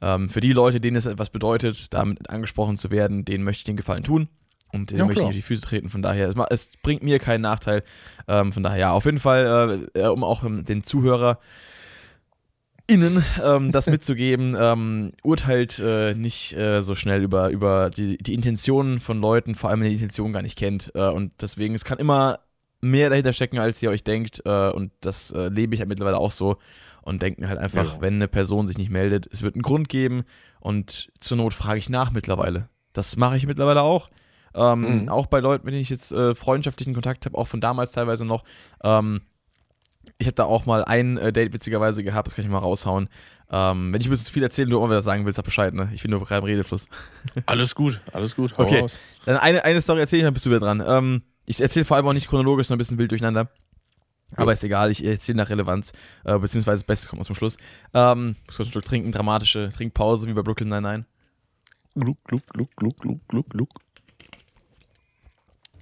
ähm, 0.00 0.28
für 0.28 0.40
die 0.40 0.52
Leute, 0.52 0.80
denen 0.80 0.96
es 0.96 1.06
etwas 1.06 1.30
bedeutet, 1.30 1.92
damit 1.94 2.28
angesprochen 2.28 2.76
zu 2.76 2.90
werden, 2.90 3.24
denen 3.24 3.44
möchte 3.44 3.60
ich 3.60 3.64
den 3.64 3.76
Gefallen 3.76 4.04
tun. 4.04 4.28
Und 4.70 4.90
den 4.90 4.98
ja, 4.98 5.06
möchte 5.06 5.22
ich 5.22 5.26
auf 5.26 5.32
die 5.32 5.42
Füße 5.42 5.62
treten. 5.62 5.88
Von 5.88 6.02
daher, 6.02 6.28
es, 6.28 6.34
es 6.50 6.70
bringt 6.82 7.02
mir 7.02 7.18
keinen 7.18 7.40
Nachteil. 7.40 7.82
Ähm, 8.26 8.52
von 8.52 8.62
daher, 8.62 8.78
ja, 8.78 8.90
auf 8.92 9.06
jeden 9.06 9.18
Fall, 9.18 9.88
äh, 9.94 10.06
um 10.08 10.22
auch 10.22 10.44
ähm, 10.44 10.66
den 10.66 10.82
Zuhörer 10.82 11.38
Ihnen 12.90 13.22
ähm, 13.44 13.70
das 13.70 13.86
mitzugeben. 13.86 14.56
Ähm, 14.58 15.12
urteilt 15.22 15.78
äh, 15.78 16.14
nicht 16.14 16.54
äh, 16.56 16.80
so 16.80 16.94
schnell 16.94 17.22
über, 17.22 17.50
über 17.50 17.90
die, 17.90 18.16
die 18.18 18.34
Intentionen 18.34 18.98
von 18.98 19.20
Leuten, 19.20 19.54
vor 19.54 19.70
allem 19.70 19.80
wenn 19.80 19.86
ihr 19.86 19.96
die 19.96 20.02
Intention 20.02 20.32
gar 20.32 20.42
nicht 20.42 20.58
kennt. 20.58 20.90
Äh, 20.94 21.08
und 21.08 21.32
deswegen, 21.40 21.74
es 21.74 21.84
kann 21.84 21.98
immer 21.98 22.40
mehr 22.80 23.10
dahinter 23.10 23.32
stecken, 23.32 23.58
als 23.58 23.82
ihr 23.82 23.90
euch 23.90 24.04
denkt. 24.04 24.42
Äh, 24.44 24.70
und 24.70 24.92
das 25.00 25.30
äh, 25.32 25.48
lebe 25.48 25.74
ich 25.74 25.80
halt 25.80 25.88
mittlerweile 25.88 26.18
auch 26.18 26.30
so. 26.30 26.56
Und 27.02 27.22
denke 27.22 27.40
mir 27.40 27.48
halt 27.48 27.58
einfach, 27.58 27.94
ja. 27.94 28.00
wenn 28.00 28.14
eine 28.14 28.28
Person 28.28 28.66
sich 28.66 28.78
nicht 28.78 28.90
meldet, 28.90 29.28
es 29.32 29.42
wird 29.42 29.54
einen 29.54 29.62
Grund 29.62 29.88
geben. 29.88 30.24
Und 30.60 31.10
zur 31.20 31.36
Not 31.36 31.54
frage 31.54 31.78
ich 31.78 31.90
nach 31.90 32.10
mittlerweile. 32.10 32.68
Das 32.92 33.16
mache 33.16 33.36
ich 33.36 33.46
mittlerweile 33.46 33.82
auch. 33.82 34.08
Ähm, 34.54 35.02
mhm. 35.02 35.08
Auch 35.08 35.26
bei 35.26 35.40
Leuten, 35.40 35.64
mit 35.64 35.72
denen 35.72 35.82
ich 35.82 35.90
jetzt 35.90 36.12
äh, 36.12 36.34
freundschaftlichen 36.34 36.94
Kontakt 36.94 37.26
habe, 37.26 37.36
auch 37.36 37.46
von 37.46 37.60
damals 37.60 37.92
teilweise 37.92 38.24
noch. 38.24 38.44
Ich 40.18 40.26
habe 40.26 40.34
da 40.34 40.44
auch 40.44 40.66
mal 40.66 40.84
ein 40.84 41.16
äh, 41.16 41.32
Date 41.32 41.52
witzigerweise 41.52 42.02
gehabt, 42.02 42.26
das 42.26 42.34
kann 42.34 42.44
ich 42.44 42.50
mal 42.50 42.58
raushauen. 42.58 43.08
Ähm, 43.50 43.92
wenn 43.92 44.00
ich 44.00 44.08
ein 44.08 44.10
bisschen 44.10 44.26
zu 44.26 44.32
viel 44.32 44.42
erzählen, 44.42 44.68
du 44.68 44.82
auch 44.82 44.88
was 44.88 45.04
sagen 45.04 45.24
willst, 45.24 45.36
sag 45.36 45.44
Bescheid, 45.44 45.72
ne? 45.72 45.90
Ich 45.94 46.02
bin 46.02 46.10
nur 46.10 46.20
gerade 46.20 46.40
im 46.40 46.44
Redefluss. 46.44 46.88
alles 47.46 47.74
gut, 47.74 48.02
alles 48.12 48.34
gut. 48.34 48.58
Hau 48.58 48.64
okay, 48.64 48.80
raus. 48.80 49.00
dann 49.24 49.36
eine, 49.36 49.64
eine 49.64 49.80
Story 49.80 50.00
erzähle 50.00 50.22
ich, 50.22 50.26
dann 50.26 50.34
bist 50.34 50.44
du 50.44 50.50
wieder 50.50 50.60
dran. 50.60 50.82
Ähm, 50.84 51.22
ich 51.46 51.60
erzähle 51.60 51.84
vor 51.84 51.96
allem 51.96 52.06
auch 52.06 52.12
nicht 52.12 52.28
chronologisch, 52.28 52.66
sondern 52.66 52.78
ein 52.78 52.84
bisschen 52.84 52.98
wild 52.98 53.10
durcheinander. 53.12 53.48
Aber 54.36 54.52
ist 54.52 54.64
egal, 54.64 54.90
ich 54.90 55.04
erzähle 55.04 55.38
nach 55.38 55.48
Relevanz, 55.48 55.92
äh, 56.24 56.38
beziehungsweise 56.38 56.82
das 56.82 56.86
Beste 56.86 57.08
kommt 57.08 57.24
zum 57.24 57.34
Schluss. 57.34 57.56
Ähm, 57.94 58.36
muss 58.46 58.56
kurz 58.56 58.68
ein 58.68 58.72
Stück 58.72 58.84
trinken, 58.84 59.12
dramatische 59.12 59.70
Trinkpause, 59.70 60.28
wie 60.28 60.34
bei 60.34 60.42
Brooklyn 60.42 60.68
Nine-Nine. 60.68 61.06
Gluck, 61.94 62.22
gluck, 62.24 62.46
gluck, 62.48 62.76
gluck, 62.76 62.98
gluck, 62.98 63.20
gluck, 63.28 63.48
gluck. 63.50 63.70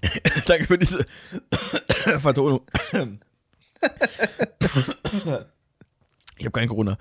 Danke 0.47 0.67
für 0.67 0.79
diese 0.79 1.05
Vertonung. 2.21 2.61
Ich 6.39 6.45
habe 6.45 6.53
keinen 6.53 6.69
Corona. 6.69 6.99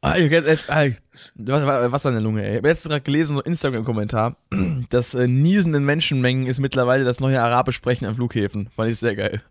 Ah, 0.00 0.16
jetzt, 0.16 0.46
jetzt, 0.46 0.70
ah, 0.70 0.86
Wasser 1.34 2.10
in 2.10 2.16
der 2.16 2.22
Lunge, 2.22 2.44
ey. 2.44 2.50
Ich 2.52 2.56
habe 2.58 2.68
jetzt 2.68 2.84
gerade 2.84 3.00
gelesen, 3.00 3.36
so 3.36 3.42
Instagram-Kommentar, 3.42 4.36
dass 4.90 5.14
äh, 5.14 5.26
Niesen 5.26 5.74
in 5.74 5.84
Menschenmengen 5.84 6.46
ist 6.46 6.60
mittlerweile 6.60 7.04
das 7.04 7.20
neue 7.20 7.42
Arabisch 7.42 7.76
sprechen 7.76 8.04
an 8.06 8.14
Flughäfen. 8.14 8.68
Fand 8.74 8.90
ich 8.90 8.98
sehr 8.98 9.16
geil. 9.16 9.42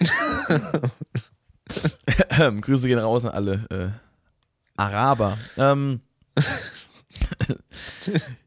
Grüße 2.60 2.88
gehen 2.88 2.98
raus 2.98 3.24
an 3.24 3.30
alle 3.32 3.64
äh, 3.70 4.80
Araber. 4.80 5.38
Ähm, 5.56 6.00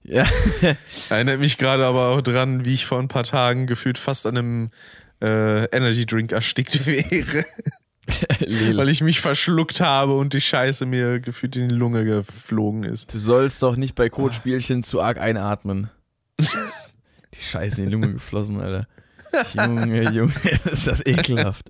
ja. 0.03 0.25
Erinnert 1.09 1.39
mich 1.39 1.57
gerade 1.57 1.85
aber 1.85 2.09
auch 2.09 2.21
dran, 2.21 2.65
wie 2.65 2.73
ich 2.73 2.85
vor 2.85 2.99
ein 2.99 3.07
paar 3.07 3.23
Tagen 3.23 3.65
gefühlt 3.65 3.97
fast 3.97 4.27
an 4.27 4.37
einem 4.37 4.69
äh, 5.21 5.65
Energy 5.65 6.05
Drink 6.05 6.31
erstickt 6.31 6.85
wäre. 6.85 7.45
Weil 8.77 8.89
ich 8.89 9.01
mich 9.01 9.19
verschluckt 9.19 9.81
habe 9.81 10.15
und 10.15 10.33
die 10.33 10.41
Scheiße 10.41 10.85
mir 10.85 11.19
gefühlt 11.19 11.57
in 11.57 11.69
die 11.69 11.75
Lunge 11.75 12.05
geflogen 12.05 12.83
ist. 12.83 13.13
Du 13.13 13.19
sollst 13.19 13.61
doch 13.61 13.75
nicht 13.75 13.95
bei 13.95 14.09
Codespielchen 14.09 14.83
zu 14.83 15.01
arg 15.01 15.19
einatmen. 15.19 15.89
die 16.39 17.41
Scheiße 17.41 17.81
in 17.81 17.87
die 17.87 17.93
Lunge 17.93 18.13
geflossen, 18.13 18.61
Alter. 18.61 18.87
Junge, 19.53 20.09
Junge, 20.11 20.33
ist 20.71 20.87
das 20.87 21.05
ekelhaft. 21.05 21.69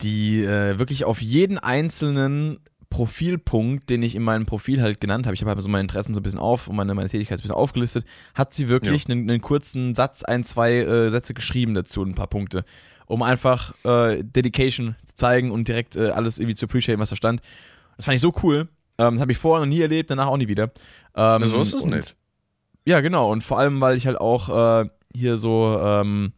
die 0.00 0.42
äh, 0.42 0.76
wirklich 0.78 1.04
auf 1.04 1.22
jeden 1.22 1.58
einzelnen 1.58 2.58
Profilpunkt, 2.90 3.90
den 3.90 4.02
ich 4.02 4.14
in 4.14 4.22
meinem 4.22 4.46
Profil 4.46 4.80
halt 4.80 5.00
genannt 5.00 5.26
habe, 5.26 5.34
ich 5.34 5.42
habe 5.42 5.50
halt 5.50 5.62
so 5.62 5.68
meine 5.68 5.82
Interessen 5.82 6.14
so 6.14 6.20
ein 6.20 6.22
bisschen 6.22 6.40
auf 6.40 6.68
und 6.68 6.76
meine, 6.76 6.94
meine 6.94 7.08
Tätigkeit 7.08 7.38
ein 7.38 7.42
bisschen 7.42 7.56
aufgelistet, 7.56 8.04
hat 8.34 8.54
sie 8.54 8.68
wirklich 8.68 9.04
ja. 9.04 9.12
einen, 9.12 9.28
einen, 9.28 9.40
kurzen 9.40 9.94
Satz, 9.94 10.22
ein, 10.22 10.42
zwei 10.44 10.76
äh, 10.76 11.10
Sätze 11.10 11.34
geschrieben 11.34 11.74
dazu, 11.74 12.02
ein 12.02 12.14
paar 12.14 12.28
Punkte, 12.28 12.64
um 13.06 13.22
einfach 13.22 13.74
äh, 13.84 14.22
Dedication 14.22 14.96
zu 15.04 15.14
zeigen 15.14 15.50
und 15.50 15.68
direkt 15.68 15.96
äh, 15.96 16.10
alles 16.10 16.38
irgendwie 16.38 16.54
zu 16.54 16.66
appreciaten, 16.66 17.00
was 17.00 17.10
da 17.10 17.16
stand. 17.16 17.42
Das 17.96 18.06
fand 18.06 18.14
ich 18.14 18.22
so 18.22 18.32
cool. 18.42 18.68
Ähm, 18.98 19.14
das 19.14 19.20
habe 19.20 19.32
ich 19.32 19.38
vorher 19.38 19.64
noch 19.64 19.72
nie 19.72 19.80
erlebt, 19.80 20.10
danach 20.10 20.28
auch 20.28 20.36
nie 20.36 20.48
wieder. 20.48 20.70
Ähm, 21.14 21.44
so 21.44 21.60
ist 21.60 21.74
es 21.74 21.84
nicht. 21.84 22.16
Ja, 22.86 23.00
genau. 23.00 23.30
Und 23.30 23.44
vor 23.44 23.58
allem, 23.58 23.80
weil 23.80 23.96
ich 23.98 24.06
halt 24.06 24.18
auch 24.18 24.82
äh, 24.82 24.88
hier 25.14 25.36
so 25.36 25.78
ähm, 25.80 26.32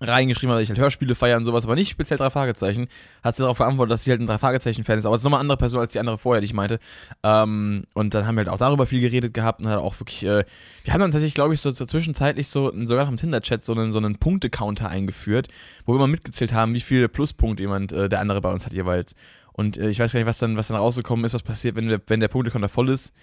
reingeschrieben 0.00 0.54
hat, 0.54 0.62
ich 0.62 0.68
halt 0.68 0.78
Hörspiele 0.78 1.14
feiere 1.14 1.36
und 1.36 1.44
sowas, 1.44 1.64
aber 1.64 1.74
nicht 1.74 1.90
speziell 1.90 2.18
drei 2.18 2.30
Fragezeichen, 2.30 2.88
hat 3.22 3.36
sie 3.36 3.42
darauf 3.42 3.58
geantwortet, 3.58 3.92
dass 3.92 4.04
sie 4.04 4.10
halt 4.10 4.20
ein 4.20 4.26
drei 4.26 4.38
Fragezeichen-Fan 4.38 4.98
ist, 4.98 5.06
aber 5.06 5.14
es 5.14 5.20
ist 5.20 5.24
nochmal 5.24 5.38
eine 5.38 5.46
andere 5.46 5.58
Person 5.58 5.80
als 5.80 5.92
die 5.92 5.98
andere 5.98 6.18
vorher, 6.18 6.40
die 6.40 6.46
ich 6.46 6.54
meinte. 6.54 6.78
Ähm, 7.22 7.84
und 7.94 8.14
dann 8.14 8.26
haben 8.26 8.36
wir 8.36 8.40
halt 8.40 8.48
auch 8.48 8.58
darüber 8.58 8.86
viel 8.86 9.00
geredet 9.00 9.34
gehabt 9.34 9.60
und 9.60 9.68
halt 9.68 9.78
auch 9.78 9.98
wirklich, 10.00 10.24
äh, 10.24 10.44
wir 10.84 10.92
haben 10.92 11.00
dann 11.00 11.12
tatsächlich, 11.12 11.34
glaube 11.34 11.54
ich, 11.54 11.60
so, 11.60 11.70
so 11.70 11.84
zwischenzeitlich 11.84 12.48
so, 12.48 12.72
sogar 12.84 13.04
noch 13.04 13.10
im 13.10 13.16
Tinder-Chat 13.16 13.64
so 13.64 13.72
einen, 13.72 13.92
so 13.92 13.98
einen 13.98 14.18
Punkte-Counter 14.18 14.88
eingeführt, 14.88 15.48
wo 15.84 15.94
wir 15.94 15.98
mal 15.98 16.06
mitgezählt 16.06 16.52
haben, 16.52 16.74
wie 16.74 16.80
viele 16.80 17.08
Pluspunkte 17.08 17.62
jemand, 17.62 17.92
äh, 17.92 18.08
der 18.08 18.20
andere 18.20 18.40
bei 18.40 18.50
uns 18.50 18.66
hat 18.66 18.72
jeweils. 18.72 19.14
Und 19.52 19.78
äh, 19.78 19.88
ich 19.88 19.98
weiß 19.98 20.12
gar 20.12 20.20
nicht, 20.20 20.26
was 20.26 20.38
dann, 20.38 20.56
was 20.56 20.68
dann 20.68 20.76
rausgekommen 20.76 21.24
ist, 21.24 21.34
was 21.34 21.42
passiert, 21.42 21.76
wenn, 21.76 22.00
wenn 22.06 22.20
der 22.20 22.28
Punkte-Counter 22.28 22.68
voll 22.68 22.90
ist. 22.90 23.14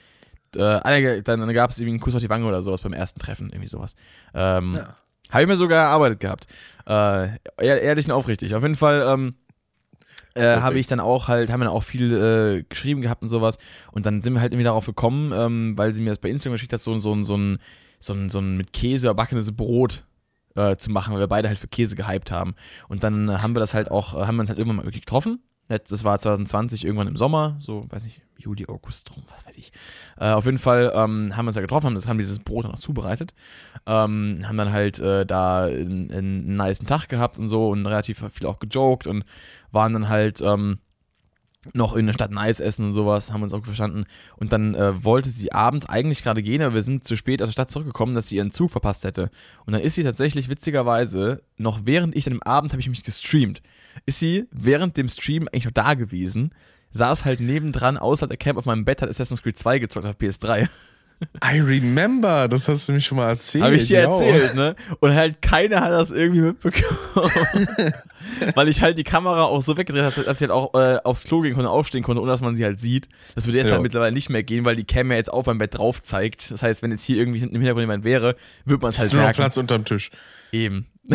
Äh, 0.55 1.21
dann, 1.23 1.39
dann 1.39 1.53
gab 1.53 1.71
es 1.71 1.79
irgendwie 1.79 1.93
einen 1.93 1.99
Kuss 1.99 2.15
auf 2.15 2.21
die 2.21 2.29
Wange 2.29 2.45
oder 2.45 2.61
sowas 2.61 2.81
beim 2.81 2.93
ersten 2.93 3.19
Treffen, 3.19 3.49
irgendwie 3.49 3.67
sowas. 3.67 3.95
Ähm, 4.33 4.73
ja. 4.73 4.95
Habe 5.29 5.43
ich 5.43 5.47
mir 5.47 5.55
sogar 5.55 5.85
erarbeitet 5.85 6.19
gehabt. 6.19 6.47
Äh, 6.87 7.37
ehrlich 7.57 8.05
und 8.05 8.11
aufrichtig. 8.11 8.55
Auf 8.55 8.63
jeden 8.63 8.75
Fall 8.75 9.05
ähm, 9.07 9.35
äh, 10.35 10.57
habe 10.57 10.79
ich 10.79 10.87
dann 10.87 10.99
auch 10.99 11.27
halt, 11.27 11.51
haben 11.51 11.59
wir 11.59 11.65
dann 11.65 11.73
auch 11.73 11.83
viel 11.83 12.13
äh, 12.13 12.63
geschrieben 12.67 13.01
gehabt 13.01 13.21
und 13.21 13.29
sowas. 13.29 13.57
Und 13.91 14.05
dann 14.05 14.21
sind 14.21 14.33
wir 14.33 14.41
halt 14.41 14.53
irgendwie 14.53 14.65
darauf 14.65 14.85
gekommen, 14.85 15.31
ähm, 15.33 15.77
weil 15.77 15.93
sie 15.93 16.01
mir 16.01 16.09
das 16.09 16.19
bei 16.19 16.29
Instagram 16.29 16.55
geschickt 16.55 16.73
hat, 16.73 16.81
so, 16.81 16.97
so, 16.97 17.21
so, 17.23 17.37
ein, 17.37 17.59
so, 17.99 18.13
ein, 18.13 18.29
so 18.29 18.39
ein 18.39 18.57
mit 18.57 18.73
Käse 18.73 19.07
erbackenes 19.07 19.55
Brot 19.55 20.05
äh, 20.55 20.75
zu 20.75 20.91
machen, 20.91 21.13
weil 21.13 21.21
wir 21.21 21.27
beide 21.27 21.47
halt 21.47 21.59
für 21.59 21.67
Käse 21.67 21.95
gehypt 21.95 22.31
haben. 22.31 22.55
Und 22.89 23.03
dann 23.03 23.41
haben 23.41 23.55
wir 23.55 23.59
das 23.59 23.73
halt 23.73 23.91
auch, 23.91 24.13
haben 24.13 24.35
wir 24.35 24.41
uns 24.41 24.49
halt 24.49 24.59
irgendwann 24.59 24.77
mal 24.77 24.85
wirklich 24.85 25.05
getroffen 25.05 25.39
das 25.67 26.03
war 26.03 26.19
2020 26.19 26.85
irgendwann 26.85 27.07
im 27.07 27.15
Sommer, 27.15 27.57
so, 27.59 27.85
weiß 27.89 28.03
nicht, 28.05 28.21
Juli, 28.37 28.65
August 28.67 29.15
rum, 29.15 29.23
was 29.29 29.45
weiß 29.45 29.57
ich. 29.57 29.71
Äh, 30.19 30.31
auf 30.31 30.45
jeden 30.45 30.57
Fall 30.57 30.91
ähm, 30.93 31.35
haben 31.35 31.45
wir 31.45 31.49
uns 31.49 31.55
ja 31.55 31.61
getroffen, 31.61 31.87
haben, 31.87 31.95
das, 31.95 32.07
haben 32.07 32.17
dieses 32.17 32.39
Brot 32.39 32.65
dann 32.65 32.73
auch 32.73 32.79
zubereitet. 32.79 33.33
Ähm, 33.85 34.41
haben 34.45 34.57
dann 34.57 34.71
halt 34.71 34.99
äh, 34.99 35.25
da 35.25 35.63
einen, 35.63 36.11
einen 36.11 36.55
nice 36.55 36.79
Tag 36.79 37.07
gehabt 37.07 37.39
und 37.39 37.47
so 37.47 37.69
und 37.69 37.85
relativ 37.85 38.23
viel 38.31 38.47
auch 38.47 38.59
gejoked 38.59 39.07
und 39.07 39.23
waren 39.71 39.93
dann 39.93 40.09
halt 40.09 40.41
ähm, 40.41 40.79
noch 41.73 41.95
in 41.95 42.05
der 42.05 42.13
Stadt 42.13 42.31
Nice 42.31 42.59
essen 42.59 42.87
und 42.87 42.93
sowas, 42.93 43.31
haben 43.31 43.43
uns 43.43 43.53
auch 43.53 43.63
verstanden. 43.63 44.05
Und 44.35 44.51
dann 44.51 44.75
äh, 44.75 45.03
wollte 45.03 45.29
sie 45.29 45.51
abends 45.51 45.85
eigentlich 45.87 46.23
gerade 46.23 46.43
gehen, 46.43 46.61
aber 46.61 46.75
wir 46.75 46.81
sind 46.81 47.05
zu 47.07 47.15
spät 47.15 47.41
aus 47.41 47.49
der 47.49 47.53
Stadt 47.53 47.71
zurückgekommen, 47.71 48.15
dass 48.15 48.27
sie 48.27 48.37
ihren 48.37 48.51
Zug 48.51 48.71
verpasst 48.71 49.03
hätte. 49.03 49.29
Und 49.65 49.73
dann 49.73 49.81
ist 49.81 49.95
sie 49.95 50.03
tatsächlich 50.03 50.49
witzigerweise, 50.49 51.41
noch 51.57 51.81
während 51.85 52.15
ich 52.15 52.25
dann 52.25 52.33
im 52.33 52.43
Abend 52.43 52.73
habe 52.73 52.81
ich 52.81 52.89
mich 52.89 53.03
gestreamt, 53.03 53.61
ist 54.05 54.19
sie 54.19 54.45
während 54.51 54.97
dem 54.97 55.07
Stream 55.07 55.47
eigentlich 55.47 55.65
noch 55.65 55.71
da 55.71 55.93
gewesen, 55.93 56.51
saß 56.91 57.25
halt 57.25 57.39
nebendran 57.39 57.97
außer 57.97 58.27
der 58.27 58.37
Camp 58.37 58.57
auf 58.57 58.65
meinem 58.65 58.85
Bett, 58.85 59.01
hat 59.01 59.09
Assassin's 59.09 59.41
Creed 59.41 59.57
2 59.57 59.79
gezockt 59.79 60.05
auf 60.05 60.17
PS3. 60.17 60.67
I 61.43 61.59
remember, 61.59 62.47
das 62.47 62.67
hast 62.67 62.87
du 62.87 62.91
mich 62.91 63.05
schon 63.05 63.17
mal 63.17 63.29
erzählt. 63.29 63.63
Habe 63.63 63.75
ich 63.75 63.87
dir 63.87 63.99
erzählt, 63.99 64.55
ne? 64.55 64.75
Und 64.99 65.13
halt 65.13 65.41
keiner 65.41 65.81
hat 65.81 65.91
das 65.91 66.11
irgendwie 66.11 66.41
mitbekommen. 66.41 66.97
Weil 68.55 68.67
ich 68.67 68.81
halt 68.81 68.97
die 68.97 69.03
Kamera 69.03 69.43
auch 69.43 69.61
so 69.61 69.77
weggedreht 69.77 70.03
habe, 70.03 70.23
dass 70.23 70.37
ich 70.37 70.41
halt 70.41 70.51
auch 70.51 70.73
äh, 70.73 70.97
aufs 71.03 71.23
Klo 71.23 71.41
gehen 71.41 71.53
konnte, 71.53 71.69
aufstehen 71.69 72.03
konnte, 72.03 72.21
ohne 72.21 72.31
dass 72.31 72.41
man 72.41 72.55
sie 72.55 72.63
halt 72.63 72.79
sieht. 72.79 73.09
Das 73.35 73.45
würde 73.45 73.57
jetzt 73.57 73.67
jo. 73.67 73.73
halt 73.73 73.83
mittlerweile 73.83 74.13
nicht 74.13 74.29
mehr 74.29 74.43
gehen, 74.43 74.65
weil 74.65 74.75
die 74.75 74.85
Cam 74.85 75.11
ja 75.11 75.17
jetzt 75.17 75.31
auf 75.31 75.45
meinem 75.45 75.59
Bett 75.59 75.77
drauf 75.77 76.01
zeigt. 76.01 76.51
Das 76.51 76.63
heißt, 76.63 76.81
wenn 76.81 76.91
jetzt 76.91 77.03
hier 77.03 77.17
irgendwie 77.17 77.39
im 77.39 77.51
Hintergrund 77.51 77.83
jemand 77.83 78.03
wäre, 78.03 78.35
würde 78.65 78.81
man 78.81 78.89
es 78.89 78.99
halt 78.99 79.13
merken. 79.13 79.31
Ist 79.31 79.37
nur 79.37 79.43
Platz 79.43 79.57
unterm 79.57 79.85
Tisch. 79.85 80.11
Eben. 80.51 80.87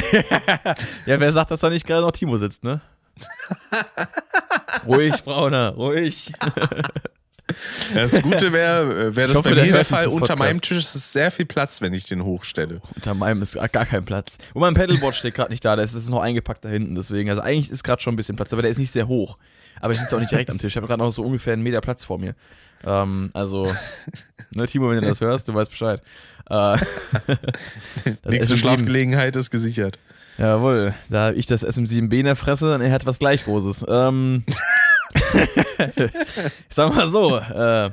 ja, 1.06 1.20
wer 1.20 1.32
sagt, 1.32 1.50
dass 1.50 1.60
da 1.60 1.70
nicht 1.70 1.86
gerade 1.86 2.02
noch 2.02 2.12
Timo 2.12 2.36
sitzt, 2.36 2.64
ne? 2.64 2.80
ruhig, 4.86 5.24
Brauner, 5.24 5.74
ruhig. 5.74 6.32
Das 7.94 8.20
Gute 8.22 8.52
wäre, 8.52 9.16
wäre 9.16 9.28
das 9.28 9.38
hoffe, 9.38 9.54
bei 9.54 9.64
mir 9.64 9.72
der 9.72 9.84
Fall. 9.84 10.06
Unter 10.06 10.36
meinem 10.36 10.60
Tisch 10.60 10.78
ist 10.78 10.94
es 10.94 11.12
sehr 11.12 11.30
viel 11.30 11.46
Platz, 11.46 11.80
wenn 11.80 11.94
ich 11.94 12.04
den 12.04 12.22
hochstelle. 12.22 12.80
Unter 12.94 13.14
meinem 13.14 13.42
ist 13.42 13.54
gar 13.54 13.86
kein 13.86 14.04
Platz. 14.04 14.36
Und 14.54 14.60
mein 14.60 14.74
Pedalboard 14.74 15.16
steht 15.16 15.34
gerade 15.34 15.50
nicht 15.50 15.64
da, 15.64 15.74
der 15.74 15.84
ist, 15.84 15.94
ist 15.94 16.10
noch 16.10 16.20
eingepackt 16.20 16.64
da 16.64 16.68
hinten. 16.68 16.94
Deswegen, 16.94 17.30
also 17.30 17.40
eigentlich 17.42 17.70
ist 17.70 17.84
gerade 17.84 18.02
schon 18.02 18.14
ein 18.14 18.16
bisschen 18.16 18.36
Platz, 18.36 18.52
aber 18.52 18.62
der 18.62 18.70
ist 18.70 18.78
nicht 18.78 18.90
sehr 18.90 19.08
hoch. 19.08 19.38
Aber 19.80 19.92
ich 19.92 19.98
sitze 19.98 20.16
auch 20.16 20.20
nicht 20.20 20.30
direkt 20.30 20.50
am 20.50 20.58
Tisch. 20.58 20.72
Ich 20.72 20.76
habe 20.76 20.86
gerade 20.86 21.02
noch 21.02 21.10
so 21.10 21.22
ungefähr 21.22 21.52
einen 21.52 21.62
Meter 21.62 21.80
Platz 21.80 22.04
vor 22.04 22.18
mir. 22.18 22.34
Ähm, 22.86 23.30
also, 23.32 23.72
ne, 24.52 24.66
Timo, 24.66 24.90
wenn 24.90 25.00
du 25.00 25.08
das 25.08 25.20
hörst, 25.20 25.48
du 25.48 25.54
weißt 25.54 25.70
Bescheid. 25.70 26.02
Äh, 26.50 26.76
Nächste 28.28 28.54
SM7, 28.54 29.36
ist 29.36 29.50
gesichert. 29.50 29.98
Jawohl, 30.38 30.94
da 31.08 31.26
habe 31.26 31.34
ich 31.36 31.46
das 31.46 31.66
SM7B 31.66 32.20
in 32.20 32.26
der 32.26 32.36
Fresse 32.36 32.74
und 32.74 32.80
er 32.80 32.92
hat 32.92 33.06
was 33.06 33.18
gleich 33.18 33.44
Großes. 33.44 33.84
Ähm, 33.88 34.44
ich 35.34 36.12
sag 36.68 36.94
mal 36.94 37.08
so, 37.08 37.38
äh, 37.38 37.90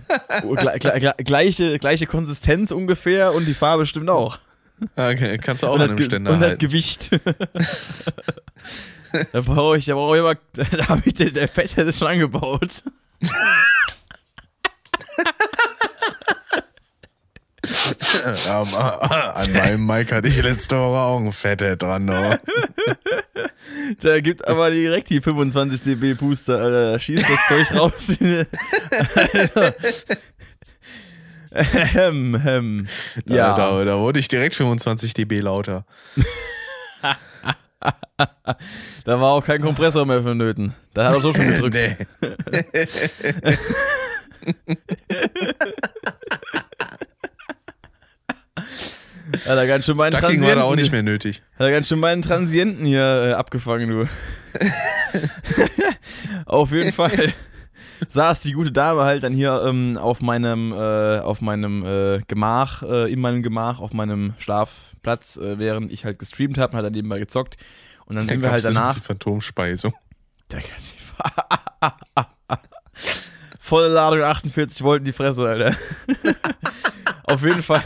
gleiche, 1.24 1.80
gleiche 1.80 2.06
Konsistenz 2.07 2.72
ungefähr 2.72 3.34
und 3.34 3.48
die 3.48 3.53
Farbe 3.53 3.86
stimmt 3.86 4.10
auch. 4.10 4.40
Okay, 4.95 5.38
kannst 5.38 5.64
du 5.64 5.68
auch 5.68 5.76
an 5.76 5.82
einem 5.82 6.02
Ständer 6.02 6.34
Und 6.34 6.41
das 6.41 6.57
Gewicht. 6.57 7.10
da 9.32 9.41
brauche 9.41 9.78
ich, 9.78 9.86
da 9.86 9.94
brauche 9.94 10.16
ich 10.16 10.20
immer, 10.20 10.36
da 10.78 10.88
habe 10.90 11.02
ich 11.06 11.14
den, 11.14 11.34
der 11.34 11.48
Fett 11.48 11.78
hätte 11.78 11.94
schon 11.94 12.07
angebaut. 12.07 12.84
um, 18.62 18.74
an 18.74 19.54
meinem 19.54 19.86
Mic 19.86 20.12
hatte 20.12 20.28
ich 20.28 20.42
letzte 20.42 20.76
Woche 20.76 20.98
auch 21.00 21.20
ein 21.20 21.32
Fette 21.32 21.78
dran. 21.78 22.06
No. 22.06 22.38
Der 24.04 24.22
gibt 24.22 24.48
aber 24.48 24.70
direkt 24.70 25.10
die 25.10 25.22
25 25.22 25.82
dB 25.82 26.14
Booster, 26.14 26.60
Alter. 26.60 26.92
Da 26.92 27.00
schießt 27.00 27.26
das 27.28 27.48
Zeug 27.48 27.80
raus. 27.80 28.18
ähm, 31.96 32.42
ähm, 32.46 32.88
ja. 33.26 33.56
Da, 33.56 33.84
da 33.84 34.00
wurde 34.00 34.20
ich 34.20 34.28
direkt 34.28 34.56
25 34.56 35.14
dB 35.14 35.40
lauter. 35.40 35.86
da 39.04 39.20
war 39.20 39.34
auch 39.34 39.46
kein 39.46 39.62
Kompressor 39.62 40.06
mehr 40.06 40.22
vonnöten. 40.22 40.76
Da 40.94 41.08
hat 41.08 41.14
er 41.16 41.22
so 41.22 41.34
schon 41.34 41.48
gedrückt. 41.48 41.76
Nee. 41.76 41.98
Hat 49.34 49.57
er 49.57 49.68
ganz 49.68 49.85
schön 49.85 49.97
meinen 49.97 50.11
Ducking 50.11 50.27
Transienten. 50.27 50.47
war 50.47 50.56
da 50.56 50.64
auch 50.64 50.76
nicht 50.76 50.91
mehr 50.91 51.03
nötig. 51.03 51.41
Hat 51.57 51.65
er 51.65 51.72
ganz 51.72 51.88
schön 51.88 51.99
meinen 51.99 52.22
Transienten 52.22 52.85
hier 52.85 53.02
äh, 53.02 53.34
abgefangen, 53.34 53.89
du. 53.89 54.07
Auf 56.45 56.72
jeden 56.72 56.93
Fall 56.93 57.34
saß 58.07 58.41
die 58.41 58.52
gute 58.53 58.72
Dame 58.72 59.03
halt 59.03 59.23
dann 59.23 59.34
hier 59.34 59.64
ähm, 59.65 59.97
auf 59.97 60.22
meinem, 60.22 60.72
äh, 60.73 61.19
auf 61.19 61.41
meinem 61.41 61.85
äh, 61.85 62.22
Gemach, 62.27 62.84
äh, 62.84 63.11
in 63.11 63.19
meinem 63.19 63.41
Gemach, 63.43 63.80
auf 63.80 63.93
meinem 63.93 64.34
Schlafplatz, 64.38 65.38
äh, 65.38 65.57
während 65.60 65.91
ich 65.91 66.06
halt 66.06 66.19
gestreamt 66.19 66.57
habe, 66.57 66.77
hat 66.77 66.84
er 66.84 66.91
nebenbei 66.91 67.19
gezockt. 67.19 67.57
Und 68.06 68.15
dann 68.15 68.27
da 68.27 68.34
sind 68.34 68.43
wir 68.43 68.52
halt 68.52 68.65
danach. 68.65 68.95
Die 68.95 69.02
Phantomspeisung. 69.02 69.93
Der 70.52 70.61
Volle 73.60 73.88
Ladung 73.88 74.22
48 74.22 74.84
Volt 74.84 75.07
die 75.07 75.11
Fresse, 75.11 75.47
Alter. 75.47 75.76
auf 77.23 77.43
jeden 77.43 77.64
Fall 77.64 77.84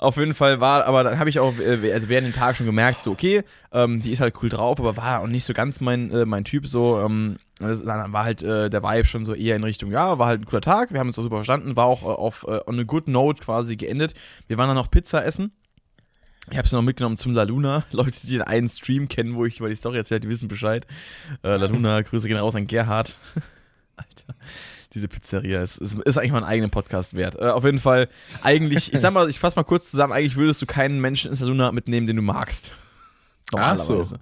auf 0.00 0.16
jeden 0.16 0.32
Fall 0.32 0.60
war, 0.60 0.86
aber 0.86 1.04
dann 1.04 1.18
habe 1.18 1.28
ich 1.28 1.38
auch 1.40 1.52
äh, 1.58 1.92
also 1.92 2.08
während 2.08 2.26
dem 2.26 2.34
Tag 2.34 2.56
schon 2.56 2.64
gemerkt, 2.64 3.02
so, 3.02 3.10
okay, 3.10 3.42
ähm, 3.70 4.00
die 4.00 4.12
ist 4.12 4.20
halt 4.22 4.34
cool 4.42 4.48
drauf, 4.48 4.80
aber 4.80 4.96
war 4.96 5.20
auch 5.20 5.26
nicht 5.26 5.44
so 5.44 5.52
ganz 5.52 5.80
mein, 5.82 6.10
äh, 6.10 6.24
mein 6.24 6.44
Typ, 6.44 6.66
so, 6.66 6.98
ähm, 7.00 7.36
dann 7.58 8.12
war 8.12 8.24
halt 8.24 8.42
äh, 8.42 8.70
der 8.70 8.82
Vibe 8.82 9.04
schon 9.04 9.26
so 9.26 9.34
eher 9.34 9.56
in 9.56 9.62
Richtung, 9.62 9.92
ja, 9.92 10.18
war 10.18 10.26
halt 10.26 10.40
ein 10.40 10.46
cooler 10.46 10.62
Tag, 10.62 10.90
wir 10.92 11.00
haben 11.00 11.08
uns 11.08 11.18
auch 11.18 11.22
super 11.22 11.36
verstanden, 11.36 11.76
war 11.76 11.84
auch 11.84 12.02
äh, 12.02 12.06
auf 12.06 12.46
äh, 12.48 12.60
on 12.66 12.80
a 12.80 12.84
good 12.84 13.08
note 13.08 13.42
quasi 13.42 13.76
geendet. 13.76 14.14
Wir 14.48 14.56
waren 14.56 14.68
dann 14.68 14.76
noch 14.76 14.90
Pizza 14.90 15.22
essen. 15.24 15.52
Ich 16.50 16.56
habe 16.56 16.64
es 16.64 16.72
noch 16.72 16.82
mitgenommen 16.82 17.18
zum 17.18 17.34
La 17.34 17.42
Luna. 17.42 17.84
Leute, 17.92 18.18
die 18.22 18.32
den 18.32 18.42
einen 18.42 18.70
Stream 18.70 19.06
kennen, 19.06 19.34
wo 19.34 19.44
ich 19.44 19.58
über 19.60 19.68
die 19.68 19.76
Story 19.76 19.98
erzählt, 19.98 20.24
die 20.24 20.28
wissen 20.30 20.48
Bescheid. 20.48 20.86
Äh, 21.42 21.56
La 21.56 21.66
Luna, 21.66 22.00
Grüße 22.02 22.26
gehen 22.26 22.38
raus 22.38 22.54
an 22.54 22.66
Gerhard. 22.66 23.18
Alter 23.96 24.34
diese 24.94 25.08
Pizzeria. 25.08 25.62
Es 25.62 25.78
ist, 25.78 25.94
ist, 25.94 26.18
eigentlich 26.18 26.32
mal 26.32 26.38
einen 26.38 26.46
eigenen 26.46 26.70
Podcast 26.70 27.14
wert. 27.14 27.36
Äh, 27.36 27.48
auf 27.48 27.64
jeden 27.64 27.80
Fall, 27.80 28.08
eigentlich, 28.42 28.92
ich 28.92 29.00
sag 29.00 29.12
mal, 29.12 29.28
ich 29.28 29.38
fasse 29.38 29.56
mal 29.56 29.64
kurz 29.64 29.90
zusammen, 29.90 30.12
eigentlich 30.12 30.36
würdest 30.36 30.60
du 30.62 30.66
keinen 30.66 31.00
Menschen 31.00 31.30
in 31.30 31.36
Saluna 31.36 31.72
mitnehmen, 31.72 32.06
den 32.06 32.16
du 32.16 32.22
magst. 32.22 32.72
Normalerweise. 33.52 34.04
So. 34.04 34.16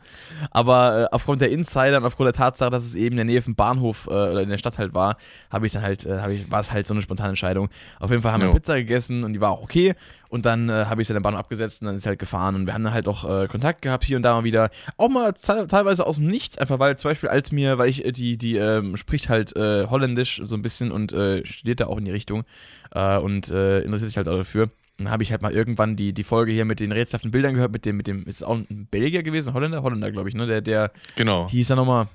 Aber 0.51 1.03
äh, 1.03 1.15
aufgrund 1.15 1.41
der 1.41 1.51
Insider 1.51 1.99
und 1.99 2.05
aufgrund 2.05 2.27
der 2.27 2.33
Tatsache, 2.33 2.71
dass 2.71 2.85
es 2.85 2.95
eben 2.95 3.13
in 3.13 3.17
der 3.17 3.25
Nähe 3.25 3.43
vom 3.43 3.55
Bahnhof 3.55 4.07
äh, 4.07 4.11
oder 4.11 4.43
in 4.43 4.49
der 4.49 4.59
Stadt 4.59 4.79
halt 4.79 4.95
war, 4.95 5.17
habe 5.51 5.67
ich 5.67 5.73
dann 5.73 5.83
halt, 5.83 6.07
äh, 6.07 6.31
ich, 6.31 6.51
war 6.51 6.61
es 6.61 6.73
halt 6.73 6.87
so 6.87 6.95
eine 6.95 7.03
spontane 7.03 7.31
Entscheidung. 7.31 7.69
Auf 8.01 8.11
jeden 8.11 8.23
Fall 8.23 8.33
haben 8.33 8.43
jo. 8.43 8.49
wir 8.49 8.55
Pizza 8.55 8.77
gegessen 8.77 9.25
und 9.25 9.33
die 9.33 9.41
war 9.41 9.51
auch 9.51 9.63
okay. 9.63 9.95
Und 10.29 10.45
dann 10.45 10.69
äh, 10.69 10.87
habe 10.87 11.01
ich 11.01 11.09
sie 11.09 11.15
den 11.15 11.23
Bahnhof 11.23 11.41
abgesetzt 11.41 11.81
und 11.83 11.87
dann 11.87 11.97
ist 11.97 12.03
sie 12.03 12.09
halt 12.09 12.19
gefahren. 12.19 12.55
Und 12.55 12.67
wir 12.67 12.75
haben 12.75 12.85
dann 12.85 12.93
halt 12.93 13.09
auch 13.09 13.25
äh, 13.25 13.49
Kontakt 13.49 13.83
gehabt, 13.83 14.05
hier 14.05 14.17
und 14.17 14.23
da 14.23 14.35
mal 14.35 14.45
wieder. 14.45 14.71
Auch 14.97 15.09
mal 15.09 15.33
teilweise 15.33 16.07
aus 16.07 16.17
dem 16.17 16.27
Nichts, 16.27 16.59
einfach 16.59 16.79
weil 16.79 16.97
zum 16.99 17.11
Beispiel 17.11 17.29
als 17.29 17.53
mir, 17.53 17.79
weil 17.79 17.89
ich, 17.89 18.05
äh, 18.05 18.13
die, 18.13 18.37
die 18.37 18.57
ähm, 18.57 18.97
spricht 18.97 19.29
halt 19.29 19.55
Holländisch 19.57 20.43
so 20.45 20.55
ein 20.55 20.63
bisschen 20.63 20.93
und 20.93 21.11
studiert 21.45 21.81
da 21.81 21.87
auch 21.87 21.99
in 21.99 22.05
die 22.05 22.11
Richtung 22.11 22.45
und 22.93 23.49
interessiert 23.49 24.09
sich 24.09 24.17
halt 24.17 24.29
auch 24.29 24.37
dafür 24.37 24.69
dann 24.99 25.11
habe 25.11 25.23
ich 25.23 25.31
halt 25.31 25.43
mal 25.43 25.53
irgendwann 25.53 25.97
die, 25.97 26.13
die 26.13 26.25
Folge 26.25 26.53
hier 26.53 26.65
mit 26.65 26.81
den 26.81 26.91
rätselhaften 26.93 27.31
Bildern 27.31 27.55
gehört, 27.55 27.73
mit 27.73 27.87
dem, 27.87 27.97
mit 27.97 28.09
dem, 28.09 28.25
ist 28.27 28.37
es 28.37 28.43
auch 28.43 28.57
ein 28.57 28.89
Belgier 28.91 29.23
gewesen, 29.23 29.55
Holländer? 29.55 29.83
Holländer, 29.83 30.11
glaube 30.11 30.29
ich, 30.29 30.35
ne? 30.35 30.47
Der, 30.47 30.61
der, 30.61 30.91
genau. 31.15 31.49
hieß 31.49 31.71
er 31.71 31.77
nochmal? 31.77 32.09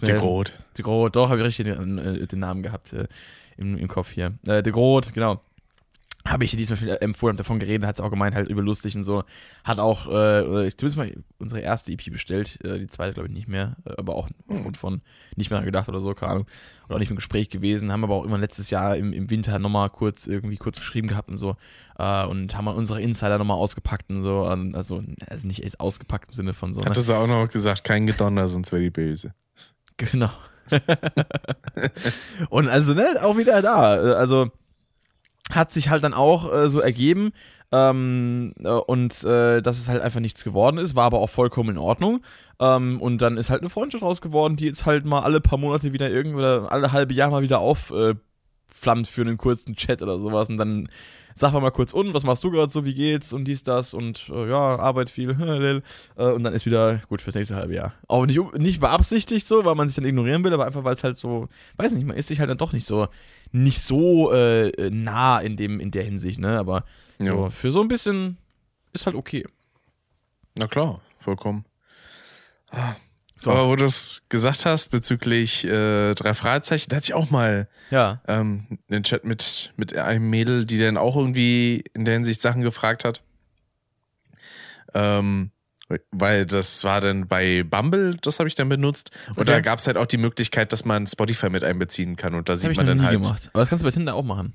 De 0.00 0.16
Groot. 0.16 0.52
De 0.78 0.84
Groot, 0.84 1.16
doch, 1.16 1.28
habe 1.28 1.40
ich 1.40 1.44
richtig 1.44 1.66
den, 1.66 1.98
äh, 1.98 2.26
den, 2.26 2.38
Namen 2.38 2.62
gehabt 2.62 2.92
äh, 2.92 3.08
im, 3.56 3.76
im 3.76 3.88
Kopf 3.88 4.12
hier. 4.12 4.34
Äh, 4.46 4.62
De 4.62 4.72
Groot, 4.72 5.12
genau. 5.12 5.40
Habe 6.26 6.44
ich 6.44 6.54
diesmal 6.56 6.76
viel 6.76 6.96
empfohlen, 7.00 7.36
davon 7.36 7.58
geredet, 7.58 7.86
hat 7.86 7.96
es 7.96 8.00
auch 8.00 8.10
gemeint, 8.10 8.34
halt 8.34 8.48
über 8.48 8.62
lustig 8.62 8.96
und 8.96 9.02
so. 9.02 9.24
Hat 9.64 9.78
auch, 9.78 10.06
äh, 10.06 10.70
zumindest 10.76 10.96
mal 10.96 11.12
unsere 11.38 11.60
erste 11.60 11.92
EP 11.92 12.10
bestellt, 12.10 12.58
äh, 12.64 12.78
die 12.78 12.86
zweite 12.86 13.14
glaube 13.14 13.28
ich 13.28 13.34
nicht 13.34 13.48
mehr, 13.48 13.76
äh, 13.84 13.94
aber 13.96 14.14
auch 14.14 14.28
aufgrund 14.46 14.76
von 14.76 15.02
nicht 15.36 15.50
mehr 15.50 15.62
gedacht 15.62 15.88
oder 15.88 16.00
so, 16.00 16.14
keine 16.14 16.32
Ahnung. 16.32 16.46
Oder 16.86 16.96
auch 16.96 16.98
nicht 17.00 17.10
im 17.10 17.16
Gespräch 17.16 17.50
gewesen, 17.50 17.90
haben 17.90 18.04
aber 18.04 18.14
auch 18.14 18.24
immer 18.24 18.38
letztes 18.38 18.70
Jahr 18.70 18.96
im, 18.96 19.12
im 19.12 19.30
Winter 19.30 19.58
nochmal 19.58 19.90
kurz 19.90 20.26
irgendwie 20.26 20.56
kurz 20.56 20.78
geschrieben 20.78 21.08
gehabt 21.08 21.28
und 21.28 21.36
so. 21.36 21.56
Äh, 21.98 22.24
und 22.26 22.56
haben 22.56 22.68
unsere 22.68 23.00
Insider 23.00 23.38
nochmal 23.38 23.56
ausgepackt 23.56 24.10
und 24.10 24.22
so. 24.22 24.44
Also, 24.44 25.02
also 25.26 25.46
nicht 25.46 25.80
ausgepackt 25.80 26.28
im 26.28 26.34
Sinne 26.34 26.54
von 26.54 26.72
so. 26.72 26.80
Hat 26.80 26.94
ne? 26.94 27.00
es 27.00 27.10
auch 27.10 27.26
noch 27.26 27.48
gesagt, 27.48 27.82
kein 27.84 28.06
Gedonner, 28.06 28.46
sonst 28.48 28.72
wäre 28.72 28.82
die 28.82 28.90
böse. 28.90 29.34
Genau. 29.98 30.30
und 32.48 32.68
also, 32.68 32.94
ne, 32.94 33.22
auch 33.22 33.36
wieder 33.36 33.60
da. 33.62 33.92
Also 33.92 34.50
hat 35.54 35.72
sich 35.72 35.90
halt 35.90 36.04
dann 36.04 36.14
auch 36.14 36.52
äh, 36.52 36.68
so 36.68 36.80
ergeben. 36.80 37.32
Ähm, 37.72 38.52
äh, 38.62 38.68
und 38.68 39.24
äh, 39.24 39.62
dass 39.62 39.78
es 39.78 39.88
halt 39.88 40.02
einfach 40.02 40.20
nichts 40.20 40.44
geworden 40.44 40.76
ist, 40.76 40.94
war 40.94 41.04
aber 41.04 41.20
auch 41.20 41.30
vollkommen 41.30 41.70
in 41.70 41.78
Ordnung. 41.78 42.20
Ähm, 42.60 43.00
und 43.00 43.22
dann 43.22 43.38
ist 43.38 43.48
halt 43.48 43.62
eine 43.62 43.70
Freundschaft 43.70 44.04
raus 44.04 44.20
geworden, 44.20 44.56
die 44.56 44.66
jetzt 44.66 44.84
halt 44.84 45.06
mal 45.06 45.20
alle 45.20 45.40
paar 45.40 45.58
Monate 45.58 45.92
wieder 45.92 46.10
irgendwie 46.10 46.38
oder 46.38 46.70
alle 46.70 46.92
halbe 46.92 47.14
Jahr 47.14 47.30
mal 47.30 47.42
wieder 47.42 47.60
aufflammt 48.72 49.06
für 49.08 49.22
einen 49.22 49.36
kurzen 49.36 49.76
Chat 49.76 50.02
oder 50.02 50.18
sowas. 50.18 50.48
Und 50.48 50.56
dann 50.56 50.88
sag 51.34 51.52
mal 51.54 51.70
kurz 51.70 51.92
und, 51.92 52.12
was 52.12 52.24
machst 52.24 52.44
du 52.44 52.50
gerade 52.50 52.70
so, 52.70 52.84
wie 52.84 52.92
geht's 52.94 53.32
und 53.32 53.44
dies, 53.46 53.62
das 53.62 53.94
und 53.94 54.28
äh, 54.28 54.48
ja, 54.50 54.78
Arbeit 54.78 55.08
viel. 55.08 55.30
äh, 56.16 56.30
und 56.30 56.42
dann 56.42 56.52
ist 56.52 56.66
wieder 56.66 56.98
gut 57.08 57.22
fürs 57.22 57.34
nächste 57.34 57.56
halbe 57.56 57.74
Jahr. 57.74 57.94
Auch 58.08 58.26
nicht, 58.26 58.38
nicht 58.58 58.80
beabsichtigt 58.80 59.46
so, 59.46 59.64
weil 59.64 59.74
man 59.74 59.88
sich 59.88 59.96
dann 59.96 60.04
ignorieren 60.04 60.44
will, 60.44 60.52
aber 60.52 60.66
einfach, 60.66 60.84
weil 60.84 60.94
es 60.94 61.04
halt 61.04 61.16
so, 61.16 61.48
weiß 61.76 61.92
nicht, 61.92 62.06
man 62.06 62.16
ist 62.16 62.28
sich 62.28 62.40
halt 62.40 62.50
dann 62.50 62.58
doch 62.58 62.72
nicht 62.72 62.84
so, 62.86 63.08
nicht 63.50 63.80
so 63.80 64.32
äh, 64.32 64.90
nah 64.90 65.38
in 65.40 65.56
dem, 65.56 65.80
in 65.80 65.90
der 65.90 66.04
Hinsicht, 66.04 66.38
ne? 66.38 66.58
Aber 66.58 66.84
so, 67.18 67.44
Ja. 67.44 67.50
für 67.50 67.70
so 67.70 67.80
ein 67.80 67.88
bisschen 67.88 68.36
ist 68.92 69.06
halt 69.06 69.16
okay. 69.16 69.46
Na 70.58 70.66
klar, 70.66 71.00
vollkommen. 71.18 71.64
So. 73.42 73.50
Aber 73.50 73.68
wo 73.68 73.74
du 73.74 73.84
es 73.84 74.22
gesagt 74.28 74.66
hast 74.66 74.90
bezüglich 74.90 75.64
äh, 75.64 76.14
drei 76.14 76.32
Fragezeichen, 76.32 76.90
da 76.90 76.96
hatte 76.96 77.06
ich 77.06 77.14
auch 77.14 77.30
mal 77.30 77.68
Ja. 77.90 78.20
ähm, 78.28 78.78
einen 78.88 79.02
Chat 79.02 79.24
mit, 79.24 79.72
mit 79.76 79.96
einem 79.98 80.30
Mädel, 80.30 80.64
die 80.64 80.78
dann 80.78 80.96
auch 80.96 81.16
irgendwie 81.16 81.82
in 81.92 82.04
der 82.04 82.14
Hinsicht 82.14 82.40
Sachen 82.40 82.62
gefragt 82.62 83.04
hat. 83.04 83.22
Ähm, 84.94 85.50
weil 86.10 86.46
das 86.46 86.84
war 86.84 87.00
dann 87.00 87.26
bei 87.28 87.64
Bumble, 87.64 88.16
das 88.22 88.38
habe 88.38 88.48
ich 88.48 88.54
dann 88.54 88.68
benutzt. 88.68 89.10
Und 89.30 89.38
Okay. 89.40 89.44
da 89.52 89.60
gab 89.60 89.78
es 89.78 89.86
halt 89.86 89.96
auch 89.98 90.06
die 90.06 90.16
Möglichkeit, 90.16 90.72
dass 90.72 90.84
man 90.84 91.06
Spotify 91.06 91.50
mit 91.50 91.64
einbeziehen 91.64 92.16
kann. 92.16 92.34
Und 92.34 92.48
da 92.48 92.54
Das 92.54 92.62
sieht 92.62 92.76
man 92.76 92.86
dann 92.86 93.02
halt. 93.04 93.22
gemacht. 93.22 93.50
Aber 93.52 93.62
das 93.62 93.68
kannst 93.68 93.82
du 93.82 93.86
bei 93.88 93.90
Tinder 93.92 94.14
auch 94.14 94.22
machen. 94.24 94.54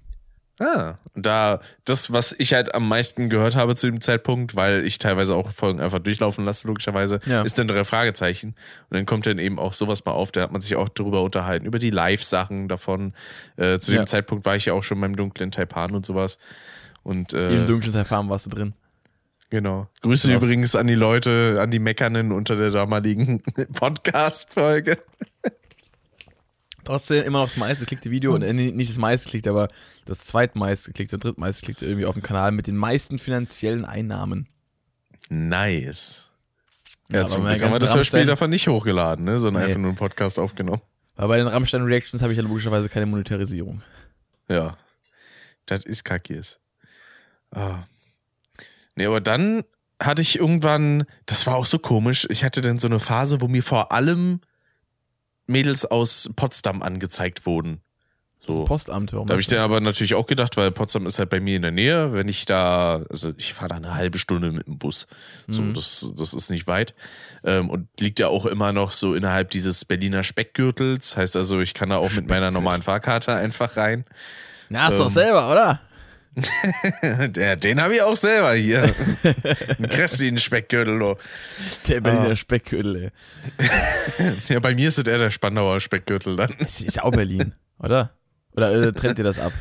Ah, 0.59 0.95
da, 1.13 1.59
das, 1.85 2.11
was 2.11 2.33
ich 2.39 2.53
halt 2.53 2.73
am 2.73 2.87
meisten 2.87 3.29
gehört 3.29 3.55
habe 3.55 3.75
zu 3.75 3.85
dem 3.87 4.01
Zeitpunkt, 4.01 4.55
weil 4.55 4.85
ich 4.85 4.97
teilweise 4.97 5.35
auch 5.35 5.51
Folgen 5.51 5.79
einfach 5.79 5.99
durchlaufen 5.99 6.45
lasse, 6.45 6.67
logischerweise, 6.67 7.19
Ja. 7.25 7.43
ist 7.43 7.59
dann 7.59 7.67
drei 7.67 7.83
Fragezeichen. 7.83 8.55
Und 8.89 8.95
dann 8.97 9.05
kommt 9.05 9.27
dann 9.27 9.37
eben 9.37 9.59
auch 9.59 9.73
sowas 9.73 10.03
mal 10.05 10.13
auf, 10.13 10.31
da 10.31 10.41
hat 10.41 10.51
man 10.51 10.61
sich 10.61 10.75
auch 10.75 10.89
drüber 10.89 11.21
unterhalten, 11.21 11.65
über 11.67 11.77
die 11.77 11.91
Live-Sachen 11.91 12.67
davon. 12.67 13.13
Äh, 13.55 13.77
zu 13.77 13.91
dem 13.91 13.99
Ja. 14.01 14.05
Zeitpunkt 14.07 14.45
war 14.45 14.55
ich 14.55 14.65
ja 14.65 14.73
auch 14.73 14.83
schon 14.83 14.99
beim 14.99 15.15
dunklen 15.15 15.51
Taipan 15.51 15.93
und 15.93 16.05
sowas. 16.05 16.39
Und 17.03 17.33
äh, 17.33 17.51
Im 17.51 17.67
dunklen 17.67 17.93
Taipan 17.93 18.27
warst 18.29 18.47
du 18.47 18.49
drin. 18.49 18.73
genau. 19.51 19.87
Grüße 20.01 20.27
Krass. 20.31 20.43
übrigens 20.43 20.75
an 20.75 20.87
die 20.87 20.95
Leute, 20.95 21.57
an 21.61 21.69
die 21.71 21.79
Meckernen 21.79 22.31
unter 22.31 22.55
der 22.55 22.71
damaligen 22.71 23.43
Podcast-Folge. 23.73 24.97
Trotzdem 26.87 27.25
immer 27.25 27.39
noch 27.39 27.47
das 27.47 27.57
meistgeklickte 27.57 28.09
Video, 28.11 28.33
und 28.33 28.43
äh, 28.43 28.53
nicht 28.53 28.89
das 28.89 28.97
meistgeklickte, 28.97 29.49
aber 29.49 29.67
das 30.05 30.21
zweitmeistgeklickte, 30.21 31.17
drittmeistgeklickte 31.17 31.85
irgendwie 31.85 32.05
auf 32.05 32.15
dem 32.15 32.23
Kanal 32.23 32.51
mit 32.51 32.67
den 32.67 32.77
meisten 32.77 33.19
finanziellen 33.19 33.83
Einnahmen. 33.83 34.47
Nice. 35.29 36.31
Ja, 37.11 37.19
Ja, 37.19 37.27
zum 37.27 37.43
Glück 37.45 37.61
haben 37.61 37.73
wir 37.73 37.79
das 37.79 37.93
Hörspiel 37.93 38.25
davon 38.25 38.49
nicht 38.49 38.69
hochgeladen, 38.69 39.25
ne, 39.25 39.37
sondern 39.37 39.63
Nee. 39.63 39.67
einfach 39.67 39.81
nur 39.81 39.89
einen 39.89 39.97
Podcast 39.97 40.39
aufgenommen. 40.39 40.81
Weil 41.17 41.27
bei 41.27 41.37
den 41.37 41.47
Rammstein-Reactions 41.47 42.21
habe 42.21 42.31
ich 42.31 42.37
ja 42.37 42.43
logischerweise 42.43 42.87
keine 42.87 43.05
Monetarisierung. 43.05 43.81
Ja. 44.47 44.77
Das 45.65 45.83
ist 45.83 46.05
kackies. 46.05 46.59
Ah. 47.51 47.79
Nee, 48.95 49.07
aber 49.07 49.19
dann 49.19 49.63
hatte 50.01 50.21
ich 50.21 50.39
irgendwann, 50.39 51.03
das 51.25 51.45
war 51.47 51.55
auch 51.55 51.65
so 51.65 51.79
komisch, 51.79 52.25
ich 52.29 52.45
hatte 52.45 52.61
dann 52.61 52.79
so 52.79 52.87
eine 52.87 52.99
Phase, 52.99 53.41
wo 53.41 53.49
mir 53.49 53.63
vor 53.63 53.91
allem 53.91 54.39
Mädels 55.47 55.85
aus 55.85 56.29
Potsdam 56.35 56.81
angezeigt 56.83 57.45
wurden. 57.45 57.81
Das 58.45 58.55
So. 58.55 58.63
Postamt, 58.63 59.11
warum 59.11 59.27
Da 59.27 59.33
habe 59.33 59.41
ich 59.41 59.47
das 59.47 59.55
dann 59.55 59.63
aber 59.63 59.81
natürlich 59.81 60.15
auch 60.15 60.25
gedacht, 60.25 60.55
weil 60.55 60.71
Potsdam 60.71 61.05
ist 61.05 61.19
halt 61.19 61.29
bei 61.29 61.41
mir 61.41 61.57
in 61.57 61.63
der 61.63 61.71
Nähe. 61.71 62.13
Wenn 62.13 62.29
ich 62.29 62.45
da, 62.45 63.03
also 63.09 63.33
ich 63.37 63.53
fahre 63.53 63.69
da 63.69 63.75
eine 63.75 63.93
halbe 63.95 64.17
Stunde 64.19 64.51
mit 64.53 64.67
dem 64.67 64.77
Bus. 64.77 65.07
So, 65.49 65.63
Mhm. 65.63 65.73
das, 65.73 66.09
das 66.15 66.33
ist 66.33 66.49
nicht 66.49 66.65
weit. 66.65 66.93
Ähm, 67.43 67.69
und 67.69 67.87
liegt 67.99 68.19
ja 68.19 68.27
auch 68.29 68.45
immer 68.45 68.71
noch 68.71 68.93
so 68.93 69.15
innerhalb 69.15 69.51
dieses 69.51 69.83
Berliner 69.83 70.23
Speckgürtels. 70.23 71.17
Heißt 71.17 71.35
also, 71.35 71.59
ich 71.59 71.73
kann 71.73 71.89
da 71.89 71.97
auch 71.97 72.11
mit 72.13 72.29
meiner 72.29 72.51
normalen 72.51 72.81
Fahrkarte 72.81 73.33
einfach 73.35 73.75
rein. 73.75 74.05
Na, 74.69 74.83
hast 74.83 74.93
du 74.93 75.03
doch 75.03 75.09
ähm, 75.09 75.13
selber, 75.13 75.51
oder? 75.51 75.81
Der, 77.29 77.55
den 77.55 77.81
habe 77.81 77.95
ich 77.95 78.01
auch 78.01 78.15
selber 78.15 78.53
hier. 78.53 78.83
Einen 79.77 79.89
kräftigen 79.89 80.37
Speckgürtel. 80.37 81.01
Oh. 81.01 81.17
Der 81.87 82.01
Berliner 82.01 82.31
Ah. 82.31 82.35
Speckgürtel, 82.35 82.95
ey. 82.95 83.11
Ja, 84.49 84.59
bei 84.59 84.75
mir 84.75 84.87
ist 84.87 84.97
es 84.99 85.05
eher 85.05 85.17
der 85.17 85.29
Spandauer 85.31 85.79
Speckgürtel 85.79 86.35
dann. 86.35 86.53
Das 86.59 86.81
ist 86.81 86.95
ja 86.95 87.03
auch 87.03 87.11
Berlin, 87.11 87.53
oder? 87.79 88.11
Oder 88.55 88.71
äh, 88.71 88.93
trennt 88.93 89.17
ihr 89.17 89.23
das 89.23 89.39
ab? 89.39 89.51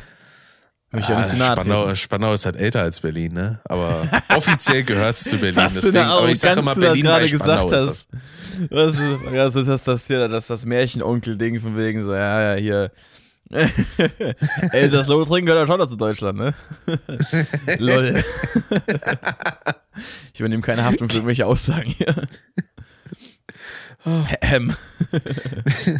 Möchte 0.91 1.11
ich 1.11 1.17
auch 1.17 1.21
Ah, 1.21 1.25
nicht 1.25 1.31
zu 1.31 1.37
nahe 1.37 1.51
Spandau. 1.51 1.95
Spandau 1.95 2.33
ist 2.33 2.45
halt 2.45 2.55
älter 2.55 2.81
als 2.81 2.99
Berlin, 3.01 3.33
ne? 3.33 3.59
Aber 3.65 4.07
offiziell 4.29 4.83
gehört 4.83 5.15
es 5.15 5.23
zu 5.25 5.37
Berlin. 5.37 5.57
Was 5.57 5.73
für 5.73 5.79
Deswegen, 5.81 5.97
eine 5.97 6.11
aber 6.11 6.29
ich 6.29 6.39
sage 6.39 6.59
immer, 6.61 6.75
Berlin 6.75 7.03
bei 7.03 7.09
gerade 7.25 7.27
Spandau 7.27 7.67
gesagt 7.67 7.89
ist 7.89 8.07
das. 8.11 8.19
hast. 8.61 8.71
Was 8.71 8.99
ist, 8.99 9.17
das 9.33 9.55
ist 9.55 9.67
das, 9.67 9.83
das, 9.83 10.07
hier, 10.07 10.27
das, 10.29 10.47
das 10.47 10.65
Märchenonkel-Ding 10.65 11.59
von 11.59 11.75
wegen 11.77 12.03
so, 12.05 12.13
ja, 12.13 12.53
ja, 12.53 12.59
hier. 12.59 12.91
Elsass-Lothringen 14.71 15.45
gehört 15.45 15.61
ja 15.61 15.67
schon 15.67 15.79
noch 15.79 15.89
zu 15.89 15.95
Deutschland, 15.95 16.37
ne? 16.37 16.53
Lol. 17.79 18.23
ich 20.33 20.39
übernehme 20.39 20.61
keine 20.61 20.83
Haftung 20.83 21.09
für 21.09 21.15
irgendwelche 21.17 21.45
Aussagen 21.45 21.91
hier. 21.91 22.15
Ähm. 24.41 24.75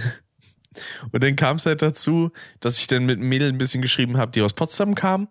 Und 1.11 1.23
dann 1.23 1.35
kam 1.35 1.57
es 1.57 1.65
halt 1.65 1.81
dazu, 1.81 2.31
dass 2.59 2.77
ich 2.77 2.85
dann 2.87 3.05
mit 3.05 3.17
einem 3.17 3.27
Mädel 3.29 3.49
ein 3.49 3.57
bisschen 3.57 3.81
geschrieben 3.81 4.17
habe, 4.17 4.31
die 4.31 4.41
aus 4.43 4.53
Potsdam 4.53 4.93
kam. 4.93 5.27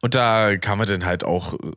Und 0.00 0.14
da 0.14 0.56
kam 0.56 0.80
er 0.80 0.86
dann 0.86 1.04
halt 1.06 1.22
auch 1.24 1.54
äh, 1.54 1.72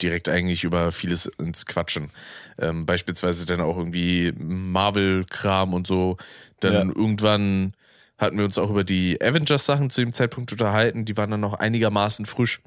direkt 0.00 0.28
eigentlich 0.28 0.64
über 0.64 0.92
vieles 0.92 1.26
ins 1.26 1.66
Quatschen. 1.66 2.10
Ähm, 2.58 2.86
beispielsweise 2.86 3.44
dann 3.46 3.60
auch 3.60 3.76
irgendwie 3.76 4.32
Marvel-Kram 4.38 5.74
und 5.74 5.86
so. 5.86 6.16
Dann 6.60 6.72
Ja. 6.72 6.80
irgendwann 6.82 7.72
hatten 8.20 8.36
wir 8.38 8.44
uns 8.44 8.58
auch 8.58 8.70
über 8.70 8.84
die 8.84 9.20
Avengers-Sachen 9.20 9.90
zu 9.90 10.02
dem 10.02 10.12
Zeitpunkt 10.12 10.52
unterhalten. 10.52 11.04
Die 11.04 11.16
waren 11.16 11.30
dann 11.30 11.40
noch 11.40 11.54
einigermaßen 11.54 12.26
frisch. 12.26 12.60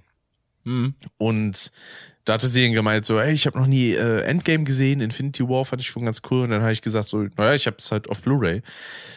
Hm. 0.63 0.95
Und 1.17 1.71
da 2.25 2.33
hatte 2.33 2.47
sie 2.47 2.63
dann 2.63 2.73
gemeint 2.73 3.05
so, 3.05 3.19
ey, 3.19 3.33
ich 3.33 3.45
habe 3.45 3.59
noch 3.59 3.67
nie 3.67 3.91
äh, 3.91 4.21
Endgame 4.21 4.63
gesehen, 4.63 5.01
Infinity 5.01 5.47
War 5.47 5.65
fand 5.65 5.81
ich 5.81 5.87
schon 5.87 6.05
ganz 6.05 6.21
cool. 6.31 6.43
Und 6.43 6.51
dann 6.51 6.61
habe 6.61 6.71
ich 6.71 6.81
gesagt 6.81 7.07
so, 7.07 7.19
naja, 7.37 7.53
ich 7.53 7.67
habe 7.67 7.77
es 7.77 7.91
halt 7.91 8.09
auf 8.09 8.21
Blu-ray 8.21 8.61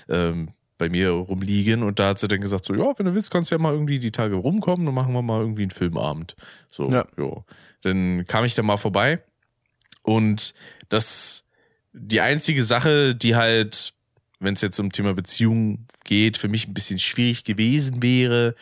ähm, 0.08 0.50
bei 0.76 0.88
mir 0.88 1.10
rumliegen. 1.10 1.82
Und 1.82 1.98
da 1.98 2.08
hat 2.08 2.18
sie 2.18 2.28
dann 2.28 2.40
gesagt 2.40 2.64
so, 2.64 2.74
ja, 2.74 2.92
wenn 2.98 3.06
du 3.06 3.14
willst, 3.14 3.30
kannst 3.30 3.50
du 3.50 3.54
ja 3.54 3.58
mal 3.60 3.72
irgendwie 3.72 3.98
die 3.98 4.10
Tage 4.10 4.34
rumkommen, 4.34 4.84
dann 4.84 4.94
machen 4.94 5.12
wir 5.14 5.22
mal 5.22 5.40
irgendwie 5.40 5.62
einen 5.62 5.70
Filmabend. 5.70 6.36
So, 6.70 6.90
Ja. 6.90 7.06
jo. 7.16 7.44
Dann 7.82 8.24
kam 8.26 8.44
ich 8.44 8.54
da 8.54 8.62
mal 8.62 8.76
vorbei. 8.76 9.20
Und 10.02 10.52
das, 10.88 11.44
die 11.92 12.20
einzige 12.20 12.62
Sache, 12.64 13.14
die 13.14 13.36
halt, 13.36 13.94
wenn 14.40 14.54
es 14.54 14.60
jetzt 14.60 14.78
um 14.78 14.92
Thema 14.92 15.14
Beziehung 15.14 15.86
geht, 16.04 16.36
für 16.38 16.48
mich 16.48 16.66
ein 16.68 16.74
bisschen 16.74 16.98
schwierig 16.98 17.44
gewesen 17.44 18.02
wäre, 18.02 18.54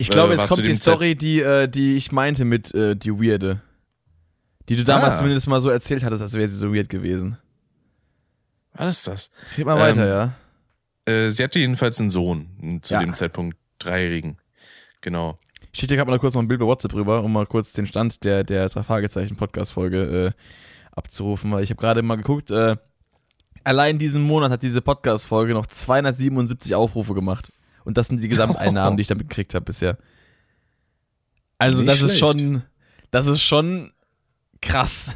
Ich 0.00 0.10
glaube, 0.10 0.28
Äh, 0.28 0.36
jetzt 0.36 0.40
war 0.42 0.48
kommt 0.48 0.64
die 0.66 0.74
Story, 0.76 1.16
die, 1.16 1.40
äh, 1.40 1.66
die 1.68 1.96
ich 1.96 2.12
meinte 2.12 2.44
mit 2.44 2.72
äh, 2.74 2.94
die 2.94 3.10
Weirde. 3.12 3.60
Die 4.68 4.76
du 4.76 4.84
damals 4.84 5.14
Ah. 5.14 5.18
zumindest 5.18 5.48
mal 5.48 5.60
so 5.60 5.70
erzählt 5.70 6.04
hattest, 6.04 6.22
als 6.22 6.34
wäre 6.34 6.46
sie 6.46 6.56
so 6.56 6.72
weird 6.72 6.88
gewesen. 6.88 7.36
was 8.74 8.98
ist 8.98 9.08
das? 9.08 9.30
Red 9.56 9.66
mal 9.66 9.76
weiter, 9.78 10.04
Ähm, 10.04 10.32
ja. 11.08 11.12
Äh, 11.12 11.30
sie 11.30 11.42
hatte 11.42 11.58
jedenfalls 11.58 11.98
einen 12.00 12.10
Sohn, 12.10 12.78
zu 12.82 12.94
Ja. 12.94 13.00
dem 13.00 13.12
Zeitpunkt 13.14 13.56
dreijährigen. 13.80 14.36
Genau. 15.00 15.38
Ich 15.72 15.80
schicke 15.80 15.88
dir 15.88 15.96
gerade 15.96 16.10
mal 16.10 16.18
kurz 16.20 16.34
noch 16.34 16.42
ein 16.42 16.48
Bild 16.48 16.60
bei 16.60 16.66
WhatsApp 16.66 16.94
rüber, 16.94 17.22
um 17.24 17.32
mal 17.32 17.46
kurz 17.46 17.72
den 17.72 17.86
Stand 17.86 18.22
der, 18.24 18.44
der 18.44 18.68
drei 18.68 18.82
Fragezeichen 18.84 19.36
Podcast-Folge 19.36 20.34
äh, 20.36 20.42
abzurufen, 20.96 21.50
weil 21.50 21.64
ich 21.64 21.70
habe 21.70 21.80
gerade 21.80 22.02
mal 22.02 22.16
geguckt, 22.16 22.50
äh, 22.52 22.76
allein 23.68 23.98
diesen 23.98 24.22
Monat 24.22 24.50
hat 24.50 24.62
diese 24.62 24.80
Podcast-Folge 24.80 25.52
noch 25.54 25.66
277 25.66 26.74
Aufrufe 26.74 27.14
gemacht. 27.14 27.52
Und 27.84 27.96
das 27.96 28.08
sind 28.08 28.22
die 28.22 28.28
Gesamteinnahmen, 28.28 28.96
die 28.96 29.02
ich 29.02 29.06
damit 29.08 29.28
gekriegt 29.28 29.54
habe 29.54 29.64
bisher. 29.66 29.96
Also, 31.58 31.78
Nicht 31.82 31.88
das 31.90 32.00
ist 32.02 32.18
schlecht. 32.18 32.38
schon, 32.40 32.62
das 33.10 33.26
ist 33.26 33.42
schon 33.42 33.92
krass. 34.60 35.14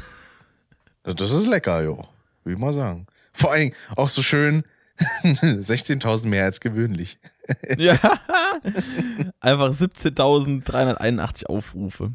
Also 1.03 1.15
das 1.15 1.31
ist 1.31 1.47
lecker, 1.47 1.81
jo. 1.83 2.07
Will 2.43 2.53
ich 2.53 2.59
mal 2.59 2.73
sagen. 2.73 3.07
Vor 3.33 3.51
allem 3.51 3.73
auch 3.95 4.09
so 4.09 4.21
schön 4.21 4.63
16.000 5.23 6.27
mehr 6.27 6.45
als 6.45 6.59
gewöhnlich. 6.59 7.17
ja. 7.77 7.93
Einfach 9.39 9.71
17.381 9.71 11.45
Aufrufe. 11.47 12.11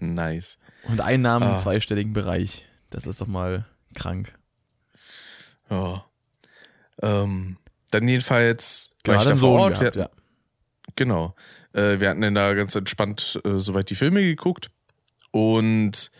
Nice. 0.00 0.58
Und 0.88 1.00
Einnahmen 1.00 1.46
Ah. 1.48 1.52
im 1.54 1.58
zweistelligen 1.58 2.12
Bereich. 2.12 2.66
Das 2.90 3.06
ist 3.06 3.20
doch 3.20 3.26
mal 3.26 3.64
krank. 3.94 4.34
Ja. 5.70 6.04
Ähm, 7.02 7.56
dann 7.90 8.08
jedenfalls 8.08 8.90
war 9.04 9.14
ich 9.14 9.20
Gerade 9.20 9.30
da 9.30 9.36
vor 9.36 9.60
Ort. 9.60 9.80
Wir 9.80 9.90
gehabt, 9.90 9.96
hatten, 9.96 10.16
ja. 10.16 10.22
Genau. 10.96 11.34
Äh, 11.72 12.00
wir 12.00 12.10
hatten 12.10 12.20
dann 12.20 12.34
da 12.34 12.54
ganz 12.54 12.74
entspannt 12.74 13.40
äh, 13.44 13.58
soweit 13.58 13.90
die 13.90 13.94
Filme 13.94 14.22
geguckt. 14.22 14.70
Und 15.30 16.10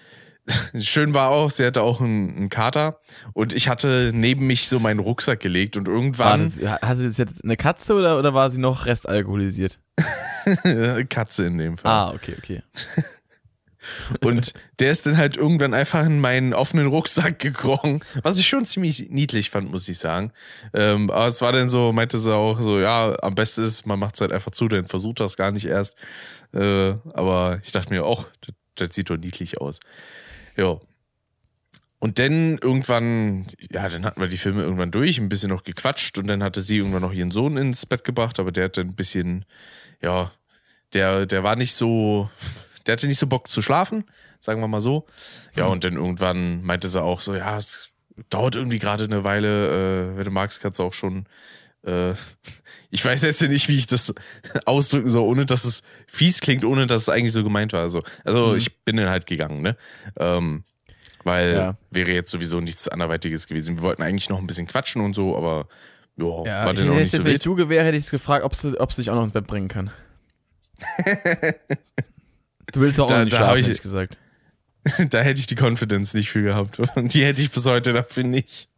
schön 0.79 1.15
war 1.15 1.31
auch, 1.31 1.51
sie 1.51 1.65
hatte 1.65 1.83
auch 1.83 2.01
einen, 2.01 2.37
einen 2.37 2.49
Kater. 2.49 3.01
Und 3.33 3.55
ich 3.55 3.69
hatte 3.69 4.11
neben 4.13 4.47
mich 4.47 4.69
so 4.69 4.79
meinen 4.79 4.99
Rucksack 5.01 5.41
gelegt 5.41 5.77
und 5.77 5.89
irgendwann 5.89 6.53
das, 6.59 6.83
hatte 6.83 7.11
sie 7.11 7.23
jetzt 7.23 7.45
eine 7.45 7.57
Katze 7.57 7.95
oder, 7.95 8.19
oder 8.19 8.35
war 8.35 8.51
sie 8.51 8.59
noch 8.59 8.87
restalkoholisiert? 8.87 9.79
Katze 11.09 11.47
in 11.47 11.59
dem 11.59 11.79
Fall. 11.79 11.91
Ah, 11.91 12.11
okay, 12.13 12.35
okay. 12.39 12.63
Und 14.21 14.55
der 14.79 14.91
ist 14.91 15.07
dann 15.07 15.17
halt 15.17 15.37
irgendwann 15.37 15.75
einfach 15.75 16.05
in 16.05 16.21
meinen 16.21 16.55
offenen 16.55 16.87
Rucksack 16.87 17.39
gekrochen, 17.39 18.03
was 18.23 18.39
ich 18.39 18.49
schon 18.49 18.65
ziemlich 18.65 19.11
niedlich 19.11 19.51
fand, 19.51 19.71
muss 19.71 19.89
ich 19.89 19.99
sagen. 19.99 20.33
Ähm, 20.73 21.11
aber 21.11 21.27
es 21.27 21.41
war 21.41 21.53
dann 21.53 21.69
so, 21.69 21.93
meinte 21.93 22.19
sie 22.19 22.35
auch 22.35 22.61
so, 22.61 22.79
ja, 22.79 23.17
am 23.23 23.35
besten 23.35 23.65
ist, 23.65 23.87
man 23.87 23.99
macht 23.99 24.15
es 24.15 24.21
halt 24.21 24.33
einfach 24.33 24.51
zu, 24.51 24.69
dann 24.69 24.87
versucht 24.87 25.21
das 25.21 25.37
gar 25.37 25.51
nicht 25.51 25.67
erst. 25.67 25.97
Äh, 26.53 26.95
aber 27.13 27.61
ich 27.65 27.73
dachte 27.73 27.93
mir 27.93 28.05
auch, 28.05 28.27
das, 28.77 28.95
sieht 28.95 29.11
doch 29.11 29.17
niedlich 29.17 29.61
aus. 29.61 29.81
Ja. 30.57 30.81
Und 31.99 32.19
dann 32.19 32.59
irgendwann, 32.59 33.47
ja, 33.73 33.89
dann 33.89 34.05
hatten 34.05 34.21
wir 34.21 34.29
die 34.29 34.37
Filme 34.37 34.63
irgendwann 34.63 34.91
durch, 34.91 35.19
ein 35.19 35.31
bisschen 35.31 35.49
noch 35.49 35.65
gequatscht 35.65 36.19
und 36.19 36.27
dann 36.27 36.43
hatte 36.43 36.61
sie 36.61 36.77
irgendwann 36.77 37.03
noch 37.03 37.13
ihren 37.13 37.31
Sohn 37.31 37.57
ins 37.57 37.87
Bett 37.87 38.05
gebracht, 38.05 38.39
aber 38.39 38.53
der 38.53 38.65
hatte 38.65 38.83
ein 38.83 38.95
bisschen, 38.95 39.47
ja, 40.03 40.31
der, 40.93 41.27
der 41.27 41.43
war 41.45 41.57
nicht 41.57 41.75
so, 41.75 42.29
der 42.87 42.93
hatte 42.95 43.07
nicht 43.07 43.19
so 43.19 43.27
Bock 43.27 43.49
zu 43.51 43.63
schlafen, 43.63 44.05
sagen 44.41 44.61
wir 44.61 44.69
mal 44.69 44.81
so. 44.81 45.07
Ja, 45.57 45.67
und 45.67 45.85
dann 45.85 45.95
irgendwann 45.95 46.63
meinte 46.63 46.89
sie 46.89 47.01
auch 47.03 47.21
so, 47.21 47.35
ja, 47.35 47.57
es 47.59 47.89
dauert 48.31 48.55
irgendwie 48.57 48.79
gerade 48.79 49.05
eine 49.05 49.25
Weile, 49.25 50.13
äh, 50.13 50.17
wenn 50.17 50.25
du 50.25 50.31
magst, 50.31 50.61
kannst 50.61 50.79
du 50.79 50.85
auch 50.85 50.93
schon, 50.93 51.27
äh, 51.85 52.13
ich 52.91 53.05
weiß 53.05 53.23
jetzt 53.23 53.43
nicht, 53.43 53.69
wie 53.69 53.77
ich 53.79 53.87
das 53.87 54.15
ausdrücken 54.67 55.11
soll, 55.11 55.25
ohne 55.27 55.47
dass 55.47 55.65
es 55.65 55.83
fies 56.07 56.41
klingt, 56.41 56.65
ohne 56.65 56.87
dass 56.87 57.03
es 57.03 57.09
eigentlich 57.09 57.33
so 57.33 57.43
gemeint 57.43 57.73
war. 57.73 57.81
Also, 57.83 58.03
also 58.25 58.49
Mhm. 58.53 58.57
ich 58.57 58.85
bin 58.85 58.97
dann 58.97 59.09
halt 59.09 59.27
gegangen, 59.27 59.63
ne? 59.63 59.77
Ähm, 60.19 60.65
weil 61.25 61.55
Ja. 61.55 61.77
wäre 61.91 62.13
jetzt 62.13 62.31
sowieso 62.31 62.61
nichts 62.61 62.87
anderweitiges 62.87 63.47
gewesen. 63.49 63.77
Wir 63.79 63.83
wollten 63.83 64.03
eigentlich 64.03 64.29
noch 64.29 64.39
ein 64.39 64.47
bisschen 64.47 64.67
quatschen 64.67 65.03
und 65.03 65.15
so, 65.15 65.37
aber 65.37 65.67
jo, 66.17 66.45
Ja, 66.47 66.67
war 66.67 66.75
ich 66.75 66.81
dann 66.81 66.91
auch 66.91 66.95
nicht 66.95 67.01
jetzt, 67.05 67.13
so 67.13 67.19
wenn 67.25 67.33
ich 67.35 67.45
wild. 67.47 67.59
du 67.61 67.69
wäre, 67.71 67.85
hätte 67.87 67.97
ich 67.97 68.05
es 68.05 68.11
gefragt, 68.11 68.45
ob 68.45 68.55
sie, 68.55 68.79
ob 68.79 68.93
sie 68.93 68.97
sich 68.97 69.11
auch 69.11 69.15
noch 69.15 69.25
ins 69.25 69.33
Bett 69.33 69.47
bringen 69.47 69.69
kann. 69.69 69.91
du 72.75 72.81
willst 72.81 73.01
auch 73.01 73.07
Da- 73.07 73.25
nicht 73.25 73.33
da 73.33 73.39
schlafen, 73.39 73.59
ich- 73.59 73.69
ich 73.71 73.81
gesagt. 73.83 74.19
da 75.11 75.21
hätte 75.21 75.41
ich 75.41 75.47
die 75.47 75.57
Confidence 75.59 76.13
nicht 76.15 76.29
für 76.31 76.43
gehabt. 76.43 76.79
Und 76.95 77.15
die 77.15 77.25
hätte 77.25 77.41
ich 77.41 77.51
bis 77.51 77.67
heute 77.67 77.93
dafür 77.95 78.25
nicht. 78.25 78.69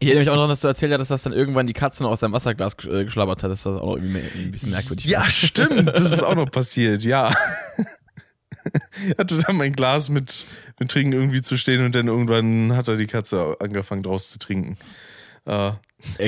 Ich 0.00 0.08
erinnere 0.08 0.20
mich 0.20 0.30
auch 0.30 0.36
noch, 0.36 0.48
dass 0.48 0.60
du 0.60 0.68
erzählt 0.68 0.92
hast, 0.92 0.98
dass 0.98 1.08
das 1.08 1.22
dann 1.24 1.32
irgendwann 1.34 1.66
die 1.66 1.72
Katze 1.74 2.02
noch 2.04 2.10
aus 2.10 2.20
deinem 2.20 2.32
Wasserglas 2.32 2.74
äh, 2.84 3.04
geschlabbert 3.04 3.42
hat. 3.42 3.50
Das 3.50 3.58
ist 3.58 3.66
das 3.66 3.76
auch 3.76 3.86
noch 3.86 3.96
irgendwie 3.96 4.20
ein 4.44 4.50
bisschen 4.50 4.70
merkwürdig. 4.70 5.04
Ja, 5.06 5.28
stimmt. 5.28 5.88
Das 5.98 6.10
ist 6.12 6.22
auch 6.22 6.34
noch 6.34 6.50
passiert, 6.50 7.04
ja. 7.04 7.36
Ich 9.06 9.14
hatte 9.18 9.36
dann 9.38 9.56
mein 9.56 9.74
Glas 9.74 10.08
mit, 10.08 10.46
mit 10.80 10.90
Trinken 10.90 11.12
irgendwie 11.12 11.42
zu 11.42 11.58
stehen 11.58 11.84
und 11.84 11.94
dann 11.94 12.06
irgendwann 12.06 12.74
hat 12.74 12.88
er 12.88 12.96
die 12.96 13.06
Katze 13.06 13.56
angefangen 13.60 14.02
draus 14.02 14.30
zu 14.30 14.38
trinken. 14.38 14.78
Äh, 15.44 15.72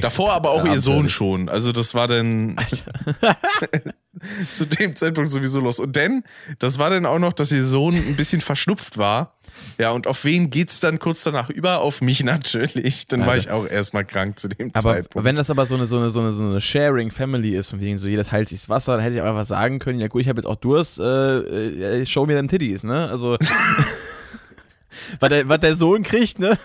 davor 0.01 0.32
aber 0.32 0.51
auch 0.51 0.65
ihr 0.65 0.81
Sohn 0.81 1.09
schon. 1.09 1.48
Also 1.48 1.73
das 1.73 1.94
war 1.94 2.09
dann 2.09 2.57
zu 4.53 4.65
dem 4.66 4.97
Zeitpunkt 4.97 5.31
sowieso 5.31 5.61
los. 5.61 5.78
Und 5.78 5.97
dann, 5.97 6.23
das 6.59 6.78
war 6.78 6.90
dann 6.90 7.07
auch 7.07 7.19
noch, 7.19 7.32
dass 7.32 7.53
ihr 7.53 7.65
Sohn 7.65 7.94
ein 7.97 8.16
bisschen 8.16 8.40
verschnupft 8.40 8.98
war. 8.98 9.35
Ja, 9.78 9.90
und 9.90 10.07
auf 10.07 10.24
wen 10.24 10.48
geht's 10.51 10.81
dann 10.81 10.98
kurz 10.98 11.23
danach 11.23 11.51
über? 11.51 11.81
Auf 11.81 12.01
mich 12.01 12.24
natürlich. 12.24 13.07
Dann 13.09 13.20
war 13.20 13.31
Alter. 13.31 13.39
ich 13.39 13.51
auch 13.51 13.66
erstmal 13.66 14.05
krank 14.05 14.39
zu 14.39 14.48
dem 14.48 14.70
Aber 14.73 14.94
Zeitpunkt. 14.94 15.24
wenn 15.24 15.36
das 15.36 15.51
aber 15.51 15.66
so 15.66 15.74
eine, 15.74 15.86
so 15.86 15.98
eine, 15.98 16.11
so 16.11 16.20
eine, 16.20 16.32
so 16.32 16.43
eine 16.43 16.61
Sharing 16.61 17.11
Family 17.11 17.55
ist, 17.55 17.70
von 17.70 17.81
wegen 17.81 17.98
so 17.98 18.09
jeder 18.09 18.24
teilt 18.24 18.48
sich 18.48 18.61
das 18.61 18.69
Wasser, 18.69 18.94
dann 18.94 19.03
hätte 19.03 19.16
ich 19.16 19.23
auch 19.23 19.27
einfach 19.27 19.44
sagen 19.44 19.78
können, 19.78 20.01
ja 20.01 20.09
gut, 20.09 20.23
ich 20.23 20.28
habe 20.28 20.39
jetzt 20.39 20.47
auch 20.47 20.57
Durst, 20.57 20.98
äh, 20.98 22.01
äh, 22.01 22.07
show 22.07 22.24
mir 22.27 22.36
deine 22.36 22.48
Titties, 22.48 22.85
ne? 22.85 23.09
Also, 23.09 23.36
was, 25.20 25.28
der, 25.28 25.48
was 25.48 25.61
der 25.61 25.74
Sohn 25.77 26.03
kriegt, 26.03 26.39
ne? 26.39 26.59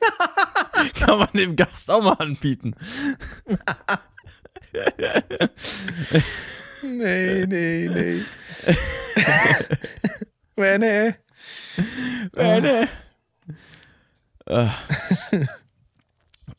Kann 0.94 1.18
man 1.18 1.28
dem 1.34 1.56
Gast 1.56 1.90
auch 1.90 2.02
mal 2.02 2.14
anbieten. 2.14 2.74
Nee, 6.82 7.46
nee, 7.46 7.88
nee. 7.88 8.20
nee, 10.56 11.14
nee. 12.60 12.88
Äh. 14.46 14.68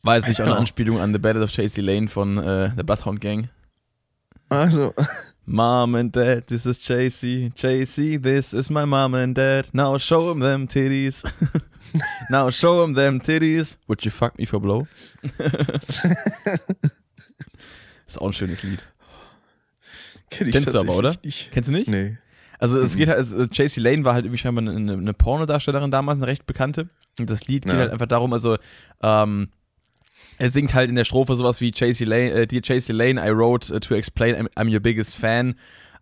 War 0.02 0.16
jetzt 0.16 0.28
nicht 0.28 0.40
auch 0.40 0.46
eine 0.46 0.56
Anspielung 0.56 1.00
an 1.00 1.12
The 1.12 1.18
Battle 1.18 1.42
of 1.42 1.50
Chasey 1.50 1.80
Lane 1.80 2.08
von 2.08 2.38
äh, 2.38 2.74
der 2.74 2.82
Bloodhound 2.82 3.20
Gang? 3.20 3.48
Also, 4.48 4.94
Mom 5.46 5.94
and 5.94 6.14
Dad, 6.14 6.46
this 6.46 6.66
is 6.66 6.80
Chasey. 6.80 7.52
Chasey, 7.54 8.22
this 8.22 8.54
is 8.54 8.70
my 8.70 8.86
mom 8.86 9.14
and 9.14 9.34
dad. 9.34 9.68
Now 9.72 9.98
show 9.98 10.30
'em 10.30 10.40
them 10.40 10.68
titties. 10.68 11.24
Now 12.28 12.50
show 12.50 12.82
'em 12.84 12.94
them 12.94 13.22
titties. 13.22 13.78
Would 13.86 14.04
you 14.04 14.10
fuck 14.10 14.38
me 14.38 14.46
for 14.46 14.60
blow? 14.60 14.86
ist 18.06 18.20
auch 18.20 18.26
ein 18.26 18.32
schönes 18.32 18.62
Lied. 18.62 18.84
kenn 20.30 20.48
ich 20.48 20.52
Kennst 20.54 20.74
du 20.74 20.78
aber, 20.80 20.96
oder? 20.96 21.14
Nicht. 21.22 21.50
Kennst 21.52 21.68
du 21.68 21.72
nicht? 21.72 21.88
Nee. 21.88 22.16
Also 22.58 22.80
es 22.80 22.96
geht 22.96 23.08
halt, 23.08 23.18
also 23.18 23.46
Chasey 23.46 23.80
Lane 23.82 24.04
war 24.04 24.14
halt 24.14 24.24
irgendwie 24.24 24.38
scheinbar 24.38 24.66
eine, 24.66 24.92
eine 24.92 25.12
Pornodarstellerin 25.14 25.90
damals, 25.90 26.18
eine 26.20 26.28
recht 26.28 26.46
bekannte. 26.46 26.88
Und 27.18 27.28
das 27.30 27.46
Lied 27.46 27.64
geht 27.64 27.74
Ja. 27.74 27.80
halt 27.80 27.90
einfach 27.92 28.06
darum, 28.06 28.32
also 28.32 28.56
ähm, 29.02 29.48
er 30.38 30.50
singt 30.50 30.72
halt 30.74 30.88
in 30.88 30.96
der 30.96 31.04
Strophe 31.04 31.34
sowas 31.36 31.60
wie 31.60 31.72
Chasey 31.72 32.04
Lane, 32.06 32.30
äh, 32.32 32.46
Dear 32.46 32.62
Chasey 32.62 32.92
Lane, 32.92 33.20
I 33.24 33.30
wrote 33.32 33.72
uh, 33.74 33.78
to 33.80 33.94
explain 33.94 34.34
I'm, 34.34 34.48
I'm 34.56 34.72
your 34.72 34.80
biggest 34.80 35.16
fan. 35.16 35.54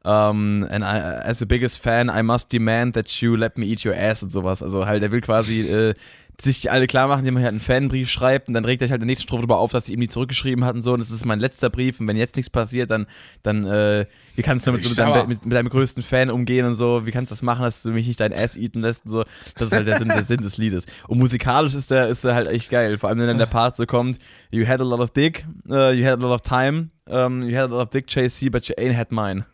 Um, 0.05 0.67
and 0.69 0.83
I, 0.83 0.99
as 0.99 1.39
the 1.39 1.47
biggest 1.47 1.79
fan, 1.79 2.11
I 2.11 2.23
must 2.23 2.49
demand 2.49 2.95
that 2.95 3.23
you 3.23 3.37
let 3.37 3.57
me 3.57 3.67
eat 3.67 3.85
your 3.85 3.95
ass 3.95 4.23
und 4.23 4.31
sowas. 4.31 4.63
Also 4.63 4.87
halt, 4.87 5.03
er 5.03 5.13
will 5.13 5.21
quasi 5.21 5.61
äh, 5.61 5.95
sich 6.41 6.61
die 6.61 6.71
alle 6.71 6.87
klar 6.87 7.09
machen, 7.09 7.21
indem 7.21 7.37
er 7.37 7.45
halt 7.45 7.51
einen 7.51 7.61
Fanbrief 7.61 8.11
schreibt 8.11 8.49
und 8.49 8.55
dann 8.55 8.65
regt 8.65 8.83
er 8.83 8.89
sich 8.89 8.93
halt 8.93 9.03
in 9.03 9.07
der 9.07 9.13
nächsten 9.13 9.25
Strophe 9.25 9.43
darüber 9.43 9.59
auf, 9.59 9.73
dass 9.73 9.87
sie 9.87 9.95
ihm 9.95 10.01
die 10.01 10.09
zurückgeschrieben 10.09 10.65
hat 10.65 10.75
und 10.75 10.83
so. 10.83 10.93
Und 10.93 11.01
das 11.01 11.11
ist 11.11 11.25
mein 11.25 11.41
letzter 11.41 11.71
Brief 11.71 12.01
und 12.01 12.09
wenn 12.09 12.17
jetzt 12.17 12.37
nichts 12.37 12.51
passiert, 12.51 12.91
dann, 12.91 13.07
dann 13.43 13.65
äh, 13.65 14.07
wie 14.35 14.43
kannst 14.43 14.67
du 14.67 14.73
mit, 14.73 14.83
so 14.83 14.89
mit, 14.89 15.15
deinem, 15.15 15.29
mit, 15.29 15.45
mit 15.45 15.53
deinem 15.53 15.69
größten 15.69 16.03
Fan 16.03 16.31
umgehen 16.31 16.67
und 16.67 16.75
so? 16.75 17.07
Wie 17.07 17.11
kannst 17.11 17.31
du 17.31 17.35
das 17.35 17.43
machen, 17.43 17.63
dass 17.63 17.83
du 17.83 17.91
mich 17.91 18.07
nicht 18.07 18.21
dein 18.21 18.33
Ass 18.33 18.57
eaten 18.57 18.81
lässt 18.81 19.05
und 19.05 19.11
so? 19.11 19.25
Das 19.55 19.67
ist 19.69 19.73
halt 19.73 19.87
der 19.87 19.99
Sinn, 19.99 20.09
der 20.09 20.25
Sinn 20.25 20.41
des 20.41 20.57
Liedes. 20.57 20.87
Und 21.07 21.19
musikalisch 21.19 21.75
ist 21.75 21.91
der, 21.91 22.09
ist 22.09 22.25
der 22.25 22.35
halt 22.35 22.49
echt 22.49 22.71
geil. 22.71 22.99
Vor 22.99 23.09
allem, 23.11 23.19
wenn 23.19 23.27
dann 23.27 23.39
der 23.39 23.47
Part 23.47 23.77
so 23.77 23.87
kommt, 23.87 24.19
you 24.51 24.67
had 24.67 24.81
a 24.81 24.85
lot 24.85 25.01
of 25.01 25.11
dick, 25.11 25.45
uh, 25.69 25.91
you 25.91 26.05
had 26.05 26.19
a 26.19 26.23
lot 26.23 26.33
of 26.33 26.41
time, 26.41 26.91
um, 27.07 27.43
you 27.43 27.57
had 27.57 27.71
a 27.71 27.75
lot 27.75 27.83
of 27.83 27.91
dick, 27.91 28.09
JC, 28.09 28.51
but 28.51 28.67
you 28.69 28.75
ain't 28.79 28.97
had 28.97 29.13
mine. 29.13 29.45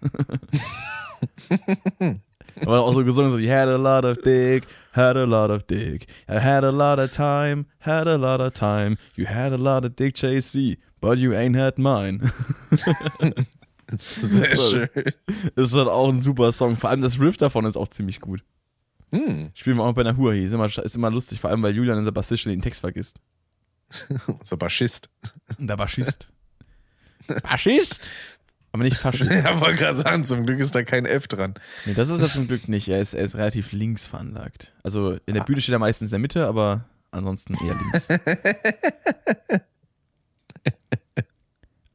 Aber 2.63 2.81
auch 2.83 2.93
so 2.95 3.05
gesungen, 3.05 3.31
so, 3.31 3.39
you 3.39 3.51
had 3.51 3.69
a 3.69 3.77
lot 3.77 4.05
of 4.05 4.19
dick, 4.23 4.65
had 4.93 5.17
a 5.17 5.25
lot 5.25 5.51
of 5.51 5.65
dick, 5.65 6.07
I 6.29 6.39
had 6.41 6.65
a 6.65 6.71
lot 6.71 6.99
of 6.99 7.11
time, 7.13 7.67
had 7.81 8.07
a 8.09 8.17
lot 8.17 8.41
of 8.41 8.53
time, 8.55 8.97
you 9.17 9.27
had 9.27 9.53
a 9.53 9.57
lot 9.57 9.85
of 9.85 9.95
dick, 9.97 10.15
JC, 10.17 10.79
but 11.01 11.19
you 11.19 11.33
ain't 11.35 11.57
had 11.57 11.79
mine. 11.79 12.33
Sehr 14.01 14.57
So. 14.57 14.71
schön. 14.71 14.89
Das 15.55 15.69
ist 15.71 15.75
halt 15.75 15.89
auch 15.89 16.09
ein 16.11 16.21
super 16.21 16.53
Song. 16.53 16.77
Vor 16.77 16.91
allem 16.91 17.01
das 17.01 17.19
Riff 17.21 17.37
davon 17.39 17.65
ist 17.65 17.77
auch 17.77 17.89
ziemlich 17.89 18.21
gut. 18.21 18.43
Hm. 19.13 19.51
Spielen 19.55 19.79
wir 19.79 19.85
auch 19.85 19.95
bei 19.95 20.03
einer 20.03 20.17
Huahi. 20.17 20.45
Ist 20.45 20.53
immer, 20.53 20.67
ist 20.67 20.97
immer 20.97 21.11
lustig, 21.11 21.41
vor 21.41 21.49
allem 21.51 21.63
weil 21.63 21.75
Julian 21.75 21.97
unser 21.99 22.13
Bassist 22.13 22.45
den 22.45 22.61
Text 22.61 22.81
vergisst. 22.81 23.21
Unser 24.41 24.59
Bassist. 24.59 25.09
Der 25.59 25.77
Bassist. 25.77 26.29
Bassist? 27.43 28.11
Aber 28.79 28.85
nicht 28.85 28.97
Faschist. 28.97 29.29
Ja, 29.45 29.61
wollte 29.61 29.77
gerade 29.77 29.99
sagen, 29.99 30.25
zum 30.25 30.47
Glück 30.47 30.61
ist 30.61 30.73
da 30.73 30.85
kein 30.85 31.05
F 31.05 31.27
dran. 31.27 31.55
Nee, 31.85 31.95
das 31.95 32.09
ist 32.11 32.21
er 32.21 32.29
zum 32.29 32.47
Glück 32.47 32.69
nicht. 32.69 32.89
Er 32.89 33.01
ist, 33.01 33.13
er 33.13 33.25
ist 33.25 33.35
relativ 33.35 33.73
links 33.73 34.07
veranlagt. 34.07 34.73
Also 34.85 35.17
in 35.27 35.35
der 35.35 35.43
Bühne 35.43 35.61
steht 35.61 35.73
er 35.73 35.81
meistens 35.81 36.11
in 36.11 36.13
der 36.13 36.21
Mitte, 36.21 36.47
aber 36.47 36.85
ansonsten 37.11 37.55
eher 37.55 37.75
links. 37.75 38.09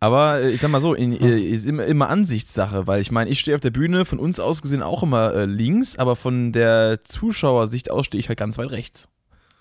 Aber 0.01 0.41
äh, 0.41 0.49
ich 0.49 0.60
sag 0.60 0.69
mal 0.69 0.81
so, 0.81 0.93
in, 0.93 1.14
äh, 1.14 1.39
ist 1.39 1.65
immer, 1.65 1.85
immer 1.85 2.10
Ansichtssache, 2.10 2.88
weil 2.88 2.99
ich 2.99 3.10
meine, 3.10 3.30
ich 3.30 3.39
stehe 3.39 3.55
auf 3.55 3.61
der 3.61 3.72
Bühne, 3.72 4.03
von 4.03 4.19
uns 4.19 4.38
aus 4.38 4.61
gesehen 4.61 4.84
auch 4.84 5.01
immer 5.03 5.34
äh, 5.34 5.45
links, 5.45 5.97
aber 5.97 6.18
von 6.18 6.51
der 6.51 7.05
Zuschauersicht 7.05 7.89
aus 7.89 8.07
stehe 8.07 8.19
ich 8.19 8.27
halt 8.27 8.38
ganz 8.38 8.57
weit 8.57 8.72
rechts. 8.72 9.07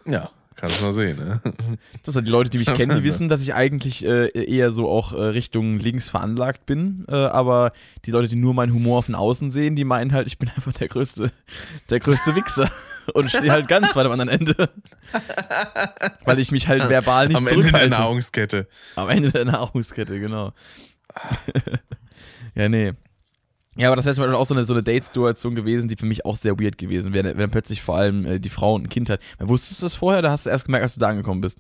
Ja, 0.05 0.31
kannst 0.57 0.83
mal 0.83 0.93
sehen, 0.93 1.17
ne? 1.19 1.41
Das 2.05 2.15
sind 2.15 2.27
die 2.27 2.31
Leute, 2.31 2.51
die 2.51 2.59
mich 2.59 2.73
kennen, 2.73 2.97
die 2.97 3.05
wissen, 3.05 3.29
dass 3.29 3.43
ich 3.43 3.55
eigentlich 3.55 4.05
äh, 4.05 4.29
eher 4.29 4.71
so 4.71 4.89
auch 4.89 5.13
äh, 5.13 5.21
Richtung 5.21 5.79
links 5.79 6.09
veranlagt 6.09 6.67
bin. 6.67 7.05
Äh, 7.09 7.15
aber 7.15 7.73
die 8.05 8.11
Leute, 8.11 8.29
die 8.29 8.37
nur 8.37 8.55
meinen 8.55 8.73
Humor 8.73 9.03
von 9.03 9.15
außen 9.15 9.51
sehen, 9.51 9.77
die 9.77 9.85
meinen 9.85 10.13
halt, 10.13 10.27
ich 10.27 10.39
bin 10.39 10.49
einfach 10.49 10.73
der 10.73 10.89
größte, 10.89 11.31
der 11.91 12.01
größte 12.01 12.35
Wichser. 12.35 12.71
Und 13.15 13.29
stehe 13.29 13.51
halt 13.51 13.67
ganz 13.67 13.97
weit 13.97 14.07
am 14.07 14.13
anderen 14.13 14.29
Ende. 14.29 14.71
Weil 16.25 16.39
ich 16.39 16.53
mich 16.53 16.69
halt 16.69 16.89
verbal 16.89 17.27
nicht 17.27 17.37
Am 17.37 17.49
Ende 17.49 17.73
der. 17.73 17.89
Nahrungskette. 17.89 18.69
Am 18.95 19.09
Ende 19.09 19.33
der 19.33 19.45
Nahrungskette, 19.45 20.21
genau. 20.21 20.53
ja, 22.55 22.69
nee. 22.69 22.93
Ja, 23.77 23.89
aber 23.89 23.97
das 23.97 24.05
wäre 24.05 24.15
zum 24.15 24.23
Beispiel 24.23 24.37
auch 24.37 24.47
so 24.47 24.55
eine, 24.55 24.65
so 24.65 24.75
eine 24.75 24.83
Date-Situation 24.83 25.55
gewesen, 25.55 25.89
die 25.89 25.97
für 25.97 26.05
mich 26.05 26.27
auch 26.27 26.37
sehr 26.37 26.59
weird 26.61 26.77
gewesen 26.77 27.15
wäre, 27.15 27.29
wenn 27.29 27.39
dann 27.39 27.51
plötzlich 27.51 27.81
vor 27.81 27.97
allem 27.97 28.27
äh, 28.27 28.39
die 28.39 28.51
Frau 28.51 28.75
und 28.75 28.85
ein 28.85 28.89
Kind 28.91 29.09
hat. 29.09 29.21
Wusstest 29.39 29.81
du 29.81 29.87
das 29.87 29.95
vorher 29.95 30.19
oder 30.19 30.31
hast 30.31 30.45
du 30.45 30.51
erst 30.51 30.67
gemerkt, 30.67 30.83
als 30.83 30.95
du 30.95 31.01
da 31.01 31.09
angekommen 31.09 31.41
bist? 31.41 31.59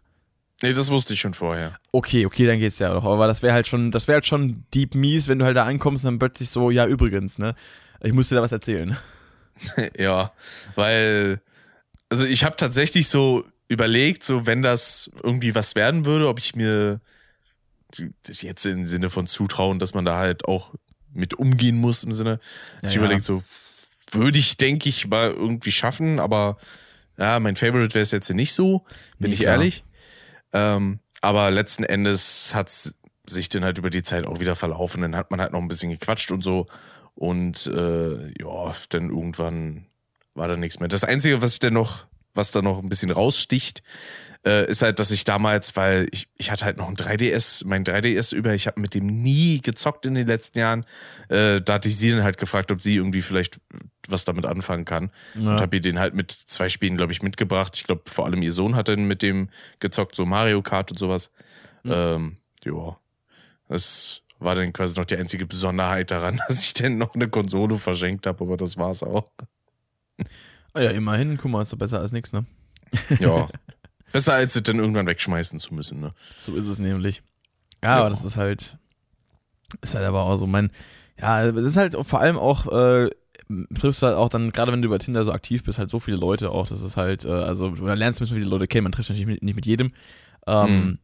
Nee, 0.63 0.75
das 0.75 0.91
wusste 0.91 1.15
ich 1.15 1.21
schon 1.21 1.35
vorher. 1.35 1.77
Okay, 1.91 2.25
okay, 2.27 2.47
dann 2.47 2.59
geht's 2.59 2.79
ja 2.79 2.93
doch. 2.93 3.05
Aber 3.05 3.27
das 3.27 3.43
wäre 3.43 3.55
halt 3.55 3.67
schon, 3.67 3.91
das 3.91 4.07
wäre 4.07 4.17
halt 4.17 4.27
schon 4.27 4.65
deep 4.75 4.95
mies, 4.95 5.27
wenn 5.27 5.39
du 5.39 5.45
halt 5.45 5.57
da 5.57 5.65
ankommst 5.65 6.05
und 6.05 6.13
dann 6.13 6.19
plötzlich 6.19 6.51
so, 6.51 6.71
ja, 6.71 6.87
übrigens, 6.87 7.39
ne? 7.39 7.55
Ich 8.01 8.13
muss 8.13 8.29
dir 8.29 8.37
da 8.37 8.43
was 8.43 8.53
erzählen. 8.53 8.97
ja, 9.99 10.33
weil, 10.77 11.41
also 12.11 12.27
ich 12.27 12.45
habe 12.45 12.57
tatsächlich 12.57 13.09
so 13.09 13.45
überlegt, 13.69 14.23
so 14.23 14.47
wenn 14.47 14.63
das 14.63 15.11
irgendwie 15.23 15.55
was 15.55 15.75
werden 15.75 16.05
würde, 16.05 16.29
ob 16.29 16.39
ich 16.39 16.55
mir 16.55 17.01
jetzt 18.29 18.67
im 18.67 18.87
Sinne 18.87 19.11
von 19.11 19.27
zutrauen, 19.27 19.79
dass 19.79 19.95
man 19.95 20.05
da 20.05 20.17
halt 20.17 20.47
auch 20.47 20.75
mit 21.13 21.35
umgehen 21.35 21.77
muss 21.77 22.05
im 22.05 22.13
Sinne. 22.13 22.41
Ja, 22.83 22.89
ich 22.89 22.95
ja. 22.95 23.01
überlege 23.01 23.21
so, 23.21 23.43
würde 24.11 24.39
ich, 24.39 24.57
denke 24.57 24.89
ich, 24.89 25.07
mal 25.09 25.31
irgendwie 25.31 25.73
schaffen, 25.73 26.21
aber 26.21 26.59
ja, 27.19 27.41
mein 27.41 27.57
Favorite 27.57 27.95
wäre 27.95 28.03
es 28.03 28.11
jetzt 28.11 28.31
nicht 28.31 28.53
so, 28.55 28.85
bin 29.19 29.31
nicht 29.31 29.41
ich 29.41 29.45
klar. 29.45 29.55
ehrlich. 29.55 29.85
Ähm, 30.53 31.01
aber 31.21 31.51
letzten 31.51 31.85
Endes 31.85 32.55
hat 32.55 32.71
sich 33.27 33.49
dann 33.49 33.65
halt 33.65 33.79
über 33.79 33.91
die 33.91 34.03
Zeit 34.03 34.27
auch 34.27 34.41
wieder 34.41 34.57
verlaufen. 34.57 35.03
Dann 35.03 35.17
hat 35.17 35.31
man 35.31 35.41
halt 35.41 35.53
noch 35.53 35.61
ein 35.61 35.69
bisschen 35.69 35.91
gequatscht 35.91 36.31
und 36.31 36.43
so. 36.43 36.67
Und 37.15 37.67
äh, 37.67 38.27
ja, 38.41 38.75
dann 38.89 39.11
irgendwann 39.11 39.87
war 40.35 40.49
da 40.49 40.57
nichts 40.57 40.81
mehr. 40.81 40.89
Das 40.89 41.05
Einzige, 41.05 41.43
was 41.43 41.55
ich 41.55 41.59
denn 41.61 41.75
noch, 41.75 42.07
was 42.35 42.51
da 42.51 42.63
noch 42.63 42.83
ein 42.83 42.89
bisschen 42.89 43.11
raussticht, 43.11 43.83
äh, 44.45 44.69
ist 44.69 44.83
halt, 44.83 44.99
dass 44.99 45.11
ich 45.11 45.25
damals, 45.25 45.77
weil 45.77 46.09
ich, 46.11 46.29
ich 46.37 46.51
hatte 46.51 46.65
halt 46.65 46.77
noch 46.77 46.89
ein 46.89 46.97
3DS, 46.97 47.67
mein 47.67 47.85
3DS 47.85 48.35
über, 48.35 48.55
ich 48.55 48.67
habe 48.67 48.81
mit 48.81 48.95
dem 48.95 49.07
nie 49.07 49.61
gezockt 49.61 50.05
in 50.07 50.15
den 50.15 50.27
letzten 50.27 50.59
Jahren. 50.59 50.85
Äh, 51.29 51.61
da 51.61 51.75
hatte 51.75 51.89
ich 51.89 51.97
sie 51.97 52.11
dann 52.11 52.25
halt 52.25 52.39
gefragt, 52.39 52.73
ob 52.73 52.83
sie 52.83 52.97
irgendwie 52.97 53.23
vielleicht 53.23 53.61
was 54.09 54.25
damit 54.25 54.47
anfangen 54.47 54.85
kann. 54.85 55.11
Ja. 55.35 55.53
Und 55.53 55.61
habe 55.61 55.77
ihr 55.77 55.83
den 55.83 56.01
halt 56.01 56.15
mit 56.15 56.33
zwei 56.33 56.69
Spielen, 56.69 56.97
glaube 56.97 57.13
ich, 57.13 57.23
mitgebracht. 57.23 57.77
Ich 57.77 57.85
glaube, 57.85 58.03
vor 58.07 58.27
allem 58.27 58.43
ihr 58.43 58.53
Sohn 58.53 58.75
hat 58.75 58.89
dann 58.89 59.05
mit 59.05 59.23
dem 59.23 59.49
gezockt, 59.79 60.17
so 60.17 60.27
Mario 60.27 60.61
Kart 60.63 60.91
und 60.91 60.99
sowas. 60.99 61.31
Mhm. 61.85 61.93
Ähm, 61.95 62.37
ja. 62.65 62.97
Das 63.69 64.23
war 64.41 64.57
dann 64.57 64.73
quasi 64.73 64.99
noch 64.99 65.05
die 65.05 65.17
einzige 65.17 65.47
Besonderheit 65.47 66.11
daran, 66.11 66.41
dass 66.49 66.65
ich 66.65 66.75
dann 66.75 66.99
noch 66.99 67.15
eine 67.15 67.29
Konsole 67.29 67.77
verschenkt 67.77 68.27
habe, 68.27 68.43
aber 68.43 68.57
das 68.57 68.77
war's 68.77 69.05
auch. 69.05 69.31
Ah 70.75 70.81
ja, 70.81 70.91
immerhin, 70.91 71.37
guck 71.37 71.51
mal, 71.51 71.63
ist 71.63 71.73
doch 71.73 71.79
besser 71.79 72.01
als 72.01 72.13
nichts, 72.13 72.33
ne? 72.33 72.45
Ja. 73.21 73.47
Besser 74.13 74.35
als 74.35 74.55
es 74.57 74.63
dann 74.63 74.79
irgendwann 74.79 75.07
wegschmeißen 75.07 75.59
zu 75.59 75.75
müssen, 75.75 76.01
ne? 76.01 76.13
So 76.37 76.55
ist 76.55 76.67
es 76.67 76.79
nämlich. 76.79 77.23
Ja, 77.83 77.97
ja. 77.97 78.01
aber 78.01 78.11
das 78.11 78.25
ist 78.25 78.37
halt, 78.37 78.79
ist 79.81 79.95
halt 79.95 80.05
aber 80.05 80.23
auch 80.23 80.37
so 80.37 80.47
mein, 80.47 80.71
ja, 81.19 81.51
das 81.51 81.65
ist 81.65 81.77
halt 81.77 81.97
vor 82.03 82.21
allem 82.21 82.37
auch, 82.37 82.67
äh, 82.67 83.11
triffst 83.75 84.03
du 84.03 84.07
halt 84.07 84.17
auch 84.17 84.29
dann, 84.29 84.53
gerade 84.53 84.73
wenn 84.73 84.83
du 84.83 84.87
über 84.87 84.99
Tinder 84.99 85.25
so 85.25 85.33
aktiv 85.33 85.65
bist, 85.65 85.79
halt 85.79 85.91
so 85.91 86.01
viele 86.01 86.17
Leute 86.17 86.51
auch, 86.51 86.69
das 86.69 86.83
ist 86.83 86.97
halt, 86.97 87.25
äh, 87.25 87.31
also, 87.31 87.71
du 87.71 87.87
lernst 87.87 88.21
ein 88.21 88.25
bisschen 88.25 88.39
viele 88.39 88.51
Leute 88.51 88.67
kennen, 88.67 88.85
man 88.85 88.93
trifft 88.93 89.11
natürlich 89.11 89.41
nicht 89.43 89.57
mit 89.57 89.67
jedem, 89.67 89.93
ähm, 90.47 90.69
mhm. 90.71 90.99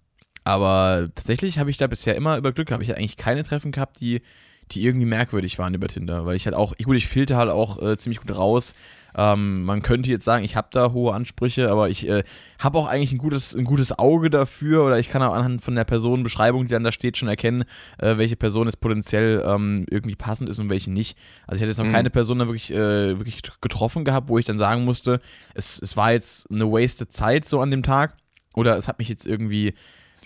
aber 0.44 1.09
tatsächlich 1.14 1.59
habe 1.59 1.70
ich 1.70 1.76
da 1.76 1.86
bisher 1.86 2.14
immer 2.14 2.36
über 2.36 2.52
Glück, 2.52 2.70
habe 2.70 2.82
ich 2.82 2.90
ja 2.90 2.97
eigentlich 2.97 3.16
keine 3.16 3.43
Treffen 3.43 3.72
gehabt, 3.72 4.01
die, 4.01 4.22
die 4.70 4.85
irgendwie 4.85 5.06
merkwürdig 5.06 5.59
waren 5.59 5.74
über 5.74 5.89
Tinder, 5.89 6.26
weil 6.26 6.36
ich 6.36 6.47
halt 6.47 6.56
auch, 6.56 6.76
gut, 6.76 6.97
ich 6.97 7.09
filter 7.09 7.36
halt 7.36 7.51
auch 7.51 7.82
äh, 7.82 7.97
ziemlich 7.97 8.20
gut 8.20 8.35
raus, 8.35 8.74
ähm, 9.16 9.64
man 9.64 9.82
könnte 9.82 10.10
jetzt 10.10 10.24
sagen, 10.24 10.44
ich 10.44 10.56
habe 10.56 10.68
da 10.70 10.93
hohe 10.93 11.14
Ansprüche, 11.14 11.70
aber 11.70 11.89
ich 11.89 12.09
äh, 12.09 12.24
habe 12.59 12.78
auch 12.78 12.86
eigentlich 12.86 13.12
ein 13.12 13.18
gutes, 13.18 13.55
ein 13.55 13.64
gutes 13.64 13.98
Auge 13.98 14.30
dafür 14.30 14.85
oder 14.85 14.98
ich 14.98 15.09
kann 15.09 15.22
auch 15.22 15.32
anhand 15.32 15.62
von 15.62 15.74
der 15.74 15.85
Personenbeschreibung, 15.85 16.66
die 16.66 16.72
dann 16.72 16.85
da 16.85 16.93
steht, 16.93 17.16
schon 17.16 17.28
erkennen, 17.28 17.64
äh, 17.98 18.16
welche 18.18 18.36
Person 18.36 18.66
jetzt 18.66 18.80
potenziell 18.80 19.43
ähm, 19.47 19.86
irgendwie 19.90 20.16
passend 20.16 20.48
ist 20.48 20.59
und 20.59 20.70
welche 20.70 20.90
nicht. 20.90 21.16
Also 21.47 21.56
ich 21.56 21.62
hatte 21.62 21.70
jetzt 21.70 21.78
noch 21.78 21.86
mhm. 21.86 21.93
keine 21.93 22.10
Person 22.10 22.39
da 22.39 22.47
wirklich, 22.47 22.72
äh, 22.72 23.18
wirklich 23.18 23.43
getroffen 23.60 24.05
gehabt, 24.05 24.28
wo 24.28 24.39
ich 24.39 24.44
dann 24.44 24.59
sagen 24.59 24.85
musste, 24.85 25.20
es, 25.55 25.80
es 25.80 25.97
war 25.97 26.12
jetzt 26.12 26.51
eine 26.51 26.70
wasted 26.70 27.12
Zeit 27.12 27.44
so 27.44 27.60
an 27.60 27.70
dem 27.70 27.82
Tag 27.82 28.16
oder 28.55 28.76
es 28.76 28.89
hat 28.89 28.98
mich 28.98 29.09
jetzt 29.09 29.26
irgendwie 29.26 29.74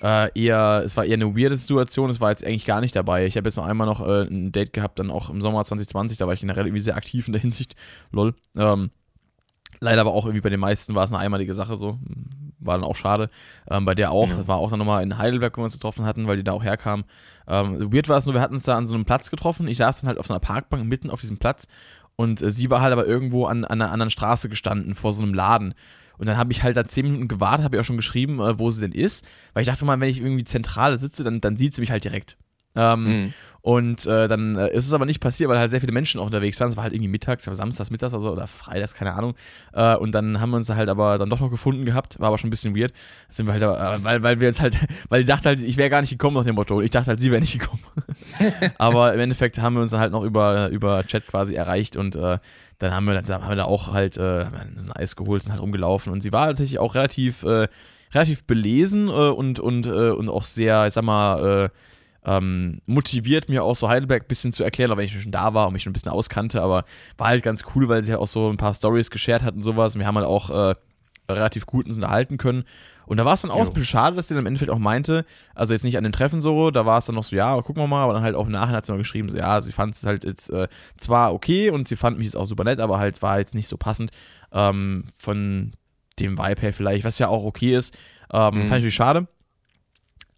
äh, 0.03 0.31
eher, 0.35 0.83
es 0.85 0.97
war 0.97 1.05
eher 1.05 1.15
eine 1.15 1.37
weirde 1.37 1.57
Situation, 1.57 2.11
es 2.11 2.21
war 2.21 2.31
jetzt 2.31 2.45
eigentlich 2.45 2.65
gar 2.65 2.81
nicht 2.81 2.97
dabei. 2.97 3.27
Ich 3.27 3.37
habe 3.37 3.49
jetzt 3.49 3.57
noch 3.57 3.67
einmal 3.67 3.87
noch 3.87 4.01
äh, 4.01 4.23
ein 4.23 4.53
Date 4.53 4.73
gehabt, 4.73 4.99
dann 4.99 5.11
auch 5.11 5.31
im 5.31 5.41
Sommer 5.41 5.63
2020, 5.65 6.19
da 6.19 6.27
war 6.27 6.35
ich 6.35 6.41
generell 6.41 6.67
irgendwie 6.67 6.81
sehr 6.81 6.97
aktiv 6.97 7.27
in 7.29 7.33
der 7.33 7.41
Hinsicht. 7.41 7.75
Lol. 8.11 8.35
Ähm, 8.57 8.91
leider 9.81 10.01
aber 10.01 10.13
auch 10.13 10.27
irgendwie 10.27 10.43
bei 10.43 10.51
den 10.51 10.61
meisten 10.61 10.95
war 10.95 11.05
es 11.05 11.13
eine 11.13 11.21
einmalige 11.21 11.55
Sache 11.55 11.77
so. 11.77 11.99
War 12.59 12.77
dann 12.77 12.85
auch 12.85 12.97
schade. 12.97 13.31
Ähm, 13.71 13.85
bei 13.85 13.95
der 13.95 14.13
auch, 14.13 14.29
das 14.29 14.49
war 14.49 14.57
auch 14.59 14.71
dann 14.71 14.79
nochmal 14.79 15.03
in 15.03 15.19
Heidelberg, 15.19 15.57
wo 15.57 15.61
wir 15.63 15.65
uns 15.65 15.75
getroffen 15.75 16.05
hatten, 16.05 16.27
weil 16.27 16.37
die 16.37 16.45
da 16.45 16.53
auch 16.53 16.65
herkamen. 16.65 17.05
Ähm, 17.49 17.93
weird 17.93 18.09
war 18.09 18.19
es 18.19 18.27
nur, 18.27 18.35
wir 18.35 18.41
hatten 18.41 18.55
uns 18.55 18.65
da 18.65 18.77
an 18.77 18.87
so 18.87 18.95
einem 18.95 19.05
Platz 19.05 19.31
getroffen. 19.31 19.67
Ich 19.69 19.79
saß 19.79 20.01
dann 20.01 20.09
halt 20.09 20.19
auf 20.19 20.27
so 20.27 20.35
einer 20.35 20.41
Parkbank 20.41 20.85
mitten 20.85 21.11
auf 21.11 21.21
diesem 21.21 21.39
Platz 21.39 21.67
und 22.17 22.43
äh, 22.43 22.51
sie 22.51 22.71
war 22.71 22.81
halt 22.81 22.93
aber 22.93 23.07
irgendwo 23.07 23.47
an, 23.47 23.65
an 23.65 23.81
einer 23.81 23.93
anderen 23.93 24.11
Straße 24.11 24.49
gestanden, 24.49 24.95
vor 24.95 25.13
so 25.13 25.23
einem 25.23 25.35
Laden. 25.35 25.75
Und 26.19 26.27
dann 26.27 26.37
habe 26.37 26.53
ich 26.53 26.63
halt 26.63 26.77
da 26.77 26.87
zehn 26.87 27.07
Minuten 27.07 27.29
gewartet, 27.29 27.65
habe 27.65 27.77
ich 27.77 27.81
auch 27.81 27.85
schon 27.85 27.97
geschrieben, 27.97 28.41
äh, 28.41 28.59
wo 28.59 28.71
sie 28.71 28.81
denn 28.81 28.93
ist. 28.93 29.25
Weil 29.55 29.63
ich 29.63 29.69
dachte 29.69 29.85
mal, 29.85 29.99
wenn 30.01 30.09
ich 30.09 30.21
irgendwie 30.21 30.45
zentral 30.45 30.99
sitze, 30.99 31.25
dann, 31.25 31.41
dann 31.41 31.57
sieht 31.57 31.75
sie 31.75 31.81
mich 31.81 31.91
halt 31.91 32.05
direkt. 32.05 32.37
Ähm, 32.75 33.05
mhm. 33.05 33.35
Und 33.63 34.07
äh, 34.07 34.27
dann 34.27 34.57
äh, 34.57 34.75
ist 34.75 34.89
es 34.89 34.93
aber 34.93 35.07
nicht 35.07 35.21
passiert, 35.21 35.49
weil 35.49 35.57
halt 35.57 35.71
sehr 35.71 35.81
viele 35.81 35.93
Menschen 35.93 36.21
auch 36.21 36.27
unterwegs 36.27 36.59
waren. 36.59 36.69
Es 36.69 36.77
war 36.77 36.83
halt 36.83 36.93
irgendwie 36.93 37.09
mittags, 37.09 37.45
samstags, 37.45 37.91
mittags 37.91 38.13
oder, 38.13 38.21
so, 38.21 38.33
oder 38.33 38.49
freitags, 38.49 38.93
keine 38.93 39.15
Ahnung. 39.15 39.37
Äh, 39.73 39.95
und 39.95 40.13
dann 40.13 40.41
haben 40.41 40.51
wir 40.51 40.57
uns 40.57 40.69
halt 40.69 40.89
aber 40.89 41.17
dann 41.17 41.31
doch 41.31 41.39
noch 41.39 41.49
gefunden 41.49 41.85
gehabt. 41.85 42.19
War 42.19 42.27
aber 42.27 42.39
schon 42.39 42.49
ein 42.49 42.51
bisschen 42.51 42.77
weird. 42.77 42.93
sind 43.29 43.47
wir 43.47 43.53
halt 43.53 43.63
aber, 43.63 43.95
äh, 43.95 44.03
weil, 44.03 44.23
weil 44.25 44.41
wir 44.41 44.49
jetzt 44.49 44.61
halt, 44.61 44.77
weil 45.11 45.21
ich 45.21 45.29
dachte 45.29 45.51
halt, 45.51 45.63
ich 45.63 45.77
wäre 45.77 45.91
gar 45.91 46.01
nicht 46.01 46.11
gekommen 46.11 46.37
nach 46.37 46.45
dem 46.45 46.57
Motto. 46.57 46.81
Ich 46.81 46.91
dachte 46.91 47.07
halt, 47.07 47.21
sie 47.21 47.31
wäre 47.31 47.41
nicht 47.41 47.61
gekommen. 47.61 47.83
aber 48.79 49.15
im 49.15 49.21
Endeffekt 49.21 49.61
haben 49.61 49.75
wir 49.75 49.83
uns 49.83 49.93
dann 49.93 50.01
halt 50.01 50.11
noch 50.11 50.25
über, 50.25 50.69
über 50.71 51.07
Chat 51.07 51.29
quasi 51.29 51.55
erreicht 51.55 51.97
und 51.97 52.17
äh, 52.17 52.39
dann 52.81 52.93
haben 52.93 53.05
wir, 53.05 53.15
dann 53.15 53.43
haben 53.43 53.49
wir 53.49 53.55
da 53.55 53.65
auch 53.65 53.93
halt 53.93 54.17
äh, 54.17 54.43
ein 54.43 54.91
Eis 54.93 55.15
geholt, 55.15 55.41
sind 55.41 55.53
halt 55.53 55.63
rumgelaufen 55.63 56.13
und 56.13 56.21
sie 56.21 56.33
war 56.33 56.49
tatsächlich 56.49 56.81
auch 56.81 56.97
relativ, 56.97 57.45
äh, 57.45 57.69
relativ 58.13 58.43
belesen 58.43 59.09
und, 59.09 59.61
und, 59.61 59.87
und 59.87 60.29
auch 60.29 60.45
sehr, 60.45 60.87
ich 60.87 60.93
sag 60.93 61.05
mal, 61.05 61.67
äh, 61.67 61.69
ähm, 62.25 62.81
motiviert, 62.87 63.49
mir 63.49 63.65
auch 63.65 63.75
so 63.75 63.89
Heidelberg 63.89 64.25
ein 64.25 64.29
bisschen 64.29 64.53
zu 64.53 64.63
erklären, 64.63 64.93
auch 64.93 64.97
wenn 64.97 65.05
ich 65.05 65.21
schon 65.21 65.33
da 65.33 65.55
war 65.55 65.67
und 65.67 65.73
mich 65.73 65.83
schon 65.83 65.91
ein 65.91 65.95
bisschen 65.95 66.13
auskannte, 66.13 66.63
aber 66.63 66.85
war 67.19 67.29
halt 67.29 67.43
ganz 67.43 67.65
cool, 67.75 67.89
weil 67.89 68.03
sie 68.03 68.13
halt 68.13 68.21
auch 68.21 68.29
so 68.29 68.49
ein 68.49 68.57
paar 68.57 68.75
Stories 68.75 69.11
geshared 69.11 69.43
hat 69.43 69.55
und 69.55 69.63
sowas. 69.63 69.95
Und 69.95 70.01
wir 70.01 70.07
haben 70.07 70.17
halt 70.17 70.27
auch 70.27 70.51
äh, 70.51 70.75
relativ 71.29 71.67
gut 71.67 71.87
uns 71.87 71.97
unterhalten 71.97 72.39
können. 72.39 72.65
Und 73.07 73.17
da 73.17 73.25
war 73.25 73.35
es 73.35 73.43
dann 73.43 73.51
auch 73.51 73.59
ein 73.59 73.67
bisschen 73.67 73.85
schade, 73.85 74.17
dass 74.17 74.29
sie 74.29 74.35
dann 74.35 74.43
im 74.43 74.47
Endeffekt 74.47 74.71
auch 74.71 74.79
meinte, 74.79 75.25
also 75.55 75.75
jetzt 75.75 75.83
nicht 75.83 75.99
an 75.99 76.05
dem 76.05 76.13
Treffen 76.13 76.41
so, 76.41 76.71
da 76.71 76.87
war 76.87 76.99
es 76.99 77.07
dann 77.07 77.17
noch 77.17 77.25
so, 77.25 77.35
ja, 77.35 77.61
gucken 77.61 77.83
wir 77.83 77.87
mal, 77.89 78.05
aber 78.05 78.13
dann 78.15 78.23
halt 78.23 78.37
auch 78.37 78.47
nachher 78.47 78.77
hat 78.77 78.87
sie 78.87 78.93
noch 78.93 78.99
geschrieben, 78.99 79.29
so, 79.29 79.37
ja, 79.37 79.61
sie 79.61 79.73
fand 79.73 79.95
es 79.97 80.07
halt 80.07 80.25
jetzt 80.25 80.51
äh, 80.51 80.69
zwar 80.99 81.35
okay 81.35 81.71
und 81.71 81.89
sie 81.89 81.97
fand 81.97 82.19
mich 82.19 82.27
jetzt 82.27 82.37
auch 82.37 82.45
super 82.45 82.65
nett, 82.65 82.79
aber 82.79 82.99
halt 82.99 83.21
war 83.21 83.39
jetzt 83.39 83.55
nicht 83.55 83.69
so 83.69 83.77
passend 83.77 84.13
ähm, 84.53 85.05
von 85.17 85.73
dem 86.21 86.39
Vibe 86.39 86.61
her 86.61 86.73
vielleicht, 86.73 87.05
was 87.05 87.19
ja 87.19 87.29
auch 87.29 87.45
okay 87.45 87.75
ist. 87.75 87.95
Ähm, 88.33 88.45
mhm. 88.45 88.53
Fand 88.53 88.65
ich 88.65 88.71
natürlich 88.71 88.95
schade, 88.95 89.27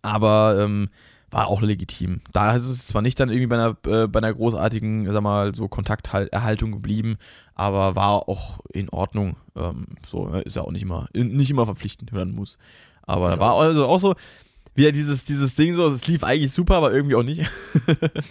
aber 0.02 0.56
ähm, 0.60 0.88
war 1.34 1.48
auch 1.48 1.62
legitim. 1.62 2.20
Da 2.32 2.54
ist 2.54 2.62
es 2.62 2.86
zwar 2.86 3.02
nicht 3.02 3.18
dann 3.18 3.28
irgendwie 3.28 3.48
bei 3.48 3.56
einer, 3.56 3.76
äh, 3.88 4.06
bei 4.06 4.18
einer 4.18 4.32
großartigen, 4.32 5.10
sag 5.10 5.20
mal, 5.20 5.52
so 5.52 5.66
Kontakterhaltung 5.66 6.70
geblieben, 6.70 7.16
aber 7.56 7.96
war 7.96 8.28
auch 8.28 8.60
in 8.72 8.88
Ordnung. 8.88 9.34
Ähm, 9.56 9.86
so, 10.06 10.28
ne, 10.28 10.42
ist 10.42 10.54
ja 10.54 10.62
auch 10.62 10.70
nicht 10.70 10.82
immer, 10.82 11.08
nicht 11.12 11.50
immer 11.50 11.64
verpflichtend 11.64 12.12
hören 12.12 12.36
muss. 12.36 12.56
Aber 13.02 13.32
ja. 13.32 13.38
war 13.40 13.56
also 13.56 13.86
auch 13.86 13.98
so, 13.98 14.14
wieder 14.76 14.92
dieses, 14.92 15.24
dieses 15.24 15.56
Ding 15.56 15.74
so, 15.74 15.84
es 15.88 16.06
lief 16.06 16.22
eigentlich 16.22 16.52
super, 16.52 16.76
aber 16.76 16.92
irgendwie 16.92 17.16
auch 17.16 17.24
nicht. 17.24 17.40
das 17.88 18.30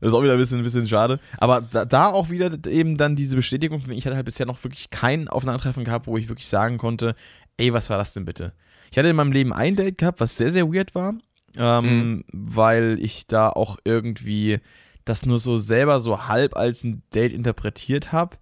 ist 0.00 0.12
auch 0.12 0.24
wieder 0.24 0.32
ein 0.32 0.38
bisschen, 0.38 0.58
ein 0.58 0.64
bisschen 0.64 0.88
schade. 0.88 1.20
Aber 1.38 1.60
da, 1.60 1.84
da, 1.84 2.08
auch 2.08 2.30
wieder 2.30 2.50
eben 2.66 2.96
dann 2.96 3.14
diese 3.14 3.36
Bestätigung, 3.36 3.80
ich 3.90 4.06
hatte 4.06 4.16
halt 4.16 4.26
bisher 4.26 4.46
noch 4.46 4.64
wirklich 4.64 4.90
kein 4.90 5.28
Aufeinandertreffen 5.28 5.84
gehabt, 5.84 6.08
wo 6.08 6.16
ich 6.16 6.28
wirklich 6.28 6.48
sagen 6.48 6.78
konnte, 6.78 7.14
ey, 7.58 7.72
was 7.72 7.90
war 7.90 7.98
das 7.98 8.12
denn 8.12 8.24
bitte? 8.24 8.54
Ich 8.90 8.98
hatte 8.98 9.08
in 9.08 9.14
meinem 9.14 9.30
Leben 9.30 9.52
ein 9.52 9.76
Date 9.76 9.98
gehabt, 9.98 10.18
was 10.18 10.36
sehr, 10.36 10.50
sehr 10.50 10.66
weird 10.66 10.96
war 10.96 11.14
ähm, 11.56 11.84
mhm. 11.84 12.24
weil 12.32 12.98
ich 13.00 13.26
da 13.26 13.48
auch 13.48 13.76
irgendwie 13.84 14.60
das 15.04 15.26
nur 15.26 15.38
so 15.38 15.56
selber 15.56 16.00
so 16.00 16.26
halb 16.26 16.56
als 16.56 16.84
ein 16.84 17.02
Date 17.14 17.32
interpretiert 17.32 18.12
habe 18.12 18.36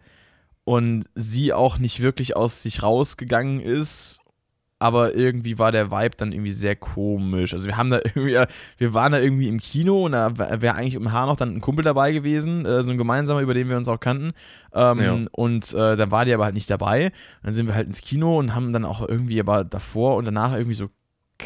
und 0.64 1.04
sie 1.14 1.52
auch 1.52 1.78
nicht 1.78 2.00
wirklich 2.00 2.36
aus 2.36 2.62
sich 2.62 2.82
rausgegangen 2.82 3.60
ist 3.60 4.20
aber 4.80 5.14
irgendwie 5.14 5.58
war 5.58 5.72
der 5.72 5.90
Vibe 5.90 6.16
dann 6.16 6.32
irgendwie 6.32 6.50
sehr 6.50 6.74
komisch. 6.74 7.52
Also 7.52 7.68
wir 7.68 7.76
haben 7.76 7.90
da 7.90 7.98
irgendwie, 8.04 8.42
wir 8.78 8.94
waren 8.94 9.12
da 9.12 9.20
irgendwie 9.20 9.46
im 9.46 9.58
Kino 9.58 10.06
und 10.06 10.12
da 10.12 10.36
wäre 10.38 10.74
eigentlich 10.74 10.94
im 10.94 11.12
Haar 11.12 11.26
noch 11.26 11.36
dann 11.36 11.54
ein 11.54 11.60
Kumpel 11.60 11.84
dabei 11.84 12.12
gewesen, 12.12 12.64
äh, 12.64 12.82
so 12.82 12.90
ein 12.90 12.98
gemeinsamer, 12.98 13.40
über 13.40 13.52
den 13.52 13.68
wir 13.68 13.76
uns 13.76 13.88
auch 13.88 14.00
kannten. 14.00 14.32
Ähm, 14.72 15.00
ja. 15.00 15.18
Und 15.32 15.74
äh, 15.74 15.96
dann 15.96 16.10
war 16.10 16.24
die 16.24 16.32
aber 16.32 16.44
halt 16.44 16.54
nicht 16.54 16.70
dabei. 16.70 17.06
Und 17.06 17.12
dann 17.44 17.52
sind 17.52 17.66
wir 17.66 17.74
halt 17.74 17.86
ins 17.86 18.00
Kino 18.00 18.38
und 18.38 18.54
haben 18.54 18.72
dann 18.72 18.86
auch 18.86 19.06
irgendwie 19.06 19.38
aber 19.38 19.64
davor 19.64 20.16
und 20.16 20.24
danach 20.24 20.54
irgendwie 20.54 20.74
so 20.74 20.88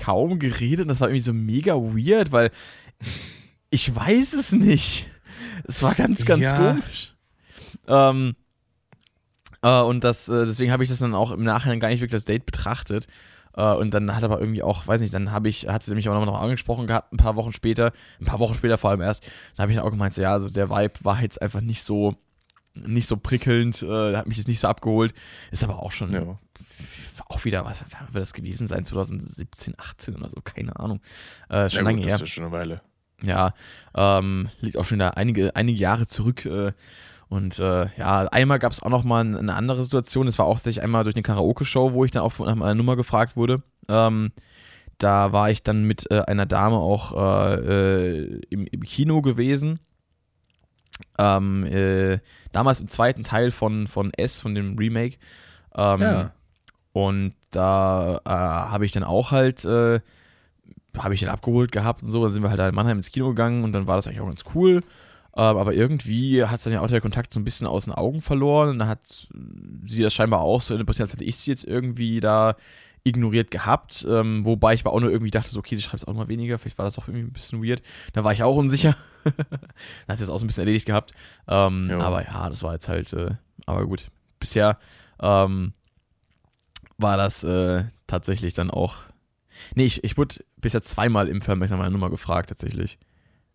kaum 0.00 0.38
geredet. 0.38 0.90
Das 0.90 1.00
war 1.00 1.08
irgendwie 1.08 1.24
so 1.24 1.32
mega 1.32 1.74
weird, 1.74 2.32
weil 2.32 2.50
ich 3.70 3.94
weiß 3.94 4.34
es 4.34 4.52
nicht. 4.52 5.08
Es 5.64 5.82
war 5.82 5.94
ganz, 5.94 6.24
ganz 6.24 6.42
ja. 6.42 6.56
komisch. 6.56 7.14
Ähm, 7.86 8.34
äh, 9.62 9.80
und 9.80 10.04
das, 10.04 10.28
äh, 10.28 10.44
deswegen 10.44 10.72
habe 10.72 10.82
ich 10.82 10.88
das 10.88 10.98
dann 10.98 11.14
auch 11.14 11.32
im 11.32 11.42
Nachhinein 11.42 11.80
gar 11.80 11.88
nicht 11.88 12.00
wirklich 12.00 12.18
das 12.18 12.24
Date 12.24 12.46
betrachtet. 12.46 13.06
Äh, 13.56 13.72
und 13.72 13.94
dann 13.94 14.14
hat 14.14 14.24
aber 14.24 14.40
irgendwie 14.40 14.62
auch, 14.62 14.86
weiß 14.86 15.00
nicht, 15.00 15.14
dann 15.14 15.32
habe 15.32 15.48
ich, 15.48 15.68
hat 15.68 15.82
sie 15.82 15.94
mich 15.94 16.08
auch 16.08 16.24
noch 16.24 16.40
angesprochen 16.40 16.86
gehabt, 16.86 17.12
ein 17.12 17.16
paar 17.16 17.36
Wochen 17.36 17.52
später, 17.52 17.92
ein 18.20 18.26
paar 18.26 18.40
Wochen 18.40 18.54
später 18.54 18.78
vor 18.78 18.90
allem 18.90 19.00
erst, 19.00 19.24
dann 19.56 19.62
habe 19.62 19.72
ich 19.72 19.76
dann 19.78 19.86
auch 19.86 19.90
gemeint, 19.90 20.12
so, 20.12 20.22
ja, 20.22 20.32
also 20.32 20.50
der 20.50 20.70
Vibe 20.70 20.94
war 21.02 21.22
jetzt 21.22 21.40
einfach 21.40 21.60
nicht 21.60 21.82
so, 21.82 22.16
nicht 22.74 23.06
so 23.06 23.16
prickelnd, 23.16 23.82
äh, 23.82 24.16
hat 24.16 24.26
mich 24.26 24.38
jetzt 24.38 24.48
nicht 24.48 24.60
so 24.60 24.68
abgeholt. 24.68 25.14
Ist 25.50 25.64
aber 25.64 25.82
auch 25.82 25.92
schon 25.92 26.10
ja. 26.10 26.38
auch 27.28 27.44
wieder, 27.44 27.64
was 27.64 27.84
wird 27.84 28.22
das 28.22 28.32
gewesen 28.32 28.66
sein, 28.66 28.84
2017, 28.84 29.74
18 29.78 30.16
oder 30.16 30.30
so, 30.30 30.40
keine 30.42 30.78
Ahnung. 30.78 31.00
Äh, 31.48 31.68
schon 31.68 31.78
ja, 31.78 31.84
lange 31.84 31.96
gut, 31.98 32.06
her. 32.06 32.12
Das 32.12 32.22
ist 32.22 32.30
schon 32.30 32.44
eine 32.44 32.52
Weile. 32.52 32.80
Ja, 33.22 33.54
ähm, 33.94 34.50
liegt 34.60 34.76
auch 34.76 34.84
schon 34.84 34.98
da 34.98 35.10
einige, 35.10 35.54
einige 35.56 35.78
Jahre 35.78 36.06
zurück. 36.06 36.44
Äh, 36.44 36.72
und 37.28 37.58
äh, 37.58 37.86
ja, 37.96 38.26
einmal 38.28 38.58
gab 38.58 38.72
es 38.72 38.82
auch 38.82 38.90
noch 38.90 39.04
mal 39.04 39.20
eine 39.20 39.54
andere 39.54 39.82
Situation. 39.82 40.26
Das 40.26 40.38
war 40.38 40.46
auch 40.46 40.56
tatsächlich 40.56 40.84
einmal 40.84 41.04
durch 41.04 41.16
eine 41.16 41.22
Karaoke-Show, 41.22 41.92
wo 41.92 42.04
ich 42.04 42.10
dann 42.10 42.22
auch 42.22 42.38
nach 42.38 42.54
meiner 42.54 42.74
Nummer 42.74 42.96
gefragt 42.96 43.36
wurde. 43.36 43.62
Ähm, 43.88 44.32
da 44.98 45.32
war 45.32 45.50
ich 45.50 45.62
dann 45.62 45.84
mit 45.84 46.10
äh, 46.10 46.20
einer 46.20 46.46
Dame 46.46 46.76
auch 46.76 47.12
äh, 47.12 47.54
äh 47.54 48.40
im, 48.50 48.66
im, 48.66 48.82
Kino 48.82 49.22
gewesen. 49.22 49.80
Ähm, 51.18 51.64
äh, 51.66 52.18
damals 52.52 52.80
im 52.80 52.88
zweiten 52.88 53.24
Teil 53.24 53.50
von, 53.50 53.88
von 53.88 54.12
S, 54.14 54.40
von 54.40 54.54
dem 54.54 54.76
Remake. 54.76 55.16
Ähm, 55.74 56.00
ja. 56.00 56.30
Und 56.92 57.34
da 57.50 58.20
äh, 58.24 58.30
habe 58.30 58.84
ich 58.86 58.92
dann 58.92 59.04
auch 59.04 59.30
halt, 59.32 59.64
habe 59.64 60.02
ich 61.14 61.20
dann 61.20 61.30
abgeholt 61.30 61.72
gehabt 61.72 62.02
und 62.02 62.10
so. 62.10 62.22
Da 62.22 62.28
sind 62.28 62.42
wir 62.42 62.50
halt 62.50 62.60
in 62.60 62.74
Mannheim 62.74 62.98
ins 62.98 63.10
Kino 63.10 63.28
gegangen 63.28 63.64
und 63.64 63.72
dann 63.72 63.86
war 63.86 63.96
das 63.96 64.06
eigentlich 64.06 64.20
auch 64.20 64.26
ganz 64.26 64.44
cool. 64.54 64.82
Ähm, 65.36 65.56
aber 65.56 65.74
irgendwie 65.74 66.44
hat 66.44 66.64
dann 66.64 66.72
ja 66.72 66.80
auch 66.80 66.88
der 66.88 67.00
Kontakt 67.00 67.32
so 67.32 67.40
ein 67.40 67.44
bisschen 67.44 67.66
aus 67.66 67.86
den 67.86 67.94
Augen 67.94 68.22
verloren. 68.22 68.70
Und 68.70 68.78
dann 68.78 68.88
hat 68.88 69.00
sie 69.86 70.02
das 70.02 70.14
scheinbar 70.14 70.40
auch 70.40 70.60
so 70.60 70.74
interpretiert, 70.74 71.02
als 71.02 71.12
hätte 71.12 71.24
ich 71.24 71.36
sie 71.36 71.50
jetzt 71.50 71.64
irgendwie 71.64 72.20
da 72.20 72.56
ignoriert 73.04 73.50
gehabt. 73.50 74.06
Ähm, 74.08 74.44
wobei 74.44 74.74
ich 74.74 74.80
aber 74.80 74.92
auch 74.92 75.00
nur 75.00 75.10
irgendwie 75.10 75.30
dachte, 75.30 75.50
so, 75.50 75.60
okay, 75.60 75.76
sie 75.76 75.82
schreibt 75.82 76.02
es 76.02 76.08
auch 76.08 76.14
mal 76.14 76.28
weniger. 76.28 76.58
Vielleicht 76.58 76.78
war 76.78 76.84
das 76.84 76.98
auch 76.98 77.06
irgendwie 77.06 77.26
ein 77.26 77.32
bisschen 77.32 77.62
weird. 77.62 77.82
Da 78.14 78.24
war 78.24 78.32
ich 78.32 78.42
auch 78.42 78.56
unsicher. 78.56 78.96
dann 79.24 79.34
hat 80.08 80.18
sie 80.18 80.24
das 80.24 80.30
auch 80.30 80.38
so 80.38 80.44
ein 80.44 80.48
bisschen 80.48 80.62
erledigt 80.62 80.86
gehabt. 80.86 81.12
Ähm, 81.46 81.88
aber 81.92 82.24
ja, 82.24 82.48
das 82.48 82.62
war 82.62 82.72
jetzt 82.72 82.88
halt, 82.88 83.12
äh, 83.12 83.32
aber 83.66 83.86
gut. 83.86 84.10
Bisher 84.40 84.78
ähm, 85.20 85.74
war 86.98 87.16
das 87.16 87.44
äh, 87.44 87.84
tatsächlich 88.06 88.54
dann 88.54 88.70
auch. 88.70 88.96
Nee, 89.74 89.84
ich, 89.84 90.02
ich 90.02 90.16
wurde 90.16 90.44
bisher 90.56 90.82
zweimal 90.82 91.28
im 91.28 91.38
nach 91.38 91.48
meiner 91.48 91.90
Nummer 91.90 92.10
gefragt, 92.10 92.48
tatsächlich. 92.48 92.98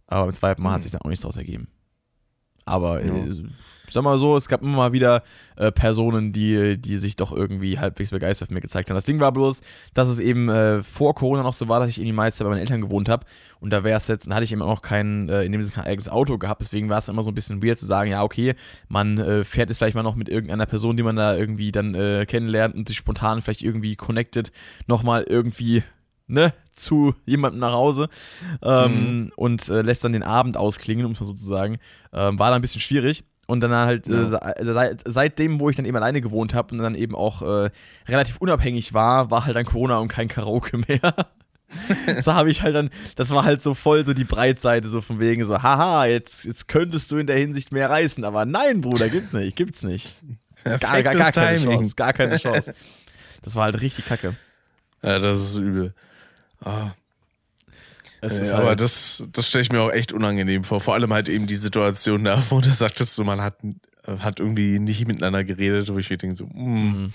Aber 0.07 0.25
beim 0.25 0.33
zweiten 0.33 0.61
Mal 0.61 0.69
mhm. 0.69 0.73
hat 0.73 0.83
sich 0.83 0.91
dann 0.91 1.01
auch 1.01 1.09
nichts 1.09 1.23
daraus 1.23 1.37
ergeben. 1.37 1.67
Aber 2.69 3.03
ja. 3.03 3.13
äh, 3.13 3.35
ich 3.89 3.93
sag 3.93 4.03
mal 4.03 4.19
so, 4.19 4.35
es 4.35 4.47
gab 4.47 4.61
immer 4.61 4.77
mal 4.77 4.93
wieder 4.93 5.23
äh, 5.55 5.71
Personen, 5.71 6.31
die, 6.31 6.77
die 6.77 6.97
sich 6.97 7.15
doch 7.15 7.31
irgendwie 7.31 7.79
halbwegs 7.79 8.11
begeistert 8.11 8.49
von 8.49 8.53
mir 8.55 8.61
gezeigt 8.61 8.89
haben. 8.89 8.95
Das 8.95 9.03
Ding 9.03 9.19
war 9.19 9.31
bloß, 9.31 9.61
dass 9.95 10.07
es 10.07 10.19
eben 10.19 10.47
äh, 10.47 10.83
vor 10.83 11.15
Corona 11.15 11.41
noch 11.41 11.53
so 11.53 11.67
war, 11.67 11.79
dass 11.79 11.89
ich 11.89 11.97
irgendwie 11.97 12.13
meist 12.13 12.37
bei 12.37 12.45
meinen 12.45 12.59
Eltern 12.59 12.81
gewohnt 12.81 13.09
habe. 13.09 13.25
Und 13.59 13.73
da 13.73 13.83
wäre 13.83 13.97
es 13.97 14.07
jetzt, 14.07 14.27
dann 14.27 14.35
hatte 14.35 14.43
ich 14.43 14.51
eben 14.51 14.61
auch 14.61 14.67
noch 14.75 14.81
kein, 14.83 15.27
äh, 15.27 15.43
in 15.43 15.51
dem 15.51 15.61
Sinne 15.63 15.73
kein 15.73 15.85
eigenes 15.85 16.07
Auto 16.07 16.37
gehabt. 16.37 16.61
Deswegen 16.61 16.89
war 16.89 16.99
es 16.99 17.09
immer 17.09 17.23
so 17.23 17.31
ein 17.31 17.35
bisschen 17.35 17.63
weird 17.63 17.79
zu 17.79 17.87
sagen, 17.87 18.11
ja, 18.11 18.21
okay, 18.21 18.53
man 18.89 19.17
äh, 19.17 19.43
fährt 19.43 19.69
jetzt 19.69 19.79
vielleicht 19.79 19.95
mal 19.95 20.03
noch 20.03 20.15
mit 20.15 20.29
irgendeiner 20.29 20.67
Person, 20.67 20.95
die 20.95 21.03
man 21.03 21.15
da 21.15 21.35
irgendwie 21.35 21.71
dann 21.71 21.95
äh, 21.95 22.27
kennenlernt 22.27 22.75
und 22.75 22.87
sich 22.87 22.97
spontan 22.97 23.41
vielleicht 23.41 23.63
irgendwie 23.63 23.95
connected, 23.95 24.51
nochmal 24.85 25.23
irgendwie 25.23 25.83
ne, 26.29 26.53
zu 26.73 27.13
jemandem 27.25 27.59
nach 27.59 27.73
Hause 27.73 28.07
ähm, 28.61 28.91
mhm. 28.91 29.31
und 29.35 29.67
äh, 29.69 29.81
lässt 29.81 30.03
dann 30.03 30.13
den 30.13 30.23
Abend 30.23 30.55
ausklingen, 30.55 31.05
um 31.05 31.11
es 31.11 31.19
mal 31.19 31.25
so 31.25 31.33
zu 31.33 31.45
sagen. 31.45 31.77
Ähm, 32.13 32.39
war 32.39 32.49
dann 32.49 32.59
ein 32.59 32.61
bisschen 32.61 32.81
schwierig. 32.81 33.23
Und 33.47 33.61
dann 33.61 33.71
halt 33.71 34.07
äh, 34.07 34.11
ja. 34.11 34.51
äh, 34.51 34.63
seit, 34.63 35.01
seitdem, 35.05 35.59
wo 35.59 35.71
ich 35.71 35.75
dann 35.75 35.85
eben 35.85 35.97
alleine 35.97 36.21
gewohnt 36.21 36.53
habe 36.53 36.71
und 36.71 36.77
dann 36.77 36.93
eben 36.93 37.15
auch 37.15 37.41
äh, 37.41 37.71
relativ 38.07 38.37
unabhängig 38.37 38.93
war, 38.93 39.31
war 39.31 39.45
halt 39.45 39.55
dann 39.55 39.65
Corona 39.65 39.97
und 39.97 40.07
kein 40.07 40.27
Karaoke 40.27 40.77
mehr. 40.87 41.15
so 42.21 42.33
habe 42.33 42.51
ich 42.51 42.61
halt 42.61 42.75
dann, 42.75 42.89
das 43.15 43.31
war 43.31 43.43
halt 43.43 43.61
so 43.61 43.73
voll 43.73 44.05
so 44.05 44.13
die 44.13 44.23
Breitseite, 44.23 44.87
so 44.87 45.01
von 45.01 45.19
wegen 45.19 45.45
so, 45.45 45.61
haha, 45.61 46.05
jetzt, 46.05 46.45
jetzt 46.45 46.67
könntest 46.67 47.11
du 47.11 47.17
in 47.17 47.27
der 47.27 47.37
Hinsicht 47.37 47.71
mehr 47.71 47.89
reißen, 47.89 48.23
aber 48.23 48.45
nein, 48.45 48.81
Bruder, 48.81 49.09
gibt's 49.09 49.33
nicht, 49.33 49.55
gibt's 49.55 49.83
nicht. 49.83 50.15
Gar, 50.63 50.77
gar, 50.77 51.03
gar 51.03 51.31
keine 51.31 51.57
Timing. 51.57 51.77
Chance, 51.77 51.95
gar 51.95 52.13
keine 52.13 52.37
Chance. 52.37 52.73
Das 53.41 53.55
war 53.55 53.65
halt 53.65 53.81
richtig 53.81 54.05
kacke. 54.05 54.35
Ja, 55.01 55.19
das 55.19 55.39
ist 55.39 55.55
übel. 55.55 55.93
Ah. 56.63 56.91
Äh, 58.21 58.29
halt 58.29 58.51
aber 58.51 58.75
das, 58.75 59.23
das 59.31 59.47
stelle 59.47 59.63
ich 59.63 59.71
mir 59.71 59.81
auch 59.81 59.91
echt 59.91 60.11
unangenehm 60.11 60.63
vor. 60.63 60.81
Vor 60.81 60.93
allem 60.93 61.13
halt 61.13 61.29
eben 61.29 61.45
die 61.45 61.55
Situation 61.55 62.23
da, 62.23 62.41
wo 62.49 62.59
du 62.59 62.69
sagtest, 62.69 63.15
so, 63.15 63.23
man 63.23 63.41
hat, 63.41 63.55
hat 64.05 64.39
irgendwie 64.39 64.79
nicht 64.79 65.07
miteinander 65.07 65.43
geredet, 65.43 65.91
wo 65.93 65.97
ich 65.97 66.09
mir 66.09 66.17
denke, 66.17 66.35
so, 66.35 66.45
mm, 66.45 67.03
mhm. 67.03 67.13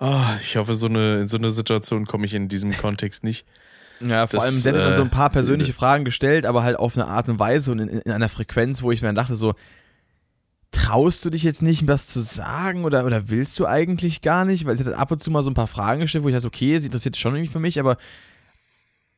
oh, 0.00 0.24
ich 0.42 0.56
hoffe, 0.56 0.74
so 0.74 0.86
eine, 0.86 1.20
in 1.20 1.28
so 1.28 1.36
eine 1.36 1.50
Situation 1.50 2.06
komme 2.06 2.26
ich 2.26 2.34
in 2.34 2.48
diesem 2.48 2.76
Kontext 2.76 3.24
nicht. 3.24 3.46
Ja, 4.00 4.26
vor 4.26 4.40
das, 4.40 4.48
allem, 4.48 4.62
hätte 4.62 4.84
dann 4.84 4.94
so 4.94 5.02
ein 5.02 5.10
paar 5.10 5.30
persönliche 5.30 5.70
äh, 5.70 5.74
Fragen 5.74 6.04
gestellt, 6.04 6.44
aber 6.44 6.62
halt 6.62 6.76
auf 6.76 6.96
eine 6.96 7.06
Art 7.06 7.28
und 7.28 7.38
Weise 7.38 7.72
und 7.72 7.78
in, 7.78 7.88
in 7.88 8.12
einer 8.12 8.28
Frequenz, 8.28 8.82
wo 8.82 8.92
ich 8.92 9.00
mir 9.00 9.08
dann 9.08 9.14
dachte, 9.14 9.36
so, 9.36 9.54
traust 10.70 11.24
du 11.24 11.30
dich 11.30 11.42
jetzt 11.42 11.62
nicht, 11.62 11.86
was 11.86 12.06
zu 12.06 12.20
sagen 12.20 12.84
oder, 12.84 13.06
oder 13.06 13.30
willst 13.30 13.58
du 13.58 13.66
eigentlich 13.66 14.20
gar 14.20 14.44
nicht? 14.44 14.66
Weil 14.66 14.76
sie 14.76 14.84
hat 14.84 14.92
ab 14.94 15.10
und 15.10 15.22
zu 15.22 15.30
mal 15.30 15.42
so 15.42 15.50
ein 15.50 15.54
paar 15.54 15.66
Fragen 15.66 16.00
gestellt, 16.00 16.24
wo 16.24 16.28
ich 16.28 16.34
dachte, 16.34 16.48
okay, 16.48 16.76
sie 16.78 16.86
interessiert 16.86 17.16
schon 17.16 17.34
irgendwie 17.34 17.52
für 17.52 17.60
mich, 17.60 17.80
aber 17.80 17.96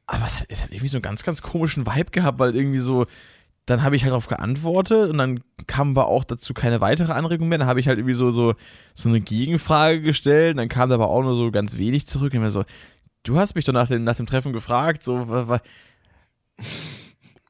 aber 0.08 0.24
es 0.24 0.40
hat, 0.40 0.46
es 0.48 0.62
hat 0.62 0.70
irgendwie 0.70 0.88
so 0.88 0.96
einen 0.96 1.02
ganz, 1.02 1.22
ganz 1.22 1.42
komischen 1.42 1.86
Vibe 1.86 2.10
gehabt, 2.10 2.38
weil 2.38 2.56
irgendwie 2.56 2.78
so, 2.78 3.06
dann 3.66 3.82
habe 3.82 3.94
ich 3.94 4.02
halt 4.02 4.12
darauf 4.12 4.26
geantwortet 4.26 5.10
und 5.10 5.18
dann 5.18 5.40
kam 5.66 5.90
aber 5.90 6.08
auch 6.08 6.24
dazu 6.24 6.54
keine 6.54 6.80
weitere 6.80 7.12
Anregung 7.12 7.48
mehr. 7.48 7.58
Dann 7.58 7.68
habe 7.68 7.78
ich 7.78 7.88
halt 7.88 7.98
irgendwie 7.98 8.14
so, 8.14 8.30
so, 8.30 8.54
so 8.94 9.10
eine 9.10 9.20
Gegenfrage 9.20 10.00
gestellt, 10.00 10.56
dann 10.56 10.70
kam 10.70 10.88
da 10.88 10.94
aber 10.94 11.10
auch 11.10 11.22
nur 11.22 11.36
so 11.36 11.50
ganz 11.50 11.76
wenig 11.76 12.06
zurück. 12.06 12.32
Und 12.32 12.40
mir 12.40 12.50
so, 12.50 12.64
du 13.22 13.38
hast 13.38 13.54
mich 13.54 13.66
doch 13.66 13.74
nach 13.74 13.88
dem, 13.88 14.02
nach 14.04 14.16
dem 14.16 14.26
Treffen 14.26 14.54
gefragt, 14.54 15.02
so, 15.02 15.26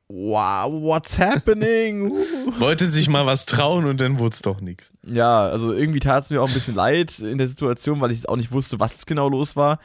wow, 0.09 0.73
what's 0.83 1.17
happening? 1.17 2.11
Wollte 2.59 2.87
sich 2.87 3.09
mal 3.09 3.25
was 3.25 3.47
trauen 3.47 3.85
und 3.85 4.01
dann 4.01 4.19
wurde 4.19 4.35
es 4.35 4.43
doch 4.43 4.61
nichts. 4.61 4.93
Ja, 5.07 5.47
also 5.47 5.73
irgendwie 5.73 6.01
tat 6.01 6.25
es 6.25 6.31
mir 6.31 6.43
auch 6.43 6.49
ein 6.49 6.55
bisschen 6.55 6.75
leid 6.75 7.21
in 7.21 7.39
der 7.39 7.47
Situation, 7.47 8.01
weil 8.01 8.11
ich 8.11 8.29
auch 8.29 8.37
nicht 8.37 8.51
wusste, 8.51 8.81
was 8.81 9.07
genau 9.07 9.29
los 9.29 9.55
war. 9.55 9.79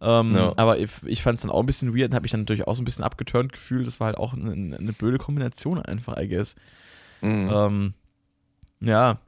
Ähm, 0.00 0.32
ja. 0.32 0.52
Aber 0.56 0.78
ich, 0.78 0.90
ich 1.04 1.22
fand 1.22 1.36
es 1.36 1.42
dann 1.42 1.50
auch 1.50 1.60
ein 1.60 1.66
bisschen 1.66 1.94
weird 1.94 2.10
und 2.10 2.14
habe 2.14 2.22
mich 2.22 2.30
dann 2.30 2.40
natürlich 2.40 2.66
auch 2.66 2.74
so 2.74 2.82
ein 2.82 2.86
bisschen 2.86 3.04
abgeturnt 3.04 3.52
gefühlt. 3.52 3.86
Das 3.86 4.00
war 4.00 4.06
halt 4.06 4.16
auch 4.16 4.32
eine, 4.32 4.52
eine 4.52 4.92
blöde 4.92 5.18
Kombination 5.18 5.80
einfach, 5.80 6.16
I 6.16 6.28
guess. 6.28 6.56
Mhm. 7.20 7.50
Ähm, 7.52 7.94
ja. 8.80 9.18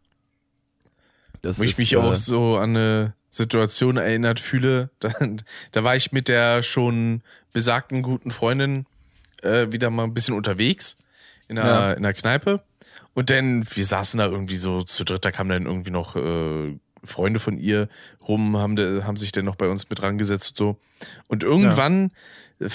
Das 1.42 1.58
Wo 1.58 1.64
ich 1.64 1.76
mich 1.76 1.92
äh, 1.92 1.96
auch 1.96 2.14
so 2.14 2.56
an 2.56 2.76
eine 2.76 3.14
Situation 3.30 3.96
erinnert 3.96 4.40
fühle, 4.40 4.90
da, 5.00 5.10
da 5.72 5.84
war 5.84 5.96
ich 5.96 6.12
mit 6.12 6.28
der 6.28 6.62
schon 6.62 7.22
besagten 7.52 8.02
guten 8.02 8.30
Freundin 8.30 8.86
äh, 9.42 9.72
wieder 9.72 9.90
mal 9.90 10.04
ein 10.04 10.14
bisschen 10.14 10.34
unterwegs 10.34 10.96
in 11.48 11.58
einer, 11.58 11.70
ja. 11.70 11.92
in 11.92 11.98
einer 11.98 12.14
Kneipe. 12.14 12.62
Und 13.14 13.28
dann, 13.28 13.66
wir 13.74 13.84
saßen 13.84 14.18
da 14.18 14.26
irgendwie 14.26 14.56
so 14.56 14.82
zu 14.82 15.04
dritt, 15.04 15.24
da 15.24 15.32
kam 15.32 15.48
dann 15.48 15.66
irgendwie 15.66 15.90
noch 15.90 16.16
äh, 16.16 16.78
Freunde 17.04 17.40
von 17.40 17.58
ihr 17.58 17.88
rum, 18.26 18.56
haben, 18.56 19.04
haben 19.04 19.16
sich 19.16 19.32
dann 19.32 19.44
noch 19.44 19.56
bei 19.56 19.68
uns 19.68 19.88
mit 19.88 20.02
rangesetzt 20.02 20.50
und 20.50 20.56
so. 20.56 20.76
Und 21.28 21.44
irgendwann, 21.44 22.12
ja. 22.58 22.68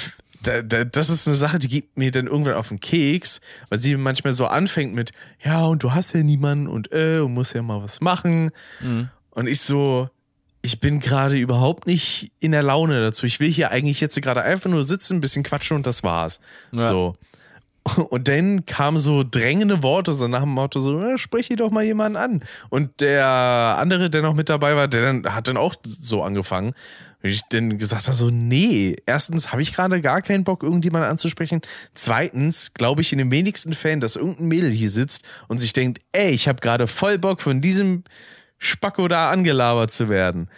da, 0.44 0.62
da, 0.62 0.84
das 0.84 1.10
ist 1.10 1.28
eine 1.28 1.36
Sache, 1.36 1.60
die 1.60 1.68
gibt 1.68 1.98
mir 1.98 2.12
dann 2.12 2.28
irgendwann 2.28 2.56
auf 2.56 2.70
den 2.70 2.80
Keks, 2.80 3.42
weil 3.70 3.80
sie 3.80 3.96
manchmal 3.96 4.34
so 4.34 4.48
anfängt 4.48 4.94
mit, 4.94 5.12
ja, 5.44 5.66
und 5.66 5.84
du 5.84 5.94
hast 5.94 6.14
ja 6.14 6.24
niemanden 6.24 6.68
und 6.68 6.92
äh, 6.92 7.20
und 7.20 7.34
musst 7.34 7.54
ja 7.54 7.62
mal 7.62 7.82
was 7.82 8.02
machen. 8.02 8.52
Mhm. 8.82 9.10
Und 9.32 9.48
ich 9.48 9.62
so, 9.62 10.10
ich 10.62 10.80
bin 10.80 11.00
gerade 11.00 11.38
überhaupt 11.38 11.88
nicht 11.88 12.32
in 12.40 12.52
der 12.52 12.64
Laune 12.64 13.02
dazu. 13.02 13.26
Ich 13.26 13.40
will 13.40 13.50
hier 13.50 13.72
eigentlich 13.72 14.02
jetzt 14.02 14.22
gerade 14.22 14.42
einfach 14.42 14.70
nur 14.70 14.84
sitzen, 14.84 15.18
ein 15.18 15.22
bisschen 15.22 15.44
quatschen 15.44 15.78
und 15.78 15.86
das 15.86 16.04
war's. 16.04 16.40
Ja. 16.72 16.90
So. 16.90 17.16
Und 18.10 18.28
dann 18.28 18.66
kamen 18.66 18.98
so 18.98 19.24
drängende 19.24 19.84
Worte, 19.84 20.14
so 20.14 20.28
nach 20.28 20.42
dem 20.42 20.50
Motto, 20.50 20.80
so, 20.80 21.18
sprich 21.18 21.48
hier 21.48 21.58
doch 21.58 21.72
mal 21.72 21.84
jemanden 21.84 22.18
an. 22.18 22.44
Und 22.70 23.02
der 23.02 23.26
andere, 23.80 24.10
der 24.10 24.22
noch 24.22 24.34
mit 24.34 24.50
dabei 24.50 24.76
war, 24.76 24.88
der 24.88 25.02
dann, 25.04 25.36
hat 25.36 25.48
dann 25.48 25.58
auch 25.58 25.76
so 25.86 26.24
angefangen. 26.24 26.74
Und 27.24 27.30
ich 27.30 27.42
dann 27.50 27.78
gesagt 27.78 28.08
habe, 28.08 28.16
so, 28.16 28.30
nee, 28.30 28.96
erstens 29.06 29.52
habe 29.52 29.62
ich 29.62 29.74
gerade 29.74 30.02
gar 30.02 30.22
keinen 30.22 30.44
Bock, 30.44 30.64
irgendjemanden 30.64 31.10
anzusprechen. 31.10 31.62
Zweitens 31.94 32.74
glaube 32.74 33.02
ich 33.02 33.12
in 33.12 33.18
den 33.18 33.32
wenigsten 33.32 33.74
Fällen, 33.74 34.00
dass 34.00 34.16
irgendein 34.16 34.48
Mädel 34.48 34.72
hier 34.72 34.90
sitzt 34.90 35.24
und 35.48 35.60
sich 35.60 35.74
denkt, 35.74 36.00
ey, 36.12 36.32
ich 36.32 36.48
habe 36.48 36.62
gerade 36.62 36.88
voll 36.88 37.18
Bock, 37.18 37.42
von 37.42 37.62
diesem 37.62 38.04
Spacko 38.60 39.08
da 39.08 39.32
angelabert 39.32 39.92
zu 39.92 40.10
werden. 40.10 40.50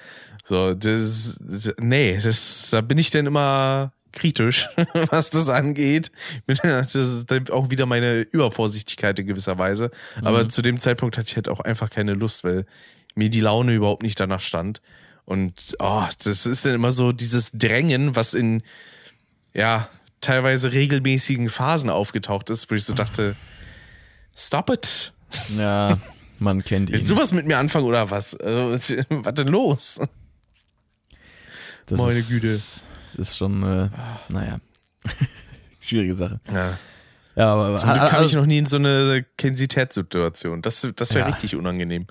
So, 0.44 0.74
das, 0.74 1.40
nee, 1.80 2.20
das, 2.22 2.70
da 2.72 2.82
bin 2.82 2.98
ich 2.98 3.10
dann 3.10 3.26
immer 3.26 3.94
kritisch, 4.12 4.68
was 5.10 5.30
das 5.30 5.50
angeht. 5.50 6.12
Das 6.48 6.96
ist 6.96 7.52
auch 7.52 7.70
wieder 7.70 7.86
meine 7.86 8.22
Übervorsichtigkeit 8.22 9.20
in 9.20 9.28
gewisser 9.28 9.58
Weise. 9.58 9.92
Aber 10.22 10.44
mhm. 10.44 10.50
zu 10.50 10.62
dem 10.62 10.80
Zeitpunkt 10.80 11.18
hatte 11.18 11.30
ich 11.30 11.36
halt 11.36 11.50
auch 11.50 11.60
einfach 11.60 11.90
keine 11.90 12.14
Lust, 12.14 12.44
weil 12.44 12.66
mir 13.16 13.30
die 13.30 13.42
Laune 13.42 13.74
überhaupt 13.74 14.04
nicht 14.04 14.20
danach 14.20 14.40
stand. 14.40 14.82
Und 15.26 15.76
oh, 15.80 16.06
das 16.24 16.46
ist 16.46 16.66
dann 16.66 16.74
immer 16.74 16.92
so 16.92 17.12
dieses 17.12 17.52
Drängen, 17.54 18.16
was 18.16 18.34
in 18.34 18.64
ja 19.54 19.88
teilweise 20.22 20.74
regelmäßigen 20.74 21.50
Phasen 21.50 21.90
aufgetaucht 21.90 22.50
ist, 22.50 22.70
wo 22.72 22.76
ich 22.76 22.86
so 22.86 22.94
dachte, 22.94 23.36
stop 24.36 24.70
it. 24.72 25.14
Ja, 25.58 26.00
man 26.40 26.64
kennt 26.64 26.90
ihn. 26.90 26.94
Willst 26.94 27.10
du 27.10 27.18
was 27.18 27.32
mit 27.32 27.46
mir 27.46 27.58
anfangen 27.58 27.86
oder 27.86 28.10
was? 28.10 28.36
Also, 28.36 28.96
was 29.10 29.34
denn 29.36 29.48
los? 29.48 30.02
Das 31.86 32.00
Meine 32.00 32.20
ist, 32.20 32.30
Güte. 32.30 32.54
Das 32.54 32.84
ist 33.20 33.38
schon, 33.38 33.62
äh, 33.64 33.90
naja, 34.30 34.60
schwierige 35.80 36.14
Sache. 36.16 36.40
Ja. 36.52 36.78
Ja, 37.36 37.54
aber 37.54 37.76
Zum 37.78 37.90
Glück 37.90 38.00
kam 38.02 38.08
ich 38.10 38.14
alles- 38.18 38.34
noch 38.34 38.46
nie 38.46 38.58
in 38.58 38.66
so 38.66 38.76
eine 38.78 39.26
Kensitätssituation. 39.38 40.62
Das, 40.62 40.86
das 40.96 41.12
wäre 41.14 41.22
Ja. 41.22 41.34
richtig 41.34 41.56
unangenehm. 41.56 42.08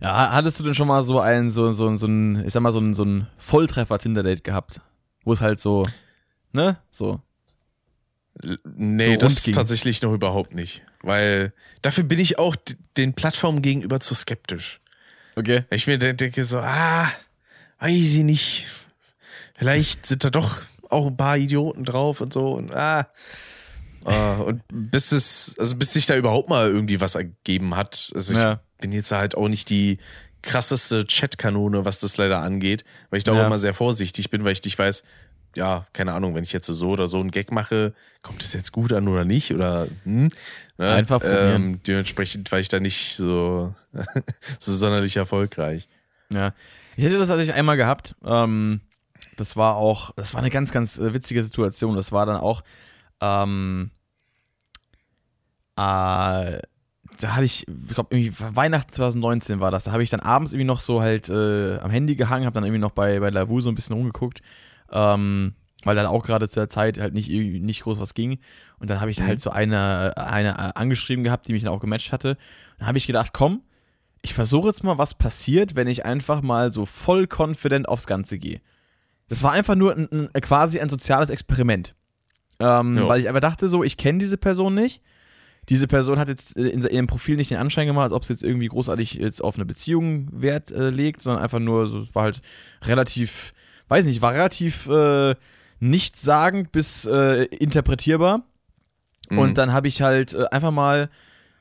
Ja, 0.00 0.30
hattest 0.32 0.60
du 0.60 0.64
denn 0.64 0.74
schon 0.74 0.88
mal 0.88 1.02
so 1.02 1.20
ein, 1.20 1.50
so, 1.50 1.72
so, 1.72 1.94
so 1.96 2.06
ein, 2.06 2.44
ich 2.46 2.52
sag 2.52 2.62
mal, 2.62 2.72
so 2.72 2.78
ein, 2.78 2.94
so 2.94 3.02
ein 3.04 3.26
Volltreffer-Tinder-Date 3.38 4.44
gehabt? 4.44 4.80
Wo 5.24 5.32
es 5.32 5.40
halt 5.40 5.58
so, 5.58 5.82
ne? 6.52 6.76
So. 6.90 7.20
Nee, 8.64 9.14
So 9.14 9.20
das 9.20 9.42
ging. 9.44 9.54
tatsächlich 9.54 10.02
noch 10.02 10.12
überhaupt 10.12 10.54
nicht. 10.54 10.82
Weil 11.02 11.52
dafür 11.82 12.04
bin 12.04 12.18
ich 12.20 12.38
auch 12.38 12.54
den 12.96 13.14
Plattformen 13.14 13.62
gegenüber 13.62 13.98
zu 14.00 14.14
skeptisch. 14.14 14.80
Okay. 15.34 15.64
Ich 15.70 15.86
mir 15.86 15.98
de- 15.98 16.12
denke 16.14 16.44
so, 16.44 16.58
ah, 16.58 17.10
weiß 17.80 18.16
ich 18.16 18.22
nicht. 18.22 18.66
Vielleicht 19.58 20.06
sind 20.06 20.24
da 20.24 20.30
doch 20.30 20.56
auch 20.90 21.06
ein 21.06 21.16
paar 21.16 21.36
Idioten 21.36 21.84
drauf 21.84 22.20
und 22.20 22.32
so 22.32 22.52
und 22.54 22.74
ah. 22.74 23.08
Ah, 24.04 24.36
und 24.36 24.62
bis 24.72 25.10
es, 25.10 25.56
also 25.58 25.74
bis 25.76 25.92
sich 25.92 26.06
da 26.06 26.16
überhaupt 26.16 26.48
mal 26.48 26.68
irgendwie 26.68 27.00
was 27.00 27.16
ergeben 27.16 27.74
hat. 27.74 28.10
Also 28.14 28.34
ich 28.34 28.38
Ja. 28.38 28.60
bin 28.80 28.92
jetzt 28.92 29.10
halt 29.10 29.36
auch 29.36 29.48
nicht 29.48 29.68
die 29.68 29.98
krasseste 30.42 31.04
Chatkanone, 31.06 31.84
was 31.84 31.98
das 31.98 32.16
leider 32.18 32.40
angeht, 32.40 32.84
weil 33.10 33.18
ich 33.18 33.24
da 33.24 33.34
Ja. 33.34 33.42
auch 33.42 33.46
immer 33.46 33.58
sehr 33.58 33.74
vorsichtig 33.74 34.30
bin, 34.30 34.44
weil 34.44 34.52
ich 34.52 34.62
nicht 34.62 34.78
weiß, 34.78 35.02
ja, 35.56 35.86
keine 35.92 36.12
Ahnung, 36.12 36.34
wenn 36.36 36.44
ich 36.44 36.52
jetzt 36.52 36.66
so 36.66 36.90
oder 36.90 37.08
so 37.08 37.18
einen 37.18 37.30
Gag 37.32 37.50
mache, 37.50 37.94
kommt 38.22 38.44
es 38.44 38.52
jetzt 38.52 38.70
gut 38.72 38.92
an 38.92 39.08
oder 39.08 39.24
nicht? 39.24 39.52
Oder 39.52 39.88
hm? 40.04 40.30
Ne? 40.78 40.86
Einfach 40.92 41.18
probieren. 41.20 41.62
Ähm, 41.62 41.80
dementsprechend 41.84 42.52
war 42.52 42.60
ich 42.60 42.68
da 42.68 42.78
nicht 42.78 43.16
so, 43.16 43.74
so 44.60 44.72
sonderlich 44.74 45.16
erfolgreich. 45.16 45.88
Ja. 46.32 46.52
Ich 46.96 47.04
hätte 47.04 47.18
das 47.18 47.28
tatsächlich 47.28 47.56
einmal 47.56 47.76
gehabt. 47.76 48.14
Ähm, 48.24 48.80
das 49.36 49.56
war 49.56 49.76
auch, 49.76 50.12
das 50.16 50.34
war 50.34 50.40
eine 50.40 50.50
ganz, 50.50 50.72
ganz 50.72 50.98
äh, 50.98 51.14
witzige 51.14 51.42
Situation. 51.42 51.96
Das 51.96 52.12
war 52.12 52.26
dann 52.26 52.36
auch, 52.36 52.62
ähm, 53.20 53.90
äh, 55.76 56.60
da 57.18 57.34
hatte 57.34 57.44
ich, 57.44 57.66
ich 57.68 57.94
glaube, 57.94 58.14
irgendwie 58.14 58.32
Weihnachten 58.54 58.92
2019 58.92 59.60
war 59.60 59.70
das. 59.70 59.84
Da 59.84 59.92
habe 59.92 60.02
ich 60.02 60.10
dann 60.10 60.20
abends 60.20 60.52
irgendwie 60.52 60.66
noch 60.66 60.80
so 60.80 61.00
halt 61.00 61.28
äh, 61.28 61.78
am 61.78 61.90
Handy 61.90 62.16
gehangen, 62.16 62.44
habe 62.44 62.54
dann 62.54 62.64
irgendwie 62.64 62.80
noch 62.80 62.90
bei, 62.90 63.20
bei 63.20 63.30
Lavu 63.30 63.60
so 63.60 63.70
ein 63.70 63.74
bisschen 63.74 63.96
rumgeguckt, 63.96 64.42
ähm, 64.90 65.54
weil 65.84 65.96
dann 65.96 66.06
auch 66.06 66.24
gerade 66.24 66.48
zu 66.48 66.60
der 66.60 66.68
Zeit 66.68 66.98
halt 66.98 67.14
nicht, 67.14 67.28
nicht 67.30 67.82
groß 67.82 68.00
was 68.00 68.14
ging. 68.14 68.38
Und 68.78 68.90
dann 68.90 69.00
habe 69.00 69.10
ich 69.10 69.20
Mhm. 69.20 69.26
halt 69.26 69.40
so 69.40 69.50
eine, 69.50 70.14
eine 70.16 70.50
äh, 70.50 70.72
angeschrieben 70.74 71.24
gehabt, 71.24 71.48
die 71.48 71.52
mich 71.52 71.62
dann 71.62 71.72
auch 71.72 71.80
gematcht 71.80 72.12
hatte. 72.12 72.36
Dann 72.78 72.88
habe 72.88 72.98
ich 72.98 73.06
gedacht, 73.06 73.32
komm, 73.32 73.62
ich 74.20 74.34
versuche 74.34 74.68
jetzt 74.68 74.82
mal, 74.82 74.98
was 74.98 75.14
passiert, 75.14 75.76
wenn 75.76 75.86
ich 75.88 76.04
einfach 76.04 76.42
mal 76.42 76.72
so 76.72 76.84
voll 76.84 77.28
confident 77.32 77.88
aufs 77.88 78.06
Ganze 78.06 78.38
gehe. 78.38 78.60
Das 79.28 79.42
war 79.42 79.52
einfach 79.52 79.74
nur 79.74 79.96
ein, 79.96 80.08
ein, 80.10 80.40
quasi 80.40 80.80
ein 80.80 80.88
soziales 80.88 81.30
Experiment. 81.30 81.94
Ähm. 82.58 82.98
Weil 83.06 83.20
ich 83.20 83.28
einfach 83.28 83.40
dachte 83.40 83.68
so, 83.68 83.84
ich 83.84 83.96
kenne 83.96 84.18
diese 84.18 84.36
Person 84.36 84.74
nicht. 84.74 85.02
Diese 85.68 85.88
Person 85.88 86.18
hat 86.18 86.28
jetzt 86.28 86.56
äh, 86.56 86.68
in 86.68 86.82
ihrem 86.82 87.06
Profil 87.06 87.36
nicht 87.36 87.50
den 87.50 87.58
Anschein 87.58 87.86
gemacht, 87.86 88.04
als 88.04 88.12
ob 88.12 88.24
sie 88.24 88.32
jetzt 88.32 88.44
irgendwie 88.44 88.68
großartig 88.68 89.14
jetzt 89.14 89.42
auf 89.42 89.56
eine 89.56 89.64
Beziehung 89.64 90.28
Wert 90.32 90.70
äh, 90.70 90.90
legt, 90.90 91.22
sondern 91.22 91.42
einfach 91.42 91.58
nur 91.58 91.88
so, 91.88 92.06
war 92.14 92.24
halt 92.24 92.40
relativ, 92.84 93.52
weiß 93.88 94.06
nicht, 94.06 94.22
war 94.22 94.32
relativ 94.32 94.86
äh, 94.88 95.34
nichtssagend 95.80 96.72
bis 96.72 97.04
äh, 97.06 97.44
interpretierbar. 97.46 98.44
Mhm. 99.28 99.38
Und 99.38 99.58
dann 99.58 99.72
habe 99.72 99.88
ich 99.88 100.02
halt 100.02 100.34
äh, 100.34 100.46
einfach 100.50 100.70
mal, 100.70 101.10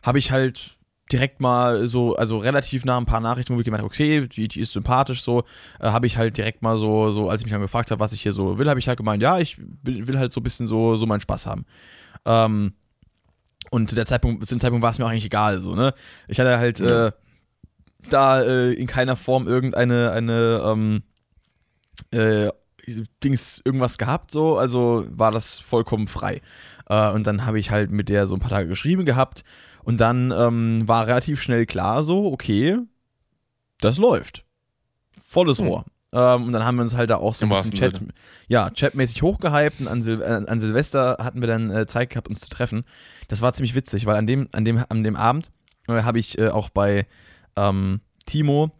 habe 0.03 0.19
ich 0.19 0.31
halt 0.31 0.77
direkt 1.11 1.39
mal 1.39 1.87
so, 1.87 2.15
also 2.15 2.37
relativ 2.37 2.83
nah 2.83 2.97
ein 2.97 3.05
paar 3.05 3.19
Nachrichten, 3.19 3.55
wo 3.55 3.59
ich 3.59 3.65
gemeint 3.65 3.83
habe, 3.83 3.91
okay, 3.91 4.27
die, 4.27 4.47
die 4.47 4.59
ist 4.59 4.73
sympathisch, 4.73 5.21
so, 5.21 5.43
äh, 5.79 5.89
habe 5.89 6.07
ich 6.07 6.17
halt 6.17 6.37
direkt 6.37 6.63
mal 6.63 6.77
so, 6.77 7.11
so, 7.11 7.29
als 7.29 7.41
ich 7.41 7.45
mich 7.45 7.51
dann 7.51 7.61
gefragt 7.61 7.91
habe, 7.91 7.99
was 7.99 8.13
ich 8.13 8.21
hier 8.23 8.31
so 8.33 8.57
will, 8.57 8.67
habe 8.67 8.79
ich 8.79 8.87
halt 8.87 8.97
gemeint, 8.97 9.21
ja, 9.21 9.37
ich 9.37 9.57
will, 9.83 10.07
will 10.07 10.17
halt 10.17 10.33
so 10.33 10.39
ein 10.39 10.43
bisschen 10.43 10.67
so, 10.67 10.95
so 10.95 11.05
meinen 11.05 11.21
Spaß 11.21 11.45
haben. 11.45 11.65
Ähm, 12.25 12.73
und 13.69 13.89
zu 13.89 13.95
der 13.95 14.05
Zeitpunkt, 14.05 14.45
zu 14.47 14.55
dem 14.55 14.59
Zeitpunkt 14.59 14.81
war 14.81 14.89
es 14.91 14.97
mir 14.97 15.05
auch 15.05 15.09
eigentlich 15.11 15.25
egal, 15.25 15.59
so, 15.59 15.75
ne? 15.75 15.93
Ich 16.27 16.39
hatte 16.39 16.57
halt 16.57 16.79
Ja. 16.79 17.07
äh, 17.07 17.11
da 18.09 18.41
äh, 18.41 18.73
in 18.73 18.87
keiner 18.87 19.15
Form 19.15 19.47
irgendeine, 19.47 20.11
eine, 20.11 20.61
ähm, 20.65 21.03
äh, 22.11 22.49
Dings, 23.23 23.61
irgendwas 23.65 23.97
gehabt, 23.97 24.29
so, 24.31 24.57
also 24.57 25.05
war 25.09 25.31
das 25.31 25.59
vollkommen 25.59 26.07
frei. 26.07 26.41
Äh, 26.87 27.09
und 27.11 27.25
dann 27.25 27.45
habe 27.45 27.59
ich 27.59 27.71
halt 27.71 27.91
mit 27.91 28.09
der 28.09 28.27
so 28.27 28.35
ein 28.35 28.39
paar 28.39 28.51
Tage 28.51 28.67
geschrieben 28.67 29.05
gehabt 29.05 29.43
und 29.85 30.01
dann 30.01 30.31
ähm, 30.31 30.87
war 30.87 31.07
relativ 31.07 31.41
schnell 31.41 31.65
klar, 31.65 32.03
so, 32.03 32.31
okay, 32.31 32.77
das 33.79 33.97
läuft. 33.97 34.43
Volles 35.21 35.59
Hm. 35.59 35.67
Rohr. 35.67 35.85
Ähm, 36.11 36.45
und 36.45 36.53
dann 36.53 36.65
haben 36.65 36.77
wir 36.77 36.83
uns 36.83 36.95
halt 36.95 37.09
da 37.09 37.17
auch 37.17 37.33
so 37.33 37.45
Im 37.45 37.51
ein 37.51 37.61
bisschen 37.61 37.79
Chat, 37.79 38.01
ja, 38.47 38.69
chatmäßig 38.71 39.21
hochgehypt 39.21 39.81
und 39.81 39.87
an, 39.87 40.01
Sil 40.01 40.21
äh, 40.21 40.45
an 40.47 40.59
Silvester 40.59 41.17
hatten 41.19 41.41
wir 41.41 41.47
dann 41.47 41.69
äh, 41.69 41.85
Zeit 41.85 42.09
gehabt, 42.09 42.27
uns 42.27 42.39
zu 42.39 42.49
treffen. 42.49 42.83
Das 43.27 43.41
war 43.41 43.53
ziemlich 43.53 43.75
witzig, 43.75 44.05
weil 44.05 44.15
an 44.15 44.25
dem, 44.25 44.47
an 44.53 44.65
dem, 44.65 44.83
an 44.89 45.03
dem 45.03 45.15
Abend 45.15 45.51
äh, 45.87 46.01
habe 46.01 46.17
ich 46.17 46.37
äh, 46.37 46.49
auch 46.49 46.69
bei 46.69 47.05
ähm, 47.55 48.01
Timo 48.25 48.71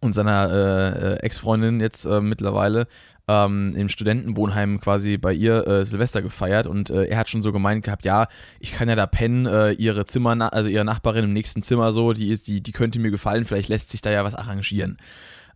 und 0.00 0.12
seiner 0.12 0.50
äh, 0.50 1.12
äh, 1.12 1.16
Ex-Freundin 1.20 1.80
jetzt 1.80 2.04
mittlerweile 2.06 2.86
ähm, 3.28 3.74
im 3.76 3.88
Studentenwohnheim 3.88 4.80
quasi 4.80 5.16
bei 5.16 5.32
ihr 5.32 5.66
äh, 5.66 5.84
Silvester 5.84 6.22
gefeiert 6.22 6.66
und 6.66 6.90
äh, 6.90 7.04
er 7.04 7.18
hat 7.18 7.28
schon 7.28 7.42
so 7.42 7.52
gemeint 7.52 7.84
gehabt, 7.84 8.04
ja, 8.04 8.26
ich 8.60 8.72
kann 8.72 8.88
ja 8.88 8.96
da 8.96 9.06
pennen, 9.06 9.46
äh, 9.46 9.72
ihre 9.72 10.06
Zimmer, 10.06 10.52
also 10.52 10.68
ihre 10.68 10.84
Nachbarin 10.84 11.24
im 11.24 11.32
nächsten 11.32 11.62
Zimmer 11.62 11.92
so, 11.92 12.12
die 12.12 12.30
ist, 12.30 12.48
die, 12.48 12.62
die 12.62 12.72
könnte 12.72 12.98
mir 12.98 13.10
gefallen, 13.10 13.44
vielleicht 13.44 13.68
lässt 13.68 13.90
sich 13.90 14.00
da 14.00 14.10
ja 14.10 14.24
was 14.24 14.34
arrangieren. 14.34 14.96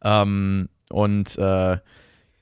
Ähm, 0.02 0.68
und 0.88 1.36
äh, 1.38 1.78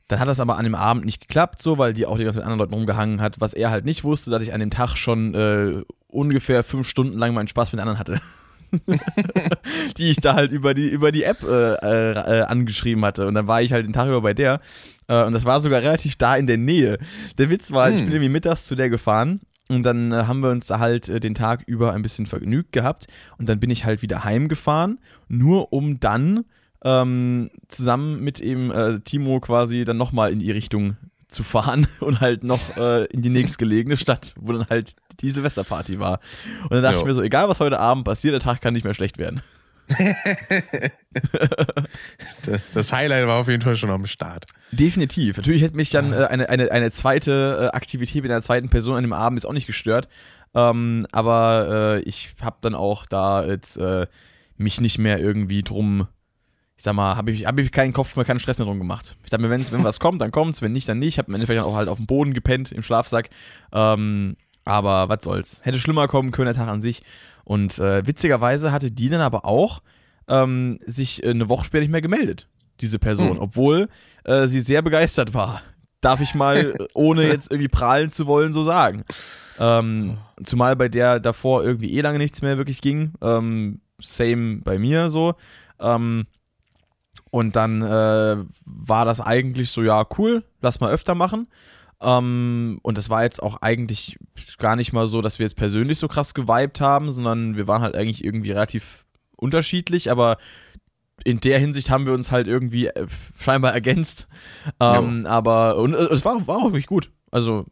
dann 0.09 0.21
hat 0.21 0.29
das 0.29 0.41
aber 0.41 0.59
an 0.59 0.65
dem 0.65 0.75
Abend 0.75 1.07
nicht 1.07 1.21
geklappt, 1.21 1.63
so, 1.63 1.79
weil 1.79 1.95
die 1.95 2.05
auch 2.05 2.19
die 2.19 2.25
ganze 2.25 2.39
Zeit 2.39 2.45
mit 2.45 2.53
anderen 2.53 2.59
Leuten 2.59 2.75
rumgehangen 2.75 3.21
hat. 3.23 3.41
Was 3.41 3.55
er 3.55 3.71
halt 3.71 3.87
nicht 3.87 4.05
wusste, 4.05 4.31
dass 4.31 4.43
ich 4.43 4.53
an 4.53 4.61
dem 4.61 4.71
Tag 4.71 4.97
schon 4.97 5.35
äh, 5.35 5.83
ungefähr 6.09 6.63
fünf 6.63 6.87
Stunden 6.87 7.19
lang 7.19 7.33
meinen 7.33 7.49
Spaß 7.49 7.73
mit 7.73 7.81
anderen 7.81 7.99
hatte. 7.99 8.21
die 9.97 10.11
ich 10.11 10.19
da 10.19 10.35
halt 10.35 10.53
über 10.53 10.75
die, 10.75 10.89
über 10.89 11.13
die 11.13 11.23
App 11.23 11.43
äh, 11.43 11.75
äh, 11.75 12.13
äh, 12.13 12.43
angeschrieben 12.43 13.05
hatte. 13.05 13.27
Und 13.27 13.35
dann 13.35 13.47
war 13.47 13.63
ich 13.63 13.73
halt 13.73 13.87
den 13.87 13.93
Tag 13.93 14.09
über 14.09 14.21
bei 14.21 14.35
der. 14.35 14.61
Äh, 15.09 15.25
und 15.25 15.33
das 15.33 15.45
war 15.45 15.61
sogar 15.61 15.83
relativ 15.83 16.17
da 16.17 16.37
in 16.37 16.47
der 16.47 16.59
Nähe. 16.59 16.99
Der 17.39 17.51
Witz 17.51 17.73
war, 17.73 17.91
ich 17.91 17.99
Hm. 17.99 18.07
bin 18.07 18.15
irgendwie 18.15 18.31
mittags 18.31 18.67
zu 18.67 18.75
der 18.75 18.91
gefahren. 18.91 19.41
Und 19.71 19.83
dann 19.85 20.13
äh, 20.13 20.25
haben 20.27 20.41
wir 20.41 20.51
uns 20.51 20.67
da 20.67 20.79
halt 20.79 21.09
äh, 21.09 21.21
den 21.21 21.35
Tag 21.35 21.63
über 21.67 21.93
ein 21.95 22.03
bisschen 22.03 22.27
vergnügt 22.27 22.73
gehabt. 22.73 23.07
Und 23.39 23.49
dann 23.49 23.61
bin 23.61 23.71
ich 23.71 23.85
halt 23.85 24.03
wieder 24.03 24.23
heimgefahren, 24.25 24.99
nur 25.29 25.73
um 25.73 26.01
dann 26.01 26.45
ähm, 26.85 27.51
zusammen 27.69 28.21
mit 28.23 28.41
eben 28.41 28.71
äh, 28.71 29.01
Timo 29.01 29.41
quasi 29.41 29.85
dann 29.87 29.97
nochmal 29.97 30.33
in 30.33 30.39
die 30.39 30.51
Richtung 30.51 30.99
zu 31.29 31.43
fahren 31.43 31.87
und 32.01 32.21
halt 32.21 32.45
noch 32.45 32.77
äh, 32.77 33.07
in 33.07 33.23
die 33.23 33.31
nächstgelegene 33.31 33.97
Stadt, 33.97 34.35
wo 34.39 34.53
dann 34.53 34.67
halt 34.69 34.95
die 35.21 35.31
Silvesterparty 35.31 35.99
war. 35.99 36.21
Und 36.65 36.73
dann 36.73 36.83
dachte 36.83 36.97
Jo. 36.97 37.01
ich 37.01 37.07
mir 37.07 37.15
so, 37.15 37.23
egal 37.23 37.49
was 37.49 37.61
heute 37.61 37.81
Abend 37.81 38.05
passiert, 38.05 38.35
der 38.35 38.41
Tag 38.41 38.61
kann 38.61 38.75
nicht 38.75 38.85
mehr 38.85 38.93
schlecht 38.95 39.17
werden. 39.17 39.41
Das 42.75 42.93
Highlight 42.93 43.27
war 43.27 43.41
auf 43.41 43.49
jeden 43.49 43.63
Fall 43.63 43.77
schon 43.77 43.91
am 43.91 44.07
Start. 44.07 44.47
Definitiv. 44.73 45.37
Natürlich 45.37 45.63
hätte 45.63 45.77
mich 45.77 45.91
dann 45.91 46.13
äh, 46.13 46.25
eine, 46.25 46.49
eine, 46.49 46.71
eine 46.71 46.91
zweite 46.91 47.71
äh, 47.73 47.77
Aktivität 47.77 48.23
mit 48.23 48.31
einer 48.31 48.43
zweiten 48.43 48.69
Person 48.69 48.97
an 48.97 49.03
dem 49.03 49.13
Abend 49.13 49.39
jetzt 49.39 49.47
auch 49.47 49.53
nicht 49.53 49.67
gestört. 49.67 50.09
Ähm, 50.55 51.07
aber 51.13 51.99
äh, 51.99 52.01
ich 52.01 52.35
habe 52.41 52.57
dann 52.61 52.75
auch 52.75 53.07
da 53.07 53.45
jetzt 53.45 53.77
äh, 53.77 54.07
mich 54.57 54.81
nicht 54.81 54.99
mehr 54.99 55.19
irgendwie 55.19 55.63
drum, 55.63 56.09
ich 56.77 56.85
sag 56.85 56.95
mal, 56.95 57.17
habe 57.17 57.31
ich, 57.31 57.47
hab 57.47 57.59
ich 57.59 57.71
keinen 57.73 57.93
Kopf 57.93 58.17
mehr, 58.17 58.25
keinen 58.25 58.41
Stress 58.41 58.59
mehr 58.59 58.67
drum 58.67 58.79
gemacht. 58.79 59.17
Ich 59.25 59.31
dachte 59.31 59.43
mir, 59.43 59.51
wenn's, 59.51 59.73
wenn 59.73 59.85
was 59.85 60.01
kommt, 60.01 60.21
dann 60.23 60.31
kommt's, 60.31 60.63
wenn 60.63 60.73
nicht, 60.73 60.89
dann 60.89 60.99
nicht. 60.99 61.15
Ich 61.15 61.19
habe 61.19 61.29
im 61.29 61.35
Endeffekt 61.35 61.59
dann 61.59 61.67
auch 61.67 61.77
halt 61.77 61.89
auf 61.89 61.99
dem 61.99 62.07
Boden 62.07 62.35
gepennt, 62.35 62.73
im 62.73 62.83
Schlafsack. 62.83 63.31
Ähm, 63.73 64.37
aber 64.65 65.09
was 65.09 65.25
soll's. 65.25 65.61
Hätte 65.65 65.79
schlimmer 65.79 66.09
kommen 66.09 66.31
können, 66.31 66.47
der 66.47 66.55
Tag 66.55 66.69
an 66.69 66.81
sich. 66.81 67.03
Und 67.45 67.79
äh, 67.79 68.07
witzigerweise 68.07 68.73
hatte 68.73 68.91
die 68.91 69.09
dann 69.09 69.21
aber 69.21 69.45
auch 69.45 69.83
ähm, 70.29 70.79
sich 70.87 71.23
äh, 71.23 71.31
eine 71.31 71.49
Woche 71.49 71.65
später 71.67 71.83
nicht 71.83 71.91
mehr 71.93 72.01
gemeldet, 72.01 72.49
diese 72.81 72.99
Person, 72.99 73.33
Hm. 73.33 73.39
obwohl 73.41 73.89
äh, 74.25 74.47
sie 74.47 74.61
sehr 74.61 74.83
begeistert 74.83 75.35
war. 75.35 75.63
Darf 76.01 76.21
ich 76.21 76.35
mal, 76.35 76.75
ohne 76.95 77.27
jetzt 77.27 77.51
irgendwie 77.51 77.69
prahlen 77.69 78.11
zu 78.11 78.27
wollen, 78.27 78.53
so 78.53 78.63
sagen. 78.63 79.05
Ähm, 79.59 80.19
zumal 80.43 80.77
bei 80.77 80.89
der 80.89 81.21
davor 81.21 81.65
irgendwie 81.65 81.93
eh 81.95 82.01
lange 82.01 82.19
nichts 82.19 82.43
mehr 82.43 82.57
wirklich 82.59 82.81
ging. 82.81 83.13
Ähm, 83.23 83.81
same 84.01 84.59
bei 84.63 84.79
mir 84.79 85.11
so. 85.11 85.35
Ähm, 85.81 86.27
und 87.31 87.57
dann 87.57 87.83
äh, 87.83 88.37
war 88.65 89.05
das 89.05 89.21
eigentlich 89.21 89.71
so, 89.71 89.83
ja, 89.83 90.05
cool, 90.19 90.45
lass 90.61 90.81
mal 90.81 90.93
öfter 90.93 91.15
machen. 91.15 91.49
Ähm, 92.05 92.79
und 92.83 92.99
das 92.99 93.09
war 93.11 93.23
jetzt 93.23 93.43
auch 93.43 93.63
eigentlich 93.63 94.19
gar 94.59 94.77
nicht 94.77 94.93
mal 94.93 95.07
so, 95.07 95.23
dass 95.23 95.39
wir 95.39 95.47
jetzt 95.47 95.57
persönlich 95.57 95.99
so 95.99 96.07
krass 96.07 96.35
geweibt 96.35 96.81
haben, 96.81 97.11
sondern 97.11 97.57
wir 97.57 97.67
waren 97.67 97.83
halt 97.83 97.97
eigentlich 97.97 98.23
irgendwie 98.23 98.51
relativ 98.51 99.07
unterschiedlich, 99.37 100.11
aber 100.11 100.37
in 101.25 101.41
der 101.41 101.59
Hinsicht 101.59 101.91
haben 101.91 102.07
wir 102.07 102.13
uns 102.13 102.31
halt 102.31 102.47
irgendwie 102.49 102.89
äh, 102.89 103.07
scheinbar 103.39 103.73
ergänzt. 103.73 104.29
Ähm, 104.81 105.27
aber 105.27 105.77
und, 105.79 105.95
äh, 105.95 106.05
es 106.13 106.25
war, 106.25 106.47
war 106.47 106.59
auch 106.59 106.65
wirklich 106.73 106.87
gut. 106.87 107.11
Also, 107.31 107.67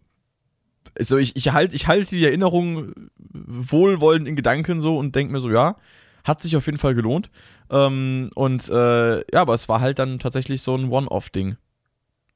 also 0.98 1.18
ich, 1.18 1.36
ich 1.36 1.52
halte 1.52 1.74
ich 1.76 1.86
halt 1.86 2.10
die 2.10 2.24
Erinnerung 2.24 2.92
wohlwollend 3.18 4.28
in 4.28 4.36
Gedanken 4.36 4.80
so 4.80 4.96
und 4.96 5.14
denke 5.14 5.32
mir 5.32 5.40
so, 5.40 5.50
ja, 5.50 5.76
Hat 6.24 6.40
sich 6.40 6.56
auf 6.56 6.66
jeden 6.66 6.78
Fall 6.78 6.94
gelohnt. 6.94 7.30
Ähm, 7.70 8.30
und 8.34 8.68
äh, 8.68 9.18
ja, 9.18 9.40
aber 9.40 9.54
es 9.54 9.68
war 9.68 9.80
halt 9.80 9.98
dann 9.98 10.18
tatsächlich 10.18 10.62
so 10.62 10.74
ein 10.76 10.88
One-Off-Ding. 10.90 11.56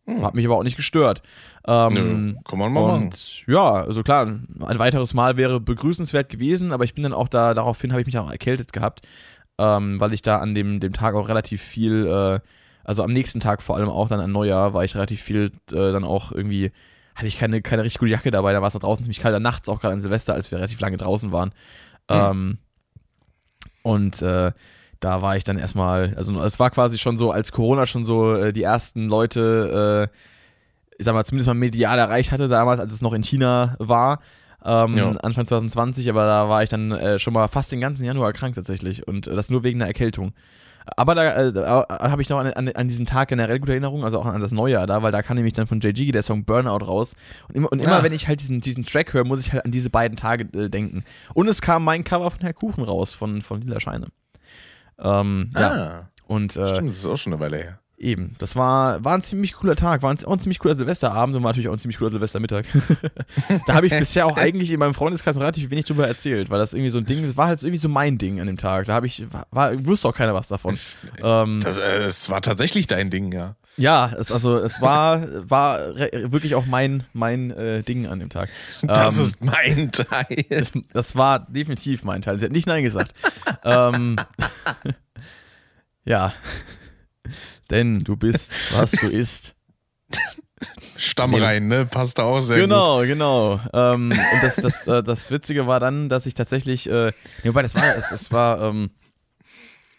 Hm. 0.06 0.22
Hat 0.22 0.34
mich 0.34 0.46
aber 0.46 0.56
auch 0.56 0.62
nicht 0.62 0.76
gestört. 0.76 1.22
Ähm, 1.66 1.92
Nö, 1.92 2.34
kann 2.48 2.58
man 2.58 2.72
mal 2.72 2.80
und, 2.80 3.04
machen. 3.06 3.10
Ja, 3.48 3.72
also 3.72 4.02
klar, 4.04 4.26
ein 4.26 4.78
weiteres 4.78 5.14
Mal 5.14 5.36
wäre 5.36 5.60
begrüßenswert 5.60 6.28
gewesen, 6.28 6.72
aber 6.72 6.84
ich 6.84 6.94
bin 6.94 7.02
dann 7.02 7.12
auch 7.12 7.28
da, 7.28 7.54
daraufhin 7.54 7.90
habe 7.90 8.00
ich 8.00 8.06
mich 8.06 8.18
auch 8.18 8.30
erkältet 8.30 8.72
gehabt, 8.72 9.02
ähm, 9.58 9.98
weil 9.98 10.12
ich 10.14 10.22
da 10.22 10.38
an 10.38 10.54
dem, 10.54 10.78
dem 10.78 10.92
Tag 10.92 11.16
auch 11.16 11.28
relativ 11.28 11.60
viel, 11.60 12.06
äh, 12.06 12.40
also 12.84 13.02
am 13.02 13.12
nächsten 13.12 13.40
Tag 13.40 13.62
vor 13.62 13.76
allem 13.76 13.88
auch 13.88 14.08
dann 14.08 14.20
an 14.20 14.30
Neujahr, 14.30 14.74
war 14.74 14.84
ich 14.84 14.94
relativ 14.94 15.20
viel 15.20 15.50
äh, 15.72 15.92
dann 15.92 16.04
auch 16.04 16.30
irgendwie, 16.30 16.70
hatte 17.16 17.26
ich 17.26 17.36
keine, 17.36 17.60
keine 17.60 17.82
richtig 17.82 17.98
gute 17.98 18.12
Jacke 18.12 18.30
dabei, 18.30 18.52
da 18.52 18.60
war 18.60 18.68
es 18.68 18.74
da 18.74 18.78
draußen 18.78 19.02
ziemlich 19.02 19.18
kalt, 19.18 19.34
dann 19.34 19.42
nachts 19.42 19.68
auch 19.68 19.80
gerade 19.80 19.94
an 19.94 20.00
Silvester, 20.00 20.34
als 20.34 20.52
wir 20.52 20.58
relativ 20.58 20.78
lange 20.78 20.98
draußen 20.98 21.32
waren. 21.32 21.48
Mhm. 22.08 22.14
Ähm, 22.14 22.58
und 23.82 24.22
äh, 24.22 24.52
da 25.06 25.22
war 25.22 25.36
ich 25.36 25.44
dann 25.44 25.56
erstmal, 25.56 26.14
also 26.16 26.42
es 26.42 26.58
war 26.58 26.70
quasi 26.70 26.98
schon 26.98 27.16
so, 27.16 27.30
als 27.30 27.52
Corona 27.52 27.86
schon 27.86 28.04
so 28.04 28.34
äh, 28.34 28.52
die 28.52 28.64
ersten 28.64 29.06
Leute, 29.06 30.10
äh, 30.10 30.16
ich 30.98 31.04
sag 31.04 31.14
mal, 31.14 31.24
zumindest 31.24 31.46
mal 31.46 31.54
medial 31.54 31.96
erreicht 31.96 32.32
hatte, 32.32 32.48
damals, 32.48 32.80
als 32.80 32.92
es 32.92 33.02
noch 33.02 33.12
in 33.12 33.22
China 33.22 33.76
war, 33.78 34.18
ähm, 34.64 34.96
ja. 34.96 35.08
Anfang 35.10 35.46
2020, 35.46 36.10
aber 36.10 36.24
da 36.26 36.48
war 36.48 36.64
ich 36.64 36.70
dann 36.70 36.90
äh, 36.90 37.20
schon 37.20 37.34
mal 37.34 37.46
fast 37.46 37.70
den 37.70 37.80
ganzen 37.80 38.04
Januar 38.04 38.32
krank 38.32 38.56
tatsächlich 38.56 39.06
und 39.06 39.28
äh, 39.28 39.36
das 39.36 39.48
nur 39.48 39.62
wegen 39.62 39.80
einer 39.80 39.86
Erkältung. 39.86 40.32
Aber 40.96 41.14
da, 41.14 41.34
äh, 41.34 41.52
da 41.52 41.86
habe 41.88 42.22
ich 42.22 42.28
noch 42.28 42.38
an, 42.38 42.52
an, 42.52 42.68
an, 42.68 42.88
diesen 42.88 43.06
Tag 43.06 43.28
generell 43.28 43.60
gute 43.60 43.72
Erinnerung, 43.72 44.04
also 44.04 44.18
auch 44.18 44.26
an 44.26 44.40
das 44.40 44.52
Neujahr 44.52 44.86
da, 44.86 45.02
weil 45.02 45.12
da 45.12 45.22
kam 45.22 45.36
nämlich 45.36 45.54
dann 45.54 45.66
von 45.68 45.80
JG 45.80 46.12
der 46.12 46.22
Song 46.22 46.44
Burnout 46.44 46.84
raus. 46.84 47.14
Und 47.48 47.56
immer, 47.56 47.70
und 47.70 47.80
immer 47.80 48.02
wenn 48.02 48.12
ich 48.12 48.26
halt 48.28 48.40
diesen, 48.40 48.60
diesen 48.60 48.86
Track 48.86 49.12
höre, 49.12 49.24
muss 49.24 49.40
ich 49.40 49.52
halt 49.52 49.64
an 49.64 49.70
diese 49.70 49.90
beiden 49.90 50.16
Tage 50.16 50.44
äh, 50.58 50.68
denken. 50.68 51.04
Und 51.34 51.48
es 51.48 51.60
kam 51.60 51.84
mein 51.84 52.04
Cover 52.04 52.30
von 52.30 52.40
Herr 52.40 52.54
Kuchen 52.54 52.84
raus, 52.84 53.12
von, 53.12 53.42
von 53.42 53.60
Lila 53.62 53.80
Scheine. 53.80 54.08
Ähm, 54.98 55.50
ah, 55.54 55.60
ja. 55.60 56.08
Und, 56.26 56.56
äh, 56.56 56.68
stimmt, 56.68 56.90
das 56.90 56.98
ist 56.98 57.06
auch 57.06 57.16
schon 57.16 57.32
eine 57.32 57.40
Weile 57.40 57.56
her. 57.56 57.78
Eben, 57.98 58.34
das 58.38 58.56
war, 58.56 59.02
war 59.04 59.14
ein 59.14 59.22
ziemlich 59.22 59.54
cooler 59.54 59.74
Tag, 59.74 60.02
war 60.02 60.10
ein, 60.10 60.22
auch 60.26 60.32
ein 60.32 60.38
ziemlich 60.38 60.58
cooler 60.58 60.74
Silvesterabend 60.74 61.34
und 61.34 61.42
war 61.42 61.50
natürlich 61.50 61.68
auch 61.68 61.72
ein 61.72 61.78
ziemlich 61.78 61.96
cooler 61.96 62.10
Silvestermittag. 62.10 62.66
da 63.66 63.74
habe 63.74 63.86
ich 63.86 63.92
bisher 63.98 64.26
auch 64.26 64.36
eigentlich 64.36 64.70
in 64.70 64.78
meinem 64.78 64.92
Freundeskreis 64.92 65.34
noch 65.36 65.42
relativ 65.42 65.70
wenig 65.70 65.86
drüber 65.86 66.06
erzählt, 66.06 66.50
weil 66.50 66.58
das 66.58 66.74
irgendwie 66.74 66.90
so 66.90 66.98
ein 66.98 67.06
Ding, 67.06 67.24
das 67.24 67.38
war 67.38 67.46
halt 67.46 67.62
irgendwie 67.62 67.78
so 67.78 67.88
mein 67.88 68.18
Ding 68.18 68.38
an 68.38 68.48
dem 68.48 68.58
Tag. 68.58 68.84
Da 68.84 68.92
habe 68.92 69.06
ich, 69.06 69.24
war, 69.50 69.72
wusste 69.86 70.08
auch 70.08 70.14
keiner 70.14 70.34
was 70.34 70.48
davon. 70.48 70.78
ähm, 71.22 71.60
das, 71.62 71.78
äh, 71.78 72.00
das 72.02 72.28
war 72.28 72.42
tatsächlich 72.42 72.86
dein 72.86 73.08
Ding, 73.08 73.32
ja. 73.32 73.56
Ja, 73.76 74.10
es, 74.18 74.32
also 74.32 74.56
es 74.58 74.80
war, 74.80 75.22
war 75.48 75.96
wirklich 75.96 76.54
auch 76.54 76.66
mein, 76.66 77.04
mein 77.12 77.50
äh, 77.50 77.82
Ding 77.82 78.06
an 78.06 78.20
dem 78.20 78.30
Tag. 78.30 78.48
Das 78.82 79.16
ähm, 79.16 79.22
ist 79.22 79.44
mein 79.44 79.92
Teil. 79.92 80.66
Das 80.92 81.14
war 81.14 81.40
definitiv 81.40 82.04
mein 82.04 82.22
Teil. 82.22 82.38
Sie 82.38 82.46
hat 82.46 82.52
nicht 82.52 82.66
Nein 82.66 82.82
gesagt. 82.82 83.12
ähm, 83.64 84.16
ja. 86.04 86.32
Denn 87.70 87.98
du 87.98 88.16
bist, 88.16 88.52
was 88.78 88.92
du 88.92 89.08
isst. 89.08 89.54
Stamm 90.96 91.34
rein, 91.34 91.68
ne? 91.68 91.84
Passt 91.84 92.18
da 92.18 92.22
auch 92.22 92.40
sehr 92.40 92.58
genau, 92.58 93.00
gut. 93.00 93.08
Genau, 93.08 93.58
genau. 93.58 93.94
Ähm, 93.94 94.10
und 94.12 94.42
das, 94.42 94.56
das, 94.56 94.86
äh, 94.86 95.02
das 95.02 95.30
Witzige 95.30 95.66
war 95.66 95.80
dann, 95.80 96.08
dass 96.08 96.24
ich 96.24 96.34
tatsächlich, 96.34 96.88
äh, 96.88 97.12
nee, 97.42 97.50
wobei 97.50 97.62
das 97.62 97.74
war, 97.74 97.84
es, 97.96 98.12
es 98.12 98.32
war, 98.32 98.62
ähm, 98.62 98.90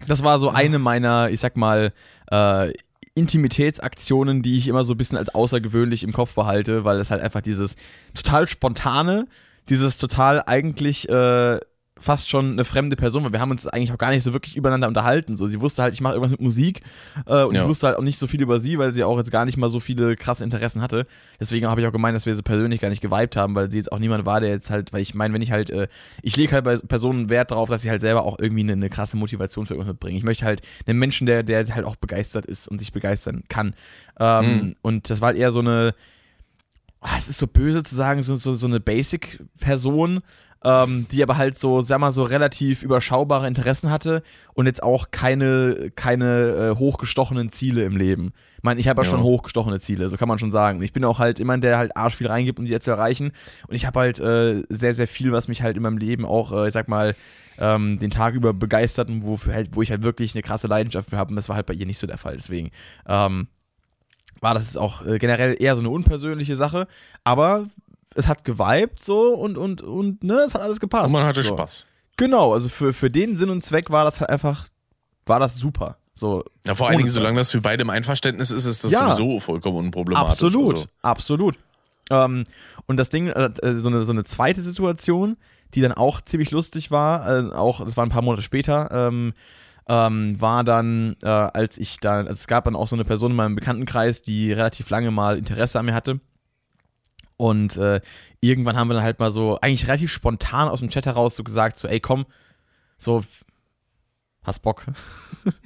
das 0.08 0.24
war 0.24 0.40
so 0.40 0.50
eine 0.50 0.80
meiner, 0.80 1.30
ich 1.30 1.40
sag 1.40 1.58
mal, 1.58 1.94
äh, 2.32 2.74
Intimitätsaktionen, 3.18 4.42
die 4.42 4.58
ich 4.58 4.68
immer 4.68 4.84
so 4.84 4.94
ein 4.94 4.98
bisschen 4.98 5.18
als 5.18 5.34
außergewöhnlich 5.34 6.04
im 6.04 6.14
Kopf 6.14 6.36
behalte, 6.36 6.84
weil 6.84 7.00
es 7.00 7.12
halt 7.12 7.22
einfach 7.22 7.42
dieses 7.42 7.76
total 8.14 8.48
spontane, 8.48 9.28
dieses 9.70 9.98
total 9.98 10.44
eigentlich 10.46 11.10
äh, 11.10 11.60
fast 12.00 12.30
schon 12.30 12.54
eine 12.54 12.66
fremde 12.66 12.96
Person, 12.96 13.24
weil 13.24 13.34
wir 13.34 13.40
haben 13.40 13.52
uns 13.52 13.68
eigentlich 13.68 13.92
auch 13.92 13.98
gar 13.98 14.12
nicht 14.12 14.24
so 14.24 14.34
wirklich 14.34 14.56
übereinander 14.56 14.88
unterhalten. 14.88 15.36
So, 15.36 15.48
sie 15.48 15.62
wusste 15.62 15.84
halt, 15.84 15.94
ich 15.94 16.02
mache 16.02 16.14
irgendwas 16.14 16.32
mit 16.32 16.42
Musik 16.42 16.82
äh, 17.26 17.44
und 17.44 17.56
ja. 17.56 17.62
ich 17.62 17.68
wusste 17.68 17.88
halt 17.88 17.98
auch 17.98 18.04
nicht 18.04 18.18
so 18.18 18.28
viel 18.28 18.42
über 18.42 18.60
sie, 18.60 18.78
weil 18.78 18.94
sie 18.94 19.04
auch 19.04 19.18
jetzt 19.18 19.32
gar 19.32 19.46
nicht 19.46 19.58
mal 19.58 19.70
so 19.70 19.80
viele 19.80 20.16
krasse 20.16 20.44
Interessen 20.44 20.82
hatte. 20.82 21.08
Deswegen 21.40 21.68
habe 21.68 21.82
ich 21.82 21.88
auch 21.88 21.92
gemeint, 21.92 22.16
dass 22.16 22.26
wir 22.26 22.36
so 22.36 22.44
persönlich 22.44 22.82
gar 22.82 22.90
nicht 22.90 23.02
geweibt 23.02 23.36
haben, 23.36 23.56
weil 23.56 23.72
sie 23.72 23.78
jetzt 23.78 23.92
auch 23.92 24.00
niemand 24.00 24.26
war, 24.26 24.40
der 24.40 24.50
jetzt 24.50 24.70
halt, 24.70 24.94
weil 24.94 25.02
ich 25.02 25.14
meine, 25.14 25.34
wenn 25.34 25.42
ich 25.42 25.52
halt, 25.52 25.70
äh, 25.70 25.88
ich 26.22 26.38
lege 26.38 26.54
halt 26.54 26.64
bei 26.64 26.78
Personen 26.78 27.30
Wert 27.30 27.52
darauf, 27.52 27.70
dass 27.70 27.82
sie 27.82 27.90
halt 27.90 28.02
selber 28.02 28.24
auch 28.24 28.40
irgendwie 28.40 28.64
eine, 28.64 28.74
eine 28.74 28.90
krasse 28.90 29.18
Motivation 29.18 29.66
für 29.66 29.74
irgendwas 29.74 29.94
mitbringen. 29.94 30.18
Ich 30.18 30.24
möchte 30.24 30.46
halt 30.46 30.62
einen 30.86 31.00
Menschen, 31.00 31.26
der, 31.26 31.44
der 31.44 31.66
halt 31.74 31.86
auch 31.86 31.96
begeistert 31.96 32.46
ist 32.46 32.68
und 32.68 32.80
sich 32.80 32.92
begeistern 32.92 33.44
kann. 33.50 33.74
Ähm, 34.20 34.46
mhm. 34.46 34.76
Und 34.82 35.10
das 35.10 35.22
war 35.22 35.28
halt 35.28 35.38
eher 35.38 35.52
so 35.52 35.60
eine, 35.60 35.94
oh, 37.02 37.16
es 37.18 37.30
ist 37.30 37.38
so 37.38 37.48
böse 37.48 37.84
zu 37.84 37.96
sagen, 37.96 38.22
so, 38.22 38.36
so, 38.36 38.54
so 38.54 38.68
eine 38.68 38.80
Basic-Person, 38.80 40.22
ähm, 40.64 41.06
die 41.12 41.22
aber 41.24 41.38
halt 41.38 41.58
so, 41.58 41.82
sag 41.82 42.00
mal, 42.00 42.12
so 42.12 42.24
relativ 42.24 42.84
überschaubare 42.84 43.48
Interessen 43.48 43.92
hatte 43.92 44.24
und 44.54 44.66
jetzt 44.66 44.82
auch 44.82 45.12
keine, 45.12 45.92
keine 45.96 46.74
äh, 46.74 46.80
hochgestochenen 46.80 47.52
Ziele 47.52 47.84
im 47.84 47.96
Leben. 47.96 48.34
Ich 48.58 48.64
meine, 48.64 48.80
ich 48.80 48.88
habe 48.88 49.02
ja, 49.02 49.06
ja, 49.06 49.12
schon 49.12 49.24
hochgestochene 49.24 49.80
Ziele, 49.80 50.10
so 50.10 50.18
kann 50.18 50.28
man 50.28 50.40
schon 50.40 50.52
sagen. 50.52 50.82
Ich 50.82 50.94
bin 50.94 51.06
auch 51.06 51.20
halt 51.20 51.40
jemand, 51.40 51.64
der 51.64 51.78
halt 51.78 51.96
arsch 51.96 52.16
viel 52.16 52.28
reingibt, 52.28 52.60
um 52.60 52.66
die 52.66 52.80
zu 52.80 52.92
erreichen. 52.92 53.32
Und 53.68 53.76
ich 53.76 53.86
habe 53.86 54.00
halt 54.00 54.20
äh, 54.20 54.64
sehr, 54.70 54.94
sehr 54.94 55.08
viel, 55.08 55.32
was 55.32 55.48
mich 55.48 55.62
halt 55.62 55.78
in 55.78 55.84
meinem 55.84 55.98
Leben 55.98 56.26
auch, 56.26 56.52
äh, 56.52 56.68
ich 56.68 56.74
sag 56.74 56.88
mal, 56.88 57.16
ähm, 57.60 58.00
den 58.00 58.12
Tag 58.12 58.34
über 58.34 58.54
begeistert 58.54 59.10
und 59.10 59.24
wo, 59.24 59.40
halt, 59.48 59.76
wo 59.76 59.82
ich 59.82 59.92
halt 59.92 60.04
wirklich 60.04 60.34
eine 60.36 60.42
krasse 60.42 60.68
Leidenschaft 60.68 61.10
für 61.10 61.18
habe. 61.18 61.30
Und 61.30 61.36
das 61.36 61.50
war 61.50 61.56
halt 61.56 61.66
bei 61.66 61.74
ihr 61.74 61.86
nicht 61.86 61.98
so 62.00 62.08
der 62.08 62.18
Fall. 62.18 62.36
Deswegen 62.36 62.72
ähm, 63.08 63.48
war 64.42 64.54
das 64.54 64.78
auch 64.78 65.06
äh, 65.06 65.18
generell 65.18 65.56
eher 65.60 65.76
so 65.76 65.82
eine 65.82 65.90
unpersönliche 65.90 66.56
Sache. 66.56 66.88
Aber 67.24 67.68
es 68.18 68.28
hat 68.28 68.44
geweibt 68.44 69.02
so 69.02 69.36
und, 69.36 69.58
und, 69.58 69.82
und, 69.82 70.24
ne, 70.24 70.44
es 70.46 70.54
hat 70.54 70.62
alles 70.62 70.80
gepasst. 70.80 71.06
Und 71.06 71.12
man 71.14 71.24
hatte 71.24 71.44
so. 71.44 71.50
Spaß. 71.50 71.88
Genau, 72.18 72.54
also 72.54 72.68
für, 72.68 72.94
für 72.94 73.12
den 73.12 73.38
Sinn 73.38 73.50
und 73.50 73.64
Zweck 73.64 73.92
war 73.92 74.04
das 74.04 74.20
halt 74.20 74.32
einfach, 74.32 74.68
war 75.26 75.40
das 75.40 75.56
super. 75.56 75.98
So, 76.14 76.44
ja, 76.66 76.74
vor 76.74 76.88
allen 76.88 76.98
Dingen, 76.98 77.10
solange 77.10 77.38
das 77.38 77.52
für 77.52 77.62
beide 77.62 77.84
im 77.84 77.92
Einverständnis 77.92 78.50
ist, 78.50 78.66
ist 78.66 78.84
das 78.84 78.92
ja, 78.92 79.12
sowieso 79.12 79.40
vollkommen 79.40 79.78
unproblematisch. 79.78 80.32
Absolut, 80.32 80.76
also. 80.76 80.88
absolut. 81.04 81.56
Ähm, 82.10 82.46
und 82.88 82.98
das 82.98 83.10
Ding, 83.10 83.28
äh, 83.28 83.52
äh, 83.62 83.76
so, 83.76 83.90
eine, 83.90 84.02
so 84.02 84.14
eine 84.14 84.24
zweite 84.24 84.62
Situation, 84.62 85.38
die 85.76 85.82
dann 85.82 85.92
auch 85.92 86.22
ziemlich 86.22 86.50
lustig 86.50 86.90
war, 86.90 87.30
äh, 87.30 87.54
auch, 87.54 87.86
das 87.86 87.98
war 87.98 88.06
ein 88.06 88.10
paar 88.10 88.24
Monate 88.24 88.42
später, 88.42 88.90
ähm, 88.92 89.34
ähm, 89.88 90.42
war 90.42 90.64
dann, 90.64 91.16
äh, 91.22 91.28
als 91.28 91.78
ich 91.78 92.00
da, 92.00 92.18
also 92.18 92.32
es 92.32 92.48
gab 92.48 92.66
dann 92.66 92.76
auch 92.76 92.88
so 92.88 92.96
eine 92.96 93.06
Person 93.06 93.32
in 93.32 93.38
meinem 93.38 93.56
Bekanntenkreis, 93.56 94.24
die 94.24 94.52
relativ 94.52 94.90
lange 94.90 95.12
mal 95.12 95.38
Interesse 95.38 95.80
an 95.80 95.86
mir 95.86 95.94
hatte. 95.94 96.20
Und 97.38 97.78
äh, 97.78 98.02
irgendwann 98.42 98.76
haben 98.76 98.90
wir 98.90 98.96
dann 98.96 99.04
halt 99.04 99.20
mal 99.20 99.32
so, 99.32 99.60
eigentlich 99.62 99.88
relativ 99.88 100.12
spontan 100.12 100.68
aus 100.68 100.80
dem 100.80 100.90
Chat 100.90 101.06
heraus 101.06 101.36
so 101.36 101.44
gesagt, 101.44 101.78
so, 101.78 101.88
ey, 101.88 102.00
komm, 102.00 102.26
so, 102.98 103.24
hast 104.44 104.60
Bock. 104.60 104.86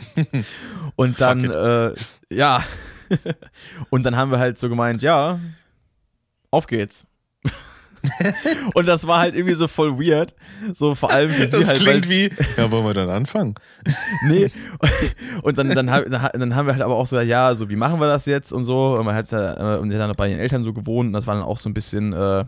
und 0.95 1.19
dann, 1.21 1.49
äh, 1.49 1.93
ja. 2.29 2.63
und 3.89 4.03
dann 4.05 4.15
haben 4.15 4.31
wir 4.31 4.39
halt 4.39 4.57
so 4.59 4.69
gemeint, 4.69 5.01
ja, 5.01 5.39
auf 6.49 6.67
geht's. 6.67 7.05
und 8.73 8.87
das 8.87 9.05
war 9.05 9.19
halt 9.19 9.35
irgendwie 9.35 9.53
so 9.53 9.67
voll 9.67 9.99
weird. 9.99 10.33
So 10.73 10.95
vor 10.95 11.11
allem 11.11 11.29
für 11.29 11.47
sie 11.47 11.51
das 11.51 11.69
halt. 11.69 11.79
Klingt 11.79 12.09
wie, 12.09 12.31
ja, 12.57 12.71
wollen 12.71 12.85
wir 12.85 12.93
dann 12.93 13.09
anfangen? 13.09 13.55
nee. 14.27 14.47
Und 15.43 15.57
dann, 15.57 15.69
dann, 15.69 15.87
dann 15.87 16.55
haben 16.55 16.65
wir 16.65 16.73
halt 16.73 16.81
aber 16.81 16.95
auch 16.95 17.05
so, 17.05 17.19
ja, 17.19 17.53
so 17.55 17.69
wie 17.69 17.75
machen 17.75 17.99
wir 17.99 18.07
das 18.07 18.25
jetzt 18.25 18.51
und 18.51 18.63
so. 18.63 18.95
Und 18.97 19.05
man 19.05 19.15
hat 19.15 19.29
ja, 19.31 19.75
und 19.75 19.89
dann 19.89 20.11
bei 20.13 20.29
den 20.29 20.39
Eltern 20.39 20.63
so 20.63 20.73
gewohnt 20.73 21.07
und 21.07 21.13
das 21.13 21.27
war 21.27 21.35
dann 21.35 21.43
auch 21.43 21.57
so 21.57 21.69
ein 21.69 21.73
bisschen 21.73 22.13
äh, 22.13 22.45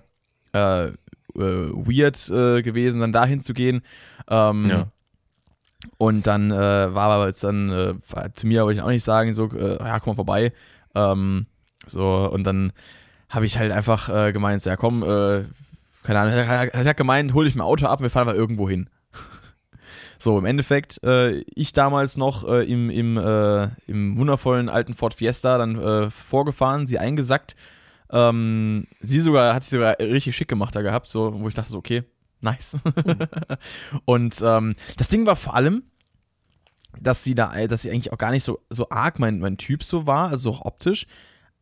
äh, 0.54 0.88
äh 0.88 0.92
weird 1.36 2.30
äh, 2.30 2.62
gewesen, 2.62 3.02
dann 3.02 3.12
dahin 3.12 3.42
zu 3.42 3.54
gehen. 3.54 3.82
Ähm, 4.30 4.70
ja. 4.70 4.88
Und 5.98 6.28
dann 6.28 6.52
äh, 6.52 6.56
war 6.96 7.10
aber 7.10 7.28
jetzt 7.28 7.44
dann, 7.44 7.70
äh, 7.70 8.30
zu 8.34 8.48
mir 8.48 8.64
wollte 8.64 8.80
ich 8.80 8.84
auch 8.84 8.90
nicht 8.90 9.04
sagen, 9.04 9.34
so, 9.34 9.50
ja, 9.54 10.00
komm 10.00 10.12
mal 10.12 10.16
vorbei. 10.16 10.54
Ähm, 10.96 11.48
so, 11.86 12.30
und 12.32 12.46
dann 12.46 12.72
habe 13.34 13.48
ich 13.48 13.58
halt 13.58 13.72
einfach 13.72 14.10
äh, 14.10 14.32
gemeint, 14.32 14.64
ja 14.64 14.76
komm, 14.76 15.02
äh, 15.02 15.44
keine 16.04 16.20
Ahnung, 16.20 16.34
er 16.34 16.86
hat 16.86 16.98
gemeint, 16.98 17.34
hol 17.34 17.48
ich 17.48 17.56
mein 17.56 17.66
Auto 17.66 17.88
ab 17.88 18.00
wir 18.00 18.10
fahren 18.10 18.28
mal 18.28 18.36
irgendwo 18.36 18.70
hin. 18.70 18.90
so, 20.20 20.38
im 20.38 20.46
Endeffekt, 20.46 21.04
äh, 21.04 21.40
ich 21.56 21.74
damals 21.74 22.16
noch 22.16 22.48
äh, 22.48 22.64
im, 22.72 22.92
im, 22.92 23.18
äh, 23.18 23.70
im 23.88 24.18
wundervollen 24.18 24.70
alten 24.70 24.94
Ford 24.94 25.16
Fiesta 25.16 25.58
dann 25.58 25.80
äh, 25.82 26.12
vorgefahren, 26.12 26.86
sie 26.86 27.00
eingesackt. 27.00 27.56
Ähm, 28.12 28.86
sie 29.02 29.22
sogar, 29.22 29.56
hat 29.56 29.64
sich 29.64 29.72
sogar 29.72 29.98
richtig 30.00 30.36
schick 30.36 30.48
gemacht 30.48 30.76
da 30.76 30.84
gehabt, 30.84 31.08
so, 31.08 31.34
wo 31.40 31.48
ich 31.48 31.56
dachte 31.56 31.72
so, 31.72 31.80
okay, 31.80 32.04
nice. 32.42 32.78
und 34.06 34.36
ähm, 34.44 34.76
das 34.98 35.08
Ding 35.08 35.26
war 35.26 35.36
vor 35.36 35.56
allem, 35.56 35.84
dass 37.02 37.24
sie 37.24 37.34
da, 37.34 37.66
dass 37.66 37.82
sie 37.82 37.90
eigentlich 37.90 38.12
auch 38.12 38.20
gar 38.20 38.30
nicht 38.30 38.44
so, 38.44 38.60
so 38.70 38.90
arg 38.92 39.18
mein, 39.18 39.40
mein 39.40 39.58
Typ 39.58 39.84
so 39.84 40.06
war, 40.06 40.30
also 40.30 40.52
auch 40.52 40.66
optisch, 40.66 41.08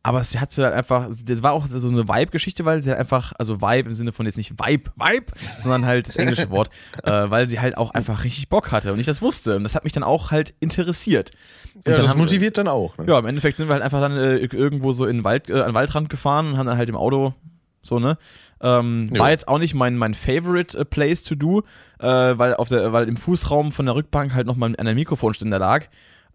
aber 0.03 0.23
sie 0.23 0.39
hatte 0.39 0.63
halt 0.63 0.73
einfach, 0.73 1.09
das 1.25 1.43
war 1.43 1.51
auch 1.51 1.67
so 1.67 1.87
eine 1.87 2.07
Vibe-Geschichte, 2.07 2.65
weil 2.65 2.81
sie 2.81 2.89
halt 2.89 2.99
einfach, 2.99 3.33
also 3.37 3.61
Vibe 3.61 3.89
im 3.89 3.93
Sinne 3.93 4.11
von 4.11 4.25
jetzt 4.25 4.37
nicht 4.37 4.53
Vibe, 4.53 4.91
Vibe, 4.95 5.31
sondern 5.59 5.85
halt 5.85 6.07
das 6.07 6.15
englische 6.15 6.49
Wort, 6.49 6.71
äh, 7.03 7.29
weil 7.29 7.47
sie 7.47 7.59
halt 7.59 7.77
auch 7.77 7.91
einfach 7.91 8.23
richtig 8.23 8.49
Bock 8.49 8.71
hatte 8.71 8.93
und 8.93 8.99
ich 8.99 9.05
das 9.05 9.21
wusste. 9.21 9.55
Und 9.55 9.63
das 9.63 9.75
hat 9.75 9.83
mich 9.83 9.93
dann 9.93 10.03
auch 10.03 10.31
halt 10.31 10.55
interessiert. 10.59 11.31
Und 11.75 11.87
ja, 11.87 11.97
das 11.97 12.15
motiviert 12.15 12.57
wir, 12.57 12.63
dann 12.63 12.67
auch. 12.67 12.97
Ne? 12.97 13.05
Ja, 13.07 13.19
im 13.19 13.27
Endeffekt 13.27 13.57
sind 13.57 13.67
wir 13.69 13.73
halt 13.73 13.83
einfach 13.83 14.01
dann 14.01 14.17
äh, 14.17 14.37
irgendwo 14.37 14.91
so 14.91 15.05
in 15.05 15.23
Wald, 15.23 15.49
äh, 15.49 15.59
an 15.59 15.67
den 15.67 15.73
Waldrand 15.75 16.09
gefahren 16.09 16.47
und 16.47 16.57
haben 16.57 16.65
dann 16.65 16.77
halt 16.77 16.89
im 16.89 16.95
Auto 16.95 17.35
so, 17.83 17.99
ne? 17.99 18.17
Ähm, 18.63 19.09
war 19.17 19.31
jetzt 19.31 19.47
auch 19.47 19.57
nicht 19.57 19.73
mein, 19.73 19.97
mein 19.97 20.13
favorite 20.13 20.77
äh, 20.77 20.85
place 20.85 21.23
to 21.23 21.33
do, 21.33 21.63
äh, 21.99 22.05
weil, 22.07 22.53
auf 22.55 22.69
der, 22.69 22.93
weil 22.93 23.07
im 23.07 23.17
Fußraum 23.17 23.71
von 23.71 23.87
der 23.87 23.95
Rückbank 23.95 24.35
halt 24.35 24.45
nochmal 24.45 24.75
ein 24.77 24.95
Mikrofonständer 24.95 25.57
lag. 25.57 25.85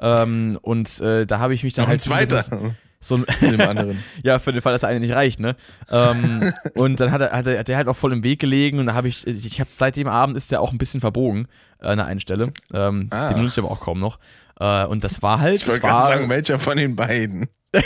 Ähm, 0.01 0.59
und 0.61 1.01
äh, 1.01 1.25
da 1.25 1.39
habe 1.39 1.55
ich 1.55 1.63
mich 1.63 1.75
dann 1.75 1.87
halt. 1.87 1.99
ein 1.99 2.01
zweiter. 2.01 2.75
So 3.01 3.17
ein 3.17 3.25
Zu 3.41 3.51
dem 3.51 3.61
anderen. 3.61 4.03
ja, 4.25 4.39
für 4.39 4.53
den 4.53 4.63
Fall, 4.63 4.73
dass 4.73 4.81
der 4.81 4.91
eine 4.91 5.01
nicht 5.01 5.15
reicht, 5.15 5.39
ne? 5.41 5.55
Ähm, 5.91 6.53
und 6.75 6.99
dann 7.01 7.13
hat 7.13 7.21
er, 7.21 7.33
hat 7.33 7.47
er 7.47 7.59
hat 7.59 7.69
der 7.69 7.77
halt 7.77 7.89
auch 7.89 7.97
voll 7.97 8.13
im 8.13 8.23
Weg 8.25 8.41
gelegen 8.41 8.79
und 8.79 8.87
da 8.87 8.95
habe 8.95 9.09
ich, 9.09 9.27
ich 9.27 9.61
habe 9.61 9.71
seit 9.73 9.97
dem 9.97 10.09
Abend 10.09 10.37
ist 10.37 10.51
der 10.51 10.61
auch 10.61 10.73
ein 10.73 10.79
bisschen 10.79 11.01
verbogen 11.01 11.47
äh, 11.81 11.87
an 11.87 11.99
der 11.99 12.07
einen 12.07 12.21
Stelle. 12.21 12.53
Ähm, 12.73 13.09
Ah. 13.11 13.29
Den 13.29 13.43
nutze 13.43 13.61
ich 13.61 13.65
aber 13.65 13.73
auch 13.73 13.81
kaum 13.81 14.01
noch. 14.01 14.19
Äh, 14.59 14.85
und 14.87 15.05
das 15.05 15.23
war 15.23 15.41
halt. 15.41 15.61
Ich 15.61 15.69
wollte 15.69 15.81
gerade 15.81 16.05
sagen, 16.05 16.29
welcher 16.31 16.59
von 16.59 16.77
den 16.77 16.97
beiden? 16.97 17.49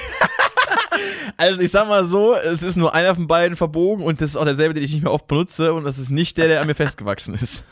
Also 1.36 1.60
ich 1.62 1.70
sag 1.70 1.88
mal 1.88 2.04
so, 2.04 2.34
es 2.34 2.62
ist 2.62 2.76
nur 2.76 2.92
einer 2.94 3.14
von 3.14 3.26
beiden 3.26 3.56
verbogen 3.56 4.04
und 4.04 4.20
das 4.20 4.30
ist 4.30 4.36
auch 4.36 4.44
derselbe, 4.44 4.74
den 4.74 4.82
ich 4.82 4.92
nicht 4.92 5.02
mehr 5.02 5.12
oft 5.12 5.26
benutze 5.26 5.72
und 5.72 5.84
das 5.84 5.98
ist 5.98 6.10
nicht 6.10 6.36
der, 6.36 6.48
der 6.48 6.60
an 6.60 6.66
mir 6.66 6.74
festgewachsen 6.74 7.34
ist. 7.34 7.64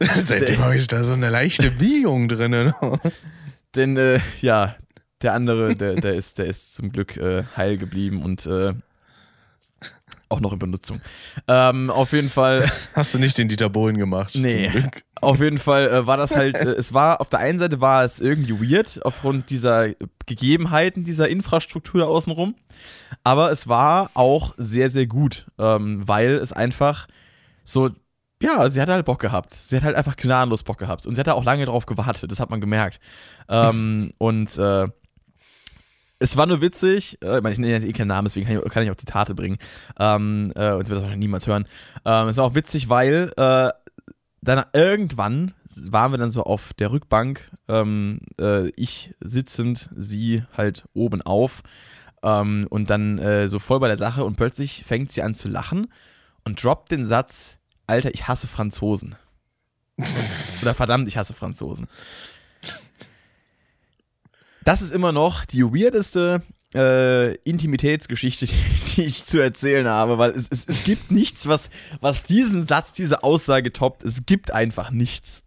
Seitdem 0.00 0.58
habe 0.62 0.76
ich 0.76 0.86
da 0.88 1.04
so 1.04 1.12
eine 1.14 1.30
leichte 1.30 1.70
Biegung 1.70 2.28
drin. 2.28 2.74
Denn 3.76 3.96
äh, 3.96 4.20
ja, 4.40 4.76
der 5.22 5.34
andere, 5.34 5.74
der, 5.74 5.96
der, 5.96 6.14
ist, 6.14 6.38
der 6.38 6.46
ist 6.46 6.74
zum 6.74 6.92
Glück 6.92 7.16
äh, 7.16 7.44
heil 7.56 7.76
geblieben 7.76 8.22
und 8.22 8.46
äh, 8.46 8.74
auch 10.28 10.40
noch 10.40 10.52
in 10.52 10.58
Benutzung. 10.58 11.00
Ähm, 11.48 11.90
auf 11.90 12.12
jeden 12.12 12.30
Fall. 12.30 12.70
Hast 12.94 13.14
du 13.14 13.18
nicht 13.18 13.36
den 13.36 13.48
Dieter 13.48 13.68
Bohlen 13.68 13.98
gemacht? 13.98 14.34
Nee. 14.34 14.70
Zum 14.70 14.80
Glück. 14.80 15.02
Auf 15.20 15.40
jeden 15.40 15.58
Fall 15.58 15.88
äh, 15.88 16.06
war 16.06 16.16
das 16.16 16.34
halt, 16.34 16.56
äh, 16.56 16.70
es 16.70 16.94
war, 16.94 17.20
auf 17.20 17.28
der 17.28 17.40
einen 17.40 17.58
Seite 17.58 17.80
war 17.80 18.04
es 18.04 18.20
irgendwie 18.20 18.72
weird, 18.72 19.04
aufgrund 19.04 19.50
dieser 19.50 19.88
Gegebenheiten, 20.26 21.04
dieser 21.04 21.28
Infrastruktur 21.28 22.00
da 22.00 22.06
außenrum. 22.06 22.54
Aber 23.24 23.50
es 23.50 23.68
war 23.68 24.10
auch 24.14 24.54
sehr, 24.56 24.88
sehr 24.88 25.06
gut, 25.06 25.46
ähm, 25.58 26.06
weil 26.06 26.36
es 26.36 26.52
einfach 26.52 27.08
so, 27.64 27.90
ja, 28.42 28.68
sie 28.68 28.80
hat 28.80 28.88
halt 28.88 29.04
Bock 29.04 29.20
gehabt. 29.20 29.54
Sie 29.54 29.76
hat 29.76 29.84
halt 29.84 29.96
einfach 29.96 30.16
gnadenlos 30.16 30.62
Bock 30.62 30.78
gehabt. 30.78 31.06
Und 31.06 31.14
sie 31.14 31.20
hat 31.20 31.26
da 31.26 31.34
auch 31.34 31.44
lange 31.44 31.66
drauf 31.66 31.86
gewartet, 31.86 32.30
das 32.30 32.40
hat 32.40 32.50
man 32.50 32.60
gemerkt. 32.60 33.00
ähm, 33.48 34.12
und 34.18 34.56
äh, 34.58 34.88
es 36.22 36.36
war 36.36 36.46
nur 36.46 36.60
witzig, 36.60 37.18
äh, 37.22 37.38
ich 37.38 37.42
meine, 37.42 37.52
ich 37.52 37.58
nenne 37.58 37.72
jetzt 37.72 37.86
eh 37.86 37.92
keinen 37.92 38.08
Namen, 38.08 38.26
deswegen 38.26 38.46
kann 38.46 38.60
ich, 38.64 38.72
kann 38.72 38.82
ich 38.82 38.90
auch 38.90 38.96
Zitate 38.96 39.34
bringen. 39.34 39.58
Ähm, 39.98 40.52
äh, 40.54 40.72
und 40.72 40.84
sie 40.84 40.90
wird 40.90 41.02
das 41.02 41.10
auch 41.10 41.16
niemals 41.16 41.46
hören. 41.46 41.64
Ähm, 42.04 42.28
es 42.28 42.36
war 42.36 42.44
auch 42.44 42.54
witzig, 42.54 42.88
weil 42.88 43.32
äh, 43.36 43.70
dann 44.42 44.64
irgendwann 44.72 45.52
waren 45.90 46.12
wir 46.12 46.18
dann 46.18 46.30
so 46.30 46.42
auf 46.44 46.72
der 46.74 46.92
Rückbank, 46.92 47.50
ähm, 47.68 48.20
äh, 48.40 48.68
ich 48.70 49.14
sitzend, 49.20 49.90
sie 49.94 50.44
halt 50.56 50.84
oben 50.94 51.22
auf 51.22 51.62
ähm, 52.22 52.66
und 52.70 52.90
dann 52.90 53.18
äh, 53.18 53.48
so 53.48 53.58
voll 53.58 53.80
bei 53.80 53.88
der 53.88 53.96
Sache 53.96 54.24
und 54.24 54.36
plötzlich 54.36 54.84
fängt 54.84 55.12
sie 55.12 55.22
an 55.22 55.34
zu 55.34 55.48
lachen 55.48 55.88
und 56.44 56.62
droppt 56.62 56.90
den 56.90 57.04
Satz, 57.04 57.59
Alter, 57.90 58.14
ich 58.14 58.28
hasse 58.28 58.46
Franzosen. 58.46 59.16
Oder 60.62 60.74
verdammt, 60.74 61.08
ich 61.08 61.16
hasse 61.16 61.34
Franzosen. 61.34 61.86
Das 64.64 64.82
ist 64.82 64.92
immer 64.92 65.12
noch 65.12 65.44
die 65.44 65.64
weirdeste 65.64 66.42
äh, 66.74 67.34
Intimitätsgeschichte, 67.36 68.46
die, 68.96 69.02
ich 69.02 69.24
zu 69.24 69.38
erzählen 69.40 69.86
habe, 69.88 70.18
weil 70.18 70.30
es, 70.30 70.46
es, 70.50 70.64
es 70.66 70.84
gibt 70.84 71.10
nichts, 71.10 71.48
was, 71.48 71.70
was 72.00 72.22
diesen 72.22 72.66
Satz, 72.66 72.92
diese 72.92 73.22
Aussage 73.22 73.72
toppt. 73.72 74.04
Es 74.04 74.26
gibt 74.26 74.52
einfach 74.52 74.90
nichts. 74.90 75.42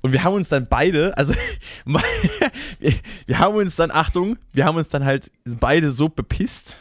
Und 0.00 0.12
wir 0.12 0.24
haben 0.24 0.34
uns 0.34 0.48
dann 0.48 0.66
beide, 0.68 1.16
also 1.16 1.34
wir, 1.84 2.92
wir 3.26 3.38
haben 3.38 3.56
uns 3.56 3.76
dann, 3.76 3.90
Achtung, 3.90 4.36
wir 4.52 4.64
haben 4.64 4.76
uns 4.76 4.88
dann 4.88 5.04
halt 5.04 5.30
beide 5.44 5.90
so 5.92 6.08
bepisst. 6.08 6.78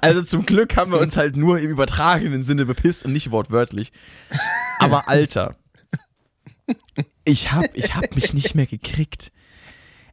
Also 0.00 0.22
zum 0.22 0.46
Glück 0.46 0.76
haben 0.76 0.92
wir 0.92 1.00
uns 1.00 1.16
halt 1.16 1.36
nur 1.36 1.58
im 1.58 1.70
übertragenen 1.70 2.42
Sinne 2.42 2.66
bepisst 2.66 3.04
und 3.04 3.12
nicht 3.12 3.30
wortwörtlich. 3.30 3.92
Aber 4.78 5.08
Alter, 5.08 5.56
ich 7.24 7.52
hab, 7.52 7.64
ich 7.74 7.94
hab 7.94 8.14
mich 8.14 8.34
nicht 8.34 8.54
mehr 8.54 8.66
gekriegt. 8.66 9.32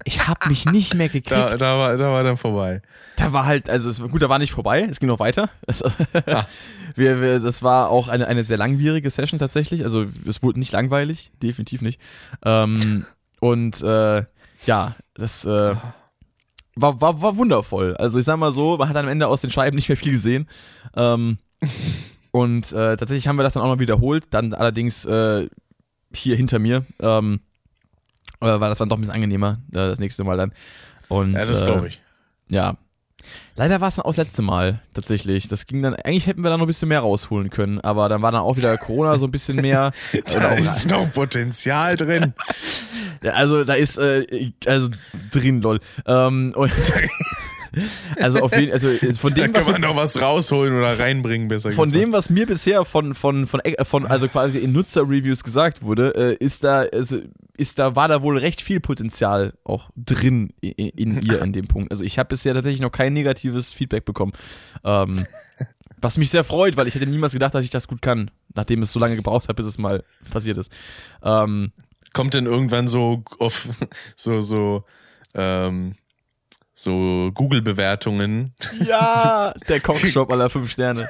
Ich 0.07 0.27
hab 0.27 0.47
mich 0.47 0.65
nicht 0.65 0.93
mehr 0.93 1.07
gekriegt. 1.07 1.31
Da, 1.31 1.57
da, 1.57 1.77
war, 1.79 1.97
da 1.97 2.11
war 2.11 2.23
dann 2.23 2.37
vorbei. 2.37 2.81
Da 3.15 3.33
war 3.33 3.45
halt, 3.45 3.69
also 3.71 3.89
es, 3.89 4.01
gut, 4.01 4.21
da 4.21 4.29
war 4.29 4.37
nicht 4.37 4.51
vorbei, 4.51 4.85
es 4.87 4.99
ging 4.99 5.07
noch 5.07 5.19
weiter. 5.19 5.49
Es, 5.65 5.81
wir, 6.95 7.21
wir, 7.21 7.39
das 7.39 7.63
war 7.63 7.89
auch 7.89 8.07
eine, 8.07 8.27
eine 8.27 8.43
sehr 8.43 8.57
langwierige 8.57 9.09
Session 9.09 9.39
tatsächlich. 9.39 9.83
Also 9.83 10.05
es 10.27 10.43
wurde 10.43 10.59
nicht 10.59 10.71
langweilig, 10.71 11.31
definitiv 11.41 11.81
nicht. 11.81 11.99
Ähm, 12.43 13.05
und 13.39 13.81
äh, 13.81 14.25
ja, 14.67 14.95
das 15.15 15.45
äh, 15.45 15.75
war, 16.75 16.99
war, 17.01 17.21
war 17.21 17.37
wundervoll. 17.37 17.95
Also 17.97 18.19
ich 18.19 18.25
sag 18.25 18.37
mal 18.37 18.51
so, 18.51 18.77
man 18.77 18.89
hat 18.89 18.95
am 18.95 19.07
Ende 19.07 19.27
aus 19.27 19.41
den 19.41 19.49
Scheiben 19.49 19.75
nicht 19.75 19.89
mehr 19.89 19.97
viel 19.97 20.13
gesehen. 20.13 20.47
Ähm, 20.95 21.37
und 22.31 22.71
äh, 22.71 22.97
tatsächlich 22.97 23.27
haben 23.27 23.37
wir 23.37 23.43
das 23.43 23.53
dann 23.53 23.63
auch 23.63 23.73
noch 23.73 23.79
wiederholt, 23.79 24.25
dann 24.29 24.53
allerdings 24.53 25.05
äh, 25.05 25.47
hier 26.13 26.35
hinter 26.35 26.59
mir. 26.59 26.85
Ähm, 26.99 27.39
äh, 28.41 28.59
weil 28.59 28.69
das 28.69 28.79
war 28.79 28.87
doch 28.87 28.97
ein 28.97 29.01
bisschen 29.01 29.15
angenehmer, 29.15 29.59
äh, 29.71 29.87
das 29.87 29.99
nächste 29.99 30.23
Mal 30.23 30.37
dann. 30.37 30.51
Und, 31.07 31.33
Ja, 31.33 31.45
das 31.45 31.61
äh, 31.61 31.65
glaube 31.65 31.87
ich. 31.87 32.01
ja. 32.49 32.75
Leider 33.55 33.79
war 33.79 33.87
es 33.87 33.95
dann 33.95 34.05
auch 34.05 34.09
das 34.09 34.17
letzte 34.17 34.41
Mal, 34.41 34.81
tatsächlich. 34.93 35.47
Das 35.47 35.65
ging 35.65 35.81
dann, 35.81 35.95
eigentlich 35.95 36.27
hätten 36.27 36.43
wir 36.43 36.49
da 36.49 36.57
noch 36.57 36.65
ein 36.65 36.67
bisschen 36.67 36.89
mehr 36.89 36.99
rausholen 36.99 37.49
können, 37.49 37.79
aber 37.79 38.09
dann 38.09 38.21
war 38.21 38.31
dann 38.31 38.41
auch 38.41 38.57
wieder 38.57 38.77
Corona 38.77 39.17
so 39.17 39.27
ein 39.27 39.31
bisschen 39.31 39.57
mehr. 39.57 39.91
Da 40.33 40.49
ist 40.53 40.89
noch 40.89 41.11
Potenzial 41.13 41.95
drin. 41.95 42.33
Also 43.33 43.63
da 43.63 43.73
ist, 43.73 43.97
äh, 43.97 44.51
also 44.67 44.89
drin, 45.31 45.61
lol. 45.61 45.79
Ähm, 46.05 46.53
und, 46.55 46.71
also 48.19 48.39
auf 48.39 48.55
jeden 48.57 48.71
also 48.71 48.89
von 49.17 49.33
Da 49.33 49.43
dem, 49.43 49.53
kann 49.53 49.65
was 49.65 49.71
man 49.71 49.81
noch 49.81 49.95
was 49.95 50.21
rausholen 50.21 50.73
oder 50.77 50.97
reinbringen, 50.99 51.47
besser 51.47 51.71
von 51.71 51.85
gesagt. 51.85 52.01
dem, 52.01 52.13
was 52.13 52.29
mir 52.29 52.45
bisher 52.45 52.85
von, 52.85 53.13
von, 53.15 53.47
von, 53.47 53.59
äh, 53.61 53.83
von 53.85 54.05
also 54.05 54.27
quasi 54.27 54.59
in 54.59 54.71
Nutzer-Reviews 54.71 55.43
gesagt 55.43 55.81
wurde, 55.81 56.13
äh, 56.15 56.43
ist 56.43 56.63
da, 56.63 56.85
also, 56.91 57.19
ist 57.57 57.79
da, 57.79 57.95
war 57.95 58.07
da 58.07 58.21
wohl 58.21 58.37
recht 58.37 58.61
viel 58.61 58.79
Potenzial 58.79 59.53
auch 59.63 59.89
drin 59.95 60.53
in, 60.61 60.89
in 60.89 61.21
ihr 61.21 61.41
in 61.41 61.53
dem 61.53 61.67
Punkt. 61.67 61.91
Also 61.91 62.03
ich 62.03 62.19
habe 62.19 62.29
bisher 62.29 62.53
tatsächlich 62.53 62.81
noch 62.81 62.91
kein 62.91 63.13
negatives 63.13 63.71
Feedback 63.71 64.05
bekommen. 64.05 64.33
Ähm, 64.83 65.25
was 66.01 66.17
mich 66.17 66.29
sehr 66.29 66.43
freut, 66.43 66.77
weil 66.77 66.87
ich 66.87 66.95
hätte 66.95 67.07
niemals 67.07 67.33
gedacht, 67.33 67.55
dass 67.55 67.65
ich 67.65 67.71
das 67.71 67.87
gut 67.87 68.01
kann, 68.01 68.29
nachdem 68.53 68.81
es 68.81 68.91
so 68.91 68.99
lange 68.99 69.15
gebraucht 69.15 69.47
hat, 69.49 69.55
bis 69.55 69.65
es 69.65 69.77
mal 69.77 70.03
passiert 70.31 70.57
ist. 70.57 70.71
Ähm, 71.23 71.71
Kommt 72.13 72.33
denn 72.33 72.45
irgendwann 72.45 72.87
so 72.87 73.23
auf 73.39 73.67
so, 74.15 74.39
so, 74.39 74.83
ähm, 75.33 75.95
so 76.75 77.31
Google-Bewertungen? 77.33 78.53
ja, 78.85 79.53
der 79.67 79.79
Cockshop 79.79 80.31
aller 80.31 80.49
fünf 80.49 80.69
Sterne. 80.71 81.09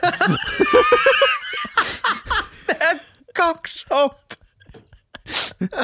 Cockshop! 3.34 4.18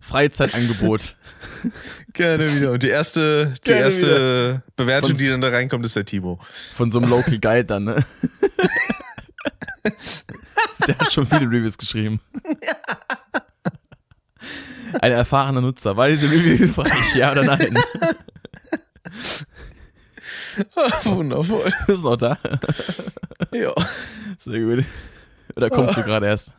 Freizeitangebot. 0.00 1.16
Gerne 2.12 2.54
wieder. 2.54 2.70
Und 2.72 2.82
die 2.82 2.88
erste, 2.88 3.52
die 3.58 3.60
Gerne 3.72 3.80
erste 3.86 4.62
Bewertung, 4.76 5.10
Von- 5.10 5.18
die 5.18 5.28
dann 5.28 5.40
da 5.40 5.48
reinkommt, 5.48 5.84
ist 5.84 5.96
der 5.96 6.04
Timo. 6.04 6.38
Von 6.76 6.90
so 6.90 6.98
einem 7.00 7.10
Local 7.10 7.38
Guide 7.38 7.64
dann, 7.64 7.84
ne? 7.84 8.04
Der 10.86 10.98
hat 10.98 11.12
schon 11.12 11.26
viele 11.26 11.46
Reviews 11.46 11.76
geschrieben. 11.78 12.20
Ein 15.00 15.12
erfahrener 15.12 15.60
Nutzer. 15.60 15.96
War 15.96 16.08
diese 16.08 16.30
Review 16.30 16.56
hilfreich? 16.56 17.16
Ja 17.16 17.32
oder 17.32 17.44
nein? 17.44 17.74
Wundervoll. 21.04 21.72
Ist 21.86 22.02
noch 22.02 22.16
da? 22.16 22.38
Ja. 23.52 23.72
Sehr 24.38 24.60
gut. 24.60 24.84
Oder 25.54 25.70
kommst 25.70 25.96
du 25.96 26.02
gerade 26.02 26.26
erst? 26.26 26.52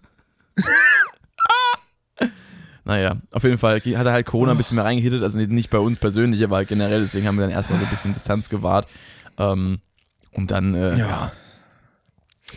Naja, 2.86 3.18
auf 3.32 3.44
jeden 3.44 3.58
Fall 3.58 3.80
hat 3.82 4.06
er 4.06 4.14
halt 4.14 4.26
Corona 4.26 4.52
ein 4.52 4.58
bisschen 4.58 4.76
mehr 4.76 4.86
reingehittet, 4.86 5.22
also 5.22 5.38
nicht 5.40 5.70
bei 5.70 5.78
uns 5.78 6.00
persönlich, 6.00 6.42
aber 6.44 6.56
halt 6.56 6.70
generell, 6.70 7.02
deswegen 7.02 7.28
haben 7.28 7.36
wir 7.36 7.42
dann 7.42 7.52
erstmal 7.52 7.80
so 7.80 7.86
ein 7.86 7.90
bisschen 7.92 8.14
Distanz 8.14 8.48
gewahrt. 8.48 8.88
Ähm, 9.38 9.80
und 10.32 10.52
dann, 10.52 10.74
äh, 10.74 10.98
Ja. 10.98 11.32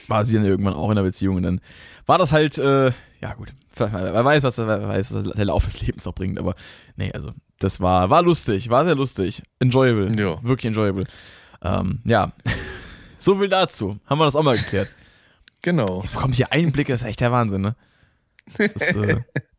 war 0.07 0.25
sie 0.25 0.34
dann 0.34 0.44
irgendwann 0.44 0.75
auch 0.75 0.89
in 0.91 0.97
der 0.97 1.02
Beziehung 1.02 1.36
und 1.36 1.42
dann 1.42 1.60
war 2.07 2.17
das 2.18 2.31
halt, 2.31 2.59
äh, 2.59 2.92
ja 3.20 3.34
gut, 3.34 3.52
wer 3.81 4.25
weiß, 4.25 4.42
was, 4.44 4.59
wer 4.59 4.89
weiß, 4.89 5.15
was 5.15 5.25
der 5.34 5.44
Lauf 5.44 5.65
des 5.65 5.81
Lebens 5.81 6.05
noch 6.05 6.15
bringt, 6.15 6.39
aber 6.39 6.55
nee, 6.97 7.10
also 7.12 7.33
das 7.59 7.81
war, 7.81 8.10
war 8.10 8.23
lustig, 8.23 8.68
war 8.70 8.84
sehr 8.84 8.94
lustig, 8.94 9.42
enjoyable, 9.59 10.09
Ja. 10.20 10.42
wirklich 10.42 10.67
enjoyable. 10.67 11.05
Ähm, 11.62 12.00
ja, 12.05 12.33
so 13.18 13.36
viel 13.36 13.49
dazu, 13.49 13.99
haben 14.07 14.18
wir 14.18 14.25
das 14.25 14.36
auch 14.36 14.42
mal 14.42 14.57
geklärt. 14.57 14.89
Genau. 15.62 16.00
Bekommt 16.12 16.34
hier 16.36 16.52
Einblicke, 16.52 16.92
das 16.92 17.02
ist 17.02 17.07
echt 17.09 17.20
der 17.20 17.33
Wahnsinn, 17.33 17.60
ne? 17.60 17.76
Das 18.57 18.73
ist, 18.73 18.97
äh, 18.97 19.17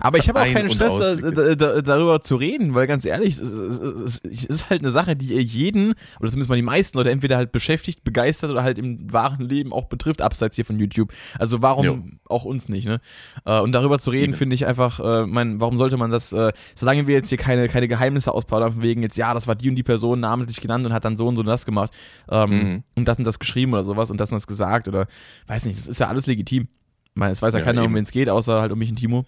Aber 0.00 0.18
ich 0.18 0.28
habe 0.28 0.40
auch 0.40 0.44
Ein- 0.44 0.54
keinen 0.54 0.64
und 0.68 0.74
Stress, 0.74 0.98
da, 0.98 1.30
da, 1.30 1.54
da, 1.54 1.80
darüber 1.82 2.20
zu 2.20 2.36
reden, 2.36 2.74
weil 2.74 2.86
ganz 2.86 3.04
ehrlich, 3.04 3.34
es, 3.34 3.40
es, 3.40 4.20
es, 4.24 4.44
ist 4.44 4.70
halt 4.70 4.82
eine 4.82 4.90
Sache, 4.90 5.16
die 5.16 5.34
jeden, 5.38 5.94
oder 6.20 6.28
zumindest 6.30 6.48
mal 6.48 6.56
die 6.56 6.62
meisten 6.62 6.96
Leute, 6.98 7.10
entweder 7.10 7.36
halt 7.36 7.52
beschäftigt, 7.52 8.04
begeistert 8.04 8.50
oder 8.50 8.62
halt 8.62 8.78
im 8.78 9.12
wahren 9.12 9.40
Leben 9.48 9.72
auch 9.72 9.86
betrifft, 9.86 10.22
abseits 10.22 10.56
hier 10.56 10.64
von 10.64 10.78
YouTube. 10.78 11.12
Also 11.38 11.62
warum 11.62 11.84
Jo. 11.84 11.98
auch 12.28 12.44
uns 12.44 12.68
nicht, 12.68 12.86
ne? 12.86 13.00
Äh, 13.44 13.60
Und 13.60 13.72
darüber 13.72 13.98
zu 13.98 14.10
reden, 14.10 14.34
finde 14.34 14.54
ich 14.54 14.66
einfach, 14.66 15.00
äh, 15.00 15.26
mein, 15.26 15.60
warum 15.60 15.76
sollte 15.76 15.96
man 15.96 16.10
das, 16.10 16.32
äh, 16.32 16.52
solange 16.74 17.06
wir 17.06 17.14
jetzt 17.14 17.28
hier 17.28 17.38
keine, 17.38 17.68
keine 17.68 17.88
Geheimnisse 17.88 18.32
ausplaudern, 18.32 18.72
von 18.74 18.82
wegen 18.82 19.02
jetzt, 19.02 19.16
ja, 19.16 19.34
das 19.34 19.46
war 19.48 19.54
die 19.54 19.68
und 19.68 19.76
die 19.76 19.82
Person 19.82 20.20
namentlich 20.20 20.60
genannt 20.60 20.86
und 20.86 20.92
hat 20.92 21.04
dann 21.04 21.16
so 21.16 21.26
und 21.26 21.36
so 21.36 21.42
das 21.42 21.64
gemacht 21.66 21.92
ähm, 22.30 22.50
Mhm. 22.50 22.82
und 22.94 23.06
das 23.08 23.18
und 23.18 23.24
das 23.24 23.38
geschrieben 23.38 23.72
oder 23.72 23.84
sowas 23.84 24.10
und 24.10 24.20
das 24.20 24.30
und 24.30 24.36
das 24.36 24.46
gesagt 24.46 24.88
oder 24.88 25.06
weiß 25.46 25.64
nicht, 25.66 25.78
das 25.78 25.88
ist 25.88 26.00
ja 26.00 26.08
alles 26.08 26.26
legitim. 26.26 26.68
Ich 27.08 27.16
meine, 27.18 27.32
es 27.32 27.40
weiß 27.42 27.54
ja, 27.54 27.60
Ja, 27.60 27.66
keiner, 27.66 27.80
um 27.82 27.86
eben. 27.86 27.94
wen 27.96 28.02
es 28.02 28.10
geht, 28.10 28.28
außer 28.28 28.60
halt 28.60 28.72
um 28.72 28.78
mich 28.78 28.90
und 28.90 28.96
Timo. 28.96 29.24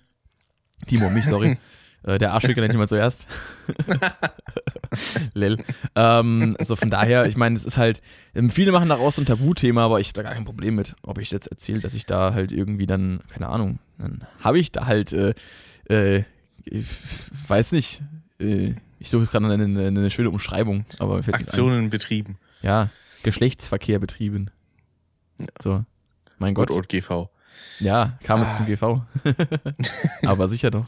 Timo, 0.87 1.11
mich, 1.11 1.27
sorry. 1.27 1.59
äh, 2.05 2.19
der 2.19 2.33
Arschficker 2.33 2.61
nennt 2.61 2.75
mal 2.75 2.89
zuerst. 2.89 3.27
Lil. 5.35 5.59
Ähm, 5.95 6.57
also 6.59 6.77
von 6.77 6.91
daher, 6.91 7.27
ich 7.27 7.37
meine, 7.37 7.57
es 7.57 7.65
ist 7.65 7.77
halt, 7.77 8.01
ähm, 8.35 8.51
viele 8.51 8.73
machen 8.73 8.89
daraus 8.89 9.17
so 9.17 9.23
ein 9.23 9.27
Tabuthema, 9.27 9.85
aber 9.85 10.01
ich 10.01 10.09
habe 10.09 10.15
da 10.15 10.23
gar 10.23 10.35
kein 10.35 10.45
Problem 10.45 10.75
mit, 10.75 10.97
ob 11.03 11.19
ich 11.19 11.31
jetzt 11.31 11.49
erzähle, 11.49 11.81
dass 11.81 11.95
ich 11.95 12.07
da 12.07 12.33
halt 12.33 12.53
irgendwie 12.53 12.87
dann, 12.87 13.21
keine 13.29 13.49
Ahnung, 13.49 13.79
dann 13.99 14.27
habe 14.41 14.59
ich 14.59 14.73
da 14.73 14.87
halt, 14.87 15.13
äh, 15.13 15.35
äh, 15.89 16.25
ich 16.65 16.87
weiß 17.47 17.73
nicht, 17.73 18.03
äh, 18.41 18.75
ich 18.99 19.11
suche 19.11 19.27
gerade 19.27 19.47
eine, 19.47 19.65
eine, 19.65 19.87
eine 19.87 20.11
schöne 20.11 20.31
Umschreibung, 20.31 20.85
aber. 20.99 21.19
Aktionen 21.33 21.91
betrieben. 21.91 22.37
Ja, 22.63 22.89
Geschlechtsverkehr 23.23 23.99
betrieben. 23.99 24.51
So, 25.63 25.85
mein 26.39 26.55
Gott. 26.55 26.71
Ort 26.71 26.89
GV. 26.89 27.31
Ja, 27.81 28.19
kam 28.23 28.43
es 28.43 28.49
Ah. 28.51 28.55
zum 28.55 28.67
GV. 28.67 29.03
Aber 30.27 30.49
sicher 30.49 30.71
doch. 30.71 30.87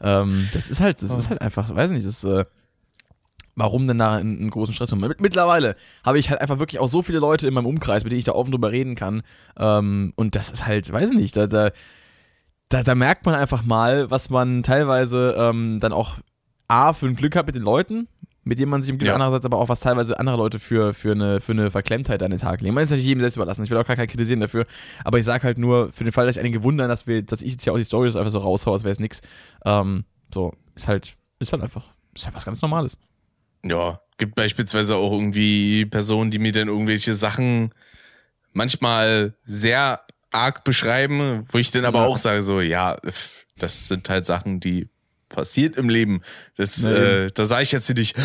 Ähm, 0.00 0.48
das 0.54 0.70
ist 0.70 0.80
halt, 0.80 1.02
das 1.02 1.10
ist 1.10 1.28
halt 1.28 1.40
einfach, 1.40 1.74
weiß 1.74 1.90
nicht, 1.90 2.06
das 2.06 2.24
äh, 2.24 2.44
warum 3.56 3.86
denn 3.86 3.98
da 3.98 4.14
einen, 4.16 4.38
einen 4.38 4.50
großen 4.50 4.74
Stress? 4.74 4.92
Mit, 4.94 5.20
mittlerweile 5.20 5.76
habe 6.02 6.18
ich 6.18 6.30
halt 6.30 6.40
einfach 6.40 6.58
wirklich 6.58 6.80
auch 6.80 6.88
so 6.88 7.02
viele 7.02 7.18
Leute 7.18 7.46
in 7.46 7.54
meinem 7.54 7.66
Umkreis, 7.66 8.02
mit 8.04 8.10
denen 8.12 8.18
ich 8.18 8.24
da 8.24 8.32
offen 8.32 8.50
drüber 8.50 8.72
reden 8.72 8.94
kann. 8.94 9.22
Ähm, 9.56 10.12
und 10.16 10.34
das 10.36 10.50
ist 10.50 10.66
halt, 10.66 10.90
weiß 10.92 11.10
ich 11.10 11.16
nicht, 11.18 11.36
da, 11.36 11.46
da, 11.46 11.70
da, 12.68 12.82
da 12.82 12.94
merkt 12.94 13.26
man 13.26 13.34
einfach 13.34 13.62
mal, 13.62 14.10
was 14.10 14.30
man 14.30 14.62
teilweise 14.62 15.34
ähm, 15.38 15.78
dann 15.80 15.92
auch 15.92 16.18
A, 16.66 16.92
für 16.94 17.06
ein 17.06 17.14
Glück 17.16 17.36
hat 17.36 17.46
mit 17.46 17.54
den 17.54 17.62
Leuten, 17.62 18.08
mit 18.44 18.58
denen 18.58 18.70
man 18.70 18.82
sich 18.82 18.92
umgibt, 18.92 19.08
Ja. 19.08 19.14
andererseits 19.14 19.44
aber 19.46 19.58
auch, 19.58 19.68
was 19.68 19.80
teilweise 19.80 20.18
andere 20.18 20.36
Leute 20.36 20.58
für, 20.58 20.92
für, 20.94 21.12
eine, 21.12 21.40
für 21.40 21.52
eine 21.52 21.70
Verklemmtheit 21.70 22.22
an 22.22 22.30
den 22.30 22.40
Tag 22.40 22.60
legen. 22.60 22.74
Man 22.74 22.84
ist 22.84 22.90
natürlich 22.90 23.06
jedem 23.06 23.20
selbst 23.20 23.36
überlassen. 23.36 23.64
Ich 23.64 23.70
will 23.70 23.78
auch 23.78 23.86
gar 23.86 23.96
keinen 23.96 24.08
kritisieren 24.08 24.40
dafür. 24.40 24.66
Aber 25.04 25.18
ich 25.18 25.24
sage 25.24 25.42
halt 25.44 25.58
nur, 25.58 25.90
für 25.92 26.04
den 26.04 26.12
Fall, 26.12 26.26
dass 26.26 26.36
ich 26.36 26.40
einige 26.40 26.62
wundern, 26.62 26.88
dass, 26.88 27.06
wir, 27.06 27.22
dass 27.22 27.42
ich 27.42 27.52
jetzt 27.52 27.64
hier 27.64 27.72
auch 27.72 27.78
die 27.78 27.84
Stories 27.84 28.16
einfach 28.16 28.30
so 28.30 28.38
raushaue, 28.38 28.74
als 28.74 28.84
wäre 28.84 28.92
es 28.92 29.00
nix. 29.00 29.20
Ähm, 29.64 30.04
so, 30.32 30.52
ist 30.74 30.88
halt, 30.88 31.16
ist 31.38 31.52
halt 31.52 31.62
einfach, 31.62 31.84
ist 32.14 32.26
halt 32.26 32.36
was 32.36 32.44
ganz 32.44 32.60
Normales. 32.62 32.98
Ja, 33.64 34.00
gibt 34.18 34.34
beispielsweise 34.34 34.96
auch 34.96 35.12
irgendwie 35.12 35.86
Personen, 35.86 36.30
die 36.30 36.38
mir 36.38 36.52
dann 36.52 36.68
irgendwelche 36.68 37.14
Sachen 37.14 37.70
manchmal 38.52 39.34
sehr 39.44 40.00
arg 40.30 40.64
beschreiben, 40.64 41.44
wo 41.50 41.58
ich 41.58 41.70
dann 41.70 41.84
aber 41.84 42.00
Ja. 42.00 42.06
auch 42.06 42.18
sage 42.18 42.42
so, 42.42 42.60
ja, 42.60 42.96
das 43.58 43.88
sind 43.88 44.08
halt 44.08 44.26
Sachen, 44.26 44.60
die 44.60 44.88
passiert 45.28 45.76
im 45.76 45.88
Leben. 45.88 46.20
Das, 46.56 46.82
Na 46.82 46.90
äh, 46.92 47.30
da 47.32 47.46
sage 47.46 47.62
ich 47.62 47.72
jetzt 47.72 47.92
nicht, 47.94 48.16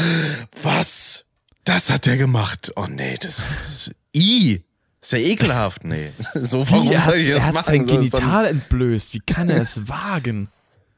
was? 0.64 1.26
Das 1.64 1.90
hat 1.90 2.06
der 2.06 2.18
gemacht. 2.18 2.72
Oh 2.76 2.88
nee, 2.88 3.16
das 3.20 3.40
ist 3.40 3.92
i. 4.16 4.62
Ist 5.02 5.14
ja 5.14 5.20
ekelhaft, 5.20 5.84
nee. 5.86 6.12
So, 6.36 6.70
warum 6.70 6.92
er 6.92 7.00
soll 7.00 7.14
hat, 7.14 7.20
ich 7.22 7.28
er 7.30 7.36
das 7.36 7.44
hat 7.48 7.54
machen? 7.54 7.66
sein 7.66 7.88
So 7.88 7.96
Genital 7.96 8.46
entblößt. 8.48 9.14
Wie 9.14 9.20
kann 9.20 9.50
er 9.50 9.62
es 9.62 9.88
wagen? 9.88 10.50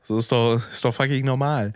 so 0.03 0.17
ist 0.17 0.31
doch, 0.31 0.61
ist 0.71 0.83
doch 0.83 0.93
fucking 0.93 1.23
normal. 1.23 1.73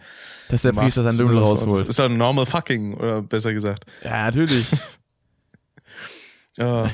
Dass 0.50 0.64
der 0.64 0.74
Priester 0.74 1.04
sein 1.04 1.16
Lümmel 1.18 1.38
rausholt. 1.38 1.88
Ist 1.88 2.00
doch 2.00 2.10
normal 2.10 2.46
fucking, 2.46 2.96
oder 2.96 3.22
besser 3.22 3.54
gesagt. 3.54 3.86
Ja, 4.04 4.26
natürlich. 4.26 4.66
Ja. 6.58 6.90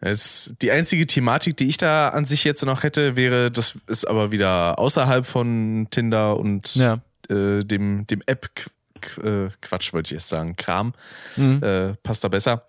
Es, 0.00 0.52
die 0.62 0.70
einzige 0.70 1.06
Thematik, 1.06 1.56
die 1.58 1.66
ich 1.68 1.76
da 1.76 2.08
an 2.08 2.24
sich 2.24 2.44
jetzt 2.44 2.64
noch 2.64 2.82
hätte, 2.82 3.16
wäre, 3.16 3.50
das 3.50 3.78
ist 3.86 4.06
aber 4.08 4.32
wieder 4.32 4.78
außerhalb 4.78 5.26
von 5.26 5.88
Tinder 5.90 6.38
und 6.38 6.74
Ja. 6.74 7.00
äh, 7.28 7.60
dem, 7.64 8.06
dem 8.06 8.20
App-Quatsch, 8.26 9.92
wollte 9.92 10.08
ich 10.08 10.12
jetzt 10.12 10.28
sagen, 10.28 10.56
Kram. 10.56 10.94
Mhm. 11.36 11.62
Äh, 11.62 11.94
passt 12.02 12.24
da 12.24 12.28
besser. 12.28 12.66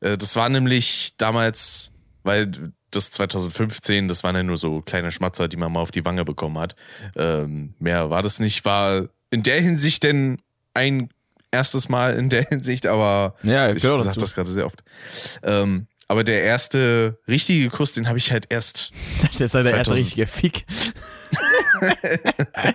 Äh, 0.00 0.16
das 0.16 0.36
war 0.36 0.48
nämlich 0.48 1.14
damals, 1.18 1.90
weil 2.22 2.50
das 2.90 3.10
2015, 3.12 4.08
das 4.08 4.24
waren 4.24 4.34
ja 4.34 4.42
nur 4.42 4.56
so 4.56 4.80
kleine 4.80 5.10
Schmatzer, 5.12 5.48
die 5.48 5.56
man 5.56 5.70
mal 5.72 5.80
auf 5.80 5.90
die 5.92 6.04
Wange 6.04 6.24
bekommen 6.24 6.58
hat. 6.58 6.74
Ähm, 7.16 7.74
mehr 7.78 8.10
war 8.10 8.22
das 8.22 8.40
nicht, 8.40 8.64
war 8.64 9.04
in 9.30 9.42
der 9.42 9.60
Hinsicht 9.60 10.02
denn 10.02 10.38
ein 10.74 11.08
erstes 11.52 11.88
Mal 11.88 12.14
in 12.16 12.30
der 12.30 12.42
Hinsicht, 12.44 12.86
aber 12.86 13.34
Ja, 13.42 13.68
ich 13.68 13.82
gehört 13.82 13.98
sag 13.98 14.06
dazu. 14.06 14.20
das 14.20 14.34
gerade 14.34 14.48
sehr 14.50 14.66
oft. 14.66 14.82
Ähm, 15.42 15.86
aber 16.10 16.24
der 16.24 16.42
erste 16.42 17.20
richtige 17.28 17.70
Kuss, 17.70 17.92
den 17.92 18.08
habe 18.08 18.18
ich 18.18 18.32
halt 18.32 18.46
erst, 18.48 18.90
Das 19.38 19.40
ist 19.40 19.54
halt 19.54 19.66
der 19.66 19.76
erste 19.76 19.94
2000. 19.94 19.98
richtige 19.98 20.26
Fick. 20.26 20.66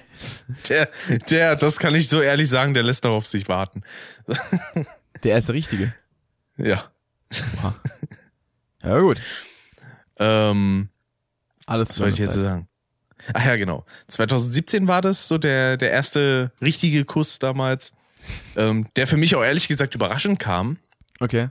der, 0.69 0.89
der, 1.29 1.55
das 1.57 1.77
kann 1.77 1.93
ich 1.95 2.07
so 2.07 2.21
ehrlich 2.21 2.49
sagen, 2.49 2.73
der 2.73 2.83
lässt 2.83 3.03
noch 3.03 3.11
auf 3.11 3.27
sich 3.27 3.49
warten. 3.49 3.83
Der 5.23 5.33
erste 5.33 5.53
richtige. 5.53 5.93
Ja. 6.55 6.91
Ja, 8.83 8.99
gut. 8.99 9.19
Ähm, 10.17 10.89
Alles 11.65 11.89
was 11.89 11.99
wollte 11.99 12.13
ich 12.13 12.19
jetzt 12.19 12.35
Zeit. 12.35 12.43
sagen? 12.43 12.67
Ach 13.33 13.45
ja, 13.45 13.55
genau. 13.57 13.85
2017 14.07 14.87
war 14.87 15.01
das 15.01 15.27
so 15.27 15.37
der, 15.37 15.75
der 15.77 15.91
erste 15.91 16.51
richtige 16.61 17.03
Kuss 17.03 17.39
damals, 17.39 17.91
ähm, 18.55 18.87
der 18.95 19.07
für 19.07 19.17
mich 19.17 19.35
auch 19.35 19.43
ehrlich 19.43 19.67
gesagt 19.67 19.95
überraschend 19.95 20.39
kam. 20.39 20.77
Okay. 21.19 21.49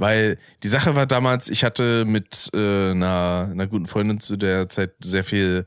Weil 0.00 0.38
die 0.62 0.68
Sache 0.68 0.94
war 0.94 1.04
damals, 1.04 1.50
ich 1.50 1.62
hatte 1.62 2.06
mit 2.06 2.48
äh, 2.54 2.92
einer, 2.92 3.48
einer 3.50 3.66
guten 3.66 3.84
Freundin 3.84 4.18
zu 4.18 4.38
der 4.38 4.70
Zeit 4.70 4.92
sehr 5.04 5.24
viel 5.24 5.66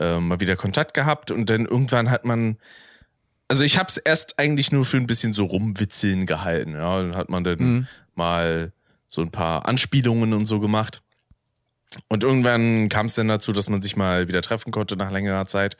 äh, 0.00 0.18
mal 0.20 0.40
wieder 0.40 0.56
Kontakt 0.56 0.94
gehabt 0.94 1.30
und 1.30 1.50
dann 1.50 1.66
irgendwann 1.66 2.10
hat 2.10 2.24
man, 2.24 2.56
also 3.46 3.62
ich 3.62 3.76
habe 3.76 3.88
es 3.88 3.98
erst 3.98 4.38
eigentlich 4.38 4.72
nur 4.72 4.86
für 4.86 4.96
ein 4.96 5.06
bisschen 5.06 5.34
so 5.34 5.44
rumwitzeln 5.44 6.24
gehalten. 6.24 6.72
Ja, 6.72 7.02
dann 7.02 7.14
hat 7.14 7.28
man 7.28 7.44
dann 7.44 7.58
Mhm. 7.58 7.86
mal 8.14 8.72
so 9.06 9.20
ein 9.20 9.30
paar 9.30 9.68
Anspielungen 9.68 10.32
und 10.32 10.46
so 10.46 10.60
gemacht. 10.60 11.02
Und 12.08 12.24
irgendwann 12.24 12.88
kam 12.88 13.04
es 13.04 13.14
dann 13.14 13.28
dazu, 13.28 13.52
dass 13.52 13.68
man 13.68 13.82
sich 13.82 13.96
mal 13.96 14.28
wieder 14.28 14.40
treffen 14.40 14.72
konnte 14.72 14.96
nach 14.96 15.10
längerer 15.10 15.44
Zeit. 15.44 15.76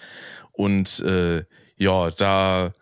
Und 0.53 1.01
äh, 1.01 1.43
ja, 1.79 2.11
da 2.11 2.75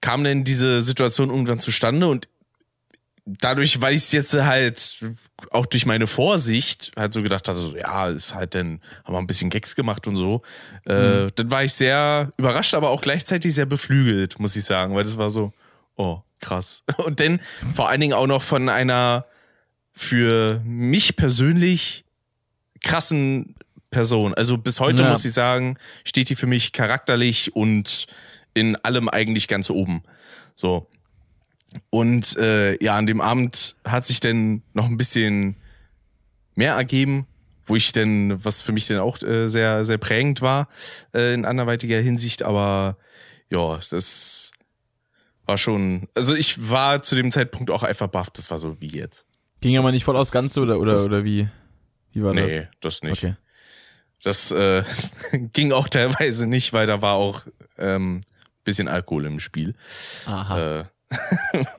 kam 0.00 0.22
dann 0.22 0.44
diese 0.44 0.82
Situation 0.82 1.30
irgendwann 1.30 1.58
zustande 1.58 2.06
und 2.06 2.28
dadurch, 3.26 3.80
weil 3.80 3.94
ich 3.94 4.02
es 4.02 4.12
jetzt 4.12 4.34
halt 4.34 4.98
auch 5.50 5.66
durch 5.66 5.86
meine 5.86 6.06
Vorsicht 6.06 6.92
halt 6.96 7.12
so 7.12 7.22
gedacht 7.22 7.48
hatte, 7.48 7.58
so, 7.58 7.76
ja, 7.76 8.08
ist 8.10 8.34
halt 8.34 8.54
dann, 8.54 8.80
haben 9.04 9.14
wir 9.14 9.18
ein 9.18 9.26
bisschen 9.26 9.50
Gags 9.50 9.74
gemacht 9.76 10.06
und 10.06 10.16
so, 10.16 10.42
äh, 10.84 11.28
dann 11.34 11.50
war 11.50 11.64
ich 11.64 11.72
sehr 11.72 12.32
überrascht, 12.36 12.74
aber 12.74 12.90
auch 12.90 13.00
gleichzeitig 13.00 13.54
sehr 13.54 13.66
beflügelt, 13.66 14.38
muss 14.38 14.56
ich 14.56 14.64
sagen, 14.64 14.94
weil 14.94 15.04
das 15.04 15.16
war 15.16 15.30
so, 15.30 15.52
oh, 15.96 16.20
krass. 16.40 16.82
Und 17.04 17.20
dann 17.20 17.40
vor 17.72 17.88
allen 17.88 18.00
Dingen 18.00 18.12
auch 18.12 18.26
noch 18.26 18.42
von 18.42 18.68
einer 18.68 19.24
für 19.92 20.60
mich 20.64 21.16
persönlich 21.16 22.04
krassen 22.82 23.54
Person. 23.90 24.34
Also 24.34 24.58
bis 24.58 24.80
heute 24.80 25.02
Ja. 25.04 25.08
muss 25.10 25.24
ich 25.24 25.32
sagen, 25.32 25.78
steht 26.04 26.28
die 26.28 26.34
für 26.34 26.48
mich 26.48 26.72
charakterlich 26.72 27.54
und 27.54 28.06
in 28.52 28.76
allem 28.76 29.08
eigentlich 29.08 29.46
ganz 29.48 29.70
oben. 29.70 30.02
So. 30.56 30.88
Und 31.90 32.36
äh, 32.36 32.82
ja, 32.82 32.96
an 32.96 33.06
dem 33.06 33.20
Abend 33.20 33.76
hat 33.84 34.04
sich 34.04 34.20
dann 34.20 34.62
noch 34.74 34.86
ein 34.86 34.96
bisschen 34.96 35.56
mehr 36.54 36.74
ergeben, 36.74 37.26
wo 37.66 37.76
ich 37.76 37.92
denn, 37.92 38.44
was 38.44 38.62
für 38.62 38.72
mich 38.72 38.86
dann 38.86 38.98
auch 38.98 39.20
äh, 39.22 39.48
sehr, 39.48 39.84
sehr 39.84 39.98
prägend 39.98 40.40
war 40.42 40.68
äh, 41.14 41.34
in 41.34 41.44
anderweitiger 41.44 41.98
Hinsicht, 42.00 42.42
aber 42.42 42.96
ja, 43.50 43.78
das 43.90 44.52
war 45.46 45.58
schon, 45.58 46.08
also 46.14 46.34
ich 46.34 46.70
war 46.70 47.02
zu 47.02 47.14
dem 47.16 47.30
Zeitpunkt 47.30 47.70
auch 47.70 47.82
einfach 47.82 48.08
baff, 48.08 48.30
das 48.30 48.50
war 48.50 48.58
so 48.58 48.80
wie 48.80 48.88
jetzt. 48.88 49.26
Ging 49.60 49.76
aber 49.78 49.92
nicht 49.92 50.04
voll 50.04 50.14
Das- 50.14 50.22
aufs 50.22 50.32
Ganze 50.32 50.60
oder, 50.60 50.78
oder, 50.78 50.92
das- 50.92 51.04
oder 51.06 51.24
wie? 51.24 51.48
Wie 52.12 52.22
war 52.22 52.34
das? 52.34 52.52
Nee, 52.52 52.68
das 52.80 53.02
nicht. 53.02 53.24
Okay. 53.24 53.34
Das 54.22 54.50
äh, 54.52 54.84
ging 55.52 55.72
auch 55.72 55.88
teilweise 55.88 56.46
nicht, 56.46 56.72
weil 56.72 56.86
da 56.86 57.02
war 57.02 57.14
auch 57.14 57.42
ähm, 57.78 58.20
bisschen 58.62 58.88
Alkohol 58.88 59.26
im 59.26 59.40
Spiel. 59.40 59.74
Aha. 60.26 60.80
Äh, 60.80 60.84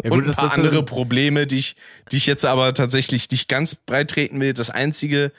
ja, 0.03 0.11
und 0.11 0.27
ein 0.27 0.33
paar 0.33 0.53
andere 0.53 0.83
Probleme, 0.83 1.47
die 1.47 1.57
ich, 1.57 1.75
die 2.11 2.17
ich 2.17 2.25
jetzt 2.25 2.45
aber 2.45 2.73
tatsächlich 2.73 3.29
nicht 3.31 3.47
ganz 3.47 3.75
breit 3.75 4.11
treten 4.11 4.39
will. 4.39 4.53
Das 4.53 4.69
einzige, 4.69 5.31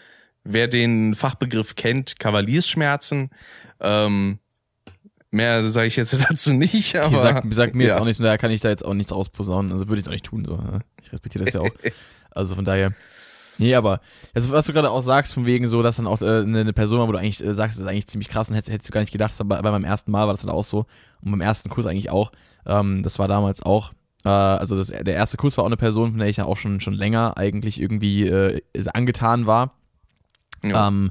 wer 0.44 0.68
den 0.68 1.14
Fachbegriff 1.14 1.74
kennt, 1.74 2.18
Kavaliersschmerzen. 2.18 3.30
Ähm, 3.80 4.38
mehr 5.30 5.62
sage 5.68 5.86
ich 5.86 5.96
jetzt 5.96 6.16
dazu 6.30 6.52
nicht, 6.52 6.96
aber. 6.96 7.16
Die 7.16 7.22
sagt, 7.22 7.54
sagt 7.54 7.74
mir 7.74 7.84
jetzt 7.84 7.94
ja. 7.96 8.00
auch 8.00 8.06
nicht, 8.06 8.20
daher 8.20 8.38
kann 8.38 8.50
ich 8.50 8.60
da 8.60 8.68
jetzt 8.68 8.84
auch 8.84 8.94
nichts 8.94 9.12
rausposaunen. 9.12 9.72
Also 9.72 9.88
würde 9.88 10.00
ich 10.00 10.04
es 10.04 10.08
auch 10.08 10.12
nicht 10.12 10.26
tun. 10.26 10.44
So. 10.44 10.54
ja. 10.54 10.80
Ich 11.02 11.12
respektiere 11.12 11.44
das 11.44 11.54
ja 11.54 11.60
auch. 11.60 11.70
Also 12.30 12.54
von 12.54 12.66
daher. 12.66 12.92
Nee, 13.56 13.74
aber 13.74 14.00
das, 14.34 14.50
was 14.50 14.66
du 14.66 14.74
gerade 14.74 14.90
auch 14.90 15.00
sagst, 15.00 15.32
von 15.32 15.46
wegen 15.46 15.66
so, 15.66 15.82
dass 15.82 15.96
dann 15.96 16.06
auch 16.06 16.20
äh, 16.20 16.42
eine 16.42 16.72
Person 16.74 17.06
wo 17.08 17.12
du 17.12 17.18
eigentlich 17.18 17.42
äh, 17.42 17.54
sagst, 17.54 17.78
das 17.78 17.84
ist 17.84 17.88
eigentlich 17.88 18.08
ziemlich 18.08 18.28
krass 18.28 18.50
und 18.50 18.56
hättest, 18.56 18.70
hättest 18.70 18.90
du 18.90 18.92
gar 18.92 19.00
nicht 19.00 19.12
gedacht, 19.12 19.32
aber 19.40 19.62
bei 19.62 19.70
meinem 19.70 19.84
ersten 19.84 20.10
Mal 20.10 20.26
war 20.26 20.34
das 20.34 20.42
dann 20.42 20.50
auch 20.50 20.64
so 20.64 20.84
und 21.22 21.30
beim 21.30 21.40
ersten 21.40 21.70
Kurs 21.70 21.86
eigentlich 21.86 22.10
auch. 22.10 22.32
Ähm, 22.66 23.02
das 23.02 23.18
war 23.18 23.28
damals 23.28 23.62
auch, 23.62 23.92
äh, 24.24 24.28
also 24.28 24.76
das, 24.76 24.88
der 24.88 25.14
erste 25.14 25.36
Kurs 25.36 25.56
war 25.56 25.64
auch 25.64 25.68
eine 25.68 25.76
Person, 25.76 26.10
von 26.10 26.18
der 26.18 26.28
ich 26.28 26.38
ja 26.38 26.44
auch 26.44 26.56
schon, 26.56 26.80
schon 26.80 26.94
länger 26.94 27.36
eigentlich 27.36 27.80
irgendwie 27.80 28.26
äh, 28.26 28.60
angetan 28.92 29.46
war. 29.46 29.72
Ja. 30.64 30.88
Ähm, 30.88 31.10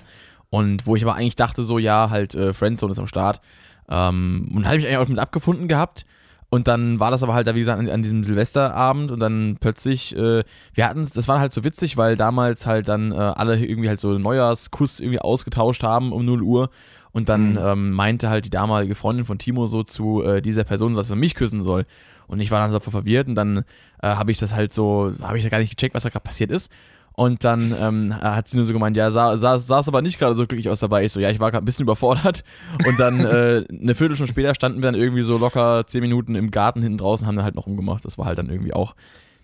und 0.50 0.86
wo 0.88 0.96
ich 0.96 1.04
aber 1.04 1.16
eigentlich 1.16 1.36
dachte, 1.36 1.64
so, 1.64 1.80
ja, 1.80 2.10
halt, 2.10 2.36
äh, 2.36 2.54
Friendzone 2.54 2.92
ist 2.92 3.00
am 3.00 3.08
Start. 3.08 3.42
Ähm, 3.90 4.52
und 4.54 4.66
hatte 4.66 4.78
mich 4.78 4.88
eigentlich 4.88 4.98
auch 4.98 5.08
mit 5.08 5.20
abgefunden 5.20 5.68
gehabt. 5.68 6.06
Und 6.50 6.68
dann 6.68 7.00
war 7.00 7.12
das 7.12 7.24
aber 7.24 7.34
halt 7.34 7.48
da, 7.48 7.56
wie 7.56 7.60
gesagt, 7.60 7.80
an, 7.80 7.90
an 7.90 8.04
diesem 8.04 8.24
Silvesterabend 8.24 9.12
und 9.12 9.20
dann 9.20 9.58
plötzlich, 9.60 10.16
äh, 10.16 10.44
wir 10.74 10.88
hatten 10.88 11.02
es, 11.02 11.12
das 11.12 11.28
war 11.28 11.40
halt 11.40 11.52
so 11.52 11.64
witzig, 11.64 11.98
weil 11.98 12.16
damals 12.16 12.66
halt 12.66 12.88
dann 12.88 13.12
äh, 13.12 13.16
alle 13.16 13.58
irgendwie 13.58 13.90
halt 13.90 14.00
so 14.00 14.18
Neujahrskuss 14.18 15.00
irgendwie 15.00 15.20
ausgetauscht 15.20 15.84
haben 15.84 16.12
um 16.14 16.24
0 16.24 16.42
Uhr. 16.44 16.70
Und 17.16 17.30
dann 17.30 17.52
mhm. 17.52 17.58
ähm, 17.60 17.92
meinte 17.92 18.28
halt 18.28 18.44
die 18.44 18.50
damalige 18.50 18.94
Freundin 18.94 19.24
von 19.24 19.38
Timo 19.38 19.68
so 19.68 19.84
zu 19.84 20.22
äh, 20.22 20.42
dieser 20.42 20.66
Person, 20.66 20.96
dass 20.96 21.10
er 21.10 21.16
mich 21.16 21.34
küssen 21.34 21.62
soll. 21.62 21.86
Und 22.28 22.42
ich 22.42 22.52
war 22.52 22.60
dann 22.60 22.72
so 22.72 22.82
verwirrt 22.82 23.30
und 23.30 23.36
dann 23.36 23.60
äh, 23.60 23.64
habe 24.02 24.32
ich 24.32 24.38
das 24.38 24.54
halt 24.54 24.74
so, 24.74 25.14
habe 25.22 25.38
ich 25.38 25.44
da 25.46 25.50
gar 25.50 25.60
nicht 25.60 25.70
gecheckt, 25.70 25.96
was 25.96 26.04
da 26.04 26.10
gerade 26.10 26.26
passiert 26.26 26.52
ist. 26.52 26.70
Und 27.14 27.46
dann 27.46 27.74
ähm, 27.82 28.14
hat 28.14 28.50
sie 28.50 28.58
nur 28.58 28.66
so 28.66 28.74
gemeint, 28.74 28.98
ja, 28.98 29.12
sah, 29.12 29.38
sah, 29.38 29.56
es 29.56 29.88
aber 29.88 30.02
nicht 30.02 30.20
gerade 30.20 30.36
so 30.36 30.46
glücklich 30.46 30.68
aus 30.68 30.82
dabei. 30.82 31.06
Ich 31.06 31.14
so, 31.14 31.22
ja, 31.22 31.30
ich 31.30 31.40
war 31.40 31.52
gerade 31.52 31.64
ein 31.64 31.66
bisschen 31.66 31.84
überfordert. 31.84 32.44
Und 32.86 33.00
dann 33.00 33.22
äh, 33.22 33.64
eine 33.70 33.96
Viertelstunde 33.96 34.30
später 34.30 34.54
standen 34.54 34.82
wir 34.82 34.92
dann 34.92 35.00
irgendwie 35.00 35.24
so 35.24 35.38
locker 35.38 35.88
zehn 35.88 36.02
Minuten 36.02 36.36
im 36.36 36.52
Garten 36.52 36.82
hinten 36.82 36.98
draußen, 36.98 37.26
haben 37.26 37.38
dann 37.38 37.46
halt 37.46 37.56
noch 37.56 37.66
rumgemacht. 37.66 38.04
Das 38.04 38.18
war 38.18 38.26
halt 38.26 38.40
dann 38.40 38.50
irgendwie 38.50 38.74
auch, 38.74 38.94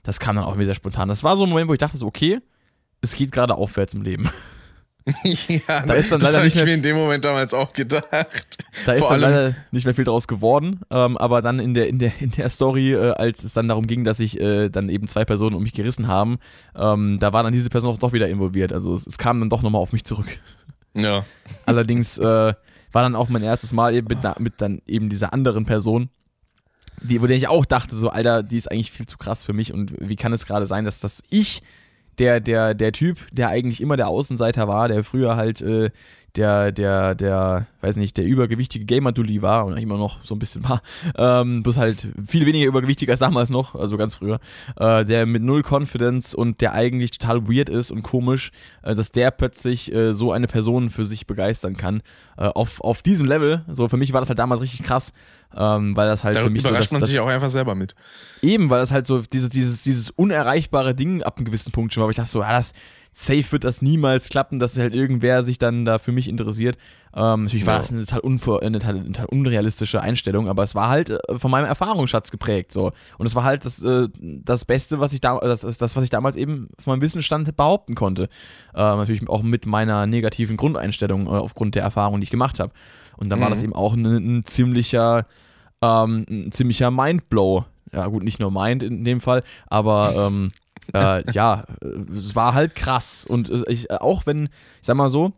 das 0.04 0.20
kam 0.20 0.36
dann 0.36 0.44
auch 0.44 0.50
irgendwie 0.50 0.66
sehr 0.66 0.76
spontan. 0.76 1.08
Das 1.08 1.24
war 1.24 1.38
so 1.38 1.46
ein 1.46 1.50
Moment, 1.50 1.70
wo 1.70 1.74
ich 1.74 1.80
dachte 1.80 1.98
so, 1.98 2.06
okay, 2.06 2.42
es 3.00 3.16
geht 3.16 3.32
gerade 3.32 3.56
aufwärts 3.56 3.94
im 3.94 4.02
Leben. 4.02 4.30
ja, 5.24 5.86
da 5.86 5.94
ist 5.96 6.12
dann 6.12 6.20
das 6.20 6.38
habe 6.38 6.46
ich 6.46 6.56
mir 6.56 6.74
in 6.74 6.84
dem 6.84 6.96
Moment 6.96 7.26
damals 7.26 7.54
auch 7.54 7.74
gedacht. 7.74 8.58
Da 8.86 8.94
ist 8.94 9.08
dann 9.08 9.20
leider 9.20 9.56
nicht 9.72 9.86
mehr 9.86 9.96
viel 9.96 10.06
draus 10.06 10.28
geworden. 10.28 10.82
Ähm, 10.92 11.18
aber 11.18 11.42
dann 11.42 11.60
in 11.60 11.74
der, 11.74 11.88
in 11.88 11.98
der, 11.98 12.12
in 12.20 12.32
der 12.32 12.50
Story, 12.50 12.94
äh, 12.94 13.12
als 13.12 13.44
es 13.44 13.54
dann 13.54 13.68
darum 13.68 13.88
ging, 13.88 14.04
dass 14.04 14.18
sich 14.18 14.40
äh, 14.40 14.70
dann 14.70 14.90
eben 14.90 15.08
zwei 15.08 15.26
Personen 15.26 15.56
um 15.56 15.64
mich 15.64 15.74
gerissen 15.74 16.08
haben, 16.08 16.38
ähm, 16.76 17.18
da 17.20 17.34
war 17.34 17.42
dann 17.42 17.54
diese 17.54 17.70
Person 17.70 17.94
auch 17.94 17.98
doch 17.98 18.14
wieder 18.14 18.30
involviert. 18.30 18.74
Also 18.74 18.94
es, 18.94 19.08
es 19.08 19.18
kam 19.18 19.40
dann 19.40 19.50
doch 19.50 19.64
nochmal 19.64 19.82
auf 19.82 19.92
mich 19.92 20.04
zurück. 20.04 20.40
Ja. 20.94 21.26
Allerdings 21.66 22.20
äh, 22.20 22.54
war 22.92 23.02
dann 23.02 23.16
auch 23.16 23.30
mein 23.30 23.44
erstes 23.44 23.74
Mal 23.74 23.96
eben 23.96 24.08
mit, 24.08 24.20
mit 24.40 24.54
dann 24.58 24.82
eben 24.86 25.10
dieser 25.10 25.34
anderen 25.34 25.66
Person, 25.66 26.10
die, 27.02 27.22
wo 27.22 27.26
ich 27.26 27.48
auch 27.48 27.66
dachte, 27.66 27.96
so, 27.96 28.10
Alter, 28.10 28.44
die 28.44 28.58
ist 28.58 28.72
eigentlich 28.72 28.92
viel 28.92 29.08
zu 29.08 29.18
krass 29.18 29.44
für 29.44 29.54
mich 29.54 29.74
und 29.74 29.94
wie 30.00 30.16
kann 30.16 30.34
es 30.34 30.46
gerade 30.46 30.68
sein, 30.68 30.86
dass 30.86 31.00
das 31.00 31.24
ich 31.30 31.64
der, 32.20 32.40
der, 32.40 32.74
der 32.74 32.92
Typ, 32.92 33.18
der 33.32 33.50
eigentlich 33.50 33.82
immer 33.82 33.98
der 33.98 34.08
Außenseiter 34.08 34.68
war, 34.68 34.88
der 34.88 35.04
früher 35.04 35.36
halt 35.36 35.62
äh, 35.62 35.90
der, 36.36 36.72
der, 36.72 37.16
der, 37.16 37.68
weiß 37.82 37.98
nicht, 37.98 38.18
der 38.18 38.26
übergewichtige 38.26 38.86
Gamer-Dulli 38.86 39.42
war 39.42 39.66
und 39.66 39.78
immer 39.78 39.98
noch 39.98 40.24
so 40.24 40.34
ein 40.36 40.40
bisschen 40.40 40.64
war, 40.64 40.82
ähm, 41.18 41.64
bloß 41.64 41.78
halt 41.78 42.08
viel 42.26 42.46
weniger 42.46 42.68
übergewichtig 42.68 43.10
als 43.10 43.20
damals 43.20 43.50
noch, 43.50 43.76
also 43.76 43.98
ganz 43.98 44.16
früher, 44.16 44.40
äh, 44.78 45.04
der 45.04 45.26
mit 45.26 45.44
null 45.44 45.64
Confidence 45.68 46.34
und 46.34 46.62
der 46.62 46.74
eigentlich 46.74 47.12
total 47.12 47.48
weird 47.48 47.70
ist 47.70 47.92
und 47.92 48.02
komisch, 48.04 48.52
äh, 48.84 48.96
dass 48.96 49.12
der 49.12 49.32
plötzlich 49.32 49.94
äh, 49.94 50.14
so 50.14 50.32
eine 50.32 50.48
Person 50.48 50.90
für 50.90 51.06
sich 51.06 51.28
begeistern 51.28 51.76
kann. 51.76 52.02
Äh, 52.38 52.46
auf, 52.46 52.82
auf 52.82 53.02
diesem 53.02 53.26
Level, 53.26 53.66
so 53.70 53.90
für 53.90 53.98
mich 53.98 54.14
war 54.14 54.22
das 54.22 54.30
halt 54.30 54.40
damals 54.40 54.62
richtig 54.62 54.84
krass, 54.84 55.12
ähm, 55.56 55.96
weil 55.96 56.08
das 56.08 56.24
halt 56.24 56.36
da 56.36 56.44
für 56.44 56.50
mich 56.50 56.64
überrascht 56.64 56.90
so, 56.90 56.96
man 56.96 57.02
das, 57.02 57.10
sich 57.10 57.20
auch 57.20 57.28
einfach 57.28 57.50
selber 57.50 57.76
mit. 57.76 57.96
Eben, 58.42 58.70
weil 58.70 58.80
das 58.80 58.92
halt 58.92 59.08
so 59.08 59.22
dieses, 59.22 59.50
dieses, 59.50 59.84
dieses 59.84 60.10
unerreichbare 60.10 60.96
Ding 60.96 61.24
ab 61.24 61.38
einem 61.38 61.46
gewissen 61.46 61.72
Punkt 61.72 61.94
schon 61.94 62.02
war, 62.02 62.06
aber 62.06 62.12
ich 62.12 62.18
dachte 62.18 62.32
so, 62.32 62.42
ja, 62.42 62.54
das 62.54 62.74
safe 63.14 63.52
wird 63.52 63.64
das 63.64 63.82
niemals 63.82 64.30
klappen, 64.30 64.60
dass 64.60 64.78
halt 64.78 64.94
irgendwer 64.94 65.44
sich 65.44 65.58
dann 65.58 65.84
da 65.84 66.00
für 66.00 66.12
mich 66.12 66.30
interessiert. 66.30 66.78
Ähm, 67.14 67.44
natürlich 67.44 67.66
war 67.66 67.74
ja. 67.74 67.80
das 67.80 67.92
eine 67.92 68.06
total, 68.06 68.22
unvor, 68.22 68.62
eine, 68.62 68.80
eine 68.82 69.06
total, 69.08 69.26
unrealistische 69.26 70.00
Einstellung, 70.00 70.48
aber 70.48 70.64
es 70.64 70.76
war 70.76 70.88
halt 70.88 71.10
äh, 71.10 71.20
von 71.38 71.52
meinem 71.52 71.66
Erfahrungsschatz 71.66 72.32
geprägt 72.32 72.72
so. 72.72 72.94
Und 73.18 73.26
es 73.26 73.36
war 73.36 73.44
halt 73.44 73.66
das, 73.66 73.82
äh, 73.84 74.08
das 74.22 74.64
Beste, 74.64 75.02
was 75.02 75.12
ich 75.12 75.20
da, 75.20 75.40
das, 75.40 75.62
das, 75.62 75.96
was 75.98 76.04
ich 76.04 76.10
damals 76.10 76.38
eben 76.38 76.70
von 76.80 76.94
meinem 76.94 77.02
Wissensstand 77.02 77.54
behaupten 77.58 77.96
konnte. 77.96 78.30
Äh, 78.74 78.78
natürlich 78.78 79.28
auch 79.28 79.44
mit 79.44 79.66
meiner 79.66 80.08
negativen 80.08 80.56
Grundeinstellung 80.56 81.28
äh, 81.28 81.32
aufgrund 81.32 81.76
der 81.76 81.84
Erfahrung, 81.84 82.22
die 82.22 82.24
ich 82.24 82.32
gemacht 82.32 82.62
habe. 82.62 82.72
Und 83.22 83.30
dann 83.30 83.38
mhm. 83.38 83.44
war 83.44 83.50
das 83.52 83.60
mhm. 83.60 83.66
eben 83.66 83.76
auch 83.76 83.94
ein, 83.94 84.06
ein 84.40 84.46
ziemlicher, 84.46 85.28
ähm, 85.82 86.26
ein 86.28 86.52
ziemlicher 86.52 86.90
Mindblow. 86.90 87.66
Ja, 87.94 88.08
gut, 88.08 88.24
nicht 88.24 88.40
nur 88.40 88.52
Mind 88.52 88.84
in 88.84 89.04
dem 89.04 89.22
Fall, 89.22 89.44
aber 89.68 90.14
ähm, 90.28 90.52
äh, 90.94 91.30
ja, 91.32 91.62
es 92.16 92.36
war 92.36 92.54
halt 92.56 92.74
krass. 92.74 93.26
Und 93.26 93.50
äh, 93.50 93.64
ich, 93.68 93.92
äh, 93.92 93.98
auch 93.98 94.26
wenn, 94.26 94.46
ich 94.46 94.88
sag 94.88 94.96
mal 94.96 95.10
so, 95.10 95.34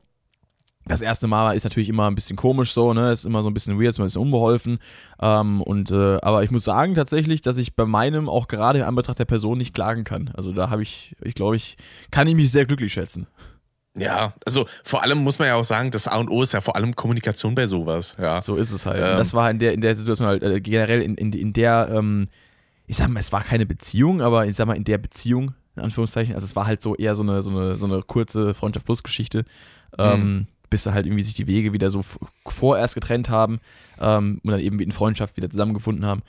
das 0.86 1.02
erste 1.02 1.28
Mal 1.28 1.56
ist 1.56 1.64
natürlich 1.64 1.90
immer 1.90 2.08
ein 2.08 2.16
bisschen 2.16 2.36
komisch 2.36 2.72
so, 2.74 2.94
ne? 2.94 3.12
Ist 3.12 3.26
immer 3.26 3.42
so 3.42 3.50
ein 3.50 3.54
bisschen 3.54 3.80
weird, 3.80 3.90
ist 3.90 4.00
ein 4.00 4.06
bisschen 4.06 4.22
unbeholfen. 4.22 4.80
Ähm, 5.22 5.62
und, 5.62 5.92
äh, 5.92 6.20
aber 6.22 6.44
ich 6.44 6.52
muss 6.52 6.64
sagen 6.64 6.96
tatsächlich, 6.96 7.42
dass 7.42 7.58
ich 7.58 7.76
bei 7.76 7.86
meinem 7.86 8.30
auch 8.30 8.48
gerade 8.48 8.80
in 8.80 8.86
Anbetracht 8.86 9.20
der 9.20 9.26
Person 9.26 9.58
nicht 9.58 9.74
klagen 9.74 10.04
kann. 10.04 10.32
Also 10.34 10.54
da 10.54 10.70
habe 10.70 10.84
ich, 10.84 11.16
ich 11.22 11.36
glaube, 11.36 11.58
ich 11.58 11.78
kann 12.12 12.28
ich 12.28 12.36
mich 12.36 12.52
sehr 12.52 12.66
glücklich 12.66 12.94
schätzen. 12.94 13.28
Ja, 13.96 14.34
also 14.46 14.66
vor 14.84 15.04
allem 15.04 15.20
muss 15.20 15.38
man 15.38 15.48
ja 15.48 15.56
auch 15.56 15.64
sagen, 15.64 15.92
das 15.92 16.08
A 16.08 16.18
und 16.18 16.30
O 16.30 16.42
ist 16.42 16.54
ja 16.54 16.62
vor 16.62 16.76
allem 16.76 16.96
Kommunikation 16.96 17.54
bei 17.54 17.68
sowas. 17.68 18.16
Ja. 18.20 18.42
So 18.42 18.56
ist 18.56 18.72
es 18.72 18.86
halt. 18.86 19.04
Ähm. 19.04 19.18
Das 19.18 19.34
war 19.34 19.52
in 19.52 19.60
der, 19.60 19.74
in 19.74 19.82
der 19.82 19.96
Situation 19.96 20.28
halt 20.28 20.42
äh, 20.42 20.60
generell 20.62 21.02
in, 21.02 21.16
in, 21.16 21.32
in 21.32 21.54
der 21.54 21.90
ähm, 21.92 22.28
ich 22.88 22.98
sag 22.98 23.10
mal, 23.10 23.20
es 23.20 23.32
war 23.32 23.44
keine 23.44 23.66
Beziehung, 23.66 24.22
aber 24.22 24.46
ich 24.46 24.56
sag 24.56 24.68
mal, 24.68 24.78
in 24.78 24.84
der 24.84 24.98
Beziehung, 24.98 25.54
in 25.76 25.84
Anführungszeichen, 25.84 26.36
also 26.36 26.46
es 26.46 26.56
war 26.56 26.66
halt 26.66 26.82
so 26.82 26.96
eher 26.96 27.16
so 27.16 27.24
eine, 27.24 27.42
so 27.42 27.50
eine, 27.50 27.78
so 27.78 27.86
eine 27.86 28.02
kurze 28.02 28.54
Freundschaft 28.54 28.86
plus 28.86 29.04
Geschichte, 29.04 29.46
ähm, 29.98 30.20
mhm. 30.20 30.48
bis 30.70 30.84
da 30.84 30.94
halt 30.94 31.06
irgendwie 31.06 31.24
sich 31.24 31.34
die 31.34 31.48
Wege 31.48 31.74
wieder 31.74 31.90
so 31.90 32.02
vorerst 32.46 32.96
getrennt 32.96 33.30
haben 33.30 33.60
ähm, 34.00 34.42
und 34.44 34.52
dann 34.52 34.60
eben 34.60 34.80
in 34.80 34.92
Freundschaft 34.92 35.38
wieder 35.38 35.50
zusammengefunden 35.50 36.06
haben. 36.06 36.24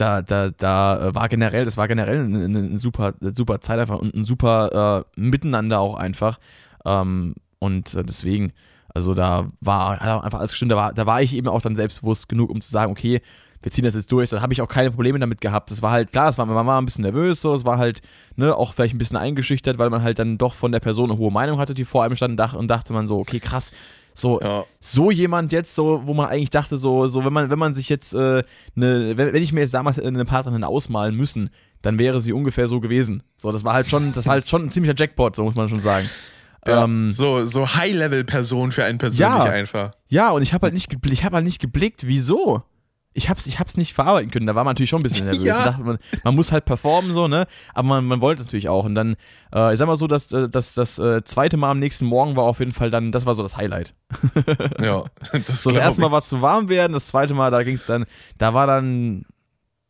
Da, 0.00 0.22
da, 0.22 0.50
da 0.50 1.14
war 1.14 1.28
generell, 1.28 1.64
das 1.64 1.76
war 1.76 1.88
generell 1.88 2.20
eine, 2.20 2.44
eine 2.44 2.78
super, 2.78 3.14
super 3.34 3.60
Zeit 3.60 3.78
einfach 3.78 3.98
und 3.98 4.14
ein 4.14 4.24
super 4.24 5.04
äh, 5.16 5.20
Miteinander 5.20 5.80
auch 5.80 5.94
einfach. 5.94 6.38
Ähm, 6.84 7.34
und 7.58 7.94
äh, 7.94 8.02
deswegen, 8.02 8.52
also 8.94 9.14
da 9.14 9.50
war 9.60 10.00
einfach 10.00 10.38
alles 10.38 10.50
gestimmt, 10.52 10.72
da 10.72 10.76
war, 10.76 10.92
da 10.94 11.06
war 11.06 11.22
ich 11.22 11.34
eben 11.34 11.48
auch 11.48 11.60
dann 11.60 11.76
selbstbewusst 11.76 12.28
genug, 12.28 12.50
um 12.50 12.60
zu 12.60 12.70
sagen, 12.70 12.90
okay, 12.90 13.20
wir 13.62 13.70
ziehen 13.70 13.84
das 13.84 13.94
jetzt 13.94 14.10
durch. 14.10 14.30
Da 14.30 14.40
habe 14.40 14.52
ich 14.52 14.62
auch 14.62 14.68
keine 14.68 14.90
Probleme 14.90 15.18
damit 15.18 15.40
gehabt. 15.40 15.70
Das 15.70 15.82
war 15.82 15.90
halt 15.90 16.12
klar, 16.12 16.28
es 16.28 16.38
war, 16.38 16.46
man 16.46 16.66
war 16.66 16.80
ein 16.80 16.86
bisschen 16.86 17.02
nervös, 17.02 17.40
so, 17.40 17.52
es 17.52 17.64
war 17.64 17.78
halt 17.78 18.00
ne, 18.36 18.56
auch 18.56 18.72
vielleicht 18.72 18.94
ein 18.94 18.98
bisschen 18.98 19.18
eingeschüchtert, 19.18 19.78
weil 19.78 19.90
man 19.90 20.02
halt 20.02 20.18
dann 20.18 20.38
doch 20.38 20.54
von 20.54 20.72
der 20.72 20.80
Person 20.80 21.10
eine 21.10 21.18
hohe 21.18 21.30
Meinung 21.30 21.58
hatte, 21.58 21.74
die 21.74 21.84
vor 21.84 22.04
einem 22.04 22.16
stand 22.16 22.40
und 22.54 22.68
dachte 22.68 22.92
man 22.92 23.06
so, 23.06 23.18
okay, 23.18 23.38
krass. 23.38 23.72
So, 24.14 24.40
ja. 24.40 24.64
so 24.80 25.10
jemand 25.10 25.52
jetzt, 25.52 25.74
so, 25.74 26.02
wo 26.04 26.14
man 26.14 26.28
eigentlich 26.28 26.50
dachte, 26.50 26.76
so, 26.76 27.06
so 27.06 27.24
wenn 27.24 27.32
man, 27.32 27.50
wenn 27.50 27.58
man 27.58 27.74
sich 27.74 27.88
jetzt 27.88 28.12
äh, 28.14 28.42
ne, 28.74 29.16
wenn, 29.16 29.32
wenn 29.32 29.42
ich 29.42 29.52
mir 29.52 29.60
jetzt 29.60 29.74
damals 29.74 29.98
eine 29.98 30.24
Partnerin 30.24 30.64
ausmalen 30.64 31.16
müssen, 31.16 31.50
dann 31.82 31.98
wäre 31.98 32.20
sie 32.20 32.32
ungefähr 32.32 32.68
so 32.68 32.80
gewesen. 32.80 33.22
So, 33.38 33.52
das 33.52 33.64
war 33.64 33.74
halt 33.74 33.88
schon, 33.88 34.12
das 34.12 34.26
war 34.26 34.34
halt 34.34 34.48
schon 34.48 34.64
ein 34.64 34.70
ziemlicher 34.70 34.94
Jackpot, 34.96 35.36
so 35.36 35.44
muss 35.44 35.54
man 35.54 35.68
schon 35.68 35.80
sagen. 35.80 36.08
Ja, 36.66 36.84
ähm, 36.84 37.10
so 37.10 37.46
so 37.46 37.74
High-Level-Person 37.74 38.70
für 38.70 38.84
einen 38.84 38.98
persönlich 38.98 39.44
ja, 39.44 39.44
einfach. 39.44 39.92
Ja, 40.08 40.30
und 40.32 40.42
ich 40.42 40.52
habe 40.52 40.64
halt 40.64 40.74
nicht, 40.74 40.94
ich 41.06 41.24
habe 41.24 41.36
halt 41.36 41.46
nicht 41.46 41.58
geblickt, 41.58 42.06
wieso 42.06 42.64
ich 43.12 43.28
hab's, 43.28 43.46
ich 43.46 43.58
hab's 43.58 43.76
nicht 43.76 43.92
verarbeiten 43.92 44.30
können. 44.30 44.46
Da 44.46 44.54
war 44.54 44.64
man 44.64 44.72
natürlich 44.72 44.90
schon 44.90 45.00
ein 45.00 45.02
bisschen 45.02 45.26
nervös. 45.30 45.44
ja. 45.44 45.78
man, 45.82 45.98
man, 46.22 46.34
muss 46.34 46.52
halt 46.52 46.64
performen, 46.64 47.12
so, 47.12 47.26
ne? 47.26 47.46
Aber 47.74 47.88
man, 47.88 48.04
man 48.04 48.20
wollte 48.20 48.42
es 48.42 48.46
natürlich 48.46 48.68
auch. 48.68 48.84
Und 48.84 48.94
dann, 48.94 49.16
äh, 49.52 49.72
ich 49.72 49.78
sag 49.78 49.86
mal 49.86 49.96
so, 49.96 50.06
dass, 50.06 50.28
dass, 50.28 50.50
dass 50.50 50.72
das 50.72 50.98
äh, 50.98 51.24
zweite 51.24 51.56
Mal 51.56 51.70
am 51.70 51.80
nächsten 51.80 52.06
Morgen 52.06 52.36
war 52.36 52.44
auf 52.44 52.60
jeden 52.60 52.72
Fall 52.72 52.90
dann, 52.90 53.10
das 53.10 53.26
war 53.26 53.34
so 53.34 53.42
das 53.42 53.56
Highlight. 53.56 53.94
ja, 54.80 55.04
das 55.46 55.62
So, 55.62 55.70
das 55.70 55.78
erste 55.78 56.00
Mal 56.00 56.12
war 56.12 56.22
zu 56.22 56.40
warm 56.40 56.68
werden, 56.68 56.92
das 56.92 57.08
zweite 57.08 57.34
Mal, 57.34 57.50
da 57.50 57.62
ging's 57.64 57.86
dann, 57.86 58.06
da 58.38 58.54
war 58.54 58.66
dann 58.66 59.24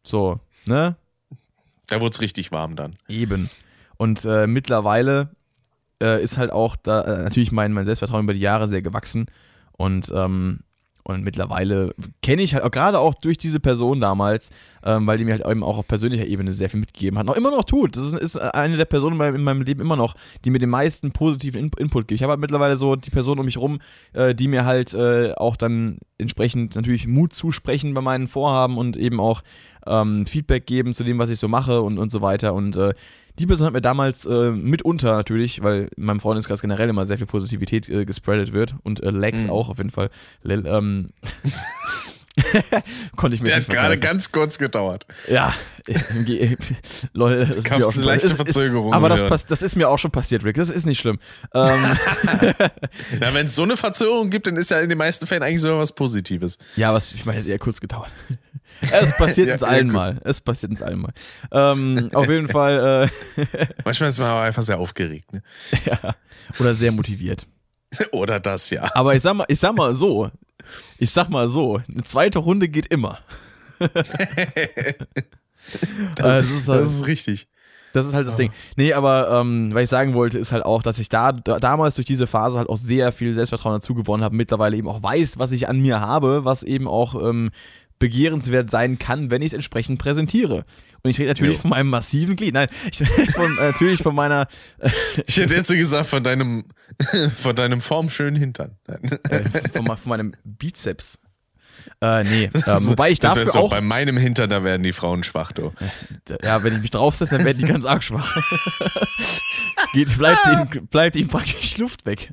so, 0.02 0.40
ne? 0.64 0.96
Da 1.88 2.00
wurde 2.00 2.10
es 2.10 2.20
richtig 2.20 2.52
warm 2.52 2.76
dann. 2.76 2.94
Eben. 3.08 3.50
Und 3.96 4.24
äh, 4.24 4.46
mittlerweile 4.46 5.30
äh, 6.02 6.22
ist 6.22 6.38
halt 6.38 6.52
auch 6.52 6.76
da 6.76 7.02
äh, 7.02 7.24
natürlich 7.24 7.52
mein, 7.52 7.72
mein 7.72 7.84
Selbstvertrauen 7.84 8.24
über 8.24 8.32
die 8.32 8.40
Jahre 8.40 8.68
sehr 8.68 8.80
gewachsen. 8.80 9.26
Und 9.72 10.10
ähm, 10.14 10.60
und 11.14 11.24
mittlerweile 11.24 11.94
kenne 12.22 12.42
ich 12.42 12.54
halt 12.54 12.64
auch 12.64 12.70
gerade 12.70 12.98
auch 12.98 13.14
durch 13.14 13.38
diese 13.38 13.60
Person 13.60 14.00
damals, 14.00 14.50
ähm, 14.84 15.06
weil 15.06 15.18
die 15.18 15.24
mir 15.24 15.32
halt 15.32 15.46
eben 15.46 15.62
auch 15.62 15.78
auf 15.78 15.86
persönlicher 15.86 16.26
Ebene 16.26 16.52
sehr 16.52 16.70
viel 16.70 16.80
mitgegeben 16.80 17.18
hat, 17.18 17.26
noch 17.26 17.36
immer 17.36 17.50
noch 17.50 17.64
tut. 17.64 17.96
Das 17.96 18.04
ist, 18.04 18.14
ist 18.14 18.36
eine 18.36 18.76
der 18.76 18.84
Personen 18.84 19.20
in 19.20 19.42
meinem 19.42 19.62
Leben 19.62 19.80
immer 19.80 19.96
noch, 19.96 20.14
die 20.44 20.50
mir 20.50 20.58
den 20.58 20.70
meisten 20.70 21.12
positiven 21.12 21.60
In 21.60 21.70
Input 21.78 22.08
gibt. 22.08 22.18
Ich 22.18 22.22
habe 22.22 22.32
halt 22.32 22.40
mittlerweile 22.40 22.76
so 22.76 22.96
die 22.96 23.10
Person 23.10 23.38
um 23.38 23.44
mich 23.44 23.58
rum, 23.58 23.80
äh, 24.12 24.34
die 24.34 24.48
mir 24.48 24.64
halt 24.64 24.94
äh, 24.94 25.32
auch 25.34 25.56
dann 25.56 25.98
entsprechend 26.18 26.76
natürlich 26.76 27.06
Mut 27.06 27.32
zusprechen 27.32 27.94
bei 27.94 28.00
meinen 28.00 28.28
Vorhaben 28.28 28.78
und 28.78 28.96
eben 28.96 29.20
auch 29.20 29.42
ähm, 29.86 30.26
Feedback 30.26 30.66
geben 30.66 30.94
zu 30.94 31.04
dem, 31.04 31.18
was 31.18 31.30
ich 31.30 31.38
so 31.38 31.48
mache 31.48 31.82
und, 31.82 31.98
und 31.98 32.10
so 32.10 32.20
weiter. 32.22 32.54
Und 32.54 32.76
äh, 32.76 32.94
die 33.38 33.46
Person 33.46 33.66
hat 33.66 33.72
mir 33.72 33.80
damals 33.80 34.26
äh, 34.26 34.50
mitunter 34.50 35.16
natürlich, 35.16 35.62
weil 35.62 35.88
in 35.96 36.04
meinem 36.04 36.20
Freundeskreis 36.20 36.60
generell 36.60 36.88
immer 36.88 37.06
sehr 37.06 37.18
viel 37.18 37.26
Positivität 37.26 37.88
äh, 37.88 38.04
gespreadet 38.04 38.52
wird 38.52 38.74
und 38.82 39.02
äh, 39.02 39.10
Lex 39.10 39.44
mhm. 39.44 39.50
auch 39.50 39.68
auf 39.68 39.78
jeden 39.78 39.90
Fall. 39.90 40.10
Ähm, 40.44 41.10
Konnte 43.16 43.34
ich 43.34 43.40
mir 43.40 43.46
Der 43.46 43.56
hat 43.56 43.68
gerade 43.68 43.98
ganz 43.98 44.30
kurz 44.30 44.56
gedauert. 44.56 45.06
Ja, 45.28 45.52
lol. 47.12 47.46
Das 47.46 47.56
ist 47.56 47.70
mir 47.70 47.86
auch 47.86 47.94
eine 47.94 48.04
leichte 48.04 48.26
ist- 48.26 48.32
ist- 48.32 48.36
Verzögerung 48.36 48.94
Aber 48.94 49.08
das, 49.08 49.26
pass, 49.26 49.46
das 49.46 49.62
ist 49.62 49.76
mir 49.76 49.88
auch 49.88 49.98
schon 49.98 50.10
passiert, 50.10 50.44
Rick. 50.44 50.56
Das 50.56 50.70
ist 50.70 50.86
nicht 50.86 51.00
schlimm. 51.00 51.18
Ähm, 51.54 51.96
wenn 53.18 53.46
es 53.46 53.54
so 53.54 53.62
eine 53.62 53.76
Verzögerung 53.76 54.30
gibt, 54.30 54.46
dann 54.46 54.56
ist 54.56 54.70
ja 54.70 54.80
in 54.80 54.88
den 54.88 54.98
meisten 54.98 55.26
Fällen 55.26 55.42
eigentlich 55.42 55.60
sogar 55.60 55.78
was 55.78 55.92
Positives. 55.94 56.58
ja, 56.76 56.94
was 56.94 57.12
ich 57.12 57.26
meine, 57.26 57.40
es 57.40 57.46
eher 57.46 57.58
kurz 57.58 57.80
gedauert. 57.80 58.12
Es 58.92 59.16
passiert 59.16 59.48
Ja, 59.48 59.54
uns 59.54 59.62
ja, 59.62 59.68
allen 59.68 59.88
gut. 59.88 59.94
mal. 59.96 60.20
Es 60.24 60.40
passiert 60.40 60.70
uns 60.70 60.82
allen 60.82 61.00
mal. 61.00 61.12
Ähm, 61.52 62.10
auf 62.14 62.28
jeden 62.28 62.48
Fall, 62.48 63.10
Manchmal 63.84 64.08
ist 64.08 64.18
man 64.18 64.28
aber 64.28 64.42
einfach 64.42 64.62
sehr 64.62 64.78
aufgeregt. 64.78 65.32
Ne? 65.32 65.42
äh, 65.72 65.90
ja, 65.90 66.14
oder 66.58 66.74
sehr 66.74 66.92
motiviert. 66.92 67.46
Oder 68.12 68.38
das, 68.38 68.70
ja. 68.70 68.88
Aber 68.94 69.16
ich 69.16 69.22
sag 69.22 69.34
mal, 69.34 69.46
ich 69.48 69.58
sag 69.58 69.74
mal 69.76 69.92
so, 69.94 70.30
ich 70.98 71.10
sag 71.10 71.28
mal 71.28 71.48
so, 71.48 71.82
eine 71.92 72.04
zweite 72.04 72.38
Runde 72.38 72.68
geht 72.68 72.86
immer. 72.86 73.18
das, 76.16 76.46
ist 76.50 76.68
halt, 76.68 76.80
Das 76.80 76.88
ist 76.94 77.06
richtig. 77.06 77.48
das 77.92 78.06
ist 78.06 78.14
halt 78.14 78.26
das 78.28 78.36
Ding. 78.36 78.52
Nee, 78.76 78.92
aber 78.92 79.30
ähm, 79.40 79.70
was 79.74 79.82
ich 79.84 79.88
sagen 79.88 80.14
wollte, 80.14 80.38
ist 80.38 80.52
halt 80.52 80.64
auch, 80.64 80.82
dass 80.82 80.98
ich 80.98 81.08
da, 81.08 81.32
da 81.32 81.56
damals 81.58 81.96
durch 81.96 82.06
diese 82.06 82.26
Phase 82.28 82.58
halt 82.58 82.68
auch 82.68 82.76
sehr 82.76 83.10
viel 83.12 83.34
Selbstvertrauen 83.34 83.74
dazu 83.76 83.94
gewonnen 83.94 84.22
habe, 84.22 84.36
mittlerweile 84.36 84.76
eben 84.76 84.88
auch 84.88 85.02
weiß, 85.02 85.38
was 85.38 85.50
ich 85.52 85.68
an 85.68 85.80
mir 85.80 86.00
habe, 86.00 86.44
was 86.44 86.62
eben 86.62 86.86
auch 86.86 87.14
ähm, 87.16 87.50
begehrenswert 88.00 88.68
sein 88.70 88.98
kann, 88.98 89.30
wenn 89.30 89.42
ich 89.42 89.48
es 89.48 89.52
entsprechend 89.52 90.00
präsentiere. 90.00 90.64
Und 91.02 91.10
ich 91.10 91.18
rede 91.20 91.28
natürlich 91.28 91.56
Jo. 91.56 91.60
von 91.62 91.70
meinem 91.70 91.88
massiven 91.90 92.34
Glied. 92.34 92.54
Nein, 92.54 92.66
ich 92.90 93.00
rede 93.00 93.30
von, 93.32 93.58
äh, 93.58 93.66
natürlich 93.70 94.02
von 94.02 94.14
meiner, 94.14 94.48
Ich 95.26 95.36
hätte 95.36 95.54
jetzt 95.54 95.68
so 95.68 95.74
gesagt, 95.74 96.06
von 96.08 96.24
deinem, 96.24 96.64
von 97.36 97.54
deinem 97.54 97.80
formschönen 97.80 98.34
Hintern. 98.36 98.76
äh, 98.86 99.68
von, 99.70 99.86
von 99.86 100.08
meinem 100.08 100.34
Bizeps. 100.44 101.18
Äh, 102.02 102.24
nee, 102.24 102.44
äh, 102.44 102.48
Das 102.52 102.82
ist- 102.82 102.90
wobei 102.90 103.10
ich 103.10 103.20
das 103.20 103.34
dafür 103.34 103.52
doch, 103.52 103.60
auch 103.62 103.70
bei 103.70 103.80
meinem 103.80 104.16
Hintern, 104.16 104.50
da 104.50 104.64
werden 104.64 104.82
die 104.82 104.92
Frauen 104.92 105.22
schwach, 105.22 105.52
du. 105.52 105.72
Ja, 106.42 106.62
wenn 106.62 106.74
ich 106.74 106.80
mich 106.82 106.90
draufsetze, 106.90 107.36
dann 107.36 107.46
werden 107.46 107.58
die 107.58 107.64
ganz 107.66 107.84
arg 107.86 108.02
schwach. 108.02 108.34
Geht, 109.92 110.16
bleibt, 110.18 110.46
ihnen, 110.46 110.86
bleibt 110.88 111.16
ihnen 111.16 111.28
praktisch 111.28 111.78
Luft 111.78 112.04
weg. 112.06 112.32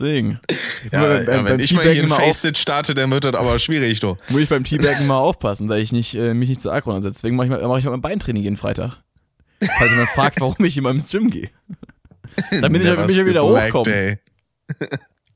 Deswegen. 0.00 0.40
Ja, 0.92 1.02
ja, 1.02 1.24
beim- 1.24 1.26
wenn 1.26 1.44
beim 1.44 1.60
ich 1.60 1.74
mal 1.74 1.82
hier 1.88 2.02
einen 2.02 2.08
Face-Sit 2.08 2.56
starte, 2.58 2.94
dann 2.94 3.10
wird 3.10 3.24
das 3.24 3.34
aber 3.34 3.58
schwierig, 3.58 4.00
du. 4.00 4.16
Muss 4.30 4.40
ich 4.40 4.48
beim 4.48 4.64
Teabaggen 4.64 5.06
mal 5.06 5.18
aufpassen, 5.18 5.68
dass 5.68 5.78
ich 5.78 5.92
nicht, 5.92 6.14
äh, 6.14 6.32
mich 6.34 6.48
nicht 6.48 6.62
zu 6.62 6.70
arg 6.70 6.86
runtersetze. 6.86 7.18
Deswegen 7.18 7.36
mache 7.36 7.46
ich, 7.46 7.50
mal- 7.52 7.66
mach 7.68 7.78
ich 7.78 7.84
mal 7.84 7.90
mein 7.90 8.00
Beintraining 8.00 8.42
jeden 8.42 8.56
Freitag. 8.56 8.96
Falls 9.60 9.90
jemand 9.90 10.08
fragt, 10.10 10.40
warum 10.40 10.64
ich 10.64 10.76
immer 10.76 10.90
ins 10.90 11.10
Gym 11.10 11.30
gehe. 11.30 11.50
Damit 12.60 12.82
ich 12.82 12.88
ja 13.18 13.26
wieder 13.26 13.42
hochkomme. 13.42 14.18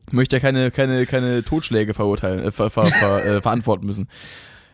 Ich 0.06 0.12
möchte 0.12 0.36
ja 0.36 0.40
keine, 0.40 0.70
keine, 0.70 1.06
keine 1.06 1.42
Totschläge 1.44 1.92
verurteilen, 1.94 2.44
äh, 2.44 2.50
ver, 2.52 2.70
ver, 2.70 2.86
ver, 2.86 3.24
äh, 3.26 3.40
verantworten 3.40 3.84
müssen. 3.86 4.08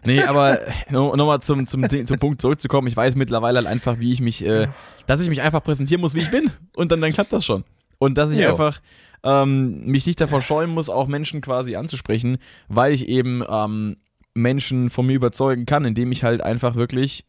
Nee, 0.07 0.23
aber 0.23 0.59
nochmal 0.91 1.17
noch 1.17 1.27
mal 1.27 1.41
zum, 1.41 1.67
zum, 1.67 1.85
zum 1.89 2.19
Punkt 2.19 2.41
zurückzukommen. 2.41 2.89
Ich 2.89 2.97
weiß 2.97 3.17
mittlerweile 3.17 3.59
halt 3.59 3.67
einfach, 3.67 3.99
wie 4.01 4.13
ich 4.13 4.21
mich, 4.21 4.45
äh, 4.45 4.67
dass 5.07 5.21
ich 5.21 5.29
mich 5.29 5.43
einfach 5.43 5.63
präsentieren 5.63 6.01
muss, 6.01 6.15
wie 6.15 6.21
ich 6.23 6.31
bin. 6.31 6.51
Und 6.75 6.91
dann, 6.93 7.01
dann 7.01 7.13
klappt 7.13 7.33
das 7.33 7.45
schon. 7.45 7.65
Und 7.99 8.17
dass 8.17 8.31
ich 8.31 8.39
Jo. 8.39 8.51
einfach 8.51 8.81
ähm, 9.25 9.85
mich 9.87 10.07
nicht 10.07 10.21
davor 10.21 10.43
scheuen 10.43 10.71
muss, 10.71 10.89
auch 10.89 11.07
Menschen 11.09 11.41
quasi 11.41 11.77
anzusprechen, 11.77 12.39
weil 12.69 12.93
ich 12.93 13.09
eben 13.09 13.43
ähm, 13.49 13.97
Menschen 14.35 14.91
von 14.91 15.07
mir 15.07 15.15
überzeugen 15.15 15.67
kann, 15.67 15.85
indem 15.85 16.13
ich 16.13 16.25
halt 16.25 16.41
einfach 16.43 16.75
wirklich 16.77 17.27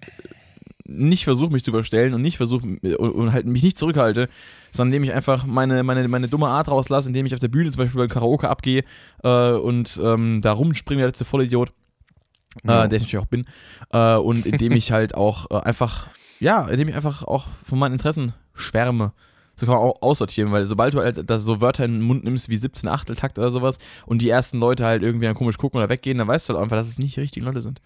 nicht 0.86 1.24
versuche, 1.24 1.52
mich 1.53 1.64
zu 1.64 1.72
verstellen 1.72 2.14
und 2.14 2.22
nicht 2.22 2.38
versuche 2.38 2.66
und, 2.66 2.95
und 2.95 3.32
halt 3.32 3.45
mich 3.45 3.64
nicht 3.64 3.78
zurückhalte, 3.78 4.28
sondern 4.72 4.94
indem 4.94 5.03
ich 5.03 5.14
einfach 5.14 5.45
meine, 5.45 5.84
meine, 5.84 6.08
meine 6.08 6.28
dumme 6.28 6.48
Art 6.48 6.68
rauslasse, 6.68 7.08
indem 7.08 7.26
ich 7.26 7.34
auf 7.34 7.40
der 7.40 7.48
Bühne 7.48 7.72
zum 7.72 7.84
Beispiel 7.84 8.00
beim 8.00 8.10
Karaoke 8.10 8.50
abgehe 8.50 8.84
äh, 9.24 9.52
und 9.52 10.00
ähm, 10.03 10.42
da 10.42 10.52
rumspringe, 10.52 11.00
der 11.00 11.08
letzte 11.08 11.26
Vollidiot, 11.26 11.72
Ja. 12.64 12.84
äh, 12.86 12.90
der 12.90 12.98
ich 12.98 13.03
natürlich 13.03 13.24
auch 13.24 13.30
bin, 13.30 13.45
äh, 13.92 14.16
und 14.16 14.45
indem 14.45 14.74
ich 14.74 14.92
halt 14.92 15.16
auch 15.16 15.50
äh, 15.52 15.61
einfach, 15.64 16.10
ja, 16.40 16.68
indem 16.68 16.90
ich 16.90 16.95
einfach 16.95 17.24
auch 17.24 17.45
von 17.64 17.80
meinen 17.80 17.94
Interessen 17.94 18.34
schwärme. 18.53 19.14
So 19.55 19.65
kann 19.65 19.75
man 19.75 19.83
auch 19.83 20.01
aussortieren, 20.01 20.51
weil 20.51 20.65
sobald 20.65 20.93
du 20.93 20.99
halt 20.99 21.30
da 21.30 21.38
so 21.38 21.61
Wörter 21.61 21.85
in 21.85 21.93
den 21.93 22.01
Mund 22.01 22.23
nimmst 22.23 22.49
wie 22.49 22.57
17 22.57 22.89
Achteltakt 22.89 23.38
oder 23.38 23.51
sowas 23.51 23.77
und 24.05 24.21
die 24.21 24.30
ersten 24.30 24.59
Leute 24.59 24.85
halt 24.85 25.03
irgendwie 25.03 25.25
dann 25.25 25.35
komisch 25.35 25.57
gucken 25.57 25.77
oder 25.80 25.89
weggehen, 25.89 26.17
dann 26.17 26.27
weißt 26.27 26.49
du 26.49 26.53
halt 26.53 26.63
einfach, 26.63 26.77
dass 26.77 26.88
es 26.88 26.97
nicht 26.97 27.15
die 27.15 27.21
richtigen 27.21 27.45
Leute 27.45 27.61
sind. 27.61 27.81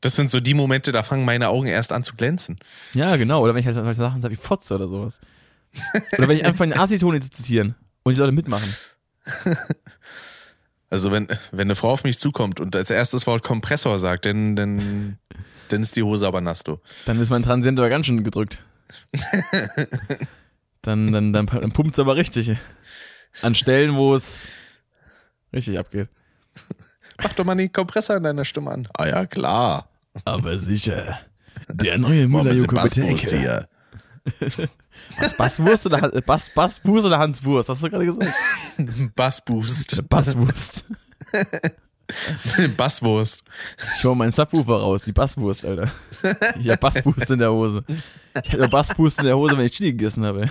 Das 0.00 0.16
sind 0.16 0.30
so 0.30 0.40
die 0.40 0.52
Momente, 0.52 0.92
da 0.92 1.02
fangen 1.02 1.24
meine 1.24 1.48
Augen 1.48 1.66
erst 1.66 1.92
an 1.92 2.04
zu 2.04 2.14
glänzen. 2.14 2.58
Ja, 2.92 3.16
genau. 3.16 3.42
Oder 3.42 3.54
wenn 3.54 3.60
ich 3.60 3.66
halt 3.66 3.76
solche 3.76 3.94
Sachen 3.94 4.20
sage 4.20 4.32
wie 4.32 4.36
Fotze 4.36 4.74
oder 4.74 4.86
sowas. 4.86 5.18
Oder 6.18 6.28
wenn 6.28 6.36
ich 6.36 6.44
einfach 6.44 6.64
den 6.64 6.76
Assi-Toni 6.76 7.20
zu 7.20 7.30
zitieren 7.30 7.74
und 8.02 8.12
die 8.12 8.18
Leute 8.18 8.32
mitmachen. 8.32 8.74
Also 10.94 11.10
wenn, 11.10 11.26
wenn 11.50 11.62
eine 11.62 11.74
Frau 11.74 11.90
auf 11.90 12.04
mich 12.04 12.20
zukommt 12.20 12.60
und 12.60 12.76
als 12.76 12.88
erstes 12.88 13.26
Wort 13.26 13.42
Kompressor 13.42 13.98
sagt, 13.98 14.26
dann, 14.26 14.54
dann, 14.54 15.18
dann 15.68 15.82
ist 15.82 15.96
die 15.96 16.04
Hose 16.04 16.24
aber 16.24 16.40
nass, 16.40 16.62
du. 16.62 16.78
Dann 17.04 17.20
ist 17.20 17.30
mein 17.30 17.42
Transient 17.42 17.80
aber 17.80 17.88
ganz 17.88 18.06
schön 18.06 18.22
gedrückt. 18.22 18.60
Dann, 20.82 21.12
dann, 21.12 21.32
dann, 21.32 21.46
dann 21.46 21.72
pumpt 21.72 21.94
es 21.94 21.98
aber 21.98 22.14
richtig. 22.16 22.52
An 23.40 23.54
Stellen, 23.54 23.96
wo 23.96 24.14
es 24.14 24.52
richtig 25.52 25.78
abgeht. 25.78 26.10
Mach 27.22 27.32
doch 27.32 27.44
mal 27.44 27.54
den 27.54 27.72
Kompressor 27.72 28.16
in 28.16 28.24
deiner 28.24 28.44
Stimme 28.44 28.70
an. 28.70 28.88
Ah 28.92 29.06
ja, 29.06 29.26
klar. 29.26 29.88
Aber 30.24 30.58
sicher. 30.58 31.20
Der 31.68 31.96
neue 31.96 32.28
Bassbrust 32.28 33.30
hier. 33.30 33.68
Was, 35.18 35.36
Basswurst 35.36 35.86
oder, 35.86 36.08
Bass, 36.22 36.50
Basswurst 36.50 37.06
oder 37.06 37.18
Hans 37.18 37.44
Wurst? 37.44 37.68
Hast 37.68 37.82
du 37.82 37.90
gerade 37.90 38.06
gesagt? 38.06 38.32
Bassboost. 39.16 40.08
Basswurst. 40.08 40.84
Basswurst. 42.76 43.42
Ich 43.98 44.04
hol 44.04 44.14
meinen 44.14 44.32
Subwoofer 44.32 44.76
raus, 44.76 45.04
die 45.04 45.12
Basswurst, 45.12 45.64
Alter. 45.64 45.90
Ich 46.60 46.68
hab 46.68 46.80
Bassboost 46.80 47.30
in 47.30 47.38
der 47.38 47.52
Hose. 47.52 47.84
Ich 48.42 48.52
hab 48.52 48.58
nur 48.60 48.68
Bassboost 48.68 49.20
in 49.20 49.26
der 49.26 49.36
Hose, 49.36 49.56
wenn 49.56 49.66
ich 49.66 49.72
Chili 49.72 49.92
gegessen 49.92 50.24
habe. 50.24 50.50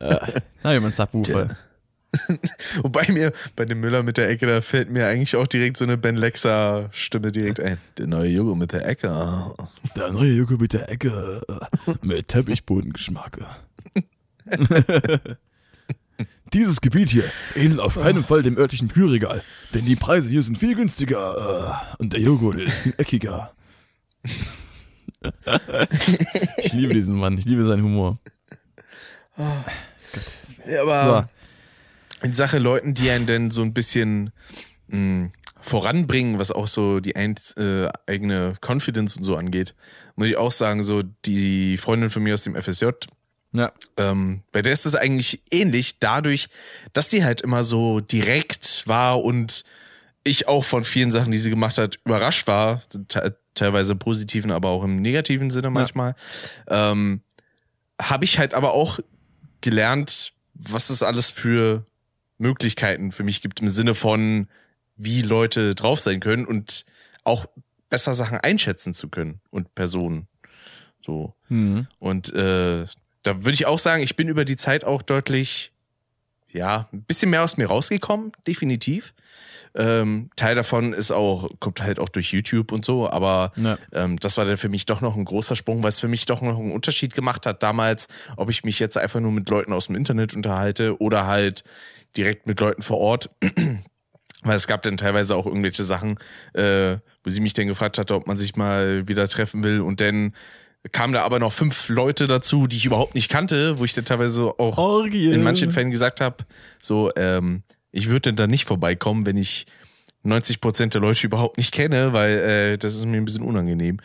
äh, 0.00 0.18
na, 0.62 0.74
wie 0.74 0.80
mein 0.80 0.92
Subwoofer. 0.92 1.48
Wobei 2.82 3.06
mir 3.12 3.32
bei 3.54 3.66
dem 3.66 3.80
Müller 3.80 4.02
mit 4.02 4.16
der 4.16 4.30
Ecke, 4.30 4.46
da 4.46 4.62
fällt 4.62 4.90
mir 4.90 5.06
eigentlich 5.06 5.36
auch 5.36 5.46
direkt 5.46 5.76
so 5.76 5.84
eine 5.84 5.98
Ben 5.98 6.16
Lexa 6.16 6.88
Stimme 6.90 7.30
direkt 7.32 7.60
ein. 7.60 7.76
Der 7.98 8.06
neue 8.06 8.30
Junge 8.30 8.56
mit 8.56 8.72
der 8.72 8.86
Ecke. 8.86 9.10
ah. 9.10 9.54
Der 9.94 10.10
neue 10.10 10.32
Joko 10.32 10.54
mit 10.54 10.72
der 10.72 10.88
Ecke. 10.88 11.42
Mit 12.00 12.28
Teppichbodengeschmack. 12.28 13.40
Dieses 16.52 16.80
Gebiet 16.80 17.10
hier 17.10 17.24
ähnelt 17.54 17.80
auf 17.80 17.96
keinen 17.96 18.24
Fall 18.24 18.42
dem 18.42 18.56
örtlichen 18.56 18.88
Kühlregal, 18.88 19.42
denn 19.74 19.84
die 19.84 19.96
Preise 19.96 20.30
hier 20.30 20.42
sind 20.42 20.58
viel 20.58 20.74
günstiger 20.74 21.80
äh, 21.98 22.02
und 22.02 22.12
der 22.12 22.20
Joghurt 22.20 22.56
ist 22.60 22.78
viel 22.80 22.94
eckiger. 22.96 23.52
ich 26.62 26.72
liebe 26.72 26.94
diesen 26.94 27.16
Mann, 27.16 27.36
ich 27.38 27.44
liebe 27.44 27.64
seinen 27.64 27.82
Humor. 27.82 28.18
Ja, 30.66 30.82
aber 30.82 31.28
So, 32.20 32.26
in 32.26 32.32
Sache 32.34 32.58
Leuten, 32.58 32.94
die 32.94 33.10
einen 33.10 33.26
denn 33.26 33.50
so 33.50 33.62
ein 33.62 33.74
bisschen 33.74 34.30
mh, 34.88 35.30
voranbringen, 35.60 36.38
was 36.38 36.50
auch 36.52 36.66
so 36.68 37.00
die 37.00 37.16
ein, 37.16 37.34
äh, 37.56 37.88
eigene 38.06 38.54
Confidence 38.64 39.16
und 39.16 39.22
so 39.22 39.36
angeht, 39.36 39.74
muss 40.16 40.28
ich 40.28 40.36
auch 40.36 40.50
sagen, 40.50 40.82
so 40.82 41.02
die 41.24 41.76
Freundin 41.78 42.10
von 42.10 42.22
mir 42.22 42.34
aus 42.34 42.42
dem 42.42 42.54
FSJ, 42.54 42.86
ja, 43.52 43.72
ähm, 43.96 44.42
bei 44.52 44.62
der 44.62 44.72
ist 44.72 44.86
es 44.86 44.94
eigentlich 44.94 45.42
ähnlich, 45.50 45.98
dadurch, 45.98 46.48
dass 46.92 47.08
die 47.08 47.24
halt 47.24 47.40
immer 47.40 47.64
so 47.64 48.00
direkt 48.00 48.82
war 48.86 49.22
und 49.22 49.64
ich 50.24 50.48
auch 50.48 50.64
von 50.64 50.84
vielen 50.84 51.10
Sachen, 51.10 51.32
die 51.32 51.38
sie 51.38 51.50
gemacht 51.50 51.78
hat, 51.78 51.98
überrascht 52.04 52.46
war, 52.46 52.82
te 53.08 53.36
teilweise 53.54 53.92
im 53.92 53.98
positiven, 53.98 54.52
aber 54.52 54.68
auch 54.68 54.84
im 54.84 55.02
negativen 55.02 55.50
Sinne 55.50 55.70
manchmal, 55.70 56.14
ähm, 56.68 57.22
habe 58.00 58.24
ich 58.24 58.38
halt 58.38 58.54
aber 58.54 58.72
auch 58.72 59.00
gelernt, 59.60 60.32
was 60.54 60.90
es 60.90 61.02
alles 61.02 61.32
für 61.32 61.84
Möglichkeiten 62.36 63.10
für 63.10 63.24
mich 63.24 63.42
gibt 63.42 63.60
im 63.60 63.66
Sinne 63.66 63.96
von, 63.96 64.46
wie 64.96 65.22
Leute 65.22 65.74
drauf 65.74 65.98
sein 65.98 66.20
können 66.20 66.46
und 66.46 66.84
auch 67.24 67.46
besser 67.88 68.14
Sachen 68.14 68.38
einschätzen 68.38 68.94
zu 68.94 69.08
können 69.08 69.40
und 69.50 69.74
Personen. 69.74 70.28
So. 71.04 71.34
hm. 71.48 71.88
Und 71.98 72.32
äh, 72.32 72.86
da 73.22 73.36
würde 73.44 73.52
ich 73.54 73.66
auch 73.66 73.78
sagen, 73.78 74.02
ich 74.02 74.16
bin 74.16 74.28
über 74.28 74.44
die 74.44 74.56
Zeit 74.56 74.84
auch 74.84 75.02
deutlich, 75.02 75.72
ja, 76.50 76.88
ein 76.92 77.02
bisschen 77.02 77.30
mehr 77.30 77.42
aus 77.42 77.56
mir 77.56 77.66
rausgekommen, 77.66 78.32
definitiv. 78.46 79.12
Ähm, 79.74 80.30
Teil 80.34 80.54
davon 80.54 80.94
ist 80.94 81.10
auch, 81.10 81.48
kommt 81.60 81.82
halt 81.82 81.98
auch 81.98 82.08
durch 82.08 82.32
YouTube 82.32 82.72
und 82.72 82.84
so, 82.86 83.08
aber 83.08 83.52
Ja. 83.56 83.76
ähm, 83.92 84.16
das 84.18 84.36
war 84.38 84.44
dann 84.46 84.56
für 84.56 84.70
mich 84.70 84.86
doch 84.86 85.02
noch 85.02 85.14
ein 85.16 85.24
großer 85.26 85.56
Sprung, 85.56 85.82
weil 85.82 85.90
es 85.90 86.00
für 86.00 86.08
mich 86.08 86.24
doch 86.24 86.40
noch 86.40 86.58
einen 86.58 86.72
Unterschied 86.72 87.14
gemacht 87.14 87.44
hat 87.44 87.62
damals, 87.62 88.08
ob 88.36 88.48
ich 88.48 88.64
mich 88.64 88.78
jetzt 88.78 88.96
einfach 88.96 89.20
nur 89.20 89.30
mit 89.30 89.48
Leuten 89.50 89.72
aus 89.74 89.86
dem 89.86 89.94
Internet 89.96 90.34
unterhalte 90.34 90.98
oder 91.00 91.26
halt 91.26 91.64
direkt 92.16 92.46
mit 92.46 92.58
Leuten 92.60 92.82
vor 92.82 92.98
Ort. 92.98 93.30
Weil 94.42 94.56
es 94.56 94.68
gab 94.68 94.82
dann 94.82 94.96
teilweise 94.96 95.34
auch 95.34 95.46
irgendwelche 95.46 95.82
Sachen, 95.82 96.16
äh, 96.54 96.96
wo 97.24 97.30
sie 97.30 97.40
mich 97.40 97.54
dann 97.54 97.66
gefragt 97.66 97.98
hatte, 97.98 98.14
ob 98.14 98.26
man 98.28 98.36
sich 98.36 98.54
mal 98.54 99.06
wieder 99.08 99.26
treffen 99.26 99.64
will. 99.64 99.80
Und 99.80 100.00
dann 100.00 100.32
kamen 100.92 101.12
da 101.12 101.22
aber 101.22 101.38
noch 101.38 101.52
fünf 101.52 101.88
Leute 101.88 102.26
dazu, 102.26 102.66
die 102.66 102.76
ich 102.76 102.86
überhaupt 102.86 103.14
nicht 103.14 103.28
kannte, 103.30 103.78
wo 103.78 103.84
ich 103.84 103.94
dann 103.94 104.04
teilweise 104.04 104.58
auch 104.58 104.78
Orgie. 104.78 105.30
in 105.30 105.42
manchen 105.42 105.70
Fällen 105.70 105.90
gesagt 105.90 106.20
habe, 106.20 106.44
so, 106.80 107.10
ähm, 107.16 107.62
ich 107.90 108.08
würde 108.08 108.32
da 108.34 108.46
nicht 108.46 108.64
vorbeikommen, 108.64 109.26
wenn 109.26 109.36
ich 109.36 109.66
90 110.22 110.60
Prozent 110.60 110.94
der 110.94 111.00
Leute 111.00 111.26
überhaupt 111.26 111.56
nicht 111.56 111.72
kenne, 111.72 112.12
weil 112.12 112.38
äh, 112.38 112.78
das 112.78 112.94
ist 112.94 113.06
mir 113.06 113.16
ein 113.16 113.24
bisschen 113.24 113.44
unangenehm. 113.44 113.98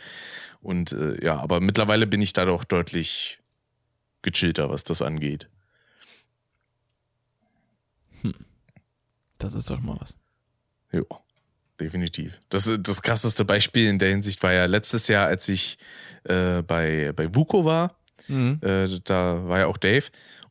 Und 0.60 0.92
äh, 0.92 1.22
ja, 1.24 1.36
aber 1.36 1.60
mittlerweile 1.60 2.06
bin 2.06 2.22
ich 2.22 2.32
da 2.32 2.44
doch 2.44 2.64
deutlich 2.64 3.38
gechillter, 4.22 4.70
was 4.70 4.84
das 4.84 5.02
angeht. 5.02 5.48
Das 9.38 9.54
ist 9.54 9.68
doch 9.68 9.80
mal 9.80 9.96
was. 10.00 10.16
Ja, 10.90 11.02
definitiv. 11.80 12.38
Das, 12.48 12.72
das 12.80 13.02
krasseste 13.02 13.44
Beispiel 13.44 13.88
in 13.88 13.98
der 13.98 14.10
Hinsicht 14.10 14.42
war 14.42 14.52
ja 14.52 14.66
letztes 14.66 15.08
Jahr, 15.08 15.26
als 15.26 15.48
ich 15.48 15.78
äh, 16.24 16.62
bei, 16.62 17.12
bei 17.14 17.34
Vuko 17.34 17.64
war. 17.64 17.96
Mhm. 18.28 18.60
Äh, 18.62 19.00
da 19.04 19.46
war 19.48 19.58
ja 19.60 19.66
auch 19.66 19.76
Dave. 19.76 20.04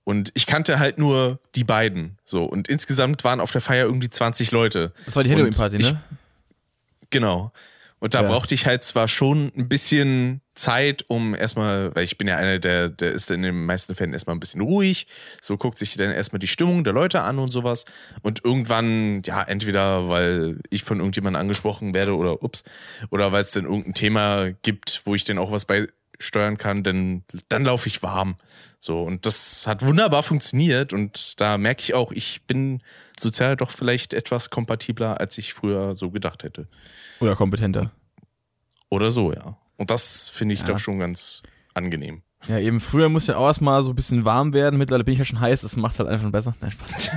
Und 0.04 0.32
ich 0.34 0.46
kannte 0.46 0.80
halt 0.80 0.98
nur 0.98 1.40
die 1.56 1.64
beiden. 1.64 2.18
So. 2.26 2.44
Und 2.44 2.68
insgesamt 2.68 3.24
waren 3.24 3.40
auf 3.40 3.52
der 3.52 3.62
Feier 3.62 3.86
irgendwie 3.86 4.10
20 4.10 4.52
Leute. 4.52 4.92
Das 5.06 5.16
war 5.16 5.24
die 5.24 5.32
Halloween-Party, 5.32 5.78
ich- 5.78 5.92
ne? 5.94 6.02
Genau. 7.10 7.52
Und 8.00 8.16
da 8.16 8.22
Ja. 8.22 8.28
brauchte 8.28 8.54
ich 8.54 8.66
halt 8.66 8.84
zwar 8.84 9.08
schon 9.08 9.52
ein 9.56 9.70
bisschen 9.70 10.42
Zeit, 10.56 11.06
um 11.08 11.34
erstmal, 11.34 11.96
weil 11.96 12.04
ich 12.04 12.18
bin 12.18 12.28
ja 12.28 12.38
einer, 12.38 12.60
der, 12.60 12.90
der 12.90 13.12
ist 13.12 13.32
in 13.32 13.42
den 13.42 13.66
meisten 13.66 13.96
Fällen 13.96 14.14
erstmal 14.14 14.36
ein 14.36 14.40
bisschen 14.40 14.62
ruhig, 14.62 15.08
so 15.42 15.58
guckt 15.58 15.78
sich 15.78 15.96
dann 15.96 16.12
erstmal 16.12 16.40
die 16.40 16.48
Stimmung 16.48 16.84
der 16.84 16.94
Leute 16.94 17.22
an 17.22 17.40
und 17.40 17.50
sowas. 17.50 17.86
Und 18.22 18.46
irgendwann, 18.46 19.24
ja, 19.26 19.42
entweder 19.42 20.10
weil 20.10 20.60
ich 20.70 20.84
von 20.84 21.00
irgendjemandem 21.00 21.42
angesprochen 21.42 21.94
werde 21.94 22.16
oder 22.16 22.44
ups, 22.44 22.64
oder 23.10 23.32
weil 23.32 23.42
es 23.42 23.52
dann 23.52 23.66
irgendein 23.66 23.94
Thema 23.96 24.52
gibt, 24.62 25.02
wo 25.06 25.16
ich 25.16 25.26
dann 25.26 25.40
auch 25.40 25.52
was 25.52 25.66
beisteuern 25.66 26.58
kann, 26.58 26.84
dann, 26.84 27.24
dann 27.50 27.66
laufe 27.66 27.88
ich 27.88 28.04
warm. 28.04 28.38
So, 28.80 29.02
und 29.02 29.26
das 29.26 29.66
hat 29.66 29.84
wunderbar 29.86 30.24
funktioniert 30.24 30.92
und 30.94 31.40
da 31.40 31.58
merke 31.58 31.82
ich 31.82 31.94
auch, 31.94 32.12
ich 32.12 32.42
bin 32.44 32.84
sozial 33.18 33.56
doch 33.56 33.72
vielleicht 33.72 34.14
etwas 34.14 34.50
kompatibler, 34.50 35.20
als 35.20 35.38
ich 35.38 35.54
früher 35.54 35.96
so 35.96 36.12
gedacht 36.12 36.44
hätte. 36.44 36.68
Oder 37.22 37.36
kompetenter. 37.36 37.92
Oder 38.90 39.10
so, 39.10 39.32
ja. 39.32 39.58
Und 39.84 39.90
das 39.90 40.30
finde 40.30 40.54
ich 40.54 40.62
Ja. 40.62 40.68
doch 40.68 40.80
schon 40.80 40.98
ganz 40.98 41.44
angenehm. 41.74 42.22
Ja, 42.48 42.58
eben 42.58 42.80
früher 42.80 43.10
musste 43.10 43.34
ich 43.34 43.38
auch 43.38 43.48
erstmal 43.48 43.84
so 43.84 43.90
ein 43.90 43.96
bisschen 43.96 44.24
warm 44.24 44.54
werden. 44.54 44.78
Mittlerweile 44.78 45.04
bin 45.04 45.14
ich 45.14 45.20
halt 45.20 45.28
schon 45.28 45.42
heiß, 45.42 45.60
das 45.60 45.76
macht 45.76 46.00
halt 46.00 46.08
einfach 46.08 46.24
schon 46.24 46.32
besser. 46.32 46.54
Nein, 46.62 46.72
Spaß. 46.72 47.12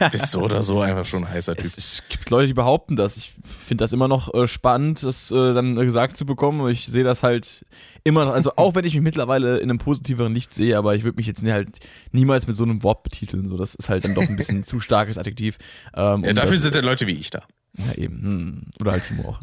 Bist 0.12 0.30
so 0.32 0.42
oder 0.42 0.62
so 0.62 0.80
einfach 0.82 1.06
schon 1.06 1.24
ein 1.24 1.30
heißer 1.30 1.54
Typ. 1.56 1.64
Es, 1.64 1.78
es 1.78 2.02
gibt 2.10 2.28
Leute, 2.28 2.46
die 2.46 2.52
behaupten 2.52 2.94
das. 2.94 3.16
Ich 3.16 3.32
finde 3.58 3.84
das 3.84 3.94
immer 3.94 4.06
noch 4.06 4.34
äh, 4.34 4.46
spannend, 4.46 5.02
das 5.02 5.30
äh, 5.30 5.54
dann 5.54 5.76
gesagt 5.76 6.18
zu 6.18 6.26
bekommen. 6.26 6.66
Ich 6.70 6.86
sehe 6.86 7.04
das 7.04 7.22
halt 7.22 7.64
immer 8.04 8.26
noch, 8.26 8.32
also 8.34 8.52
auch 8.56 8.74
wenn 8.74 8.84
ich 8.84 8.92
mich 8.94 9.02
mittlerweile 9.02 9.58
in 9.60 9.70
einem 9.70 9.78
positiveren 9.78 10.34
Licht 10.34 10.54
sehe, 10.54 10.76
aber 10.76 10.94
ich 10.94 11.04
würde 11.04 11.16
mich 11.16 11.26
jetzt 11.26 11.42
halt 11.42 11.78
niemals 12.12 12.46
mit 12.46 12.56
so 12.56 12.64
einem 12.64 12.82
Wort 12.82 13.02
betiteln. 13.02 13.46
So, 13.46 13.56
das 13.56 13.74
ist 13.74 13.88
halt 13.88 14.04
dann 14.04 14.14
doch 14.14 14.28
ein 14.28 14.36
bisschen 14.36 14.64
zu 14.64 14.78
starkes 14.80 15.16
Adjektiv. 15.16 15.56
Ähm, 15.94 16.22
Ja, 16.24 16.34
dafür 16.34 16.52
das, 16.52 16.62
sind 16.62 16.74
dann 16.74 16.84
Leute 16.84 17.06
wie 17.06 17.12
ich 17.16 17.30
da. 17.30 17.42
Ja, 17.76 17.94
eben. 18.02 18.22
Hm. 18.22 18.62
Oder 18.80 18.92
halt 18.92 19.04
Timo 19.06 19.28
auch. 19.28 19.40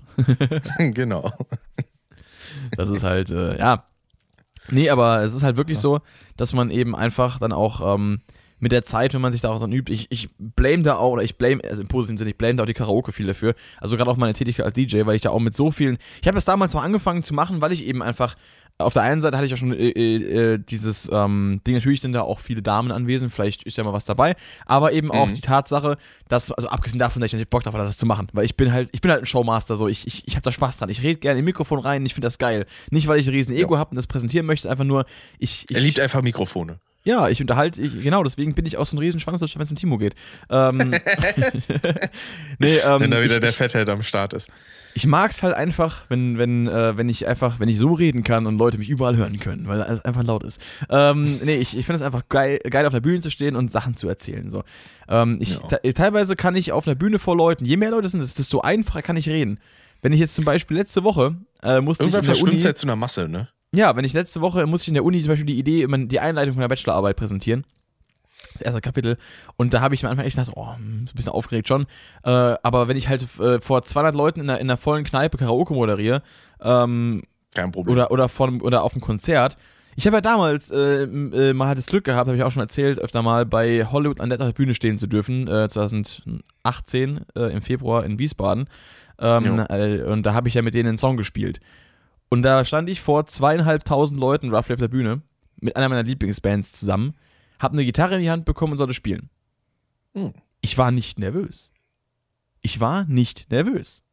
genau. 0.93 1.31
Das 2.75 2.89
ist 2.89 3.03
halt, 3.03 3.31
äh, 3.31 3.57
ja. 3.57 3.85
Nee, 4.69 4.89
aber 4.89 5.23
es 5.23 5.33
ist 5.33 5.43
halt 5.43 5.57
wirklich 5.57 5.79
so, 5.79 6.01
dass 6.35 6.53
man 6.53 6.69
eben 6.71 6.95
einfach 6.95 7.39
dann 7.39 7.53
auch 7.53 7.95
ähm, 7.95 8.21
mit 8.59 8.71
der 8.71 8.83
Zeit, 8.83 9.13
wenn 9.13 9.21
man 9.21 9.31
sich 9.31 9.41
daraus 9.41 9.61
dann 9.61 9.71
übt, 9.71 9.91
ich, 9.91 10.07
ich 10.09 10.29
blame 10.37 10.83
da 10.83 10.95
auch, 10.95 11.11
oder 11.11 11.23
ich 11.23 11.37
blame, 11.37 11.61
also 11.63 11.81
im 11.81 11.87
positiven 11.87 12.17
Sinne, 12.17 12.31
ich 12.31 12.37
blame 12.37 12.55
da 12.55 12.63
auch 12.63 12.67
die 12.67 12.73
Karaoke 12.73 13.11
viel 13.11 13.27
dafür. 13.27 13.55
Also 13.79 13.97
gerade 13.97 14.09
auch 14.09 14.17
meine 14.17 14.33
Tätigkeit 14.33 14.65
als 14.65 14.73
DJ, 14.73 15.05
weil 15.05 15.15
ich 15.15 15.21
da 15.21 15.29
auch 15.29 15.39
mit 15.39 15.55
so 15.55 15.71
vielen, 15.71 15.97
ich 16.21 16.27
habe 16.27 16.35
das 16.35 16.45
damals 16.45 16.73
noch 16.73 16.83
angefangen 16.83 17.23
zu 17.23 17.33
machen, 17.33 17.61
weil 17.61 17.71
ich 17.71 17.85
eben 17.85 18.01
einfach, 18.01 18.35
auf 18.79 18.93
der 18.93 19.03
einen 19.03 19.21
Seite 19.21 19.37
hatte 19.37 19.45
ich 19.45 19.51
ja 19.51 19.57
schon 19.57 19.73
äh, 19.73 19.89
äh, 19.89 20.53
äh, 20.53 20.59
dieses 20.59 21.09
ähm, 21.11 21.61
Ding, 21.65 21.75
natürlich 21.75 22.01
sind 22.01 22.13
da 22.13 22.21
auch 22.21 22.39
viele 22.39 22.61
Damen 22.61 22.91
anwesend, 22.91 23.31
vielleicht 23.31 23.63
ist 23.63 23.77
ja 23.77 23.83
mal 23.83 23.93
was 23.93 24.05
dabei, 24.05 24.35
aber 24.65 24.91
eben 24.91 25.11
auch 25.11 25.29
Mhm. 25.29 25.33
die 25.33 25.41
Tatsache, 25.41 25.97
dass, 26.27 26.51
also 26.51 26.67
abgesehen 26.69 26.99
davon, 26.99 27.19
dass 27.21 27.29
ich 27.29 27.33
natürlich 27.33 27.49
Bock 27.49 27.63
drauf 27.63 27.73
hatte, 27.73 27.85
das 27.85 27.97
zu 27.97 28.05
machen, 28.05 28.27
weil 28.33 28.45
ich 28.45 28.55
bin 28.55 28.71
halt, 28.71 28.89
ich 28.91 29.01
bin 29.01 29.09
halt 29.11 29.23
ein 29.23 29.25
Showmaster, 29.25 29.75
so, 29.75 29.87
ich, 29.87 30.05
ich, 30.05 30.27
ich 30.27 30.35
habe 30.35 30.43
da 30.43 30.51
Spaß 30.51 30.77
dran, 30.77 30.89
ich 30.89 31.01
rede 31.01 31.19
gerne 31.19 31.39
im 31.39 31.45
Mikrofon 31.45 31.79
rein, 31.79 32.05
ich 32.05 32.13
finde 32.13 32.27
das 32.27 32.37
geil. 32.37 32.65
Nicht, 32.91 33.07
weil 33.07 33.19
ich 33.19 33.27
ein 33.27 33.33
riesen 33.33 33.55
Ego 33.55 33.77
habe 33.77 33.89
und 33.91 33.95
das 33.95 34.05
präsentieren 34.07 34.45
möchte, 34.45 34.69
einfach 34.69 34.83
nur, 34.83 35.05
ich, 35.39 35.65
ich 35.69 35.75
Er 35.75 35.81
liebt 35.81 35.99
einfach 35.99 36.21
Mikrofone. 36.21 36.79
Ja, 37.03 37.29
ich 37.29 37.39
unterhalte, 37.39 37.81
ich, 37.81 38.03
genau, 38.03 38.23
deswegen 38.23 38.53
bin 38.53 38.65
ich 38.65 38.77
auch 38.77 38.85
so 38.85 38.95
ein 38.95 38.99
Riesenschwanz, 38.99 39.39
wenn 39.41 39.61
es 39.61 39.69
um 39.71 39.77
Timo 39.77 39.97
geht. 39.97 40.13
Ähm, 40.49 40.77
nee, 42.59 42.77
ähm, 42.77 43.01
Wenn 43.01 43.11
da 43.11 43.21
wieder 43.21 43.35
ich, 43.35 43.39
der 43.41 43.53
Fetthead 43.53 43.87
am 43.89 44.03
Start 44.03 44.33
ist. 44.33 44.49
ich 44.93 45.05
mag 45.07 45.31
es 45.31 45.43
halt 45.43 45.55
einfach, 45.55 46.05
wenn, 46.09 46.37
wenn, 46.37 46.67
äh, 46.67 46.97
wenn 46.97 47.07
ich 47.09 47.27
einfach, 47.27 47.59
wenn 47.59 47.69
ich 47.69 47.77
so 47.77 47.93
reden 47.93 48.23
kann 48.23 48.45
und 48.45 48.57
Leute 48.57 48.77
mich 48.77 48.89
überall 48.89 49.15
hören 49.15 49.39
können, 49.39 49.67
weil 49.67 49.81
es 49.81 50.03
einfach 50.03 50.23
laut 50.23 50.43
ist. 50.43 50.61
Ähm, 50.89 51.39
nee, 51.43 51.55
ich, 51.57 51.77
ich 51.77 51.85
finde 51.85 51.97
es 51.97 52.01
einfach 52.01 52.27
geil, 52.29 52.59
geil, 52.69 52.85
auf 52.85 52.93
der 52.93 52.99
Bühne 53.01 53.19
zu 53.19 53.29
stehen 53.31 53.55
und 53.55 53.71
Sachen 53.71 53.95
zu 53.95 54.07
erzählen. 54.09 54.49
So. 54.49 54.63
Ähm, 55.07 55.37
ich, 55.39 55.59
Ja. 55.59 55.67
te- 55.79 55.93
teilweise 55.93 56.35
kann 56.35 56.55
ich 56.55 56.71
auf 56.71 56.87
einer 56.87 56.95
Bühne 56.95 57.19
vor 57.19 57.37
Leuten, 57.37 57.63
je 57.65 57.77
mehr 57.77 57.91
Leute 57.91 58.09
sind, 58.09 58.21
desto 58.21 58.59
einfacher 58.61 59.01
kann 59.01 59.17
ich 59.17 59.29
reden. 59.29 59.59
Wenn 60.01 60.13
ich 60.13 60.19
jetzt 60.19 60.35
zum 60.35 60.45
Beispiel 60.45 60.77
letzte 60.77 61.03
Woche 61.03 61.35
äh, 61.63 61.81
musste 61.81 62.03
ich 62.03 62.13
Irgendwann 62.13 62.25
der 62.25 62.29
Uni, 62.35 62.35
verschwimmt 62.35 62.59
es 62.59 62.65
halt 62.65 62.77
zu 62.77 62.85
einer 62.87 62.95
Masse, 62.95 63.27
ne? 63.27 63.47
Ja, 63.73 63.95
wenn 63.95 64.05
ich 64.05 64.13
letzte 64.13 64.41
Woche 64.41 64.65
musste 64.65 64.85
ich 64.85 64.89
in 64.89 64.93
der 64.95 65.03
Uni 65.03 65.21
zum 65.21 65.29
Beispiel 65.29 65.45
die 65.45 65.57
Idee, 65.57 65.87
die 65.87 66.19
Einleitung 66.19 66.53
von 66.53 66.61
der 66.61 66.67
Bachelorarbeit 66.67 67.15
präsentieren. 67.15 67.65
Das 68.53 68.61
erste 68.61 68.81
Kapitel. 68.81 69.17
Und 69.55 69.73
da 69.73 69.81
habe 69.81 69.95
ich 69.95 70.05
am 70.05 70.11
Anfang 70.11 70.25
echt 70.25 70.37
gedacht, 70.37 70.53
oh, 70.55 70.75
hm, 70.75 71.07
so 71.07 71.13
ein 71.13 71.15
bisschen 71.15 71.33
aufgeregt 71.33 71.67
schon. 71.67 71.85
Äh, 72.23 72.29
aber 72.29 72.87
wenn 72.87 72.97
ich 72.97 73.07
halt 73.07 73.23
äh, 73.39 73.59
vor 73.59 73.83
200 73.83 74.15
Leuten 74.15 74.41
in 74.41 74.49
einer, 74.49 74.59
in 74.59 74.67
einer 74.67 74.77
vollen 74.77 75.03
Kneipe 75.03 75.37
Karaoke 75.37 75.73
moderiere, 75.73 76.21
ähm, 76.61 77.23
Kein 77.53 77.71
Problem. 77.71 77.93
oder, 77.93 78.11
oder, 78.11 78.29
vor, 78.29 78.51
oder 78.61 78.83
auf 78.83 78.93
einem 78.93 79.01
Konzert. 79.01 79.57
Ich 79.95 80.05
habe 80.05 80.17
ja 80.17 80.21
damals 80.21 80.69
äh, 80.69 81.03
äh, 81.03 81.53
mal 81.53 81.69
halt 81.69 81.79
das 81.79 81.87
Glück 81.87 82.03
gehabt, 82.03 82.27
habe 82.27 82.37
ich 82.37 82.43
auch 82.43 82.51
schon 82.51 82.61
erzählt, 82.61 82.99
öfter 82.99 83.23
mal 83.23 83.47
bei 83.47 83.85
Hollywood 83.85 84.21
an 84.21 84.29
der 84.29 84.37
Bühne 84.53 84.75
stehen 84.75 84.99
zu 84.99 85.07
dürfen, 85.07 85.47
äh, 85.47 85.67
2018 85.67 87.21
äh, 87.35 87.51
im 87.51 87.63
Februar 87.63 88.05
in 88.05 88.19
Wiesbaden. 88.19 88.69
Ähm, 89.19 89.65
äh, 89.69 90.03
und 90.03 90.23
da 90.23 90.35
habe 90.35 90.47
ich 90.47 90.53
ja 90.53 90.61
mit 90.61 90.75
denen 90.75 90.89
einen 90.89 90.97
Song 90.99 91.17
gespielt. 91.17 91.59
Und 92.29 92.41
da 92.41 92.65
stand 92.65 92.89
ich 92.89 93.01
vor 93.01 93.25
zweieinhalbtausend 93.25 94.19
Leuten 94.19 94.49
roughly 94.53 94.73
auf 94.73 94.79
der 94.79 94.87
Bühne 94.89 95.21
mit 95.61 95.75
einer 95.75 95.89
meiner 95.89 96.03
Lieblingsbands 96.03 96.71
zusammen, 96.73 97.15
habe 97.59 97.73
eine 97.73 97.85
Gitarre 97.85 98.15
in 98.15 98.21
die 98.21 98.29
Hand 98.29 98.45
bekommen 98.45 98.73
und 98.73 98.77
sollte 98.77 98.93
spielen. 98.93 99.29
Hm. 100.13 100.33
Ich 100.61 100.77
war 100.77 100.91
nicht 100.91 101.19
nervös. 101.19 101.71
Ich 102.61 102.79
war 102.79 103.05
nicht 103.05 103.49
nervös. 103.51 104.03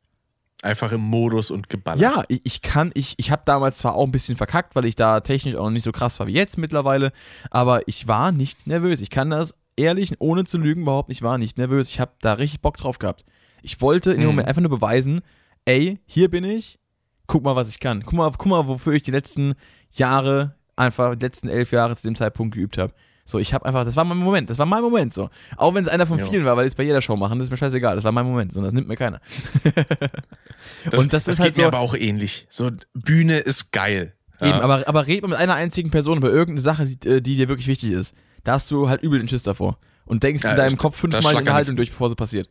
einfach 0.63 0.93
im 0.93 1.01
Modus 1.03 1.51
und 1.51 1.69
geballert. 1.69 2.01
Ja, 2.01 2.25
ich, 2.29 2.41
ich 2.45 2.63
kann, 2.63 2.91
ich, 2.95 3.15
ich 3.19 3.31
habe 3.31 3.43
damals 3.45 3.79
zwar 3.79 3.95
auch 3.97 4.05
ein 4.07 4.13
bisschen 4.13 4.37
verkackt, 4.37 4.75
weil 4.77 4.87
ich 4.87 4.97
da 4.97 5.21
technisch 5.21 5.57
auch 5.57 5.65
noch 5.65 5.71
nicht 5.71 5.83
so 5.83 5.93
krass 5.93 6.19
war 6.21 6.27
wie 6.27 6.33
jetzt 6.35 6.57
mittlerweile, 6.57 7.13
aber 7.51 7.87
ich 7.89 8.09
war 8.09 8.33
nicht 8.33 8.67
nervös. 8.67 9.01
Ich 9.03 9.11
kann 9.11 9.29
das 9.31 9.55
ehrlich, 9.77 10.15
ohne 10.21 10.45
zu 10.45 10.57
lügen, 10.57 10.85
behaupten, 10.87 11.13
ich 11.13 11.21
war 11.23 11.37
nicht 11.37 11.59
nervös. 11.59 11.89
Ich 11.89 12.01
habe 12.01 12.13
da 12.21 12.35
richtig 12.35 12.61
Bock 12.63 12.77
drauf 12.79 12.99
gehabt. 12.99 13.25
Ich 13.63 13.81
wollte 13.83 14.13
in 14.13 14.19
dem 14.21 14.23
Mhm. 14.23 14.33
Moment 14.33 14.49
einfach 14.49 14.63
nur 14.63 14.71
beweisen, 14.71 15.21
ey, 15.67 15.99
hier 16.07 16.31
bin 16.31 16.45
ich, 16.45 16.79
guck 17.27 17.43
mal, 17.45 17.57
was 17.57 17.69
ich 17.69 17.81
kann. 17.81 18.03
Guck 18.05 18.15
mal, 18.15 18.31
guck 18.31 18.47
mal, 18.47 18.67
wofür 18.69 18.93
ich 18.95 19.03
die 19.03 19.11
letzten 19.11 19.55
Jahre, 19.91 20.55
einfach 20.77 21.15
die 21.17 21.25
letzten 21.25 21.49
elf 21.49 21.73
Jahre 21.73 21.97
zu 21.97 22.07
dem 22.07 22.17
Zeitpunkt 22.17 22.55
geübt 22.55 22.79
habe. 22.79 22.93
So, 23.27 23.39
ich 23.39 23.55
habe 23.55 23.65
einfach, 23.65 23.85
das 23.87 23.97
war 23.97 24.05
mein 24.05 24.19
Moment, 24.19 24.51
das 24.51 24.59
war 24.59 24.67
mein 24.67 24.83
Moment 24.83 25.15
so. 25.15 25.31
Auch 25.57 25.75
wenn 25.75 25.83
es 25.83 25.89
einer 25.89 26.07
von 26.07 26.19
Ja. 26.19 26.27
vielen 26.27 26.45
war, 26.45 26.57
weil 26.59 26.67
ich 26.67 26.73
es 26.73 26.75
bei 26.75 26.83
jeder 26.83 27.01
Show 27.01 27.17
machen, 27.17 27.39
das 27.39 27.47
ist 27.47 27.51
mir 27.53 27.57
scheißegal, 27.57 27.95
das 27.95 28.05
war 28.05 28.13
mein 28.13 28.27
Moment, 28.27 28.53
so, 28.53 28.61
das 28.61 28.75
nimmt 28.75 28.87
mir 28.87 28.97
keiner. 28.97 29.21
das, 30.91 31.01
und 31.01 31.13
das 31.13 31.25
das 31.25 31.29
ist 31.29 31.37
geht 31.39 31.45
halt 31.45 31.57
mir 31.57 31.63
so- 31.63 31.69
aber 31.69 31.79
auch 31.79 31.95
ähnlich. 31.95 32.47
So, 32.51 32.71
Bühne 32.93 33.39
ist 33.39 33.73
geil. 33.73 34.13
Ja. 34.41 34.49
Eben, 34.49 34.59
aber, 34.61 34.87
aber 34.89 35.07
red 35.07 35.23
mal 35.23 35.29
mit 35.29 35.39
einer 35.39 35.55
einzigen 35.55 35.91
Person 35.91 36.19
über 36.19 36.29
irgendeine 36.29 36.61
Sache, 36.61 36.87
die, 36.87 37.09
äh, 37.09 37.21
die 37.23 37.37
dir 37.37 37.49
wirklich 37.49 37.67
wichtig 37.69 37.93
ist. 37.93 38.15
Da 38.43 38.53
hast 38.53 38.71
du 38.71 38.89
halt 38.89 39.03
übel 39.03 39.19
den 39.19 39.29
Schiss 39.29 39.43
davor. 39.45 39.79
Und 40.05 40.23
denkst 40.23 40.45
Ja, 40.45 40.51
in 40.51 40.57
deinem 40.57 40.77
Kopf 40.77 40.97
fünfmal 40.99 41.23
die 41.43 41.71
mich. 41.71 41.77
durch, 41.77 41.91
bevor 41.93 42.11
sie 42.11 42.17
passiert. 42.17 42.51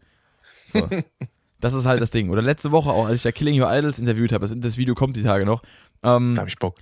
So. 0.67 0.89
das 1.63 1.73
ist 1.73 1.85
halt 1.85 2.01
das 2.01 2.11
Ding. 2.11 2.29
Oder 2.29 2.41
letzte 2.41 2.71
Woche 2.71 2.89
auch, 2.89 3.05
als 3.07 3.15
ich 3.17 3.23
da 3.23 3.31
Killing 3.31 3.59
Your 3.61 3.71
Idols 3.71 3.97
interviewt 3.99 4.31
habe, 4.33 4.45
das, 4.45 4.53
das 4.57 4.77
Video 4.77 4.95
kommt 4.95 5.15
die 5.15 5.23
Tage 5.23 5.45
noch, 5.45 5.61
ähm, 6.03 6.33
da 6.35 6.41
hab 6.41 6.47
ich 6.49 6.57
Bock. 6.59 6.75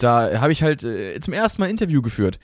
da 0.00 0.40
habe 0.40 0.52
ich 0.52 0.62
halt 0.62 0.82
äh, 0.84 1.18
zum 1.20 1.32
ersten 1.32 1.60
Mal 1.62 1.66
ein 1.66 1.70
Interview 1.72 2.02
geführt. 2.02 2.38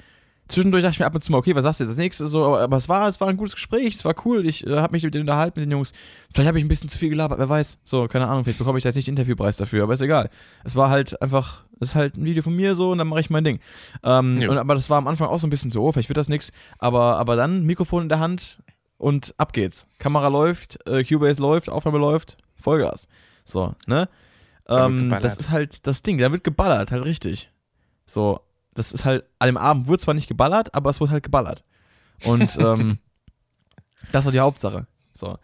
Zwischendurch 0.48 0.82
dachte 0.82 0.94
ich 0.94 0.98
mir 1.00 1.06
ab 1.06 1.14
und 1.14 1.22
zu 1.22 1.32
mal, 1.32 1.38
okay, 1.38 1.54
was 1.54 1.62
sagst 1.62 1.80
du 1.80 1.84
jetzt 1.84 1.90
als 1.90 1.96
nächstes? 1.98 2.30
So, 2.30 2.44
aber, 2.44 2.60
aber 2.60 2.76
es, 2.76 2.88
war, 2.88 3.08
es 3.08 3.20
war 3.20 3.28
ein 3.28 3.36
gutes 3.36 3.54
Gespräch, 3.54 3.94
es 3.94 4.04
war 4.04 4.14
cool, 4.26 4.44
ich 4.44 4.66
äh, 4.66 4.76
habe 4.80 4.92
mich 4.92 5.02
mit 5.02 5.14
denen 5.14 5.22
unterhalten, 5.22 5.58
mit 5.58 5.66
den 5.66 5.70
Jungs. 5.72 5.92
Vielleicht 6.34 6.48
habe 6.48 6.58
ich 6.58 6.64
ein 6.64 6.68
bisschen 6.68 6.88
zu 6.88 6.98
viel 6.98 7.08
gelabert, 7.10 7.38
wer 7.38 7.48
weiß. 7.48 7.78
So, 7.84 8.06
keine 8.08 8.26
Ahnung, 8.28 8.44
vielleicht 8.44 8.58
bekomme 8.58 8.76
ich 8.76 8.82
da 8.82 8.88
jetzt 8.88 8.96
nicht 8.96 9.06
den 9.06 9.12
Interviewpreis 9.12 9.56
dafür, 9.56 9.84
aber 9.84 9.94
ist 9.94 10.02
egal. 10.02 10.28
Es 10.64 10.74
war 10.76 10.90
halt 10.90 11.20
einfach, 11.22 11.62
es 11.80 11.90
ist 11.90 11.94
halt 11.94 12.16
ein 12.16 12.24
Video 12.24 12.42
von 12.42 12.54
mir 12.54 12.74
so 12.74 12.90
und 12.90 12.98
dann 12.98 13.06
mache 13.08 13.20
ich 13.20 13.30
mein 13.30 13.44
Ding. 13.44 13.60
Ähm, 14.02 14.40
Ja. 14.40 14.50
und, 14.50 14.58
aber 14.58 14.74
das 14.74 14.90
war 14.90 14.98
am 14.98 15.06
Anfang 15.06 15.28
auch 15.28 15.38
so 15.38 15.46
ein 15.46 15.50
bisschen 15.50 15.70
so, 15.70 15.82
oh, 15.84 15.92
vielleicht 15.92 16.10
wird 16.10 16.18
das 16.18 16.28
nix. 16.28 16.52
Aber, 16.78 17.18
aber 17.18 17.34
dann 17.36 17.62
Mikrofon 17.64 18.02
in 18.02 18.08
der 18.10 18.18
Hand 18.20 18.58
und 19.02 19.34
ab 19.36 19.52
geht's. 19.52 19.88
Kamera 19.98 20.28
läuft, 20.28 20.78
äh, 20.86 21.02
Cubase 21.02 21.42
läuft, 21.42 21.68
Aufnahme 21.68 21.98
läuft, 21.98 22.36
Vollgas. 22.54 23.08
So, 23.44 23.74
ne? 23.86 24.08
Ähm, 24.68 25.10
das 25.20 25.36
ist 25.38 25.50
halt 25.50 25.88
das 25.88 26.02
Ding, 26.02 26.18
da 26.18 26.30
wird 26.30 26.44
geballert, 26.44 26.92
halt 26.92 27.04
richtig. 27.04 27.50
So, 28.06 28.40
das 28.74 28.92
ist 28.92 29.04
halt, 29.04 29.24
an 29.40 29.48
dem 29.48 29.56
Abend 29.56 29.88
wurde 29.88 29.98
zwar 29.98 30.14
nicht 30.14 30.28
geballert, 30.28 30.72
aber 30.72 30.90
es 30.90 31.00
wurde 31.00 31.10
halt 31.10 31.24
geballert. 31.24 31.64
Und 32.24 32.56
ähm, 32.58 32.98
das 34.12 34.24
war 34.24 34.30
die 34.30 34.38
Hauptsache. 34.38 34.86
So. 35.16 35.36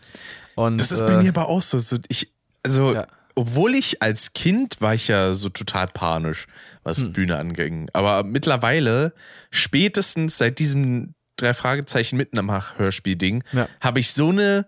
Und, 0.55 0.81
Das 0.81 0.93
ist 0.93 1.01
äh, 1.01 1.07
bei 1.09 1.17
mir 1.21 1.31
aber 1.31 1.49
auch 1.49 1.63
so. 1.63 1.81
so 1.81 1.97
ich, 2.07 2.33
also, 2.63 2.95
ja. 2.95 3.07
obwohl 3.35 3.75
ich 3.75 4.01
als 4.01 4.35
Kind 4.35 4.81
war 4.81 4.95
ich 4.95 5.09
ja 5.09 5.35
so 5.35 5.49
total 5.49 5.89
panisch, 5.89 6.47
was 6.85 7.03
hm. 7.03 7.13
Bühne 7.13 7.37
anging. 7.37 7.91
Aber 7.93 8.23
mittlerweile, 8.23 9.15
spätestens 9.51 10.39
seit 10.39 10.61
diesem 10.61 11.15
drei 11.39 11.55
Fragezeichen 11.55 12.17
mitten 12.17 12.39
am 12.39 12.51
Hörspiel-Ding, 12.77 13.45
ja. 13.53 13.69
habe 13.81 14.01
ich 14.01 14.13
so 14.13 14.29
eine 14.31 14.67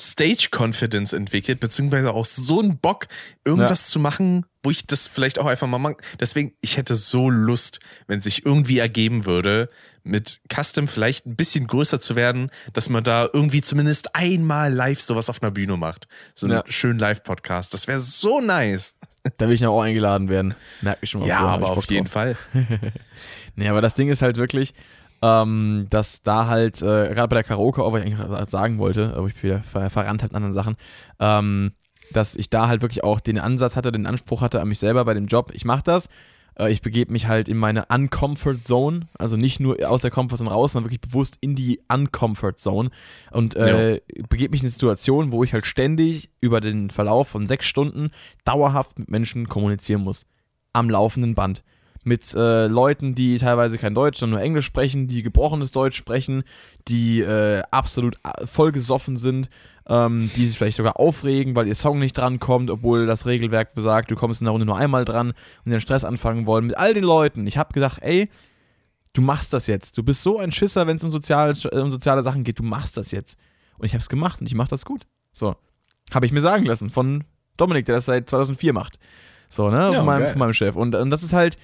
Stage 0.00 0.48
Confidence 0.50 1.12
entwickelt, 1.12 1.60
beziehungsweise 1.60 2.12
auch 2.12 2.24
so 2.24 2.60
einen 2.60 2.78
Bock, 2.78 3.06
irgendwas 3.44 3.82
ja. 3.82 3.86
zu 3.86 4.00
machen, 4.00 4.44
wo 4.62 4.70
ich 4.70 4.86
das 4.86 5.06
vielleicht 5.06 5.38
auch 5.38 5.46
einfach 5.46 5.68
mal 5.68 5.78
mag. 5.78 6.02
Deswegen, 6.18 6.54
ich 6.60 6.76
hätte 6.76 6.96
so 6.96 7.30
Lust, 7.30 7.78
wenn 8.08 8.20
sich 8.20 8.44
irgendwie 8.44 8.78
ergeben 8.78 9.24
würde, 9.24 9.68
mit 10.02 10.40
Custom 10.52 10.88
vielleicht 10.88 11.26
ein 11.26 11.36
bisschen 11.36 11.66
größer 11.66 12.00
zu 12.00 12.16
werden, 12.16 12.50
dass 12.72 12.88
man 12.88 13.04
da 13.04 13.28
irgendwie 13.32 13.62
zumindest 13.62 14.16
einmal 14.16 14.72
live 14.72 15.00
sowas 15.00 15.30
auf 15.30 15.42
einer 15.42 15.52
Bühne 15.52 15.76
macht. 15.76 16.08
So 16.34 16.46
einen 16.46 16.56
ja. 16.56 16.64
schönen 16.68 16.98
Live-Podcast. 16.98 17.72
Das 17.72 17.86
wäre 17.86 18.00
so 18.00 18.40
nice. 18.40 18.96
Da 19.38 19.46
will 19.46 19.54
ich 19.54 19.60
dann 19.60 19.70
auch 19.70 19.80
eingeladen 19.80 20.28
werden. 20.28 20.54
Merke 20.82 21.00
ich 21.02 21.10
schon 21.10 21.22
mal. 21.22 21.28
Ja, 21.28 21.40
aber 21.40 21.70
auf 21.70 21.88
jeden. 21.88 22.06
Fall. 22.06 22.36
nee, 23.56 23.68
aber 23.68 23.80
das 23.80 23.94
Ding 23.94 24.10
ist 24.10 24.20
halt 24.20 24.36
wirklich, 24.36 24.74
ähm, 25.24 25.86
dass 25.88 26.22
da 26.22 26.48
halt, 26.48 26.82
äh, 26.82 27.14
gerade 27.14 27.28
bei 27.28 27.36
der 27.36 27.44
Karaoke, 27.44 27.82
auch 27.82 27.94
was 27.94 28.04
ich 28.04 28.14
eigentlich 28.14 28.50
sagen 28.50 28.76
wollte, 28.76 29.14
aber 29.16 29.26
ich 29.26 29.34
bin 29.34 29.44
wieder 29.44 29.62
ver 29.62 29.88
verrannt 29.88 30.20
halt 30.20 30.32
in 30.32 30.36
anderen 30.36 30.52
Sachen, 30.52 30.76
ähm, 31.18 31.72
dass 32.12 32.36
ich 32.36 32.50
da 32.50 32.68
halt 32.68 32.82
wirklich 32.82 33.04
auch 33.04 33.20
den 33.20 33.38
Ansatz 33.38 33.74
hatte, 33.74 33.90
den 33.90 34.04
Anspruch 34.04 34.42
hatte 34.42 34.60
an 34.60 34.68
mich 34.68 34.78
selber 34.78 35.06
bei 35.06 35.14
dem 35.14 35.26
Job, 35.26 35.50
ich 35.54 35.64
mache 35.64 35.82
das, 35.82 36.10
äh, 36.58 36.70
ich 36.70 36.82
begebe 36.82 37.10
mich 37.10 37.26
halt 37.26 37.48
in 37.48 37.56
meine 37.56 37.86
Uncomfort 37.86 38.62
Zone, 38.62 39.06
also 39.18 39.38
nicht 39.38 39.60
nur 39.60 39.78
aus 39.88 40.02
der 40.02 40.10
Comfort 40.10 40.36
Zone 40.36 40.50
raus, 40.50 40.72
sondern 40.72 40.90
wirklich 40.90 41.08
bewusst 41.08 41.38
in 41.40 41.54
die 41.54 41.80
Uncomfort 41.90 42.58
Zone 42.58 42.90
und 43.30 43.54
äh, 43.54 44.02
begebe 44.28 44.50
mich 44.50 44.60
in 44.60 44.66
eine 44.66 44.72
Situation, 44.72 45.32
wo 45.32 45.42
ich 45.42 45.54
halt 45.54 45.64
ständig 45.64 46.28
über 46.42 46.60
den 46.60 46.90
Verlauf 46.90 47.28
von 47.28 47.46
sechs 47.46 47.64
Stunden 47.64 48.10
dauerhaft 48.44 48.98
mit 48.98 49.10
Menschen 49.10 49.48
kommunizieren 49.48 50.02
muss. 50.02 50.26
Am 50.74 50.90
laufenden 50.90 51.34
Band 51.34 51.62
mit 52.06 52.34
äh, 52.34 52.66
Leuten, 52.66 53.14
die 53.14 53.38
teilweise 53.38 53.78
kein 53.78 53.94
Deutsch, 53.94 54.18
sondern 54.18 54.38
nur 54.38 54.44
Englisch 54.44 54.66
sprechen, 54.66 55.08
die 55.08 55.22
gebrochenes 55.22 55.72
Deutsch 55.72 55.96
sprechen, 55.96 56.44
die 56.88 57.20
äh, 57.20 57.62
absolut 57.70 58.16
äh, 58.22 58.46
vollgesoffen 58.46 59.16
sind, 59.16 59.48
ähm, 59.86 60.30
die 60.36 60.46
sich 60.46 60.56
vielleicht 60.56 60.76
sogar 60.76 60.98
aufregen, 60.98 61.56
weil 61.56 61.66
ihr 61.66 61.74
Song 61.74 61.98
nicht 61.98 62.16
drankommt, 62.16 62.70
obwohl 62.70 63.06
das 63.06 63.26
Regelwerk 63.26 63.74
besagt, 63.74 64.10
du 64.10 64.16
kommst 64.16 64.40
in 64.40 64.46
der 64.46 64.52
Runde 64.52 64.66
nur 64.66 64.76
einmal 64.76 65.04
dran 65.04 65.32
und 65.64 65.70
den 65.70 65.80
Stress 65.80 66.04
anfangen 66.04 66.46
wollen. 66.46 66.66
Mit 66.66 66.76
all 66.76 66.94
den 66.94 67.04
Leuten. 67.04 67.46
Ich 67.46 67.58
habe 67.58 67.72
gedacht, 67.72 67.98
ey, 68.02 68.28
du 69.12 69.22
machst 69.22 69.52
das 69.52 69.66
jetzt. 69.66 69.96
Du 69.98 70.02
bist 70.02 70.22
so 70.22 70.38
ein 70.38 70.52
Schisser, 70.52 70.86
wenn 70.86 70.96
es 70.96 71.04
um, 71.04 71.10
sozial, 71.10 71.54
um 71.72 71.90
soziale 71.90 72.22
Sachen 72.22 72.44
geht. 72.44 72.58
Du 72.58 72.62
machst 72.62 72.96
das 72.96 73.10
jetzt. 73.10 73.38
Und 73.78 73.86
ich 73.86 73.92
habe 73.92 74.00
es 74.00 74.08
gemacht 74.08 74.40
und 74.40 74.46
ich 74.46 74.54
mache 74.54 74.70
das 74.70 74.84
gut. 74.84 75.06
So. 75.32 75.56
Habe 76.12 76.26
ich 76.26 76.32
mir 76.32 76.40
sagen 76.40 76.66
lassen 76.66 76.90
von 76.90 77.24
Dominik, 77.56 77.86
der 77.86 77.96
das 77.96 78.04
seit 78.06 78.28
2004 78.28 78.72
macht. 78.72 78.98
So, 79.48 79.70
ne? 79.70 79.76
Ja, 79.76 79.92
von, 79.92 80.06
meinem, 80.06 80.28
von 80.28 80.38
meinem 80.38 80.52
Chef. 80.52 80.76
Und, 80.76 80.94
und 80.94 81.10
das 81.10 81.22
ist 81.22 81.32
halt, 81.32 81.56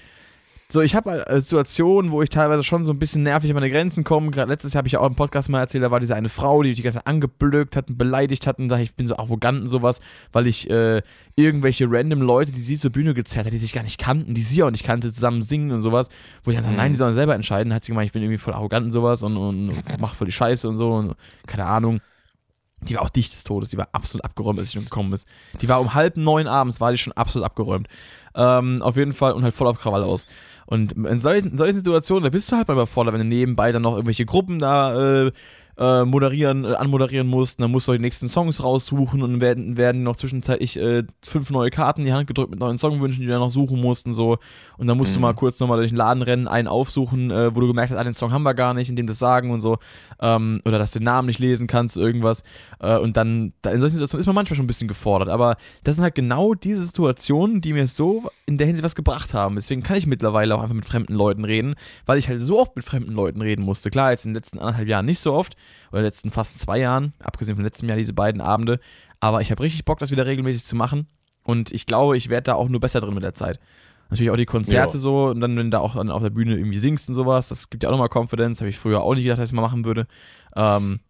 so, 0.72 0.80
ich 0.82 0.94
habe 0.94 1.26
äh, 1.26 1.40
Situationen, 1.40 2.12
wo 2.12 2.22
ich 2.22 2.30
teilweise 2.30 2.62
schon 2.62 2.84
so 2.84 2.92
ein 2.92 2.98
bisschen 2.98 3.24
nervig 3.24 3.50
an 3.50 3.54
meine 3.54 3.70
Grenzen 3.70 4.04
komme. 4.04 4.30
Gerade 4.30 4.50
letztes 4.50 4.72
Jahr 4.72 4.78
habe 4.78 4.88
ich 4.88 4.92
ja 4.92 5.00
auch 5.00 5.06
im 5.06 5.16
Podcast 5.16 5.48
mal 5.48 5.58
erzählt, 5.58 5.82
da 5.82 5.90
war 5.90 5.98
diese 5.98 6.14
eine 6.14 6.28
Frau, 6.28 6.62
die 6.62 6.68
mich 6.68 6.76
die 6.76 6.82
ganze 6.82 6.98
Zeit 6.98 7.08
angeblökt 7.08 7.74
hat 7.74 7.88
und 7.88 7.98
beleidigt 7.98 8.46
hat 8.46 8.58
und 8.60 8.70
sagt, 8.70 8.82
ich 8.82 8.94
bin 8.94 9.06
so 9.06 9.16
arrogant 9.16 9.62
und 9.62 9.66
sowas, 9.66 10.00
weil 10.32 10.46
ich 10.46 10.70
äh, 10.70 11.02
irgendwelche 11.34 11.86
random 11.90 12.22
Leute, 12.22 12.52
die 12.52 12.60
sie 12.60 12.78
zur 12.78 12.92
Bühne 12.92 13.14
gezerrt 13.14 13.46
hat, 13.46 13.52
die 13.52 13.58
sich 13.58 13.72
gar 13.72 13.82
nicht 13.82 13.98
kannten, 13.98 14.34
die 14.34 14.42
sie 14.42 14.62
auch 14.62 14.70
nicht 14.70 14.84
kannte, 14.84 15.12
zusammen 15.12 15.42
singen 15.42 15.72
und 15.72 15.80
sowas, 15.80 16.08
wo 16.44 16.50
ich 16.50 16.56
dann 16.56 16.64
sage, 16.64 16.76
nein, 16.76 16.92
die 16.92 16.98
sollen 16.98 17.14
selber 17.14 17.34
entscheiden. 17.34 17.74
Hat 17.74 17.84
sie 17.84 17.90
gemeint, 17.90 18.06
ich 18.06 18.12
bin 18.12 18.22
irgendwie 18.22 18.38
voll 18.38 18.54
arrogant 18.54 18.86
und 18.86 18.92
sowas 18.92 19.24
und, 19.24 19.36
und 19.36 19.72
mach 20.00 20.14
voll 20.14 20.26
die 20.26 20.32
Scheiße 20.32 20.68
und 20.68 20.76
so 20.76 20.92
und 20.92 21.14
keine 21.46 21.66
Ahnung. 21.66 22.00
Die 22.82 22.94
war 22.94 23.02
auch 23.02 23.10
dicht 23.10 23.34
des 23.34 23.44
Todes, 23.44 23.70
die 23.70 23.76
war 23.76 23.88
absolut 23.92 24.24
abgeräumt, 24.24 24.58
als 24.58 24.72
schon 24.72 24.84
gekommen 24.84 25.12
ist. 25.12 25.28
Die 25.60 25.68
war 25.68 25.80
um 25.80 25.92
halb 25.92 26.16
neun 26.16 26.46
abends, 26.46 26.80
war 26.80 26.92
die 26.92 26.96
schon 26.96 27.12
absolut 27.12 27.44
abgeräumt. 27.44 27.88
Ähm, 28.34 28.80
auf 28.80 28.96
jeden 28.96 29.12
Fall 29.12 29.32
und 29.32 29.42
halt 29.42 29.52
voll 29.52 29.66
auf 29.66 29.78
Krawall 29.78 30.02
aus. 30.02 30.26
Und 30.70 30.92
in 30.92 31.18
solchen, 31.18 31.56
solchen 31.56 31.78
Situationen, 31.78 32.22
da 32.22 32.30
bist 32.30 32.50
du 32.50 32.56
halt 32.56 32.68
mal 32.68 32.74
überfordert, 32.74 33.12
wenn 33.12 33.20
du 33.20 33.26
nebenbei 33.26 33.72
dann 33.72 33.82
noch 33.82 33.94
irgendwelche 33.94 34.24
Gruppen 34.24 34.60
da 34.60 35.26
äh, 35.26 35.32
äh, 35.80 36.04
moderieren, 36.04 36.64
äh, 36.64 36.74
anmoderieren 36.74 37.26
musst. 37.26 37.60
Dann 37.60 37.70
musst 37.70 37.88
du 37.88 37.92
die 37.92 37.98
nächsten 37.98 38.28
Songs 38.28 38.62
raussuchen 38.62 39.22
und 39.22 39.40
werden, 39.40 39.78
werden 39.78 40.02
noch 40.02 40.16
zwischenzeitlich 40.16 40.78
äh, 40.78 41.04
fünf 41.24 41.50
neue 41.50 41.70
Karten 41.70 42.02
in 42.02 42.06
die 42.06 42.12
Hand 42.12 42.26
gedrückt 42.26 42.50
mit 42.50 42.60
neuen 42.60 42.76
Songwünschen, 42.76 43.22
die 43.22 43.26
du 43.26 43.32
dann 43.32 43.40
noch 43.40 43.50
suchen 43.50 43.80
musst 43.80 44.06
und 44.06 44.12
so. 44.12 44.36
Und 44.76 44.86
dann 44.86 44.98
musst 44.98 45.12
mhm. 45.12 45.14
du 45.14 45.20
mal 45.20 45.34
kurz 45.34 45.58
nochmal 45.58 45.78
durch 45.78 45.88
den 45.88 45.96
Laden 45.96 46.22
rennen, 46.22 46.48
einen 46.48 46.68
aufsuchen, 46.68 47.30
äh, 47.30 47.54
wo 47.54 47.60
du 47.60 47.66
gemerkt 47.66 47.90
hast, 47.90 47.98
ah, 47.98 48.04
den 48.04 48.14
Song 48.14 48.30
haben 48.32 48.42
wir 48.42 48.52
gar 48.52 48.74
nicht, 48.74 48.90
in 48.90 48.96
dem 48.96 49.06
das 49.06 49.18
sagen 49.18 49.50
und 49.50 49.60
so. 49.60 49.78
Ähm, 50.20 50.60
oder 50.66 50.78
dass 50.78 50.92
du 50.92 50.98
den 50.98 51.06
Namen 51.06 51.26
nicht 51.26 51.38
lesen 51.38 51.66
kannst, 51.66 51.96
irgendwas. 51.96 52.42
Äh, 52.80 52.98
und 52.98 53.16
dann, 53.16 53.54
da 53.62 53.70
in 53.70 53.80
solchen 53.80 53.94
Situationen 53.94 54.20
ist 54.20 54.26
man 54.26 54.34
manchmal 54.34 54.56
schon 54.56 54.64
ein 54.64 54.68
bisschen 54.68 54.88
gefordert. 54.88 55.30
Aber 55.30 55.56
das 55.82 55.94
sind 55.94 56.04
halt 56.04 56.14
genau 56.14 56.52
diese 56.52 56.84
Situationen, 56.84 57.62
die 57.62 57.72
mir 57.72 57.86
so 57.86 58.30
in 58.44 58.58
der 58.58 58.66
Hinsicht 58.66 58.84
was 58.84 58.94
gebracht 58.94 59.32
haben. 59.32 59.54
Deswegen 59.54 59.82
kann 59.82 59.96
ich 59.96 60.06
mittlerweile 60.06 60.54
auch 60.54 60.62
einfach 60.62 60.74
mit 60.74 60.84
fremden 60.84 61.14
Leuten 61.14 61.46
reden, 61.46 61.74
weil 62.04 62.18
ich 62.18 62.28
halt 62.28 62.42
so 62.42 62.58
oft 62.58 62.76
mit 62.76 62.84
fremden 62.84 63.12
Leuten 63.12 63.40
reden 63.40 63.64
musste. 63.64 63.88
Klar, 63.88 64.10
jetzt 64.10 64.26
in 64.26 64.32
den 64.32 64.34
letzten 64.34 64.58
anderthalb 64.58 64.88
Jahren 64.88 65.06
nicht 65.06 65.20
so 65.20 65.32
oft 65.32 65.56
oder 65.92 66.02
letzten 66.02 66.30
fast 66.30 66.58
zwei 66.58 66.78
Jahren, 66.78 67.12
abgesehen 67.20 67.56
von 67.56 67.64
letztem 67.64 67.88
Jahr 67.88 67.98
diese 67.98 68.12
beiden 68.12 68.40
Abende. 68.40 68.80
Aber 69.20 69.40
ich 69.40 69.50
habe 69.50 69.62
richtig 69.62 69.84
Bock, 69.84 69.98
das 69.98 70.10
wieder 70.10 70.26
regelmäßig 70.26 70.64
zu 70.64 70.76
machen. 70.76 71.06
Und 71.42 71.72
ich 71.72 71.86
glaube, 71.86 72.16
ich 72.16 72.28
werde 72.28 72.44
da 72.44 72.54
auch 72.54 72.68
nur 72.68 72.80
besser 72.80 73.00
drin 73.00 73.14
mit 73.14 73.22
der 73.22 73.34
Zeit. 73.34 73.58
Natürlich 74.10 74.30
auch 74.30 74.36
die 74.36 74.46
Konzerte 74.46 74.94
ja. 74.94 74.98
so 74.98 75.26
und 75.26 75.40
dann, 75.40 75.56
wenn 75.56 75.66
du 75.66 75.70
da 75.70 75.78
auch 75.78 75.94
auf 75.94 76.22
der 76.22 76.30
Bühne 76.30 76.56
irgendwie 76.56 76.78
singst 76.78 77.08
und 77.08 77.14
sowas, 77.14 77.48
das 77.48 77.70
gibt 77.70 77.82
ja 77.82 77.88
auch 77.88 77.96
nochmal 77.96 78.08
Confidence. 78.12 78.60
Habe 78.60 78.68
ich 78.68 78.78
früher 78.78 79.02
auch 79.02 79.14
nicht 79.14 79.22
gedacht, 79.22 79.38
dass 79.38 79.50
ich 79.50 79.54
mal 79.54 79.62
machen 79.62 79.84
würde. 79.84 80.06
Ähm, 80.56 81.00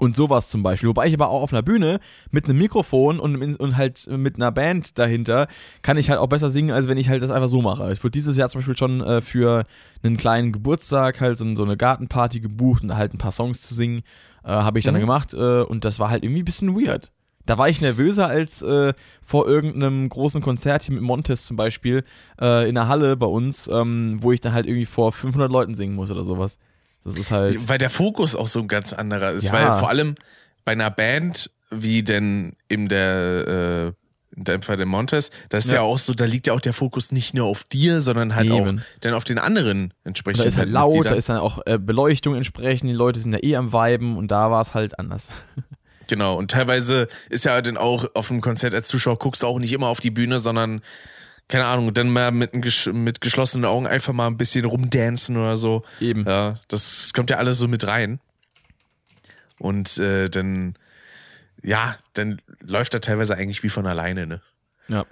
und 0.00 0.16
sowas 0.16 0.48
zum 0.48 0.62
Beispiel. 0.62 0.88
Wobei 0.88 1.06
ich 1.06 1.14
aber 1.14 1.28
auch 1.28 1.42
auf 1.42 1.52
einer 1.52 1.62
Bühne 1.62 2.00
mit 2.30 2.46
einem 2.46 2.58
Mikrofon 2.58 3.20
und, 3.20 3.36
und 3.56 3.76
halt 3.76 4.08
mit 4.10 4.36
einer 4.36 4.50
Band 4.50 4.98
dahinter 4.98 5.46
kann 5.82 5.98
ich 5.98 6.08
halt 6.08 6.18
auch 6.18 6.28
besser 6.28 6.48
singen, 6.48 6.70
als 6.70 6.88
wenn 6.88 6.98
ich 6.98 7.08
halt 7.08 7.22
das 7.22 7.30
einfach 7.30 7.48
so 7.48 7.60
mache. 7.60 7.92
Ich 7.92 8.02
wurde 8.02 8.12
dieses 8.12 8.36
Jahr 8.36 8.48
zum 8.48 8.60
Beispiel 8.60 8.76
schon 8.76 9.02
äh, 9.02 9.20
für 9.20 9.66
einen 10.02 10.16
kleinen 10.16 10.52
Geburtstag 10.52 11.20
halt 11.20 11.36
so, 11.36 11.54
so, 11.54 11.64
eine 11.64 11.76
Gartenparty 11.76 12.40
gebucht 12.40 12.82
und 12.82 12.96
halt 12.96 13.12
ein 13.12 13.18
paar 13.18 13.32
Songs 13.32 13.62
zu 13.62 13.74
singen. 13.74 14.02
Äh, 14.42 14.48
Habe 14.48 14.78
ich 14.78 14.84
dann 14.86 14.94
mhm. 14.94 15.00
gemacht 15.00 15.34
äh, 15.34 15.62
und 15.62 15.84
das 15.84 15.98
war 15.98 16.10
halt 16.10 16.24
irgendwie 16.24 16.42
ein 16.42 16.46
bisschen 16.46 16.74
weird. 16.74 17.12
Da 17.44 17.58
war 17.58 17.68
ich 17.68 17.80
nervöser 17.80 18.26
als 18.26 18.62
äh, 18.62 18.94
vor 19.20 19.48
irgendeinem 19.48 20.08
großen 20.08 20.40
Konzert 20.40 20.84
hier 20.84 20.94
mit 20.94 21.02
Montes 21.02 21.46
zum 21.46 21.56
Beispiel 21.56 22.04
äh, 22.40 22.68
in 22.68 22.74
der 22.74 22.88
Halle 22.88 23.16
bei 23.16 23.26
uns, 23.26 23.68
ähm, 23.68 24.18
wo 24.20 24.32
ich 24.32 24.40
dann 24.40 24.52
halt 24.52 24.66
irgendwie 24.66 24.86
vor 24.86 25.12
500 25.12 25.50
Leuten 25.50 25.74
singen 25.74 25.94
muss 25.94 26.10
oder 26.10 26.24
sowas. 26.24 26.58
Das 27.04 27.16
ist 27.16 27.30
halt. 27.30 27.68
Weil 27.68 27.78
der 27.78 27.90
Fokus 27.90 28.36
auch 28.36 28.46
so 28.46 28.60
ein 28.60 28.68
ganz 28.68 28.92
anderer 28.92 29.32
ist. 29.32 29.48
Ja. 29.48 29.52
Weil 29.52 29.78
vor 29.78 29.88
allem 29.88 30.14
bei 30.64 30.72
einer 30.72 30.90
Band 30.90 31.50
wie 31.70 32.02
denn 32.02 32.56
in 32.68 32.88
der, 32.88 33.46
äh, 33.46 34.36
in 34.36 34.44
dem 34.44 34.62
Fall 34.62 34.76
der 34.76 34.86
Montes, 34.86 35.30
das 35.48 35.66
ist 35.66 35.72
ja. 35.72 35.78
ja. 35.78 35.82
auch 35.82 35.98
so, 35.98 36.14
da 36.14 36.24
liegt 36.24 36.46
ja 36.46 36.52
auch 36.52 36.60
der 36.60 36.74
Fokus 36.74 37.12
nicht 37.12 37.34
nur 37.34 37.46
auf 37.46 37.64
dir, 37.64 38.00
sondern 38.00 38.34
halt 38.34 38.50
Eben. 38.50 38.78
auch 38.78 38.84
dann 39.00 39.14
auf 39.14 39.24
den 39.24 39.38
anderen 39.38 39.94
entsprechend. 40.04 40.40
Da 40.40 40.44
ist 40.44 40.56
halt 40.56 40.68
laut, 40.68 41.06
da 41.06 41.14
ist 41.14 41.28
dann 41.28 41.38
auch 41.38 41.60
äh, 41.66 41.78
Beleuchtung 41.78 42.34
entsprechend, 42.34 42.90
die 42.90 42.94
Leute 42.94 43.20
sind 43.20 43.32
ja 43.32 43.42
eh 43.42 43.56
am 43.56 43.72
Viben 43.72 44.16
und 44.16 44.28
da 44.28 44.50
war 44.50 44.60
es 44.60 44.74
halt 44.74 44.98
anders. 44.98 45.30
Genau, 46.06 46.34
und 46.34 46.50
teilweise 46.50 47.06
ist 47.28 47.44
ja 47.44 47.62
dann 47.62 47.76
auch 47.76 48.04
auf 48.14 48.32
einem 48.32 48.40
Konzert 48.40 48.74
als 48.74 48.88
Zuschauer 48.88 49.16
guckst 49.16 49.44
du 49.44 49.46
auch 49.46 49.60
nicht 49.60 49.72
immer 49.72 49.86
auf 49.86 50.00
die 50.00 50.10
Bühne, 50.10 50.40
sondern 50.40 50.80
keine 51.50 51.66
Ahnung, 51.66 51.92
dann 51.92 52.08
mal 52.08 52.30
mit, 52.30 52.54
mit 52.94 53.20
geschlossenen 53.20 53.64
Augen 53.64 53.88
einfach 53.88 54.12
mal 54.12 54.28
ein 54.28 54.36
bisschen 54.36 54.64
rumdancen 54.64 55.36
oder 55.36 55.56
so. 55.56 55.82
Eben. 56.00 56.24
Ja, 56.24 56.60
das 56.68 57.12
kommt 57.12 57.28
ja 57.28 57.38
alles 57.38 57.58
so 57.58 57.66
mit 57.66 57.86
rein. 57.86 58.20
Und 59.58 59.98
äh, 59.98 60.30
dann, 60.30 60.76
ja, 61.60 61.96
dann 62.14 62.40
läuft 62.62 62.94
er 62.94 63.00
teilweise 63.00 63.36
eigentlich 63.36 63.64
wie 63.64 63.68
von 63.68 63.86
alleine, 63.86 64.28
ne? 64.28 64.40
Ja. 64.86 65.04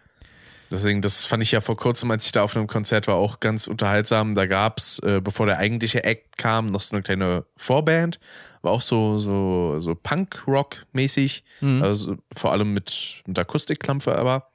Deswegen, 0.70 1.02
das 1.02 1.26
fand 1.26 1.42
ich 1.42 1.50
ja 1.50 1.60
vor 1.60 1.76
kurzem, 1.76 2.10
als 2.12 2.26
ich 2.26 2.32
da 2.32 2.42
auf 2.42 2.56
einem 2.56 2.68
Konzert 2.68 3.08
war, 3.08 3.16
auch 3.16 3.40
ganz 3.40 3.66
unterhaltsam. 3.66 4.36
Da 4.36 4.46
gab's, 4.46 5.00
äh, 5.00 5.20
bevor 5.20 5.46
der 5.46 5.58
eigentliche 5.58 6.04
Act 6.04 6.38
kam, 6.38 6.66
noch 6.66 6.82
so 6.82 6.94
eine 6.94 7.02
kleine 7.02 7.46
Vorband. 7.56 8.20
War 8.62 8.72
auch 8.72 8.82
so, 8.82 9.18
so, 9.18 9.80
so 9.80 9.96
Punk-Rock-mäßig. 9.96 11.42
Mhm. 11.62 11.82
Also 11.82 12.16
vor 12.32 12.52
allem 12.52 12.72
mit, 12.74 13.22
mit 13.26 13.38
Akustikklampfe 13.38 14.16
aber. 14.16 14.48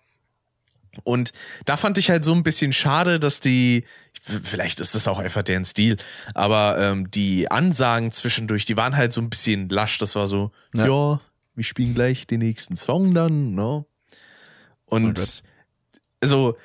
Und 1.03 1.33
da 1.65 1.77
fand 1.77 1.97
ich 1.97 2.09
halt 2.09 2.23
so 2.23 2.33
ein 2.33 2.43
bisschen 2.43 2.72
schade, 2.72 3.19
dass 3.19 3.39
die, 3.39 3.85
vielleicht 4.22 4.80
ist 4.80 4.93
das 4.93 5.07
auch 5.07 5.17
einfach 5.17 5.41
deren 5.41 5.65
Stil, 5.65 5.97
aber 6.35 6.77
ähm, 6.80 7.09
die 7.09 7.49
Ansagen 7.49 8.11
zwischendurch, 8.11 8.65
die 8.65 8.77
waren 8.77 8.95
halt 8.95 9.11
so 9.11 9.22
ein 9.22 9.30
bisschen 9.30 9.69
lasch. 9.69 9.97
Das 9.97 10.15
war 10.15 10.27
so, 10.27 10.51
ja, 10.73 10.85
ja 10.85 11.22
wir 11.55 11.63
spielen 11.63 11.95
gleich 11.95 12.27
den 12.27 12.39
nächsten 12.39 12.75
Song 12.75 13.13
dann, 13.13 13.55
ne? 13.55 13.85
Und 14.85 15.19
oh 15.19 15.47
also 16.22 16.57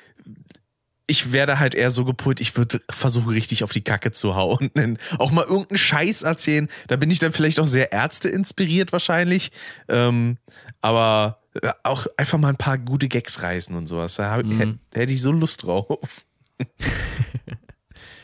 ich 1.07 1.31
werde 1.31 1.57
halt 1.59 1.73
eher 1.73 1.89
so 1.89 2.05
gepult, 2.05 2.39
ich 2.39 2.55
würde 2.55 2.81
versuchen, 2.89 3.29
richtig 3.29 3.63
auf 3.63 3.71
die 3.71 3.83
Kacke 3.83 4.11
zu 4.11 4.35
hauen. 4.35 4.69
auch 5.17 5.31
mal 5.31 5.43
irgendeinen 5.43 5.77
Scheiß 5.77 6.21
erzählen. 6.21 6.69
Da 6.87 6.97
bin 6.97 7.09
ich 7.09 7.17
dann 7.17 7.33
vielleicht 7.33 7.59
auch 7.59 7.65
sehr 7.65 7.91
Ärzte 7.91 8.29
inspiriert 8.29 8.91
wahrscheinlich. 8.91 9.51
Ähm, 9.87 10.37
aber 10.81 11.38
auch 11.83 12.07
einfach 12.17 12.37
mal 12.37 12.49
ein 12.49 12.57
paar 12.57 12.77
gute 12.77 13.07
Gags 13.07 13.41
reißen 13.41 13.75
und 13.75 13.87
sowas. 13.87 14.15
Da 14.15 14.31
hab, 14.31 14.45
mhm. 14.45 14.79
hätte 14.93 15.13
ich 15.13 15.21
so 15.21 15.31
Lust 15.31 15.63
drauf. 15.63 16.25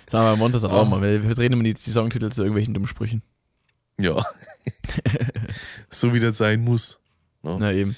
Sagen 0.07 0.25
wir 0.25 0.35
Montas 0.35 0.63
oh. 0.63 0.69
auch 0.69 0.87
mal. 0.87 1.01
Wir 1.01 1.35
drehen 1.35 1.53
immer 1.53 1.63
die, 1.63 1.73
die 1.73 1.91
Songtitel 1.91 2.29
zu 2.31 2.41
irgendwelchen 2.43 2.73
dummen 2.73 2.87
Sprüchen. 2.87 3.23
Ja. 3.99 4.23
so 5.89 6.13
wie 6.13 6.19
das 6.19 6.37
sein 6.37 6.63
muss. 6.63 6.99
No? 7.41 7.57
Na 7.59 7.71
eben. 7.71 7.95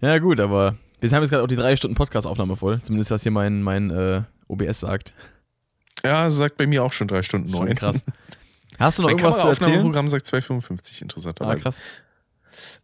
Ja, 0.00 0.18
gut, 0.18 0.40
aber 0.40 0.76
Wir 1.00 1.10
haben 1.10 1.22
jetzt 1.22 1.30
gerade 1.30 1.42
auch 1.42 1.48
die 1.48 1.56
drei 1.56 1.76
Stunden 1.76 1.96
Podcast-Aufnahme 1.96 2.56
voll. 2.56 2.82
Zumindest 2.82 3.10
was 3.10 3.22
hier 3.22 3.32
mein, 3.32 3.62
mein 3.62 3.90
äh, 3.90 4.22
OBS 4.48 4.80
sagt. 4.80 5.14
Ja, 6.04 6.30
sagt 6.30 6.56
bei 6.56 6.66
mir 6.66 6.84
auch 6.84 6.92
schon 6.92 7.08
drei 7.08 7.22
Stunden 7.22 7.50
neun. 7.50 7.74
Krass. 7.74 8.02
Hast 8.78 8.98
du 8.98 9.02
noch 9.02 9.08
mein 9.08 9.18
irgendwas 9.18 9.40
zu 9.40 9.48
erzählen? 9.48 9.70
Kameraufnahmeprogramm 9.70 10.08
sagt 10.08 10.26
2,55, 10.26 11.02
interessanterweise. 11.02 11.56
Ah, 11.56 11.60
krass. 11.60 11.80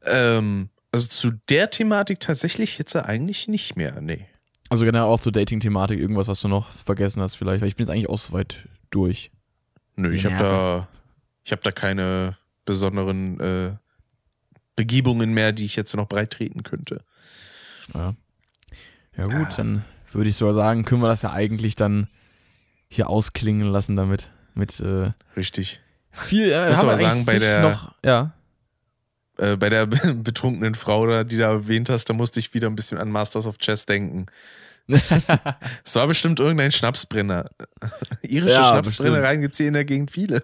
Ähm, 0.07 0.71
also 0.95 1.09
zu 1.09 1.31
der 1.49 1.71
Thematik 1.71 2.21
tatsächlich 2.21 2.79
jetzt 2.79 2.95
eigentlich 2.95 3.49
nicht 3.49 3.77
mehr, 3.77 4.01
nee. 4.01 4.27
Also 4.71 4.85
generell 4.85 5.07
auch 5.07 5.21
zur 5.21 5.33
Dating-Thematik, 5.33 5.99
irgendwas, 5.99 6.29
was 6.29 6.41
du 6.41 6.49
noch 6.49 6.71
vergessen 6.85 7.21
hast 7.21 7.35
vielleicht, 7.35 7.61
weil 7.61 7.69
ich 7.69 7.77
bin 7.77 7.85
jetzt 7.85 7.93
eigentlich 7.93 8.09
auch 8.09 8.19
so 8.19 8.33
weit 8.33 8.69
durch. 8.91 9.31
Nö, 9.97 10.13
ich 10.13 10.25
habe 10.25 10.37
da, 10.37 10.89
ich 11.45 11.53
habe 11.53 11.63
da 11.63 11.73
keine 11.73 12.39
besonderen 12.65 13.41
äh, 13.41 13.77
Begebungen 14.77 15.33
mehr, 15.33 15.53
die 15.53 15.65
ich 15.65 15.77
jetzt 15.77 15.95
noch 15.97 16.09
breit 16.09 16.31
treten 16.31 16.63
könnte. 16.63 17.05
Ja, 17.93 18.15
ja 19.17 19.25
gut, 19.25 19.51
ja. 19.51 19.55
dann 19.57 19.85
würde 20.13 20.31
ich 20.31 20.37
sogar 20.37 20.55
sagen, 20.55 20.85
können 20.85 21.03
wir 21.03 21.09
das 21.09 21.23
ja 21.23 21.33
eigentlich 21.33 21.75
dann 21.75 22.09
hier 22.89 23.11
ausklingen 23.11 23.69
lassen 23.69 23.97
damit. 23.97 24.31
Mit, 24.55 24.79
äh, 24.81 25.11
Richtig. 25.37 25.81
Viel, 26.13 26.53
äh, 26.53 26.69
Muss 26.69 26.79
aber 26.79 26.97
sagen, 26.97 27.25
bei 27.25 27.39
der, 27.39 27.61
noch, 27.61 27.95
ja. 28.05 28.33
Äh, 29.39 29.57
bei 29.57 29.69
der 29.69 29.87
betrunkenen 30.15 30.75
Frau, 30.75 31.07
da, 31.07 31.25
die 31.25 31.37
du 31.37 31.43
erwähnt 31.43 31.91
hast, 31.91 32.09
da 32.09 32.15
musste 32.15 32.41
ich 32.41 32.55
wieder 32.55 32.69
ein 32.69 32.77
bisschen 32.77 32.99
an 32.99 33.11
Masters 33.11 33.47
of 33.47 33.59
Chess 33.59 33.87
denken. 33.87 34.27
Es 34.87 35.95
war 35.95 36.07
bestimmt 36.07 36.41
irgendein 36.41 36.71
Schnapsbrenner. 36.71 37.47
Irische 38.23 38.55
ja, 38.55 38.83
hier 38.83 39.67
in 39.67 39.73
der 39.73 39.85
Gegend 39.87 40.11
viele. 40.11 40.43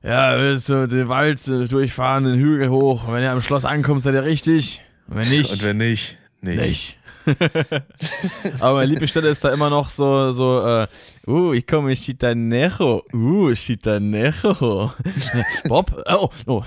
ja, 0.00 0.38
willst 0.38 0.68
du 0.68 0.86
den 0.86 1.08
Wald 1.08 1.46
äh, 1.48 1.64
durchfahren, 1.64 2.22
den 2.22 2.38
Hügel 2.38 2.70
hoch. 2.70 3.08
Und 3.08 3.14
wenn 3.14 3.22
ihr 3.24 3.32
am 3.32 3.42
Schloss 3.42 3.64
ankommt, 3.64 4.02
seid 4.02 4.14
ihr 4.14 4.22
richtig. 4.22 4.82
Und 5.08 5.16
wenn 5.16 5.28
nicht. 5.28 5.52
Und 5.52 5.62
wenn 5.64 5.76
nicht, 5.76 6.16
nicht. 6.40 6.60
nicht. 6.60 6.98
Aber 8.60 8.74
meine 8.74 8.86
Lieblingsstelle 8.86 9.28
ist 9.28 9.44
da 9.44 9.50
immer 9.50 9.70
noch 9.70 9.88
so, 9.88 10.32
so, 10.32 10.60
äh, 10.66 10.86
uh, 11.26 11.52
ich 11.52 11.66
komme 11.66 11.90
in 11.90 11.96
Chitanejo. 11.96 13.02
Uh, 13.12 13.54
Chitanejo. 13.54 14.92
Bob? 15.68 16.04
Oh, 16.06 16.28
oh. 16.46 16.62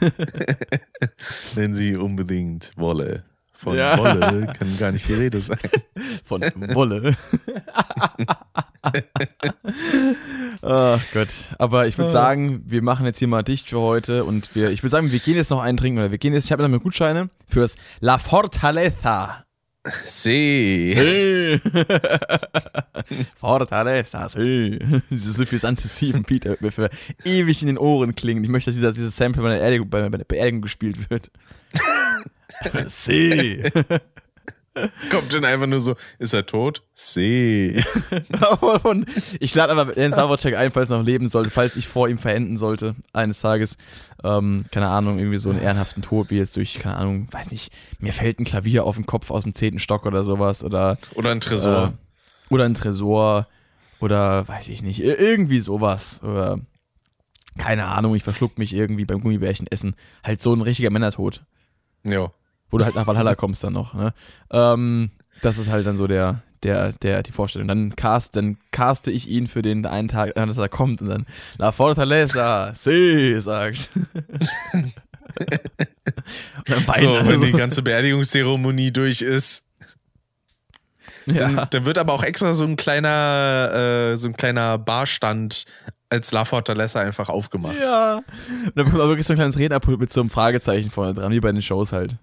Wenn 1.54 1.74
sie 1.74 1.96
unbedingt 1.96 2.72
wolle. 2.76 3.24
Von 3.62 3.76
ja. 3.76 3.96
Wolle 3.96 4.52
kann 4.58 4.76
gar 4.78 4.90
nicht 4.90 5.08
die 5.08 5.14
Rede 5.14 5.40
sein. 5.40 5.58
Von 6.24 6.40
Wolle. 6.40 7.16
oh 10.62 10.98
Gott. 11.14 11.28
Aber 11.58 11.86
ich 11.86 11.96
würde 11.96 12.10
ah. 12.10 12.12
sagen, 12.12 12.64
wir 12.66 12.82
machen 12.82 13.06
jetzt 13.06 13.20
hier 13.20 13.28
mal 13.28 13.44
dicht 13.44 13.68
für 13.68 13.78
heute 13.78 14.24
und 14.24 14.56
wir, 14.56 14.70
ich 14.70 14.82
würde 14.82 14.90
sagen, 14.90 15.12
wir 15.12 15.20
gehen 15.20 15.36
jetzt 15.36 15.50
noch 15.50 15.62
einen 15.62 15.76
trinken 15.76 16.00
oder 16.00 16.10
wir 16.10 16.18
gehen 16.18 16.34
jetzt, 16.34 16.46
ich 16.46 16.52
habe 16.52 16.64
noch 16.64 16.70
mit 16.70 16.82
Gutscheine 16.82 17.30
fürs 17.46 17.76
La 18.00 18.18
Fortaleza. 18.18 19.44
Sí. 20.06 20.94
sí. 20.96 21.60
Fortaleza, 23.36 24.28
sí. 24.28 24.78
Diese 25.10 25.32
suffisante 25.32 25.88
Steven 25.88 26.24
Peter 26.24 26.50
wird 26.50 26.62
mir 26.62 26.70
für 26.70 26.90
ewig 27.24 27.62
in 27.62 27.66
den 27.66 27.78
Ohren 27.78 28.14
klingen. 28.14 28.44
Ich 28.44 28.50
möchte, 28.50 28.70
dass 28.70 28.76
dieser, 28.76 28.92
dieses 28.92 29.16
Sample 29.16 29.42
bei 29.42 29.50
der, 29.50 29.58
Beerdigung, 29.58 29.90
bei 29.90 30.08
der 30.08 30.24
Beerdigung 30.24 30.62
gespielt 30.62 31.10
wird. 31.10 31.30
sí. 32.86 33.62
Kommt 35.10 35.34
dann 35.34 35.44
einfach 35.44 35.66
nur 35.66 35.80
so, 35.80 35.94
ist 36.18 36.32
er 36.32 36.46
tot? 36.46 36.82
See. 36.94 37.76
ich 39.40 39.54
lade 39.54 39.72
aber 39.72 39.98
Jens 39.98 40.16
Wawrczyk 40.16 40.56
ein, 40.56 40.70
falls 40.70 40.90
er 40.90 40.98
noch 40.98 41.04
leben 41.04 41.28
sollte, 41.28 41.50
falls 41.50 41.76
ich 41.76 41.88
vor 41.88 42.08
ihm 42.08 42.16
verenden 42.16 42.56
sollte, 42.56 42.94
eines 43.12 43.40
Tages. 43.40 43.76
Ähm, 44.24 44.64
keine 44.72 44.88
Ahnung, 44.88 45.18
irgendwie 45.18 45.36
so 45.36 45.50
einen 45.50 45.60
ehrenhaften 45.60 46.02
Tod, 46.02 46.30
wie 46.30 46.38
jetzt 46.38 46.56
durch, 46.56 46.78
keine 46.78 46.96
Ahnung, 46.96 47.28
weiß 47.30 47.50
nicht, 47.50 47.70
mir 47.98 48.14
fällt 48.14 48.40
ein 48.40 48.44
Klavier 48.44 48.84
auf 48.84 48.96
den 48.96 49.04
Kopf 49.04 49.30
aus 49.30 49.42
dem 49.42 49.54
zehnten 49.54 49.78
Stock 49.78 50.06
oder 50.06 50.24
sowas. 50.24 50.64
Oder, 50.64 50.96
oder 51.14 51.30
ein 51.30 51.40
Tresor. 51.40 51.92
Äh, 52.48 52.54
oder 52.54 52.64
ein 52.64 52.74
Tresor. 52.74 53.48
Oder 54.00 54.48
weiß 54.48 54.70
ich 54.70 54.82
nicht, 54.82 55.00
irgendwie 55.00 55.60
sowas. 55.60 56.22
Oder 56.22 56.60
keine 57.58 57.88
Ahnung, 57.88 58.14
ich 58.14 58.24
verschluck 58.24 58.56
mich 58.58 58.72
irgendwie 58.72 59.04
beim 59.04 59.20
Gummibärchen 59.20 59.66
essen. 59.66 59.94
Halt 60.24 60.40
so 60.40 60.54
ein 60.54 60.62
richtiger 60.62 60.90
Männertod. 60.90 61.44
Ja 62.04 62.32
wo 62.72 62.78
du 62.78 62.84
halt 62.84 62.96
nach 62.96 63.06
Valhalla 63.06 63.36
kommst 63.36 63.62
dann 63.62 63.74
noch. 63.74 63.94
Ne? 63.94 64.12
Ähm, 64.50 65.10
das 65.42 65.58
ist 65.58 65.70
halt 65.70 65.86
dann 65.86 65.96
so 65.96 66.08
der, 66.08 66.42
der, 66.64 66.92
der, 66.92 67.22
die 67.22 67.30
Vorstellung. 67.32 67.68
Dann 67.68 67.94
cast, 67.94 68.34
dann 68.34 68.56
caste 68.72 69.12
ich 69.12 69.28
ihn 69.28 69.46
für 69.46 69.62
den 69.62 69.86
einen 69.86 70.08
Tag, 70.08 70.34
dass 70.34 70.58
er 70.58 70.68
kommt 70.68 71.00
und 71.02 71.08
dann 71.08 71.26
La 71.58 71.70
Fortaleza, 71.70 72.72
sí, 72.74 73.38
sagt. 73.40 73.90
so, 76.66 77.26
wenn 77.26 77.42
die 77.42 77.52
ganze 77.52 77.82
Beerdigungszeremonie 77.82 78.90
durch 78.90 79.22
ist. 79.22 79.68
Dann, 81.26 81.56
ja. 81.56 81.66
dann, 81.66 81.84
wird 81.84 81.98
aber 81.98 82.14
auch 82.14 82.24
extra 82.24 82.52
so 82.52 82.64
ein 82.64 82.74
kleiner, 82.74 84.10
äh, 84.12 84.16
so 84.16 84.26
ein 84.26 84.36
kleiner 84.36 84.76
Barstand 84.78 85.66
als 86.10 86.32
La 86.32 86.44
Fortaleza 86.44 87.00
einfach 87.00 87.28
aufgemacht. 87.28 87.76
Ja. 87.78 88.16
Und 88.16 88.72
dann 88.74 88.86
kommt 88.86 89.00
auch 89.00 89.06
wirklich 89.06 89.26
so 89.26 89.34
ein 89.34 89.36
kleines 89.36 89.58
Rednerpult 89.58 90.00
mit 90.00 90.12
so 90.12 90.20
einem 90.20 90.30
Fragezeichen 90.30 90.90
vorne 90.90 91.14
dran, 91.14 91.30
wie 91.30 91.40
bei 91.40 91.52
den 91.52 91.62
Shows 91.62 91.92
halt. 91.92 92.16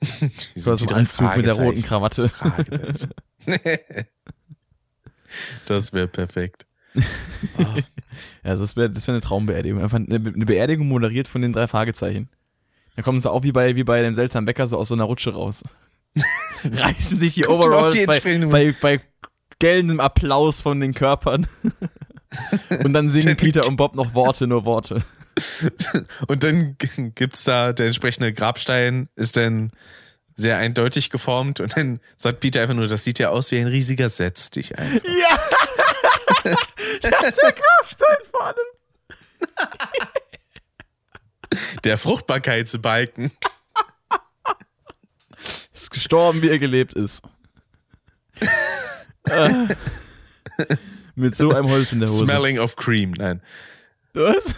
Du 0.54 0.70
hast 0.70 0.80
so 0.80 0.86
einen 0.86 0.96
Anzug 0.96 1.36
mit 1.36 1.46
der 1.46 1.56
roten 1.56 1.82
Krawatte. 1.82 2.30
das 5.66 5.92
wäre 5.92 6.08
perfekt. 6.08 6.66
Oh. 6.94 7.62
ja, 8.44 8.56
das 8.56 8.76
wäre 8.76 8.90
das 8.90 9.06
wär 9.06 9.14
eine 9.14 9.20
Traumbeerdigung. 9.20 9.82
Einfach 9.82 9.98
eine, 9.98 10.14
eine, 10.14 10.46
Beerdigung 10.46 10.88
moderiert 10.88 11.28
von 11.28 11.42
den 11.42 11.52
drei 11.52 11.68
Fragezeichen. 11.68 12.28
Dann 12.96 13.04
kommen 13.04 13.20
sie 13.20 13.30
auch 13.30 13.42
wie 13.42 13.52
bei, 13.52 13.76
wie 13.76 13.84
bei 13.84 14.02
dem 14.02 14.14
seltsamen 14.14 14.46
Bäcker 14.46 14.66
so 14.66 14.76
aus 14.78 14.88
so 14.88 14.94
einer 14.94 15.04
Rutsche 15.04 15.32
raus. 15.32 15.62
Reißen 16.64 17.20
sich 17.20 17.34
die 17.34 17.46
Overalls 17.46 17.96
die 17.96 18.06
bei, 18.06 18.20
bei, 18.20 18.74
bei 18.80 19.00
gelbendem 19.58 20.00
Applaus 20.00 20.60
von 20.60 20.80
den 20.80 20.94
Körpern. 20.94 21.46
und 22.84 22.92
dann 22.92 23.08
singen 23.08 23.36
Peter 23.36 23.66
und 23.66 23.76
Bob 23.76 23.94
noch 23.94 24.14
Worte, 24.14 24.46
nur 24.46 24.64
Worte. 24.64 25.04
Und 26.26 26.44
dann 26.44 26.76
gibt's 27.14 27.44
da 27.44 27.72
der 27.72 27.86
entsprechende 27.86 28.32
Grabstein, 28.32 29.08
ist 29.14 29.36
dann 29.36 29.70
sehr 30.34 30.58
eindeutig 30.58 31.10
geformt 31.10 31.60
und 31.60 31.76
dann 31.76 32.00
sagt 32.16 32.40
Peter 32.40 32.62
einfach 32.62 32.74
nur, 32.74 32.88
das 32.88 33.04
sieht 33.04 33.18
ja 33.18 33.28
aus 33.28 33.50
wie 33.50 33.58
ein 33.58 33.66
riesiger 33.66 34.08
Setz 34.08 34.50
dich 34.50 34.78
einfach. 34.78 35.04
Ja! 35.04 35.38
ja, 37.02 37.30
der 37.30 37.52
Grabstein 37.52 38.16
vor 38.30 38.46
allem. 38.46 38.56
Der 41.84 41.98
Fruchtbarkeitsbalken. 41.98 43.32
Ist 45.72 45.90
gestorben, 45.90 46.42
wie 46.42 46.48
er 46.48 46.58
gelebt 46.58 46.92
ist. 46.94 47.22
äh, 49.24 49.68
mit 51.20 51.36
so 51.36 51.50
einem 51.50 51.68
Holz 51.68 51.92
in 51.92 52.00
der 52.00 52.08
Hose. 52.08 52.24
Smelling 52.24 52.58
of 52.58 52.76
cream, 52.76 53.12
nein. 53.12 53.40
Was? 54.14 54.54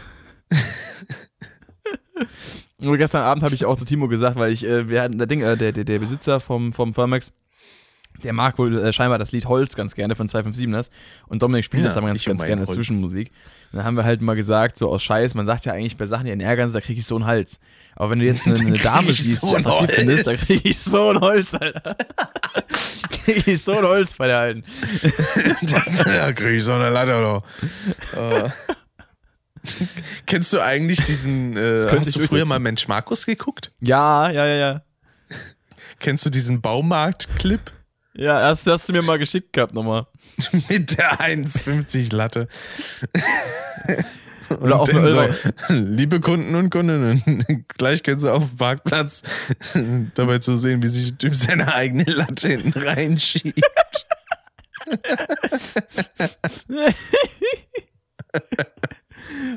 Und 2.79 2.97
gestern 2.97 3.23
Abend 3.23 3.45
habe 3.45 3.55
ich 3.55 3.65
auch 3.65 3.77
zu 3.77 3.85
Timo 3.85 4.09
gesagt, 4.09 4.37
weil 4.37 4.51
ich, 4.53 4.65
äh, 4.65 4.89
wir 4.89 5.03
hatten 5.03 5.19
der 5.19 5.27
Ding, 5.27 5.43
äh, 5.43 5.57
der, 5.57 5.73
der, 5.73 5.85
der 5.85 5.99
Besitzer 5.99 6.41
vom, 6.41 6.73
vom 6.73 6.95
Firmax, 6.95 7.33
der 8.23 8.33
mag 8.33 8.59
wohl 8.59 8.79
äh, 8.79 8.93
scheinbar 8.93 9.19
das 9.19 9.33
Lied 9.33 9.47
Holz 9.47 9.75
ganz 9.75 9.95
gerne 9.95 10.15
von 10.15 10.29
257ers 10.29 10.91
und 11.27 11.43
Dominik 11.43 11.65
spielt 11.65 11.83
ja, 11.83 11.89
das 11.89 11.97
aber 11.97 12.09
ganz, 12.09 12.25
ganz 12.25 12.43
gerne 12.43 12.63
als 12.63 12.71
Zwischenmusik. 12.71 13.33
Und 13.73 13.79
dann 13.79 13.85
haben 13.85 13.97
wir 13.97 14.05
halt 14.05 14.21
mal 14.21 14.37
gesagt, 14.37 14.79
so 14.79 14.89
aus 14.89 15.03
Scheiß, 15.03 15.35
man 15.35 15.47
sagt 15.47 15.65
ja 15.67 15.73
eigentlich 15.73 15.97
bei 15.97 16.07
Sachen, 16.07 16.27
die 16.27 16.33
einen 16.33 16.41
ärgern, 16.41 16.73
da 16.73 16.81
kriege 16.81 17.01
ich 17.01 17.07
so 17.07 17.17
einen 17.17 17.27
Hals. 17.27 17.59
Aber 17.97 18.11
wenn 18.11 18.19
du 18.19 18.25
jetzt 18.25 18.47
eine, 18.47 18.59
eine 18.61 18.79
Dame 18.79 19.13
siehst, 19.13 19.41
so 19.41 19.51
die 19.51 19.65
attraktiv 19.65 19.97
findest, 19.97 20.27
da 20.27 20.35
kriege 20.35 20.69
ich 20.69 20.79
so 20.79 21.11
ein 21.11 21.21
Holz, 21.21 21.55
Alter. 21.55 21.97
kriege 23.25 23.53
ich 23.53 23.63
so 23.63 23.73
ein 23.73 23.85
Holz 23.85 24.15
bei 24.15 24.27
der 24.27 24.39
Alten. 24.39 24.65
ja, 26.07 26.33
kriege 26.33 26.57
ich 26.57 26.65
so 26.65 26.73
eine 26.73 26.91
Latte, 26.91 27.17
oder? 27.17 27.43
Uh. 28.17 28.51
Kennst 30.27 30.53
du 30.53 30.61
eigentlich 30.61 31.05
diesen, 31.05 31.57
äh, 31.57 31.87
hast 31.89 32.17
du 32.17 32.21
früher 32.21 32.45
mal 32.45 32.59
Mensch 32.59 32.89
Markus 32.89 33.27
geguckt? 33.27 33.71
Ja, 33.81 34.29
ja, 34.31 34.45
ja, 34.45 34.57
ja. 34.57 34.83
Kennst 36.01 36.27
du 36.27 36.31
diesen 36.31 36.61
Baumarkt-Clip? 36.61 37.61
Ja, 38.15 38.43
hast, 38.43 38.67
hast 38.67 38.89
du 38.89 38.93
mir 38.93 39.03
mal 39.03 39.19
geschickt 39.19 39.53
gehabt 39.53 39.75
nochmal. 39.75 40.07
Mit 40.69 40.99
der 40.99 41.21
1,50 41.21 42.15
Latte. 42.15 42.49
Oder 44.61 44.81
auch 44.81 44.87
so, 44.87 45.29
liebe 45.75 46.21
Kunden 46.21 46.55
und 46.55 46.69
Kundinnen, 46.69 47.65
gleich 47.79 48.03
können 48.03 48.21
Sie 48.21 48.31
auf 48.31 48.51
dem 48.51 48.59
Parkplatz 48.59 49.23
dabei 50.15 50.41
zu 50.41 50.57
sehen, 50.57 50.83
wie 50.83 50.89
sich 50.89 51.17
der 51.17 51.19
Typ 51.19 51.35
seine 51.35 51.75
eigene 51.75 52.05
Latte 52.05 52.49
hinten 52.49 52.79
reinschiebt. 52.79 53.63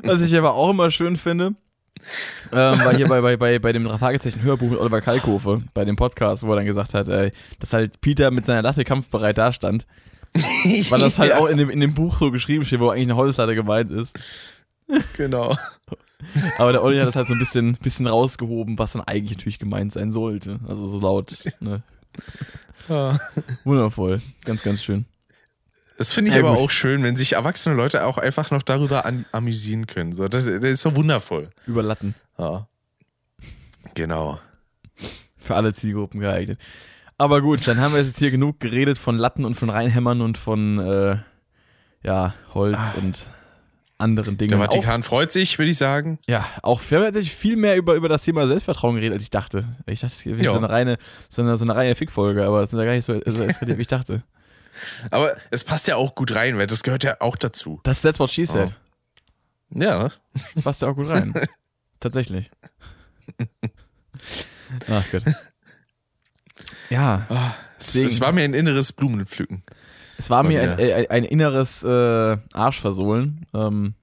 Was 0.02 0.22
ich 0.22 0.34
aber 0.34 0.54
auch 0.54 0.70
immer 0.70 0.90
schön 0.90 1.18
finde, 1.18 1.54
ähm, 2.52 2.78
war 2.78 2.94
hier 2.94 3.08
bei, 3.08 3.20
bei, 3.20 3.36
bei, 3.36 3.58
bei 3.58 3.72
dem 3.72 3.86
Fragezeichen 3.98 4.42
Hörbuch 4.42 4.70
mit 4.70 4.78
Oliver 4.78 5.00
Kalkofe, 5.00 5.58
bei 5.74 5.84
dem 5.84 5.96
Podcast, 5.96 6.42
wo 6.42 6.50
er 6.50 6.56
dann 6.56 6.66
gesagt 6.66 6.94
hat, 6.94 7.08
ey, 7.08 7.32
dass 7.60 7.72
halt 7.72 8.00
Peter 8.00 8.30
mit 8.30 8.46
seiner 8.46 8.62
Latte 8.62 8.84
kampfbereit 8.84 9.38
dastand. 9.38 9.86
weil 10.90 11.00
das 11.00 11.18
halt 11.18 11.30
ja. 11.30 11.38
auch 11.38 11.46
in 11.46 11.56
dem, 11.56 11.70
in 11.70 11.80
dem 11.80 11.94
Buch 11.94 12.18
so 12.18 12.30
geschrieben 12.30 12.64
steht, 12.64 12.80
wo 12.80 12.90
eigentlich 12.90 13.06
eine 13.06 13.16
Holzlatte 13.16 13.54
gemeint 13.54 13.90
ist. 13.90 14.18
Genau. 15.16 15.56
Aber 16.58 16.72
der 16.72 16.82
Olli 16.82 16.98
hat 16.98 17.06
das 17.06 17.16
halt 17.16 17.28
so 17.28 17.32
ein 17.32 17.38
bisschen, 17.38 17.76
bisschen 17.76 18.06
rausgehoben, 18.06 18.78
was 18.78 18.92
dann 18.92 19.02
eigentlich 19.02 19.38
natürlich 19.38 19.58
gemeint 19.58 19.92
sein 19.92 20.10
sollte. 20.10 20.60
Also 20.68 20.86
so 20.86 20.98
laut. 21.00 21.38
Ne? 21.60 21.82
Ja. 22.88 23.18
Wundervoll. 23.64 24.20
Ganz, 24.44 24.62
ganz 24.62 24.82
schön. 24.82 25.06
Das 25.98 26.12
finde 26.12 26.30
ich 26.30 26.36
Ja, 26.36 26.42
aber 26.42 26.54
gut. 26.54 26.64
auch 26.64 26.70
schön, 26.70 27.02
wenn 27.02 27.16
sich 27.16 27.32
erwachsene 27.34 27.74
Leute 27.74 28.04
auch 28.04 28.18
einfach 28.18 28.50
noch 28.50 28.62
darüber 28.62 29.06
an, 29.06 29.24
amüsieren 29.32 29.86
können. 29.86 30.12
So, 30.12 30.28
das, 30.28 30.44
das 30.44 30.64
ist 30.64 30.82
so 30.82 30.94
wundervoll. 30.96 31.50
Über 31.66 31.82
Latten. 31.82 32.14
Ja. 32.38 32.68
Genau. 33.94 34.38
Für 35.38 35.54
alle 35.54 35.72
Zielgruppen 35.72 36.20
geeignet. 36.20 36.60
Aber 37.18 37.40
gut, 37.40 37.66
dann 37.66 37.78
haben 37.80 37.94
wir 37.94 38.02
jetzt 38.02 38.18
hier 38.18 38.30
genug 38.30 38.60
geredet 38.60 38.98
von 38.98 39.16
Latten 39.16 39.44
und 39.44 39.54
von 39.54 39.70
Reinhämmern 39.70 40.20
und 40.20 40.36
von 40.36 40.78
äh, 40.78 41.16
ja, 42.02 42.34
Holz 42.52 42.76
Ah. 42.78 42.94
und 42.98 43.26
anderen 43.96 44.36
Dingen. 44.36 44.50
Der 44.50 44.58
Vatikan 44.58 45.02
freut 45.02 45.32
sich, 45.32 45.58
würde 45.58 45.70
ich 45.70 45.78
sagen. 45.78 46.18
Auch, 46.24 46.28
ja, 46.28 46.46
auch 46.62 46.82
wir 46.90 47.00
haben 47.06 47.22
viel 47.22 47.56
mehr 47.56 47.76
über, 47.76 47.94
über 47.94 48.10
das 48.10 48.22
Thema 48.24 48.46
Selbstvertrauen 48.46 48.96
geredet, 48.96 49.14
als 49.14 49.22
ich 49.22 49.30
dachte. 49.30 49.64
Ich 49.86 50.00
dachte, 50.00 50.12
es 50.14 50.26
wäre 50.26 50.44
so 50.44 50.58
eine 50.58 50.68
reine, 50.68 50.98
so 51.30 51.40
eine, 51.40 51.56
so 51.56 51.64
eine 51.64 51.74
reine 51.74 51.94
Fickfolge, 51.94 52.44
aber 52.44 52.62
es 52.62 52.72
ist 52.74 52.78
ja 52.78 52.84
gar 52.84 52.92
nicht 52.92 53.06
so, 53.06 53.18
so 53.24 53.42
eskaliert, 53.44 53.78
wie 53.78 53.82
ich 53.82 53.88
dachte. 53.88 54.22
Aber 55.10 55.36
es 55.50 55.64
passt 55.64 55.88
ja 55.88 55.96
auch 55.96 56.14
gut 56.14 56.34
rein, 56.34 56.58
weil 56.58 56.66
das 56.66 56.82
gehört 56.82 57.04
ja 57.04 57.16
auch 57.20 57.36
dazu. 57.36 57.80
Das 57.84 57.98
ist 57.98 58.02
that's 58.02 58.18
what 58.18 58.30
she 58.30 58.44
said. 58.44 58.74
Ja. 59.70 60.10
Das 60.54 60.64
passt 60.64 60.82
ja 60.82 60.88
auch 60.88 60.94
gut 60.94 61.08
rein. 61.08 61.34
Tatsächlich. 62.00 62.50
Ach 64.90 65.04
Gott. 65.12 65.22
Ja, 66.90 67.26
Es, 67.78 67.86
Deswegen- 67.92 68.06
es 68.06 68.20
war 68.20 68.32
mir 68.32 68.44
ein 68.44 68.54
inneres 68.54 68.92
Blumenpflücken. 68.92 69.62
es 70.18 70.30
war 70.30 70.42
mir 70.42 70.62
ein, 70.62 70.78
ein, 70.80 71.10
ein 71.10 71.24
inneres 71.24 71.82
äh, 71.82 72.36
Arschversohlen. 72.52 73.46
Ähm, 73.52 73.94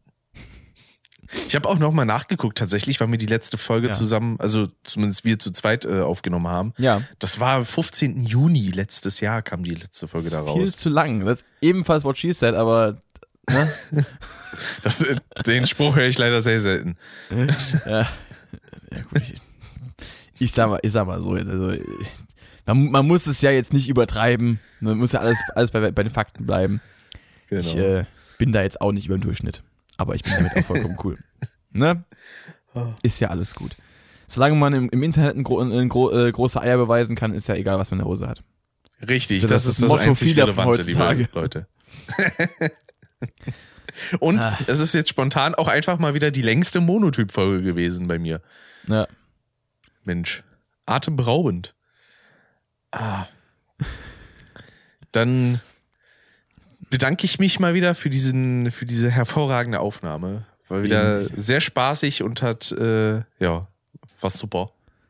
Ich 1.47 1.55
habe 1.55 1.67
auch 1.67 1.77
nochmal 1.79 2.05
nachgeguckt, 2.05 2.57
tatsächlich, 2.57 2.99
weil 2.99 3.09
wir 3.11 3.17
die 3.17 3.25
letzte 3.25 3.57
Folge 3.57 3.87
Ja. 3.87 3.93
zusammen, 3.93 4.37
also 4.39 4.67
zumindest 4.83 5.25
wir 5.25 5.39
zu 5.39 5.51
zweit 5.51 5.85
äh, 5.85 6.01
aufgenommen 6.01 6.47
haben. 6.47 6.73
ja, 6.77 7.01
Das 7.19 7.39
war 7.39 7.65
15. 7.65 8.21
Juni 8.25 8.69
letztes 8.69 9.19
Jahr 9.19 9.41
kam 9.41 9.63
die 9.63 9.73
letzte 9.75 10.07
Folge 10.07 10.29
da 10.29 10.43
viel 10.43 10.61
raus. 10.63 10.75
zu 10.75 10.89
lang. 10.89 11.25
Das 11.25 11.39
ist 11.39 11.45
ebenfalls 11.61 12.03
what 12.03 12.17
she 12.17 12.31
said, 12.33 12.55
aber 12.55 12.97
ne? 13.49 13.71
Das, 14.83 15.01
äh, 15.01 15.15
den 15.47 15.65
Spruch 15.65 15.95
höre 15.95 16.05
ich 16.07 16.17
leider 16.19 16.39
sehr 16.41 16.59
selten. 16.59 16.95
ja, 17.31 18.07
ja 18.91 19.01
gut. 19.09 19.21
Ich, 19.23 19.41
ich, 20.39 20.51
sag 20.51 20.69
mal, 20.69 20.79
ich 20.83 20.91
sag 20.91 21.07
mal 21.07 21.21
so, 21.21 21.31
also, 21.31 21.71
man, 22.67 22.91
man 22.91 23.07
muss 23.07 23.25
es 23.25 23.41
ja 23.41 23.49
jetzt 23.49 23.73
nicht 23.73 23.89
übertreiben. 23.89 24.59
Man 24.79 24.97
muss 24.99 25.11
ja 25.13 25.21
alles, 25.21 25.39
alles 25.55 25.71
bei, 25.71 25.91
bei 25.91 26.03
den 26.03 26.13
Fakten 26.13 26.45
bleiben. 26.45 26.81
Genau. 27.49 27.61
Ich 27.61 27.75
äh, 27.75 28.05
bin 28.37 28.51
da 28.51 28.61
jetzt 28.61 28.79
auch 28.79 28.91
nicht 28.91 29.07
über 29.07 29.17
den 29.17 29.21
Durchschnitt. 29.21 29.63
Aber 29.97 30.15
ich 30.15 30.23
bin 30.23 30.33
damit 30.35 30.51
auch 30.57 30.65
vollkommen 30.65 30.97
cool. 31.03 31.17
Ne? 31.75 32.03
Ist 33.01 33.19
ja 33.19 33.29
alles 33.29 33.55
gut. 33.55 33.75
Solange 34.27 34.55
man 34.55 34.73
im, 34.73 34.89
im 34.89 35.01
Internet 35.01 35.35
ein, 35.35 35.43
gro 35.43 35.59
ein 35.59 35.89
gro 35.89 36.11
äh, 36.11 36.31
große 36.31 36.61
Eier 36.61 36.77
beweisen 36.77 37.15
kann, 37.15 37.33
ist 37.33 37.47
ja 37.47 37.55
egal, 37.55 37.79
was 37.79 37.89
man 37.89 37.99
in 37.99 38.03
der 38.05 38.09
Hose 38.09 38.27
hat. 38.27 38.43
Richtig, 39.07 39.41
So, 39.41 39.47
das, 39.47 39.63
das 39.63 39.71
ist 39.71 39.81
das 39.81 39.89
Motto 39.89 40.01
einzig 40.03 40.37
Relevante, 40.37 40.83
liebe. 40.83 41.29
Leute. 41.33 41.67
Und 44.19 44.43
Ah. 44.43 44.57
es 44.67 44.79
ist 44.79 44.93
jetzt 44.93 45.09
spontan 45.09 45.55
auch 45.55 45.67
einfach 45.67 45.99
mal 45.99 46.13
wieder 46.13 46.31
die 46.31 46.41
längste 46.41 46.79
Monotyp-Folge 46.79 47.63
gewesen 47.63 48.07
bei 48.07 48.19
mir. 48.19 48.41
Ja. 48.87 49.07
Mensch, 50.03 50.43
atemberaubend. 50.85 51.75
Ah. 52.91 53.25
Dann 55.11 55.59
bedanke 56.93 57.25
ich 57.25 57.39
mich 57.39 57.59
mal 57.59 57.73
wieder 57.73 57.95
für, 57.95 58.11
diesen, 58.11 58.69
für 58.69 58.85
diese 58.85 59.09
hervorragende 59.09 59.79
Aufnahme. 59.79 60.45
War 60.69 60.83
wieder 60.83 61.21
Eben. 61.21 61.29
sehr 61.41 61.59
spaßig 61.59 62.21
und 62.21 62.43
hat, 62.43 62.71
äh, 62.71 63.15
ja, 63.39 63.67
war 64.21 64.29
super. 64.29 64.69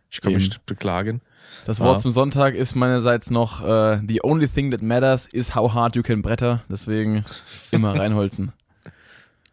Ich 0.09 0.21
kann 0.21 0.31
mich 0.31 0.45
Eben. 0.45 0.51
nicht 0.53 0.65
beklagen. 0.65 1.19
Das 1.65 1.81
Wort 1.81 1.97
Ah. 1.97 1.99
zum 1.99 2.11
Sonntag 2.11 2.55
ist 2.55 2.73
meinerseits 2.75 3.29
noch 3.29 3.61
äh, 3.63 3.99
The 4.07 4.21
only 4.23 4.47
thing 4.47 4.71
that 4.71 4.81
matters 4.81 5.27
is 5.27 5.55
how 5.55 5.73
hard 5.73 5.97
you 5.97 6.03
can 6.03 6.21
bretter. 6.21 6.63
Deswegen 6.69 7.25
immer 7.71 7.93
reinholzen. 7.99 8.53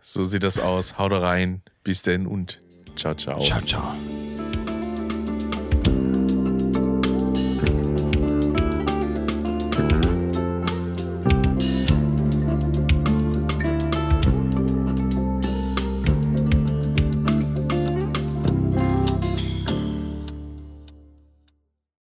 So 0.00 0.22
sieht 0.22 0.44
das 0.44 0.60
aus. 0.60 0.98
Haut 0.98 1.10
rein. 1.12 1.62
Bis 1.82 2.02
denn 2.02 2.26
und 2.28 2.60
ciao, 2.94 3.14
ciao. 3.14 3.40
ciao, 3.40 3.60
ciao. 3.62 3.94